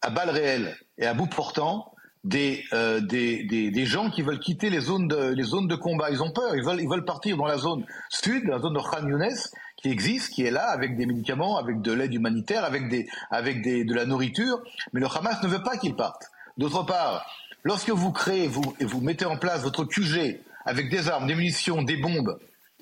à 0.00 0.10
balles 0.10 0.30
réelles 0.30 0.76
et 0.96 1.06
à 1.06 1.12
bout 1.12 1.26
portant 1.26 1.92
euh, 2.34 3.00
des, 3.00 3.44
des, 3.44 3.70
des, 3.70 3.86
gens 3.86 4.10
qui 4.10 4.22
veulent 4.22 4.40
quitter 4.40 4.70
les 4.70 4.80
zones, 4.80 5.06
de, 5.06 5.32
les 5.32 5.42
zones 5.44 5.68
de 5.68 5.76
combat. 5.76 6.10
Ils 6.10 6.22
ont 6.22 6.30
peur, 6.30 6.56
ils 6.56 6.64
veulent, 6.64 6.80
ils 6.80 6.88
veulent 6.88 7.04
partir 7.04 7.36
dans 7.36 7.46
la 7.46 7.58
zone 7.58 7.84
sud, 8.08 8.44
la 8.48 8.58
zone 8.58 8.74
de 8.74 8.80
Khan 8.80 9.06
Younes, 9.06 9.36
qui 9.76 9.88
existe, 9.88 10.32
qui 10.32 10.44
est 10.44 10.50
là, 10.50 10.68
avec 10.70 10.96
des 10.96 11.06
médicaments, 11.06 11.58
avec 11.58 11.80
de 11.82 11.92
l'aide 11.92 12.12
humanitaire, 12.12 12.64
avec, 12.64 12.88
des, 12.88 13.06
avec 13.30 13.62
des, 13.62 13.84
de 13.84 13.94
la 13.94 14.06
nourriture. 14.06 14.60
Mais 14.92 15.00
le 15.00 15.06
Hamas 15.06 15.42
ne 15.42 15.48
veut 15.48 15.62
pas 15.62 15.76
qu'ils 15.76 15.94
partent. 15.94 16.30
D'autre 16.58 16.84
part, 16.84 17.26
lorsque 17.62 17.90
vous 17.90 18.12
créez 18.12 18.48
vous, 18.48 18.74
et 18.80 18.84
vous 18.84 19.00
mettez 19.00 19.26
en 19.26 19.36
place 19.36 19.62
votre 19.62 19.84
QG 19.84 20.40
avec 20.64 20.90
des 20.90 21.08
armes, 21.08 21.26
des 21.26 21.34
munitions, 21.34 21.82
des 21.82 21.96
bombes, 21.96 22.38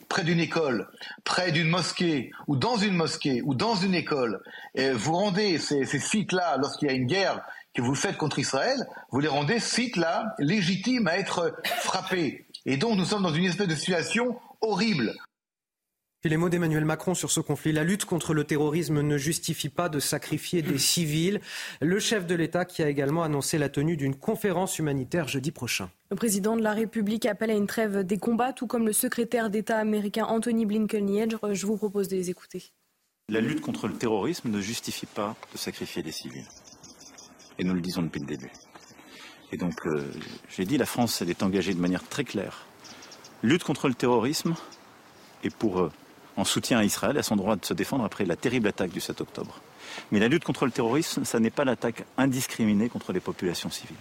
près 0.08 0.24
d'une 0.24 0.40
école, 0.40 0.88
près 1.24 1.52
d'une 1.52 1.68
mosquée, 1.68 2.30
ou 2.46 2.56
dans 2.56 2.76
une 2.76 2.94
mosquée, 2.94 3.42
ou 3.44 3.54
dans 3.54 3.74
une 3.74 3.94
école, 3.94 4.40
et 4.74 4.92
vous 4.92 5.12
rendez 5.12 5.58
ces, 5.58 5.84
ces 5.84 5.98
sites-là, 5.98 6.56
lorsqu'il 6.58 6.88
y 6.88 6.90
a 6.90 6.94
une 6.94 7.06
guerre 7.06 7.42
que 7.74 7.82
vous 7.82 7.94
faites 7.94 8.16
contre 8.16 8.38
Israël, 8.38 8.86
vous 9.10 9.20
les 9.20 9.28
rendez 9.28 9.58
sites-là 9.58 10.34
légitimes 10.38 11.08
à 11.08 11.18
être 11.18 11.54
frappés. 11.80 12.46
Et 12.66 12.76
donc 12.76 12.96
nous 12.96 13.04
sommes 13.04 13.22
dans 13.22 13.34
une 13.34 13.44
espèce 13.44 13.68
de 13.68 13.74
situation 13.74 14.38
horrible. 14.60 15.12
Les 16.26 16.38
mots 16.38 16.48
d'Emmanuel 16.48 16.86
Macron 16.86 17.12
sur 17.12 17.30
ce 17.30 17.40
conflit. 17.40 17.72
La 17.72 17.84
lutte 17.84 18.06
contre 18.06 18.32
le 18.32 18.44
terrorisme 18.44 19.02
ne 19.02 19.18
justifie 19.18 19.68
pas 19.68 19.90
de 19.90 20.00
sacrifier 20.00 20.62
des 20.62 20.78
civils. 20.78 21.42
Le 21.82 21.98
chef 21.98 22.26
de 22.26 22.34
l'État 22.34 22.64
qui 22.64 22.82
a 22.82 22.88
également 22.88 23.24
annoncé 23.24 23.58
la 23.58 23.68
tenue 23.68 23.98
d'une 23.98 24.16
conférence 24.16 24.78
humanitaire 24.78 25.28
jeudi 25.28 25.50
prochain. 25.50 25.90
Le 26.10 26.16
président 26.16 26.56
de 26.56 26.62
la 26.62 26.72
République 26.72 27.26
appelle 27.26 27.50
à 27.50 27.54
une 27.54 27.66
trêve 27.66 28.04
des 28.04 28.16
combats, 28.16 28.54
tout 28.54 28.66
comme 28.66 28.86
le 28.86 28.94
secrétaire 28.94 29.50
d'État 29.50 29.76
américain 29.76 30.24
Anthony 30.24 30.64
Blinken 30.64 31.28
Je 31.52 31.66
vous 31.66 31.76
propose 31.76 32.08
de 32.08 32.16
les 32.16 32.30
écouter. 32.30 32.72
La 33.28 33.42
lutte 33.42 33.60
contre 33.60 33.86
le 33.86 33.94
terrorisme 33.94 34.48
ne 34.48 34.62
justifie 34.62 35.06
pas 35.06 35.36
de 35.52 35.58
sacrifier 35.58 36.02
des 36.02 36.12
civils. 36.12 36.46
Et 37.58 37.64
nous 37.64 37.74
le 37.74 37.80
disons 37.80 38.02
depuis 38.02 38.20
le 38.20 38.26
début. 38.26 38.50
Et 39.52 39.56
donc, 39.56 39.86
euh, 39.86 40.10
j'ai 40.48 40.64
dit, 40.64 40.78
la 40.78 40.86
France, 40.86 41.22
elle 41.22 41.30
est 41.30 41.42
engagée 41.42 41.74
de 41.74 41.80
manière 41.80 42.02
très 42.02 42.24
claire. 42.24 42.66
Lutte 43.42 43.64
contre 43.64 43.88
le 43.88 43.94
terrorisme 43.94 44.54
et 45.44 45.50
pour, 45.50 45.80
euh, 45.80 45.92
en 46.36 46.44
soutien 46.44 46.78
à 46.78 46.84
Israël, 46.84 47.16
à 47.18 47.22
son 47.22 47.36
droit 47.36 47.56
de 47.56 47.64
se 47.64 47.74
défendre 47.74 48.04
après 48.04 48.24
la 48.24 48.36
terrible 48.36 48.68
attaque 48.68 48.90
du 48.90 49.00
7 49.00 49.20
octobre. 49.20 49.60
Mais 50.10 50.18
la 50.18 50.28
lutte 50.28 50.44
contre 50.44 50.64
le 50.64 50.72
terrorisme, 50.72 51.24
ça 51.24 51.38
n'est 51.38 51.50
pas 51.50 51.64
l'attaque 51.64 52.04
indiscriminée 52.16 52.88
contre 52.88 53.12
les 53.12 53.20
populations 53.20 53.70
civiles. 53.70 53.96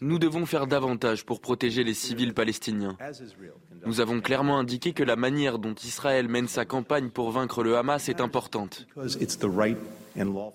Nous 0.00 0.18
devons 0.18 0.46
faire 0.46 0.66
davantage 0.66 1.24
pour 1.24 1.40
protéger 1.40 1.84
les 1.84 1.94
civils 1.94 2.34
palestiniens. 2.34 2.96
Nous 3.86 4.00
avons 4.00 4.20
clairement 4.20 4.58
indiqué 4.58 4.92
que 4.92 5.02
la 5.02 5.16
manière 5.16 5.58
dont 5.58 5.74
Israël 5.84 6.28
mène 6.28 6.48
sa 6.48 6.64
campagne 6.64 7.10
pour 7.10 7.30
vaincre 7.30 7.62
le 7.62 7.76
Hamas 7.76 8.08
est 8.08 8.20
importante. 8.20 8.86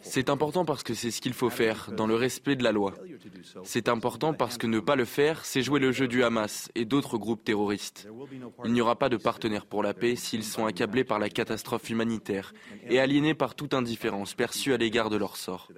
C'est 0.02 0.30
important 0.30 0.66
parce 0.66 0.84
que 0.84 0.94
c'est 0.94 1.12
ce 1.12 1.22
qu'il 1.22 1.34
faut 1.34 1.50
faire, 1.50 1.92
dans 1.96 2.08
le 2.08 2.16
respect 2.16 2.56
de 2.56 2.64
la 2.64 2.72
loi. 2.72 2.94
C'est 3.64 3.90
important 3.90 4.34
parce 4.34 4.58
que 4.58 4.68
ne 4.68 4.80
pas 4.80 4.96
le 4.96 5.06
faire, 5.06 5.46
c'est 5.46 5.62
jouer 5.62 5.80
le 5.80 5.92
jeu 5.92 6.08
du 6.08 6.24
Hamas 6.24 6.70
et 6.76 6.86
d'autres 6.86 7.18
groupes 7.18 7.44
terroristes. 7.44 8.08
Il 8.66 8.72
n'y 8.72 8.82
aura 8.82 8.96
pas 8.96 9.10
de 9.10 9.18
partenaires 9.18 9.66
pour 9.66 9.84
la 9.84 9.94
paix 9.94 10.16
s'ils 10.16 10.44
sont 10.44 10.66
accablés 10.66 11.04
par 11.04 11.20
la 11.20 11.30
catastrophe 11.30 11.90
humanitaire 11.90 12.54
et 12.90 13.00
aliénés 13.00 13.34
par 13.34 13.56
toute 13.56 13.74
indifférence 13.74 14.34
perçue 14.34 14.74
à 14.74 14.78
l'égard 14.78 15.10
de 15.10 15.18
leur 15.18 15.36
sort. 15.36 15.70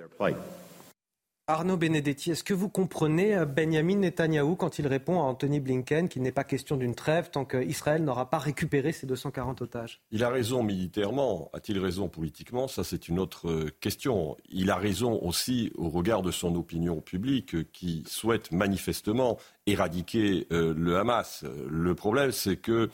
Arnaud 1.47 1.75
Benedetti, 1.75 2.31
est-ce 2.31 2.43
que 2.43 2.53
vous 2.53 2.69
comprenez 2.69 3.35
euh, 3.35 3.45
Benjamin 3.45 3.97
Netanyahou 3.97 4.55
quand 4.55 4.77
il 4.77 4.85
répond 4.85 5.19
à 5.19 5.23
Anthony 5.23 5.59
Blinken 5.59 6.07
qu'il 6.07 6.21
n'est 6.21 6.31
pas 6.31 6.43
question 6.43 6.77
d'une 6.77 6.93
trêve 6.93 7.31
tant 7.31 7.45
qu'Israël 7.45 8.03
n'aura 8.03 8.29
pas 8.29 8.37
récupéré 8.37 8.91
ses 8.91 9.07
240 9.07 9.61
otages? 9.63 10.01
Il 10.11 10.23
a 10.23 10.29
raison 10.29 10.61
militairement. 10.61 11.49
A-t-il 11.53 11.79
raison 11.79 12.09
politiquement? 12.09 12.67
Ça, 12.67 12.83
c'est 12.83 13.09
une 13.09 13.19
autre 13.19 13.49
euh, 13.49 13.71
question. 13.81 14.37
Il 14.49 14.69
a 14.69 14.75
raison 14.75 15.19
aussi 15.21 15.71
au 15.75 15.89
regard 15.89 16.21
de 16.21 16.31
son 16.31 16.55
opinion 16.55 17.01
publique 17.01 17.55
euh, 17.55 17.65
qui 17.73 18.03
souhaite 18.07 18.51
manifestement 18.51 19.37
éradiquer 19.65 20.47
le 20.49 20.97
Hamas. 20.97 21.45
Le 21.69 21.93
problème, 21.93 22.31
c'est 22.31 22.57
que, 22.57 22.89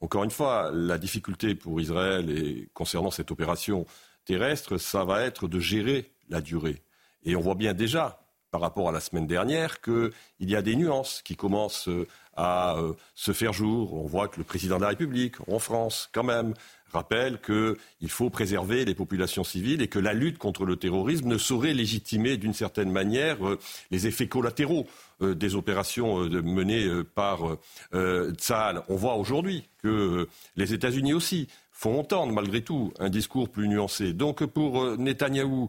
encore 0.00 0.22
une 0.22 0.30
fois, 0.30 0.70
la 0.72 0.96
difficulté 0.96 1.56
pour 1.56 1.80
Israël 1.80 2.30
et 2.30 2.68
concernant 2.74 3.10
cette 3.10 3.32
opération 3.32 3.86
terrestre, 4.24 4.78
ça 4.78 5.04
va 5.04 5.22
être 5.22 5.48
de 5.48 5.58
gérer 5.58 6.12
la 6.28 6.40
durée. 6.40 6.82
Et 7.24 7.36
on 7.36 7.40
voit 7.40 7.54
bien 7.54 7.74
déjà, 7.74 8.22
par 8.50 8.60
rapport 8.60 8.88
à 8.88 8.92
la 8.92 9.00
semaine 9.00 9.26
dernière, 9.26 9.80
qu'il 9.80 10.10
y 10.40 10.56
a 10.56 10.62
des 10.62 10.76
nuances 10.76 11.22
qui 11.22 11.36
commencent 11.36 11.88
euh, 11.88 12.06
à 12.36 12.76
euh, 12.76 12.92
se 13.14 13.32
faire 13.32 13.52
jour. 13.52 13.94
On 13.94 14.06
voit 14.06 14.28
que 14.28 14.38
le 14.38 14.44
président 14.44 14.76
de 14.76 14.82
la 14.82 14.88
République, 14.88 15.36
en 15.48 15.58
France, 15.58 16.10
quand 16.12 16.22
même, 16.22 16.54
rappelle 16.92 17.40
qu'il 17.40 18.10
faut 18.10 18.28
préserver 18.28 18.84
les 18.84 18.94
populations 18.94 19.44
civiles 19.44 19.80
et 19.80 19.88
que 19.88 19.98
la 19.98 20.12
lutte 20.12 20.36
contre 20.36 20.66
le 20.66 20.76
terrorisme 20.76 21.28
ne 21.28 21.38
saurait 21.38 21.72
légitimer 21.72 22.36
d'une 22.36 22.52
certaine 22.52 22.92
manière 22.92 23.46
euh, 23.46 23.58
les 23.90 24.06
effets 24.06 24.28
collatéraux 24.28 24.86
des 25.20 25.54
opérations 25.54 26.18
menées 26.18 26.88
par 27.14 27.56
Tsahal. 27.92 28.82
On 28.88 28.96
voit 28.96 29.14
aujourd'hui 29.14 29.68
que 29.80 30.26
les 30.56 30.74
États-Unis 30.74 31.12
aussi 31.12 31.46
font 31.70 32.00
entendre 32.00 32.32
malgré 32.32 32.62
tout 32.62 32.92
un 32.98 33.08
discours 33.08 33.48
plus 33.48 33.68
nuancé. 33.68 34.14
Donc 34.14 34.44
pour 34.44 34.98
Netanyahou 34.98 35.68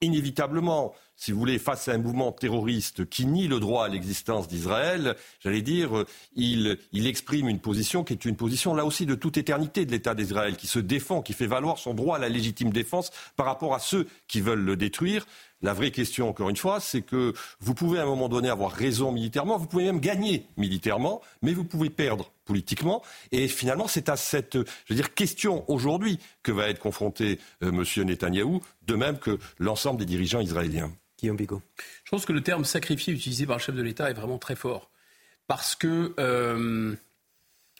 inévitablement, 0.00 0.94
si 1.18 1.32
vous 1.32 1.40
voulez, 1.40 1.58
face 1.58 1.88
à 1.88 1.94
un 1.94 1.98
mouvement 1.98 2.30
terroriste 2.30 3.10
qui 3.10 3.26
nie 3.26 3.48
le 3.48 3.58
droit 3.58 3.84
à 3.84 3.88
l'existence 3.88 4.46
d'Israël, 4.46 5.16
j'allais 5.40 5.62
dire, 5.62 6.04
il, 6.36 6.78
exprime 6.92 7.48
une 7.48 7.58
position 7.58 8.04
qui 8.04 8.12
est 8.12 8.24
une 8.24 8.36
position, 8.36 8.72
là 8.72 8.84
aussi, 8.84 9.04
de 9.04 9.16
toute 9.16 9.36
éternité 9.36 9.84
de 9.84 9.90
l'État 9.90 10.14
d'Israël, 10.14 10.56
qui 10.56 10.68
se 10.68 10.78
défend, 10.78 11.20
qui 11.20 11.32
fait 11.32 11.48
valoir 11.48 11.78
son 11.78 11.92
droit 11.92 12.16
à 12.16 12.18
la 12.20 12.28
légitime 12.28 12.70
défense 12.70 13.10
par 13.34 13.46
rapport 13.46 13.74
à 13.74 13.80
ceux 13.80 14.06
qui 14.28 14.40
veulent 14.40 14.62
le 14.62 14.76
détruire. 14.76 15.26
La 15.60 15.74
vraie 15.74 15.90
question, 15.90 16.28
encore 16.28 16.50
une 16.50 16.56
fois, 16.56 16.78
c'est 16.78 17.02
que 17.02 17.34
vous 17.58 17.74
pouvez 17.74 17.98
à 17.98 18.04
un 18.04 18.06
moment 18.06 18.28
donné 18.28 18.48
avoir 18.48 18.70
raison 18.70 19.10
militairement, 19.10 19.58
vous 19.58 19.66
pouvez 19.66 19.86
même 19.86 19.98
gagner 19.98 20.46
militairement, 20.56 21.20
mais 21.42 21.52
vous 21.52 21.64
pouvez 21.64 21.90
perdre 21.90 22.30
politiquement. 22.44 23.02
Et 23.32 23.48
finalement, 23.48 23.88
c'est 23.88 24.08
à 24.08 24.16
cette 24.16 24.56
question 25.16 25.64
aujourd'hui 25.68 26.20
que 26.44 26.52
va 26.52 26.68
être 26.68 26.78
confronté 26.78 27.40
euh, 27.64 27.72
M. 27.72 28.06
Netanyahou, 28.06 28.60
de 28.86 28.94
même 28.94 29.18
que 29.18 29.36
l'ensemble 29.58 29.98
des 29.98 30.06
dirigeants 30.06 30.40
israéliens. 30.40 30.92
Guillaume. 31.18 31.36
Je 31.38 32.10
pense 32.10 32.24
que 32.24 32.32
le 32.32 32.42
terme 32.42 32.64
sacrifié 32.64 33.12
utilisé 33.12 33.46
par 33.46 33.56
le 33.56 33.62
chef 33.62 33.74
de 33.74 33.82
l'État 33.82 34.10
est 34.10 34.14
vraiment 34.14 34.38
très 34.38 34.56
fort. 34.56 34.90
Parce 35.46 35.74
que 35.74 36.14
euh, 36.18 36.94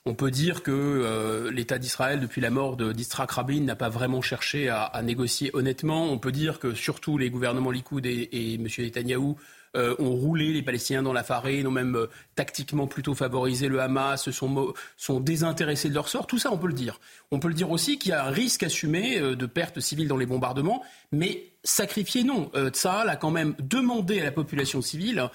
on 0.06 0.14
peut 0.14 0.30
dire 0.30 0.62
que 0.62 0.72
euh, 0.72 1.50
l'État 1.50 1.78
d'Israël, 1.78 2.20
depuis 2.20 2.40
la 2.40 2.50
mort 2.50 2.76
de 2.76 2.94
Rabin, 3.16 3.60
n'a 3.60 3.76
pas 3.76 3.88
vraiment 3.88 4.22
cherché 4.22 4.68
à, 4.68 5.00
négocier 5.02 5.50
honnêtement. 5.52 6.10
On 6.10 6.18
peut 6.18 6.32
dire 6.32 6.58
que 6.58 6.74
surtout 6.74 7.18
les 7.18 7.30
gouvernements 7.30 7.70
Likoud 7.70 8.06
et, 8.06 8.28
et 8.32 8.54
M. 8.54 8.66
Netanyahou 8.78 9.36
euh, 9.76 9.94
ont 9.98 10.10
roulé 10.10 10.52
les 10.52 10.62
Palestiniens 10.62 11.02
dans 11.02 11.12
la 11.12 11.22
farine, 11.22 11.66
ont 11.66 11.72
même 11.72 11.96
euh, 11.96 12.06
tactiquement 12.34 12.86
plutôt 12.86 13.14
favorisé 13.14 13.68
le 13.68 13.80
Hamas, 13.80 14.30
sont, 14.30 14.74
sont 14.96 15.20
désintéressés 15.20 15.88
de 15.88 15.94
leur 15.94 16.08
sort. 16.08 16.26
Tout 16.26 16.38
ça, 16.38 16.52
on 16.52 16.58
peut 16.58 16.68
le 16.68 16.72
dire. 16.72 17.00
On 17.30 17.38
peut 17.38 17.48
le 17.48 17.54
dire 17.54 17.70
aussi 17.70 17.98
qu'il 17.98 18.10
y 18.10 18.14
a 18.14 18.24
un 18.24 18.30
risque 18.30 18.62
assumé 18.62 19.20
de 19.20 19.46
pertes 19.46 19.80
civiles 19.80 20.08
dans 20.08 20.16
les 20.16 20.26
bombardements, 20.26 20.82
mais 21.12 21.44
sacrifié 21.62 22.24
non. 22.24 22.50
Tsahal 22.70 23.10
a 23.10 23.16
quand 23.16 23.30
même 23.30 23.54
demandé 23.58 24.20
à 24.20 24.24
la 24.24 24.32
population 24.32 24.80
civile 24.80 25.28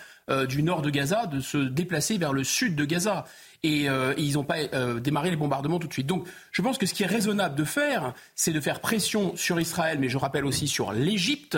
du 0.48 0.64
nord 0.64 0.82
de 0.82 0.90
Gaza 0.90 1.28
de 1.28 1.40
se 1.40 1.58
déplacer 1.58 2.18
vers 2.18 2.34
le 2.34 2.44
sud 2.44 2.76
de 2.76 2.86
Gaza 2.86 3.26
et, 3.64 3.90
euh, 3.90 4.14
ils 4.18 4.34
n'ont 4.34 4.44
pas 4.44 4.58
euh, 4.74 5.00
démarré 5.00 5.30
les 5.30 5.36
bombardements 5.36 5.80
tout 5.80 5.88
de 5.88 5.94
suite. 5.94 6.08
Donc 6.08 6.28
je 6.52 6.62
pense 6.62 6.78
que 6.78 6.86
ce 6.86 6.94
qui 6.94 7.04
est 7.04 7.08
raisonnable 7.08 7.56
de 7.56 7.64
faire, 7.64 8.14
c'est 8.36 8.52
de 8.52 8.60
faire 8.60 8.82
pression 8.82 9.36
sur 9.36 9.60
Israël, 9.60 9.98
mais 10.00 10.10
je 10.10 10.18
rappelle 10.18 10.46
aussi 10.46 10.68
sur 10.68 10.92
l'Égypte, 10.92 11.58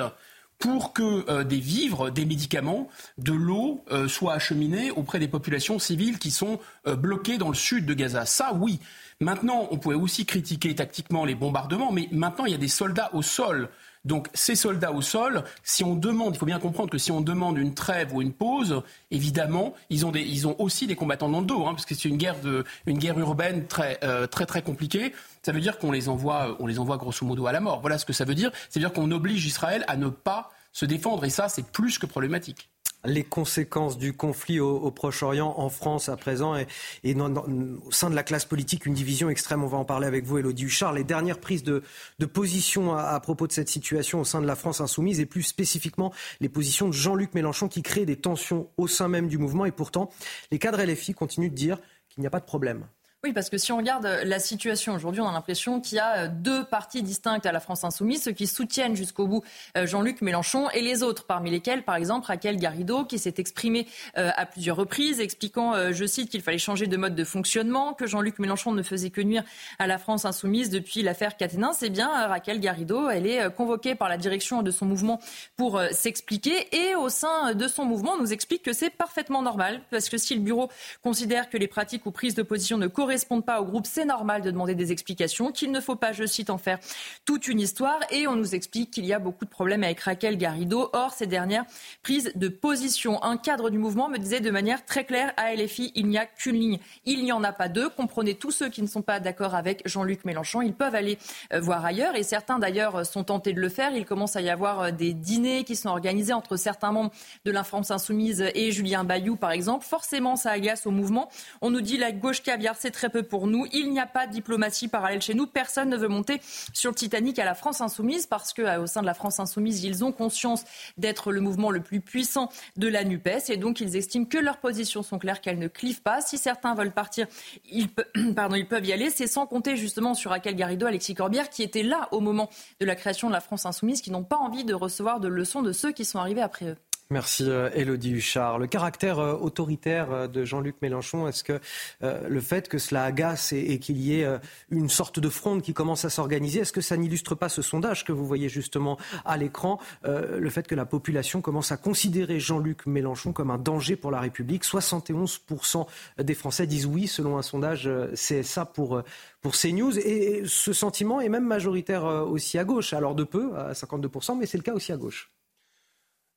pour 0.60 0.94
que 0.94 1.30
euh, 1.30 1.44
des 1.44 1.60
vivres, 1.60 2.10
des 2.10 2.26
médicaments, 2.26 2.88
de 3.18 3.34
l'eau 3.34 3.84
soient 4.08 4.34
acheminés 4.34 4.92
auprès 4.92 5.20
des 5.20 5.28
populations 5.28 5.80
civiles 5.80 6.20
qui 6.20 6.32
sont 6.32 6.60
bloquées 6.86 7.38
dans 7.38 7.50
le 7.50 7.56
sud 7.56 7.86
de 7.86 7.94
Gaza. 7.94 8.26
Ça, 8.26 8.54
oui. 8.54 8.80
Maintenant, 9.20 9.68
on 9.72 9.78
pouvait 9.78 9.96
aussi 9.96 10.26
critiquer 10.26 10.76
tactiquement 10.76 11.26
les 11.26 11.36
bombardements, 11.36 11.92
mais 11.92 12.10
maintenant, 12.12 12.46
il 12.46 12.52
y 12.52 12.56
a 12.56 12.60
des 12.60 12.68
soldats 12.68 13.10
au 13.14 13.22
sol 13.22 13.70
donc 14.06 14.30
ces 14.34 14.56
soldats 14.56 14.92
au 14.92 15.02
sol, 15.02 15.44
si 15.64 15.84
on 15.84 15.96
demande, 15.96 16.36
il 16.36 16.38
faut 16.38 16.46
bien 16.46 16.60
comprendre 16.60 16.92
que 16.92 17.00
si 17.00 17.12
on 17.12 17.22
demande 17.22 17.58
une 17.58 17.74
trêve 17.74 18.14
ou 18.14 18.22
une 18.22 18.34
pause, 18.34 18.84
évidemment, 19.10 19.74
ils 19.90 20.06
ont, 20.06 20.12
des, 20.12 20.22
ils 20.22 20.48
ont 20.48 20.56
aussi 20.60 20.86
des 20.86 20.96
combattants 20.96 21.28
dans 21.28 21.40
le 21.40 21.46
dos, 21.46 21.66
hein, 21.66 21.72
parce 21.72 21.86
que 21.86 21.96
c'est 21.96 22.08
une 22.08 22.18
guerre, 22.18 22.40
de, 22.40 22.64
une 22.86 23.00
guerre 23.00 23.18
urbaine 23.20 23.66
très, 23.66 23.98
euh, 24.04 24.28
très, 24.28 24.46
très 24.46 24.62
compliquée. 24.62 25.12
Ça 25.46 25.52
veut 25.52 25.62
dire 25.62 25.78
qu'on 25.78 25.92
les 25.92 26.10
envoie, 26.10 26.58
on 26.60 26.66
les 26.66 26.80
envoie 26.80 26.98
grosso 26.98 27.24
modo 27.24 27.46
à 27.46 27.52
la 27.52 27.60
mort. 27.60 27.80
Voilà 27.80 28.00
ce 28.00 28.06
que 28.06 28.14
ça 28.14 28.26
veut 28.26 28.34
dire. 28.34 28.52
C'est-à-dire 28.68 28.92
qu'on 28.92 29.12
oblige 29.12 29.46
Israël 29.46 29.86
à 29.88 29.96
ne 29.96 30.08
pas 30.08 30.50
se 30.72 30.86
défendre, 30.86 31.24
et 31.24 31.30
ça, 31.30 31.50
c'est 31.50 31.68
plus 31.68 32.00
que 32.00 32.08
problématique. 32.08 32.72
les 33.04 33.24
conséquences 33.24 34.00
du 34.00 34.14
conflit 34.14 34.60
au, 34.60 34.90
Proche-Orient 34.90 35.54
en 35.56 35.70
France 35.70 36.10
à 36.10 36.18
présent 36.18 36.56
et, 36.56 36.66
et 37.04 37.14
au 37.16 37.92
sein 37.92 38.10
de 38.10 38.16
la 38.16 38.24
classe 38.24 38.46
politique 38.46 38.88
une 38.88 38.96
division 38.96 39.30
extrême. 39.30 39.64
On 39.64 39.68
va 39.68 39.78
en 39.78 39.86
parler 39.86 40.08
avec 40.08 40.26
vous, 40.26 40.40
Elodie 40.40 40.64
Huchard. 40.64 40.94
Les 40.94 41.04
dernières 41.04 41.40
prises 41.40 41.62
de, 41.62 41.84
position 42.26 42.96
à, 42.96 43.20
propos 43.20 43.46
de 43.46 43.52
cette 43.52 43.70
situation 43.70 44.22
au 44.22 44.26
sein 44.26 44.42
de 44.42 44.48
la 44.48 44.56
France 44.56 44.82
insoumise 44.82 45.20
et 45.20 45.28
plus 45.28 45.44
spécifiquement 45.44 46.12
les 46.40 46.50
positions 46.50 46.88
de 46.88 46.94
Jean-Luc 46.94 47.36
Mélenchon 47.36 47.68
qui 47.68 47.84
créent 47.84 48.08
des 48.08 48.18
tensions 48.18 48.68
au 48.78 48.88
sein 48.88 49.10
même 49.10 49.28
du 49.28 49.38
mouvement. 49.38 49.66
Et 49.66 49.72
pourtant, 49.72 50.10
les 50.50 50.58
cadres 50.58 50.82
LFI 50.82 51.14
continuent 51.14 51.52
de 51.52 51.56
dire 51.56 51.78
qu'il 52.10 52.22
n'y 52.22 52.28
a 52.28 52.32
pas 52.32 52.40
de 52.40 52.46
problème. 52.46 52.88
Oui, 53.26 53.34
parce 53.34 53.50
que 53.50 53.58
si 53.58 53.72
on 53.72 53.78
regarde 53.78 54.08
la 54.24 54.38
situation 54.38 54.94
aujourd'hui, 54.94 55.20
on 55.20 55.28
a 55.28 55.32
l'impression 55.32 55.82
qu'il 55.82 55.96
y 55.96 56.00
a 56.00 56.16
euh, 56.16 56.28
deux 56.32 56.64
parties 56.64 57.02
distinctes 57.02 57.48
à 57.48 57.52
la 57.52 57.60
France 57.60 57.84
insoumise, 57.84 58.22
ceux 58.22 58.34
qui 58.34 58.46
soutiennent 58.46 58.96
jusqu'au 58.96 59.26
bout 59.26 59.44
euh, 59.76 59.88
Jean-Luc 59.88 60.22
Mélenchon 60.22 60.70
et 60.76 60.82
les 60.84 61.02
autres, 61.02 61.26
parmi 61.26 61.50
lesquels, 61.50 61.82
par 61.82 61.96
exemple, 61.96 62.28
Raquel 62.28 62.58
Garrido, 62.58 63.04
qui 63.04 63.18
s'est 63.18 63.34
exprimée 63.40 63.88
euh, 64.20 64.30
à 64.36 64.46
plusieurs 64.46 64.78
reprises, 64.78 65.20
expliquant, 65.22 65.74
je 65.92 66.06
cite, 66.06 66.30
qu'il 66.30 66.44
fallait 66.44 66.60
changer 66.60 66.86
de 66.86 66.98
mode 66.98 67.16
de 67.16 67.24
fonctionnement, 67.24 67.94
que 67.94 68.06
Jean-Luc 68.06 68.38
Mélenchon 68.38 68.74
ne 68.74 68.84
faisait 68.84 69.10
que 69.10 69.22
nuire 69.22 69.44
à 69.80 69.88
la 69.88 69.98
France 69.98 70.26
insoumise 70.26 70.70
depuis 70.70 71.02
l'affaire 71.02 71.36
Caténin. 71.36 71.74
C'est 71.74 71.90
bien 71.90 72.28
Raquel 72.28 72.60
Garrido, 72.60 73.10
elle 73.10 73.26
est 73.26 73.50
convoquée 73.56 73.96
par 73.96 74.08
la 74.08 74.18
direction 74.18 74.62
de 74.62 74.70
son 74.70 74.86
mouvement 74.86 75.20
pour 75.58 75.82
s'expliquer 75.90 76.68
et 76.76 76.94
au 76.94 77.10
sein 77.10 77.56
de 77.56 77.68
son 77.68 77.86
mouvement, 77.86 78.12
on 78.20 78.22
nous 78.22 78.34
explique 78.34 78.62
que 78.62 78.74
c'est 78.74 78.92
parfaitement 78.92 79.42
normal, 79.42 79.82
parce 79.90 80.10
que 80.10 80.20
si 80.20 80.36
le 80.36 80.42
bureau 80.42 80.70
considère 81.02 81.50
que 81.50 81.58
les 81.58 81.68
pratiques 81.68 82.06
ou 82.06 82.12
prises 82.12 82.36
de 82.36 82.44
position 82.44 82.78
ne 82.78 82.86
correspondent 82.86 83.15
correspondent 83.16 83.46
pas 83.46 83.62
au 83.62 83.66
groupe, 83.66 83.86
c'est 83.86 84.04
normal 84.04 84.42
de 84.42 84.52
demander 84.52 84.76
des 84.76 84.92
explications, 84.92 85.54
qu'il 85.54 85.72
ne 85.72 85.80
faut 85.80 85.96
pas, 85.96 86.12
je 86.12 86.26
cite, 86.26 86.50
en 86.50 86.58
faire 86.58 86.80
toute 87.24 87.48
une 87.48 87.62
histoire. 87.62 87.98
Et 88.12 88.28
on 88.28 88.36
nous 88.36 88.56
explique 88.56 88.92
qu'il 88.92 89.06
y 89.06 89.14
a 89.14 89.20
beaucoup 89.20 89.46
de 89.46 89.50
problèmes 89.50 89.86
avec 89.86 90.02
Raquel 90.02 90.38
Garrido. 90.38 90.90
Or, 90.92 91.14
ces 91.14 91.26
dernières 91.26 91.64
prises 92.04 92.34
de 92.36 92.50
position, 92.50 93.24
un 93.24 93.38
cadre 93.38 93.70
du 93.70 93.78
mouvement 93.78 94.10
me 94.10 94.18
disait 94.18 94.42
de 94.42 94.52
manière 94.52 94.84
très 94.84 95.06
claire 95.06 95.32
à 95.38 95.56
LFI, 95.56 95.94
il 95.96 96.08
n'y 96.08 96.18
a 96.18 96.26
qu'une 96.26 96.56
ligne. 96.56 96.80
Il 97.06 97.24
n'y 97.24 97.32
en 97.32 97.42
a 97.46 97.54
pas 97.54 97.70
deux. 97.70 97.88
Comprenez 97.88 98.36
tous 98.36 98.52
ceux 98.52 98.68
qui 98.68 98.82
ne 98.82 98.88
sont 98.88 99.02
pas 99.02 99.22
d'accord 99.22 99.56
avec 99.56 99.82
Jean-Luc 99.88 100.26
Mélenchon. 100.26 100.62
Ils 100.62 100.74
peuvent 100.74 100.96
aller 100.96 101.18
euh, 101.54 101.62
voir 101.62 101.86
ailleurs. 101.86 102.18
Et 102.18 102.24
certains, 102.24 102.60
d'ailleurs, 102.60 103.06
sont 103.06 103.24
tentés 103.24 103.54
de 103.54 103.62
le 103.62 103.70
faire. 103.70 103.96
Il 103.96 104.06
commence 104.06 104.36
à 104.36 104.42
y 104.42 104.50
avoir 104.50 104.82
euh, 104.82 104.92
des 104.92 105.14
dîners 105.14 105.64
qui 105.64 105.78
sont 105.78 105.90
organisés 105.90 106.34
entre 106.34 106.58
certains 106.58 106.92
membres 106.92 107.12
de 107.46 107.52
la 107.52 107.64
France 107.64 107.92
Insoumise 107.92 108.44
et 108.54 108.72
Julien 108.74 109.06
Bayou, 109.06 109.38
par 109.38 109.52
exemple. 109.52 109.86
Forcément, 109.86 110.36
ça 110.36 110.52
agace 110.52 110.86
au 110.86 110.92
mouvement. 110.92 111.30
On 111.62 111.70
nous 111.70 111.82
dit 111.82 111.96
la 111.96 112.12
gauche 112.12 112.44
caviar, 112.44 112.76
c'est 112.78 112.92
très 112.96 113.10
peu 113.10 113.24
pour 113.24 113.46
nous. 113.48 113.68
Il 113.74 113.92
n'y 113.92 114.00
a 114.00 114.08
pas 114.08 114.26
de 114.26 114.32
diplomatie 114.32 114.88
parallèle 114.88 115.22
chez 115.22 115.34
nous. 115.34 115.46
Personne 115.46 115.90
ne 115.90 115.98
veut 115.98 116.08
monter 116.08 116.42
sur 116.74 116.92
le 116.92 116.96
Titanic 116.96 117.38
à 117.38 117.46
la 117.46 117.54
France 117.54 117.82
insoumise 117.82 118.26
parce 118.26 118.54
qu'au 118.54 118.64
euh, 118.64 118.88
sein 118.88 119.02
de 119.02 119.06
la 119.06 119.14
France 119.14 119.40
insoumise, 119.40 119.84
ils 119.84 120.04
ont 120.04 120.12
conscience 120.12 120.64
d'être 120.98 121.32
le 121.32 121.42
mouvement 121.42 121.72
le 121.72 121.82
plus 121.82 122.00
puissant 122.00 122.50
de 122.78 122.88
la 122.88 123.04
NUPES 123.04 123.50
et 123.50 123.58
donc 123.58 123.82
ils 123.82 123.96
estiment 123.96 124.26
que 124.26 124.38
leurs 124.38 124.58
positions 124.58 125.04
sont 125.04 125.20
claires, 125.20 125.42
qu'elles 125.42 125.60
ne 125.60 125.68
clivent 125.68 126.02
pas. 126.02 126.22
Si 126.22 126.38
certains 126.38 126.74
veulent 126.74 126.94
partir, 126.94 127.28
ils, 127.70 127.90
ils 128.16 128.68
peuvent 128.68 128.86
y 128.86 128.94
aller. 128.94 129.10
C'est 129.10 129.28
sans 129.28 129.46
compter 129.46 129.76
justement 129.76 130.14
sur 130.14 130.32
Raquel 130.32 130.56
Garrido, 130.56 130.88
Alexis 130.88 131.16
Corbière 131.16 131.50
qui 131.50 131.64
étaient 131.64 131.84
là 131.84 132.08
au 132.12 132.22
moment 132.22 132.50
de 132.80 132.86
la 132.86 132.96
création 132.96 133.28
de 133.28 133.34
la 133.34 133.42
France 133.42 133.66
insoumise, 133.66 134.02
qui 134.02 134.12
n'ont 134.12 134.24
pas 134.24 134.38
envie 134.38 134.64
de 134.64 134.74
recevoir 134.74 135.20
de 135.20 135.28
leçons 135.28 135.62
de 135.62 135.74
ceux 135.74 135.92
qui 135.92 136.06
sont 136.06 136.20
arrivés 136.20 136.42
après 136.42 136.66
eux. 136.68 136.78
Merci 137.12 137.44
Elodie 137.76 138.14
euh, 138.14 138.18
Huchard. 138.18 138.58
Le 138.58 138.66
caractère 138.66 139.20
euh, 139.20 139.36
autoritaire 139.36 140.12
euh, 140.12 140.28
de 140.28 140.44
Jean-Luc 140.44 140.78
Mélenchon, 140.82 141.28
est-ce 141.28 141.44
que 141.44 141.60
le 142.02 142.42
fait 142.42 142.68
que 142.68 142.80
cela 142.80 143.04
agace 143.04 143.54
et, 143.54 143.80
qu'il 143.80 143.98
y 143.98 144.20
ait 144.20 144.28
une 144.70 144.90
sorte 144.90 145.20
de 145.20 145.30
fronde 145.30 145.62
qui 145.62 145.74
commence 145.74 146.06
à 146.06 146.10
s'organiser, 146.10 146.62
est-ce 146.62 146.74
que 146.74 146.82
ça 146.82 146.98
n'illustre 146.98 147.36
pas 147.36 147.50
ce 147.50 147.62
sondage 147.62 148.06
que 148.06 148.12
vous 148.12 148.26
voyez 148.26 148.50
justement 148.50 148.98
à 149.24 149.38
l'écran, 149.38 149.80
le 150.04 150.50
fait 150.50 150.68
que 150.68 150.76
la 150.76 150.86
population 150.86 151.42
commence 151.42 151.72
à 151.72 151.78
considérer 151.78 152.40
Jean-Luc 152.40 152.86
Mélenchon 152.86 153.34
comme 153.34 153.52
un 153.52 153.58
danger 153.58 153.96
pour 153.96 154.12
la 154.12 154.20
République? 154.20 154.64
71% 154.64 155.88
des 156.20 156.34
Français 156.34 156.68
disent 156.68 156.86
oui 156.86 157.08
selon 157.08 157.38
un 157.38 157.42
sondage 157.42 157.90
CSA 158.14 158.66
pour, 158.66 159.02
pour 159.42 159.54
CNews. 159.54 159.98
Et 160.00 160.44
ce 160.46 160.74
sentiment 160.74 161.22
est 161.22 161.30
même 161.30 161.46
majoritaire 161.46 162.06
aussi 162.06 162.58
à 162.58 162.64
gauche, 162.64 162.94
alors 162.94 163.16
de 163.16 163.24
peu, 163.24 163.56
à 163.58 163.74
52%, 163.74 164.38
mais 164.38 164.46
c'est 164.46 164.58
le 164.58 164.64
cas 164.64 164.74
aussi 164.74 164.92
à 164.92 164.98
gauche. 164.98 165.35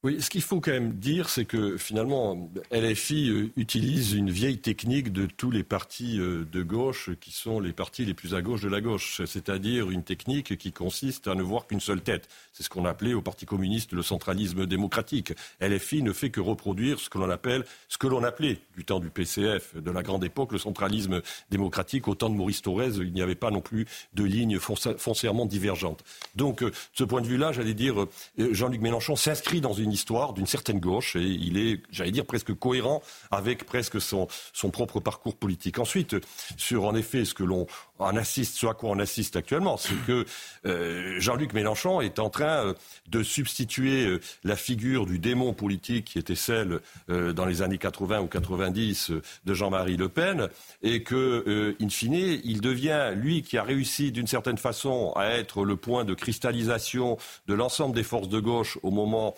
Oui, 0.04 0.22
ce 0.22 0.30
qu'il 0.30 0.42
faut 0.42 0.60
quand 0.60 0.70
même 0.70 0.92
dire, 0.92 1.28
c'est 1.28 1.44
que 1.44 1.76
finalement, 1.76 2.48
LFI 2.70 3.30
euh, 3.30 3.50
utilise 3.56 4.12
une 4.12 4.30
vieille 4.30 4.58
technique 4.58 5.12
de 5.12 5.26
tous 5.26 5.50
les 5.50 5.64
partis 5.64 6.20
euh, 6.20 6.44
de 6.52 6.62
gauche 6.62 7.10
qui 7.20 7.32
sont 7.32 7.58
les 7.58 7.72
partis 7.72 8.04
les 8.04 8.14
plus 8.14 8.32
à 8.36 8.40
gauche 8.40 8.60
de 8.60 8.68
la 8.68 8.80
gauche, 8.80 9.20
c'est-à-dire 9.26 9.90
une 9.90 10.04
technique 10.04 10.56
qui 10.56 10.70
consiste 10.70 11.26
à 11.26 11.34
ne 11.34 11.42
voir 11.42 11.66
qu'une 11.66 11.80
seule 11.80 12.00
tête. 12.00 12.28
C'est 12.52 12.62
ce 12.62 12.70
qu'on 12.70 12.84
appelait 12.84 13.12
au 13.12 13.22
Parti 13.22 13.44
communiste 13.44 13.92
le 13.92 14.02
centralisme 14.02 14.66
démocratique. 14.66 15.32
LFI 15.60 16.02
ne 16.02 16.12
fait 16.12 16.30
que 16.30 16.40
reproduire 16.40 17.00
ce 17.00 17.10
que 17.10 17.18
l'on 17.18 17.28
appelle, 17.28 17.64
ce 17.88 17.98
que 17.98 18.06
l'on 18.06 18.22
appelait 18.22 18.60
du 18.76 18.84
temps 18.84 19.00
du 19.00 19.10
PCF, 19.10 19.74
de 19.74 19.90
la 19.90 20.04
grande 20.04 20.22
époque, 20.22 20.52
le 20.52 20.58
centralisme 20.58 21.22
démocratique. 21.50 22.06
Au 22.06 22.14
temps 22.14 22.30
de 22.30 22.36
Maurice 22.36 22.62
Thorez, 22.62 22.92
il 22.98 23.12
n'y 23.12 23.22
avait 23.22 23.34
pas 23.34 23.50
non 23.50 23.62
plus 23.62 23.84
de 24.14 24.22
lignes 24.22 24.60
foncièrement 24.60 25.44
divergentes. 25.44 26.04
Donc, 26.36 26.62
euh, 26.62 26.70
de 26.70 26.74
ce 26.92 27.02
point 27.02 27.20
de 27.20 27.26
vue-là, 27.26 27.50
j'allais 27.50 27.74
dire, 27.74 28.06
Jean-Luc 28.38 28.80
Mélenchon 28.80 29.16
s'inscrit 29.16 29.60
dans 29.60 29.72
une 29.72 29.87
histoire 29.90 30.32
d'une 30.32 30.46
certaine 30.46 30.80
gauche 30.80 31.16
et 31.16 31.22
il 31.22 31.58
est, 31.58 31.82
j'allais 31.90 32.10
dire, 32.10 32.26
presque 32.26 32.54
cohérent 32.54 33.02
avec 33.30 33.64
presque 33.64 34.00
son, 34.00 34.28
son 34.52 34.70
propre 34.70 35.00
parcours 35.00 35.36
politique. 35.36 35.78
Ensuite, 35.78 36.16
sur 36.56 36.84
en 36.84 36.94
effet 36.94 37.24
ce 37.24 37.34
que 37.34 37.44
l'on 37.44 37.66
en 37.98 38.16
assiste, 38.16 38.56
ce 38.56 38.66
à 38.66 38.74
quoi 38.74 38.90
on 38.90 38.98
assiste 38.98 39.36
actuellement, 39.36 39.76
c'est 39.76 39.94
que 40.06 40.24
euh, 40.66 41.16
Jean-Luc 41.18 41.52
Mélenchon 41.52 42.00
est 42.00 42.18
en 42.18 42.30
train 42.30 42.66
euh, 42.66 42.74
de 43.08 43.22
substituer 43.22 44.06
euh, 44.06 44.20
la 44.44 44.56
figure 44.56 45.06
du 45.06 45.18
démon 45.18 45.52
politique 45.52 46.06
qui 46.06 46.18
était 46.18 46.34
celle 46.34 46.80
dans 47.08 47.44
les 47.44 47.62
années 47.62 47.78
80 47.78 48.20
ou 48.20 48.26
90 48.26 49.12
de 49.44 49.54
Jean-Marie 49.54 49.96
Le 49.96 50.08
Pen, 50.08 50.48
et 50.82 51.02
que, 51.02 51.76
in 51.80 51.88
fine, 51.88 52.14
il 52.14 52.60
devient 52.60 53.12
lui 53.14 53.42
qui 53.42 53.58
a 53.58 53.62
réussi 53.62 54.12
d'une 54.12 54.26
certaine 54.26 54.58
façon 54.58 55.12
à 55.16 55.26
être 55.26 55.64
le 55.64 55.76
point 55.76 56.04
de 56.04 56.14
cristallisation 56.14 57.16
de 57.46 57.54
l'ensemble 57.54 57.94
des 57.94 58.02
forces 58.02 58.28
de 58.28 58.40
gauche 58.40 58.78
au 58.82 58.90
moment 58.90 59.34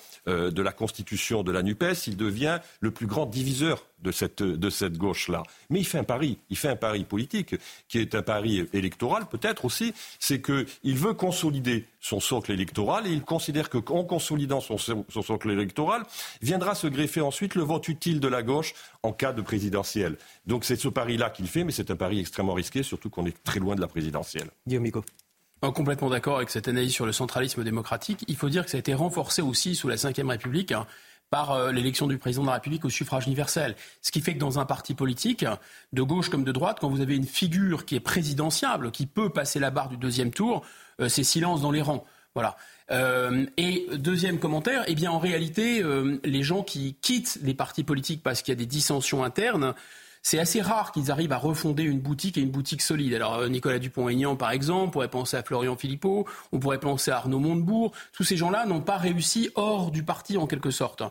de 0.49 0.63
la 0.63 0.73
constitution 0.73 1.43
de 1.43 1.53
la 1.53 1.63
NUPES, 1.63 2.07
il 2.07 2.17
devient 2.17 2.59
le 2.81 2.91
plus 2.91 3.07
grand 3.07 3.27
diviseur 3.27 3.85
de 4.03 4.13
cette, 4.13 4.43
de 4.43 4.71
cette 4.71 4.97
gauche-là. 4.97 5.43
Mais 5.69 5.81
il 5.81 5.85
fait 5.85 5.99
un 5.99 6.05
pari, 6.05 6.39
il 6.49 6.57
fait 6.57 6.69
un 6.69 6.77
pari 6.77 7.05
politique, 7.05 7.55
qui 7.89 7.99
est 7.99 8.15
un 8.15 8.23
pari 8.23 8.67
électoral 8.73 9.27
peut-être 9.29 9.65
aussi, 9.65 9.93
c'est 10.19 10.41
qu'il 10.41 10.97
veut 10.97 11.15
consolider 11.15 11.87
son 12.01 12.21
socle 12.21 12.53
électoral 12.53 13.07
et 13.07 13.13
il 13.13 13.23
considère 13.23 13.69
qu'en 13.69 14.05
consolidant 14.05 14.61
son, 14.61 14.79
son, 14.79 15.05
socle 15.23 15.51
électoral, 15.51 16.03
viendra 16.41 16.75
se 16.75 16.87
greffer 16.87 17.21
ensuite 17.21 17.55
le 17.55 17.63
vote 17.63 17.89
utile 17.89 18.21
de 18.21 18.29
la 18.29 18.43
gauche 18.43 18.75
en 19.03 19.13
cas 19.13 19.33
de 19.33 19.43
présidentielle. 19.43 20.17
Donc 20.47 20.65
c'est 20.65 20.77
ce 20.77 20.89
pari-là 20.89 21.31
qu'il 21.31 21.47
fait, 21.47 21.65
mais 21.65 21.73
c'est 21.73 21.91
un 21.91 21.97
pari 21.97 22.21
extrêmement 22.21 22.55
risqué, 22.55 22.83
surtout 22.83 23.11
qu'on 23.11 23.27
est 23.27 23.43
très 23.45 23.61
loin 23.61 23.75
de 23.75 23.81
la 23.81 23.89
présidentielle. 23.89 24.51
Guillaume. 24.67 24.91
Complètement 25.61 26.09
d'accord 26.09 26.37
avec 26.37 26.51
cette 26.51 26.69
analyse 26.69 26.93
sur 26.93 27.07
le 27.07 27.13
centralisme 27.13 27.63
démocratique. 27.65 28.25
Il 28.29 28.37
faut 28.37 28.49
dire 28.49 28.65
que 28.65 28.71
ça 28.71 28.79
a 28.79 28.81
été 28.81 28.95
renforcé 28.95 29.43
aussi 29.43 29.75
sous 29.75 29.89
la 29.89 29.97
Ve 29.97 30.27
République. 30.27 30.73
Hein 30.73 30.87
par 31.31 31.53
euh, 31.53 31.73
l'élection 31.73 32.07
du 32.07 32.19
président 32.19 32.43
de 32.43 32.49
la 32.49 32.55
République 32.55 32.85
au 32.85 32.91
suffrage 32.91 33.27
universel. 33.27 33.77
Ce 34.03 34.11
qui 34.11 34.21
fait 34.21 34.35
que 34.35 34.39
dans 34.39 34.59
un 34.59 34.67
parti 34.67 34.95
politique, 34.95 35.45
de 35.93 36.03
gauche 36.03 36.29
comme 36.29 36.45
de 36.45 36.53
droite, 36.53 36.79
quand 36.81 36.91
vous 36.91 37.01
avez 37.01 37.17
une 37.17 37.27
figure 37.27 37.87
qui 37.87 37.95
est 37.95 38.01
présidentiable, 38.01 38.91
qui 38.91 39.07
peut 39.07 39.31
passer 39.31 39.61
la 39.61 39.71
barre 39.71 39.89
du 39.89 39.97
deuxième 39.97 40.33
tour, 40.33 40.65
euh, 41.01 41.09
c'est 41.09 41.25
silence 41.25 41.63
dans 41.63 41.71
les 41.71 41.83
rangs. 41.83 42.05
Voilà. 42.35 42.57
Euh, 42.91 43.47
et 43.57 43.87
deuxième 43.97 44.39
commentaire, 44.39 44.85
eh 44.89 44.95
bien 44.95 45.13
en 45.13 45.19
réalité, 45.19 45.83
les 46.25 46.43
gens 46.43 46.63
qui 46.63 46.97
quittent 47.01 47.39
les 47.43 47.55
partis 47.55 47.85
politiques 47.85 48.23
parce 48.23 48.43
qu'il 48.43 48.53
y 48.53 48.57
a 48.57 48.59
des 48.59 48.67
dissensions 48.67 49.23
internes, 49.23 49.75
c'est 50.23 50.39
assez 50.39 50.61
rare 50.61 50.93
qu'ils 50.93 51.11
arrivent 51.11 51.33
à 51.33 51.39
refonder 51.39 51.83
une 51.83 52.01
boutique 52.01 52.37
et 52.39 52.41
une 52.41 52.51
boutique 52.51 52.83
solide. 52.83 53.15
Alors 53.15 53.35
euh, 53.35 53.49
Nicolas 53.49 53.79
Dupont-Aignan, 53.79 54.37
par 54.37 54.51
exemple, 54.51 54.89
on 54.89 54.91
pourrait 54.91 55.09
penser 55.09 55.37
à 55.37 55.43
Florian 55.43 55.77
Philippot, 55.77 56.27
on 56.53 56.59
pourrait 56.59 56.81
penser 56.81 57.11
à 57.11 57.17
Arnaud 57.17 57.39
Montebourg. 57.39 57.93
Tous 58.13 58.25
ces 58.25 58.37
gens-là 58.37 58.67
n'ont 58.67 58.81
pas 58.81 58.97
réussi 58.97 59.51
hors 59.55 59.91
du 59.91 60.03
parti 60.03 60.37
en 60.37 60.47
quelque 60.47 60.71
sorte. 60.71 61.03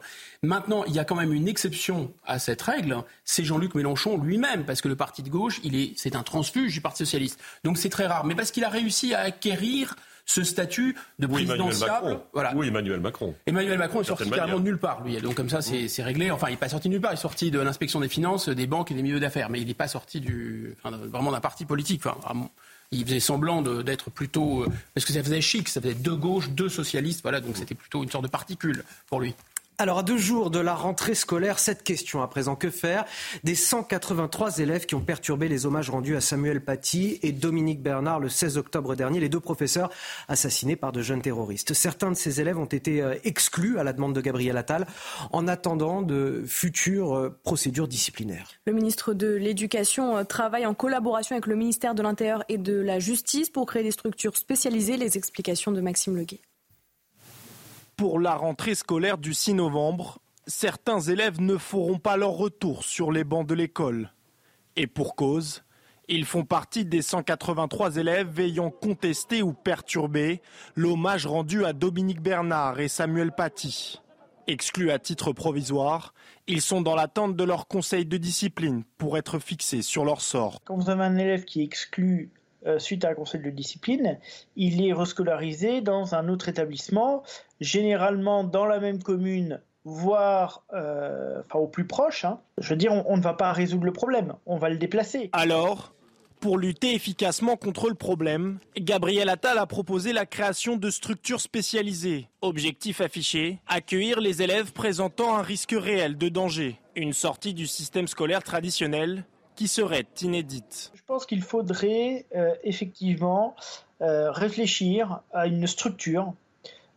Maintenant, 0.41 0.83
il 0.85 0.93
y 0.93 0.99
a 0.99 1.05
quand 1.05 1.15
même 1.15 1.33
une 1.33 1.47
exception 1.47 2.13
à 2.25 2.39
cette 2.39 2.61
règle, 2.61 3.03
c'est 3.25 3.43
Jean-Luc 3.43 3.75
Mélenchon 3.75 4.17
lui-même, 4.17 4.65
parce 4.65 4.81
que 4.81 4.87
le 4.87 4.95
parti 4.95 5.23
de 5.23 5.29
gauche, 5.29 5.59
il 5.63 5.75
est, 5.75 5.93
c'est 5.97 6.15
un 6.15 6.23
transfuge 6.23 6.73
du 6.73 6.81
Parti 6.81 7.05
socialiste. 7.05 7.39
Donc 7.63 7.77
c'est 7.77 7.89
très 7.89 8.07
rare, 8.07 8.25
mais 8.25 8.35
parce 8.35 8.51
qu'il 8.51 8.63
a 8.63 8.69
réussi 8.69 9.13
à 9.13 9.21
acquérir 9.21 9.95
ce 10.29 10.43
statut 10.43 10.95
de 11.17 11.25
présidentiable. 11.25 12.19
Voilà. 12.33 12.53
Oui, 12.55 12.67
Emmanuel 12.67 12.99
Macron. 12.99 13.33
Emmanuel 13.47 13.79
Macron 13.79 14.01
est 14.01 14.05
sorti 14.05 14.29
carrément 14.29 14.59
de 14.59 14.63
nulle 14.63 14.77
part, 14.77 15.03
lui. 15.03 15.17
Donc 15.17 15.33
comme 15.33 15.49
ça, 15.49 15.61
c'est 15.61 16.03
réglé. 16.03 16.29
Enfin, 16.29 16.49
il 16.49 16.51
n'est 16.51 16.57
pas 16.57 16.69
sorti 16.69 16.87
de 16.87 16.93
nulle 16.93 17.01
part. 17.01 17.13
Il 17.13 17.15
est 17.15 17.21
sorti 17.21 17.49
de 17.49 17.59
l'inspection 17.59 17.99
des 17.99 18.09
finances, 18.09 18.47
des 18.47 18.67
banques 18.67 18.91
et 18.91 18.93
des 18.93 19.01
milieux 19.01 19.19
d'affaires. 19.19 19.49
Mais 19.49 19.59
il 19.59 19.67
n'est 19.67 19.73
pas 19.73 19.87
sorti 19.87 20.21
du, 20.21 20.75
enfin, 20.83 20.95
vraiment 20.97 21.31
d'un 21.31 21.39
parti 21.39 21.65
politique. 21.65 22.05
Enfin, 22.05 22.47
il 22.91 23.05
faisait 23.05 23.19
semblant 23.19 23.63
d'être 23.63 24.11
plutôt... 24.11 24.63
Euh, 24.63 24.67
parce 24.93 25.05
que 25.05 25.13
ça 25.13 25.23
faisait 25.23 25.41
chic, 25.41 25.67
ça 25.67 25.81
faisait 25.81 25.95
deux 25.95 26.15
gauches, 26.15 26.49
deux 26.49 26.69
socialistes. 26.69 27.21
Voilà, 27.23 27.41
donc 27.41 27.57
c'était 27.57 27.75
plutôt 27.75 28.03
une 28.03 28.11
sorte 28.11 28.25
de 28.25 28.29
particule 28.29 28.83
pour 29.07 29.21
lui. 29.21 29.33
Alors, 29.81 29.99
à 29.99 30.03
deux 30.03 30.17
jours 30.17 30.51
de 30.51 30.59
la 30.59 30.75
rentrée 30.75 31.15
scolaire, 31.15 31.57
cette 31.57 31.83
question 31.83 32.21
à 32.21 32.27
présent, 32.27 32.57
que 32.57 32.69
faire 32.69 33.05
des 33.45 33.55
183 33.55 34.57
élèves 34.57 34.85
qui 34.85 34.93
ont 34.93 34.99
perturbé 34.99 35.47
les 35.47 35.65
hommages 35.65 35.89
rendus 35.89 36.17
à 36.17 36.21
Samuel 36.21 36.59
Paty 36.59 37.17
et 37.23 37.31
Dominique 37.31 37.81
Bernard 37.81 38.19
le 38.19 38.27
16 38.27 38.57
octobre 38.57 38.97
dernier, 38.97 39.21
les 39.21 39.29
deux 39.29 39.39
professeurs 39.39 39.89
assassinés 40.27 40.75
par 40.75 40.91
de 40.91 41.01
jeunes 41.01 41.21
terroristes? 41.21 41.73
Certains 41.73 42.11
de 42.11 42.17
ces 42.17 42.41
élèves 42.41 42.57
ont 42.57 42.65
été 42.65 43.01
euh, 43.01 43.15
exclus 43.23 43.79
à 43.79 43.85
la 43.85 43.93
demande 43.93 44.13
de 44.13 44.19
Gabriel 44.19 44.57
Attal 44.57 44.85
en 45.31 45.47
attendant 45.47 46.01
de 46.01 46.43
futures 46.45 47.15
euh, 47.15 47.39
procédures 47.45 47.87
disciplinaires. 47.87 48.49
Le 48.67 48.73
ministre 48.73 49.13
de 49.13 49.33
l'Éducation 49.33 50.17
euh, 50.17 50.25
travaille 50.25 50.65
en 50.65 50.73
collaboration 50.73 51.37
avec 51.37 51.47
le 51.47 51.55
ministère 51.55 51.95
de 51.95 52.03
l'Intérieur 52.03 52.43
et 52.49 52.57
de 52.57 52.77
la 52.77 52.99
Justice 52.99 53.49
pour 53.49 53.65
créer 53.65 53.83
des 53.83 53.91
structures 53.91 54.35
spécialisées. 54.35 54.97
Les 54.97 55.17
explications 55.17 55.71
de 55.71 55.79
Maxime 55.79 56.17
Leguet. 56.17 56.41
Pour 57.99 58.21
la 58.21 58.35
rentrée 58.35 58.75
scolaire 58.75 59.17
du 59.17 59.33
6 59.33 59.55
novembre, 59.55 60.19
certains 60.47 61.01
élèves 61.01 61.41
ne 61.41 61.57
feront 61.57 61.99
pas 61.99 62.15
leur 62.15 62.31
retour 62.31 62.85
sur 62.85 63.11
les 63.11 63.25
bancs 63.25 63.45
de 63.45 63.53
l'école. 63.53 64.13
Et 64.77 64.87
pour 64.87 65.17
cause, 65.17 65.65
ils 66.07 66.23
font 66.23 66.45
partie 66.45 66.85
des 66.85 67.01
183 67.01 67.97
élèves 67.97 68.39
ayant 68.39 68.69
contesté 68.69 69.41
ou 69.41 69.51
perturbé 69.51 70.41
l'hommage 70.77 71.27
rendu 71.27 71.65
à 71.65 71.73
Dominique 71.73 72.21
Bernard 72.21 72.79
et 72.79 72.87
Samuel 72.87 73.33
Paty. 73.33 73.99
Exclus 74.47 74.91
à 74.91 74.99
titre 74.99 75.33
provisoire, 75.33 76.13
ils 76.47 76.61
sont 76.61 76.79
dans 76.79 76.95
l'attente 76.95 77.35
de 77.35 77.43
leur 77.43 77.67
conseil 77.67 78.05
de 78.05 78.15
discipline 78.15 78.85
pour 78.97 79.17
être 79.17 79.39
fixés 79.39 79.81
sur 79.81 80.05
leur 80.05 80.21
sort. 80.21 80.61
Quand 80.63 80.77
vous 80.77 80.89
avez 80.89 81.03
un 81.03 81.17
élève 81.17 81.43
qui 81.43 81.59
est 81.59 81.65
exclu 81.65 82.31
euh, 82.65 82.77
suite 82.77 83.05
à 83.05 83.09
un 83.09 83.13
conseil 83.13 83.41
de 83.41 83.49
discipline, 83.49 84.19
il 84.57 84.85
est 84.85 84.91
rescolarisé 84.91 85.79
dans 85.79 86.13
un 86.13 86.27
autre 86.27 86.49
établissement, 86.49 87.23
généralement 87.59 88.43
dans 88.43 88.65
la 88.65 88.79
même 88.79 89.01
commune, 89.01 89.61
voire 89.83 90.63
euh, 90.73 91.41
enfin, 91.45 91.59
au 91.59 91.67
plus 91.67 91.85
proche. 91.85 92.25
Hein. 92.25 92.39
Je 92.57 92.69
veux 92.69 92.75
dire, 92.75 92.93
on, 92.93 93.05
on 93.07 93.17
ne 93.17 93.21
va 93.21 93.33
pas 93.33 93.51
résoudre 93.53 93.85
le 93.85 93.93
problème, 93.93 94.35
on 94.45 94.57
va 94.57 94.69
le 94.69 94.77
déplacer. 94.77 95.29
Alors, 95.33 95.93
pour 96.39 96.57
lutter 96.57 96.95
efficacement 96.95 97.57
contre 97.57 97.89
le 97.89 97.95
problème, 97.95 98.59
Gabriel 98.77 99.27
Attal 99.27 99.57
a 99.57 99.65
proposé 99.65 100.13
la 100.13 100.25
création 100.25 100.77
de 100.77 100.89
structures 100.89 101.41
spécialisées. 101.41 102.29
Objectif 102.41 103.01
affiché, 103.01 103.59
accueillir 103.67 104.21
les 104.21 104.41
élèves 104.41 104.71
présentant 104.71 105.37
un 105.37 105.41
risque 105.41 105.75
réel 105.77 106.17
de 106.17 106.29
danger. 106.29 106.79
Une 106.95 107.11
sortie 107.11 107.53
du 107.53 107.67
système 107.67 108.07
scolaire 108.07 108.41
traditionnel 108.41 109.25
qui 109.55 109.67
serait 109.67 110.05
inédite. 110.21 110.93
Je 110.95 111.01
pense 111.05 111.25
qu'il 111.25 111.41
faudrait 111.41 112.25
euh, 112.33 112.53
effectivement 112.63 113.57
euh, 114.01 114.31
réfléchir 114.31 115.19
à 115.33 115.47
une 115.47 115.67
structure 115.67 116.33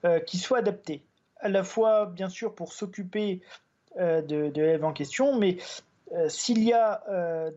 euh, 0.05 0.21
qui 0.21 0.39
soit 0.39 0.59
adaptée, 0.59 1.03
à 1.41 1.49
la 1.49 1.65
fois 1.65 2.07
bien 2.07 2.29
sûr 2.29 2.55
pour 2.55 2.73
s'occuper 2.73 3.41
de, 3.99 4.23
de 4.23 4.63
l'élève 4.63 4.87
en 4.87 4.95
question, 4.95 5.39
mais 5.39 5.59
s'il 6.29 6.63
y 6.65 6.73
a 6.73 7.03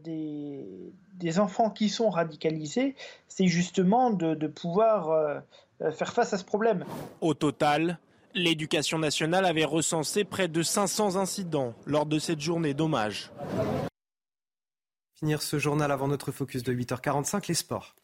des, 0.04 0.66
des, 1.14 1.40
enfants 1.40 1.70
qui 1.70 1.88
sont 1.88 2.10
radicalisés, 2.10 2.96
c'est 3.30 3.48
justement 3.48 4.10
de, 4.10 4.36
de 4.36 4.48
pouvoir 4.48 5.42
faire 5.80 6.12
face 6.12 6.34
à 6.34 6.38
ce 6.38 6.44
problème. 6.44 6.84
Au 7.22 7.34
total, 7.34 8.00
l'éducation 8.36 9.00
nationale 9.00 9.46
avait 9.46 9.66
recensé 9.66 10.26
près 10.26 10.48
de 10.48 10.62
500 10.62 11.16
incidents 11.16 11.74
lors 11.86 12.06
de 12.06 12.20
cette 12.20 12.42
journée 12.42 12.74
d'hommage. 12.74 13.32
Finir 15.18 15.42
ce 15.42 15.58
journal 15.58 15.92
avant 15.92 16.10
notre 16.10 16.32
focus 16.32 16.62
de 16.62 16.74
8h45, 16.74 17.48
les 17.48 17.54
sports. 17.54 17.96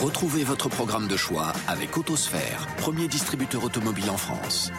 Retrouvez 0.00 0.44
votre 0.44 0.68
programme 0.68 1.08
de 1.08 1.16
choix 1.16 1.52
avec 1.68 1.96
Autosphère, 1.98 2.66
premier 2.78 3.06
distributeur 3.06 3.64
automobile 3.64 4.10
en 4.10 4.16
France. 4.16 4.72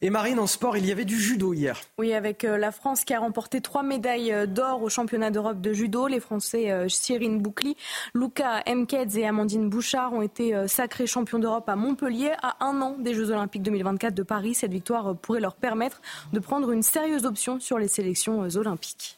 Et 0.00 0.10
Marine, 0.10 0.38
en 0.38 0.46
sport, 0.46 0.76
il 0.76 0.86
y 0.86 0.92
avait 0.92 1.04
du 1.04 1.18
judo 1.18 1.52
hier. 1.52 1.80
Oui, 1.98 2.12
avec 2.12 2.44
euh, 2.44 2.56
la 2.56 2.70
France 2.70 3.04
qui 3.04 3.14
a 3.14 3.18
remporté 3.18 3.60
trois 3.60 3.82
médailles 3.82 4.32
euh, 4.32 4.46
d'or 4.46 4.80
au 4.84 4.88
championnat 4.88 5.32
d'Europe 5.32 5.60
de 5.60 5.72
judo. 5.72 6.06
Les 6.06 6.20
Français 6.20 6.70
euh, 6.70 6.88
Cyrine 6.88 7.40
Boucli, 7.40 7.76
Luca 8.14 8.62
Mkedz 8.72 9.18
et 9.18 9.26
Amandine 9.26 9.68
Bouchard 9.68 10.12
ont 10.12 10.22
été 10.22 10.54
sacrés 10.68 11.08
champions 11.08 11.40
d'Europe 11.40 11.68
à 11.68 11.74
Montpellier 11.74 12.30
à 12.42 12.64
un 12.64 12.80
an 12.80 12.96
des 13.00 13.12
Jeux 13.12 13.32
Olympiques 13.32 13.62
2024 13.64 14.14
de 14.14 14.22
Paris. 14.22 14.54
Cette 14.54 14.70
victoire 14.70 15.16
pourrait 15.16 15.40
leur 15.40 15.56
permettre 15.56 16.00
de 16.32 16.38
prendre 16.38 16.70
une 16.70 16.84
sérieuse 16.84 17.24
option 17.24 17.58
sur 17.58 17.80
les 17.80 17.88
sélections 17.88 18.42
olympiques. 18.54 19.17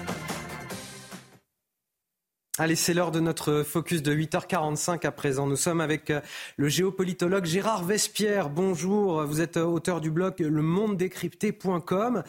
Allez, 2.61 2.75
c'est 2.75 2.93
l'heure 2.93 3.09
de 3.09 3.19
notre 3.19 3.63
focus 3.63 4.03
de 4.03 4.13
8h45 4.13 5.07
à 5.07 5.11
présent. 5.11 5.47
Nous 5.47 5.55
sommes 5.55 5.81
avec 5.81 6.11
euh, 6.11 6.21
le 6.57 6.67
géopolitologue 6.67 7.45
Gérard 7.45 7.83
Vespierre. 7.83 8.51
Bonjour, 8.51 9.23
vous 9.23 9.41
êtes 9.41 9.57
euh, 9.57 9.63
auteur 9.63 9.99
du 9.99 10.11
blog 10.11 10.35
lemondedécrypté.com. 10.37 12.21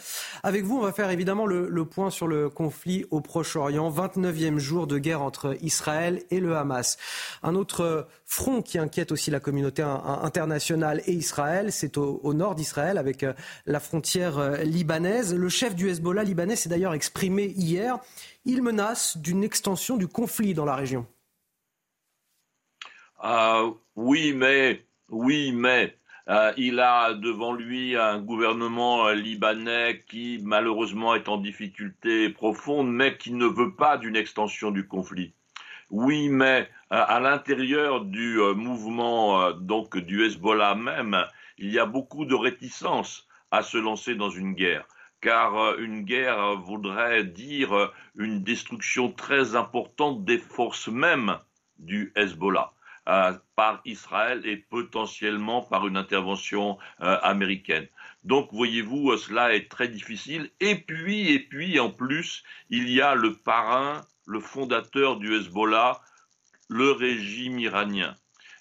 Avec 0.42 0.64
vous, 0.64 0.78
on 0.78 0.80
va 0.80 0.92
faire 0.92 1.10
évidemment 1.10 1.44
le, 1.44 1.84
point 1.84 2.08
sur 2.08 2.28
le 2.28 2.48
conflit 2.48 3.04
au 3.10 3.20
Proche-Orient, 3.20 3.90
29e 3.90 4.56
jour 4.56 4.86
de 4.86 4.96
guerre 4.96 5.20
entre 5.20 5.54
Israël 5.60 6.22
et 6.30 6.40
le 6.40 6.56
Hamas. 6.56 6.96
Un 7.42 7.54
autre 7.54 8.08
front 8.24 8.62
qui 8.62 8.78
inquiète 8.78 9.12
aussi 9.12 9.30
la 9.30 9.38
communauté 9.38 9.82
internationale 9.82 11.02
et 11.04 11.12
Israël, 11.12 11.70
c'est 11.72 11.98
au, 11.98 12.20
au, 12.22 12.32
nord 12.32 12.54
d'Israël 12.54 12.96
avec 12.96 13.22
euh, 13.22 13.34
la 13.66 13.80
frontière 13.80 14.62
libanaise. 14.64 15.34
Le 15.34 15.50
chef 15.50 15.74
du 15.74 15.90
Hezbollah 15.90 16.24
libanais 16.24 16.56
s'est 16.56 16.70
d'ailleurs 16.70 16.94
exprimé 16.94 17.52
hier. 17.54 17.98
Il 18.44 18.62
menace 18.62 19.16
d'une 19.18 19.44
extension 19.44 19.96
du 19.96 20.08
conflit 20.08 20.52
dans 20.52 20.64
la 20.64 20.74
région. 20.74 21.06
Euh, 23.22 23.70
oui, 23.94 24.32
mais, 24.34 24.84
oui, 25.08 25.52
mais 25.52 25.96
euh, 26.28 26.52
il 26.56 26.80
a 26.80 27.14
devant 27.14 27.52
lui 27.52 27.96
un 27.96 28.18
gouvernement 28.18 29.06
euh, 29.06 29.14
libanais 29.14 30.02
qui 30.08 30.40
malheureusement 30.42 31.14
est 31.14 31.28
en 31.28 31.36
difficulté 31.36 32.30
profonde, 32.30 32.92
mais 32.92 33.16
qui 33.16 33.32
ne 33.32 33.46
veut 33.46 33.76
pas 33.76 33.96
d'une 33.96 34.16
extension 34.16 34.72
du 34.72 34.88
conflit. 34.88 35.34
Oui, 35.90 36.28
mais 36.28 36.68
à 36.90 37.20
l'intérieur 37.20 38.02
du 38.02 38.38
mouvement 38.56 39.52
du 39.52 40.24
Hezbollah 40.24 40.74
même, 40.74 41.26
il 41.58 41.70
y 41.70 41.78
a 41.78 41.84
beaucoup 41.84 42.24
de 42.24 42.34
réticence 42.34 43.28
à 43.50 43.62
se 43.62 43.76
lancer 43.76 44.14
dans 44.14 44.30
une 44.30 44.54
guerre 44.54 44.86
car 45.22 45.56
euh, 45.56 45.76
une 45.78 46.02
guerre 46.02 46.56
voudrait 46.56 47.24
dire 47.24 47.72
euh, 47.72 47.90
une 48.16 48.42
destruction 48.42 49.10
très 49.10 49.56
importante 49.56 50.24
des 50.26 50.38
forces 50.38 50.88
mêmes 50.88 51.38
du 51.78 52.12
Hezbollah. 52.14 52.72
Euh, 53.08 53.32
par 53.56 53.80
Israël 53.84 54.42
et 54.46 54.56
potentiellement 54.56 55.60
par 55.60 55.88
une 55.88 55.96
intervention 55.96 56.78
américaine. 57.00 57.88
Donc, 58.22 58.50
voyez-vous, 58.52 59.16
cela 59.16 59.54
est 59.54 59.68
très 59.68 59.88
difficile. 59.88 60.50
Et 60.60 60.76
puis, 60.76 61.32
et 61.32 61.40
puis, 61.40 61.80
en 61.80 61.90
plus, 61.90 62.44
il 62.70 62.88
y 62.88 63.00
a 63.00 63.16
le 63.16 63.34
parrain, 63.34 64.02
le 64.26 64.38
fondateur 64.38 65.16
du 65.16 65.34
Hezbollah, 65.34 66.00
le 66.68 66.92
régime 66.92 67.58
iranien. 67.58 68.14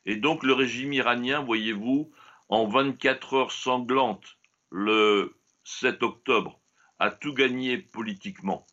Et 0.08 0.16
donc, 0.16 0.42
le 0.42 0.54
régime 0.54 0.94
iranien, 0.94 1.44
voyez-vous, 1.44 2.12
en 2.50 2.68
24 2.68 3.34
heures 3.36 3.52
sanglantes, 3.52 4.38
le 4.72 5.36
7 5.64 6.04
octobre, 6.04 6.60
a 7.00 7.10
tout 7.12 7.34
gagné 7.34 7.78
politiquement. 7.78 8.66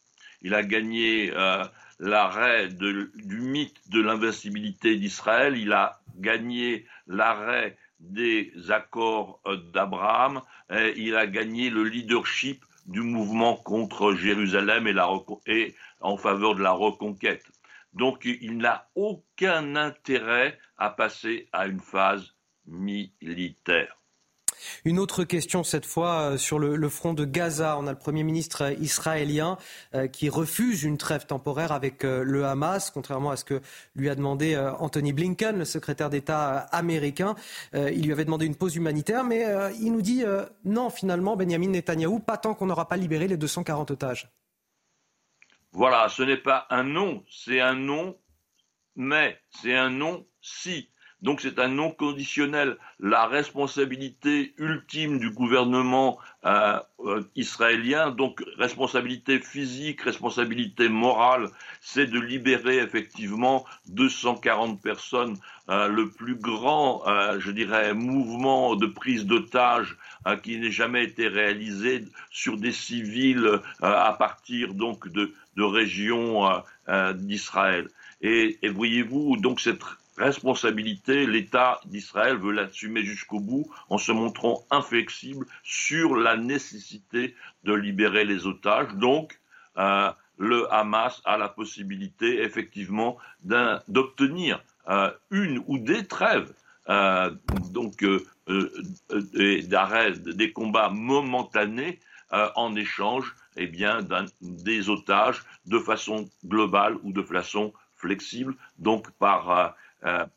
Il 0.43 0.55
a 0.55 0.63
gagné 0.63 1.33
euh, 1.35 1.65
l'arrêt 1.99 2.69
du 2.69 3.41
mythe 3.41 3.81
de 3.91 4.01
l'invincibilité 4.01 4.97
d'Israël, 4.97 5.57
il 5.57 5.73
a 5.73 6.01
gagné 6.17 6.87
l'arrêt 7.07 7.77
des 8.01 8.53
accords 8.69 9.41
euh, 9.47 9.57
d'Abraham, 9.73 10.43
il 10.97 11.17
a 11.17 11.27
gagné 11.27 11.71
le 11.71 11.85
leadership 11.85 12.63
du 12.87 13.01
mouvement 13.01 13.57
contre 13.57 14.15
Jérusalem 14.15 14.87
et, 14.87 14.95
et 15.47 15.75
en 16.01 16.17
faveur 16.17 16.55
de 16.55 16.63
la 16.63 16.73
reconquête. 16.73 17.45
Donc 17.93 18.25
il 18.25 18.59
n'a 18.59 18.89
aucun 18.95 19.77
intérêt 19.77 20.59
à 20.77 20.91
passer 20.91 21.49
à 21.53 21.67
une 21.67 21.81
phase 21.81 22.35
militaire. 22.67 23.98
Une 24.85 24.99
autre 24.99 25.25
question 25.25 25.63
cette 25.63 25.87
fois 25.87 26.33
euh, 26.33 26.37
sur 26.37 26.59
le, 26.59 26.89
front 26.89 27.15
de 27.15 27.25
Gaza. 27.25 27.77
On 27.79 27.87
a 27.87 27.93
le 27.93 27.99
Premier 27.99 28.23
ministre 28.23 28.73
israélien 28.81 29.59
euh, 29.95 30.07
qui 30.07 30.29
refuse 30.29 30.83
une 30.83 30.99
trêve 30.99 31.27
temporaire 31.27 31.73
avec 31.73 32.05
euh, 32.05 32.23
le 32.23 32.45
Hamas, 32.45 32.91
contrairement 32.91 33.31
à 33.31 33.37
ce 33.37 33.45
que 33.45 33.61
lui 33.95 34.09
a 34.09 34.15
demandé 34.15 34.57
Anthony 34.79 35.13
Blinken, 35.13 35.59
le 35.59 35.65
secrétaire 35.65 36.11
d'État 36.11 36.59
américain. 36.73 37.35
Il 37.75 38.05
lui 38.05 38.13
avait 38.13 38.25
demandé 38.25 38.47
une 38.47 38.55
pause 38.55 38.77
humanitaire, 38.77 39.25
mais 39.25 39.45
il 39.81 39.93
nous 39.93 40.03
dit 40.03 40.25
non 40.65 40.91
finalement, 40.91 41.37
Benjamin 41.37 41.69
Netanyahou, 41.69 42.21
pas 42.21 42.37
tant 42.37 42.55
qu'on 42.55 42.67
n'aura 42.67 42.89
pas 42.89 42.97
libéré 42.97 43.29
les 43.29 43.37
240 43.37 43.91
otages. 43.91 44.31
Voilà, 45.73 46.09
ce 46.09 46.23
n'est 46.23 46.39
pas 46.39 46.67
un 46.71 46.83
non, 46.83 47.25
c'est 47.31 47.61
un 47.61 47.75
non, 47.75 48.17
mais 48.97 49.41
c'est 49.51 49.75
un 49.75 49.91
non 49.91 50.27
si. 50.41 50.91
Donc 51.23 51.41
c'est 51.41 51.59
un 51.59 51.69
non 51.69 51.91
conditionnel. 51.91 52.77
La 53.01 53.27
responsabilité 53.27 54.55
ultime 54.57 55.19
du 55.19 55.31
gouvernement 55.31 56.19
euh, 56.47 56.79
euh, 57.01 57.23
israélien, 57.35 58.13
donc 58.13 58.45
responsabilité 58.57 59.41
physique, 59.41 60.03
responsabilité 60.03 60.89
morale, 60.89 61.49
c'est 61.81 62.07
de 62.07 62.21
libérer 62.21 62.79
effectivement 62.79 63.65
240 63.89 64.81
personnes, 64.81 65.37
euh, 65.69 65.89
le 65.89 66.09
plus 66.09 66.37
grand, 66.37 67.03
je 67.39 67.51
dirais, 67.51 67.95
mouvement 67.95 68.77
de 68.77 68.87
prise 68.87 69.27
d'otages 69.27 69.97
qui 70.43 70.59
n'ait 70.59 70.71
jamais 70.71 71.05
été 71.05 71.27
réalisé 71.27 72.05
sur 72.31 72.57
des 72.57 72.73
civils 72.73 73.61
à 73.81 74.13
partir 74.13 74.75
donc 74.75 75.09
de, 75.09 75.33
de 75.57 75.63
régions 75.63 76.49
d'Israël. 77.15 77.89
Et, 78.21 78.59
et 78.63 78.69
voyez-vous, 78.69 79.37
donc 79.37 79.61
cette 79.61 79.83
responsabilité, 80.19 81.27
l'État 81.27 81.81
d'Israël 81.87 82.37
veut 82.37 82.53
l'assumer 82.53 83.05
jusqu'au 83.05 83.41
bout 83.41 83.67
en 83.89 83.99
se 83.99 84.13
montrant 84.13 84.65
inflexible 84.71 85.47
sur 85.63 86.17
la 86.17 86.37
nécessité 86.37 87.35
de 87.65 87.73
libérer 87.73 88.25
les 88.25 88.47
otages. 88.47 88.95
Donc, 88.95 89.41
euh, 89.79 90.11
le 90.39 90.73
Hamas 90.73 91.21
a 91.25 91.37
la 91.37 91.49
possibilité 91.49 92.43
effectivement 92.43 93.17
d'obtenir 93.43 94.63
euh, 94.89 95.11
une 95.31 95.63
ou 95.67 95.79
des 95.79 96.07
trêves, 96.07 96.53
euh, 96.89 97.31
donc 97.73 98.05
d'arrêt 99.69 100.13
des 100.13 100.53
combats 100.53 100.91
momentanés 100.91 101.99
en 102.31 102.77
échange 102.77 103.35
eh 103.57 103.67
bien, 103.67 104.01
des 104.41 104.91
otages 104.91 105.43
de 105.67 105.79
façon 105.79 106.29
globale 106.47 106.97
ou 107.03 107.13
de 107.13 107.23
façon 107.23 107.73
flexible, 107.97 108.55
donc 108.79 109.11
par 109.13 109.75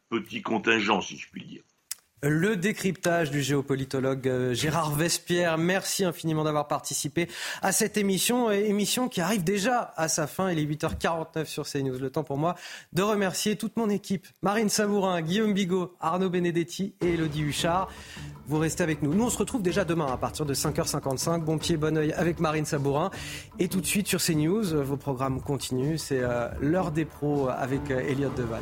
petit 0.10 0.42
contingent, 0.42 1.02
si 1.02 1.18
je 1.18 1.30
puis 1.30 1.46
dire. 1.46 1.64
Le 2.24 2.56
décryptage 2.56 3.32
du 3.32 3.42
géopolitologue 3.42 4.28
euh, 4.28 4.54
Gérard 4.54 4.94
Vespierre. 4.94 5.58
Merci 5.58 6.06
infiniment 6.06 6.44
d'avoir 6.44 6.68
participé 6.68 7.28
à 7.64 7.72
cette 7.72 7.98
émission, 7.98 8.52
émission 8.52 9.10
qui 9.10 9.22
arrive 9.22 9.44
déjà 9.44 9.92
à 9.98 10.08
sa 10.08 10.28
fin. 10.28 10.52
Il 10.52 10.60
est 10.60 10.66
8h49 10.66 11.46
sur 11.46 11.68
CNews. 11.68 11.98
Le 11.98 12.12
temps 12.12 12.24
pour 12.24 12.38
moi 12.38 12.54
de 12.94 13.02
remercier 13.02 13.56
toute 13.56 13.76
mon 13.76 13.90
équipe. 13.90 14.28
Marine 14.44 14.70
Savourin, 14.70 15.20
Guillaume 15.24 15.56
Bigot, 15.56 15.96
Arnaud 16.00 16.30
Benedetti 16.30 16.94
et 17.02 17.16
Elodie 17.16 17.42
Huchard. 17.42 17.90
Vous 18.46 18.60
restez 18.60 18.84
avec 18.84 19.02
nous. 19.02 19.16
Nous, 19.16 19.24
on 19.24 19.32
se 19.32 19.40
retrouve 19.40 19.64
déjà 19.64 19.84
demain 19.84 20.06
à 20.06 20.18
partir 20.18 20.46
de 20.46 20.54
5h55. 20.54 21.42
Bon 21.42 21.58
pied, 21.58 21.76
bon 21.76 21.98
oeil 21.98 22.14
avec 22.14 22.40
Marine 22.40 22.66
Sabourin. 22.66 23.10
Et 23.58 23.68
tout 23.68 23.82
de 23.82 23.88
suite 23.88 24.08
sur 24.08 24.22
CNews, 24.22 24.84
vos 24.84 24.98
programmes 24.98 25.42
continuent. 25.42 25.98
C'est 25.98 26.22
euh, 26.22 26.50
l'heure 26.62 26.92
des 26.92 27.06
pros 27.06 27.50
avec 27.50 27.90
euh, 27.90 28.08
Elliot 28.08 28.30
Deval. 28.38 28.62